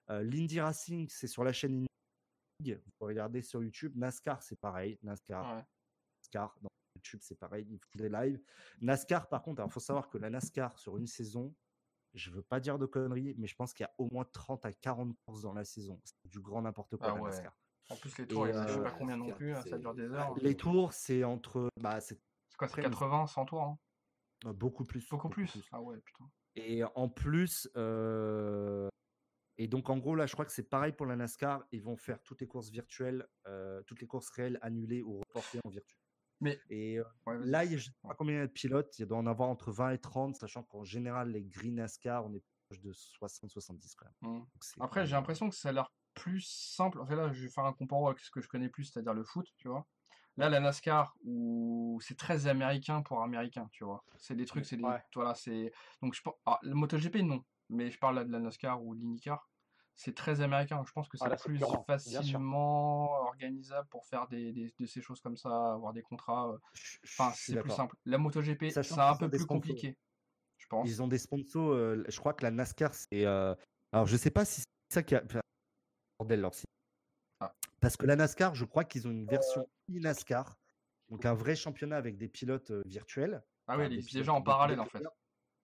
Euh, 0.09 0.23
L'Indy 0.23 0.61
Racing, 0.61 1.09
c'est 1.11 1.27
sur 1.27 1.45
la 1.45 1.53
chaîne 1.53 1.87
Indy, 2.61 2.75
vous 2.75 2.91
pouvez 2.99 3.13
regarder 3.13 3.43
sur 3.43 3.63
YouTube. 3.63 3.93
NASCAR, 3.97 4.43
c'est 4.43 4.59
pareil, 4.59 4.99
NASCAR, 5.03 5.57
Ouais. 5.57 5.63
NASCAR, 6.23 6.57
dans 6.63 6.69
YouTube, 6.97 7.21
c'est 7.23 7.39
pareil, 7.39 7.67
ils 7.71 7.79
font 7.79 7.99
des 7.99 8.09
lives. 8.09 8.41
NASCAR, 8.81 9.29
par 9.29 9.43
contre, 9.43 9.63
il 9.65 9.71
faut 9.71 9.81
savoir 9.81 10.09
que 10.09 10.19
la 10.19 10.31
NASCAR, 10.31 10.79
sur 10.79 10.97
une 10.97 11.07
saison, 11.07 11.55
je 12.15 12.31
veux 12.31 12.43
pas 12.43 12.59
dire 12.61 12.79
de 12.79 12.87
conneries, 12.87 13.35
mais 13.39 13.47
je 13.47 13.55
pense 13.55 13.73
qu'il 13.73 13.85
y 13.85 13.87
a 13.87 13.95
au 13.99 14.09
moins 14.11 14.25
30 14.25 14.65
à 14.65 14.73
40 14.73 15.15
courses 15.27 15.43
dans 15.43 15.53
la 15.53 15.65
saison. 15.65 16.01
C'est 16.03 16.29
du 16.31 16.41
grand 16.41 16.63
n'importe 16.63 16.97
quoi 16.97 17.13
Ah 17.13 17.15
la. 17.15 17.21
NASCAR. 17.31 17.53
En 17.89 17.97
plus, 17.97 18.17
les 18.19 18.25
Et, 18.25 18.27
tours, 18.27 18.47
ils 18.49 18.55
font 18.55 18.63
je 18.67 18.73
sais 18.73 18.79
euh, 18.79 18.83
pas 18.83 18.91
combien 18.93 19.17
non 19.17 19.31
plus, 19.33 19.53
hein, 19.55 19.63
ça 19.69 19.79
dure 19.79 19.95
des 19.95 20.09
heures. 20.11 20.35
les 20.39 20.57
tours, 20.57 20.93
c'est 20.93 21.25
entre. 21.25 21.69
Bah, 21.81 22.01
c'est 22.01 22.17
quoi, 22.57 22.67
c'est 22.69 22.73
après, 22.81 22.83
80, 22.83 23.27
100 23.29 23.45
tours 23.47 23.63
hein? 23.63 23.79
euh, 23.81 23.90
beaucoup 24.45 24.85
plus. 24.85 25.09
Beaucoup 25.09 25.29
plus 25.29 25.53
Ah 25.73 25.81
ouais, 25.81 25.99
putain. 25.99 26.25
Et 26.57 26.83
en 26.95 27.09
plus, 27.09 27.69
euh, 27.77 28.89
et 29.59 29.69
donc 29.69 29.89
en 29.91 29.99
gros 29.99 30.15
là, 30.15 30.27
je 30.27 30.33
crois 30.33 30.45
que 30.45 30.53
c'est 30.53 30.69
pareil 30.69 30.93
pour 30.93 31.07
la 31.07 31.17
NASCAR. 31.17 31.65
Ils 31.73 31.83
vont 31.83 31.97
faire 31.97 32.23
toutes 32.23 32.41
les 32.41 32.47
courses 32.47 32.71
virtuelles, 32.71 33.27
euh, 33.47 33.83
toutes 33.83 34.01
les 34.01 34.07
courses 34.07 34.31
réelles 34.31 34.59
annulées 34.63 35.03
ou 35.03 35.19
reportées 35.21 35.61
en 35.65 35.69
virtu. 35.69 35.97
Mais 36.41 36.59
Et 36.71 36.99
euh, 36.99 37.05
ouais, 37.27 37.39
là, 37.45 37.65
il 37.65 37.73
y 37.73 37.75
a- 37.75 37.79
je 37.79 37.85
sais 37.87 37.91
pas 38.03 38.15
combien 38.15 38.37
il 38.37 38.39
y 38.39 38.43
a 38.43 38.47
de 38.47 38.53
pilotes. 38.53 38.99
Il 38.99 39.07
doit 39.07 39.19
en 39.19 39.27
avoir 39.27 39.49
entre 39.51 39.71
20 39.71 39.91
et 39.91 39.99
30, 39.99 40.37
sachant 40.37 40.63
qu'en 40.63 40.85
général, 40.85 41.31
les 41.31 41.45
Green 41.45 41.75
NASCAR, 41.75 42.25
on 42.25 42.35
est 42.35 42.43
proche 42.67 42.81
de 42.81 42.93
60-70 42.93 43.95
quand 43.95 44.07
même. 44.07 44.39
Donc, 44.41 44.49
c'est 44.63 44.81
Après, 44.81 45.07
j'ai 45.07 45.15
l'impression 45.17 45.51
que 45.51 45.55
ça 45.55 45.69
a 45.69 45.73
l'air 45.73 45.93
plus 46.15 46.41
simple. 46.41 46.99
En 46.99 47.07
fait, 47.07 47.15
là, 47.15 47.31
je 47.33 47.43
vais 47.43 47.51
faire 47.51 47.65
un 47.65 47.75
comparo 47.75 48.09
avec 48.09 48.21
ce 48.21 48.31
que 48.31 48.41
je 48.41 48.49
connais 48.49 48.71
plus, 48.71 48.85
c'est-à-dire 48.85 49.13
le 49.15 49.23
foot, 49.25 49.47
tu 49.57 49.69
vois. 49.69 49.87
Là, 50.37 50.49
la 50.49 50.61
NASCAR, 50.61 51.15
où 51.25 51.99
c'est 52.03 52.17
très 52.17 52.47
américain 52.47 53.03
pour 53.03 53.23
américain, 53.23 53.69
tu 53.73 53.85
vois. 53.85 54.03
C'est 54.17 54.35
des 54.37 54.47
trucs, 54.47 54.65
c'est 54.65 54.77
des. 54.77 54.85
Ouais. 54.85 55.03
Voilà, 55.15 55.35
c'est. 55.35 55.73
Donc, 56.03 56.15
je 56.15 56.23
pense. 56.23 56.35
ah, 56.47 56.59
le 56.63 56.75
MotoGP, 56.75 57.17
non. 57.23 57.45
Mais 57.69 57.91
je 57.91 57.99
parle 57.99 58.17
là 58.17 58.25
de 58.25 58.33
la 58.33 58.39
NASCAR 58.39 58.83
ou 58.83 58.95
de 58.95 59.01
l'IndyCar. 59.01 59.49
C'est 59.95 60.15
très 60.15 60.41
américain. 60.41 60.83
Je 60.87 60.93
pense 60.93 61.09
que 61.09 61.19
c'est 61.19 61.25
Ah, 61.31 61.37
plus 61.37 61.61
facilement 61.87 63.11
organisable 63.21 63.87
pour 63.89 64.07
faire 64.07 64.27
des, 64.29 64.53
des- 64.53 64.73
de 64.79 64.87
ces 64.87 65.01
choses 65.03 65.21
comme 65.21 65.37
ça, 65.37 65.73
avoir 65.75 65.93
des 65.93 66.03
contrats. 66.03 66.49
euh, 66.49 66.59
Enfin, 67.05 67.33
c'est 67.35 67.61
plus 67.61 67.71
simple. 67.71 67.97
La 68.07 68.17
MotoGP, 68.19 68.71
c'est 68.71 68.99
un 68.99 69.17
peu 69.17 69.29
plus 69.29 69.45
compliqué, 69.47 69.99
je 70.57 70.67
pense. 70.69 70.89
Ils 70.89 71.03
ont 71.03 71.09
des 71.09 71.19
sponsors. 71.19 71.73
euh, 71.73 72.03
je 72.09 72.19
crois 72.19 72.33
que 72.33 72.45
la 72.45 72.51
NASCAR, 72.51 72.95
c'est. 72.95 73.27
euh, 73.27 73.55
Alors, 73.93 74.07
je 74.07 74.17
sais 74.17 74.31
pas 74.31 74.45
si 74.45 74.63
c'est 74.63 74.67
ça 74.95 75.03
qui 75.03 75.15
a. 75.15 75.23
Bordel, 76.19 76.41
leur 76.41 76.55
site. 76.55 76.67
Ah. 77.41 77.53
Parce 77.81 77.97
que 77.97 78.07
la 78.07 78.17
NASCAR, 78.17 78.55
je 78.55 78.65
crois 78.65 78.85
qu'ils 78.85 79.07
ont 79.07 79.11
une 79.11 79.27
version 79.27 79.67
e-NASCAR. 79.97 80.57
Donc, 81.09 81.25
un 81.27 81.35
vrai 81.35 81.57
championnat 81.57 81.97
avec 81.97 82.17
des 82.17 82.29
pilotes 82.29 82.73
virtuels. 82.87 83.43
Ah 83.67 83.77
oui, 83.79 83.89
des 83.89 83.97
les- 83.97 84.03
pilotes- 84.03 84.23
déjà 84.23 84.33
en 84.33 84.41
des 84.41 84.45
parallèle, 84.45 84.81
en 84.81 84.87
fait. 84.87 85.03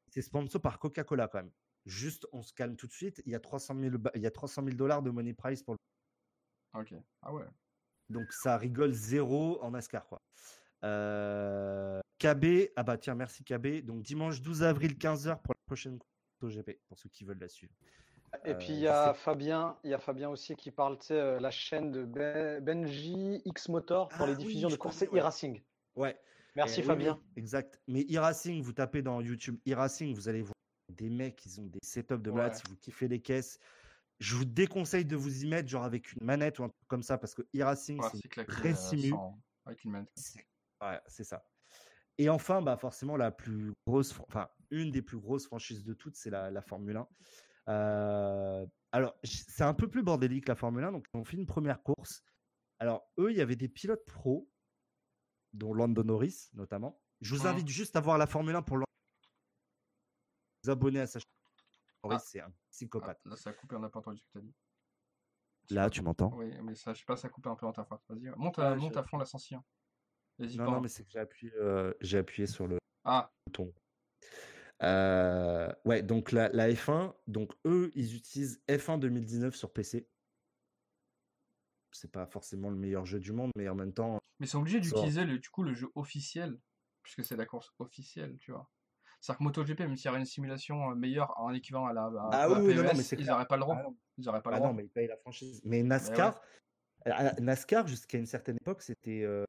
C'est 0.09 0.23
sponsor 0.23 0.61
par 0.61 0.79
Coca-Cola 0.79 1.29
quand 1.29 1.39
même. 1.39 1.53
Juste, 1.85 2.27
on 2.33 2.43
se 2.43 2.53
calme 2.53 2.77
tout 2.77 2.87
de 2.87 2.93
suite. 2.93 3.23
Il 3.27 3.33
y 3.33 3.35
a 3.35 3.41
300 3.41 3.75
000, 3.79 3.99
ba- 3.99 4.11
il 4.15 4.23
y 4.23 4.27
a 4.27 4.31
300 4.31 4.65
000 4.65 4.77
dollars 4.77 5.03
de 5.03 5.11
money 5.11 5.35
price 5.35 5.63
pour 5.63 5.75
le 5.75 5.79
Ok. 6.81 6.95
Ah 7.23 7.33
ouais. 7.33 7.45
donc 8.09 8.31
ça 8.33 8.57
rigole 8.59 8.93
zéro 8.93 9.61
en 9.63 9.71
NASCAR 9.71 10.07
quoi. 10.07 10.21
Euh, 10.85 12.01
KB, 12.19 12.71
ah 12.77 12.83
bah 12.83 12.99
tiens, 12.99 13.15
merci 13.15 13.45
KB. 13.45 13.83
Donc 13.85 14.03
dimanche 14.03 14.41
12 14.43 14.63
avril 14.63 14.93
15h 14.97 15.41
pour 15.43 15.55
la 15.55 15.61
prochaine 15.67 15.99
course 16.41 16.55
GP 16.55 16.81
pour 16.89 16.99
ceux 16.99 17.09
qui 17.09 17.25
veulent 17.25 17.39
la 17.39 17.49
suivre. 17.49 17.73
Et 18.45 18.51
Euh, 18.51 18.55
puis 18.55 18.69
il 18.71 18.79
y 18.81 18.89
a 18.89 19.15
Fabien, 19.15 19.77
il 19.85 19.91
y 19.91 19.95
a 19.95 19.99
Fabien 19.99 20.29
aussi 20.29 20.55
qui 20.57 20.71
parle, 20.71 20.99
tu 20.99 21.07
sais, 21.07 21.15
euh, 21.19 21.41
la 21.41 21.51
chaîne 21.51 21.91
de 21.91 22.05
Ben- 22.05 22.63
Benji 22.63 23.41
X 23.45 23.69
Motor 23.69 24.09
pour 24.09 24.23
Ah 24.23 24.27
les 24.27 24.33
oui, 24.37 24.45
diffusions 24.45 24.69
de 24.69 24.77
courses 24.77 25.03
e-racing. 25.05 25.63
Ouais. 25.95 26.19
Merci 26.55 26.81
Eh 26.81 26.83
Fabien. 26.85 27.15
oui, 27.21 27.33
exact. 27.37 27.81
Mais 27.87 28.05
e-racing, 28.11 28.63
vous 28.63 28.73
tapez 28.73 29.03
dans 29.03 29.21
YouTube 29.21 29.59
e-racing, 29.69 30.15
vous 30.15 30.29
allez 30.29 30.43
voir 30.43 30.55
des 30.93 31.09
mecs, 31.11 31.45
ils 31.47 31.61
ont 31.61 31.67
des 31.67 31.79
setups 31.83 32.19
de. 32.19 32.31
Ouais. 32.31 32.53
Si 32.55 32.63
vous 32.69 32.77
kiffez 32.77 33.09
les 33.09 33.21
caisses, 33.21 33.59
je 34.21 34.35
vous 34.37 34.45
déconseille 34.45 35.05
de 35.05 35.17
vous 35.17 35.45
y 35.45 35.49
mettre, 35.49 35.69
genre 35.69 35.85
avec 35.85 36.13
une 36.13 36.25
manette 36.25 36.59
ou 36.59 36.65
un 36.65 36.69
truc 36.69 36.89
comme 36.89 37.03
ça, 37.03 37.19
parce 37.19 37.35
que 37.35 37.43
e-racing, 37.57 38.01
Ouais, 38.01 38.09
c'est 38.15 38.43
vraie 38.49 38.73
euh, 38.73 38.75
simu. 38.75 39.15
avec 39.67 39.85
une 39.85 39.91
manette. 39.93 40.11
C'est- 40.17 40.47
Ouais, 40.83 41.01
c'est 41.07 41.25
ça. 41.25 41.45
Et 42.19 42.29
enfin, 42.31 42.63
bah 42.63 42.77
forcément, 42.77 43.17
la 43.17 43.31
plus 43.31 43.73
grosse, 43.87 44.19
enfin, 44.29 44.49
une 44.71 44.91
des 44.91 45.03
plus 45.03 45.19
grosses 45.19 45.47
franchises 45.47 45.85
de 45.85 45.93
toutes, 45.95 46.17
c'est 46.17 46.31
la, 46.31 46.51
la 46.51 46.61
Formule 46.63 46.97
1. 46.97 47.09
Euh, 47.69 48.67
alors, 48.93 49.17
c'est 49.25 49.65
un 49.65 49.75
peu 49.75 49.89
plus 49.89 50.03
bordélique 50.03 50.49
la 50.49 50.55
Formule 50.55 50.85
1. 50.85 50.93
Donc, 50.93 51.07
on 51.15 51.25
fait 51.25 51.37
une 51.37 51.47
première 51.47 51.83
course. 51.83 52.23
Alors, 52.79 53.11
eux, 53.19 53.31
il 53.31 53.37
y 53.37 53.41
avait 53.41 53.57
des 53.57 53.69
pilotes 53.69 54.05
pros, 54.07 54.49
dont 55.53 55.73
Lando 55.75 56.03
Norris 56.05 56.49
notamment. 56.55 57.01
Je 57.21 57.35
vous 57.35 57.43
Mhm. 57.43 57.47
invite 57.49 57.69
juste 57.69 57.97
à 57.97 58.01
voir 58.01 58.19
la 58.19 58.27
Formule 58.27 58.55
1 58.55 58.63
pour 58.63 58.79
vous 58.79 60.71
abonner 60.71 61.01
à 61.01 61.07
sa 61.07 61.19
chaîne. 61.19 61.27
Norris, 62.05 62.17
Ah. 62.21 62.25
c'est 62.25 62.41
un 62.41 62.49
Ah, 62.49 62.53
psychopathe. 62.71 63.21
là, 63.25 63.37
ça 63.37 63.51
a 63.51 63.53
coupé, 63.53 63.77
on 63.77 63.81
n'a 63.81 63.89
pas 63.89 63.99
entendu 64.01 64.19
ce 64.19 64.25
que 64.25 64.31
tu 64.33 64.39
as 64.39 64.43
dit. 64.43 64.55
Là, 65.71 65.91
tu 65.91 66.01
m'entends? 66.03 66.33
Oui, 66.35 66.55
mais 66.63 66.75
ça, 66.77 66.93
je 66.93 67.01
sais 67.01 67.05
pas, 67.05 67.17
ça 67.17 67.27
a 67.27 67.31
coupé 67.31 67.49
un 67.49 67.57
peu 67.57 67.67
dans 67.67 67.73
ta 67.73 67.85
phrase. 67.85 68.01
Vas-y, 68.09 68.31
monte, 68.37 68.59
à, 68.61 68.77
monte 68.77 68.95
je- 68.95 68.99
à 68.99 69.03
fond 69.03 69.17
l'ascension. 69.19 69.65
N'hésite 70.39 70.61
Non, 70.61 70.67
pas. 70.67 70.73
non, 70.73 70.81
mais 70.81 70.89
c'est 70.89 71.03
que 71.05 71.11
j'ai 71.11 71.19
appuyé, 71.19 71.53
euh, 71.57 71.93
j'ai 72.01 72.19
appuyé 72.19 72.47
sur 72.47 72.69
le 72.69 72.79
Ah, 73.05 73.33
bouton. 73.47 73.73
Euh, 74.83 75.73
ouais, 75.85 76.03
donc 76.03 76.33
la, 76.33 76.49
la 76.51 76.69
F1, 76.71 77.15
donc 77.27 77.53
eux, 77.65 77.91
ils 77.95 78.15
utilisent 78.15 78.63
F1 78.69 78.99
2019 78.99 79.55
sur 79.55 79.73
PC. 79.73 80.09
C'est 81.93 82.13
pas 82.13 82.27
forcément 82.27 82.69
le 82.69 82.77
meilleur 82.77 83.07
jeu 83.07 83.19
du 83.19 83.33
monde, 83.33 83.51
mais 83.57 83.69
en 83.69 83.75
même 83.75 83.95
temps, 83.95 84.19
mais 84.39 84.47
c'est 84.47 84.59
obligé 84.59 84.83
Ça- 84.83 84.91
d'utiliser 84.91 85.25
le, 85.25 85.39
du 85.39 85.49
coup 85.49 85.63
le 85.63 85.73
jeu 85.73 85.89
officiel, 85.95 86.59
puisque 87.03 87.25
c'est 87.25 87.37
la 87.37 87.47
course 87.47 87.73
officielle, 87.79 88.37
tu 88.39 88.53
vois. 88.53 88.71
C'est-à-dire 89.21 89.39
que 89.39 89.45
MotoGP, 89.45 89.81
même 89.81 89.97
s'il 89.97 90.07
y 90.07 90.09
aurait 90.11 90.19
une 90.19 90.27
simulation 90.27 90.91
euh, 90.91 90.95
meilleure 90.95 91.33
en 91.41 91.55
équivalent 91.55 91.87
à 91.87 91.95
la 91.95 92.03
à, 92.03 92.29
Ah 92.33 92.51
oui, 92.51 92.75
non, 92.75 92.83
PES, 92.83 92.97
mais 92.97 93.05
ils 93.19 93.27
n'auraient 93.27 93.47
pas 93.47 93.57
le 93.57 93.63
droit. 93.63 93.77
Ah. 93.83 93.89
Ils 94.19 94.25
n'auraient 94.27 94.43
pas 94.43 94.51
le 94.51 94.57
ah 94.57 94.59
droit. 94.59 94.69
non, 94.69 94.75
mais 94.75 94.85
ils 94.85 94.91
payent 94.91 95.09
la 95.09 95.17
franchise. 95.17 95.63
Mais 95.65 95.83
NASCAR, 95.83 96.41
euh, 97.07 97.33
NASCAR 97.41 97.87
jusqu'à 97.87 98.19
une 98.19 98.27
certaine 98.27 98.57
époque, 98.57 98.83
c'était 98.83 99.23
euh, 99.23 99.45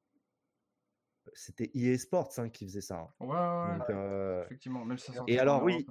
c'était 1.33 1.69
EA 1.73 1.97
Sports 1.97 2.31
hein, 2.37 2.49
qui 2.49 2.65
faisait 2.65 2.81
ça. 2.81 2.99
hein. 2.99 3.13
Ouais, 3.19 3.27
ouais, 3.27 3.77
ouais, 3.87 3.95
euh, 3.95 4.45
effectivement, 4.45 4.85
même 4.85 4.97
ça 4.97 5.13
et 5.27 5.39
alors 5.39 5.63
oui. 5.63 5.85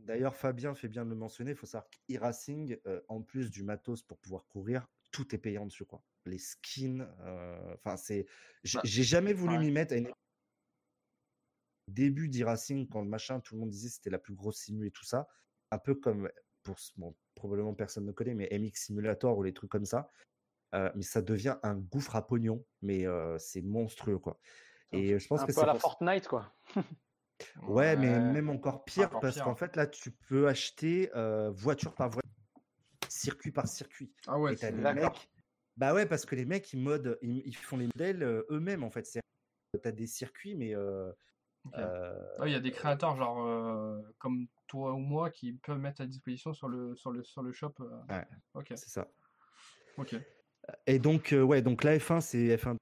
D'ailleurs, 0.00 0.36
Fabien 0.36 0.74
fait 0.74 0.88
bien 0.88 1.04
de 1.04 1.10
le 1.10 1.16
mentionner. 1.16 1.52
Il 1.52 1.56
faut 1.56 1.66
savoir 1.66 1.88
qu'e-racing, 2.08 2.78
euh, 2.86 3.00
en 3.08 3.22
plus 3.22 3.50
du 3.50 3.62
matos 3.62 4.02
pour 4.02 4.18
pouvoir 4.18 4.46
courir, 4.48 4.86
tout 5.12 5.34
est 5.34 5.38
payant 5.38 5.64
dessus. 5.64 5.86
Quoi. 5.86 6.02
Les 6.26 6.38
skins, 6.38 7.08
euh, 7.20 7.74
enfin, 7.74 7.96
c'est. 7.96 8.26
J'ai 8.64 8.78
Bah, 8.78 8.82
jamais 8.84 9.32
voulu 9.32 9.58
m'y 9.58 9.70
mettre. 9.70 9.94
À 9.94 9.96
une... 9.96 10.10
Début 11.88 12.28
d'e-racing, 12.28 12.88
quand 12.88 13.02
le 13.02 13.08
machin, 13.08 13.40
tout 13.40 13.54
le 13.54 13.60
monde 13.60 13.70
disait 13.70 13.88
que 13.88 13.94
c'était 13.94 14.10
la 14.10 14.18
plus 14.18 14.34
grosse 14.34 14.58
simu 14.58 14.86
et 14.86 14.90
tout 14.90 15.04
ça. 15.04 15.28
Un 15.70 15.78
peu 15.78 15.94
comme, 15.94 16.30
pour, 16.62 16.76
bon, 16.96 17.14
probablement 17.34 17.74
personne 17.74 18.04
ne 18.04 18.12
connaît, 18.12 18.34
mais 18.34 18.48
MX 18.50 18.72
Simulator 18.74 19.36
ou 19.38 19.42
les 19.42 19.54
trucs 19.54 19.70
comme 19.70 19.84
ça. 19.86 20.10
Euh, 20.74 20.90
mais 20.94 21.02
ça 21.02 21.22
devient 21.22 21.56
un 21.62 21.76
gouffre 21.76 22.16
à 22.16 22.26
pognon, 22.26 22.64
mais 22.82 23.06
euh, 23.06 23.38
c'est 23.38 23.62
monstrueux, 23.62 24.18
quoi. 24.18 24.38
Et 24.92 25.18
je 25.18 25.26
pense 25.28 25.40
Un 25.40 25.46
que 25.46 25.52
peu 25.52 25.52
c'est 25.54 25.62
à 25.62 25.66
la 25.66 25.72
pour- 25.72 25.82
Fortnite, 25.82 26.26
quoi. 26.28 26.52
Ouais, 27.62 27.96
mais 27.96 28.20
même 28.20 28.48
encore 28.50 28.84
pire, 28.84 29.06
Encore 29.06 29.20
parce 29.20 29.40
qu'en 29.40 29.54
fait, 29.56 29.76
là, 29.76 29.86
tu 29.86 30.10
peux 30.10 30.48
acheter 30.48 31.10
euh, 31.16 31.50
voiture 31.50 31.94
par 31.94 32.10
voiture, 32.10 32.30
circuit 33.08 33.52
par 33.52 33.66
circuit. 33.68 34.12
Ah 34.26 34.38
ouais, 34.38 34.56
c'est- 34.56 34.72
mecs. 34.72 35.30
Bah 35.76 35.92
ouais, 35.94 36.06
parce 36.06 36.24
que 36.24 36.36
les 36.36 36.44
mecs, 36.44 36.72
ils, 36.72 36.80
modent, 36.80 37.18
ils, 37.22 37.38
ils 37.46 37.56
font 37.56 37.76
les 37.76 37.86
modèles 37.86 38.22
eux-mêmes, 38.50 38.84
en 38.84 38.90
fait. 38.90 39.06
C'est- 39.06 39.20
T'as 39.82 39.90
des 39.92 40.06
circuits, 40.06 40.54
mais. 40.54 40.74
euh, 40.74 41.10
Ok. 41.64 41.72
euh, 41.78 42.28
Ah 42.38 42.42
oui, 42.42 42.50
il 42.50 42.52
y 42.52 42.56
a 42.56 42.60
des 42.60 42.70
créateurs 42.70 43.16
genre 43.16 43.42
euh, 43.44 44.00
comme 44.18 44.46
toi 44.68 44.92
ou 44.92 44.98
moi 44.98 45.30
qui 45.30 45.54
peuvent 45.54 45.78
mettre 45.78 46.02
à 46.02 46.06
disposition 46.06 46.52
sur 46.52 46.68
le 46.68 46.94
sur 46.94 47.10
le 47.10 47.24
sur 47.24 47.42
le 47.42 47.52
shop. 47.52 47.72
euh. 47.80 48.00
Ouais. 48.10 48.26
Ok. 48.54 48.66
c'est 48.76 48.90
ça. 48.90 49.08
Ok. 49.96 50.14
Et 50.86 50.98
donc, 50.98 51.32
euh, 51.32 51.42
ouais, 51.42 51.62
donc 51.62 51.84
la 51.84 51.98
F1, 51.98 52.20
c'est 52.20 52.56
F1. 52.56 52.76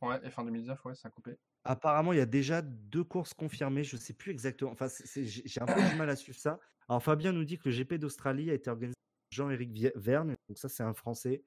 Ouais, 0.00 0.18
F1 0.18 0.44
2019, 0.44 0.84
ouais, 0.84 0.94
ça 0.94 1.08
a 1.08 1.10
coupé. 1.10 1.36
Apparemment, 1.64 2.12
il 2.12 2.18
y 2.18 2.22
a 2.22 2.26
déjà 2.26 2.62
deux 2.62 3.04
courses 3.04 3.34
confirmées. 3.34 3.84
Je 3.84 3.96
sais 3.96 4.14
plus 4.14 4.30
exactement. 4.30 4.70
Enfin, 4.70 4.86
j'ai 5.14 5.60
un 5.60 5.66
peu 5.66 5.82
du 5.82 5.96
mal 5.96 6.08
à 6.08 6.16
suivre 6.16 6.38
ça. 6.38 6.58
Alors, 6.88 7.02
Fabien 7.02 7.32
nous 7.32 7.44
dit 7.44 7.58
que 7.58 7.68
le 7.68 7.74
GP 7.74 7.94
d'Australie 7.94 8.50
a 8.50 8.54
été 8.54 8.70
organisé 8.70 8.94
par 8.94 9.36
Jean-Éric 9.36 9.92
Verne. 9.96 10.36
Donc, 10.48 10.58
ça, 10.58 10.68
c'est 10.68 10.82
un 10.82 10.94
Français. 10.94 11.42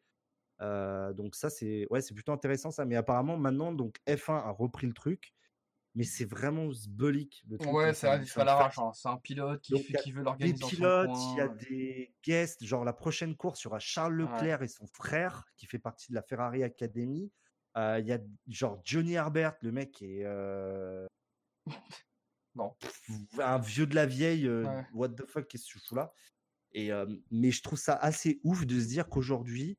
Euh, 0.62 1.14
donc, 1.14 1.36
ça, 1.36 1.50
c'est 1.50 1.88
ouais, 1.90 2.02
plutôt 2.14 2.34
intéressant, 2.34 2.70
ça. 2.72 2.86
Mais 2.86 2.96
apparemment, 2.96 3.38
maintenant, 3.38 3.72
donc 3.72 3.98
F1 4.08 4.34
a 4.34 4.52
repris 4.52 4.86
le 4.86 4.94
truc. 4.94 5.34
Mais 5.94 6.04
c'est 6.06 6.26
vraiment 6.26 6.72
zbolique. 6.72 7.44
le 7.50 7.58
truc, 7.58 7.72
Ouais, 7.74 8.06
à 8.06 8.14
un 8.14 8.44
l'arrache. 8.46 8.80
hein. 8.80 8.92
C'est 8.94 9.10
un 9.10 9.18
pilote 9.18 9.62
qui, 9.62 9.74
Donc, 9.74 9.82
fait, 9.84 9.98
veut 10.12 10.20
des 10.20 10.24
l'organiser 10.24 10.58
son 10.58 10.68
pilotes, 10.70 11.10
il 11.34 11.38
y 11.38 11.42
a 11.42 11.48
des 11.50 12.16
guests, 12.24 12.64
genre 12.64 12.86
la 12.86 12.94
prochaine 12.94 13.36
course, 13.36 13.62
il 13.62 13.66
y 13.66 13.68
aura 13.68 13.80
Charles 13.80 14.22
Ouais. 14.22 14.28
Leclerc 14.32 14.62
et 14.64 14.68
son 14.70 14.88
frère 14.88 15.46
qui 15.58 15.66
fait 15.66 15.80
partie 15.80 16.10
de 16.12 16.16
la 16.16 16.22
Ferrari 16.24 16.64
Academy. 16.64 17.32
Euh, 17.78 18.00
il 18.00 18.08
y 18.08 18.14
a 18.14 18.20
genre 18.48 18.82
Johnny 18.86 19.14
Herbert, 19.14 19.56
le 19.62 19.72
mec 19.72 20.02
est 20.02 20.24
euh, 20.26 21.06
Non. 22.56 22.76
un 23.40 23.60
vieux 23.60 23.86
de 23.86 23.96
la 23.96 24.06
vieille, 24.06 24.48
euh, 24.48 24.64
Ouais. 24.66 24.86
what 24.94 25.10
the 25.10 25.26
fuck, 25.26 25.48
qu'est-ce 25.48 25.66
que 25.66 25.80
tu 25.80 25.80
fous 25.80 25.96
là? 25.96 26.14
Et, 26.74 26.90
Mais 27.32 27.52
je 27.52 27.62
trouve 27.64 27.78
ça 27.80 27.96
assez 27.96 28.40
ouf 28.46 28.66
de 28.66 28.80
se 28.80 28.88
dire 28.88 29.10
qu'aujourd'hui, 29.10 29.78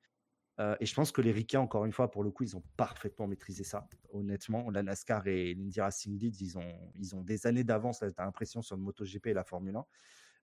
euh, 0.62 0.76
et 0.80 0.86
je 0.86 0.94
pense 0.94 1.10
que 1.10 1.20
les 1.20 1.32
Ricains, 1.32 1.60
encore 1.60 1.84
une 1.84 1.92
fois, 1.92 2.10
pour 2.10 2.22
le 2.22 2.30
coup, 2.30 2.44
ils 2.44 2.56
ont 2.56 2.62
parfaitement 2.76 3.26
maîtrisé 3.26 3.64
ça. 3.64 3.88
Honnêtement, 4.12 4.70
la 4.70 4.82
NASCAR 4.82 5.26
et 5.26 5.54
l'Indy 5.54 5.80
Racing 5.80 6.18
Leads, 6.18 6.40
ils 6.40 6.56
ont, 6.56 6.92
ils 6.94 7.16
ont 7.16 7.22
des 7.22 7.46
années 7.46 7.64
d'avance, 7.64 8.00
là, 8.00 8.10
t'as 8.12 8.24
l'impression, 8.24 8.62
sur 8.62 8.76
le 8.76 8.82
MotoGP 8.82 9.28
et 9.28 9.34
la 9.34 9.44
Formule 9.44 9.76
1. 9.76 9.84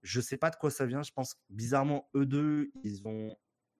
Je 0.02 0.22
sais 0.22 0.38
pas 0.38 0.50
de 0.50 0.58
quoi 0.58 0.72
ça 0.72 0.86
vient. 0.86 1.04
Je 1.04 1.12
pense 1.12 1.36
que, 1.36 1.40
bizarrement, 1.50 2.10
eux 2.16 2.26
deux, 2.26 2.72
ils 2.84 3.08
ont 3.08 3.36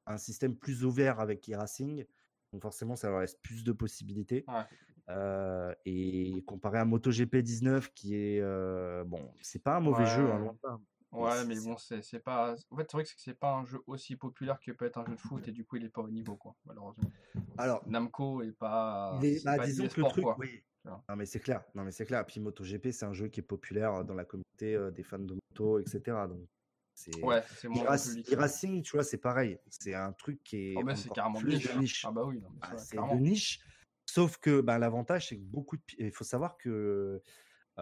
un 0.06 0.18
système 0.18 0.56
plus 0.56 0.86
ouvert 0.86 1.20
avec 1.20 1.49
e-racing. 1.49 2.06
Donc 2.53 2.61
forcément, 2.61 2.95
ça 2.95 3.10
leur 3.10 3.20
laisse 3.20 3.36
plus 3.36 3.64
de 3.64 3.72
possibilités. 3.72 4.45
Ouais. 4.48 4.64
Euh, 5.10 5.74
et 5.86 6.44
comparé 6.45 6.78
à 6.78 6.86
MotoGP 6.86 7.38
19, 7.38 7.94
qui 7.94 8.16
est 8.16 8.40
euh, 8.41 9.03
bon, 9.03 9.32
c'est 9.41 9.64
pas 9.64 9.78
un 9.78 9.80
mauvais 9.80 10.06
jeu, 10.06 10.32
hein, 10.32 10.38
loin 10.38 10.53
de 10.53 10.60
là. 10.68 10.80
Ouais, 11.11 11.45
mais 11.45 11.60
bon, 11.60 11.76
c'est 11.77 12.19
pas. 12.19 12.56
En 12.69 12.77
fait, 12.77 12.84
c'est 12.90 12.94
vrai 12.98 13.03
que 13.03 13.10
c'est 13.18 13.34
pas 13.34 13.56
un 13.56 13.65
jeu 13.65 13.81
aussi 13.88 14.15
populaire 14.15 14.60
que 14.60 14.72
peut 14.72 14.86
être 14.86 14.98
un 14.99 15.06
jeu 15.06 15.15
de 15.15 15.19
foot 15.22 15.48
et 15.48 15.52
du 15.52 15.65
coup, 15.65 15.77
il 15.77 15.86
est 15.86 15.90
pas 15.90 16.02
au 16.02 16.10
niveau, 16.10 16.36
quoi, 16.36 16.56
malheureusement. 16.65 17.11
Alors, 17.57 17.84
Namco 17.88 18.41
est 18.44 18.52
pas. 18.52 19.19
il 19.22 19.26
est, 19.26 19.44
bah, 19.44 19.57
pas 19.57 19.65
disons 19.65 19.88
que 19.88 20.02
le 20.02 20.07
truc, 20.07 20.23
quoi. 20.23 20.36
oui. 20.40 20.64
Non 21.07 21.15
mais 21.15 21.26
c'est 21.26 21.40
clair, 21.40 21.64
non 21.76 21.84
mais 21.84 21.91
c'est 21.91 22.06
clair. 22.06 22.26
Puis 22.26 22.40
MotoGP, 22.40 22.91
c'est 22.91 23.06
un 23.06 23.14
jeu 23.14 23.27
qui 23.27 23.40
est 23.40 23.44
populaire 23.44 24.06
dans 24.06 24.14
la 24.14 24.26
communauté 24.26 24.76
euh, 24.76 24.91
des 24.91 25.03
fans 25.03 25.19
de 25.19 25.36
moto, 25.36 25.80
etc. 25.80 26.27
Donc 26.27 26.48
c'est 26.94 27.11
Ouais, 27.23 27.41
public. 27.61 28.31
e-racing, 28.31 28.81
tu 28.84 28.91
vois, 28.91 29.03
c'est 29.03 29.18
pareil. 29.18 29.57
C'est 29.69 29.94
un 29.94 30.14
truc 30.14 30.44
qui 30.44 30.57
est 30.57 30.76
Oh, 30.77 30.84
c'est 30.95 31.11
carrément 31.11 31.40
plus 31.40 31.56
niche. 31.56 31.73
de 31.73 31.80
niche. 31.80 32.06
Ah 32.06 32.11
bah 32.11 32.23
oui, 32.26 32.40
non, 32.40 32.49
mais 32.52 32.60
Ah, 32.61 32.77
c'est- 32.77 32.95
de 32.98 33.19
niche. 33.19 33.60
Sauf 34.06 34.38
que 34.38 34.61
ben, 34.61 34.77
l'avantage, 34.80 35.30
c'est 35.30 35.38
que 35.38 35.44
beaucoup 35.44 35.77
de. 35.77 35.84
Il 35.98 36.11
faut 36.11 36.23
savoir 36.23 36.57
que 36.57 37.22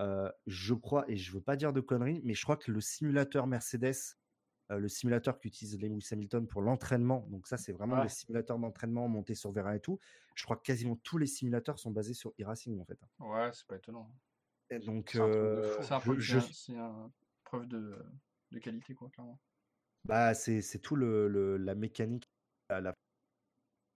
euh, 0.03 0.31
je 0.47 0.73
crois, 0.73 1.09
et 1.09 1.17
je 1.17 1.31
veux 1.31 1.41
pas 1.41 1.55
dire 1.55 1.73
de 1.73 1.81
conneries, 1.81 2.21
mais 2.23 2.33
je 2.33 2.43
crois 2.43 2.57
que 2.57 2.71
le 2.71 2.81
simulateur 2.81 3.47
Mercedes, 3.47 3.93
euh, 4.71 4.79
le 4.79 4.87
simulateur 4.89 5.39
qu'utilise 5.39 5.79
Lewis 5.79 6.07
Hamilton 6.11 6.45
pour 6.47 6.61
l'entraînement, 6.61 7.25
donc 7.29 7.47
ça, 7.47 7.57
c'est 7.57 7.71
vraiment 7.71 7.97
Ouais. 7.97 8.03
le 8.03 8.09
simulateur 8.09 8.59
d'entraînement 8.59 9.07
monté 9.07 9.33
sur 9.35 9.51
Vérin 9.51 9.73
et 9.73 9.79
tout. 9.79 9.99
Je 10.35 10.43
crois 10.43 10.57
que 10.57 10.63
quasiment 10.63 10.95
tous 10.97 11.17
les 11.17 11.25
simulateurs 11.27 11.79
sont 11.79 11.91
basés 11.91 12.13
sur 12.13 12.33
e-racing 12.39 12.79
en 12.79 12.85
fait. 12.85 12.99
Ouais, 13.19 13.49
c'est 13.53 13.65
pas 13.67 13.77
étonnant. 13.77 14.11
Et 14.69 14.79
donc, 14.79 15.11
C'est 15.13 15.21
euh, 15.21 15.79
un 15.89 15.99
je- 15.99 16.05
peu 16.05 16.19
je- 16.19 16.39
c'est 16.39 16.75
un- 16.75 17.11
preuve 17.45 17.67
de, 17.67 17.97
de 18.51 18.59
qualité, 18.59 18.93
quoi, 18.93 19.09
clairement. 19.09 19.39
bah, 20.03 20.33
c'est 20.33 20.61
c'est 20.61 20.79
tout 20.79 20.95
le, 20.97 21.27
le- 21.29 21.55
la 21.57 21.73
mécanique, 21.75 22.25
la, 22.69 22.81
la- 22.81 22.93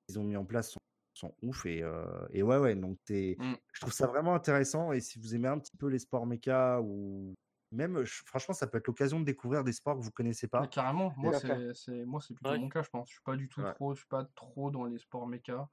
qu'ils 0.08 0.20
ont 0.20 0.24
mis 0.24 0.38
en 0.38 0.46
place 0.46 0.72
sont, 0.72 0.80
sont 1.22 1.36
ouf 1.42 1.66
et, 1.66 1.84
euh, 1.84 2.26
et 2.32 2.44
ouais 2.44 2.58
ouais 2.58 2.76
donc 2.76 2.98
c'est 3.08 3.38
Mm. 3.38 3.54
je 3.74 3.80
trouve 3.82 3.94
ça 3.94 4.08
vraiment 4.08 4.34
intéressant 4.36 4.92
et 4.92 5.02
si 5.02 5.20
vous 5.20 5.36
aimez 5.36 5.48
un 5.48 5.60
petit 5.60 5.78
peu 5.78 5.88
les 5.88 6.00
sports 6.00 6.26
méca 6.26 6.82
ou 6.82 7.34
même 7.72 8.04
je- 8.04 8.22
franchement 8.26 8.54
ça 8.54 8.68
peut 8.68 8.78
être 8.80 8.88
l'occasion 8.88 9.20
de 9.20 9.26
découvrir 9.26 9.64
des 9.64 9.74
sports 9.74 9.98
que 9.98 10.04
vous 10.04 10.12
connaissez 10.12 10.48
Mais 10.48 10.50
pas 10.50 10.68
carrément, 10.68 11.14
moi 11.18 11.34
c'est 11.34 12.06
moi 12.06 12.20
c'est 12.22 12.34
plutôt 12.34 12.52
Ouais. 12.52 12.58
mon 12.60 12.70
cas, 12.70 12.82
je 12.84 12.90
pense. 12.90 13.08
Je 13.10 13.14
suis 13.14 13.24
pas 13.24 13.36
du 13.38 13.48
tout 13.48 13.62
Ouais. 13.62 13.74
trop, 13.74 13.94
je 13.94 14.00
suis 14.00 14.08
pas 14.08 14.26
trop 14.36 14.72
dans 14.72 14.86
les 14.86 14.98
sports 14.98 15.28
méca. 15.28 15.70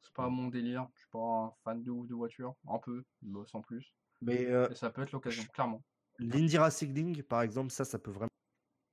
C'est 0.00 0.12
pas 0.14 0.28
Mm. 0.28 0.34
mon 0.34 0.48
délire. 0.48 0.88
Je 0.94 1.00
suis 1.00 1.08
pas 1.10 1.18
un 1.18 1.52
fan 1.64 1.82
de 1.82 1.90
ouf 1.90 2.06
de 2.06 2.14
voiture, 2.14 2.54
un 2.68 2.78
peu, 2.78 3.04
mais 3.22 3.46
sans 3.46 3.62
plus. 3.62 3.94
mais 4.20 4.46
euh, 4.46 4.68
Et 4.70 4.74
ça 4.74 4.90
peut 4.90 5.02
être 5.02 5.12
l'occasion, 5.12 5.44
clairement. 5.44 5.82
l'Indy 6.18 6.58
Racing 6.58 7.22
par 7.22 7.42
exemple 7.42 7.70
ça 7.70 7.84
ça 7.84 7.98
peut 7.98 8.10
vraiment 8.10 8.28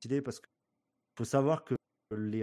être 0.10 0.22
parce 0.22 0.40
que 0.40 0.48
faut 1.18 1.26
savoir 1.26 1.66
que 1.66 1.76
les, 2.16 2.42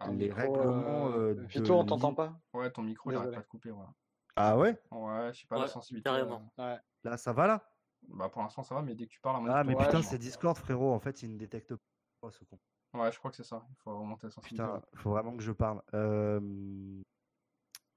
Ton 0.00 0.12
les 0.14 0.26
micro, 0.28 0.40
règlements 0.40 1.08
euh, 1.10 1.30
euh, 1.30 1.34
de 1.34 1.42
Vito, 1.46 1.74
on 1.74 1.84
t'entend 1.84 2.14
pas 2.14 2.40
Ouais, 2.52 2.70
ton 2.70 2.82
micro, 2.82 3.10
il 3.10 3.16
arrête 3.16 3.28
Désolé. 3.28 3.36
pas 3.36 3.42
de 3.42 3.48
couper, 3.48 3.70
voilà. 3.70 3.92
ah 4.36 4.56
ouais? 4.58 4.80
Ouais, 4.90 5.32
je 5.32 5.40
sais 5.40 5.46
pas 5.46 5.58
la 5.58 5.68
sensibilité. 5.68 6.08
carrément. 6.08 6.52
euh, 6.58 6.74
Ouais. 6.74 6.80
là 7.04 7.16
ça 7.16 7.32
va 7.32 7.46
là? 7.46 7.70
Bah 8.08 8.28
pour 8.30 8.40
l'instant 8.42 8.62
ça 8.62 8.74
va, 8.74 8.82
mais 8.82 8.94
dès 8.94 9.06
que 9.06 9.10
tu 9.12 9.20
parles 9.20 9.46
ah 9.50 9.62
mais 9.62 9.76
putain 9.76 10.02
c'est 10.02 10.16
Discord 10.16 10.56
frérot 10.56 10.92
en 10.94 11.00
fait 11.00 11.22
il 11.22 11.32
ne 11.34 11.38
détecte 11.38 11.74
pas 12.20 12.30
ce 12.30 12.44
con 12.44 12.58
Ouais, 12.94 13.12
je 13.12 13.18
crois 13.18 13.30
que 13.30 13.36
c'est 13.36 13.44
ça. 13.44 13.64
Il 13.70 13.76
faut 13.84 13.96
remonter 13.98 14.26
la 14.26 14.30
sensibilité. 14.32 14.64
Putain, 14.66 14.82
faut 14.96 15.10
vraiment 15.10 15.36
que 15.36 15.42
je 15.42 15.52
parle. 15.52 15.80
Euh, 15.94 16.40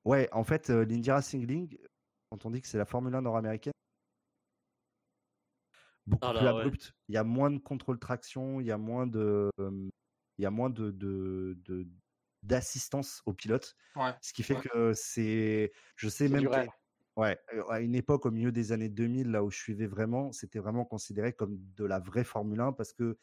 Ouais, 0.06 0.30
en 0.34 0.44
fait, 0.44 0.70
euh, 0.70 0.84
l'Indy 0.86 1.10
Racing 1.10 1.48
League, 1.48 1.80
quand 2.30 2.46
on 2.46 2.52
dit 2.52 2.62
que 2.62 2.68
c'est 2.68 2.78
la 2.78 2.86
Formule 2.86 3.16
1 3.16 3.22
nord-américaine, 3.22 3.72
beaucoup 6.06 6.26
Ah 6.28 6.32
plus 6.34 6.42
ouais. 6.44 6.48
abrupte. 6.48 6.94
Il 7.08 7.16
y 7.16 7.18
a 7.18 7.24
moins 7.24 7.50
de 7.50 7.58
contrôle 7.58 7.98
traction, 8.00 8.60
il 8.60 8.68
y 8.68 8.72
a 8.72 8.78
moins 8.78 9.08
de, 9.08 9.50
euh, 9.60 9.90
il 10.38 10.44
y 10.44 10.46
a 10.46 10.52
moins 10.52 10.70
de, 10.70 10.92
de, 10.92 11.58
de- 11.66 11.88
d'assistance 12.44 13.22
au 13.26 13.34
pilote, 13.34 13.76
Ouais. 13.96 14.14
ce 14.22 14.34
qui 14.34 14.44
fait 14.44 14.56
Ouais. 14.56 14.62
que 14.62 14.94
c'est, 14.94 15.72
je 15.96 16.10
sais 16.10 16.28
C'est 16.28 16.34
même 16.34 16.48
ouais, 17.16 17.40
euh, 17.54 17.64
à 17.70 17.80
une 17.82 17.96
époque 17.96 18.26
au 18.26 18.32
milieu 18.32 18.52
des 18.52 18.72
années 18.72 18.90
2000, 18.90 19.32
là 19.32 19.44
où 19.44 19.52
je 19.52 19.58
suivais 19.58 19.88
vraiment, 19.88 20.32
c'était 20.32 20.60
vraiment 20.60 20.86
considéré 20.86 21.34
comme 21.34 21.58
de 21.76 21.86
la 21.86 22.00
vraie 22.00 22.24
Formule 22.24 22.62
1 22.62 22.74
parce 22.74 22.94
que 22.94 23.18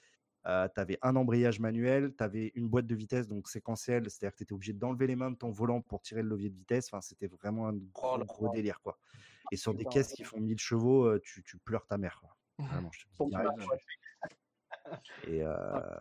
tu 0.45 0.49
avais 0.81 0.99
un 1.03 1.17
embrayage 1.17 1.61
manuel, 1.61 2.15
tu 2.17 2.25
avais 2.25 2.53
une 2.55 2.69
boîte 2.69 2.87
de 2.87 2.95
vitesse 2.95 3.29
donc 3.29 3.49
séquentielle, 3.49 4.05
c'est-à-dire 4.11 4.33
que 4.33 4.39
tu 4.39 4.43
étais 4.45 4.53
obligé 4.55 4.73
d'enlever 4.73 5.07
les 5.07 5.17
mains 5.17 5.31
de 5.31 5.37
ton 5.37 5.51
volant 5.51 5.83
pour 5.83 6.01
tirer 6.03 6.23
le 6.23 6.29
levier 6.31 6.49
de 6.51 6.57
vitesse. 6.57 6.87
Enfin, 6.91 7.01
c'était 7.03 7.27
vraiment 7.29 7.69
un 7.69 7.75
gros, 7.77 8.23
Oh 8.23 8.25
gros 8.25 8.49
délire. 8.49 8.81
quoi. 8.81 8.99
Et 9.51 9.57
sur 9.57 9.75
des 9.75 9.87
caisses 9.87 10.13
qui 10.15 10.25
font 10.25 10.41
1000 10.41 10.59
chevaux, 10.59 11.07
euh, 11.07 11.21
tu, 11.23 11.43
tu 11.45 11.59
pleures 11.59 11.87
ta 11.87 11.99
mère. 11.99 12.21
quoi. 12.23 12.37
Vraiment, 12.69 12.91
je 12.93 13.05
te 13.05 13.09
dis 13.11 13.23
père, 13.27 13.53
Et, 15.23 15.43
euh, 15.43 16.01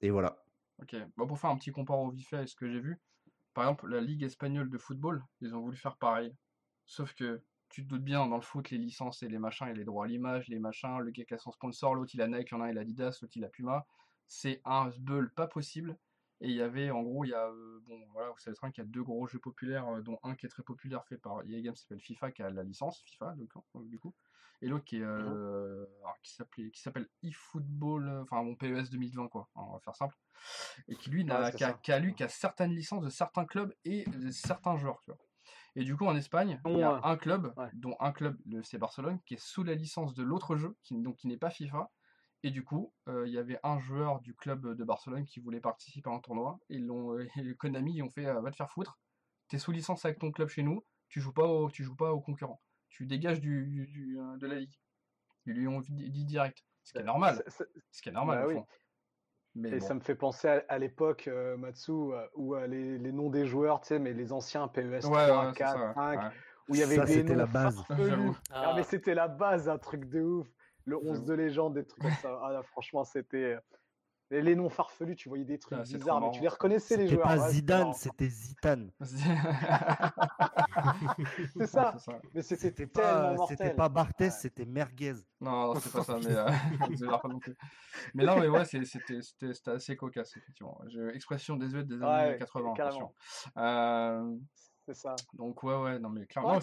et 0.00 0.10
voilà. 0.10 0.36
Ok, 0.80 0.94
bah, 1.16 1.26
pour 1.26 1.38
faire 1.38 1.50
un 1.50 1.56
petit 1.56 1.72
comparo 1.72 2.06
au 2.06 2.10
vif 2.10 2.28
fait 2.28 2.36
avec 2.36 2.48
ce 2.48 2.56
que 2.56 2.70
j'ai 2.70 2.80
vu, 2.80 3.00
par 3.54 3.64
exemple, 3.64 3.88
la 3.88 4.00
Ligue 4.00 4.22
espagnole 4.22 4.70
de 4.70 4.78
football, 4.78 5.24
ils 5.40 5.54
ont 5.54 5.60
voulu 5.60 5.76
faire 5.76 5.96
pareil. 5.96 6.34
Sauf 6.86 7.14
que 7.14 7.42
tu 7.68 7.82
te 7.84 7.88
doutes 7.88 8.04
bien, 8.04 8.26
dans 8.26 8.36
le 8.36 8.42
foot, 8.42 8.70
les 8.70 8.78
licences 8.78 9.22
et 9.22 9.28
les 9.28 9.38
machins, 9.38 9.68
et 9.68 9.74
les 9.74 9.84
droits 9.84 10.04
à 10.04 10.08
l'image, 10.08 10.48
les 10.48 10.58
machins, 10.58 10.98
le 11.00 11.10
gars 11.10 11.24
a 11.30 11.38
son 11.38 11.50
sponsor, 11.50 11.94
l'autre 11.94 12.14
il 12.14 12.22
a 12.22 12.28
Nike, 12.28 12.52
l'un 12.52 12.70
il 12.70 12.78
a 12.78 12.82
Adidas, 12.82 13.18
l'autre 13.20 13.36
il 13.36 13.44
a 13.44 13.48
Puma, 13.48 13.86
c'est 14.26 14.60
un 14.64 14.90
sbeul 14.90 15.32
pas 15.34 15.48
possible. 15.48 15.98
Et 16.40 16.48
il 16.48 16.54
y 16.54 16.62
avait, 16.62 16.90
en 16.90 17.02
gros, 17.02 17.24
il 17.24 17.30
y 17.30 17.34
a, 17.34 17.48
euh, 17.48 17.80
bon, 17.84 18.00
voilà, 18.12 18.30
vous 18.30 18.38
savez 18.38 18.54
très 18.54 18.68
bien 18.68 18.72
qu'il 18.72 18.84
y 18.84 18.86
a 18.86 18.90
deux 18.90 19.02
gros 19.02 19.26
jeux 19.26 19.40
populaires, 19.40 19.88
euh, 19.88 20.02
dont 20.02 20.18
un 20.22 20.36
qui 20.36 20.46
est 20.46 20.48
très 20.48 20.62
populaire, 20.62 21.04
fait 21.04 21.18
par 21.18 21.42
EA 21.42 21.60
Games, 21.60 21.74
qui 21.74 21.82
s'appelle 21.82 22.00
FIFA, 22.00 22.30
qui 22.30 22.42
a 22.42 22.50
la 22.50 22.62
licence 22.62 23.02
FIFA, 23.02 23.34
du 23.36 23.98
coup, 23.98 24.14
et 24.60 24.68
l'autre 24.68 24.84
qui 24.84 24.96
est, 24.98 25.02
euh, 25.02 25.86
alors, 26.02 26.16
qui 26.22 26.34
s'appelait, 26.34 26.70
qui 26.70 26.80
s'appelle 26.80 27.08
eFootball, 27.22 28.08
euh, 28.08 28.22
enfin, 28.22 28.42
mon 28.42 28.54
PES 28.56 28.90
2020, 28.90 29.28
quoi, 29.28 29.48
on 29.54 29.72
va 29.72 29.80
faire 29.80 29.94
simple, 29.94 30.16
et 30.88 30.96
qui 30.96 31.10
lui 31.10 31.24
n'a 31.24 31.42
Ouais, 31.42 31.52
c'est 31.52 31.80
qu'à 31.82 31.98
lui 31.98 32.14
qu'à 32.14 32.28
certaines 32.28 32.72
licences 32.74 33.04
de 33.04 33.10
certains 33.10 33.44
clubs 33.44 33.72
et 33.84 34.04
de 34.04 34.30
certains 34.30 34.76
joueurs, 34.76 35.00
tu 35.04 35.10
vois. 35.12 35.20
Et 35.76 35.84
du 35.84 35.96
coup, 35.96 36.06
en 36.06 36.16
Espagne, 36.16 36.60
il 36.66 36.78
y 36.78 36.82
a 36.82 37.00
un 37.04 37.16
club, 37.16 37.52
Ouais. 37.56 37.68
dont 37.74 37.94
un 38.00 38.12
club, 38.12 38.36
le 38.46 38.60
FC 38.60 38.78
Barcelone, 38.78 39.20
qui 39.26 39.34
est 39.34 39.40
sous 39.40 39.62
la 39.62 39.74
licence 39.74 40.14
de 40.14 40.22
l'autre 40.24 40.56
jeu, 40.56 40.76
qui, 40.82 40.94
donc 41.00 41.16
qui 41.16 41.28
n'est 41.28 41.36
pas 41.38 41.50
FIFA. 41.50 41.90
Et 42.42 42.50
du 42.50 42.64
coup, 42.64 42.92
euh, 43.08 43.26
il 43.26 43.32
y 43.34 43.38
avait 43.38 43.58
un 43.64 43.78
joueur 43.78 44.20
du 44.20 44.34
club 44.34 44.74
de 44.74 44.84
Barcelone 44.84 45.24
qui 45.24 45.40
voulait 45.40 45.60
participer 45.60 46.08
à 46.10 46.12
un 46.14 46.20
tournoi. 46.20 46.58
Et, 46.68 46.78
l'ont- 46.78 47.16
euh, 47.18 47.26
Konami, 47.58 47.94
ils 47.96 48.02
ont 48.02 48.10
fait 48.10 48.26
euh, 48.26 48.40
Va 48.40 48.50
te 48.50 48.56
faire 48.56 48.70
foutre, 48.70 48.98
t'es 49.48 49.58
sous 49.58 49.72
licence 49.72 50.04
avec 50.04 50.18
ton 50.18 50.30
club 50.32 50.48
chez 50.48 50.62
nous, 50.62 50.84
tu 51.08 51.20
joues 51.20 51.32
pas 51.32 51.46
au, 51.46 51.70
tu 51.70 51.84
joues 51.84 51.96
pas 51.96 52.12
aux 52.12 52.20
concurrents. 52.20 52.60
Tu 52.88 53.06
dégages 53.06 53.40
du, 53.40 53.66
du- 53.66 53.86
du, 53.86 54.18
euh, 54.18 54.36
de 54.38 54.46
la 54.46 54.56
ligue. 54.56 54.74
Ils 55.46 55.54
lui 55.54 55.68
ont 55.68 55.80
dit 55.80 56.24
direct. 56.24 56.64
Ce 56.84 56.92
qui 56.92 56.98
est 56.98 57.02
normal. 57.04 57.42
C'est- 57.46 57.50
c'est- 57.64 57.80
Ce 57.90 58.02
qui 58.02 58.08
est 58.08 58.12
normal, 58.12 58.38
Bah 58.40 58.46
au 58.46 58.50
oui. 58.50 58.60
Mais 59.54 59.70
Et 59.70 59.78
bon. 59.78 59.86
ça 59.86 59.94
me 59.94 60.00
fait 60.00 60.14
penser 60.14 60.48
à, 60.48 60.64
à 60.68 60.78
l'époque, 60.78 61.26
euh, 61.26 61.56
Matsu, 61.56 61.90
euh, 61.90 62.26
où 62.34 62.54
euh, 62.54 62.66
les, 62.66 62.98
les 62.98 63.12
noms 63.12 63.30
des 63.30 63.46
joueurs, 63.46 63.80
tu 63.80 63.88
sais, 63.88 63.98
mais 63.98 64.12
les 64.12 64.32
anciens 64.32 64.68
PES 64.68 65.00
3, 65.00 65.10
Ouais, 65.10 65.30
ouais, 65.46 65.48
c'est 65.52 65.58
4, 65.58 65.72
ça, 65.78 65.86
ouais. 65.86 65.94
5, 65.94 66.20
Ouais. 66.22 66.28
où 66.68 66.74
il 66.74 66.80
y 66.80 66.82
avait 66.82 66.96
Ça, 66.96 67.04
des 67.04 67.12
c'était 67.14 67.32
noms 67.32 67.38
la 67.40 67.46
base. 67.46 67.82
Ah, 68.50 68.72
mais 68.76 68.80
Ah. 68.80 68.84
c'était 68.84 69.14
la 69.14 69.28
base, 69.28 69.68
un 69.68 69.78
truc 69.78 70.04
de 70.08 70.20
ouf. 70.20 70.48
Le 70.84 70.96
11 70.96 71.24
de 71.24 71.34
légende, 71.34 71.74
des 71.74 71.84
trucs 71.84 72.02
comme 72.02 72.10
ça. 72.12 72.38
Ah, 72.42 72.52
là, 72.52 72.62
franchement, 72.62 73.04
c'était. 73.04 73.58
Les, 74.30 74.42
les 74.42 74.54
noms 74.54 74.68
farfelus, 74.68 75.16
tu 75.16 75.30
voyais 75.30 75.46
des 75.46 75.58
trucs 75.58 75.78
Ah, 75.78 75.82
bizarres, 75.82 76.20
mais 76.20 76.30
tu 76.32 76.42
les 76.42 76.48
reconnaissais, 76.48 76.98
les 76.98 77.04
C'était 77.04 77.14
joueurs. 77.14 77.28
pas 77.28 77.34
ouais, 77.36 77.40
c'était 77.40 77.52
Zidane, 77.54 77.78
marrant. 77.80 77.92
c'était 77.94 78.28
Zidane. 78.28 78.90
C'est 81.56 81.66
ça. 81.66 81.94
Mais 82.34 82.42
c'était 82.42 82.86
pas, 82.86 83.36
c'était 83.48 83.74
pas 83.74 83.88
Barthez, 83.88 84.24
Ouais. 84.24 84.30
c'était 84.30 84.66
Merguez. 84.66 85.14
Non, 85.40 85.74
non, 85.74 85.80
c'est 85.80 85.92
pas 85.92 86.04
ça, 86.04 86.18
mais 86.18 86.26
euh, 86.34 86.46
pas 87.22 87.28
non 87.28 87.38
plus. 87.38 87.56
Mais 88.14 88.24
non, 88.24 88.38
mais 88.38 88.48
ouais, 88.48 88.64
c'est- 88.64 88.84
c'était 88.84 89.22
c'était- 89.22 89.54
c'était 89.54 89.70
assez 89.70 89.96
cocasse, 89.96 90.36
effectivement. 90.36 90.80
Je- 90.88 91.08
expression 91.14 91.56
désuète 91.56 91.86
des 91.86 91.96
années 92.02 92.30
Ouais, 92.32 92.38
80, 92.38 92.74
carrément. 92.74 93.14
Euh, 93.56 94.36
C'est 94.86 94.94
ça. 94.94 95.16
donc 95.34 95.62
ouais, 95.62 95.76
ouais, 95.76 95.98
non 95.98 96.08
mais 96.10 96.26
clairement, 96.26 96.54
Ouais, 96.54 96.60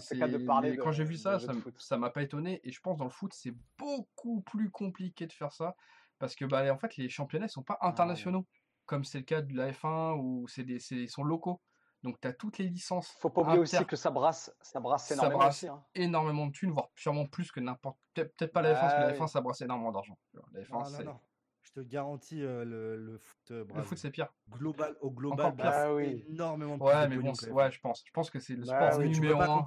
c'est 0.00 0.18
cas 0.18 0.28
de 0.28 0.38
parler 0.38 0.76
Quand 0.76 0.92
j'ai 0.92 1.04
vu 1.04 1.16
ça, 1.16 1.38
ça 1.78 1.96
m'a 1.96 2.10
pas 2.10 2.22
étonné, 2.22 2.60
et 2.64 2.72
je 2.72 2.80
pense 2.80 2.98
dans 2.98 3.04
le 3.04 3.10
foot, 3.10 3.32
c'est 3.34 3.54
beaucoup 3.78 4.40
plus 4.42 4.70
compliqué 4.70 5.26
de 5.26 5.32
faire 5.32 5.52
ça, 5.52 5.76
parce 6.18 6.34
que 6.34 6.44
bah, 6.44 6.72
en 6.72 6.78
fait, 6.78 6.96
les 6.96 7.08
championnats 7.08 7.48
sont 7.48 7.62
pas 7.62 7.78
Ah, 7.80 7.88
internationaux, 7.88 8.46
comme 8.86 9.04
c'est 9.04 9.18
le 9.18 9.24
cas 9.24 9.42
de 9.42 9.54
la 9.56 9.72
F1, 9.72 10.14
où 10.18 10.46
c'est 10.48 10.64
des, 10.64 10.80
c'est- 10.80 10.96
ils 10.96 11.10
sont 11.10 11.24
locaux. 11.24 11.60
Donc 12.04 12.20
tu 12.20 12.28
as 12.28 12.32
toutes 12.32 12.58
les 12.58 12.68
licences 12.68 13.08
Faut 13.18 13.28
pas 13.28 13.40
oublier 13.40 13.58
aussi 13.58 13.84
que 13.84 13.96
ça 13.96 14.10
brasse, 14.10 14.54
ça 14.60 14.78
brasse 14.78 15.08
Ça 15.08 15.14
énormément 15.14 15.38
brasse. 15.40 15.56
aussi. 15.56 15.68
hein. 15.68 15.84
énormément 15.94 16.46
de 16.46 16.52
thunes, 16.52 16.70
voire 16.70 16.90
sûrement 16.94 17.26
plus 17.26 17.50
que 17.50 17.58
n'importe... 17.58 17.98
Peut-être 18.14 18.36
peut-être 18.36 18.52
pas 18.52 18.62
la 18.62 18.74
F1, 18.74 18.80
parce 18.80 18.94
que 18.94 19.00
Ah 19.00 19.06
la 19.08 19.12
F1, 19.14 19.22
oui. 19.24 19.28
ça 19.28 19.40
brasse 19.40 19.60
énormément 19.62 19.90
d'argent. 19.90 20.16
tu 20.30 20.36
vois. 20.36 20.46
La 20.52 20.60
F1, 20.62 20.72
Non, 20.72 20.78
non, 20.78 20.84
c'est... 20.84 21.04
non. 21.04 21.20
Je 21.62 21.72
te 21.72 21.80
garantis, 21.80 22.42
euh, 22.42 22.64
le, 22.64 22.96
le 22.96 23.18
foot, 23.18 23.50
euh, 23.50 23.64
Le 23.74 23.82
foot, 23.82 23.98
c'est 23.98 24.10
pire. 24.12 24.32
global, 24.48 24.96
au 25.00 25.10
global, 25.10 25.46
Encore 25.46 25.56
pire. 25.56 25.64
brasse 25.64 25.82
Ah 25.86 25.94
oui. 25.94 26.24
énormément 26.28 26.78
plus 26.78 26.86
Ouais, 26.86 27.02
de 27.02 27.08
mais 27.08 27.16
bon, 27.18 27.32
ouais, 27.32 27.68
F1. 27.68 27.70
je 27.72 27.80
pense. 27.80 28.02
Je 28.06 28.12
pense 28.12 28.30
que 28.30 28.38
c'est 28.38 28.54
le 28.54 28.64
Bah 28.64 28.90
sport 28.90 29.00
oui. 29.00 29.10
Tu 29.12 29.20
peux 29.20 29.26
numéro 29.26 29.42
un. 29.42 29.64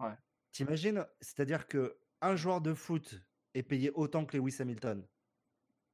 Ouais. 0.00 0.12
T'imagines, 0.52 1.06
c'est-à-dire 1.20 1.66
que 1.66 1.98
un 2.20 2.36
joueur 2.36 2.60
de 2.60 2.74
foot 2.74 3.20
est 3.54 3.62
payé 3.62 3.90
autant 3.94 4.24
que 4.26 4.36
Lewis 4.36 4.56
Hamilton. 4.60 5.06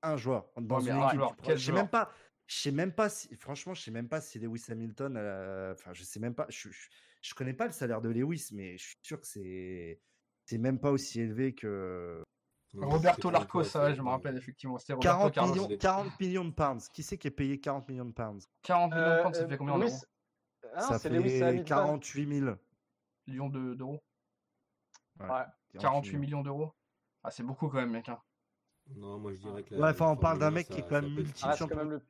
Un 0.02 0.16
joueur 0.16 0.48
dans 0.60 0.80
une 0.80 0.92
un 0.92 1.08
équipe. 1.08 1.20
je 1.48 1.56
sais 1.56 1.72
même 1.72 1.88
pas. 1.88 2.10
Je 2.48 2.56
sais 2.56 2.72
même 2.72 2.92
pas 2.92 3.08
si, 3.08 3.34
franchement, 3.36 3.72
je 3.72 3.82
sais 3.82 3.90
même 3.92 4.08
pas 4.08 4.20
si 4.20 4.38
Lewis 4.38 4.64
Hamilton, 4.68 5.16
euh, 5.16 5.72
enfin, 5.72 5.92
je 5.94 6.02
sais 6.02 6.18
même 6.20 6.34
pas, 6.34 6.44
je, 6.50 6.68
je, 6.70 6.88
je 7.22 7.34
connais 7.34 7.54
pas 7.54 7.66
le 7.66 7.72
salaire 7.72 8.00
de 8.02 8.08
Lewis, 8.10 8.48
mais 8.52 8.76
je 8.76 8.84
suis 8.88 8.96
sûr 9.00 9.20
que 9.20 9.26
c'est, 9.26 10.00
c'est 10.44 10.58
même 10.58 10.78
pas 10.80 10.90
aussi 10.90 11.20
élevé 11.20 11.54
que 11.54 12.22
Roberto 12.76 13.30
Larco, 13.30 13.62
ça, 13.62 13.84
ouais, 13.84 13.94
je 13.94 14.02
me 14.02 14.08
rappelle 14.08 14.36
effectivement. 14.36 14.76
C'était 14.78 14.94
Roberto 14.94 15.30
40 15.30 15.32
Carlos. 15.34 15.54
millions, 15.68 15.78
40 15.78 16.20
millions 16.20 16.44
de 16.44 16.50
pounds. 16.50 16.88
Qui 16.88 17.02
c'est 17.02 17.16
qui 17.16 17.28
est 17.28 17.30
payé 17.30 17.60
40 17.60 17.88
millions 17.88 18.04
de 18.06 18.12
pounds? 18.12 18.48
40 18.62 18.92
millions 18.94 19.16
de 19.16 19.22
pounds, 19.22 19.36
ça 19.36 19.44
euh, 19.44 19.48
fait 19.48 19.56
combien 19.56 19.74
en 19.74 19.78
Louis, 19.78 19.90
euros? 19.90 20.00
euh, 20.64 20.68
Ah 20.74 20.98
ça 20.98 21.08
Lewis 21.10 21.30
fait 21.30 21.42
Hamilton. 21.42 21.64
48 21.66 22.26
000. 22.40 22.56
Millions 23.28 23.48
de- 23.50 23.74
d'euros. 23.74 24.02
Ouais, 25.20 25.28
Ouais. 25.28 25.44
48 25.78 26.16
millions 26.18 26.42
d'euros. 26.42 26.72
Ah, 27.22 27.30
c'est 27.30 27.44
beaucoup 27.44 27.68
quand 27.68 27.78
même, 27.78 27.92
mec. 27.92 28.08
hein. 28.08 28.20
Non, 28.96 29.18
moi 29.18 29.32
je 29.32 29.38
dirais 29.40 29.62
que. 29.62 29.74
Ouais, 29.74 29.88
enfin, 29.88 30.08
on 30.10 30.16
parle 30.16 30.38
d'un 30.38 30.46
Formule 30.46 30.46
1, 30.46 30.50
mec 30.50 30.68
qui 30.68 30.80
est 30.80 30.82
quand 30.82 31.02
même 31.02 31.14
pèse. 31.14 31.24
Ah, 31.42 31.56
c'est 31.56 31.64
multi-champion. 31.64 31.68
quand 31.68 31.76
même 31.76 31.90
le. 31.90 32.02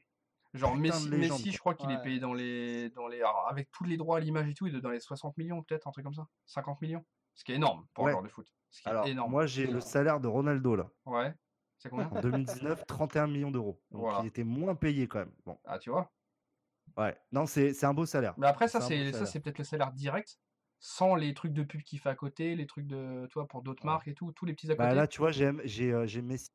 Genre 0.54 0.76
Messi, 0.76 1.08
légende, 1.08 1.38
Messi, 1.38 1.52
je 1.52 1.58
crois 1.58 1.74
qu'il 1.74 1.90
est 1.90 2.02
payé 2.02 2.20
dans 2.20 2.34
les, 2.34 2.90
dans 2.90 3.08
les, 3.08 3.18
alors, 3.20 3.46
avec 3.48 3.70
tous 3.70 3.84
les 3.84 3.96
droits 3.96 4.18
à 4.18 4.20
l'image 4.20 4.48
et 4.50 4.54
tout, 4.54 4.66
il 4.66 4.76
est 4.76 4.82
dans 4.82 4.90
les 4.90 5.00
60 5.00 5.36
millions 5.38 5.62
peut-être, 5.62 5.88
un 5.88 5.92
truc 5.92 6.04
comme 6.04 6.12
ça, 6.12 6.26
50 6.44 6.82
millions, 6.82 7.06
ce 7.34 7.44
qui 7.44 7.52
est 7.52 7.54
énorme 7.54 7.86
pour 7.94 8.04
un 8.04 8.06
Ouais. 8.08 8.12
joueur 8.12 8.22
de 8.22 8.28
foot. 8.28 8.52
Ce 8.70 8.82
qui 8.82 8.88
Alors, 8.90 9.06
est 9.06 9.12
énorme. 9.12 9.30
moi, 9.30 9.46
j'ai 9.46 9.66
le 9.66 9.80
salaire 9.80 10.20
de 10.20 10.28
Ronaldo, 10.28 10.76
là. 10.76 10.90
Ouais. 11.06 11.32
C'est 11.78 11.88
combien? 11.88 12.08
En 12.08 12.20
2019, 12.20 12.86
31 12.86 13.26
millions 13.28 13.50
d'euros. 13.50 13.80
Donc, 13.90 14.02
Voilà. 14.02 14.20
il 14.22 14.26
était 14.26 14.44
moins 14.44 14.74
payé 14.74 15.08
quand 15.08 15.20
même. 15.20 15.32
Bon, 15.46 15.58
Ah, 15.64 15.78
tu 15.78 15.88
vois? 15.88 16.12
ouais. 16.98 17.16
Non, 17.32 17.46
c'est 17.46 17.72
c'est 17.72 17.86
un 17.86 17.94
beau 17.94 18.04
salaire. 18.04 18.34
Mais 18.36 18.46
après, 18.46 18.68
ça, 18.68 18.80
C'est 18.82 19.08
un 19.08 19.12
ça, 19.12 19.24
c'est 19.26 19.40
peut-être 19.40 19.58
le 19.58 19.64
salaire 19.64 19.92
direct, 19.92 20.38
sans 20.80 21.14
les 21.14 21.32
trucs 21.32 21.52
de 21.54 21.62
pub 21.62 21.82
qu'il 21.82 21.98
fait 21.98 22.10
à 22.10 22.14
côté, 22.14 22.54
les 22.56 22.66
trucs 22.66 22.86
de, 22.86 23.26
toi, 23.30 23.48
pour 23.48 23.62
d'autres 23.62 23.84
Ouais. 23.84 23.92
marques 23.92 24.08
et 24.08 24.14
tout, 24.14 24.32
tous 24.32 24.44
les 24.44 24.52
petits 24.52 24.70
à 24.70 24.74
côté. 24.74 24.86
Bah, 24.88 24.94
là, 24.94 25.06
tu 25.06 25.18
vois, 25.18 25.32
j'ai 25.32 25.46
euh, 25.46 26.06
j'ai 26.06 26.22
Messi. 26.22 26.50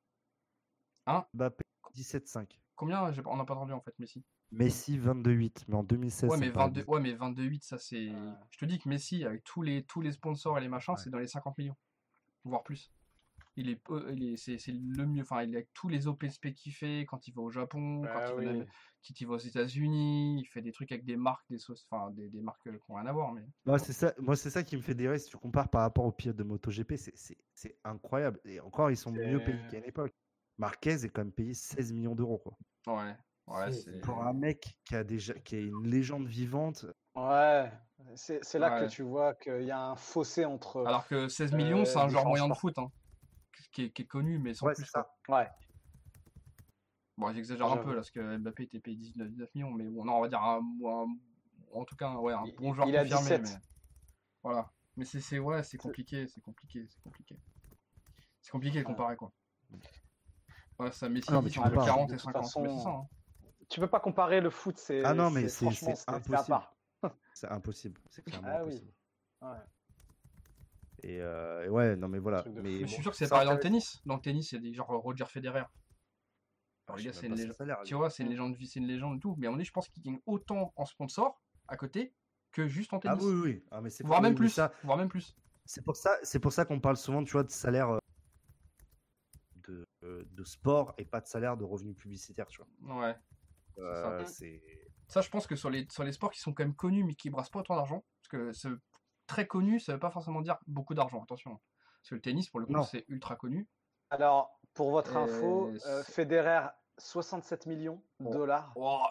Hein 1.08 1.26
Mbappé, 1.34 1.64
17,5. 1.96 2.60
Combien 2.76 3.12
j'ai 3.12 3.22
pas- 3.24 3.32
On 3.32 3.38
n'a 3.38 3.46
pas 3.46 3.56
entendu 3.56 3.74
en 3.74 3.82
fait, 3.82 3.98
Messi. 3.98 4.24
Messi, 4.52 4.98
22,8. 4.98 5.66
Mais 5.68 5.76
en 5.76 5.84
2016, 5.84 6.30
Ouais, 6.30 6.38
mais 6.38 6.48
me 6.48 6.54
paraît 6.54 6.68
22, 6.68 6.84
ouais, 6.88 7.00
mais 7.02 7.14
22,8, 7.14 7.64
ça 7.64 7.78
c'est. 7.78 8.12
Je 8.52 8.58
te 8.60 8.66
dis 8.66 8.78
que 8.80 8.88
Messi, 8.88 9.24
avec 9.26 9.44
tous 9.44 9.62
les, 9.62 9.84
tous 9.84 10.02
les 10.02 10.12
sponsors 10.12 10.58
et 10.58 10.62
les 10.62 10.68
machins, 10.70 10.94
Ouais. 10.94 11.00
c'est 11.04 11.10
dans 11.10 11.18
les 11.20 11.28
50 11.28 11.58
millions, 11.58 11.76
voire 12.44 12.64
plus. 12.64 12.92
Il 13.60 13.70
est, 13.70 13.82
euh, 13.90 14.12
il 14.14 14.24
est, 14.24 14.36
c'est, 14.38 14.60
c'est 14.60 14.72
le 14.72 15.08
mieux. 15.08 15.24
Enfin, 15.24 15.42
il 15.42 15.52
est 15.54 15.58
avec 15.58 15.74
tous 15.74 15.88
les 15.90 16.06
OPSP 16.08 16.54
qu'il 16.54 16.72
fait 16.72 17.06
quand 17.08 17.28
il 17.28 17.34
va 17.34 17.42
au 17.42 17.50
Japon, 17.50 18.04
quand 18.04 18.10
il 18.10 18.14
va, 18.28 18.36
oui. 18.36 18.46
dans- 18.60 18.66
quand 19.08 19.20
il 19.22 19.26
va 19.28 19.34
aux 19.34 19.38
États-Unis, 19.40 20.40
il 20.42 20.46
fait 20.46 20.62
des 20.62 20.72
trucs 20.72 20.92
avec 20.92 21.06
des 21.06 21.18
marques, 21.18 21.46
des 21.50 21.58
sauces, 21.58 21.88
enfin 21.90 22.12
des, 22.12 22.30
des 22.30 22.42
marques 22.42 22.68
euh, 22.68 22.74
qui 22.78 22.92
n'ont 22.92 22.98
rien 23.00 23.08
à 23.08 23.14
voir. 23.14 23.34
Mais 23.34 23.42
Moi, 23.66 23.80
c'est 23.80 23.94
ça, 23.94 24.14
moi, 24.20 24.36
c'est 24.36 24.52
ça 24.52 24.62
qui 24.64 24.78
me 24.78 24.82
fait 24.84 24.94
délirer. 24.94 25.18
Si 25.18 25.30
tu 25.32 25.38
compares 25.38 25.70
par 25.70 25.82
rapport 25.82 26.06
aux 26.06 26.12
pilotes 26.12 26.36
de 26.38 26.44
MotoGP, 26.44 26.98
c'est- 26.98 27.16
c'est 27.18 27.38
c'est 27.56 27.76
incroyable. 27.84 28.40
Et 28.46 28.60
encore, 28.60 28.92
ils 28.92 28.98
sont 28.98 29.12
mieux 29.12 29.44
payés 29.44 29.60
qu'à 29.72 29.80
une 29.80 29.86
époque. 29.86 30.14
Marquez 30.58 31.04
est 31.06 31.10
quand 31.10 31.22
même 31.22 31.32
payé 31.32 31.54
16 31.54 31.94
millions 31.94 32.16
d'euros. 32.16 32.40
quoi. 32.40 32.58
ouais, 32.96 33.16
ouais, 33.48 33.72
C'est-. 33.72 34.02
Pour 34.02 34.24
un 34.24 34.34
mec 34.34 34.78
qui, 34.86 34.96
a 34.96 35.04
déjà, 35.04 35.34
qui 35.36 35.56
est 35.58 35.64
une 35.66 35.88
légende 35.88 36.28
vivante, 36.28 36.86
Ouais. 37.16 37.72
C'est 38.16 38.44
c'est 38.44 38.60
là 38.60 38.76
Ouais. 38.80 38.86
que 38.86 38.92
tu 38.92 39.02
vois 39.02 39.34
qu'il 39.34 39.64
y 39.64 39.72
a 39.72 39.82
un 39.82 39.96
fossé 39.96 40.46
entre. 40.46 40.86
Alors 40.86 41.08
que 41.08 41.28
16 41.28 41.52
millions, 41.54 41.84
c'est 41.84 41.98
Euh, 41.98 42.02
un 42.04 42.08
différents 42.08 42.30
moyen 42.30 42.48
de 42.48 42.54
foot, 42.54 42.78
hein, 42.78 42.92
qui, 43.72 43.86
est, 43.86 43.90
qui 43.92 44.04
est 44.04 44.06
connu, 44.06 44.38
mais 44.38 44.54
sans 44.54 44.68
ouais, 44.68 44.74
plus. 44.76 44.86
c'est 44.86 44.92
ça. 44.92 45.10
Ouais. 45.28 45.48
Bon, 47.18 47.34
j'exagère 47.34 47.72
un 47.72 47.78
peu 47.78 47.90
là, 47.90 47.96
parce 47.96 48.12
que 48.12 48.38
Mbappé 48.38 48.64
était 48.64 48.80
payé 48.80 48.96
19, 48.98 49.30
19 49.30 49.56
millions, 49.56 49.72
mais 49.72 49.86
bon, 49.86 50.06
non, 50.06 50.18
on 50.18 50.22
va 50.22 50.28
dire 50.28 50.42
un, 50.44 50.60
un- 50.86 51.18
en 51.74 51.86
tout 51.86 51.96
cas, 51.96 52.14
ouais, 52.18 52.34
un 52.34 52.44
Il- 52.46 52.56
bon 52.56 52.74
joueur 52.76 52.88
il 52.88 52.96
a 52.96 53.02
confirmé. 53.04 53.40
17. 53.40 53.42
Mais... 53.42 53.66
Voilà. 54.44 54.72
Mais 54.96 55.06
c'est, 55.06 55.20
c'est, 55.20 55.40
ouais, 55.40 55.64
c'est 55.64 55.78
compliqué, 55.78 56.28
c'est 56.28 56.42
compliqué, 56.42 56.86
c'est 56.88 57.02
compliqué. 57.02 57.36
C'est 58.42 58.52
compliqué 58.52 58.80
de 58.80 58.84
comparer, 58.84 59.16
quoi. 59.16 59.32
Ouais, 60.80 60.92
ça, 60.92 61.10
Messi, 61.10 61.32
Non, 61.32 61.42
mais 61.42 61.50
tu 61.50 61.60
entre 61.60 61.70
peux 61.70 61.76
pas. 61.76 61.86
40 61.86 62.10
De 62.10 62.14
et 62.14 62.18
toute 62.18 62.26
50, 62.26 62.44
mais 62.62 62.70
c'est 62.70 62.76
façon, 62.76 62.84
ça. 62.84 62.90
hein. 62.90 63.08
Tu 63.70 63.80
peux 63.80 63.88
pas 63.88 64.00
comparer 64.00 64.42
le 64.42 64.50
foot, 64.50 64.78
c'est. 64.78 65.04
Ah 65.04 65.14
non, 65.14 65.30
mais 65.32 65.48
c'est- 65.48 65.66
franchement, 65.66 65.94
c'est 65.96 66.10
à 66.10 66.16
impossible. 66.16 66.60
C'est 67.34 67.52
impossible. 67.52 68.02
C'est 68.10 68.24
clairement 68.24 68.48
Ah 68.52 68.64
oui. 68.66 68.72
impossible. 68.72 68.92
Ouais. 69.42 69.58
Et, 71.04 71.22
euh, 71.22 71.66
et 71.66 71.70
ouais, 71.70 71.96
non, 71.96 72.08
mais 72.08 72.20
voilà. 72.20 72.44
Mais. 72.56 72.62
Mais 72.64 72.80
je 72.80 72.86
suis 72.88 72.96
bon, 72.98 73.02
sûr 73.04 73.12
que 73.12 73.18
c'est 73.18 73.30
pareil 73.30 73.46
dans 73.46 73.54
le 73.54 73.60
tennis. 73.60 74.00
Dans 74.06 74.16
le 74.16 74.22
tennis, 74.22 74.52
il 74.52 74.56
y 74.56 74.58
a 74.58 74.62
des 74.62 74.74
genre 74.74 74.88
Roger 74.88 75.26
Federer. 75.26 75.64
Ah, 76.88 76.94
Alors, 76.94 76.98
je 76.98 77.04
le 77.04 77.12
gars, 77.12 77.20
c'est 77.20 77.28
une 77.28 77.36
légende. 77.36 77.54
salaire, 77.54 77.78
Tu 77.84 77.94
vois, 77.94 78.10
c'est 78.10 78.24
une 78.24 78.30
Mm. 78.30 78.32
légende, 78.32 78.58
c'est 78.66 78.80
une 78.80 78.88
légende 78.88 79.18
et 79.18 79.20
tout. 79.20 79.36
Mais 79.38 79.48
à 79.48 79.52
mon 79.52 79.58
avis, 79.58 79.66
je 79.66 79.72
pense 79.72 79.88
qu'il 79.90 80.02
gagne 80.04 80.20
autant 80.26 80.74
en 80.76 80.86
sponsor 80.86 81.40
à 81.68 81.78
côté 81.78 82.14
que 82.52 82.68
juste 82.68 82.94
en 82.94 83.00
Ah 83.00 83.14
tennis. 83.14 83.24
oui, 83.24 83.34
oui, 83.34 83.42
oui. 83.44 83.64
Ah, 83.72 83.82
mais 83.82 83.90
Voire 84.04 84.22
même 84.22 84.36
plus. 84.36 84.50
ça, 84.50 84.72
Voire 84.84 84.98
même 84.98 85.10
plus. 85.10 85.36
C'est 85.66 85.84
pour 85.84 85.96
ça, 85.98 86.18
c'est 86.24 86.40
pour 86.40 86.54
ça 86.54 86.66
qu'on 86.66 86.80
parle 86.80 86.98
souvent, 86.98 87.24
tu 87.24 87.34
vois, 87.34 87.44
de 87.44 87.52
salaire 87.52 87.90
euh, 87.90 88.00
de, 89.68 89.88
euh, 90.04 90.24
de 90.32 90.44
sport 90.44 90.94
et 90.98 91.06
pas 91.06 91.22
de 91.22 91.28
salaire 91.28 91.58
de 91.58 91.64
revenus 91.64 91.96
publicitaires, 91.96 92.48
tu 92.48 92.62
vois. 92.62 93.02
Ouais. 93.08 93.16
Euh, 93.80 94.24
ça. 94.24 94.26
c'est 94.26 94.62
Ça, 95.08 95.22
je 95.22 95.30
pense 95.30 95.46
que 95.48 95.56
sur 95.56 95.70
les, 95.70 95.88
sur 95.90 96.04
les 96.04 96.12
sports 96.12 96.32
qui 96.32 96.40
sont 96.40 96.54
quand 96.54 96.64
même 96.64 96.76
connus 96.76 97.04
mais 97.04 97.14
qui 97.16 97.30
brassent 97.30 97.50
pas 97.50 97.60
autant 97.60 97.76
d'argent, 97.76 98.04
parce 98.22 98.28
que 98.30 98.52
c'est 98.54 98.70
très 99.28 99.46
connu, 99.48 99.80
ça 99.80 99.94
veut 99.94 100.00
pas 100.00 100.10
forcément 100.10 100.42
dire 100.42 100.58
beaucoup 100.68 100.94
d'argent, 100.94 101.22
attention. 101.24 101.52
Parce 102.02 102.10
que 102.10 102.16
le 102.16 102.22
tennis, 102.22 102.50
pour 102.50 102.60
le 102.60 102.66
coup, 102.66 102.74
c'est 102.90 103.06
ultra 103.08 103.36
connu. 103.36 103.68
Alors, 104.10 104.60
pour 104.74 104.92
votre 104.92 105.14
Et 105.14 105.18
info, 105.18 105.72
euh, 105.86 106.04
Federer, 106.04 106.68
67 106.98 107.66
millions 107.66 108.02
de 108.20 108.28
Oh. 108.28 108.34
dollars. 108.34 108.72
Oh. 108.76 109.02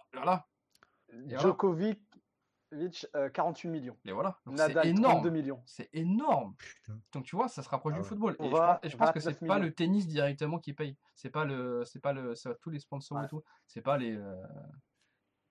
Djokovic, 1.26 2.00
euh, 3.14 3.28
48 3.30 3.68
millions. 3.68 3.96
Et 4.04 4.12
voilà. 4.12 4.38
Donc, 4.46 4.56
Nadal, 4.56 4.84
c'est 4.86 4.92
32 4.92 4.98
énorme. 5.00 5.30
millions. 5.30 5.62
C'est 5.66 5.88
énorme. 5.92 6.54
putain. 6.58 6.98
Donc 7.12 7.24
tu 7.24 7.36
vois, 7.36 7.48
ça 7.48 7.62
se 7.62 7.68
rapproche 7.68 7.94
Ah 7.96 8.00
du 8.00 8.04
football. 8.04 8.34
Et 8.38 8.42
On 8.42 8.46
je, 8.50 8.52
va 8.56 8.74
pense, 8.74 8.84
et 8.84 8.90
je 8.90 8.96
pense 8.96 9.10
que 9.10 9.18
29 9.20 9.36
c'est 9.40 9.46
pas 9.46 9.58
le 9.58 9.72
tennis 9.72 10.06
directement 10.06 10.58
qui 10.58 10.72
paye. 10.72 10.96
C'est 11.14 11.30
pas 11.30 11.44
le, 11.44 11.84
c'est 11.84 12.00
pas 12.00 12.12
le, 12.12 12.34
c'est 12.34 12.50
tous 12.60 12.70
les 12.70 12.78
sponsors 12.80 13.22
et 13.22 13.28
tout. 13.28 13.42
C'est 13.66 13.82
pas 13.82 13.96
les. 13.98 14.16
euh, 14.16 14.34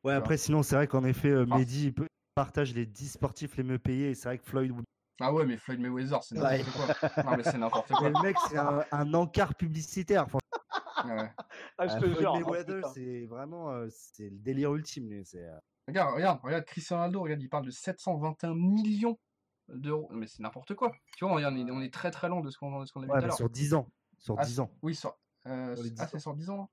Ouais, 0.04 0.14
après, 0.14 0.38
sinon, 0.38 0.62
c'est 0.62 0.76
vrai 0.76 0.88
qu'en 0.88 1.04
effet, 1.04 1.30
euh, 1.30 1.46
Ah. 1.52 1.58
Mehdi 1.58 1.86
il 1.88 1.94
peut- 1.94 2.08
partage 2.36 2.74
les 2.76 2.86
10 2.86 3.10
sportifs 3.14 3.56
les 3.58 3.64
mieux 3.64 3.80
payés. 3.80 4.10
Et 4.12 4.16
c'est 4.16 4.28
vrai 4.30 4.38
que 4.38 4.44
Floyd. 4.46 4.74
Ah 5.22 5.34
ouais, 5.34 5.46
mais 5.46 5.56
Floyd 5.58 5.80
Mayweather, 5.80 6.22
c'est 6.24 6.38
Ouais. 6.38 6.58
n'importe 6.60 7.00
quoi. 7.14 7.24
Non 7.24 7.38
mais 7.38 7.44
c'est 7.44 7.58
n'importe 7.58 7.88
quoi. 7.94 8.10
Le 8.10 8.22
mec, 8.22 8.36
c'est 8.50 8.58
un, 8.58 8.84
un 8.92 9.14
encart 9.14 9.56
publicitaire. 9.56 10.26
Enfin, 10.26 10.40
Ouais. 11.06 11.32
Ah, 11.78 11.88
je 11.88 11.94
euh, 11.94 12.00
te 12.00 12.06
Floyd 12.06 12.20
jure. 12.20 12.32
oh, 12.34 12.40
Mayweather, 12.40 12.86
c'est 12.94 13.26
vraiment 13.26 13.72
euh, 13.72 13.88
c'est 13.90 14.30
le 14.30 14.38
délire 14.38 14.74
ultime. 14.76 15.10
lui, 15.10 15.24
c'est, 15.26 15.44
euh, 15.48 15.58
Regarde, 15.88 16.16
regarde, 16.16 16.40
regarde, 16.44 16.66
Cristiano 16.66 17.02
Ronaldo, 17.02 17.22
regarde, 17.22 17.42
il 17.42 17.50
parle 17.50 17.66
de 17.66 17.72
721 17.72 18.56
millions 18.56 19.20
d'euros. 19.68 20.10
Mais 20.12 20.28
c'est 20.28 20.42
n'importe 20.42 20.74
quoi. 20.74 20.92
Tu 21.16 21.26
vois, 21.26 21.34
on 21.36 21.40
est, 21.40 21.46
on 21.72 21.82
est- 21.82 21.94
très 21.94 22.12
très 22.12 22.28
loin 22.28 22.42
de 22.42 22.50
ce 22.50 22.58
qu'on 22.58 22.74
a 22.82 22.84
vu 22.84 23.12
Ouais, 23.12 23.20
tout 23.22 23.26
à 23.28 23.32
sur 23.32 23.50
10 23.50 23.74
ans. 23.74 23.88
Sur 24.18 24.36
Ah, 24.40 24.46
10 24.46 24.60
ans. 24.60 24.72
Oui, 24.82 24.96
sur, 24.96 25.16
euh, 25.48 25.76
Sur 25.76 25.86
ah, 25.86 25.90
10 25.90 26.10
c'est 26.10 26.16
ans. 26.16 26.20
sur 26.20 26.34
10 26.34 26.50
ans, 26.50 26.58
non 26.58 26.68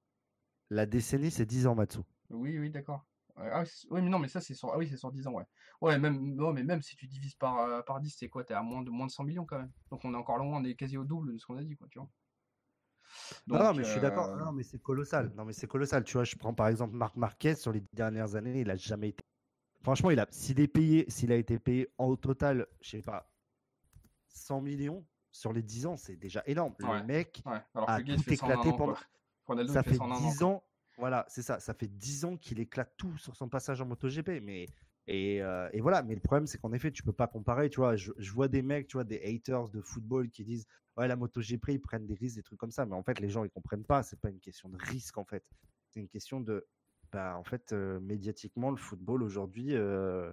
La 0.70 0.86
décennie, 0.86 1.30
c'est 1.30 1.46
10 1.46 1.66
ans, 1.66 1.74
Matsu. 1.74 1.98
Oui, 2.30 2.58
oui, 2.58 2.70
d'accord. 2.70 3.04
Ah, 3.36 3.64
oui, 3.90 4.02
mais 4.02 4.08
non, 4.10 4.18
mais 4.18 4.28
ça, 4.28 4.40
c'est 4.40 4.54
sur, 4.54 4.72
ah 4.72 4.78
oui, 4.78 4.88
c'est 4.88 4.96
sur 4.96 5.10
10 5.10 5.26
ans, 5.26 5.32
ouais. 5.32 5.44
Ouais, 5.80 5.98
même, 5.98 6.34
non, 6.34 6.52
mais 6.52 6.62
même 6.62 6.82
si 6.82 6.96
tu 6.96 7.06
divises 7.06 7.34
par, 7.34 7.58
euh, 7.58 7.82
par 7.82 8.00
10, 8.00 8.14
c'est 8.18 8.28
quoi? 8.28 8.44
T'es 8.44 8.54
à 8.54 8.62
moins 8.62 8.82
de, 8.82 8.90
moins 8.90 9.06
de 9.06 9.10
100 9.10 9.24
millions 9.24 9.44
quand 9.46 9.58
même. 9.58 9.72
Donc 9.90 10.04
on 10.04 10.12
est 10.12 10.16
encore 10.16 10.38
loin, 10.38 10.58
on 10.60 10.64
est 10.64 10.74
quasi 10.74 10.96
au 10.96 11.04
double 11.04 11.32
de 11.34 11.38
ce 11.38 11.46
qu'on 11.46 11.56
a 11.56 11.62
dit, 11.64 11.76
quoi, 11.76 11.88
tu 11.90 11.98
vois. 11.98 12.08
Non, 13.46 13.58
non, 13.58 13.64
Donc, 13.68 13.76
mais 13.78 13.84
je 13.84 13.90
suis 13.90 14.00
d'accord. 14.00 14.26
euh, 14.30 14.36
Non, 14.44 14.52
mais 14.52 14.62
c'est 14.62 14.80
colossal. 14.80 15.32
Non, 15.36 15.44
mais 15.44 15.52
c'est 15.52 15.66
colossal. 15.66 16.04
Tu 16.04 16.14
vois, 16.14 16.24
je 16.24 16.36
prends 16.36 16.54
par 16.54 16.68
exemple 16.68 16.94
Marc 16.96 17.16
Marquez 17.16 17.54
sur 17.54 17.72
les 17.72 17.82
dernières 17.92 18.34
années, 18.34 18.60
il 18.60 18.70
a 18.70 18.76
jamais 18.76 19.10
été. 19.10 19.24
Franchement, 19.82 20.10
il 20.10 20.20
a, 20.20 20.26
s'il 20.30 20.60
est 20.60 20.68
payé, 20.68 21.04
s'il 21.08 21.32
a 21.32 21.36
été 21.36 21.58
payé 21.58 21.88
en 21.98 22.14
total, 22.16 22.66
je 22.80 22.90
sais 22.90 23.02
pas, 23.02 23.28
100 24.28 24.60
millions 24.60 25.04
sur 25.30 25.52
les 25.52 25.62
10 25.62 25.86
ans, 25.86 25.96
c'est 25.96 26.16
déjà 26.16 26.42
énorme. 26.46 26.74
Ouais. 26.80 27.00
Le 27.00 27.04
mec 27.04 27.42
Ouais, 27.46 27.58
alors 27.74 27.90
a 27.90 28.00
tout 28.02 28.32
éclaté 28.32 28.68
an, 28.68 28.72
quoi. 28.72 28.76
pendant. 28.86 28.96
Ronaldo, 29.46 29.72
Ça 29.72 29.82
fait 29.82 29.90
fait 29.90 29.96
ça 29.96 30.02
en 30.04 30.12
un 30.12 30.14
an, 30.14 30.20
10 30.30 30.38
quoi. 30.38 30.46
ans. 30.48 30.62
Voilà, 30.98 31.24
c'est 31.28 31.42
ça. 31.42 31.58
Ça 31.58 31.74
fait 31.74 31.88
10 31.88 32.24
ans 32.26 32.36
qu'il 32.36 32.60
éclate 32.60 32.92
tout 32.96 33.16
sur 33.18 33.34
son 33.34 33.48
passage 33.48 33.80
en 33.80 33.86
MotoGP. 33.86 34.40
Mais 34.42 34.66
et, 35.06 35.42
euh, 35.42 35.68
et 35.72 35.80
voilà. 35.80 36.02
Mais 36.02 36.14
le 36.14 36.20
problème, 36.20 36.46
c'est 36.46 36.58
qu'en 36.58 36.72
effet, 36.72 36.90
tu 36.92 37.02
peux 37.02 37.12
pas 37.12 37.26
comparer. 37.26 37.70
Tu 37.70 37.76
vois, 37.80 37.96
je, 37.96 38.12
je 38.18 38.32
vois 38.32 38.48
des 38.48 38.62
mecs, 38.62 38.86
tu 38.88 38.96
vois, 38.96 39.04
des 39.04 39.20
haters 39.22 39.68
de 39.70 39.80
football 39.80 40.30
qui 40.30 40.44
disent 40.44 40.66
ouais 40.96 41.08
la 41.08 41.16
MotoGP 41.16 41.68
ils 41.70 41.80
prennent 41.80 42.06
des 42.06 42.14
risques, 42.14 42.36
des 42.36 42.42
trucs 42.42 42.58
comme 42.58 42.70
ça. 42.70 42.86
Mais 42.86 42.94
en 42.94 43.02
fait, 43.02 43.20
les 43.20 43.28
gens 43.30 43.44
ils 43.44 43.50
comprennent 43.50 43.84
pas. 43.84 44.02
C'est 44.02 44.20
pas 44.20 44.30
une 44.30 44.40
question 44.40 44.68
de 44.68 44.76
risque 44.78 45.18
en 45.18 45.24
fait. 45.24 45.44
C'est 45.90 46.00
une 46.00 46.08
question 46.08 46.40
de 46.40 46.66
bah 47.12 47.36
en 47.36 47.44
fait 47.44 47.72
euh, 47.72 48.00
médiatiquement 48.00 48.70
le 48.70 48.76
football 48.76 49.22
aujourd'hui. 49.22 49.74
Euh, 49.74 50.32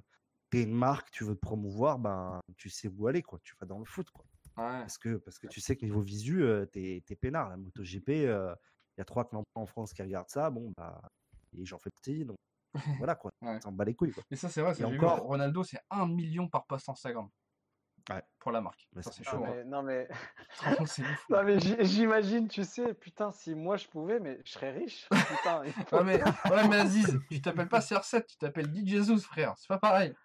T'es 0.52 0.64
une 0.64 0.74
marque, 0.74 1.12
tu 1.12 1.24
veux 1.26 1.36
te 1.36 1.40
promouvoir, 1.40 2.00
ben 2.00 2.42
tu 2.58 2.72
sais 2.72 2.88
où 2.88 3.06
aller 3.06 3.22
quoi. 3.22 3.40
Tu 3.44 3.54
vas 3.62 3.68
dans 3.68 3.78
le 3.78 3.86
foot 3.86 4.10
quoi. 4.10 4.26
Ouais. 4.58 4.80
Parce 4.80 4.98
que 4.98 5.18
parce 5.18 5.38
que 5.38 5.46
tu 5.48 5.62
sais 5.62 5.76
que 5.76 5.86
niveau 5.86 6.02
visu, 6.02 6.42
euh, 6.44 6.66
t'es 6.66 7.04
t'es 7.06 7.16
peinard. 7.16 7.50
La 7.50 7.58
MotoGP, 7.58 8.10
il 8.10 8.56
y 8.98 9.02
a 9.02 9.06
trois 9.06 9.30
clans 9.30 9.44
en 9.54 9.66
France 9.68 9.94
qui 9.94 10.02
regardent 10.02 10.30
ça. 10.30 10.50
Bon 10.50 10.74
bah 10.76 11.02
et 11.58 11.66
j'en 11.66 11.78
fais 11.80 11.92
petit, 11.92 12.26
donc 12.26 12.38
voilà 13.00 13.16
quoi. 13.16 13.32
Ouais. 13.42 13.56
On 13.58 13.62
s'en 13.62 13.72
bat 13.72 13.86
les 13.86 13.96
couilles 13.96 14.12
quoi. 14.12 14.24
Mais 14.32 14.38
ça, 14.38 14.50
c'est 14.50 14.62
vrai, 14.62 14.72
Et 14.80 14.86
vu, 14.86 14.98
encore- 14.98 15.20
Ronaldo, 15.20 15.64
c'est 15.64 15.80
1 15.90 16.08
million 16.08 16.48
par 16.48 16.66
post 16.66 16.88
Instagram. 16.90 17.30
Ouais. 18.10 18.24
Pour 18.40 18.52
la 18.52 18.62
marque. 18.62 18.88
Mais 18.96 19.04
Ça, 19.04 19.12
c'est 19.12 19.24
c'est 19.24 19.36
Non, 19.36 19.46
chaud. 19.46 19.46
hein. 19.46 19.54
mais, 19.56 19.64
non, 19.66 19.84
mais, 19.84 20.08
c'est 20.90 21.04
ouf. 21.04 21.26
non, 21.30 21.44
mais 21.44 21.60
j'imagine, 21.60 22.48
tu 22.48 22.64
sais, 22.64 22.94
putain, 22.96 23.32
si 23.32 23.54
moi 23.54 23.78
je 23.78 23.88
pouvais, 23.88 24.20
mais 24.20 24.40
je 24.46 24.52
serais 24.54 24.72
riche. 24.72 25.08
Putain, 25.44 25.64
faut- 25.88 25.98
Ouais, 25.98 26.04
mais, 26.04 26.24
ouais, 26.24 26.68
mais 26.70 26.78
Aziz, 26.78 27.20
tu 27.30 27.42
t'appelles 27.42 27.68
pas 27.70 27.80
CR7, 27.82 28.26
tu 28.26 28.38
t'appelles 28.38 28.66
DJ 28.74 28.88
Jesus, 28.98 29.20
frère. 29.20 29.54
C'est 29.58 29.68
pas 29.68 29.78
pareil. 29.78 30.16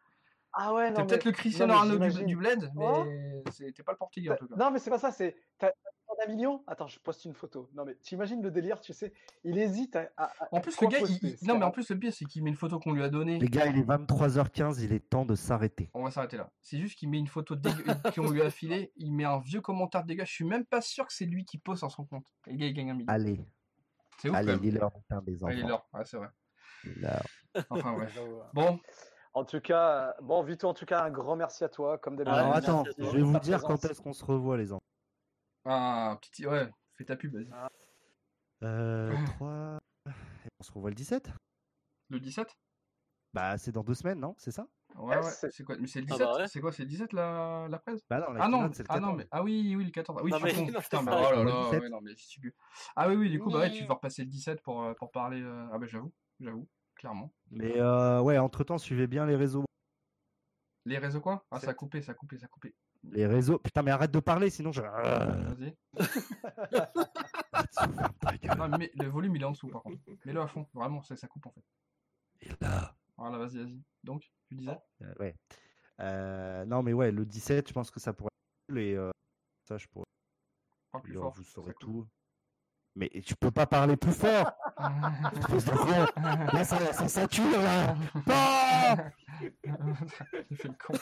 Ah 0.53 0.73
ouais, 0.73 0.91
non, 0.91 0.97
T'es 0.99 1.07
peut-être 1.09 1.25
mais- 1.27 1.31
le 1.33 1.37
Cristiano 1.37 1.75
non, 1.75 1.81
Ronaldo 1.81 2.19
du, 2.21 2.25
du 2.25 2.37
Bled, 2.37 2.71
mais 2.75 2.85
Oh. 2.89 3.05
c'est- 3.51 3.73
t'es 3.73 3.83
pas 3.83 3.93
le 3.93 3.99
Portugais 3.99 4.31
en 4.31 4.37
tout 4.37 4.47
cas. 4.49 4.55
Non, 4.57 4.71
mais 4.71 4.79
c'est 4.79 4.91
pas 4.91 5.01
ça, 5.01 5.11
c'est. 5.11 5.37
Million? 6.27 6.63
Attends, 6.67 6.87
je 6.87 6.99
poste 6.99 7.25
une 7.25 7.35
photo. 7.35 7.69
Non, 7.75 7.85
mais 7.85 7.95
t'imagines 7.97 8.43
le 8.43 8.51
délire, 8.51 8.81
tu 8.81 8.93
sais. 8.93 9.13
Il 9.45 9.59
hésite 9.59 9.97
à. 9.97 10.33
En 10.53 10.61
plus, 10.61 10.81
le 10.81 10.89
gars, 10.89 10.99
poster, 11.01 11.19
il- 11.41 11.47
non, 11.49 11.59
mais 11.59 11.65
en 11.65 11.71
plus, 11.71 11.89
le 11.91 11.99
pire, 11.99 12.13
c'est 12.13 12.25
qu'il 12.25 12.43
met 12.45 12.51
une 12.51 12.57
photo 12.57 12.79
qu'on 12.79 12.93
lui 12.93 13.03
a 13.03 13.09
donnée. 13.09 13.39
Les 13.39 13.49
gars, 13.49 13.67
il 13.67 13.79
est 13.79 13.83
23h15, 13.83 14.81
il 14.83 14.93
est 14.93 15.09
temps 15.09 15.25
de 15.25 15.35
s'arrêter. 15.35 15.91
On 15.95 16.05
va 16.05 16.11
s'arrêter 16.11 16.37
là. 16.37 16.51
C'est 16.61 16.79
juste 16.79 16.99
qu'il 16.99 17.09
met 17.11 17.19
une 17.19 17.27
photo 17.29 17.55
dégueu- 17.57 17.85
qu'on 18.15 18.31
lui 18.31 18.43
a 18.43 18.51
filée, 18.51 18.93
il 18.97 19.13
met 19.13 19.25
un 19.25 19.39
vieux 19.41 19.61
commentaire 19.61 20.05
dégueu. 20.05 20.25
Je 20.25 20.33
suis 20.33 20.45
même 20.45 20.65
pas 20.65 20.81
sûr 20.81 21.07
que 21.07 21.13
c'est 21.13 21.27
lui 21.27 21.45
qui 21.45 21.59
pose 21.59 21.79
sur 21.79 21.91
son 21.91 22.05
compte. 22.05 22.27
Et 22.47 22.53
le 22.53 22.57
gars, 22.59 22.67
il 22.67 22.75
gagne 22.75 22.91
un 22.91 22.95
million. 22.95 23.07
Allez, 23.09 23.45
C'est 24.19 24.29
ouf, 24.31 24.37
allez, 24.37 24.57
il 24.63 24.77
est 24.77 24.79
l'heure 24.81 24.93
des 25.27 25.43
Ouais, 25.43 25.55
il 25.55 25.61
est 25.61 25.63
enfants. 25.63 25.69
l'heure. 25.69 25.89
Ouais, 25.93 26.05
c'est 26.05 26.17
vrai. 26.17 26.29
Enfin, 27.71 27.95
ouais. 27.99 28.07
Bon, 28.53 28.79
En 29.33 29.45
tout 29.45 29.61
cas, 29.61 29.89
euh, 29.89 30.13
bon, 30.23 30.43
Vito, 30.45 30.69
en 30.69 30.75
tout 30.75 30.87
cas, 30.87 31.03
un 31.03 31.11
grand 31.11 31.35
merci 31.37 31.65
à 31.65 31.69
toi, 31.69 31.99
comme 31.99 32.15
d'habitude. 32.17 32.39
Alors 32.39 32.55
attends, 32.55 32.85
je 32.99 33.05
vais 33.05 33.23
vous 33.23 33.33
dire 33.41 33.59
présence. 33.59 33.63
quand 33.83 33.85
est-ce 33.91 34.01
qu'on 34.01 34.13
se 34.13 34.25
revoit, 34.25 34.57
les 34.57 34.73
enfants. 34.73 34.85
Ah, 35.65 36.19
petit. 36.21 36.47
Ouais, 36.47 36.69
fais 36.95 37.05
ta 37.05 37.17
pub, 37.17 37.35
vas-y. 37.35 37.51
Euh, 38.63 39.15
3... 39.27 39.79
On 40.61 40.63
se 40.63 40.73
revoit 40.73 40.91
le 40.91 40.95
17 40.97 41.31
Le 42.11 42.21
17 42.21 42.55
Bah, 43.33 43.57
c'est 43.59 43.73
dans 43.73 43.83
deux 43.83 43.95
semaines, 43.95 44.21
non? 44.21 44.35
C'est 44.39 44.51
ça? 44.53 44.67
Ouais, 44.97 45.17
Eh, 45.21 45.25
ouais. 45.25 45.51
c'est- 45.51 45.65
quoi 45.65 45.77
Mais 45.79 45.87
c'est 45.89 46.01
le 46.01 46.07
Ah 46.11 46.13
17 46.15 46.27
bah 46.27 46.37
ouais. 46.37 46.49
C'est 46.49 46.61
quoi 46.61 46.73
C'est 46.73 46.83
le 46.85 46.89
17 46.89 47.13
la, 47.13 47.67
la 47.69 47.79
presse? 47.79 48.01
Bah 48.09 48.21
non, 48.21 48.33
la 48.33 48.45
Ah 48.45 48.49
non, 48.49 48.71
c'est 48.73 48.83
le 48.85 48.87
ah 48.91 49.01
non, 49.01 49.09
14. 49.09 49.19
mais 49.19 49.29
ah 49.33 49.43
oui, 49.43 49.75
oui, 49.77 49.85
le 49.85 49.91
14. 49.91 50.19
Ah 50.21 50.25
oui, 50.25 50.31
Non, 50.31 50.39
je 50.39 50.45
mais- 50.45 50.51
suis 50.51 50.59
con. 50.67 50.73
non, 50.73 50.81
Putain, 50.81 50.99
c'est 50.99 51.05
mais 51.05 51.11
ça, 51.11 51.17
oh 51.19 51.25
je 51.25 51.31
là 51.31 51.35
parle 51.35 51.47
là, 51.49 51.53
du 51.57 51.65
17. 51.65 51.83
ouais, 51.83 51.89
non, 51.89 52.01
mais 52.03 52.15
si 52.17 52.29
tu 52.41 52.55
Ah 52.95 53.09
oui, 53.09 53.17
oui, 53.17 53.31
du 53.31 53.41
coup, 53.41 53.51
bah 53.51 53.59
ouais, 53.61 53.71
tu 53.73 53.85
vas 53.85 53.95
repasser 53.95 54.23
le 54.23 54.29
17 54.29 54.63
pour, 54.63 54.83
euh, 54.85 54.95
pour 54.95 55.11
parler. 55.11 55.43
euh, 55.43 55.67
Ah 55.73 55.79
bah 55.79 55.87
j'avoue, 55.87 56.13
j'avoue, 56.41 56.69
clairement. 56.95 57.35
Mais 57.51 57.81
euh, 57.81 58.21
ouais, 58.21 58.39
entre-temps, 58.39 58.79
suivez 58.79 59.07
bien 59.09 59.27
les 59.27 59.35
réseaux. 59.37 59.65
Les 60.85 60.99
réseaux 60.99 61.21
quoi? 61.21 61.45
Ah, 61.51 61.59
ça 61.59 61.71
a 61.71 61.75
coupé, 61.75 62.03
ça 62.03 62.13
a 62.13 62.15
coupé, 62.15 62.39
ça 62.39 62.45
a 62.45 62.49
coupé. 62.49 62.75
Les 63.11 63.27
réseaux... 63.27 63.59
Putain, 63.59 63.83
mais 63.83 63.91
arrête 63.91 64.11
de 64.11 64.21
parler, 64.21 64.51
sinon 64.51 64.73
je... 64.73 64.83
Vas-y. 64.83 65.75
Non, 68.57 68.69
mais 68.79 68.91
le 68.95 69.09
volume 69.09 69.37
il 69.37 69.43
est 69.43 69.45
en 69.45 69.53
dessous 69.53 69.69
par 69.69 69.83
contre. 69.83 70.01
Mets-le 70.25 70.41
à 70.41 70.47
fond, 70.47 70.67
vraiment, 70.75 71.03
ça, 71.03 71.17
ça 71.17 71.27
coupe 71.27 71.47
en 71.47 71.51
fait. 71.51 71.65
Et 72.43 72.49
là 72.61 72.95
Voilà, 73.17 73.39
vas-y, 73.39 73.59
vas-y. 73.59 73.83
Donc, 74.03 74.23
tu 74.49 74.55
disais 74.55 74.79
Euh, 75.03 75.15
ouais. 75.21 75.35
Euh, 76.01 76.65
non, 76.65 76.83
mais 76.83 76.93
ouais, 76.93 77.11
le 77.13 77.25
17, 77.25 77.69
je 77.69 77.73
pense 77.73 77.91
que 77.91 78.01
ça 78.01 78.13
pourrait 78.13 78.29
être 78.29 78.69
cool 78.69 78.79
et 78.81 78.95
euh, 78.95 79.11
ça, 79.69 79.79
je 79.79 79.87
pourrais. 79.89 80.05
Parle 80.93 81.05
plus 81.05 81.15
fort. 81.15 81.33
vous 81.35 81.45
saurez 81.45 81.75
tout. 81.79 82.07
Mais 82.97 83.11
tu 83.25 83.35
peux 83.35 83.51
pas 83.51 83.67
parler 83.67 83.97
plus 83.97 84.13
fort 84.13 84.53
Là, 84.79 86.65
ça, 86.65 86.93
ça 86.93 87.09
sature, 87.09 87.51
là 87.51 87.97
Ah 88.31 88.97
J'ai 90.51 90.57
fait 90.57 90.69
le 90.69 90.75
con. 90.75 90.95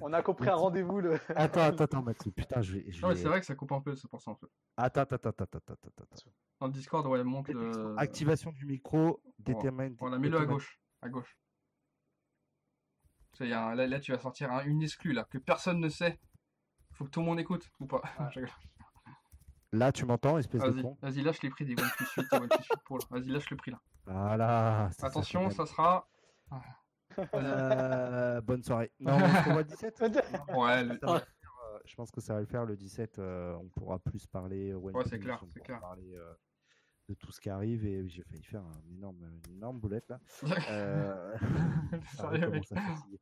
On 0.00 0.12
a 0.12 0.22
compris 0.22 0.48
un 0.48 0.54
rendez-vous. 0.54 1.00
Le... 1.00 1.14
Attends, 1.36 1.60
attends, 1.62 1.84
attends, 1.84 2.02
Mathieu. 2.02 2.30
Putain, 2.32 2.62
je 2.62 2.74
vais. 2.74 2.90
je 2.90 3.00
Non, 3.02 3.08
mais 3.08 3.14
vais- 3.14 3.20
c'est 3.22 3.28
vrai 3.28 3.40
que 3.40 3.46
ça 3.46 3.54
coupe 3.54 3.72
un 3.72 3.80
peu, 3.80 3.94
c'est 3.94 4.08
pour 4.08 4.20
ça 4.20 4.30
en 4.30 4.36
fait. 4.36 4.46
Attends, 4.76 5.02
attends, 5.02 5.16
attends, 5.16 5.28
attends, 5.30 5.44
attends, 5.58 5.72
attends, 5.74 6.04
attends. 6.04 6.30
Dans 6.60 6.66
le 6.66 6.72
Discord, 6.72 7.06
ouais, 7.06 7.22
monte 7.24 7.48
le. 7.48 7.94
Activation 7.98 8.52
du 8.52 8.66
micro, 8.66 9.20
détermine. 9.38 9.96
Voilà, 9.98 10.18
mets-le 10.18 10.38
à 10.38 10.44
gauche. 10.46 10.80
À 11.02 11.08
gauche. 11.08 11.36
Y 13.40 13.44
est, 13.50 13.52
un- 13.52 13.74
là, 13.74 13.86
là, 13.86 14.00
tu 14.00 14.12
vas 14.12 14.18
sortir 14.18 14.50
un- 14.50 14.64
une 14.64 14.82
exclue 14.82 15.12
là, 15.12 15.24
que 15.24 15.36
personne 15.38 15.78
ne 15.80 15.88
sait. 15.90 16.18
Faut 16.92 17.04
que 17.04 17.10
tout 17.10 17.20
le 17.20 17.26
monde 17.26 17.38
écoute 17.38 17.70
ou 17.80 17.86
pas. 17.86 18.00
Là, 19.72 19.92
tu 19.92 20.06
m'entends, 20.06 20.38
espèce 20.38 20.62
de 20.62 20.68
Vas-y, 20.70 20.82
con 20.82 20.96
vas-y, 21.02 21.22
lâche 21.22 21.42
les 21.42 21.50
prix 21.50 21.66
des 21.66 21.72
OnePlus 21.74 22.06
8 22.16 22.26
et 22.32 22.36
OnePlus 22.36 22.56
8 22.70 22.82
Pro. 22.84 22.98
là. 22.98 23.04
Vas-y, 23.10 23.28
lâche 23.28 23.50
le 23.50 23.56
prix 23.56 23.72
là. 23.72 23.80
Voilà. 24.06 24.88
ça, 24.92 25.08
Attention, 25.08 25.50
ça 25.50 25.66
sera. 25.66 26.08
Euh, 27.34 28.40
bonne 28.40 28.62
soirée. 28.62 28.90
Non, 29.00 29.16
on 29.16 29.28
se 29.34 29.44
revoit 29.48 29.62
le 29.62 29.68
17 29.68 30.00
Ouais, 30.48 30.84
le- 30.84 30.98
Ça 30.98 31.06
va 31.06 31.14
le 31.14 31.18
faire, 31.20 31.50
euh, 31.74 31.78
Je 31.84 31.94
pense 31.94 32.10
que 32.10 32.20
ça 32.20 32.34
va 32.34 32.40
le 32.40 32.46
faire 32.46 32.64
le 32.64 32.76
17. 32.76 33.18
euh, 33.18 33.54
on 33.54 33.68
pourra 33.68 33.98
plus 33.98 34.26
parler. 34.26 34.70
euh, 34.70 34.76
One 34.76 34.94
c'est 35.04 35.18
Piece, 35.18 35.22
clair, 35.24 35.38
on 35.42 35.46
c'est 35.46 35.52
pourra 35.60 35.64
clair. 35.66 35.80
parler 35.80 36.14
euh, 36.14 36.32
de 37.08 37.14
tout 37.14 37.32
ce 37.32 37.40
qui 37.40 37.50
arrive. 37.50 37.86
Et 37.86 38.08
j'ai 38.08 38.22
failli 38.22 38.42
faire 38.44 38.62
un 38.62 38.82
énorme, 38.92 39.40
une 39.48 39.54
énorme 39.56 39.78
boulette 39.78 40.08
là. 40.08 40.20
Euh, 40.70 41.36
Sérieux, 42.16 42.50
mec. 42.50 42.72
à 42.72 42.80
fatiguer. 42.80 43.20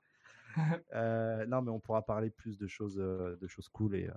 Euh, 0.95 1.47
non, 1.47 1.63
mais 1.63 1.71
on 1.71 1.81
pourra 1.81 2.03
parler 2.03 2.31
plus 2.31 2.59
de 2.59 2.67
choses, 2.67 2.99
euh, 2.99 3.37
de 3.41 3.47
choses 3.47 3.69
cool 3.69 3.97
et, 3.97 4.09
euh, 4.09 4.13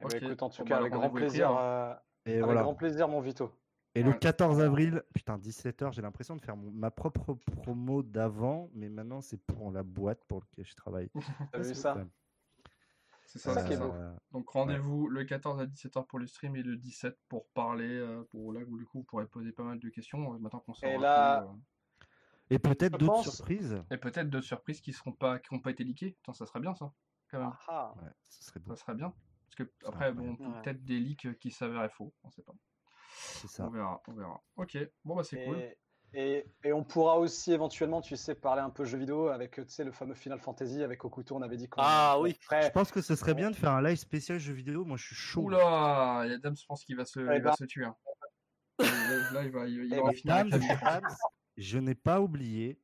Eh 0.00 0.04
ben, 0.04 0.10
Ok. 0.16 0.22
écoute, 0.22 0.42
en 0.42 0.50
tout 0.50 0.62
Bon, 0.62 0.68
cas, 0.68 0.76
avec 0.78 0.92
grand 0.92 1.00
rendez-vous 1.10 1.18
est 1.18 1.20
pris, 1.20 1.28
plaisir. 1.28 1.46
alors. 1.48 1.60
euh, 1.60 1.94
et 2.26 2.32
avec 2.34 2.44
voilà. 2.44 2.62
grand 2.62 2.74
plaisir, 2.74 3.08
mon 3.08 3.20
Vito. 3.20 3.50
Et 3.96 4.02
le 4.02 4.10
Ouais. 4.10 4.18
14 4.18 4.60
avril, 4.60 5.02
putain, 5.14 5.38
17h, 5.38 5.92
j'ai 5.92 6.02
l'impression 6.02 6.36
de 6.36 6.42
faire 6.42 6.56
mon- 6.56 6.70
ma 6.70 6.90
propre 6.90 7.34
promo 7.34 8.02
d'avant, 8.02 8.68
mais 8.74 8.88
maintenant 8.88 9.20
c'est 9.22 9.38
pour 9.38 9.70
la 9.72 9.82
boîte 9.82 10.22
pour 10.26 10.40
laquelle 10.40 10.66
je 10.66 10.74
travaille. 10.74 11.10
T'as 11.52 11.58
vu 11.58 11.64
C'est 11.64 11.74
ça 11.74 11.96
C'est 13.24 13.38
ça, 13.38 13.54
ça 13.54 13.64
qui 13.64 13.72
est 13.72 13.76
ça. 13.76 13.86
beau. 13.86 13.92
Euh, 13.92 14.14
Donc 14.32 14.48
rendez-vous 14.50 15.08
le 15.08 15.24
14 15.24 15.60
à 15.60 15.66
17h 15.66 16.06
pour 16.06 16.18
le 16.18 16.26
stream 16.26 16.56
et 16.56 16.62
le 16.62 16.76
17 16.76 17.18
pour 17.28 17.46
parler. 17.48 17.88
euh, 17.88 18.22
pour 18.30 18.52
là 18.52 18.60
où 18.68 18.78
du 18.78 18.84
coup 18.86 18.98
vous 18.98 19.04
pourrez 19.04 19.26
poser 19.26 19.52
pas 19.52 19.64
mal 19.64 19.78
de 19.78 19.88
questions 19.88 20.34
euh, 20.34 20.38
maintenant 20.38 20.60
qu'on 20.60 20.74
Et 20.86 20.96
là- 20.98 21.42
tout, 21.46 21.52
euh, 21.52 22.04
Et 22.50 22.58
peut-être 22.58 22.98
d'autres 22.98 23.14
pense- 23.14 23.34
surprises. 23.36 23.82
Et 23.90 23.96
peut-être 23.96 24.30
d'autres 24.30 24.46
surprises 24.46 24.80
qui 24.80 24.92
seront 24.92 25.12
pas 25.12 25.38
qui 25.38 25.52
n'ont 25.54 25.60
pas 25.60 25.70
été 25.70 25.82
leakées. 25.84 26.12
Putain, 26.12 26.32
ça 26.34 26.46
serait 26.46 26.60
bien 26.60 26.74
ça. 26.74 26.92
Quand 27.30 27.40
même. 27.40 27.52
Ah, 27.66 27.92
Ouais, 28.02 28.10
ce 28.22 28.44
serait 28.44 28.60
beau. 28.60 28.70
Ça 28.74 28.76
serait 28.82 28.94
bien. 28.94 29.12
Parce 29.46 29.56
que 29.56 29.72
après, 29.86 30.12
bon, 30.12 30.36
peut-être 30.36 30.84
des 30.84 31.00
leaks 31.00 31.38
qui 31.40 31.50
s'avéraient 31.50 31.88
faux. 31.88 32.12
On 32.22 32.30
sait 32.30 32.42
pas. 32.42 32.54
C'est 33.18 33.48
ça. 33.48 33.66
On 33.66 33.70
verra, 33.70 34.02
on 34.08 34.12
verra. 34.12 34.40
Ok, 34.56 34.76
bon 35.04 35.16
bah 35.16 35.24
c'est 35.24 35.44
cool. 35.44 35.58
et, 36.12 36.44
et, 36.64 36.72
on 36.72 36.84
pourra 36.84 37.18
aussi 37.18 37.52
éventuellement, 37.52 38.00
tu 38.00 38.16
sais, 38.16 38.34
parler 38.34 38.62
un 38.62 38.70
peu 38.70 38.84
jeux 38.84 38.98
vidéo 38.98 39.28
avec, 39.28 39.52
tu 39.56 39.64
sais, 39.68 39.84
le 39.84 39.92
fameux 39.92 40.14
Final 40.14 40.38
Fantasy 40.38 40.82
avec 40.82 41.04
Okuto. 41.04 41.34
On 41.36 41.42
avait 41.42 41.56
dit 41.56 41.68
qu'on 41.68 41.80
Ah 41.82 42.16
on 42.18 42.22
oui. 42.22 42.36
Je 42.40 42.46
ferait- 42.46 42.70
pense 42.72 42.90
que 42.92 43.00
ce 43.02 43.14
serait 43.16 43.34
bien 43.34 43.50
de 43.50 43.56
faire 43.56 43.72
un 43.72 43.82
live 43.82 43.96
spécial 43.96 44.38
jeux 44.38 44.52
vidéo. 44.54 44.84
Moi, 44.84 44.96
je 44.96 45.06
suis 45.06 45.14
chaud. 45.16 45.42
Oula, 45.42 46.22
il 46.26 46.30
y 46.30 46.34
a 46.34 46.38
Dams, 46.38 46.56
je 46.56 46.66
pense 46.66 46.84
qu'il 46.84 46.96
va 46.96 47.04
se, 47.04 47.20
Eh 47.20 47.22
il 47.36 47.42
va 47.42 47.50
ben- 47.50 47.56
se 47.56 47.64
tuer. 47.64 47.84
hein. 47.86 47.96
Là, 48.78 49.42
il 49.44 49.50
va, 49.50 49.66
il, 49.66 49.84
il 49.84 50.00
va 50.00 50.12
finir 50.12 50.34
avec 50.36 50.50
Dams, 50.52 50.60
je. 50.62 50.84
Dams, 50.84 51.16
je 51.56 51.78
n'ai 51.78 51.94
pas 51.94 52.20
oublié 52.20 52.78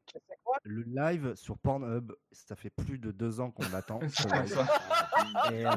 le 0.65 0.83
live 0.83 1.35
sur 1.35 1.59
Pornhub. 1.59 2.13
Ça 2.31 2.57
fait 2.57 2.71
plus 2.71 2.99
de 2.99 3.11
deux 3.11 3.41
ans 3.41 3.51
qu'on 3.51 3.69
l'attend. 3.73 4.01
Et, 5.53 5.65
euh, 5.67 5.71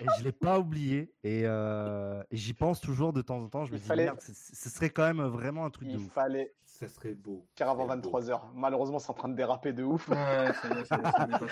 et 0.00 0.06
je 0.18 0.24
l'ai 0.24 0.32
pas 0.32 0.58
oublié. 0.58 1.12
Et, 1.24 1.42
euh, 1.44 2.22
et 2.30 2.36
j'y 2.36 2.54
pense 2.54 2.80
toujours 2.80 3.12
de 3.12 3.22
temps 3.22 3.38
en 3.42 3.48
temps. 3.48 3.64
Je 3.64 3.72
me 3.72 3.76
Il 3.76 3.80
dis, 3.80 3.86
fallait- 3.88 4.04
merde, 4.04 4.20
ce- 4.20 4.68
serait 4.70 4.90
quand 4.90 5.02
même 5.02 5.22
vraiment 5.26 5.64
un 5.64 5.70
truc 5.70 5.88
de 5.88 5.94
Il 5.94 5.98
ouf. 5.98 6.12
fallait 6.12 6.54
Ça 6.64 6.86
serait 6.88 7.14
beau. 7.14 7.46
faire 7.56 7.68
avant 7.70 7.88
Ça 7.88 7.94
serait 7.94 8.00
beau. 8.02 8.20
23h. 8.20 8.40
Malheureusement, 8.54 8.98
c'est 8.98 9.10
en 9.10 9.14
train 9.14 9.28
de 9.28 9.34
déraper 9.34 9.72
de 9.72 9.82
ouf. 9.82 10.08
Ouais, 10.08 10.16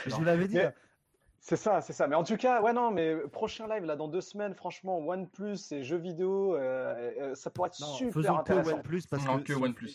Je 0.06 0.14
vous 0.14 0.24
l'avais 0.24 0.46
dit. 0.48 0.54
Mais- 0.56 0.66
hein. 0.66 0.72
C'est 1.38 1.56
ça, 1.56 1.80
c'est 1.80 1.92
ça. 1.92 2.08
Mais 2.08 2.16
en 2.16 2.24
tout 2.24 2.36
cas, 2.36 2.60
ouais, 2.62 2.72
non, 2.72 2.90
mais 2.90 3.14
prochain 3.28 3.68
live, 3.68 3.84
là, 3.84 3.94
dans 3.94 4.08
deux 4.08 4.20
semaines, 4.20 4.54
franchement, 4.54 4.98
OnePlus 4.98 5.58
et 5.72 5.84
jeux 5.84 5.96
vidéo, 5.98 6.56
euh, 6.56 7.12
euh, 7.20 7.34
ça 7.36 7.50
pourrait 7.50 7.68
être 7.68 7.78
Non, 7.80 7.86
super 7.86 8.14
faisons 8.14 8.34
que 8.34 8.40
intéressant. 8.40 8.72
OnePlus 8.76 9.02
parce 9.08 9.24
Non, 9.24 9.38
que, 9.38 9.42
que 9.44 9.52
OnePlus. 9.52 9.94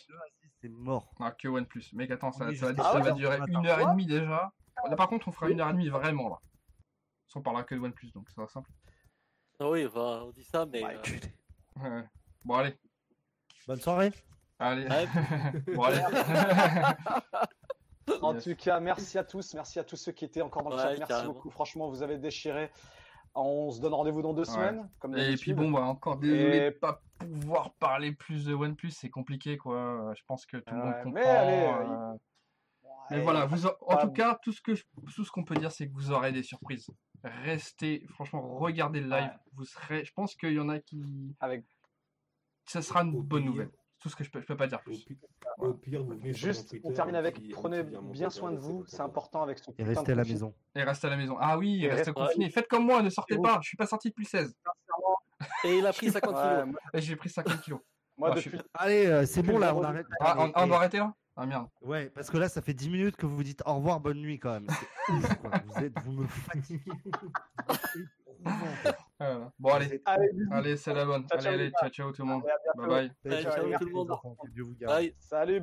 C'est 0.61 0.69
mort. 0.69 1.13
Ah, 1.19 1.31
que 1.31 1.47
OnePlus. 1.47 1.85
Mec, 1.93 2.11
attends, 2.11 2.31
ça, 2.31 2.53
ça 2.55 2.71
va, 2.71 2.83
ça 2.83 2.91
Ah 2.95 2.99
va 2.99 3.11
durer 3.11 3.39
une 3.47 3.65
heure 3.65 3.79
et 3.79 3.85
demie 3.85 4.05
déjà. 4.05 4.51
Là, 4.89 4.95
par 4.95 5.07
contre, 5.09 5.27
on 5.27 5.31
fera 5.31 5.49
une 5.49 5.59
heure 5.61 5.69
et 5.69 5.73
demie 5.73 5.89
vraiment 5.89 6.29
là. 6.29 6.37
Si 7.27 7.37
on 7.37 7.41
parlera 7.41 7.63
que 7.63 7.75
de 7.75 7.79
OnePlus, 7.79 8.11
donc 8.11 8.27
ça 8.29 8.35
sera 8.35 8.47
simple. 8.47 8.69
Ah 9.59 9.69
oui, 9.69 9.87
bah, 9.93 10.23
on 10.25 10.31
dit 10.31 10.43
ça, 10.43 10.65
mais. 10.65 10.83
Ouais, 10.83 10.97
euh. 11.77 11.81
Ouais. 11.83 12.03
Bon, 12.45 12.55
allez. 12.55 12.75
Bonne 13.67 13.79
soirée. 13.79 14.11
Allez. 14.59 14.87
Ouais. 14.87 15.07
bon, 15.75 15.83
allez. 15.83 16.01
En 18.21 18.33
Yes. 18.33 18.43
tout 18.43 18.55
cas, 18.55 18.79
merci 18.79 19.17
à 19.17 19.23
tous. 19.23 19.53
Merci 19.53 19.79
à 19.79 19.83
tous 19.83 19.95
ceux 19.95 20.11
qui 20.11 20.25
étaient 20.25 20.41
encore 20.41 20.63
dans 20.63 20.71
le 20.71 20.75
Ouais, 20.75 20.81
chat. 20.81 20.89
Merci 20.89 21.07
carrément. 21.07 21.33
beaucoup. 21.33 21.49
Franchement, 21.49 21.89
vous 21.89 22.01
avez 22.03 22.17
déchiré. 22.17 22.69
On 23.33 23.71
se 23.71 23.79
donne 23.79 23.93
rendez-vous 23.93 24.21
dans 24.21 24.33
deux 24.33 24.41
Ouais. 24.41 24.45
semaines. 24.55 24.89
Comme 24.99 25.17
Et 25.17 25.35
puis 25.37 25.53
bon, 25.53 25.71
bah 25.71 25.81
encore 25.83 26.17
désolé 26.17 26.57
Et- 26.57 26.71
de 26.71 26.75
pas 26.75 27.01
pouvoir 27.19 27.73
parler 27.75 28.11
plus 28.11 28.45
de 28.45 28.53
OnePlus, 28.53 28.91
c'est 28.91 29.09
compliqué 29.09 29.57
quoi. 29.57 30.11
Je 30.15 30.21
pense 30.27 30.45
que 30.45 30.57
tout 30.57 30.73
le 30.73 30.81
monde 30.81 30.93
comprend. 31.03 31.11
mais 31.11 31.21
allez, 31.23 31.63
euh, 31.67 31.93
euh, 32.13 32.13
Mais 33.09 33.17
Ouais, 33.17 33.23
voilà, 33.23 33.45
vous 33.45 33.67
a- 33.67 33.77
en 33.87 33.97
tout 33.97 34.11
cas, 34.11 34.39
tout 34.41 34.53
ce 34.53 34.61
que 34.61 34.73
je- 34.73 34.83
tout 35.15 35.25
ce 35.25 35.31
qu'on 35.31 35.43
peut 35.43 35.55
dire, 35.55 35.71
c'est 35.71 35.87
que 35.87 35.93
vous 35.93 36.11
aurez 36.11 36.31
des 36.31 36.43
surprises. 36.43 36.87
Restez, 37.23 38.05
franchement, 38.09 38.41
regardez 38.57 39.01
le 39.01 39.09
live. 39.09 39.23
Ouais. 39.25 39.37
Vous 39.53 39.65
serez, 39.65 40.05
je 40.05 40.13
pense 40.13 40.33
qu'il 40.35 40.53
y 40.53 40.59
en 40.59 40.69
a 40.69 40.79
qui, 40.79 41.35
Avec 41.41 41.65
ça 42.65 42.81
sera 42.81 43.01
une 43.03 43.21
bonne 43.21 43.43
nouvelle. 43.45 43.71
Tout 44.01 44.09
ce 44.09 44.15
que 44.15 44.23
je 44.23 44.31
peux, 44.31 44.41
je 44.41 44.45
peux 44.47 44.57
pas 44.57 44.65
dire 44.67 44.79
Au 44.79 44.83
plus. 44.89 45.05
pire, 45.05 45.15
au 45.59 45.73
pire, 45.73 46.03
vous 46.03 46.09
venez 46.09 46.33
sur 46.33 46.47
mon 46.47 46.53
juste, 46.53 46.69
Twitter 46.69 46.87
on 46.87 46.91
termine 46.91 47.15
avec 47.15 47.35
puis- 47.35 47.49
prenez 47.49 47.83
bien 47.83 48.29
soin 48.31 48.51
de 48.51 48.57
vous. 48.57 48.83
C'est 48.87 49.01
important 49.01 49.43
avec 49.43 49.59
ce 49.59 49.69
Et 49.77 49.83
restez 49.83 50.11
à 50.11 50.15
la 50.15 50.23
maison. 50.23 50.53
Et 50.75 50.81
restez 50.83 51.05
à 51.07 51.11
la 51.11 51.17
maison. 51.17 51.37
Ah 51.39 51.57
oui, 51.57 51.85
Et 51.85 51.87
restez 51.87 52.09
restez- 52.09 52.13
confinés. 52.13 52.49
Faites 52.49 52.67
comme 52.67 52.85
moi, 52.85 53.01
ne 53.03 53.09
sortez 53.11 53.35
Et 53.35 53.39
pas. 53.41 53.59
Je 53.61 53.67
suis 53.67 53.77
pas 53.77 53.85
sorti 53.85 54.09
depuis 54.09 54.23
le 54.23 54.29
16. 54.29 54.55
Et 55.65 55.77
il 55.77 55.85
a 55.85 55.93
pris 55.93 56.09
50 56.09 56.35
Ouais, 56.35 56.41
kilos. 56.63 56.75
Et 56.95 57.01
j'ai 57.01 57.15
pris 57.15 57.29
50 57.29 57.61
kilos. 57.61 57.79
moi, 58.17 58.31
depuis. 58.31 58.57
Allez, 58.73 59.05
euh, 59.05 59.25
c'est 59.27 59.43
bon 59.43 59.59
là, 59.59 59.75
on 59.75 59.83
arrête. 59.83 60.07
Ah, 60.19 60.35
on, 60.55 60.67
doit 60.67 60.77
arrêter 60.77 60.97
là? 60.97 61.13
Ah 61.35 61.45
merde. 61.45 61.67
Ouais, 61.81 62.09
parce 62.09 62.29
que 62.29 62.37
là, 62.37 62.49
ça 62.49 62.61
fait 62.61 62.73
10 62.73 62.89
minutes 62.89 63.15
que 63.15 63.25
vous 63.27 63.35
vous 63.35 63.43
dites 63.43 63.61
au 63.65 63.75
revoir, 63.75 63.99
bonne 63.99 64.17
nuit 64.19 64.37
quand 64.39 64.51
même. 64.51 64.67
C'est 65.07 65.13
ouf, 65.13 65.35
quoi. 65.37 65.51
Vous, 65.65 65.83
êtes, 65.83 65.99
vous 66.03 66.11
me 66.11 66.27
fatiguez. 66.27 66.81
Quoi. 68.43 68.91
Voilà. 69.19 69.51
Bon 69.59 69.69
allez, 69.69 70.01
Allez, 70.05 70.29
allez, 70.51 70.77
c'est 70.77 70.93
la 70.93 71.05
bonne. 71.05 71.27
Ciao, 71.27 71.37
Allez, 71.37 71.43
ciao, 71.43 71.53
allez, 71.53 71.71
ciao, 71.79 71.89
ciao 71.89 72.11
tout 72.11 72.23
le 72.23 72.27
monde. 72.27 72.43
Bye 72.75 72.87
bye. 72.87 73.11
Allez, 73.25 73.41
Ciao, 73.43 73.53
tout 73.79 73.85
le 73.85 73.91
monde. 73.91 74.11
Dieu 74.51 74.63
vous 74.63 74.75
garde. 74.75 74.95
Bye. 74.95 75.15
Salut. 75.19 75.59